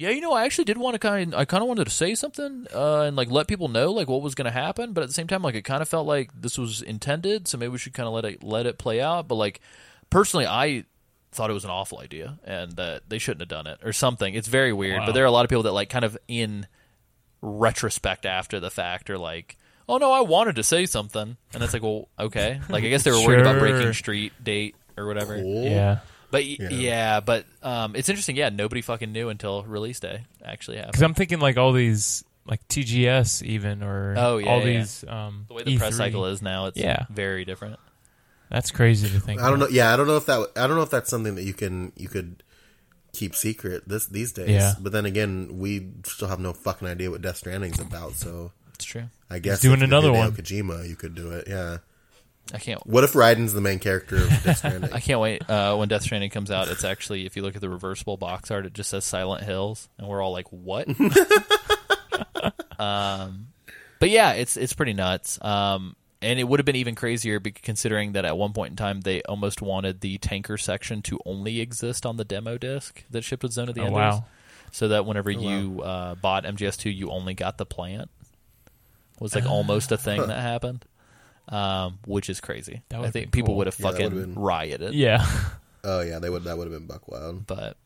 Yeah, 0.00 0.10
you 0.10 0.20
know, 0.20 0.32
I 0.32 0.44
actually 0.44 0.66
did 0.66 0.78
want 0.78 0.94
to 0.94 1.00
kind 1.00 1.34
of, 1.34 1.40
I 1.40 1.44
kind 1.44 1.60
of 1.60 1.66
wanted 1.66 1.86
to 1.86 1.90
say 1.90 2.14
something 2.14 2.68
uh, 2.72 3.00
and 3.02 3.16
like 3.16 3.32
let 3.32 3.48
people 3.48 3.66
know 3.66 3.90
like 3.90 4.06
what 4.08 4.22
was 4.22 4.36
going 4.36 4.44
to 4.44 4.52
happen, 4.52 4.92
but 4.92 5.02
at 5.02 5.08
the 5.08 5.12
same 5.12 5.26
time, 5.26 5.42
like 5.42 5.56
it 5.56 5.62
kind 5.62 5.82
of 5.82 5.88
felt 5.88 6.06
like 6.06 6.30
this 6.40 6.56
was 6.56 6.82
intended, 6.82 7.48
so 7.48 7.58
maybe 7.58 7.70
we 7.70 7.78
should 7.78 7.94
kind 7.94 8.06
of 8.06 8.12
let 8.14 8.24
it 8.24 8.44
let 8.44 8.64
it 8.66 8.78
play 8.78 9.00
out. 9.00 9.26
But 9.26 9.34
like 9.34 9.60
personally, 10.08 10.46
I 10.46 10.84
thought 11.32 11.50
it 11.50 11.54
was 11.54 11.64
an 11.64 11.70
awful 11.70 11.98
idea 11.98 12.38
and 12.44 12.72
that 12.76 13.08
they 13.08 13.18
shouldn't 13.18 13.40
have 13.40 13.48
done 13.48 13.66
it 13.66 13.80
or 13.82 13.92
something. 13.92 14.34
It's 14.34 14.46
very 14.46 14.72
weird, 14.72 15.00
Wow. 15.00 15.06
but 15.06 15.12
there 15.12 15.24
are 15.24 15.26
a 15.26 15.32
lot 15.32 15.44
of 15.44 15.48
people 15.48 15.64
that 15.64 15.72
like 15.72 15.90
kind 15.90 16.04
of 16.04 16.16
in 16.28 16.68
retrospect 17.42 18.24
after 18.24 18.60
the 18.60 18.70
fact 18.70 19.10
are 19.10 19.18
like, 19.18 19.56
"Oh 19.88 19.98
no, 19.98 20.12
I 20.12 20.20
wanted 20.20 20.56
to 20.56 20.62
say 20.62 20.86
something," 20.86 21.36
and 21.54 21.62
it's 21.62 21.72
like, 21.72 21.82
well, 21.82 22.08
okay, 22.18 22.60
like 22.68 22.84
I 22.84 22.88
guess 22.88 23.02
they 23.04 23.10
were 23.10 23.24
worried 23.26 23.40
about 23.40 23.58
Sure. 23.58 23.60
breaking 23.70 23.92
street 23.94 24.32
date 24.42 24.74
or 24.96 25.06
whatever. 25.06 25.36
Cool. 25.40 25.64
Yeah. 25.64 25.98
But 26.30 26.42
y- 26.44 26.56
Yeah. 26.60 26.68
yeah, 26.70 27.20
but 27.20 27.46
um, 27.62 27.96
it's 27.96 28.08
interesting. 28.08 28.36
Yeah, 28.36 28.50
nobody 28.50 28.82
fucking 28.82 29.10
knew 29.12 29.28
until 29.30 29.62
release 29.64 29.98
day 30.00 30.24
actually 30.44 30.76
happened. 30.76 30.92
Because 30.92 31.02
I'm 31.02 31.14
thinking 31.14 31.40
like 31.40 31.56
all 31.56 31.72
these 31.72 32.22
like 32.44 32.66
TGS 32.68 33.42
even 33.42 33.82
or 33.82 34.14
Oh, 34.16 34.36
yeah, 34.38 34.48
all 34.50 34.58
yeah. 34.58 34.64
these 34.78 35.04
um 35.08 35.44
the 35.48 35.54
way 35.54 35.62
the 35.64 35.78
press 35.78 35.94
E3. 35.94 35.96
cycle 35.96 36.26
is 36.26 36.42
now, 36.42 36.66
it's 36.66 36.76
Yeah. 36.78 37.06
very 37.10 37.44
different. 37.46 37.78
That's 38.50 38.70
crazy 38.70 39.08
to 39.10 39.20
think. 39.20 39.40
I 39.40 39.48
don't 39.50 39.58
know. 39.58 39.66
about. 39.66 39.74
Yeah, 39.74 39.92
I 39.92 39.96
don't 39.96 40.06
know 40.06 40.16
if 40.16 40.26
that. 40.26 40.50
I 40.56 40.66
don't 40.66 40.76
know 40.76 40.82
if 40.82 40.90
that's 40.90 41.08
something 41.10 41.34
that 41.34 41.44
you 41.44 41.52
can 41.54 41.92
you 41.96 42.08
could 42.08 42.42
keep 43.12 43.34
secret 43.34 43.86
this 43.88 44.06
these 44.06 44.32
days. 44.32 44.48
Yeah. 44.50 44.74
But 44.80 44.92
then 44.92 45.04
again, 45.06 45.58
we 45.58 45.88
still 46.04 46.28
have 46.28 46.40
no 46.40 46.52
fucking 46.52 46.86
idea 46.88 47.10
what 47.10 47.20
Death 47.22 47.36
Stranding's 47.38 47.78
about. 47.80 48.14
So 48.14 48.52
It's 48.74 48.84
true. 48.84 49.04
I 49.30 49.38
guess 49.38 49.60
doing 49.60 49.74
if 49.74 49.78
you're 49.80 49.84
another 49.86 50.08
Hideo 50.08 50.18
one. 50.18 50.32
Kojima, 50.32 50.88
you 50.88 50.96
could 50.96 51.14
do 51.14 51.30
it. 51.32 51.46
Yeah. 51.48 51.78
I 52.54 52.58
can't. 52.58 52.84
What 52.86 53.04
if 53.04 53.12
Raiden's 53.12 53.52
the 53.52 53.60
main 53.60 53.78
character 53.78 54.16
of 54.16 54.28
Death 54.42 54.56
Stranding? 54.64 54.90
I 54.92 55.00
can't 55.00 55.20
wait 55.20 55.48
uh, 55.50 55.76
when 55.76 55.88
Death 55.88 56.02
Stranding 56.02 56.30
comes 56.30 56.50
out. 56.50 56.68
It's 56.68 56.82
actually, 56.82 57.26
if 57.26 57.36
you 57.36 57.42
look 57.42 57.54
at 57.56 57.60
the 57.60 57.68
reversible 57.68 58.16
box 58.16 58.50
art, 58.50 58.64
it 58.64 58.72
just 58.72 58.88
says 58.88 59.04
Silent 59.04 59.44
Hills, 59.44 59.88
and 59.98 60.08
we're 60.08 60.22
all 60.22 60.32
like, 60.32 60.46
"What?" 60.50 60.88
um, 62.78 63.48
but 64.00 64.10
yeah, 64.10 64.32
it's 64.32 64.56
it's 64.56 64.72
pretty 64.72 64.92
nuts. 64.94 65.38
Um, 65.44 65.96
and 66.20 66.40
it 66.40 66.44
would 66.44 66.58
have 66.58 66.64
been 66.66 66.76
even 66.76 66.94
crazier 66.94 67.38
considering 67.40 68.12
that 68.12 68.24
at 68.24 68.36
one 68.36 68.52
point 68.52 68.70
in 68.70 68.76
time 68.76 69.02
they 69.02 69.22
almost 69.22 69.62
wanted 69.62 70.00
the 70.00 70.18
tanker 70.18 70.56
section 70.56 71.00
to 71.02 71.18
only 71.24 71.60
exist 71.60 72.04
on 72.04 72.16
the 72.16 72.24
demo 72.24 72.58
disc 72.58 73.04
that 73.10 73.22
shipped 73.22 73.42
with 73.44 73.52
Zone 73.52 73.68
of 73.68 73.74
the 73.76 73.82
Oh, 73.82 73.86
Enders, 73.86 73.96
wow. 73.98 74.24
so 74.72 74.88
that 74.88 75.06
whenever 75.06 75.30
you 75.30 75.80
uh, 75.82 76.14
bought 76.16 76.44
MGS2, 76.44 76.94
you 76.94 77.10
only 77.10 77.34
got 77.34 77.56
the 77.58 77.66
plant. 77.66 78.10
Was 79.20 79.34
like 79.34 79.46
almost 79.46 79.92
a 79.92 79.96
thing 79.96 80.20
that 80.26 80.40
happened, 80.40 80.84
um, 81.48 81.98
which 82.06 82.28
is 82.30 82.40
crazy. 82.40 82.82
That 82.88 82.96
I 82.96 82.98
would've 83.00 83.12
think 83.12 83.26
been 83.26 83.30
people 83.32 83.48
cool. 83.48 83.56
would 83.58 83.66
have 83.66 83.78
Yeah, 83.78 83.86
that 83.86 83.92
fucking 83.92 84.14
would've 84.14 84.34
been- 84.34 84.42
rioted. 84.42 84.94
Yeah. 84.94 85.24
Oh 85.84 86.00
yeah, 86.00 86.18
they 86.18 86.28
would. 86.28 86.42
That 86.44 86.58
would 86.58 86.68
have 86.70 86.76
been 86.76 86.88
buck 86.88 87.06
wild. 87.08 87.46
But 87.46 87.76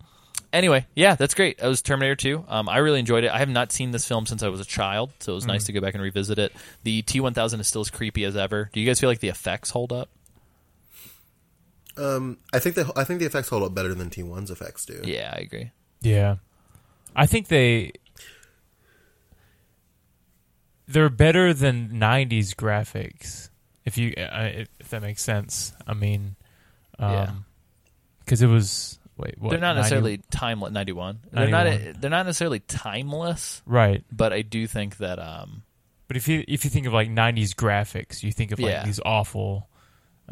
anyway, 0.51 0.87
yeah, 0.97 1.15
that's 1.15 1.35
great. 1.35 1.59
That 1.59 1.69
was 1.69 1.83
Terminator 1.83 2.17
2. 2.17 2.47
Um, 2.49 2.67
I 2.69 2.79
really 2.79 2.99
enjoyed 2.99 3.23
it. 3.23 3.31
I 3.31 3.39
have 3.39 3.51
not 3.51 3.71
seen 3.71 3.91
this 3.91 4.09
film 4.09 4.25
since 4.25 4.43
I 4.43 4.49
was 4.49 4.61
a 4.61 4.65
child, 4.65 5.13
so 5.21 5.33
it 5.33 5.35
was 5.35 5.45
Mm. 5.45 5.49
nice 5.49 5.65
to 5.65 5.73
go 5.75 5.81
back 5.81 5.93
and 5.93 6.03
revisit 6.03 6.39
it. 6.39 6.53
The 6.85 7.03
T1000 7.03 7.61
is 7.61 7.69
still 7.69 7.83
as 7.83 7.91
creepy 7.91 8.25
as 8.25 8.35
ever. 8.35 8.71
Do 8.73 8.81
you 8.81 8.87
guys 8.87 8.99
feel 8.99 9.11
like 9.11 9.21
the 9.21 9.29
effects 9.29 9.71
hold 9.71 9.93
up? 9.93 10.09
Um, 11.97 12.39
I 12.53 12.59
think 12.59 12.75
the 12.77 12.91
I 12.97 13.05
think 13.05 13.21
the 13.21 13.27
effects 13.27 13.51
hold 13.51 13.63
up 13.63 13.75
better 13.75 13.95
than 13.95 14.09
T1's 14.09 14.51
effects 14.51 14.87
do. 14.87 15.01
Yeah, 15.05 15.33
I 15.37 15.41
agree. 15.41 15.71
Yeah. 16.01 16.37
I 17.15 17.27
think 17.27 17.49
they 17.49 17.93
they're 20.89 21.09
better 21.11 21.55
than 21.55 21.91
90s 21.91 22.55
graphics. 22.55 23.49
If 23.85 23.99
you 23.99 24.15
uh, 24.17 24.65
if 24.79 24.91
that 24.91 25.03
makes 25.03 25.23
sense. 25.23 25.73
I 25.87 25.95
mean 25.95 26.37
Yeah. 26.99 27.23
um 27.23 27.45
cuz 28.27 28.43
it 28.43 28.47
was 28.47 28.99
wait, 29.17 29.35
what? 29.39 29.51
they're 29.51 29.59
not 29.61 29.75
90 29.77 29.81
necessarily 29.81 30.21
timeless. 30.31 30.73
91. 30.73 31.21
They're 31.33 31.49
not. 31.49 32.01
They're 32.01 32.11
not 32.11 32.27
necessarily 32.27 32.61
timeless, 32.61 33.63
right. 33.67 34.05
but 34.11 34.33
I 34.33 34.43
do 34.43 34.67
think 34.67 34.97
that. 34.99 35.19
Um, 35.19 35.63
But 36.09 36.17
if 36.17 36.29
you 36.29 36.45
if 36.49 36.65
you 36.65 36.71
think 36.71 36.87
of 36.87 36.93
like 36.93 37.09
90s 37.09 37.55
graphics, 37.55 38.23
you 38.23 38.33
think 38.33 38.53
of 38.53 38.59
like 38.61 38.71
Yeah. 38.73 38.85
these 38.85 39.01
awful 39.05 39.69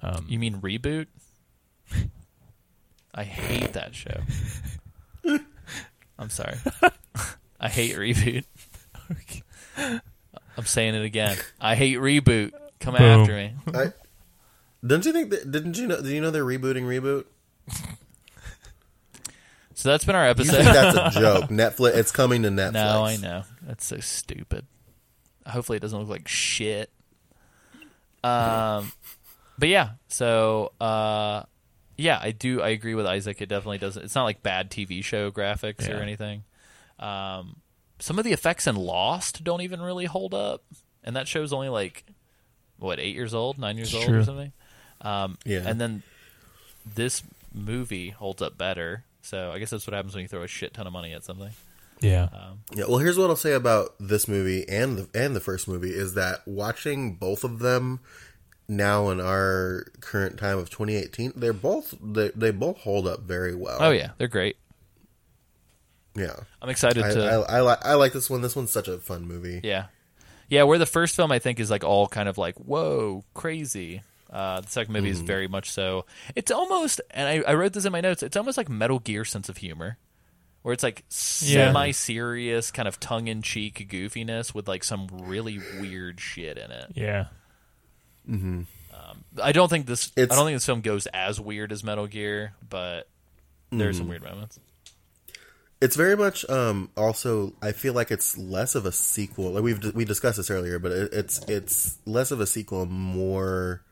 um 0.03 0.27
you 0.29 0.39
mean 0.39 0.61
reboot? 0.61 1.07
I 3.15 3.25
hate 3.25 3.73
that 3.73 3.95
show. 3.95 4.21
I'm 6.19 6.31
sorry. 6.31 6.57
I 7.61 7.69
hate 7.69 7.97
reboot. 7.97 8.45
I'm 10.61 10.67
saying 10.67 10.95
it 10.95 11.05
again. 11.07 11.39
I 11.59 11.75
hate 11.75 11.97
reboot. 11.97 12.53
Come 12.81 12.95
Boom. 12.95 13.03
after 13.03 13.33
me. 13.35 13.55
I, 13.75 13.93
didn't 14.87 15.07
you 15.07 15.13
think? 15.15 15.31
That, 15.31 15.51
didn't 15.51 15.79
you 15.79 15.87
know? 15.87 16.03
Do 16.03 16.09
you 16.11 16.21
know 16.21 16.31
they're 16.31 16.45
rebooting 16.45 16.83
reboot? 16.83 17.25
So 19.73 19.89
that's 19.89 20.05
been 20.05 20.15
our 20.17 20.25
You 20.27 20.31
episode. 20.33 20.53
think 20.63 20.67
that's 20.75 21.17
a 21.17 21.21
joke? 21.21 21.45
Netflix. 21.45 21.97
It's 21.97 22.13
coming 22.13 22.43
to 22.43 22.51
Netflix. 22.51 22.73
No, 22.75 23.03
I 23.07 23.17
know. 23.17 23.45
That's 23.63 23.87
so 23.87 24.01
stupid. 24.01 24.67
Hopefully 25.47 25.77
it 25.77 25.81
doesn't 25.81 25.99
look 25.99 26.11
like 26.11 26.29
shit. 26.29 26.91
Um 28.23 28.93
but 29.59 29.71
yeah, 29.71 29.93
so 30.09 30.73
uh 30.79 31.45
yeah, 31.97 32.19
I 32.21 32.33
do 32.33 32.61
I 32.61 32.69
agree 32.69 32.95
with 32.95 33.07
Isaac. 33.07 33.41
It 33.41 33.49
definitely 33.49 33.79
doesn't 33.79 34.03
it's 34.05 34.15
not 34.15 34.25
like 34.25 34.43
bad 34.43 34.71
TV 34.71 35.03
show 35.03 35.31
graphics 35.31 35.89
or 35.89 35.95
anything. 36.03 36.45
Um 36.99 37.57
some 38.01 38.19
of 38.19 38.25
the 38.25 38.33
effects 38.33 38.67
in 38.67 38.75
Lost 38.77 39.45
don't 39.45 39.61
even 39.61 39.81
really 39.81 40.07
hold 40.07 40.35
up. 40.35 40.63
And 41.05 41.15
that 41.17 41.29
show's 41.29 41.53
only 41.53 41.69
like 41.69 42.05
what, 42.79 42.99
eight 42.99 43.15
years 43.15 43.33
old, 43.35 43.59
nine 43.59 43.77
years 43.77 43.89
It's 43.89 43.97
old 43.97 44.07
true. 44.07 44.19
or 44.21 44.25
something? 44.25 44.53
Um 45.01 45.39
Yeah. 45.45 45.63
and 45.67 45.81
then 45.81 46.03
this 46.95 47.23
movie 47.55 48.11
holds 48.11 48.43
up 48.43 48.57
better. 48.59 49.05
So 49.23 49.53
I 49.53 49.59
guess 49.59 49.71
that's 49.71 49.87
what 49.87 49.95
happens 49.95 50.15
when 50.15 50.23
you 50.23 50.29
throw 50.29 50.43
a 50.43 50.49
shit 50.49 50.73
ton 50.75 50.87
of 50.87 50.93
money 50.93 51.13
at 51.13 51.25
something. 51.25 51.51
yeah. 52.01 52.29
Yeah, 52.75 52.85
well, 52.89 52.99
here's 52.99 53.19
what 53.19 53.29
I'll 53.31 53.37
say 53.37 53.53
about 53.53 53.95
this 54.01 54.27
movie 54.29 54.67
and 54.69 54.97
the 54.99 55.09
and 55.15 55.37
the 55.37 55.41
first 55.41 55.69
movie 55.69 55.91
is 55.91 56.15
that 56.15 56.41
watching 56.47 57.15
both 57.17 57.45
of 57.45 57.59
them 57.59 58.01
now 58.69 59.09
in 59.11 59.21
our 59.21 59.85
current 60.01 60.39
time 60.39 60.57
of 60.59 60.71
2018, 60.71 61.33
they're 61.37 61.53
both 61.53 61.95
they, 62.03 62.31
they 62.37 62.51
both 62.51 62.79
hold 62.79 63.07
up 63.07 63.21
very 63.23 63.55
well. 63.55 63.79
Oh 63.81 63.91
yeah, 63.91 64.11
they're 64.19 64.29
great. 64.29 64.57
Yeah. 66.15 66.37
I'm 66.61 66.69
excited 66.69 67.03
I, 67.03 67.15
to. 67.15 67.25
I, 67.25 67.57
I, 67.57 67.61
like 67.61 67.85
I 67.85 67.95
like 67.95 68.13
this 68.13 68.29
one. 68.29 68.43
This 68.43 68.57
one's 68.57 68.71
such 68.71 68.89
a 68.89 68.99
fun 68.99 69.27
movie. 69.27 69.61
yeah, 69.63 69.87
yeah. 70.49 70.65
Where 70.65 70.79
the 70.79 70.87
first 70.87 71.17
film 71.17 71.33
I 71.33 71.39
think 71.39 71.61
is 71.61 71.71
like 71.71 71.85
all 71.85 72.09
kind 72.09 72.29
of 72.29 72.39
like 72.39 72.57
whoa 72.57 73.25
crazy. 73.35 74.03
Uh, 74.33 74.61
the 74.61 74.69
second 74.69 74.93
movie 74.93 75.11
is 75.11 75.19
mm-hmm. 75.19 75.27
very 75.27 75.49
much 75.49 75.71
so. 75.73 76.07
It's 76.37 76.53
almost, 76.53 77.01
and 77.11 77.27
I, 77.27 77.51
I 77.51 77.55
wrote 77.55 77.73
this 77.73 77.85
in 77.85 77.91
my 77.91 78.01
notes. 78.01 78.23
It's 78.23 78.37
almost 78.37 78.57
like 78.57 78.69
Metal 78.69 79.01
Gear 79.01 79.25
sense 79.25 79.49
of 79.49 79.57
humor, 79.57 79.99
where 80.63 80.73
it's 80.73 80.85
like 80.85 81.03
semi-serious, 81.09 82.71
kind 82.71 82.87
of 82.87 83.01
tongue-in-cheek 83.01 83.89
goofiness 83.91 84.55
with 84.55 84.69
like 84.69 84.85
some 84.85 85.09
really 85.11 85.59
weird 85.81 86.21
shit 86.21 86.59
in 86.59 86.71
it. 86.71 86.93
Yeah. 86.95 87.25
Mm-hmm. 88.29 88.63
Um, 88.95 89.25
I 89.43 89.51
don't 89.51 89.69
think 89.69 89.87
this. 89.87 90.13
It's- 90.15 90.33
I 90.33 90.37
don't 90.37 90.47
think 90.47 90.55
this 90.55 90.67
film 90.67 90.81
goes 90.83 91.07
as 91.07 91.41
weird 91.41 91.73
as 91.73 91.83
Metal 91.83 92.07
Gear, 92.07 92.53
but 92.69 93.09
there 93.73 93.89
are 93.89 93.93
some 93.93 94.03
mm-hmm. 94.03 94.11
weird 94.11 94.23
moments. 94.23 94.61
It's 95.81 95.97
very 95.97 96.17
much 96.17 96.49
um 96.51 96.91
also 96.97 97.55
I 97.63 97.73
feel 97.73 97.95
like 97.95 98.11
it's 98.11 98.37
less 98.37 98.75
of 98.75 98.85
a 98.87 98.93
sequel. 98.93 99.53
Like 99.53 99.63
we've 99.63 99.95
we 99.95 100.05
discussed 100.05 100.37
this 100.37 100.51
earlier, 100.51 100.79
but 100.79 100.93
it, 100.93 101.13
it's 101.15 101.39
it's 101.49 101.99
less 102.07 102.31
of 102.31 102.41
a 102.41 102.47
sequel, 102.47 102.85
more 102.87 103.83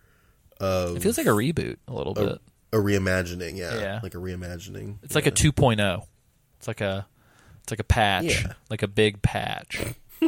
of 0.61 0.97
It 0.97 1.03
feels 1.03 1.17
like 1.17 1.27
a 1.27 1.31
reboot 1.31 1.77
a 1.89 1.93
little 1.95 2.13
bit. 2.15 2.39
a 2.73 2.77
reimagining. 2.77 3.57
Yeah, 3.57 3.79
Yeah. 3.79 4.01
like 4.03 4.15
a 4.15 4.19
reimagining. 4.19 4.97
It's 5.03 5.15
like 5.15 5.27
a 5.27 5.31
2.0. 5.31 6.05
It's 6.59 6.69
like 6.69 6.81
a 6.83 7.07
it's 7.63 7.71
like 7.73 7.81
a 7.81 7.85
patch, 7.85 8.43
Yeah. 8.45 8.53
like 8.71 8.83
a 8.83 8.89
big 8.89 9.23
patch. 9.23 9.81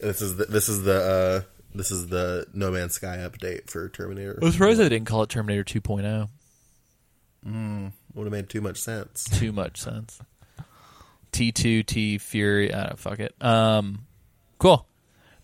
This 0.00 0.20
is 0.20 0.36
the, 0.36 0.46
this 0.46 0.68
is 0.68 0.82
the 0.82 1.00
uh 1.00 1.42
this 1.76 1.92
is 1.92 2.08
the 2.08 2.46
No 2.52 2.72
Man's 2.72 2.94
Sky 2.94 3.18
update 3.18 3.70
for 3.70 3.88
Terminator. 3.88 4.36
I 4.42 4.44
was 4.44 4.54
surprised 4.54 4.80
they 4.80 4.88
didn't 4.88 5.06
call 5.06 5.22
it 5.22 5.28
Terminator 5.28 5.62
2.0. 5.62 6.28
Would 8.14 8.24
have 8.24 8.32
made 8.32 8.48
too 8.48 8.60
much 8.60 8.78
sense. 8.78 9.24
Too 9.24 9.52
much 9.52 9.80
sense. 9.80 10.20
T2 11.32 11.86
T 11.86 12.18
Fury. 12.18 12.72
I 12.72 12.86
don't 12.88 12.98
fuck 12.98 13.20
it. 13.20 13.34
Um, 13.40 14.06
cool. 14.58 14.86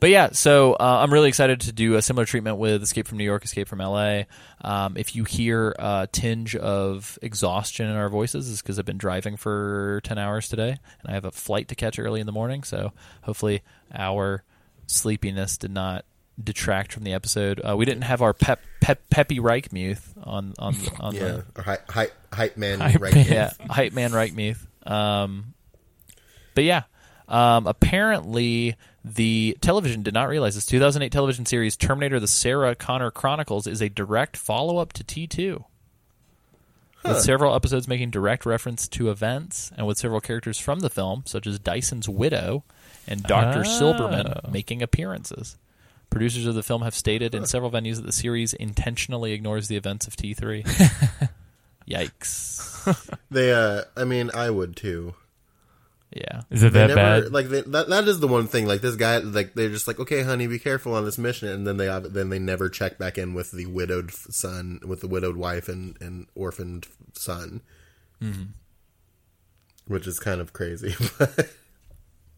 But 0.01 0.11
yeah, 0.11 0.31
so 0.31 0.75
uh, 0.75 1.01
I'm 1.03 1.13
really 1.13 1.29
excited 1.29 1.63
to 1.63 1.73
do 1.73 1.97
a 1.97 2.03
similar 2.03 2.25
treatment 2.25 2.59
with 2.59 2.83
Escape 2.85 3.09
from 3.09 3.19
New 3.19 3.25
York, 3.25 3.45
Escape 3.45 3.67
from 3.67 3.81
LA. 3.81 4.23
Um, 4.61 4.97
if 4.97 5.17
you 5.17 5.25
hear 5.25 5.75
a 5.77 6.09
tinge 6.11 6.55
of 6.55 7.19
exhaustion 7.21 7.89
in 7.89 7.97
our 7.97 8.09
voices, 8.09 8.49
is 8.49 8.63
because 8.63 8.79
I've 8.79 8.85
been 8.85 8.99
driving 8.99 9.37
for 9.37 10.01
10 10.05 10.17
hours 10.17 10.49
today, 10.49 10.71
and 10.71 11.11
I 11.11 11.15
have 11.15 11.25
a 11.25 11.33
flight 11.33 11.69
to 11.69 11.75
catch 11.75 11.99
early 11.99 12.21
in 12.21 12.27
the 12.27 12.33
morning. 12.33 12.63
So 12.63 12.93
hopefully, 13.23 13.63
our 13.93 14.45
sleepiness 14.87 15.59
did 15.59 15.73
not 15.73 16.05
detract 16.43 16.93
from 16.93 17.05
the 17.05 17.13
episode. 17.13 17.61
Uh, 17.61 17.77
we 17.77 17.85
didn't 17.85 18.03
have 18.03 18.23
our 18.23 18.33
pep, 18.33 18.61
pep 18.81 19.01
Peppy 19.11 19.39
Reichmuth 19.39 20.03
on 20.23 20.55
on 20.59 20.77
on 21.01 21.15
the 21.15 21.21
Yeah, 21.21 21.41
or 21.57 21.63
hype 21.63 21.91
hype, 21.91 22.13
hype 22.33 22.57
man. 22.57 22.81
Hype 22.81 23.01
right 23.01 23.15
yeah, 23.15 23.53
hype 23.69 23.93
man 23.93 24.11
Reichmuth. 24.13 24.67
Um, 24.89 25.55
but 26.55 26.65
yeah, 26.65 26.83
um, 27.29 27.67
apparently 27.67 28.77
the 29.05 29.57
television 29.61 30.03
did 30.03 30.15
not 30.15 30.29
realize 30.29 30.55
this 30.55 30.67
2008 30.67 31.11
television 31.13 31.47
series 31.47 31.77
Terminator: 31.77 32.21
The 32.21 32.27
Sarah 32.29 32.75
Connor 32.75 33.11
Chronicles 33.11 33.67
is 33.67 33.81
a 33.81 33.89
direct 33.89 34.37
follow-up 34.37 34.93
to 34.95 35.05
T2. 35.05 35.65
With 37.05 37.21
several 37.21 37.55
episodes 37.55 37.89
making 37.89 38.11
direct 38.11 38.45
reference 38.45 38.87
to 38.89 39.09
events, 39.09 39.73
and 39.79 39.87
with 39.87 39.97
several 39.97 40.21
characters 40.21 40.59
from 40.59 40.81
the 40.81 40.91
film, 40.91 41.23
such 41.27 41.47
as 41.47 41.59
Dyson's 41.59 42.07
widow 42.09 42.65
and 43.07 43.23
Doctor 43.23 43.61
Ah. 43.61 43.63
Silberman, 43.63 44.53
making 44.53 44.83
appearances. 44.83 45.57
Producers 46.11 46.47
of 46.47 46.55
the 46.55 46.63
film 46.63 46.83
have 46.83 46.95
stated 46.95 47.35
in 47.35 47.45
several 47.47 47.71
venues 47.71 47.97
that 47.97 48.07
the 48.07 48.13
series 48.13 48.55
intentionally 48.55 49.33
ignores 49.33 49.69
the 49.69 49.77
events 49.77 50.07
of 50.07 50.17
T3. 50.17 50.65
Yikes! 51.89 53.17
They 53.31 53.53
uh 53.53 53.83
I 53.97 54.05
mean 54.05 54.31
I 54.35 54.49
would 54.51 54.75
too. 54.77 55.15
Yeah, 56.11 56.43
Is 56.51 56.63
it 56.63 56.73
They 56.73 56.87
that 56.87 56.95
never 56.95 57.23
bad? 57.25 57.33
like 57.33 57.49
they, 57.51 57.61
that 57.61 57.89
that 57.91 58.09
is 58.09 58.19
the 58.21 58.29
one 58.29 58.47
thing 58.47 58.67
like 58.67 58.81
this 58.81 58.97
guy 58.97 59.19
like 59.19 59.53
they're 59.53 59.69
just 59.69 59.87
like 59.87 60.01
okay 60.01 60.23
honey 60.23 60.47
be 60.47 60.59
careful 60.59 60.95
on 60.95 61.05
this 61.05 61.19
mission 61.19 61.49
and 61.49 61.67
then 61.67 61.77
they 61.77 61.85
have- 61.85 62.15
then 62.15 62.31
they 62.31 62.39
never 62.39 62.71
check 62.71 62.97
back 62.97 63.19
in 63.19 63.35
with 63.35 63.51
the 63.53 63.67
widowed 63.67 64.11
son 64.13 64.81
with 64.87 65.03
the 65.03 65.09
widowed 65.09 65.37
wife 65.37 65.69
and 65.69 65.97
and 66.01 66.27
orphaned 66.35 66.87
son. 67.13 67.61
Mm-hmm. 68.23 68.43
Which 69.87 70.07
is 70.07 70.19
kind 70.19 70.41
of 70.41 70.53
crazy. 70.55 70.95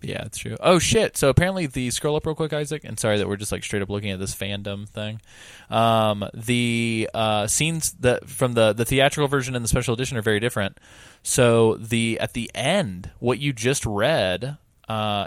Yeah, 0.02 0.24
it's 0.24 0.39
true. 0.39 0.56
Oh 0.60 0.78
shit! 0.78 1.16
So 1.16 1.28
apparently, 1.28 1.66
the 1.66 1.90
scroll 1.90 2.16
up 2.16 2.24
real 2.24 2.35
quick, 2.35 2.52
Isaac. 2.52 2.85
And 2.85 2.98
sorry 2.98 3.18
that 3.18 3.28
we're 3.28 3.36
just 3.36 3.52
like 3.52 3.62
straight 3.62 3.82
up 3.82 3.90
looking 3.90 4.10
at 4.10 4.18
this 4.18 4.35
fandom 4.35 4.89
thing. 4.89 5.20
Um, 5.68 6.24
the 6.32 7.10
uh, 7.12 7.47
scenes 7.47 7.93
that 8.01 8.28
from 8.28 8.55
the 8.55 8.72
the 8.72 8.85
theatrical 8.85 9.28
version 9.28 9.55
and 9.55 9.62
the 9.64 9.68
special 9.68 9.93
edition 9.93 10.16
are 10.16 10.22
very 10.22 10.40
different. 10.40 10.78
So 11.22 11.77
the 11.77 12.18
at 12.18 12.32
the 12.32 12.51
end, 12.55 13.10
what 13.18 13.39
you 13.40 13.52
just 13.52 13.85
read 13.85 14.56
uh, 14.89 15.27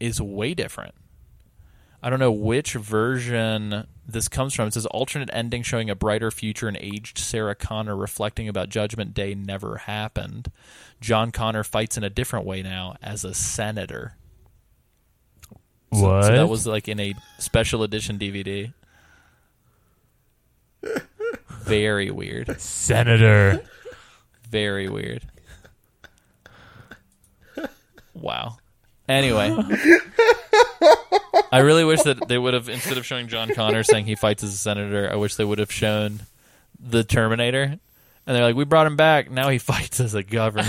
is 0.00 0.20
way 0.20 0.52
different. 0.52 0.94
I 2.02 2.10
don't 2.10 2.20
know 2.20 2.32
which 2.32 2.74
version 2.74 3.86
this 4.08 4.26
comes 4.26 4.54
from. 4.54 4.68
It 4.68 4.74
says 4.74 4.86
alternate 4.86 5.28
ending 5.32 5.62
showing 5.62 5.90
a 5.90 5.94
brighter 5.94 6.30
future 6.30 6.66
and 6.66 6.78
aged 6.80 7.18
Sarah 7.18 7.54
Connor 7.54 7.94
reflecting 7.94 8.48
about 8.48 8.70
Judgment 8.70 9.12
Day 9.12 9.34
never 9.34 9.76
happened. 9.76 10.50
John 11.00 11.30
Connor 11.30 11.62
fights 11.62 11.98
in 11.98 12.04
a 12.04 12.10
different 12.10 12.46
way 12.46 12.62
now 12.62 12.96
as 13.02 13.22
a 13.24 13.34
senator. 13.34 14.14
So, 15.92 16.06
what? 16.06 16.24
so 16.24 16.32
that 16.32 16.48
was 16.48 16.66
like 16.66 16.88
in 16.88 16.98
a 16.98 17.14
special 17.38 17.82
edition 17.82 18.18
DVD. 18.18 18.72
Very 21.60 22.10
weird. 22.10 22.58
Senator. 22.60 23.62
Very 24.48 24.88
weird. 24.88 25.22
Wow. 28.14 28.56
Anyway, 29.08 29.48
I 31.52 31.58
really 31.60 31.84
wish 31.84 32.02
that 32.02 32.28
they 32.28 32.38
would 32.38 32.54
have 32.54 32.68
instead 32.68 32.98
of 32.98 33.06
showing 33.06 33.28
John 33.28 33.54
Connor 33.54 33.82
saying 33.82 34.06
he 34.06 34.14
fights 34.14 34.42
as 34.42 34.52
a 34.52 34.58
senator, 34.58 35.10
I 35.10 35.16
wish 35.16 35.34
they 35.36 35.44
would 35.44 35.58
have 35.58 35.72
shown 35.72 36.20
the 36.78 37.04
Terminator. 37.04 37.62
And 38.26 38.36
they're 38.36 38.44
like, 38.44 38.56
"We 38.56 38.64
brought 38.64 38.86
him 38.86 38.96
back. 38.96 39.30
Now 39.30 39.48
he 39.48 39.56
fights 39.72 40.00
as 40.00 40.14
a 40.14 40.22
governor." 40.22 40.68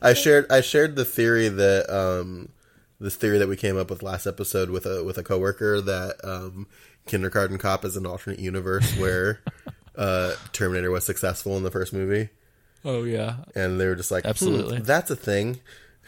I 0.00 0.14
shared 0.14 0.50
I 0.50 0.60
shared 0.60 0.94
the 0.96 1.04
theory 1.04 1.48
that 1.48 1.90
um 1.90 2.50
this 3.00 3.16
theory 3.16 3.38
that 3.38 3.48
we 3.48 3.56
came 3.56 3.76
up 3.76 3.90
with 3.90 4.02
last 4.02 4.26
episode 4.26 4.70
with 4.70 4.86
a 4.86 5.02
with 5.02 5.18
a 5.18 5.24
coworker 5.24 5.80
that 5.80 6.16
um 6.24 6.66
Kindergarten 7.06 7.58
Cop 7.58 7.84
is 7.84 7.96
an 7.96 8.06
alternate 8.06 8.38
universe 8.38 8.96
where 8.96 9.40
uh 9.96 10.34
Terminator 10.52 10.90
was 10.90 11.04
successful 11.04 11.56
in 11.56 11.62
the 11.64 11.70
first 11.70 11.92
movie 11.92 12.28
oh 12.84 13.02
yeah, 13.02 13.36
and 13.56 13.80
they 13.80 13.86
were 13.86 13.96
just 13.96 14.10
like 14.12 14.22
"Hmm, 14.24 14.30
Absolutely. 14.30 14.78
that's 14.80 15.10
a 15.10 15.16
thing 15.16 15.58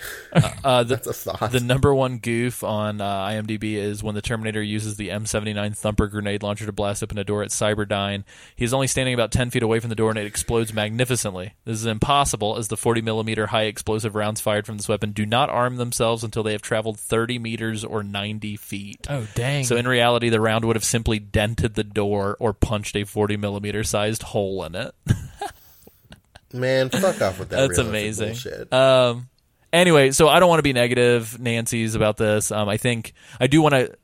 uh, 0.65 0.83
the, 0.85 0.97
that's 0.97 1.07
a 1.07 1.13
thought 1.13 1.53
The 1.53 1.61
number 1.61 1.95
one 1.95 2.19
goof 2.19 2.63
on 2.63 3.01
uh, 3.01 3.27
IMDb 3.27 3.75
is 3.75 4.03
when 4.03 4.15
the 4.15 4.23
Terminator 4.23 4.63
uses 4.63 4.97
the 4.97 5.09
M79 5.09 5.77
Thumper 5.77 6.07
grenade 6.07 6.43
launcher 6.43 6.67
to 6.67 6.73
blast 6.73 7.03
open 7.03 7.19
a 7.19 7.25
door 7.25 7.43
at 7.43 7.51
Cyberdyne. 7.51 8.25
He's 8.57 8.73
only 8.73 8.87
standing 8.87 9.15
about 9.15 9.33
10 9.33 9.51
feet 9.51 9.63
away 9.63 9.81
from 9.81 9.89
the 9.91 9.97
door 9.97 10.11
and 10.11 10.19
it 10.19 10.27
explodes 10.27 10.73
magnificently. 10.73 11.55
This 11.65 11.79
is 11.79 11.87
impossible 11.87 12.57
as 12.57 12.69
the 12.69 12.77
40 12.77 13.03
millimeter 13.03 13.49
high 13.49 13.65
explosive 13.65 14.15
rounds 14.15 14.41
fired 14.41 14.67
from 14.67 14.77
this 14.77 14.89
weapon 14.89 15.13
do 15.13 15.27
not 15.27 15.51
arm 15.51 15.77
themselves 15.77 16.25
until 16.25 16.43
they 16.43 16.53
have 16.53 16.63
traveled 16.63 16.99
30 16.99 17.39
meters 17.39 17.85
or 17.85 18.03
90 18.03 18.57
feet. 18.57 19.07
Oh 19.09 19.27
dang! 19.35 19.65
So 19.65 19.77
in 19.77 19.87
reality, 19.87 20.29
the 20.29 20.41
round 20.41 20.65
would 20.65 20.77
have 20.77 20.85
simply 20.85 21.19
dented 21.19 21.75
the 21.75 21.85
door 21.85 22.37
or 22.41 22.53
punched 22.53 22.97
a 22.97 23.05
40 23.05 23.37
millimeter 23.37 23.85
sized 23.85 24.23
hole 24.23 24.65
in 24.65 24.75
it. 24.75 24.95
man 26.53 26.89
fuck 26.89 27.21
off 27.23 27.39
with 27.39 27.51
that 27.51 27.69
That's 27.69 27.79
amazing. 27.79 28.29
bullshit. 28.29 28.73
Um, 28.73 29.29
anyway, 29.73 30.11
so 30.11 30.29
I 30.29 30.41
don't 30.41 30.49
want 30.49 30.59
to 30.59 30.65
be 30.65 30.73
negative, 30.73 31.39
Nancy's, 31.41 31.95
about 31.95 32.17
this. 32.17 32.51
Um, 32.51 32.69
I 32.69 32.77
think 32.77 33.15
I 33.39 33.47
do 33.47 33.63
want 33.63 33.75
to 33.75 33.95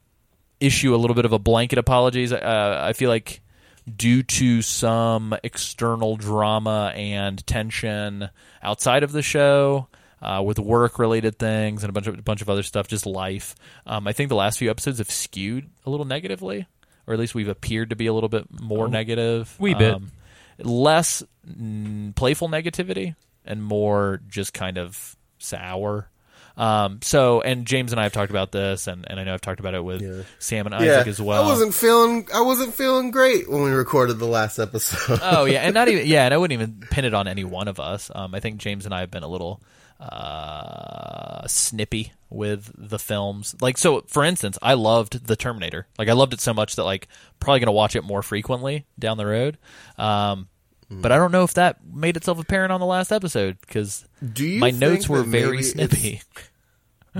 issue 0.60 0.94
a 0.94 0.98
little 0.98 1.14
bit 1.14 1.24
of 1.24 1.32
a 1.32 1.38
blanket 1.38 1.78
apologies. 1.78 2.32
Uh, 2.32 2.80
I 2.82 2.92
feel 2.92 3.10
like 3.10 3.40
due 3.94 4.22
to 4.22 4.62
some 4.62 5.36
external 5.44 6.16
drama 6.16 6.92
and 6.96 7.46
tension 7.46 8.30
outside 8.62 9.02
of 9.02 9.12
the 9.12 9.22
show. 9.22 9.88
Uh, 10.22 10.40
with 10.40 10.58
work-related 10.58 11.38
things 11.38 11.84
and 11.84 11.90
a 11.90 11.92
bunch 11.92 12.06
of 12.06 12.18
a 12.18 12.22
bunch 12.22 12.40
of 12.40 12.48
other 12.48 12.62
stuff, 12.62 12.88
just 12.88 13.04
life. 13.04 13.54
Um, 13.86 14.08
I 14.08 14.14
think 14.14 14.30
the 14.30 14.34
last 14.34 14.58
few 14.58 14.70
episodes 14.70 14.96
have 14.96 15.10
skewed 15.10 15.68
a 15.84 15.90
little 15.90 16.06
negatively, 16.06 16.66
or 17.06 17.12
at 17.12 17.20
least 17.20 17.34
we've 17.34 17.50
appeared 17.50 17.90
to 17.90 17.96
be 17.96 18.06
a 18.06 18.14
little 18.14 18.30
bit 18.30 18.46
more 18.50 18.88
negative. 18.88 19.54
wee 19.60 19.74
bit. 19.74 19.92
Um, 19.92 20.10
less 20.58 21.22
mm, 21.46 22.14
playful 22.14 22.48
negativity 22.48 23.14
and 23.44 23.62
more 23.62 24.20
just 24.28 24.54
kind 24.54 24.78
of 24.78 25.15
sour. 25.46 26.10
Um, 26.58 27.00
so, 27.02 27.42
and 27.42 27.66
James 27.66 27.92
and 27.92 28.00
I 28.00 28.04
have 28.04 28.12
talked 28.14 28.30
about 28.30 28.50
this, 28.50 28.86
and, 28.86 29.04
and 29.10 29.20
I 29.20 29.24
know 29.24 29.34
I've 29.34 29.42
talked 29.42 29.60
about 29.60 29.74
it 29.74 29.84
with 29.84 30.00
Yeah. 30.00 30.22
Sam 30.38 30.66
and 30.66 30.74
yeah, 30.82 30.92
Isaac 31.00 31.08
as 31.08 31.20
well. 31.20 31.44
I 31.44 31.46
wasn't 31.46 31.74
feeling 31.74 32.28
I 32.32 32.40
wasn't 32.40 32.72
feeling 32.74 33.10
great 33.10 33.46
when 33.48 33.62
we 33.62 33.70
recorded 33.72 34.18
the 34.18 34.26
last 34.26 34.58
episode. 34.58 35.20
oh 35.22 35.44
yeah, 35.44 35.60
and 35.60 35.74
not 35.74 35.88
even 35.90 36.06
yeah, 36.06 36.24
and 36.24 36.32
I 36.32 36.38
wouldn't 36.38 36.58
even 36.58 36.80
pin 36.90 37.04
it 37.04 37.12
on 37.12 37.28
any 37.28 37.44
one 37.44 37.68
of 37.68 37.78
us. 37.78 38.10
Um, 38.14 38.34
I 38.34 38.40
think 38.40 38.56
James 38.58 38.86
and 38.86 38.94
I 38.94 39.00
have 39.00 39.10
been 39.10 39.22
a 39.22 39.28
little 39.28 39.60
uh, 40.00 41.46
snippy 41.46 42.12
with 42.30 42.70
the 42.76 42.98
films. 42.98 43.54
Like 43.60 43.76
so, 43.78 44.02
for 44.06 44.24
instance, 44.24 44.58
I 44.62 44.74
loved 44.74 45.26
the 45.26 45.36
Terminator. 45.36 45.86
Like 45.98 46.08
I 46.08 46.12
loved 46.12 46.32
it 46.32 46.40
so 46.40 46.54
much 46.54 46.76
that 46.76 46.84
like 46.84 47.08
probably 47.38 47.60
gonna 47.60 47.72
watch 47.72 47.96
it 47.96 48.02
more 48.04 48.22
frequently 48.22 48.86
down 48.98 49.18
the 49.18 49.26
road. 49.26 49.58
Um, 49.98 50.48
but 50.90 51.12
I 51.12 51.16
don't 51.16 51.32
know 51.32 51.44
if 51.44 51.54
that 51.54 51.78
made 51.84 52.16
itself 52.16 52.38
apparent 52.38 52.72
on 52.72 52.80
the 52.80 52.86
last 52.86 53.12
episode 53.12 53.58
because 53.60 54.06
my 54.20 54.70
notes 54.70 55.08
were 55.08 55.22
very 55.22 55.62
snippy. 55.62 56.22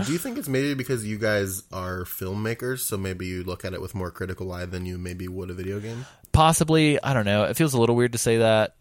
Do 0.04 0.12
you 0.12 0.18
think 0.18 0.36
it's 0.36 0.48
maybe 0.48 0.74
because 0.74 1.06
you 1.06 1.16
guys 1.16 1.62
are 1.72 2.04
filmmakers, 2.04 2.80
so 2.80 2.98
maybe 2.98 3.24
you 3.26 3.42
look 3.42 3.64
at 3.64 3.72
it 3.72 3.80
with 3.80 3.94
more 3.94 4.10
critical 4.10 4.52
eye 4.52 4.66
than 4.66 4.84
you 4.84 4.98
maybe 4.98 5.26
would 5.26 5.48
a 5.48 5.54
video 5.54 5.80
game? 5.80 6.04
possibly. 6.36 7.02
I 7.02 7.14
don't 7.14 7.24
know. 7.24 7.44
It 7.44 7.56
feels 7.56 7.74
a 7.74 7.80
little 7.80 7.96
weird 7.96 8.12
to 8.12 8.18
say 8.18 8.38
that 8.38 8.76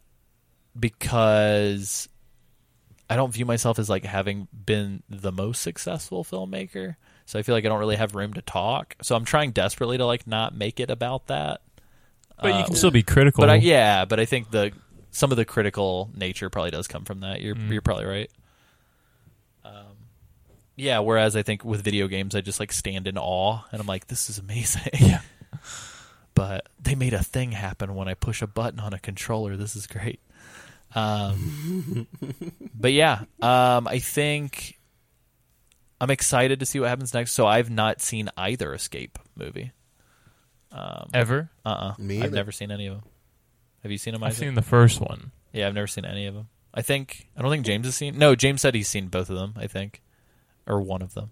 because 0.78 2.10
i 3.10 3.16
don't 3.16 3.32
view 3.32 3.46
myself 3.46 3.80
as 3.80 3.90
like 3.90 4.04
having 4.04 4.48
been 4.52 5.02
the 5.10 5.32
most 5.32 5.62
successful 5.62 6.26
filmmaker. 6.26 6.98
So 7.26 7.40
i 7.40 7.44
feel 7.44 7.56
like 7.56 7.66
i 7.66 7.70
don't 7.70 7.80
really 7.80 7.96
have 7.96 8.14
room 8.14 8.34
to 8.34 8.42
talk. 8.42 8.96
So 9.02 9.16
i'm 9.16 9.24
trying 9.26 9.52
desperately 9.52 9.98
to 9.98 10.06
like 10.06 10.28
not 10.28 10.54
make 10.54 10.80
it 10.82 10.90
about 10.90 11.28
that 11.28 11.62
but 12.42 12.58
you 12.60 12.66
can 12.66 12.76
still 12.76 12.92
be 12.92 13.04
critical. 13.04 13.42
but 13.42 13.50
I, 13.50 13.56
yeah 13.56 14.06
but 14.06 14.20
i 14.20 14.26
think 14.26 14.52
the 14.52 14.72
some 15.12 15.32
of 15.32 15.38
the 15.38 15.46
critical 15.46 16.10
nature 16.16 16.50
probably 16.50 16.72
does 16.72 16.88
come 16.88 17.06
from 17.06 17.22
that 17.22 17.42
you're 17.42 17.56
you're 17.56 17.82
probably 17.82 18.06
right 18.06 18.30
um 19.64 19.96
yeah 20.76 21.00
whereas 21.00 21.36
i 21.36 21.44
think 21.44 21.64
with 21.64 21.82
video 21.84 22.08
games 22.08 22.36
i 22.36 22.42
just 22.42 22.60
like 22.60 22.72
stand 22.74 23.08
in 23.08 23.18
awe 23.18 23.62
and 23.72 23.80
i'm 23.80 23.88
like 23.88 24.08
this 24.08 24.30
is 24.30 24.38
amazing 24.38 24.82
Yeah. 25.00 25.22
but 26.36 26.68
they 26.82 26.96
made 26.96 27.14
a 27.14 27.24
thing 27.24 27.54
happen 27.54 27.96
when 27.96 28.10
I 28.10 28.14
push 28.14 28.42
a 28.42 28.48
button 28.48 28.82
on 28.82 28.94
a 28.94 29.00
controller. 29.00 29.56
This 29.56 29.74
is 29.74 29.88
great. 29.88 30.20
Um, 30.94 32.08
but 32.76 32.92
yeah, 32.92 33.22
um, 33.42 33.88
I 33.88 34.00
think 34.00 34.78
I'm 36.02 36.12
excited 36.12 36.60
to 36.60 36.66
see 36.66 36.82
what 36.82 36.90
happens 36.90 37.14
next. 37.14 37.32
So 37.32 37.48
I've 37.48 37.70
not 37.70 38.02
seen 38.02 38.30
either 38.36 38.74
Escape 38.74 39.18
movie. 39.38 39.72
Um, 40.78 41.10
Ever? 41.14 41.50
uh 41.66 41.70
uh 41.70 41.94
Me 41.98 42.18
I've 42.18 42.26
either. 42.26 42.36
never 42.36 42.52
seen 42.52 42.70
any 42.72 42.88
of 42.88 42.96
them. 42.96 43.04
Have 43.84 43.92
you 43.92 43.98
seen 43.98 44.14
them? 44.14 44.24
I've 44.24 44.32
Isaac? 44.32 44.40
seen 44.48 44.54
the 44.56 44.62
first 44.62 45.00
one. 45.00 45.32
Yeah, 45.54 45.68
I've 45.68 45.74
never 45.74 45.88
seen 45.88 46.04
any 46.06 46.26
of 46.28 46.34
them. 46.36 46.50
I 46.74 46.82
think 46.82 47.28
I 47.38 47.42
don't 47.42 47.52
think 47.52 47.66
James 47.66 47.86
has 47.86 47.96
seen. 47.96 48.18
No, 48.18 48.36
James 48.36 48.62
said 48.62 48.76
he's 48.76 48.90
seen 48.90 49.08
both 49.08 49.30
of 49.30 49.38
them. 49.38 49.54
I 49.56 49.68
think, 49.68 50.02
or 50.68 50.82
one 50.82 51.02
of 51.02 51.14
them. 51.14 51.30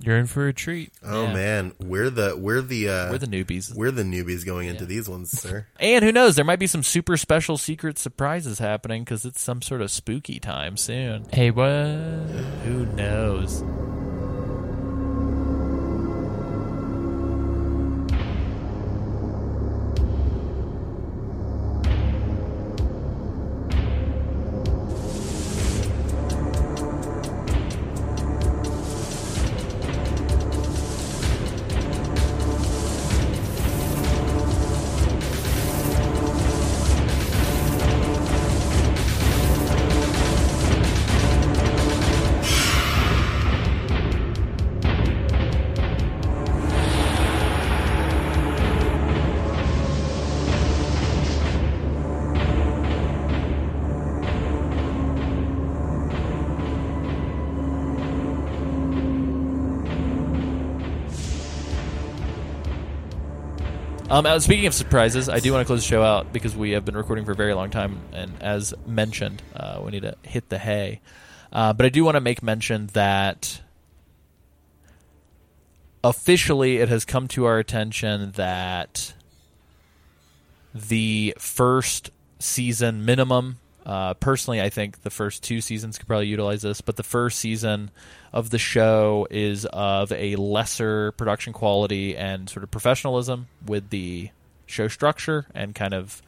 You're 0.00 0.16
in 0.16 0.26
for 0.26 0.46
a 0.46 0.52
treat. 0.52 0.92
Oh 1.02 1.24
Yeah. 1.24 1.34
man, 1.34 1.72
we're 1.80 2.08
the 2.10 2.36
we're 2.38 2.60
the 2.62 2.88
uh, 2.88 3.10
We're 3.10 3.18
the 3.18 3.26
newbies. 3.26 3.74
we're 3.74 3.90
the 3.90 4.04
newbies 4.04 4.46
going 4.46 4.68
into 4.68 4.86
these 4.86 5.08
ones, 5.08 5.30
sir. 5.32 5.66
And 5.80 6.04
who 6.04 6.12
knows? 6.12 6.36
There 6.36 6.44
might 6.44 6.60
be 6.60 6.68
some 6.68 6.84
super 6.84 7.16
special 7.16 7.58
secret 7.58 7.98
surprises 7.98 8.60
happening 8.60 9.02
because 9.02 9.24
it's 9.24 9.40
some 9.40 9.60
sort 9.60 9.80
of 9.82 9.90
spooky 9.90 10.38
time 10.38 10.76
soon. 10.76 11.26
Hey, 11.32 11.50
what? 11.50 11.66
Who 11.66 12.86
knows? 12.94 13.64
Um, 64.18 64.26
uh, 64.26 64.40
speaking 64.40 64.66
of 64.66 64.74
surprises, 64.74 65.28
I 65.28 65.38
do 65.38 65.52
want 65.52 65.64
to 65.64 65.64
close 65.64 65.80
the 65.80 65.86
show 65.86 66.02
out 66.02 66.32
because 66.32 66.56
we 66.56 66.72
have 66.72 66.84
been 66.84 66.96
recording 66.96 67.24
for 67.24 67.30
a 67.30 67.36
very 67.36 67.54
long 67.54 67.70
time, 67.70 68.00
and 68.12 68.32
as 68.42 68.74
mentioned, 68.84 69.40
uh, 69.54 69.80
we 69.80 69.92
need 69.92 70.02
to 70.02 70.16
hit 70.22 70.48
the 70.48 70.58
hay. 70.58 71.00
Uh, 71.52 71.72
but 71.72 71.86
I 71.86 71.88
do 71.88 72.02
want 72.02 72.16
to 72.16 72.20
make 72.20 72.42
mention 72.42 72.88
that 72.94 73.60
officially 76.02 76.78
it 76.78 76.88
has 76.88 77.04
come 77.04 77.28
to 77.28 77.44
our 77.44 77.60
attention 77.60 78.32
that 78.32 79.14
the 80.74 81.36
first 81.38 82.10
season 82.40 83.04
minimum. 83.04 83.60
Uh, 83.86 84.14
personally, 84.14 84.60
I 84.60 84.68
think 84.68 85.02
the 85.02 85.10
first 85.10 85.42
two 85.42 85.60
seasons 85.60 85.98
could 85.98 86.06
probably 86.06 86.26
utilize 86.26 86.62
this, 86.62 86.80
but 86.80 86.96
the 86.96 87.02
first 87.02 87.38
season 87.38 87.90
of 88.32 88.50
the 88.50 88.58
show 88.58 89.26
is 89.30 89.64
of 89.66 90.12
a 90.12 90.36
lesser 90.36 91.12
production 91.12 91.52
quality 91.52 92.16
and 92.16 92.50
sort 92.50 92.64
of 92.64 92.70
professionalism 92.70 93.46
with 93.66 93.90
the 93.90 94.30
show 94.66 94.88
structure 94.88 95.46
and 95.54 95.74
kind 95.74 95.94
of 95.94 96.20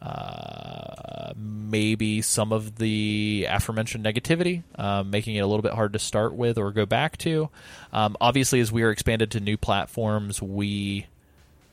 uh, 0.00 1.32
maybe 1.36 2.22
some 2.22 2.52
of 2.52 2.76
the 2.76 3.46
aforementioned 3.48 4.04
negativity, 4.04 4.62
um, 4.76 5.10
making 5.10 5.36
it 5.36 5.40
a 5.40 5.46
little 5.46 5.62
bit 5.62 5.72
hard 5.72 5.92
to 5.92 5.98
start 5.98 6.34
with 6.34 6.58
or 6.58 6.72
go 6.72 6.84
back 6.84 7.16
to. 7.18 7.48
Um, 7.92 8.16
obviously, 8.20 8.58
as 8.60 8.72
we 8.72 8.82
are 8.82 8.90
expanded 8.90 9.30
to 9.32 9.40
new 9.40 9.56
platforms, 9.56 10.42
we 10.42 11.06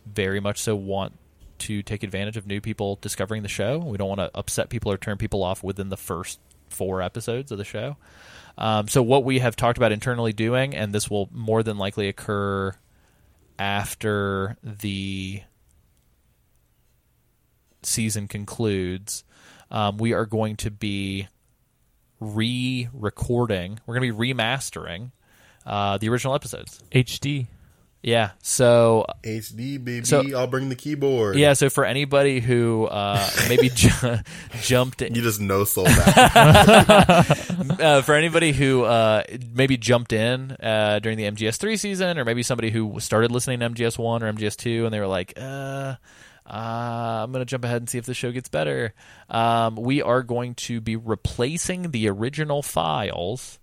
very 0.06 0.40
much 0.40 0.60
so 0.60 0.76
want 0.76 1.14
to 1.60 1.84
take 1.84 2.04
advantage 2.04 2.38
of 2.38 2.48
new 2.48 2.62
people 2.62 2.98
discovering 3.02 3.44
the 3.44 3.50
show. 3.50 3.78
We 3.78 3.98
don't 3.98 4.10
want 4.10 4.20
to 4.20 4.32
upset 4.34 4.70
people 4.70 4.92
or 4.92 4.98
turn 4.98 5.18
people 5.18 5.44
off 5.44 5.64
within 5.64 5.90
the 5.90 5.98
first 5.98 6.40
four 6.70 7.02
episodes 7.02 7.52
of 7.52 7.58
the 7.58 7.66
show. 7.66 7.98
Um, 8.58 8.88
so 8.88 9.02
what 9.02 9.24
we 9.24 9.40
have 9.40 9.56
talked 9.56 9.78
about 9.78 9.92
internally 9.92 10.34
doing, 10.34 10.76
and 10.76 10.94
this 10.94 11.10
will 11.10 11.30
more 11.32 11.64
than 11.64 11.78
likely 11.78 12.08
occur 12.10 12.74
after 13.58 14.58
the 14.64 15.42
season 17.84 18.28
concludes, 18.28 19.24
um, 19.72 19.98
we 19.98 20.14
are 20.14 20.26
going 20.26 20.56
to 20.58 20.72
be 20.72 21.28
re-recording. 22.20 23.80
We're 23.86 24.00
going 24.00 24.12
to 24.12 24.18
be 24.18 24.34
remastering 24.34 25.12
uh, 25.66 25.98
the 25.98 26.10
original 26.10 26.36
episodes. 26.36 26.82
HD. 26.92 27.48
Yeah. 28.02 28.32
So 28.42 29.06
HD 29.24 29.84
baby, 29.84 30.06
So- 30.06 30.24
I'll 30.38 30.48
bring 30.48 30.70
the 30.70 30.76
keyboard. 30.76 31.36
yeah. 31.38 31.52
So 31.54 31.70
for 31.70 31.84
anybody 31.84 32.40
who 32.40 32.86
uh, 32.86 33.30
maybe 33.50 33.70
ju- 33.74 33.90
jumped 34.62 35.02
in, 35.02 35.14
You 35.16 35.22
just 35.22 35.42
no 35.42 35.66
sold 35.66 35.88
that. 35.88 37.78
uh, 37.80 38.02
for 38.04 38.16
anybody 38.16 38.52
who 38.54 38.84
uh, 38.84 39.24
maybe 39.54 39.76
jumped 39.78 40.14
in 40.14 40.52
uh, 40.52 41.00
during 41.00 41.18
the 41.18 41.26
MGS3 41.30 41.78
season, 41.78 42.18
or 42.18 42.26
maybe 42.26 42.44
somebody 42.44 42.70
who 42.72 43.00
started 43.00 43.32
listening 43.32 43.60
to 43.60 43.70
MGS1 43.70 44.00
or 44.22 44.32
MGS2, 44.34 44.86
and 44.86 44.94
they 44.94 45.00
were 45.00 45.08
like, 45.08 45.34
uh, 45.38 45.96
uh, 46.50 47.20
I'm 47.24 47.32
going 47.32 47.42
to 47.42 47.50
jump 47.50 47.64
ahead 47.66 47.78
and 47.82 47.90
see 47.90 47.98
if 47.98 48.06
the 48.06 48.14
show 48.14 48.32
gets 48.32 48.50
better. 48.50 48.94
Um, 49.30 49.76
we 49.76 50.02
are 50.02 50.24
going 50.24 50.56
to 50.56 50.82
be 50.82 50.96
replacing 50.96 51.92
the 51.92 52.10
original 52.10 52.64
files, 52.64 53.59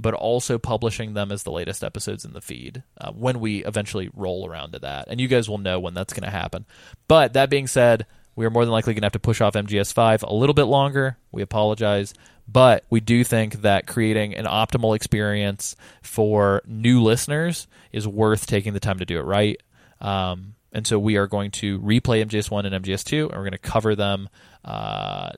but 0.00 0.14
also 0.14 0.58
publishing 0.58 1.14
them 1.14 1.30
as 1.30 1.42
the 1.42 1.52
latest 1.52 1.84
episodes 1.84 2.24
in 2.24 2.32
the 2.32 2.40
feed 2.40 2.82
uh, 3.00 3.12
when 3.12 3.40
we 3.40 3.64
eventually 3.64 4.10
roll 4.14 4.48
around 4.48 4.72
to 4.72 4.78
that. 4.80 5.08
And 5.08 5.20
you 5.20 5.28
guys 5.28 5.48
will 5.48 5.58
know 5.58 5.78
when 5.78 5.94
that's 5.94 6.12
going 6.12 6.24
to 6.24 6.30
happen. 6.30 6.64
But 7.08 7.34
that 7.34 7.50
being 7.50 7.66
said, 7.66 8.06
we 8.36 8.46
are 8.46 8.50
more 8.50 8.64
than 8.64 8.72
likely 8.72 8.94
going 8.94 9.02
to 9.02 9.06
have 9.06 9.12
to 9.12 9.18
push 9.18 9.40
off 9.40 9.54
MGS5 9.54 10.22
a 10.22 10.34
little 10.34 10.54
bit 10.54 10.64
longer. 10.64 11.18
We 11.32 11.42
apologize. 11.42 12.14
But 12.48 12.84
we 12.90 13.00
do 13.00 13.22
think 13.22 13.62
that 13.62 13.86
creating 13.86 14.34
an 14.34 14.46
optimal 14.46 14.96
experience 14.96 15.76
for 16.02 16.62
new 16.66 17.02
listeners 17.02 17.68
is 17.92 18.08
worth 18.08 18.46
taking 18.46 18.72
the 18.72 18.80
time 18.80 18.98
to 18.98 19.04
do 19.04 19.18
it 19.18 19.22
right. 19.22 19.60
Um, 20.00 20.54
and 20.72 20.86
so 20.86 20.98
we 20.98 21.16
are 21.16 21.26
going 21.26 21.50
to 21.52 21.78
replay 21.80 22.24
MGS1 22.24 22.66
and 22.72 22.84
MGS2, 22.84 23.22
and 23.24 23.32
we're 23.32 23.38
going 23.38 23.52
to 23.52 23.58
cover 23.58 23.94
them. 23.94 24.28
Uh, 24.64 25.30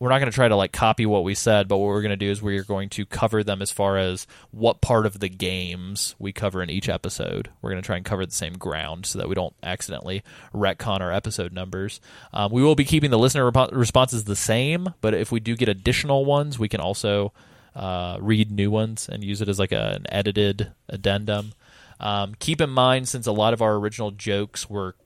we're 0.00 0.08
not 0.08 0.18
going 0.18 0.30
to 0.30 0.34
try 0.34 0.48
to 0.48 0.56
like 0.56 0.72
copy 0.72 1.04
what 1.04 1.24
we 1.24 1.34
said, 1.34 1.68
but 1.68 1.76
what 1.76 1.88
we're 1.88 2.00
going 2.00 2.08
to 2.08 2.16
do 2.16 2.30
is 2.30 2.40
we're 2.40 2.64
going 2.64 2.88
to 2.88 3.04
cover 3.04 3.44
them 3.44 3.60
as 3.60 3.70
far 3.70 3.98
as 3.98 4.26
what 4.50 4.80
part 4.80 5.04
of 5.04 5.20
the 5.20 5.28
games 5.28 6.14
we 6.18 6.32
cover 6.32 6.62
in 6.62 6.70
each 6.70 6.88
episode. 6.88 7.50
We're 7.60 7.70
going 7.70 7.82
to 7.82 7.86
try 7.86 7.96
and 7.96 8.04
cover 8.04 8.24
the 8.24 8.32
same 8.32 8.54
ground 8.54 9.04
so 9.04 9.18
that 9.18 9.28
we 9.28 9.34
don't 9.34 9.54
accidentally 9.62 10.22
retcon 10.54 11.02
our 11.02 11.12
episode 11.12 11.52
numbers. 11.52 12.00
Um, 12.32 12.50
we 12.50 12.62
will 12.62 12.74
be 12.74 12.84
keeping 12.84 13.10
the 13.10 13.18
listener 13.18 13.50
rep- 13.50 13.72
responses 13.72 14.24
the 14.24 14.36
same, 14.36 14.94
but 15.02 15.12
if 15.12 15.30
we 15.30 15.38
do 15.38 15.54
get 15.54 15.68
additional 15.68 16.24
ones, 16.24 16.58
we 16.58 16.68
can 16.68 16.80
also 16.80 17.34
uh, 17.74 18.16
read 18.22 18.50
new 18.50 18.70
ones 18.70 19.06
and 19.06 19.22
use 19.22 19.42
it 19.42 19.50
as 19.50 19.58
like 19.58 19.72
a, 19.72 19.96
an 19.96 20.06
edited 20.08 20.72
addendum. 20.88 21.52
Um, 22.00 22.34
keep 22.38 22.62
in 22.62 22.70
mind, 22.70 23.06
since 23.06 23.26
a 23.26 23.32
lot 23.32 23.52
of 23.52 23.60
our 23.60 23.74
original 23.74 24.12
jokes 24.12 24.70
were 24.70 24.96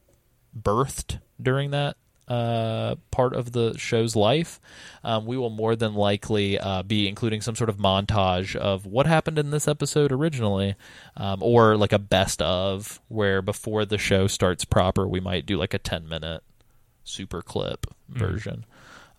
birthed 0.56 1.18
during 1.42 1.73
that 1.73 1.97
uh, 2.28 2.94
part 3.11 3.35
of 3.35 3.53
the 3.53 3.77
show's 3.77 4.17
life, 4.17 4.61
um, 5.03 5.27
we 5.27 5.36
will 5.36 5.51
more 5.51 5.77
than 5.77 5.94
likely 5.94 6.59
uh, 6.59 6.83
be 6.83 7.09
including 7.09 7.41
some 7.41 7.55
sort 7.55 7.70
of 7.70 7.77
montage 7.77 8.57
of 8.57 8.86
what 8.86 9.07
happened 9.07 9.39
in 9.39 9.51
this 9.51 9.69
episode 9.69 10.12
originally, 10.12 10.75
um, 11.17 11.43
or 11.43 11.77
like 11.77 11.93
a 11.93 11.99
best 11.99 12.41
of, 12.43 13.01
where 13.09 13.43
before 13.43 13.85
the 13.85 13.99
show 13.99 14.27
starts 14.27 14.65
proper, 14.65 15.07
we 15.07 15.20
might 15.20 15.47
do 15.47 15.57
like 15.57 15.75
a 15.75 15.78
10 15.78 16.09
minute 16.09 16.43
super 17.05 17.43
clip 17.43 17.86
version. 18.09 18.65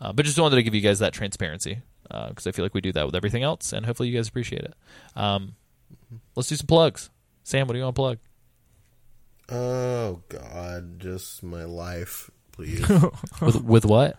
Uh, 0.01 0.11
but 0.11 0.25
just 0.25 0.39
wanted 0.39 0.55
to 0.55 0.63
give 0.63 0.75
you 0.75 0.81
guys 0.81 0.99
that 0.99 1.13
transparency 1.13 1.81
because 2.03 2.45
I 2.45 2.51
feel 2.51 2.63
like 2.65 2.73
we 2.73 2.81
do 2.81 2.91
that 2.93 3.05
with 3.05 3.15
everything 3.15 3.43
else, 3.43 3.73
and 3.73 3.85
hopefully 3.85 4.09
you 4.09 4.15
guys 4.15 4.27
appreciate 4.27 4.61
it. 4.61 4.73
Um, 5.15 5.55
let's 6.35 6.49
do 6.49 6.55
some 6.55 6.67
plugs. 6.67 7.09
Sam, 7.43 7.67
what 7.67 7.73
do 7.73 7.79
you 7.79 7.85
want 7.85 7.95
to 7.95 7.99
plug? 7.99 8.17
oh 9.49 10.21
God, 10.29 10.99
just 10.99 11.43
my 11.43 11.63
life, 11.63 12.31
please. 12.55 12.87
with, 13.41 13.63
with 13.63 13.85
what? 13.85 14.17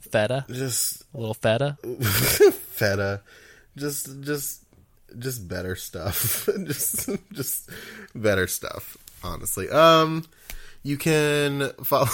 Feta? 0.00 0.44
just 0.48 1.04
A 1.14 1.18
little 1.18 1.34
feta? 1.34 1.76
feta, 2.72 3.22
just 3.76 4.22
just 4.22 4.62
just 5.18 5.48
better 5.48 5.76
stuff. 5.76 6.48
just 6.66 7.10
just 7.32 7.70
better 8.14 8.46
stuff. 8.46 8.96
Honestly, 9.22 9.68
um, 9.70 10.24
you 10.82 10.96
can 10.96 11.70
follow. 11.82 12.08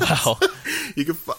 Wow. 0.00 0.38
you 0.96 1.04
can 1.04 1.14
fo- 1.14 1.38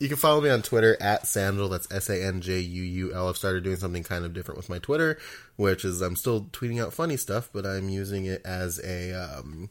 you 0.00 0.08
can 0.08 0.16
follow 0.16 0.40
me 0.40 0.48
on 0.48 0.62
Twitter 0.62 0.96
at 1.00 1.24
Sanjuul. 1.24 1.70
That's 1.70 1.90
S 1.92 2.08
A 2.08 2.24
N 2.24 2.40
J 2.40 2.58
U 2.58 2.82
U 2.82 3.14
L. 3.14 3.28
I've 3.28 3.36
started 3.36 3.62
doing 3.62 3.76
something 3.76 4.02
kind 4.02 4.24
of 4.24 4.32
different 4.32 4.56
with 4.56 4.70
my 4.70 4.78
Twitter, 4.78 5.18
which 5.56 5.84
is 5.84 6.00
I'm 6.00 6.16
still 6.16 6.46
tweeting 6.46 6.82
out 6.82 6.94
funny 6.94 7.18
stuff, 7.18 7.50
but 7.52 7.66
I'm 7.66 7.90
using 7.90 8.24
it 8.24 8.40
as 8.44 8.80
a 8.82 9.12
um, 9.12 9.68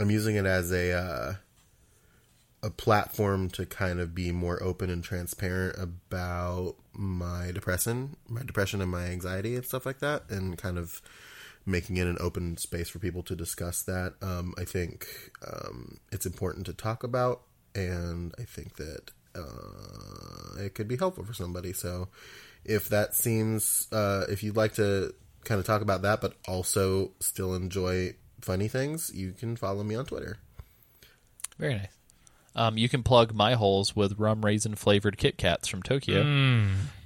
I'm 0.00 0.10
using 0.10 0.36
it 0.36 0.46
as 0.46 0.72
a 0.72 0.92
uh, 0.92 1.34
a 2.64 2.70
platform 2.70 3.50
to 3.50 3.66
kind 3.66 4.00
of 4.00 4.14
be 4.14 4.32
more 4.32 4.60
open 4.62 4.88
and 4.88 5.04
transparent 5.04 5.78
about 5.78 6.76
my 6.94 7.50
depression, 7.52 8.16
my 8.26 8.42
depression 8.42 8.80
and 8.80 8.90
my 8.90 9.04
anxiety 9.04 9.54
and 9.54 9.66
stuff 9.66 9.84
like 9.84 9.98
that, 9.98 10.22
and 10.30 10.56
kind 10.56 10.78
of 10.78 11.02
making 11.66 11.98
it 11.98 12.06
an 12.06 12.16
open 12.20 12.56
space 12.56 12.88
for 12.88 12.98
people 12.98 13.22
to 13.22 13.36
discuss 13.36 13.82
that. 13.82 14.14
Um, 14.22 14.54
I 14.56 14.64
think 14.64 15.06
um, 15.46 15.98
it's 16.10 16.24
important 16.24 16.64
to 16.66 16.72
talk 16.72 17.04
about, 17.04 17.42
and 17.74 18.34
I 18.38 18.44
think 18.44 18.76
that 18.76 19.10
uh, 19.34 20.62
it 20.62 20.74
could 20.74 20.88
be 20.88 20.96
helpful 20.96 21.24
for 21.24 21.34
somebody. 21.34 21.74
So, 21.74 22.08
if 22.64 22.88
that 22.88 23.14
seems, 23.14 23.88
uh, 23.92 24.24
if 24.30 24.42
you'd 24.42 24.56
like 24.56 24.74
to 24.74 25.12
kind 25.44 25.58
of 25.58 25.66
talk 25.66 25.82
about 25.82 26.00
that, 26.02 26.22
but 26.22 26.34
also 26.48 27.12
still 27.20 27.54
enjoy 27.54 28.14
funny 28.40 28.68
things, 28.68 29.10
you 29.14 29.32
can 29.32 29.54
follow 29.56 29.82
me 29.82 29.94
on 29.94 30.06
Twitter. 30.06 30.38
Very 31.58 31.74
nice. 31.74 31.88
Um, 32.56 32.78
you 32.78 32.88
can 32.88 33.02
plug 33.02 33.34
my 33.34 33.54
holes 33.54 33.96
with 33.96 34.18
rum 34.18 34.44
raisin 34.44 34.74
flavored 34.74 35.18
Kit 35.18 35.36
Kats 35.38 35.66
from 35.68 35.82
Tokyo. 35.82 36.22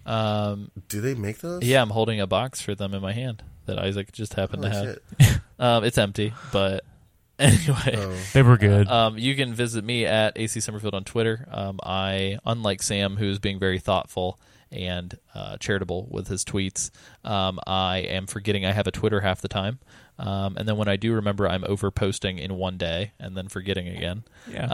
Um, 0.06 0.70
Do 0.88 1.00
they 1.00 1.14
make 1.14 1.38
those? 1.38 1.62
yeah, 1.62 1.82
I'm 1.82 1.90
holding 1.90 2.20
a 2.20 2.26
box 2.26 2.60
for 2.60 2.74
them 2.74 2.94
in 2.94 3.02
my 3.02 3.12
hand 3.12 3.42
that 3.66 3.78
Isaac 3.78 4.12
just 4.12 4.34
happened 4.34 4.64
Holy 4.64 4.96
to 4.96 5.00
have. 5.20 5.42
Um, 5.60 5.82
it's 5.82 5.98
empty, 5.98 6.32
but 6.52 6.84
anyway. 7.38 7.94
Oh. 7.96 8.16
They 8.32 8.42
were 8.42 8.56
good. 8.56 8.86
Um, 8.86 9.18
you 9.18 9.34
can 9.34 9.52
visit 9.54 9.84
me 9.84 10.06
at 10.06 10.38
AC 10.38 10.60
Summerfield 10.60 10.94
on 10.94 11.02
Twitter. 11.02 11.48
Um, 11.50 11.80
I, 11.82 12.38
unlike 12.46 12.80
Sam, 12.80 13.16
who's 13.16 13.40
being 13.40 13.58
very 13.58 13.80
thoughtful 13.80 14.38
and 14.70 15.18
uh, 15.34 15.56
charitable 15.56 16.06
with 16.10 16.28
his 16.28 16.44
tweets, 16.44 16.90
um, 17.24 17.58
I 17.66 17.98
am 17.98 18.28
forgetting 18.28 18.64
I 18.64 18.72
have 18.72 18.86
a 18.86 18.92
Twitter 18.92 19.20
half 19.20 19.40
the 19.40 19.48
time. 19.48 19.80
Um, 20.16 20.56
and 20.56 20.68
then 20.68 20.76
when 20.76 20.86
I 20.88 20.94
do 20.96 21.12
remember, 21.14 21.48
I'm 21.48 21.64
over 21.64 21.90
posting 21.90 22.38
in 22.38 22.54
one 22.54 22.76
day 22.76 23.10
and 23.18 23.36
then 23.36 23.48
forgetting 23.48 23.88
again. 23.88 24.22
yeah. 24.48 24.66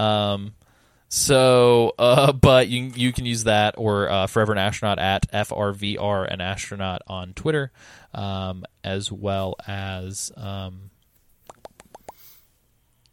So, 1.09 1.95
uh, 1.99 2.33
but 2.41 2.69
you 2.69 2.91
you 2.95 3.13
can 3.13 3.25
use 3.27 3.45
that 3.45 3.75
or 3.79 4.11
uh, 4.11 4.27
Forever 4.27 4.53
an 4.53 4.59
Astronaut 4.59 4.99
at 4.99 5.31
FRVR 5.33 6.33
an 6.33 6.41
Astronaut 6.41 7.03
on 7.07 7.35
Twitter, 7.35 7.71
um, 8.13 8.65
as 8.83 9.13
well 9.13 9.57
as 9.67 10.33
um, 10.37 10.91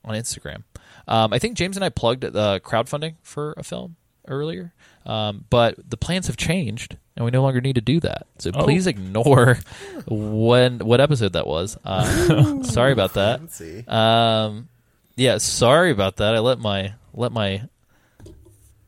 on 0.03 0.15
Instagram. 0.15 0.63
Um, 1.07 1.33
I 1.33 1.39
think 1.39 1.57
James 1.57 1.77
and 1.77 1.83
I 1.83 1.89
plugged 1.89 2.21
the 2.23 2.61
crowdfunding 2.63 3.15
for 3.21 3.53
a 3.57 3.63
film 3.63 3.95
earlier, 4.27 4.73
um, 5.05 5.45
but 5.49 5.75
the 5.89 5.97
plans 5.97 6.27
have 6.27 6.37
changed 6.37 6.97
and 7.15 7.25
we 7.25 7.31
no 7.31 7.41
longer 7.41 7.59
need 7.59 7.75
to 7.75 7.81
do 7.81 7.99
that. 7.99 8.27
So 8.37 8.51
Oh. 8.53 8.63
please 8.63 8.87
ignore 8.87 9.59
when 10.07 10.79
what 10.79 11.01
episode 11.01 11.33
that 11.33 11.47
was. 11.47 11.77
Uh, 11.83 12.63
sorry 12.63 12.93
about 12.93 13.15
that. 13.15 13.39
Fancy. 13.39 13.85
Um, 13.87 14.69
yeah, 15.15 15.37
sorry 15.39 15.91
about 15.91 16.17
that. 16.17 16.35
I 16.35 16.39
let 16.39 16.59
my 16.59 16.93
let 17.13 17.31
my 17.31 17.63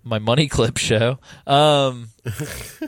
my 0.03 0.19
money 0.19 0.47
clip 0.47 0.77
show. 0.77 1.19
Um, 1.47 2.09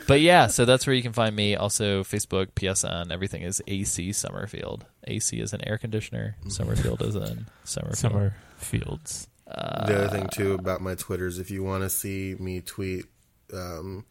but 0.06 0.20
yeah, 0.20 0.46
so 0.46 0.64
that's 0.64 0.86
where 0.86 0.94
you 0.94 1.02
can 1.02 1.12
find 1.12 1.34
me. 1.34 1.54
Also, 1.56 2.02
Facebook, 2.02 2.48
PSN, 2.52 3.10
everything 3.10 3.42
is 3.42 3.62
AC 3.66 4.12
Summerfield. 4.12 4.84
AC 5.06 5.38
is 5.38 5.52
an 5.52 5.66
air 5.66 5.78
conditioner. 5.78 6.36
Summerfield 6.48 7.02
is 7.02 7.16
in 7.16 7.46
Summerfield. 7.64 7.96
Summer 7.96 8.36
fields. 8.56 9.28
the 9.46 10.04
other 10.04 10.08
thing 10.08 10.28
too 10.32 10.54
about 10.54 10.80
my 10.80 10.94
Twitters, 10.94 11.38
if 11.38 11.50
you 11.50 11.62
want 11.62 11.82
to 11.82 11.90
see 11.90 12.34
me 12.38 12.60
tweet 12.60 13.06
um, 13.52 14.04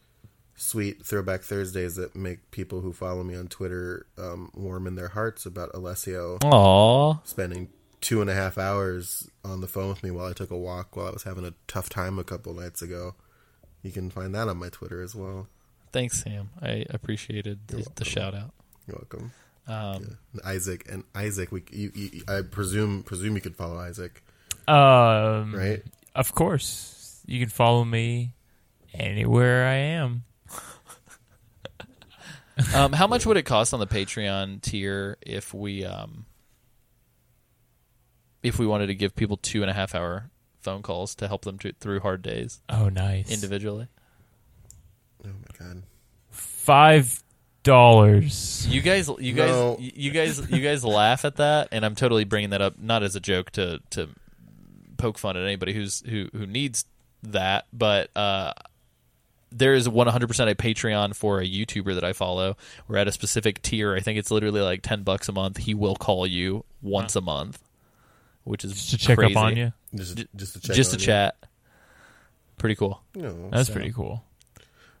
sweet 0.56 1.04
throwback 1.04 1.42
Thursdays 1.42 1.96
that 1.96 2.16
make 2.16 2.50
people 2.50 2.80
who 2.80 2.92
follow 2.92 3.22
me 3.22 3.36
on 3.36 3.46
Twitter 3.48 4.06
um, 4.18 4.50
warm 4.54 4.86
in 4.86 4.94
their 4.94 5.08
hearts 5.08 5.46
about 5.46 5.70
Alessio 5.74 6.38
Aw, 6.44 7.18
spending 7.24 7.68
two 8.06 8.20
and 8.20 8.30
a 8.30 8.34
half 8.34 8.56
hours 8.56 9.28
on 9.44 9.60
the 9.60 9.66
phone 9.66 9.88
with 9.88 10.00
me 10.04 10.12
while 10.12 10.26
I 10.26 10.32
took 10.32 10.52
a 10.52 10.56
walk 10.56 10.94
while 10.94 11.08
I 11.08 11.10
was 11.10 11.24
having 11.24 11.44
a 11.44 11.52
tough 11.66 11.88
time 11.88 12.20
a 12.20 12.24
couple 12.24 12.54
nights 12.54 12.80
ago. 12.80 13.16
You 13.82 13.90
can 13.90 14.10
find 14.10 14.32
that 14.32 14.46
on 14.46 14.58
my 14.58 14.68
Twitter 14.68 15.02
as 15.02 15.16
well. 15.16 15.48
thanks, 15.90 16.22
Sam. 16.22 16.50
I 16.62 16.84
appreciated 16.90 17.66
the, 17.66 17.84
the 17.96 18.04
shout 18.04 18.32
out. 18.32 18.52
You're 18.86 18.98
welcome. 18.98 19.32
Um, 19.66 20.18
And 20.32 20.40
Isaac 20.44 20.86
and 20.88 21.02
Isaac, 21.16 21.50
we 21.50 21.64
you, 21.72 21.90
you, 21.96 22.22
I 22.28 22.42
presume 22.42 23.02
presume 23.02 23.34
you 23.34 23.40
could 23.40 23.56
follow 23.56 23.76
Isaac, 23.76 24.22
Um, 24.68 25.52
right? 25.52 25.82
Of 26.14 26.32
course. 26.32 27.20
You 27.26 27.40
can 27.40 27.48
follow 27.48 27.84
me 27.84 28.34
anywhere 28.94 29.66
I 29.66 29.74
am. 29.74 30.22
Um, 32.74 32.92
how 32.94 33.06
much 33.06 33.26
would 33.26 33.36
it 33.36 33.42
cost 33.42 33.74
on 33.74 33.80
the 33.80 33.86
Patreon 33.86 34.62
tier 34.62 35.18
if 35.20 35.52
we 35.52 35.84
um, 35.84 36.24
if 38.46 38.58
we 38.58 38.66
wanted 38.66 38.86
to 38.86 38.94
give 38.94 39.14
people 39.16 39.36
two 39.36 39.62
and 39.62 39.70
a 39.70 39.74
half 39.74 39.94
hour 39.94 40.30
phone 40.60 40.82
calls 40.82 41.14
to 41.16 41.28
help 41.28 41.42
them 41.44 41.58
to, 41.58 41.72
through 41.80 42.00
hard 42.00 42.22
days 42.22 42.60
Oh, 42.68 42.88
nice. 42.88 43.30
individually? 43.30 43.88
Oh 45.24 45.28
my 45.28 45.58
god. 45.66 45.82
Five 46.30 47.22
dollars. 47.62 48.66
You 48.68 48.80
guys, 48.80 49.08
you 49.18 49.32
guys, 49.32 49.50
No. 49.50 49.76
you 49.80 50.10
guys, 50.10 50.50
you 50.50 50.60
guys 50.62 50.84
laugh 51.00 51.24
at 51.24 51.36
that, 51.36 51.68
and 51.72 51.84
I'm 51.84 51.94
totally 51.94 52.24
bringing 52.24 52.50
that 52.50 52.62
up 52.62 52.78
not 52.78 53.02
as 53.02 53.16
a 53.16 53.20
joke 53.20 53.50
to 53.52 53.80
to 53.90 54.08
poke 54.98 55.18
fun 55.18 55.36
at 55.36 55.44
anybody 55.44 55.72
who's 55.72 56.02
who 56.08 56.28
who 56.32 56.46
needs 56.46 56.84
that, 57.22 57.66
but 57.72 58.10
uh, 58.16 58.52
there 59.50 59.74
is 59.74 59.88
100% 59.88 60.50
a 60.50 60.54
Patreon 60.54 61.14
for 61.16 61.40
a 61.40 61.46
YouTuber 61.46 61.94
that 61.94 62.04
I 62.04 62.12
follow. 62.12 62.56
We're 62.88 62.98
at 62.98 63.08
a 63.08 63.12
specific 63.12 63.62
tier. 63.62 63.94
I 63.96 64.00
think 64.00 64.18
it's 64.18 64.30
literally 64.30 64.60
like 64.60 64.82
10 64.82 65.02
bucks 65.02 65.28
a 65.28 65.32
month. 65.32 65.56
He 65.56 65.72
will 65.74 65.96
call 65.96 66.26
you 66.26 66.64
once 66.82 67.16
a 67.16 67.20
month, 67.20 67.58
which 68.46 68.64
is 68.64 68.72
Just 68.72 68.90
to 68.90 68.96
check 68.98 69.18
crazy. 69.18 69.34
up 69.34 69.42
on 69.42 69.56
you. 69.56 69.72
Just 69.94 70.24
just 70.34 70.54
to 70.54 70.60
check 70.60 70.76
just 70.76 70.90
to 70.92 70.96
on 70.96 71.00
you. 71.00 71.06
chat. 71.06 71.36
Pretty 72.58 72.74
cool. 72.76 73.02
No. 73.14 73.50
That's 73.50 73.68
So- 73.68 73.74
pretty 73.74 73.92
cool. 73.92 74.22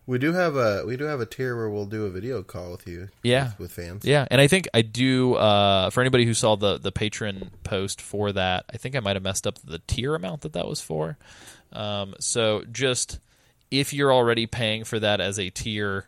We 0.08 0.18
do 0.20 0.32
have 0.34 0.54
a 0.54 0.84
we 0.86 0.96
do 0.96 1.02
have 1.04 1.20
a 1.20 1.26
tier 1.26 1.56
where 1.56 1.68
we'll 1.68 1.86
do 1.86 2.04
a 2.06 2.10
video 2.10 2.40
call 2.44 2.70
with 2.70 2.86
you. 2.86 3.08
Yeah. 3.24 3.46
With, 3.46 3.58
with 3.58 3.72
fans. 3.72 4.04
Yeah, 4.04 4.24
and 4.30 4.40
I 4.40 4.46
think 4.46 4.68
I 4.72 4.82
do. 4.82 5.34
Uh, 5.34 5.90
for 5.90 6.00
anybody 6.00 6.24
who 6.24 6.32
saw 6.34 6.54
the 6.54 6.78
the 6.78 6.92
Patreon 6.92 7.48
post 7.64 8.00
for 8.00 8.30
that, 8.30 8.66
I 8.72 8.76
think 8.76 8.94
I 8.94 9.00
might 9.00 9.16
have 9.16 9.24
messed 9.24 9.48
up 9.48 9.58
the 9.64 9.80
tier 9.88 10.14
amount 10.14 10.42
that 10.42 10.52
that 10.52 10.68
was 10.68 10.80
for. 10.80 11.18
Um, 11.72 12.14
so 12.20 12.62
just 12.70 13.18
if 13.72 13.92
you're 13.92 14.12
already 14.12 14.46
paying 14.46 14.84
for 14.84 15.00
that 15.00 15.20
as 15.20 15.40
a 15.40 15.50
tier, 15.50 16.06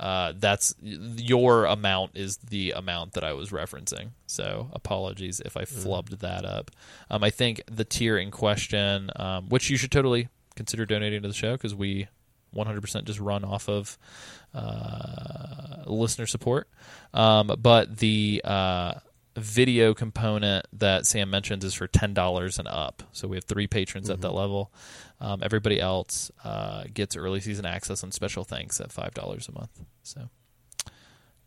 uh, 0.00 0.32
that's 0.34 0.74
your 0.80 1.66
amount 1.66 2.12
is 2.14 2.38
the 2.38 2.72
amount 2.72 3.12
that 3.12 3.22
I 3.22 3.34
was 3.34 3.50
referencing. 3.50 4.10
So 4.26 4.70
apologies 4.72 5.40
if 5.44 5.56
I 5.58 5.64
flubbed 5.64 6.20
that 6.20 6.46
up. 6.46 6.70
Um, 7.10 7.22
I 7.22 7.28
think 7.28 7.62
the 7.70 7.84
tier 7.84 8.16
in 8.16 8.30
question, 8.30 9.10
um, 9.16 9.50
which 9.50 9.68
you 9.68 9.76
should 9.76 9.92
totally 9.92 10.28
consider 10.56 10.86
donating 10.86 11.20
to 11.22 11.28
the 11.28 11.34
show 11.34 11.52
because 11.52 11.74
we 11.74 12.08
100% 12.56 13.04
just 13.04 13.20
run 13.20 13.44
off 13.44 13.68
of 13.68 13.98
uh, 14.54 15.84
listener 15.84 16.26
support. 16.26 16.68
Um, 17.12 17.52
but 17.58 17.98
the 17.98 18.40
uh, 18.42 18.94
video 19.36 19.94
component 19.94 20.66
that 20.72 21.06
Sam 21.06 21.30
mentions 21.30 21.64
is 21.64 21.74
for 21.74 21.86
ten 21.86 22.14
dollars 22.14 22.58
and 22.58 22.68
up. 22.68 23.02
So 23.12 23.28
we 23.28 23.36
have 23.36 23.44
three 23.44 23.66
patrons 23.66 24.10
at 24.10 24.20
that 24.22 24.32
level. 24.32 24.72
Um, 25.20 25.40
everybody 25.42 25.80
else 25.80 26.30
uh, 26.44 26.84
gets 26.92 27.16
early 27.16 27.40
season 27.40 27.66
access 27.66 28.02
and 28.02 28.12
special 28.12 28.44
thanks 28.44 28.80
at 28.80 28.90
five 28.90 29.14
dollars 29.14 29.48
a 29.48 29.52
month. 29.52 29.84
So, 30.02 30.30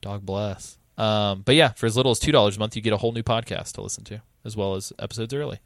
dog 0.01 0.25
bless. 0.25 0.77
Um, 0.97 1.41
but 1.41 1.55
yeah, 1.55 1.69
for 1.69 1.85
as 1.85 1.97
little 1.97 2.11
as 2.11 2.19
two 2.19 2.31
dollars 2.31 2.57
a 2.57 2.59
month, 2.59 2.75
you 2.75 2.81
get 2.81 2.93
a 2.93 2.97
whole 2.97 3.11
new 3.11 3.23
podcast 3.23 3.73
to 3.73 3.81
listen 3.81 4.03
to, 4.05 4.21
as 4.45 4.55
well 4.55 4.75
as 4.75 4.93
episodes 4.99 5.33
early. 5.33 5.59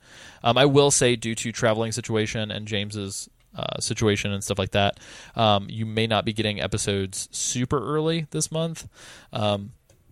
Um, 0.44 0.58
I 0.58 0.66
will 0.66 0.92
say, 0.92 1.16
due 1.16 1.36
to 1.36 1.52
traveling 1.52 1.92
situation 1.92 2.50
and 2.50 2.68
James's 2.68 3.30
uh, 3.56 3.80
situation 3.80 4.32
and 4.32 4.44
stuff 4.44 4.60
like 4.60 4.72
that, 4.72 5.00
um, 5.36 5.68
you 5.70 5.86
may 5.86 6.08
not 6.08 6.24
be 6.24 6.32
getting 6.32 6.62
episodes 6.62 7.28
super 7.32 7.84
early 7.84 8.28
this 8.32 8.52
month. 8.52 8.88
Um, 9.34 9.72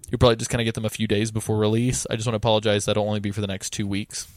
you'll 0.10 0.20
probably 0.20 0.36
just 0.36 0.50
kind 0.50 0.62
of 0.62 0.66
get 0.66 0.74
them 0.74 0.86
a 0.86 0.90
few 0.90 1.08
days 1.08 1.32
before 1.32 1.58
release. 1.58 2.06
I 2.10 2.16
just 2.16 2.28
want 2.28 2.34
to 2.34 2.38
apologize. 2.38 2.86
That'll 2.86 3.08
only 3.08 3.20
be 3.20 3.32
for 3.32 3.42
the 3.42 3.48
next 3.48 3.72
two 3.72 3.88
weeks. 3.88 4.28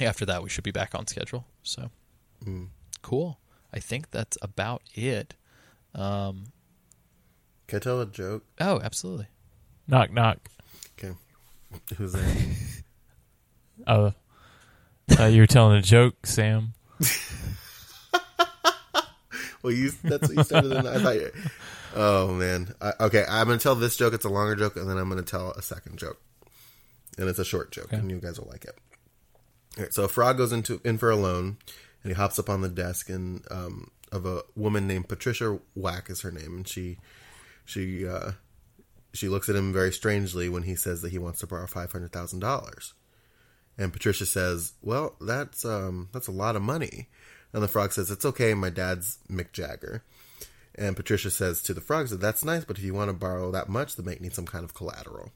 After 0.00 0.26
that, 0.26 0.42
we 0.42 0.48
should 0.48 0.64
be 0.64 0.70
back 0.70 0.94
on 0.94 1.06
schedule. 1.06 1.46
So 1.62 1.90
cool. 3.02 3.38
I 3.72 3.80
think 3.80 4.10
that's 4.10 4.38
about 4.42 4.82
it. 4.94 5.34
Um, 5.94 6.46
Can 7.66 7.76
I 7.76 7.80
tell 7.80 8.00
a 8.00 8.06
joke? 8.06 8.44
oh, 8.60 8.80
absolutely. 8.82 9.26
Knock 9.86 10.12
knock. 10.12 10.38
Okay. 10.98 11.14
Who's 11.96 12.12
there? 12.12 12.36
Oh, 13.86 14.12
uh, 15.18 15.24
you 15.26 15.40
were 15.40 15.46
telling 15.46 15.76
a 15.76 15.82
joke, 15.82 16.26
Sam. 16.26 16.74
well, 19.62 19.72
you 19.72 19.90
that's 20.02 20.28
what 20.28 20.36
you 20.36 20.44
started. 20.44 20.72
In, 20.72 20.86
I 20.86 20.98
thought. 20.98 21.14
You, 21.14 21.30
oh 21.94 22.28
man. 22.28 22.74
I, 22.80 22.92
okay, 23.00 23.24
I'm 23.28 23.46
gonna 23.46 23.58
tell 23.58 23.74
this 23.74 23.96
joke. 23.96 24.14
It's 24.14 24.24
a 24.24 24.30
longer 24.30 24.56
joke, 24.56 24.76
and 24.76 24.88
then 24.88 24.98
I'm 24.98 25.08
gonna 25.08 25.22
tell 25.22 25.52
a 25.52 25.62
second 25.62 25.98
joke, 25.98 26.20
and 27.16 27.28
it's 27.28 27.38
a 27.38 27.44
short 27.44 27.70
joke, 27.70 27.92
and 27.92 28.10
you 28.10 28.18
guys 28.18 28.38
will 28.38 28.48
like 28.50 28.64
it. 28.64 28.76
All 29.76 29.84
right, 29.84 29.94
so 29.94 30.04
a 30.04 30.08
frog 30.08 30.36
goes 30.36 30.52
into 30.52 30.80
in 30.84 30.98
for 30.98 31.10
a 31.10 31.16
loan, 31.16 31.58
and 32.02 32.12
he 32.12 32.16
hops 32.16 32.38
up 32.38 32.48
on 32.48 32.60
the 32.60 32.68
desk 32.68 33.08
and 33.08 33.42
um, 33.50 33.90
of 34.12 34.26
a 34.26 34.42
woman 34.54 34.86
named 34.86 35.08
Patricia 35.08 35.58
Whack 35.74 36.10
is 36.10 36.22
her 36.22 36.30
name, 36.30 36.56
and 36.56 36.68
she 36.68 36.98
she 37.64 38.06
uh, 38.06 38.32
she 39.12 39.28
looks 39.28 39.48
at 39.48 39.56
him 39.56 39.72
very 39.72 39.92
strangely 39.92 40.48
when 40.48 40.62
he 40.62 40.74
says 40.74 41.02
that 41.02 41.10
he 41.10 41.18
wants 41.18 41.40
to 41.40 41.46
borrow 41.46 41.66
five 41.66 41.92
hundred 41.92 42.12
thousand 42.12 42.40
dollars. 42.40 42.94
And 43.76 43.92
Patricia 43.92 44.26
says, 44.26 44.72
"Well, 44.82 45.14
that's 45.20 45.64
um, 45.64 46.08
that's 46.12 46.28
a 46.28 46.32
lot 46.32 46.56
of 46.56 46.62
money." 46.62 47.08
And 47.52 47.62
the 47.62 47.68
frog 47.68 47.92
says, 47.92 48.10
"It's 48.10 48.24
okay. 48.24 48.54
My 48.54 48.70
dad's 48.70 49.18
Mick 49.30 49.52
Jagger." 49.52 50.02
And 50.74 50.94
Patricia 50.94 51.30
says 51.30 51.60
to 51.62 51.74
the 51.74 51.80
frog, 51.80 52.06
that's 52.06 52.44
nice, 52.44 52.64
but 52.64 52.78
if 52.78 52.84
you 52.84 52.94
want 52.94 53.08
to 53.08 53.12
borrow 53.12 53.50
that 53.50 53.68
much, 53.68 53.96
the 53.96 54.02
bank 54.02 54.20
needs 54.20 54.36
some 54.36 54.46
kind 54.46 54.64
of 54.64 54.74
collateral." 54.74 55.32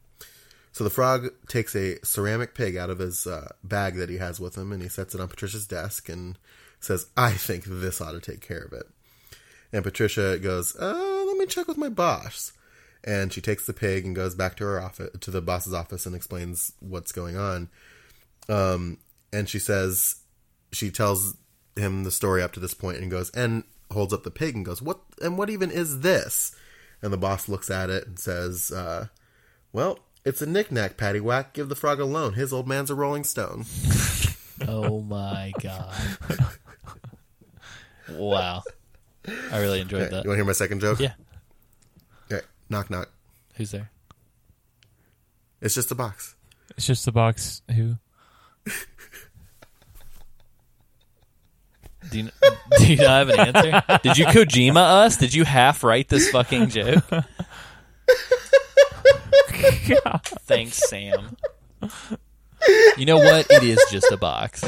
So 0.73 0.85
the 0.85 0.91
frog 0.91 1.29
takes 1.49 1.77
a 1.77 1.99
ceramic 2.03 2.55
pig 2.55 2.77
out 2.77 2.91
of 2.91 2.99
his 2.99 3.27
uh, 3.27 3.53
bag 3.63 3.97
that 3.97 4.09
he 4.09 4.17
has 4.17 4.41
with 4.41 4.57
him, 4.57 4.73
and 4.73 4.83
he 4.83 4.89
sets 4.89 5.15
it 5.15 5.21
on 5.21 5.29
Patricia's 5.29 5.67
desk 5.67 6.09
and 6.09 6.39
says, 6.81 7.07
"I 7.17 7.33
think 7.33 7.65
this 7.65 8.01
ought 8.01 8.13
to 8.13 8.21
take 8.21 8.41
care 8.41 8.63
of 8.63 8.73
it." 8.73 8.87
And 9.73 9.85
Patricia 9.85 10.39
goes, 10.39 10.75
uh, 10.77 11.25
"Let 11.27 11.37
me 11.37 11.47
check 11.47 11.69
with 11.69 11.77
my 11.77 11.91
boss." 11.91 12.53
And 13.05 13.33
she 13.33 13.41
takes 13.41 13.67
the 13.67 13.73
pig 13.73 14.07
and 14.07 14.15
goes 14.17 14.35
back 14.35 14.57
to 14.57 14.65
her 14.65 14.81
office, 14.81 15.11
to 15.21 15.31
the 15.31 15.43
boss's 15.43 15.75
office, 15.75 16.07
and 16.07 16.15
explains 16.15 16.73
what's 16.81 17.13
going 17.13 17.37
on. 17.37 17.69
Um, 18.49 18.99
and 19.33 19.49
she 19.49 19.59
says, 19.59 20.17
she 20.73 20.91
tells 20.91 21.37
him 21.77 22.05
the 22.05 22.11
story 22.11 22.43
up 22.43 22.53
to 22.53 22.61
this 22.61 22.75
point 22.75 22.99
and 22.99 23.11
goes, 23.11 23.31
and 23.31 23.65
holds 23.91 24.13
up 24.13 24.23
the 24.23 24.31
pig 24.31 24.55
and 24.55 24.65
goes, 24.65 24.81
"What? 24.81 25.01
And 25.21 25.37
what 25.37 25.51
even 25.51 25.71
is 25.71 26.01
this?" 26.01 26.55
And 27.03 27.13
the 27.13 27.19
boss 27.19 27.49
looks 27.49 27.71
at 27.71 27.91
it 27.91 28.07
and 28.07 28.19
says, 28.19 28.71
uh, 28.71 29.09
"Well, 29.73 29.99
it's 30.25 30.41
a 30.43 30.47
knickknack, 30.47 30.97
paddywhack. 30.97 31.53
Give 31.53 31.69
the 31.69 31.75
frog 31.75 32.01
a 32.01 32.05
loan. 32.05 32.35
His 32.35 32.53
old 32.53 32.67
man's 32.69 32.91
a 32.91 32.95
Rolling 32.95 33.25
Stone." 33.25 33.65
Oh 34.69 35.01
my 35.01 35.53
god! 35.61 35.95
wow, 38.11 38.63
I 39.51 39.59
really 39.61 39.81
enjoyed 39.81 40.03
Okay, 40.03 40.11
that. 40.11 40.25
you 40.25 40.29
want 40.31 40.37
to 40.37 40.37
hear 40.37 40.45
my 40.45 40.53
second 40.53 40.81
joke? 40.81 41.01
Yeah, 41.01 41.15
Okay, 42.31 42.45
knock 42.71 42.89
knock. 42.91 43.11
who's 43.57 43.73
there? 43.73 43.91
It's 45.61 45.75
just 45.75 45.91
a 45.91 45.95
box. 45.97 46.35
It's 46.77 46.87
just 46.87 47.07
a 47.09 47.13
box. 47.13 47.63
Who? 47.75 47.97
Do 52.11 52.19
you, 52.21 52.31
do 52.79 52.87
you 52.87 52.97
not 52.97 53.27
have 53.27 53.29
an 53.31 53.41
answer? 53.41 53.99
Did 54.03 54.19
you 54.19 54.27
Kojima 54.27 54.77
us? 55.05 55.17
Did 55.17 55.35
you 55.35 55.45
half 55.45 55.83
write 55.85 56.09
this 56.09 56.31
fucking 56.31 56.69
joke? 56.69 57.05
Thanks, 60.47 60.89
Sam. 60.89 61.37
You 62.97 63.07
know 63.07 63.19
what? 63.19 63.51
It 63.51 63.63
is 63.65 63.85
just 63.91 64.11
a 64.11 64.17
box. 64.17 64.63